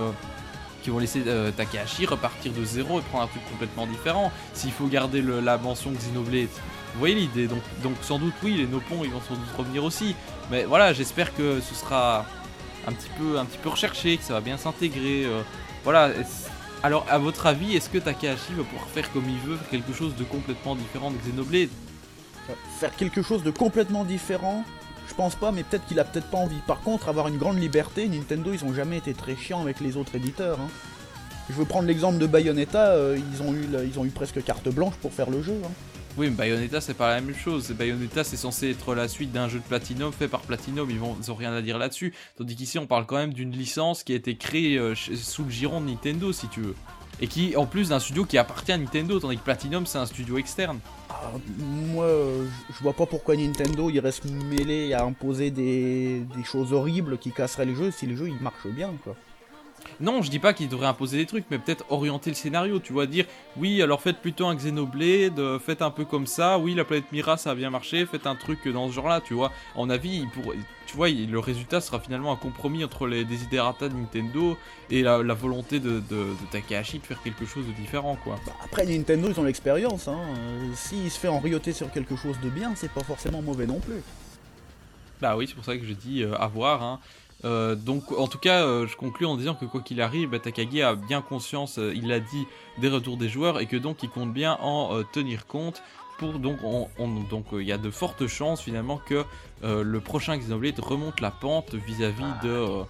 qu'ils 0.85 0.93
vont 0.93 0.99
laisser 0.99 1.23
euh, 1.27 1.51
Takahashi 1.51 2.07
repartir 2.07 2.53
de 2.53 2.63
zéro 2.65 3.01
et 3.01 3.03
prendre 3.03 3.25
un 3.25 3.27
truc 3.27 3.43
complètement 3.51 3.87
différent. 3.87 4.31
S'il 4.53 4.71
faut 4.71 4.87
garder 4.87 5.23
la 5.23 5.57
mention 5.59 5.91
Xenoblade, 5.91 6.49
vous 6.93 7.01
voyez 7.01 7.15
l'idée. 7.15 7.49
Donc, 7.49 7.63
donc 7.83 7.95
sans 8.03 8.19
doute 8.19 8.35
oui, 8.45 8.55
les 8.55 8.67
Nopons 8.67 9.03
ils 9.03 9.11
vont 9.11 9.23
sans 9.27 9.35
doute 9.35 9.57
revenir 9.57 9.83
aussi. 9.83 10.15
Mais 10.51 10.65
voilà, 10.65 10.93
j'espère 10.93 11.35
que 11.35 11.61
ce 11.61 11.75
sera 11.75 12.27
un 12.87 12.93
petit 12.93 13.09
peu, 13.19 13.39
un 13.39 13.47
petit 13.47 13.59
peu 13.59 13.71
recherché, 13.71 14.19
que 14.19 14.23
ça 14.23 14.35
va 14.35 14.41
bien 14.41 14.59
s'intégrer. 14.59 15.25
euh, 15.25 15.43
voilà. 15.83 16.11
Alors 16.83 17.07
à 17.11 17.19
votre 17.19 17.47
avis, 17.47 17.75
est-ce 17.75 17.89
que 17.89 17.99
Takahashi 17.99 18.53
va 18.53 18.63
pouvoir 18.63 18.87
faire 18.89 19.11
comme 19.13 19.29
il 19.29 19.39
veut, 19.39 19.57
faire 19.57 19.71
quelque 19.71 19.95
chose 19.95 20.15
de 20.17 20.25
complètement 20.25 20.77
différent 20.77 21.11
de 21.11 21.17
Xenoblade 21.17 21.71
Faire 22.79 22.95
quelque 22.95 23.23
chose 23.23 23.43
de 23.43 23.51
complètement 23.51 24.05
différent, 24.05 24.65
je 25.09 25.15
pense 25.15 25.35
pas, 25.35 25.53
mais 25.53 25.63
peut-être 25.63 25.87
qu'il 25.87 25.99
a 26.01 26.05
peut-être 26.05 26.29
pas 26.31 26.39
envie. 26.39 26.61
Par 26.67 26.81
contre, 26.81 27.09
avoir 27.09 27.29
une 27.29 27.39
grande 27.39 27.61
liberté, 27.61 28.09
Nintendo, 28.09 28.53
ils 28.53 28.65
ont 28.65 28.75
jamais 28.75 28.99
été 28.99 29.15
très 29.15 29.37
chiants 29.37 29.61
avec 29.61 29.81
les 29.81 29.97
autres 29.97 30.15
éditeurs. 30.15 30.59
hein. 30.61 30.69
Je 31.51 31.55
veux 31.55 31.67
prendre 31.67 31.87
l'exemple 31.87 32.19
de 32.19 32.27
Bayonetta, 32.27 32.93
euh, 32.93 33.19
ils, 33.19 33.43
ont 33.43 34.05
eu, 34.05 34.11
presque 34.11 34.43
carte 34.43 34.69
blanche 34.71 34.95
pour 35.03 35.13
faire 35.13 35.29
le 35.29 35.43
jeu. 35.43 35.61
hein. 35.65 35.71
Oui, 36.17 36.31
mais 36.31 36.37
Bayonetta 36.37 36.81
c'est 36.81 36.95
pas 36.95 37.13
la 37.13 37.21
même 37.21 37.35
chose. 37.35 37.71
Bayonetta 37.73 38.23
c'est 38.23 38.37
censé 38.37 38.71
être 38.71 38.95
la 38.95 39.09
suite 39.09 39.33
d'un 39.33 39.49
jeu 39.49 39.59
de 39.59 39.65
Platinum 39.65 40.13
fait 40.13 40.29
par 40.29 40.43
Platinum, 40.43 40.89
ils, 40.91 40.99
vont, 40.99 41.17
ils 41.21 41.31
ont 41.33 41.35
rien 41.35 41.53
à 41.53 41.61
dire 41.61 41.77
là-dessus. 41.77 42.15
Tandis 42.39 42.55
qu'ici 42.55 42.79
on 42.79 42.87
parle 42.87 43.05
quand 43.05 43.17
même 43.17 43.35
d'une 43.35 43.51
licence 43.51 44.05
qui 44.05 44.13
a 44.13 44.17
été 44.17 44.37
créée 44.37 44.79
euh, 44.79 44.95
sous 44.95 45.45
le 45.45 45.51
giron 45.51 45.81
de 45.81 45.87
Nintendo 45.87 46.33
si 46.33 46.47
tu 46.49 46.61
veux. 46.61 46.77
Et 47.21 47.27
qui 47.29 47.57
en 47.57 47.65
plus 47.67 47.91
d'un 47.91 48.01
studio 48.01 48.25
qui 48.25 48.39
appartient 48.39 48.73
à 48.73 48.77
Nintendo, 48.79 49.19
tandis 49.21 49.37
que 49.39 49.43
Platinum 49.45 49.87
c'est 49.87 49.99
un 49.99 50.07
studio 50.07 50.37
externe. 50.39 50.79
Ah, 51.09 51.31
moi, 51.59 52.07
je- 52.09 52.75
je 52.77 52.83
vois 52.83 52.93
pas 52.93 53.07
pourquoi 53.07 53.37
Nintendo 53.37 53.89
il 53.89 54.01
reste 54.01 54.25
mêlé 54.25 54.93
à 54.95 55.05
imposer 55.05 55.51
des, 55.51 56.21
des 56.37 56.45
choses 56.45 56.73
horribles 56.73 57.19
qui 57.19 57.31
casseraient 57.31 57.67
les 57.67 57.75
jeux 57.77 57.91
si 57.93 58.07
les 58.07 58.17
jeux 58.17 58.29
ils 58.29 58.43
marchent 58.43 58.67
bien 58.67 58.91
quoi. 59.05 59.15
Non, 60.01 60.23
je 60.23 60.31
dis 60.31 60.39
pas 60.39 60.53
qu'ils 60.53 60.69
devraient 60.69 60.87
imposer 60.87 61.17
des 61.19 61.27
trucs, 61.27 61.45
mais 61.51 61.59
peut-être 61.59 61.85
orienter 61.89 62.31
le 62.31 62.35
scénario, 62.37 62.81
tu 62.81 62.93
vois, 62.93 63.07
dire 63.07 63.27
oui, 63.57 63.81
alors 63.81 64.01
faites 64.03 64.19
plutôt 64.19 64.47
un 64.47 64.55
Xenoblade, 64.57 65.39
euh, 65.39 65.59
faites 65.59 65.83
un 65.83 65.91
peu 65.91 66.05
comme 66.05 66.27
ça, 66.27 66.59
oui, 66.59 66.75
la 66.75 66.85
planète 66.85 67.11
Mira 67.13 67.37
ça 67.37 67.51
a 67.53 67.55
bien 67.55 67.71
marché, 67.71 68.05
faites 68.07 68.27
un 68.27 68.35
truc 68.35 68.67
dans 68.69 68.89
ce 68.89 68.95
genre-là, 68.95 69.21
tu 69.21 69.35
vois. 69.35 69.53
En 69.77 69.89
avis, 69.91 70.17
il 70.23 70.29
pourrait- 70.29 70.57
tu 70.87 70.97
vois, 70.97 71.09
il- 71.11 71.31
le 71.31 71.39
résultat 71.39 71.81
sera 71.81 72.01
finalement 72.01 72.33
un 72.33 72.37
compromis 72.37 72.85
entre 72.85 73.07
les 73.07 73.25
desiderata 73.25 73.89
de 73.89 73.95
Nintendo 73.95 74.57
et 74.91 75.03
la, 75.03 75.23
la 75.23 75.35
volonté 75.35 75.79
de, 75.81 76.01
de, 76.01 76.01
de 76.11 76.47
Takahashi 76.51 76.99
de 76.99 77.07
faire 77.07 77.23
quelque 77.23 77.47
chose 77.47 77.67
de 77.67 77.73
différent, 77.73 78.17
quoi. 78.23 78.37
Bah, 78.47 78.53
après 78.65 78.85
Nintendo 78.87 79.29
ils 79.31 79.39
ont 79.41 79.45
l'expérience, 79.45 80.09
hein. 80.09 80.19
euh, 80.37 80.71
s'il 80.75 81.11
se 81.11 81.19
fait 81.19 81.29
enrioter 81.29 81.73
sur 81.73 81.91
quelque 81.93 82.17
chose 82.17 82.37
de 82.43 82.51
bien, 82.51 82.73
c'est 82.75 82.91
pas 82.91 83.05
forcément 83.05 83.43
mauvais 83.43 83.67
non 83.67 83.79
plus. 83.81 84.03
Bah 85.21 85.37
oui, 85.37 85.47
c'est 85.49 85.55
pour 85.55 85.65
ça 85.65 85.77
que 85.77 85.85
je 85.87 85.93
dis 85.93 86.23
euh, 86.23 86.35
à 86.37 86.49
voir. 86.49 86.83
hein. 86.83 86.99
Euh, 87.45 87.75
donc, 87.75 88.11
en 88.13 88.27
tout 88.27 88.39
cas, 88.39 88.63
euh, 88.63 88.87
je 88.87 88.97
conclue 88.97 89.27
en 89.27 89.37
disant 89.37 89.55
que 89.55 89.67
quoi 89.67 89.83
qu'il 89.83 90.01
arrive, 90.01 90.31
bah, 90.31 90.39
Takagi 90.39 90.81
a 90.83 90.95
bien 90.95 91.21
conscience, 91.21 91.79
euh, 91.79 91.93
il 91.95 92.09
l'a 92.09 92.21
dit, 92.21 92.47
des 92.79 92.89
retours 92.89 93.17
des 93.19 93.29
joueurs 93.29 93.61
et 93.61 93.67
que 93.67 93.77
donc 93.77 94.03
il 94.03 94.09
compte 94.09 94.33
bien 94.33 94.57
en 94.63 94.97
euh, 94.97 95.03
tenir 95.13 95.47
compte. 95.47 95.83
Pour 96.19 96.39
donc, 96.39 96.59
on, 96.63 96.89
on- 96.99 97.09
donc 97.23 97.47
euh, 97.53 97.61
il 97.61 97.69
y 97.69 97.73
a 97.73 97.77
de 97.79 97.91
fortes 97.91 98.27
chances 98.29 98.63
finalement 98.63 98.99
que 98.99 99.25
euh, 99.65 99.83
le 99.83 100.01
prochain 100.01 100.37
Xenoblade 100.39 100.79
remonte 100.79 101.21
la 101.21 101.33
pente 101.33 101.75
vis-à-vis 101.75 102.23
de 102.43 102.49
euh, 102.51 102.83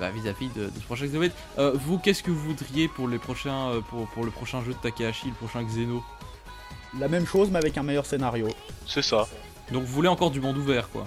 bah, 0.00 0.10
vis-à-vis 0.10 0.48
de, 0.48 0.64
de 0.64 0.72
ce 0.80 0.84
prochain 0.84 1.06
Xenoblade. 1.06 1.32
Euh, 1.58 1.72
vous, 1.74 1.98
qu'est-ce 1.98 2.22
que 2.24 2.32
vous 2.32 2.40
voudriez 2.48 2.88
pour 2.88 3.06
les 3.08 3.18
prochains 3.18 3.80
pour, 3.88 4.06
pour 4.08 4.24
le 4.24 4.32
prochain 4.32 4.62
jeu 4.64 4.72
de 4.72 4.78
Takahashi, 4.78 5.28
le 5.28 5.34
prochain 5.34 5.62
Xeno? 5.62 6.02
La 6.98 7.08
même 7.08 7.26
chose 7.26 7.48
mais 7.50 7.58
avec 7.58 7.78
un 7.78 7.82
meilleur 7.84 8.06
scénario. 8.06 8.48
C'est 8.86 9.02
ça. 9.02 9.26
Donc, 9.72 9.84
vous 9.84 9.92
voulez 9.94 10.08
encore 10.08 10.30
du 10.32 10.40
monde 10.40 10.58
ouvert, 10.58 10.90
quoi 10.90 11.06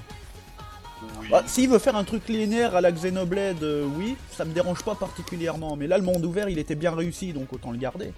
Oui. 1.21 1.27
Bah, 1.29 1.43
S'il 1.45 1.69
veut 1.69 1.79
faire 1.79 1.95
un 1.95 2.03
truc 2.03 2.27
linéaire 2.27 2.75
à 2.75 2.81
la 2.81 2.91
Xenoblade, 2.91 3.63
euh, 3.63 3.85
oui, 3.97 4.15
ça 4.31 4.45
me 4.45 4.53
dérange 4.53 4.83
pas 4.83 4.95
particulièrement. 4.95 5.75
Mais 5.75 5.87
là, 5.87 5.97
le 5.97 6.03
monde 6.03 6.25
ouvert, 6.25 6.49
il 6.49 6.59
était 6.59 6.75
bien 6.75 6.95
réussi, 6.95 7.33
donc 7.33 7.51
autant 7.53 7.71
le 7.71 7.77
garder. 7.77 8.11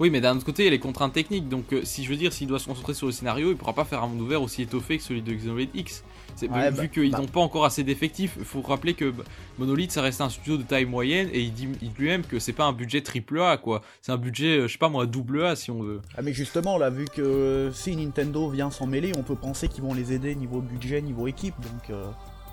Oui, 0.00 0.10
mais 0.10 0.20
d'un 0.20 0.36
autre 0.36 0.44
côté, 0.44 0.62
il 0.62 0.66
y 0.66 0.68
a 0.68 0.70
les 0.70 0.78
contraintes 0.78 1.12
techniques. 1.12 1.48
Donc, 1.48 1.72
euh, 1.72 1.80
si 1.84 2.04
je 2.04 2.10
veux 2.10 2.16
dire, 2.16 2.32
s'il 2.32 2.46
doit 2.46 2.58
se 2.58 2.66
concentrer 2.66 2.94
sur 2.94 3.06
le 3.06 3.12
scénario, 3.12 3.50
il 3.50 3.56
pourra 3.56 3.72
pas 3.72 3.84
faire 3.84 4.02
un 4.02 4.06
monde 4.08 4.20
ouvert 4.20 4.42
aussi 4.42 4.62
étoffé 4.62 4.98
que 4.98 5.02
celui 5.02 5.22
de 5.22 5.32
Xenoblade 5.32 5.70
X. 5.74 6.04
Ouais, 6.46 6.70
vu 6.70 6.76
bah, 6.76 6.86
qu'ils 6.86 7.10
bah. 7.10 7.18
n'ont 7.18 7.26
pas 7.26 7.40
encore 7.40 7.64
assez 7.64 7.82
d'effectifs. 7.82 8.34
Il 8.38 8.44
faut 8.44 8.60
rappeler 8.62 8.94
que 8.94 9.10
bah, 9.10 9.24
Monolith, 9.58 9.90
ça 9.90 10.02
reste 10.02 10.20
un 10.20 10.28
studio 10.28 10.56
de 10.56 10.62
taille 10.62 10.84
moyenne 10.84 11.28
et 11.32 11.40
il 11.40 11.52
dit 11.52 11.68
lui-même 11.98 12.22
que 12.22 12.38
c'est 12.38 12.52
pas 12.52 12.64
un 12.66 12.72
budget 12.72 13.02
triple 13.02 13.40
A, 13.40 13.56
quoi. 13.56 13.82
C'est 14.02 14.12
un 14.12 14.16
budget, 14.18 14.58
euh, 14.58 14.66
je 14.68 14.72
sais 14.72 14.78
pas 14.78 14.88
moi, 14.88 15.06
double 15.06 15.44
A 15.44 15.56
si 15.56 15.70
on 15.70 15.82
veut. 15.82 16.00
Ah 16.16 16.22
mais 16.22 16.32
justement, 16.32 16.78
là, 16.78 16.90
vu 16.90 17.06
que 17.06 17.20
euh, 17.22 17.72
si 17.72 17.96
Nintendo 17.96 18.48
vient 18.48 18.70
s'en 18.70 18.86
mêler, 18.86 19.12
on 19.18 19.22
peut 19.22 19.34
penser 19.36 19.68
qu'ils 19.68 19.82
vont 19.82 19.94
les 19.94 20.12
aider 20.12 20.34
niveau 20.34 20.60
budget, 20.60 21.00
niveau 21.02 21.26
équipe. 21.26 21.54
Donc, 21.60 21.90
euh, 21.90 22.04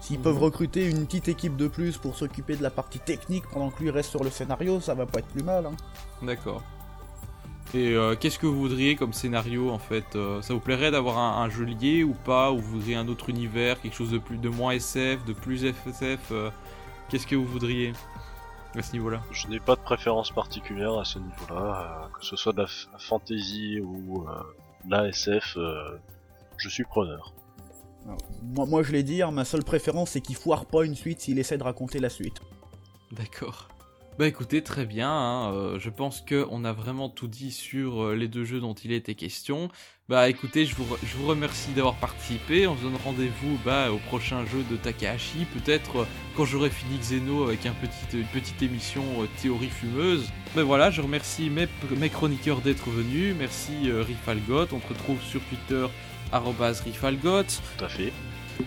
s'ils 0.01 0.17
Mhm. 0.17 0.23
peuvent 0.23 0.39
recruter 0.39 0.89
une 0.89 1.05
petite 1.05 1.27
équipe 1.27 1.55
de 1.55 1.67
plus 1.67 1.97
pour 1.97 2.15
s'occuper 2.15 2.55
de 2.55 2.63
la 2.63 2.69
partie 2.69 2.99
technique 2.99 3.43
pendant 3.51 3.69
que 3.69 3.81
lui 3.83 3.89
reste 3.91 4.09
sur 4.09 4.23
le 4.23 4.29
scénario, 4.29 4.79
ça 4.79 4.93
va 4.93 5.05
pas 5.05 5.19
être 5.19 5.27
plus 5.27 5.43
mal. 5.43 5.65
Hein. 5.65 5.75
D'accord. 6.21 6.63
Et 7.75 7.93
euh, 7.93 8.15
qu'est-ce 8.15 8.39
que 8.39 8.45
vous 8.45 8.57
voudriez 8.57 8.95
comme 8.95 9.11
scénario 9.11 9.69
en 9.69 9.79
fait 9.79 10.15
euh, 10.15 10.41
Ça 10.41 10.53
vous 10.53 10.61
plairait 10.61 10.91
d'avoir 10.91 11.17
un, 11.17 11.43
un 11.43 11.49
jeu 11.49 11.65
lié 11.65 12.05
ou 12.05 12.13
pas 12.13 12.51
Ou 12.53 12.59
vous 12.59 12.71
voudriez 12.75 12.95
un 12.95 13.09
autre 13.09 13.29
univers, 13.29 13.81
quelque 13.81 13.95
chose 13.95 14.11
de 14.11 14.17
plus 14.17 14.37
de 14.37 14.47
moins 14.47 14.71
SF, 14.71 15.25
de 15.25 15.33
plus 15.33 15.69
FSF 15.69 16.31
euh, 16.31 16.49
Qu'est-ce 17.09 17.27
que 17.27 17.35
vous 17.35 17.45
voudriez 17.45 17.91
à 18.77 18.81
ce 18.81 18.93
niveau-là? 18.93 19.21
Je 19.31 19.47
n'ai 19.47 19.59
pas 19.59 19.75
de 19.75 19.81
préférence 19.81 20.31
particulière 20.31 20.97
à 20.97 21.05
ce 21.05 21.19
niveau-là, 21.19 22.05
euh, 22.05 22.17
que 22.17 22.25
ce 22.25 22.37
soit 22.37 22.53
de 22.53 22.61
la 22.61 22.67
fantasy 22.97 23.79
ou 23.81 24.25
euh, 24.27 24.41
de 24.85 24.91
la 24.91 25.07
SF, 25.09 25.57
euh, 25.57 25.97
je 26.57 26.69
suis 26.69 26.85
preneur. 26.85 27.33
Alors, 28.05 28.17
moi, 28.41 28.65
moi, 28.65 28.83
je 28.83 28.91
l'ai 28.91 29.03
dit, 29.03 29.21
hein, 29.21 29.31
ma 29.31 29.45
seule 29.45 29.63
préférence, 29.63 30.11
c'est 30.11 30.21
qu'il 30.21 30.35
foire 30.35 30.65
pas 30.65 30.85
une 30.85 30.95
suite 30.95 31.21
s'il 31.21 31.39
essaie 31.39 31.57
de 31.57 31.63
raconter 31.63 31.99
la 31.99 32.09
suite. 32.09 32.41
D'accord. 33.11 33.67
Bah 34.17 34.27
écoutez, 34.27 34.63
très 34.63 34.85
bien, 34.85 35.11
hein, 35.11 35.51
euh, 35.53 35.77
je 35.77 35.89
pense 35.89 36.21
que 36.21 36.47
on 36.49 36.63
a 36.63 36.71
vraiment 36.71 37.09
tout 37.09 37.27
dit 37.27 37.51
sur 37.51 38.01
euh, 38.01 38.15
les 38.15 38.29
deux 38.29 38.45
jeux 38.45 38.61
dont 38.61 38.73
il 38.73 38.93
était 38.93 39.13
question. 39.13 39.69
Bah 40.07 40.29
écoutez, 40.29 40.65
je 40.65 40.73
vous, 40.73 40.85
re- 40.85 40.97
je 41.03 41.17
vous 41.17 41.27
remercie 41.27 41.71
d'avoir 41.73 41.95
participé, 41.95 42.65
on 42.65 42.77
se 42.77 42.83
donne 42.83 42.95
rendez-vous 43.03 43.59
bah, 43.65 43.91
au 43.91 43.97
prochain 43.97 44.45
jeu 44.45 44.63
de 44.71 44.77
Takahashi, 44.77 45.45
peut-être 45.53 45.97
euh, 45.97 46.05
quand 46.37 46.45
j'aurai 46.45 46.69
fini 46.69 46.97
Xeno 46.97 47.43
avec 47.43 47.65
un 47.65 47.73
petit, 47.73 48.17
une 48.17 48.27
petite 48.27 48.61
émission 48.61 49.03
euh, 49.19 49.27
théorie 49.41 49.67
fumeuse. 49.67 50.29
Mais 50.55 50.63
voilà, 50.63 50.91
je 50.91 51.01
remercie 51.01 51.49
mes, 51.49 51.67
mes 51.97 52.09
chroniqueurs 52.09 52.61
d'être 52.61 52.89
venus, 52.89 53.35
merci 53.37 53.91
Rifalgot, 53.91 54.67
on 54.71 54.79
te 54.79 54.87
retrouve 54.87 55.21
sur 55.21 55.41
Twitter 55.41 55.87
Rifalgot. 56.31 57.43
Tout 57.43 57.83
à 57.83 57.89
fait. 57.89 58.13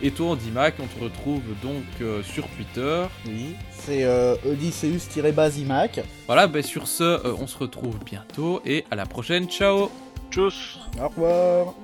Et 0.02 0.10
toi, 0.10 0.36
Dimac, 0.36 0.74
on 0.80 0.86
te 0.86 1.02
retrouve 1.02 1.42
donc 1.62 1.84
euh, 2.00 2.22
sur 2.22 2.46
Twitter. 2.48 3.04
Oui. 3.26 3.54
C'est 3.70 4.04
euh, 4.04 4.36
Odysseus-Basimac. 4.46 6.00
Voilà, 6.26 6.46
bah 6.46 6.62
sur 6.62 6.86
ce, 6.86 7.02
euh, 7.04 7.34
on 7.38 7.46
se 7.46 7.58
retrouve 7.58 7.98
bientôt 8.04 8.60
et 8.64 8.84
à 8.90 8.96
la 8.96 9.06
prochaine. 9.06 9.48
Ciao 9.48 9.90
Tchuss 10.30 10.78
Au 11.00 11.08
revoir. 11.08 11.74